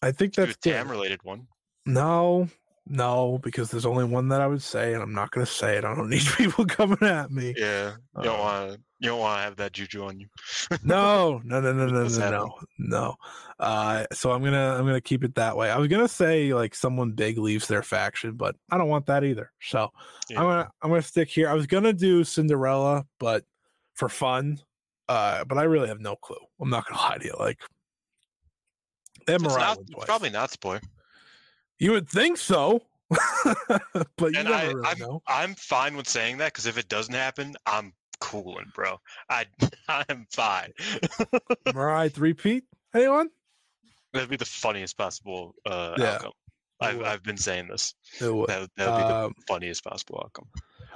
I 0.01 0.11
think 0.11 0.37
a 0.37 0.41
that's 0.41 0.55
good. 0.57 0.71
Tam 0.71 0.89
related 0.89 1.23
one. 1.23 1.47
No, 1.85 2.47
no, 2.85 3.39
because 3.43 3.71
there's 3.71 3.85
only 3.85 4.03
one 4.05 4.27
that 4.29 4.41
I 4.41 4.47
would 4.47 4.61
say, 4.61 4.93
and 4.93 5.01
I'm 5.01 5.13
not 5.13 5.31
gonna 5.31 5.45
say 5.45 5.77
it. 5.77 5.85
I 5.85 5.95
don't 5.95 6.09
need 6.11 6.25
people 6.37 6.65
coming 6.65 7.01
at 7.01 7.31
me. 7.31 7.53
Yeah. 7.57 7.93
You 8.17 8.23
don't 8.23 8.39
Uh, 8.39 8.43
want 8.43 8.73
to. 8.73 8.79
You 8.99 9.09
don't 9.09 9.19
want 9.19 9.37
to 9.37 9.43
have 9.43 9.55
that 9.57 9.73
juju 9.73 10.05
on 10.05 10.19
you. 10.19 10.27
no, 10.83 11.39
no, 11.43 11.61
no, 11.61 11.71
no, 11.71 11.85
no, 11.85 12.01
What's 12.01 12.17
no, 12.17 12.31
no, 12.31 12.59
no. 12.79 13.15
Uh, 13.59 14.05
so 14.11 14.31
I'm 14.31 14.43
gonna 14.43 14.75
I'm 14.75 14.85
gonna 14.87 14.99
keep 15.01 15.23
it 15.23 15.35
that 15.35 15.55
way. 15.55 15.69
I 15.69 15.77
was 15.77 15.87
gonna 15.87 16.07
say 16.07 16.51
like 16.55 16.73
someone 16.73 17.11
big 17.11 17.37
leaves 17.37 17.67
their 17.67 17.83
faction, 17.83 18.33
but 18.33 18.55
I 18.71 18.77
don't 18.77 18.87
want 18.89 19.05
that 19.05 19.23
either. 19.23 19.51
So 19.61 19.91
Yeah. 20.29 20.39
I'm 20.39 20.45
gonna 20.47 20.71
I'm 20.81 20.89
gonna 20.89 21.01
stick 21.03 21.29
here. 21.29 21.47
I 21.47 21.53
was 21.53 21.67
gonna 21.67 21.93
do 21.93 22.23
Cinderella, 22.23 23.05
but 23.19 23.43
for 23.93 24.09
fun. 24.09 24.59
Uh, 25.09 25.43
but 25.45 25.57
I 25.57 25.63
really 25.63 25.87
have 25.87 25.99
no 26.01 26.15
clue. 26.15 26.37
I'm 26.59 26.69
not 26.69 26.85
gonna 26.87 27.01
lie 27.09 27.17
to 27.17 27.25
you. 27.25 27.35
Like, 27.39 27.59
have 29.27 29.43
It's, 29.43 29.55
not, 29.55 29.77
win 29.77 29.85
it's 29.85 29.93
twice. 29.95 30.05
probably 30.05 30.29
Natsupoi. 30.29 30.81
You 31.79 31.91
would 31.91 32.09
think 32.09 32.37
so, 32.37 32.81
but 33.09 33.19
you 34.33 34.39
And 34.39 34.49
never 34.49 34.53
I, 34.53 34.63
really 34.71 34.87
I'm, 34.87 34.99
know. 34.99 35.21
I'm 35.27 35.55
fine 35.55 35.95
with 35.95 36.07
saying 36.09 36.37
that 36.39 36.53
because 36.53 36.65
if 36.65 36.77
it 36.77 36.87
doesn't 36.89 37.13
happen, 37.13 37.55
I'm 37.65 37.93
cooling, 38.19 38.71
bro. 38.73 38.99
I 39.29 39.45
I'm 39.87 40.25
fine. 40.31 40.71
Mariah 41.73 42.09
three-peat. 42.09 42.63
Anyone? 42.95 43.29
That'd 44.13 44.29
be 44.29 44.37
the 44.37 44.45
funniest 44.45 44.97
possible 44.97 45.53
uh, 45.65 45.93
Yeah. 45.97 46.13
outcome. 46.15 46.31
I've. 46.79 47.01
I've 47.01 47.23
been 47.23 47.37
saying 47.37 47.67
this. 47.67 47.95
Would. 48.21 48.47
That, 48.49 48.69
that 48.77 48.89
would 48.89 48.97
be 48.97 49.03
Um, 49.03 49.33
the 49.37 49.43
funniest 49.47 49.83
possible 49.83 50.21
outcome. 50.23 50.47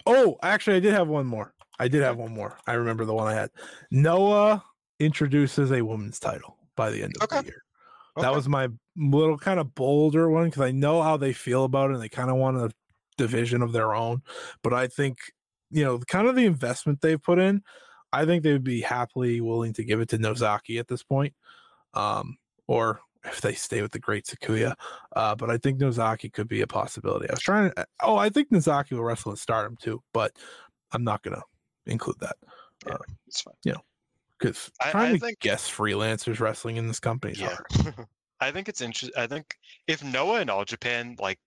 Oh, 0.05 0.37
actually, 0.43 0.77
I 0.77 0.79
did 0.79 0.93
have 0.93 1.07
one 1.07 1.25
more. 1.27 1.53
I 1.79 1.87
did 1.87 2.03
have 2.03 2.17
one 2.17 2.33
more. 2.33 2.57
I 2.67 2.73
remember 2.73 3.05
the 3.05 3.13
one 3.13 3.27
I 3.27 3.33
had. 3.33 3.49
Noah 3.89 4.63
introduces 4.99 5.71
a 5.71 5.81
woman's 5.81 6.19
title 6.19 6.57
by 6.75 6.91
the 6.91 7.03
end 7.03 7.13
of 7.19 7.27
the 7.29 7.35
Okay. 7.37 7.45
year. 7.45 7.63
That 8.17 8.33
was 8.33 8.47
my 8.47 8.67
little 8.95 9.37
kind 9.37 9.59
of 9.59 9.73
bolder 9.73 10.29
one 10.29 10.45
because 10.45 10.61
I 10.61 10.71
know 10.71 11.01
how 11.01 11.17
they 11.17 11.33
feel 11.33 11.63
about 11.63 11.89
it 11.89 11.93
and 11.93 12.03
they 12.03 12.09
kind 12.09 12.29
of 12.29 12.35
want 12.35 12.57
a 12.57 12.71
division 13.17 13.61
of 13.61 13.71
their 13.71 13.95
own. 13.95 14.21
But 14.63 14.73
I 14.73 14.87
think, 14.87 15.17
you 15.69 15.83
know, 15.83 15.97
kind 15.99 16.27
of 16.27 16.35
the 16.35 16.45
investment 16.45 17.01
they've 17.01 17.21
put 17.21 17.39
in, 17.39 17.63
I 18.11 18.25
think 18.25 18.43
they 18.43 18.51
would 18.51 18.63
be 18.63 18.81
happily 18.81 19.39
willing 19.41 19.73
to 19.73 19.83
give 19.83 20.01
it 20.01 20.09
to 20.09 20.17
Nozaki 20.17 20.77
at 20.77 20.87
this 20.87 21.03
point. 21.03 21.33
Um, 21.93 22.37
or 22.67 23.01
if 23.23 23.41
they 23.41 23.53
stay 23.53 23.81
with 23.81 23.91
the 23.91 23.99
great 23.99 24.25
Sakuya. 24.25 24.75
Uh, 25.15 25.35
but 25.35 25.49
I 25.49 25.57
think 25.57 25.79
Nozaki 25.79 26.29
could 26.29 26.47
be 26.47 26.61
a 26.61 26.67
possibility. 26.67 27.29
I 27.29 27.33
was 27.33 27.41
trying 27.41 27.71
to, 27.71 27.85
oh, 28.01 28.17
I 28.17 28.29
think 28.29 28.51
Nozaki 28.51 28.95
will 28.95 29.03
wrestle 29.03 29.31
in 29.31 29.37
stardom 29.37 29.77
too, 29.77 30.01
but 30.13 30.35
I'm 30.91 31.03
not 31.03 31.21
going 31.21 31.35
to 31.35 31.43
include 31.85 32.19
that 32.19 32.35
Yeah, 32.87 32.97
it's 33.27 33.41
fine. 33.41 33.55
because 34.39 34.71
I- 34.81 34.91
trying 34.91 35.09
I 35.09 35.13
to 35.13 35.19
think- 35.19 35.39
guess 35.39 35.69
freelancers 35.69 36.39
wrestling 36.39 36.77
in 36.77 36.87
this 36.87 36.99
company 36.99 37.33
Yeah. 37.37 37.55
hard. 37.73 38.07
I 38.39 38.51
think 38.51 38.67
it's 38.69 38.81
interesting. 38.81 39.19
I 39.21 39.27
think 39.27 39.55
if 39.87 40.03
Noah 40.03 40.39
and 40.41 40.49
All 40.49 40.65
Japan 40.65 41.15
like 41.19 41.39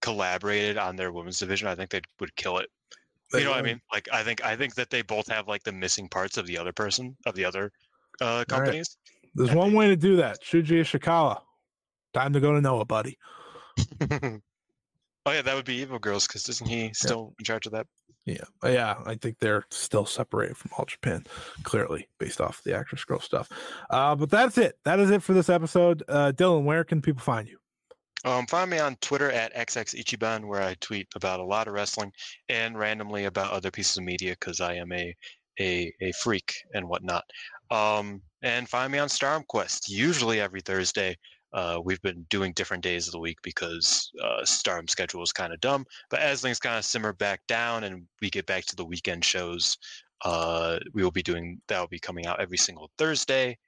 collaborated 0.00 0.78
on 0.78 0.96
their 0.96 1.12
women's 1.12 1.38
division, 1.38 1.68
I 1.68 1.74
think 1.74 1.90
they 1.90 2.00
would 2.18 2.34
kill 2.36 2.56
it. 2.58 2.68
They 3.30 3.40
you 3.40 3.44
know 3.44 3.50
what 3.50 3.58
I 3.58 3.62
mean? 3.62 3.80
Like 3.92 4.08
I 4.12 4.22
think 4.24 4.42
I 4.44 4.56
think 4.56 4.74
that 4.76 4.88
they 4.90 5.02
both 5.02 5.28
have 5.28 5.48
like 5.48 5.62
the 5.64 5.72
missing 5.72 6.08
parts 6.08 6.36
of 6.38 6.46
the 6.46 6.56
other 6.58 6.72
person 6.72 7.16
of 7.26 7.34
the 7.34 7.44
other 7.44 7.70
uh 8.22 8.44
companies. 8.48 8.96
There's 9.34 9.52
one 9.54 9.72
way 9.74 9.86
to 9.88 9.96
do 9.96 10.16
that. 10.16 10.42
Shuji 10.42 10.80
Ishikawa. 10.80 11.40
Time 12.14 12.32
to 12.32 12.40
go 12.40 12.52
to 12.52 12.60
Noah, 12.60 12.84
buddy. 12.86 13.16
oh 15.26 15.32
yeah, 15.32 15.42
that 15.42 15.54
would 15.54 15.64
be 15.64 15.76
Evil 15.76 15.98
Girls 15.98 16.26
because 16.26 16.48
isn't 16.48 16.66
he 16.68 16.92
still 16.94 17.34
in 17.38 17.44
charge 17.44 17.66
of 17.66 17.72
that? 17.72 17.86
Yeah, 18.26 18.44
Uh, 18.62 18.68
yeah. 18.68 18.96
I 19.06 19.14
think 19.14 19.38
they're 19.38 19.64
still 19.70 20.04
separated 20.04 20.56
from 20.56 20.72
All 20.76 20.84
Japan, 20.84 21.24
clearly 21.62 22.06
based 22.18 22.40
off 22.40 22.62
the 22.64 22.72
Actwres 22.72 23.06
girl 23.06 23.18
stuff. 23.20 23.48
Uh, 23.88 24.14
but 24.14 24.30
that's 24.30 24.58
it. 24.58 24.78
That 24.84 25.00
is 25.00 25.10
it 25.10 25.22
for 25.22 25.32
this 25.32 25.48
episode. 25.48 26.02
Uh, 26.06 26.30
Dylan, 26.32 26.64
where 26.64 26.84
can 26.84 27.00
people 27.00 27.22
find 27.22 27.48
you? 27.48 27.58
Um, 28.26 28.46
find 28.46 28.70
me 28.70 28.78
on 28.78 28.96
Twitter 28.96 29.30
at 29.30 29.54
xxichiban 29.54 30.44
where 30.44 30.60
I 30.60 30.74
tweet 30.80 31.08
about 31.16 31.40
a 31.40 31.44
lot 31.44 31.66
of 31.66 31.72
wrestling 31.72 32.12
and 32.50 32.78
randomly 32.78 33.24
about 33.24 33.52
other 33.52 33.70
pieces 33.70 33.96
of 33.96 34.04
media 34.04 34.32
because 34.38 34.60
I 34.60 34.74
am 34.74 34.92
a, 34.92 35.16
a 35.58 35.90
a 36.02 36.12
freak 36.12 36.52
and 36.74 36.86
whatnot. 36.86 37.24
Um, 37.70 38.20
and 38.42 38.68
find 38.68 38.92
me 38.92 38.98
on 38.98 39.08
StarmQuest 39.08 39.88
usually 39.88 40.40
every 40.40 40.60
Thursday. 40.60 41.16
Uh, 41.52 41.80
we've 41.82 42.02
been 42.02 42.24
doing 42.30 42.52
different 42.52 42.82
days 42.82 43.08
of 43.08 43.12
the 43.12 43.18
week 43.18 43.38
because 43.42 44.10
uh, 44.22 44.44
schedule 44.44 45.22
is 45.22 45.32
kind 45.32 45.52
of 45.52 45.60
dumb. 45.60 45.84
But 46.08 46.20
as 46.20 46.40
things 46.40 46.60
kind 46.60 46.78
of 46.78 46.84
simmer 46.84 47.12
back 47.12 47.40
down 47.48 47.84
and 47.84 48.06
we 48.22 48.30
get 48.30 48.46
back 48.46 48.66
to 48.66 48.76
the 48.76 48.84
weekend 48.84 49.24
shows, 49.24 49.76
uh, 50.24 50.78
we 50.92 51.02
will 51.02 51.10
be 51.10 51.22
doing 51.22 51.60
that 51.68 51.80
will 51.80 51.88
be 51.88 51.98
coming 51.98 52.26
out 52.26 52.40
every 52.40 52.58
single 52.58 52.90
Thursday 52.98 53.58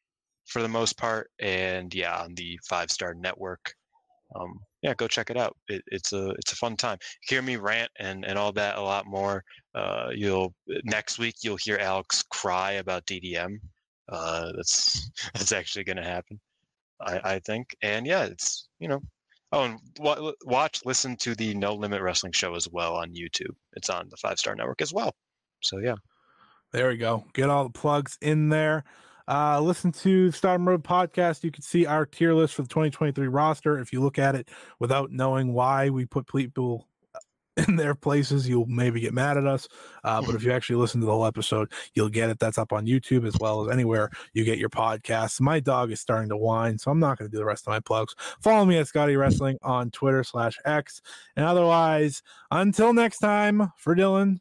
for 0.47 0.63
the 0.63 0.69
most 0.69 0.97
part. 0.99 1.31
And 1.41 1.93
yeah, 1.95 2.19
on 2.23 2.35
the 2.35 2.59
Five 2.69 2.91
Star 2.91 3.15
Network. 3.15 3.75
Um, 4.35 4.61
yeah, 4.83 4.95
go 4.95 5.07
check 5.07 5.31
it 5.31 5.37
out. 5.37 5.57
It, 5.69 5.83
it's 5.89 6.13
a 6.13 6.31
it's 6.31 6.53
a 6.53 6.57
fun 6.57 6.77
time. 6.77 6.99
Hear 7.23 7.43
me 7.43 7.57
rant 7.57 7.91
and 7.99 8.25
and 8.25 8.39
all 8.39 8.53
that 8.53 8.79
a 8.79 8.83
lot 8.83 9.07
more. 9.07 9.45
Uh, 9.75 10.09
you'll 10.15 10.55
next 10.85 11.19
week 11.19 11.37
you'll 11.43 11.57
hear 11.57 11.79
Alex 11.79 12.23
cry 12.31 12.73
about 12.73 13.07
DDM. 13.07 13.59
Uh, 14.09 14.53
that's 14.57 15.11
that's 15.35 15.53
actually 15.53 15.85
going 15.85 15.97
to 15.97 16.03
happen, 16.03 16.41
I, 17.05 17.35
I 17.35 17.39
think. 17.41 17.77
And 17.83 18.07
yeah, 18.07 18.25
it's 18.25 18.69
you 18.79 18.89
know. 18.89 19.01
Oh, 19.55 19.65
and 19.65 19.79
wa- 19.99 20.33
watch, 20.47 20.81
listen 20.87 21.15
to 21.17 21.35
the 21.35 21.55
No 21.55 21.75
Limit 21.75 22.01
Wrestling 22.01 22.33
show 22.33 22.55
as 22.55 22.69
well 22.71 22.97
on 22.97 23.11
YouTube. 23.11 23.55
It's 23.75 23.91
on 23.91 24.09
the 24.09 24.17
Five 24.17 24.39
Star 24.39 24.55
Network 24.55 24.81
as 24.81 24.95
well. 24.95 25.15
So 25.63 25.79
yeah. 25.79 25.97
There 26.73 26.89
we 26.89 26.97
go. 26.97 27.27
Get 27.35 27.51
all 27.51 27.65
the 27.65 27.71
plugs 27.71 28.17
in 28.23 28.49
there. 28.49 28.85
Uh, 29.29 29.61
listen 29.61 29.93
to 29.93 30.31
Stardom 30.31 30.67
Road 30.67 30.83
podcast. 30.83 31.45
You 31.45 31.51
can 31.51 31.63
see 31.63 31.85
our 31.85 32.07
tier 32.07 32.33
list 32.35 32.55
for 32.55 32.63
the 32.63 32.69
2023 32.69 33.29
roster. 33.29 33.79
If 33.79 33.93
you 33.93 34.01
look 34.01 34.19
at 34.19 34.35
it 34.35 34.49
without 34.79 35.13
knowing 35.13 35.53
why 35.53 35.91
we 35.91 36.07
put 36.07 36.27
people 36.27 36.89
in 37.69 37.77
their 37.77 37.95
places, 37.95 38.49
you'll 38.49 38.67
maybe 38.67 39.01
get 39.01 39.13
mad 39.13 39.37
at 39.37 39.47
us. 39.47 39.69
Uh, 40.05 40.23
but 40.23 40.35
if 40.35 40.43
you 40.43 40.53
actually 40.53 40.77
listen 40.77 41.01
to 41.01 41.07
the 41.07 41.13
whole 41.13 41.27
episode, 41.27 41.71
you'll 41.95 42.09
get 42.09 42.31
it. 42.31 42.39
That's 42.39 42.59
up 42.59 42.73
on 42.73 42.87
YouTube 42.87 43.27
as 43.27 43.37
well 43.39 43.63
as 43.63 43.73
anywhere 43.73 44.11
you 44.33 44.45
get 44.45 44.59
your 44.59 44.71
podcasts. 44.71 45.41
My 45.41 45.61
dog 45.61 45.93
is 45.93 46.01
starting 46.01 46.31
to 46.31 46.37
whine, 46.37 46.79
so 46.79 46.91
I'm 46.91 47.01
not 47.01 47.19
going 47.19 47.31
to 47.31 47.35
do 47.35 47.39
the 47.39 47.45
rest 47.45 47.67
of 47.67 47.73
my 47.73 47.81
plugs. 47.81 48.15
Follow 48.41 48.65
me 48.65 48.79
at 48.79 48.87
Scotty 48.87 49.17
Wrestling 49.17 49.59
on 49.63 49.91
Twitter 49.91 50.25
slash 50.25 50.59
X. 50.65 51.03
And 51.37 51.45
otherwise, 51.45 52.23
until 52.51 52.93
next 52.93 53.19
time, 53.19 53.73
for 53.77 53.95
Dylan, 53.95 54.39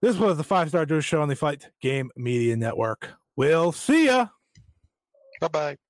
this 0.00 0.16
was 0.16 0.38
the 0.38 0.44
Five 0.44 0.70
Star 0.70 0.86
Joshi 0.86 1.02
Show 1.02 1.22
on 1.22 1.28
the 1.28 1.36
Fight 1.36 1.68
Game 1.82 2.10
Media 2.16 2.56
Network. 2.56 3.10
We'll 3.36 3.72
see 3.72 4.06
ya. 4.06 4.28
Bye 5.40 5.48
bye. 5.48 5.89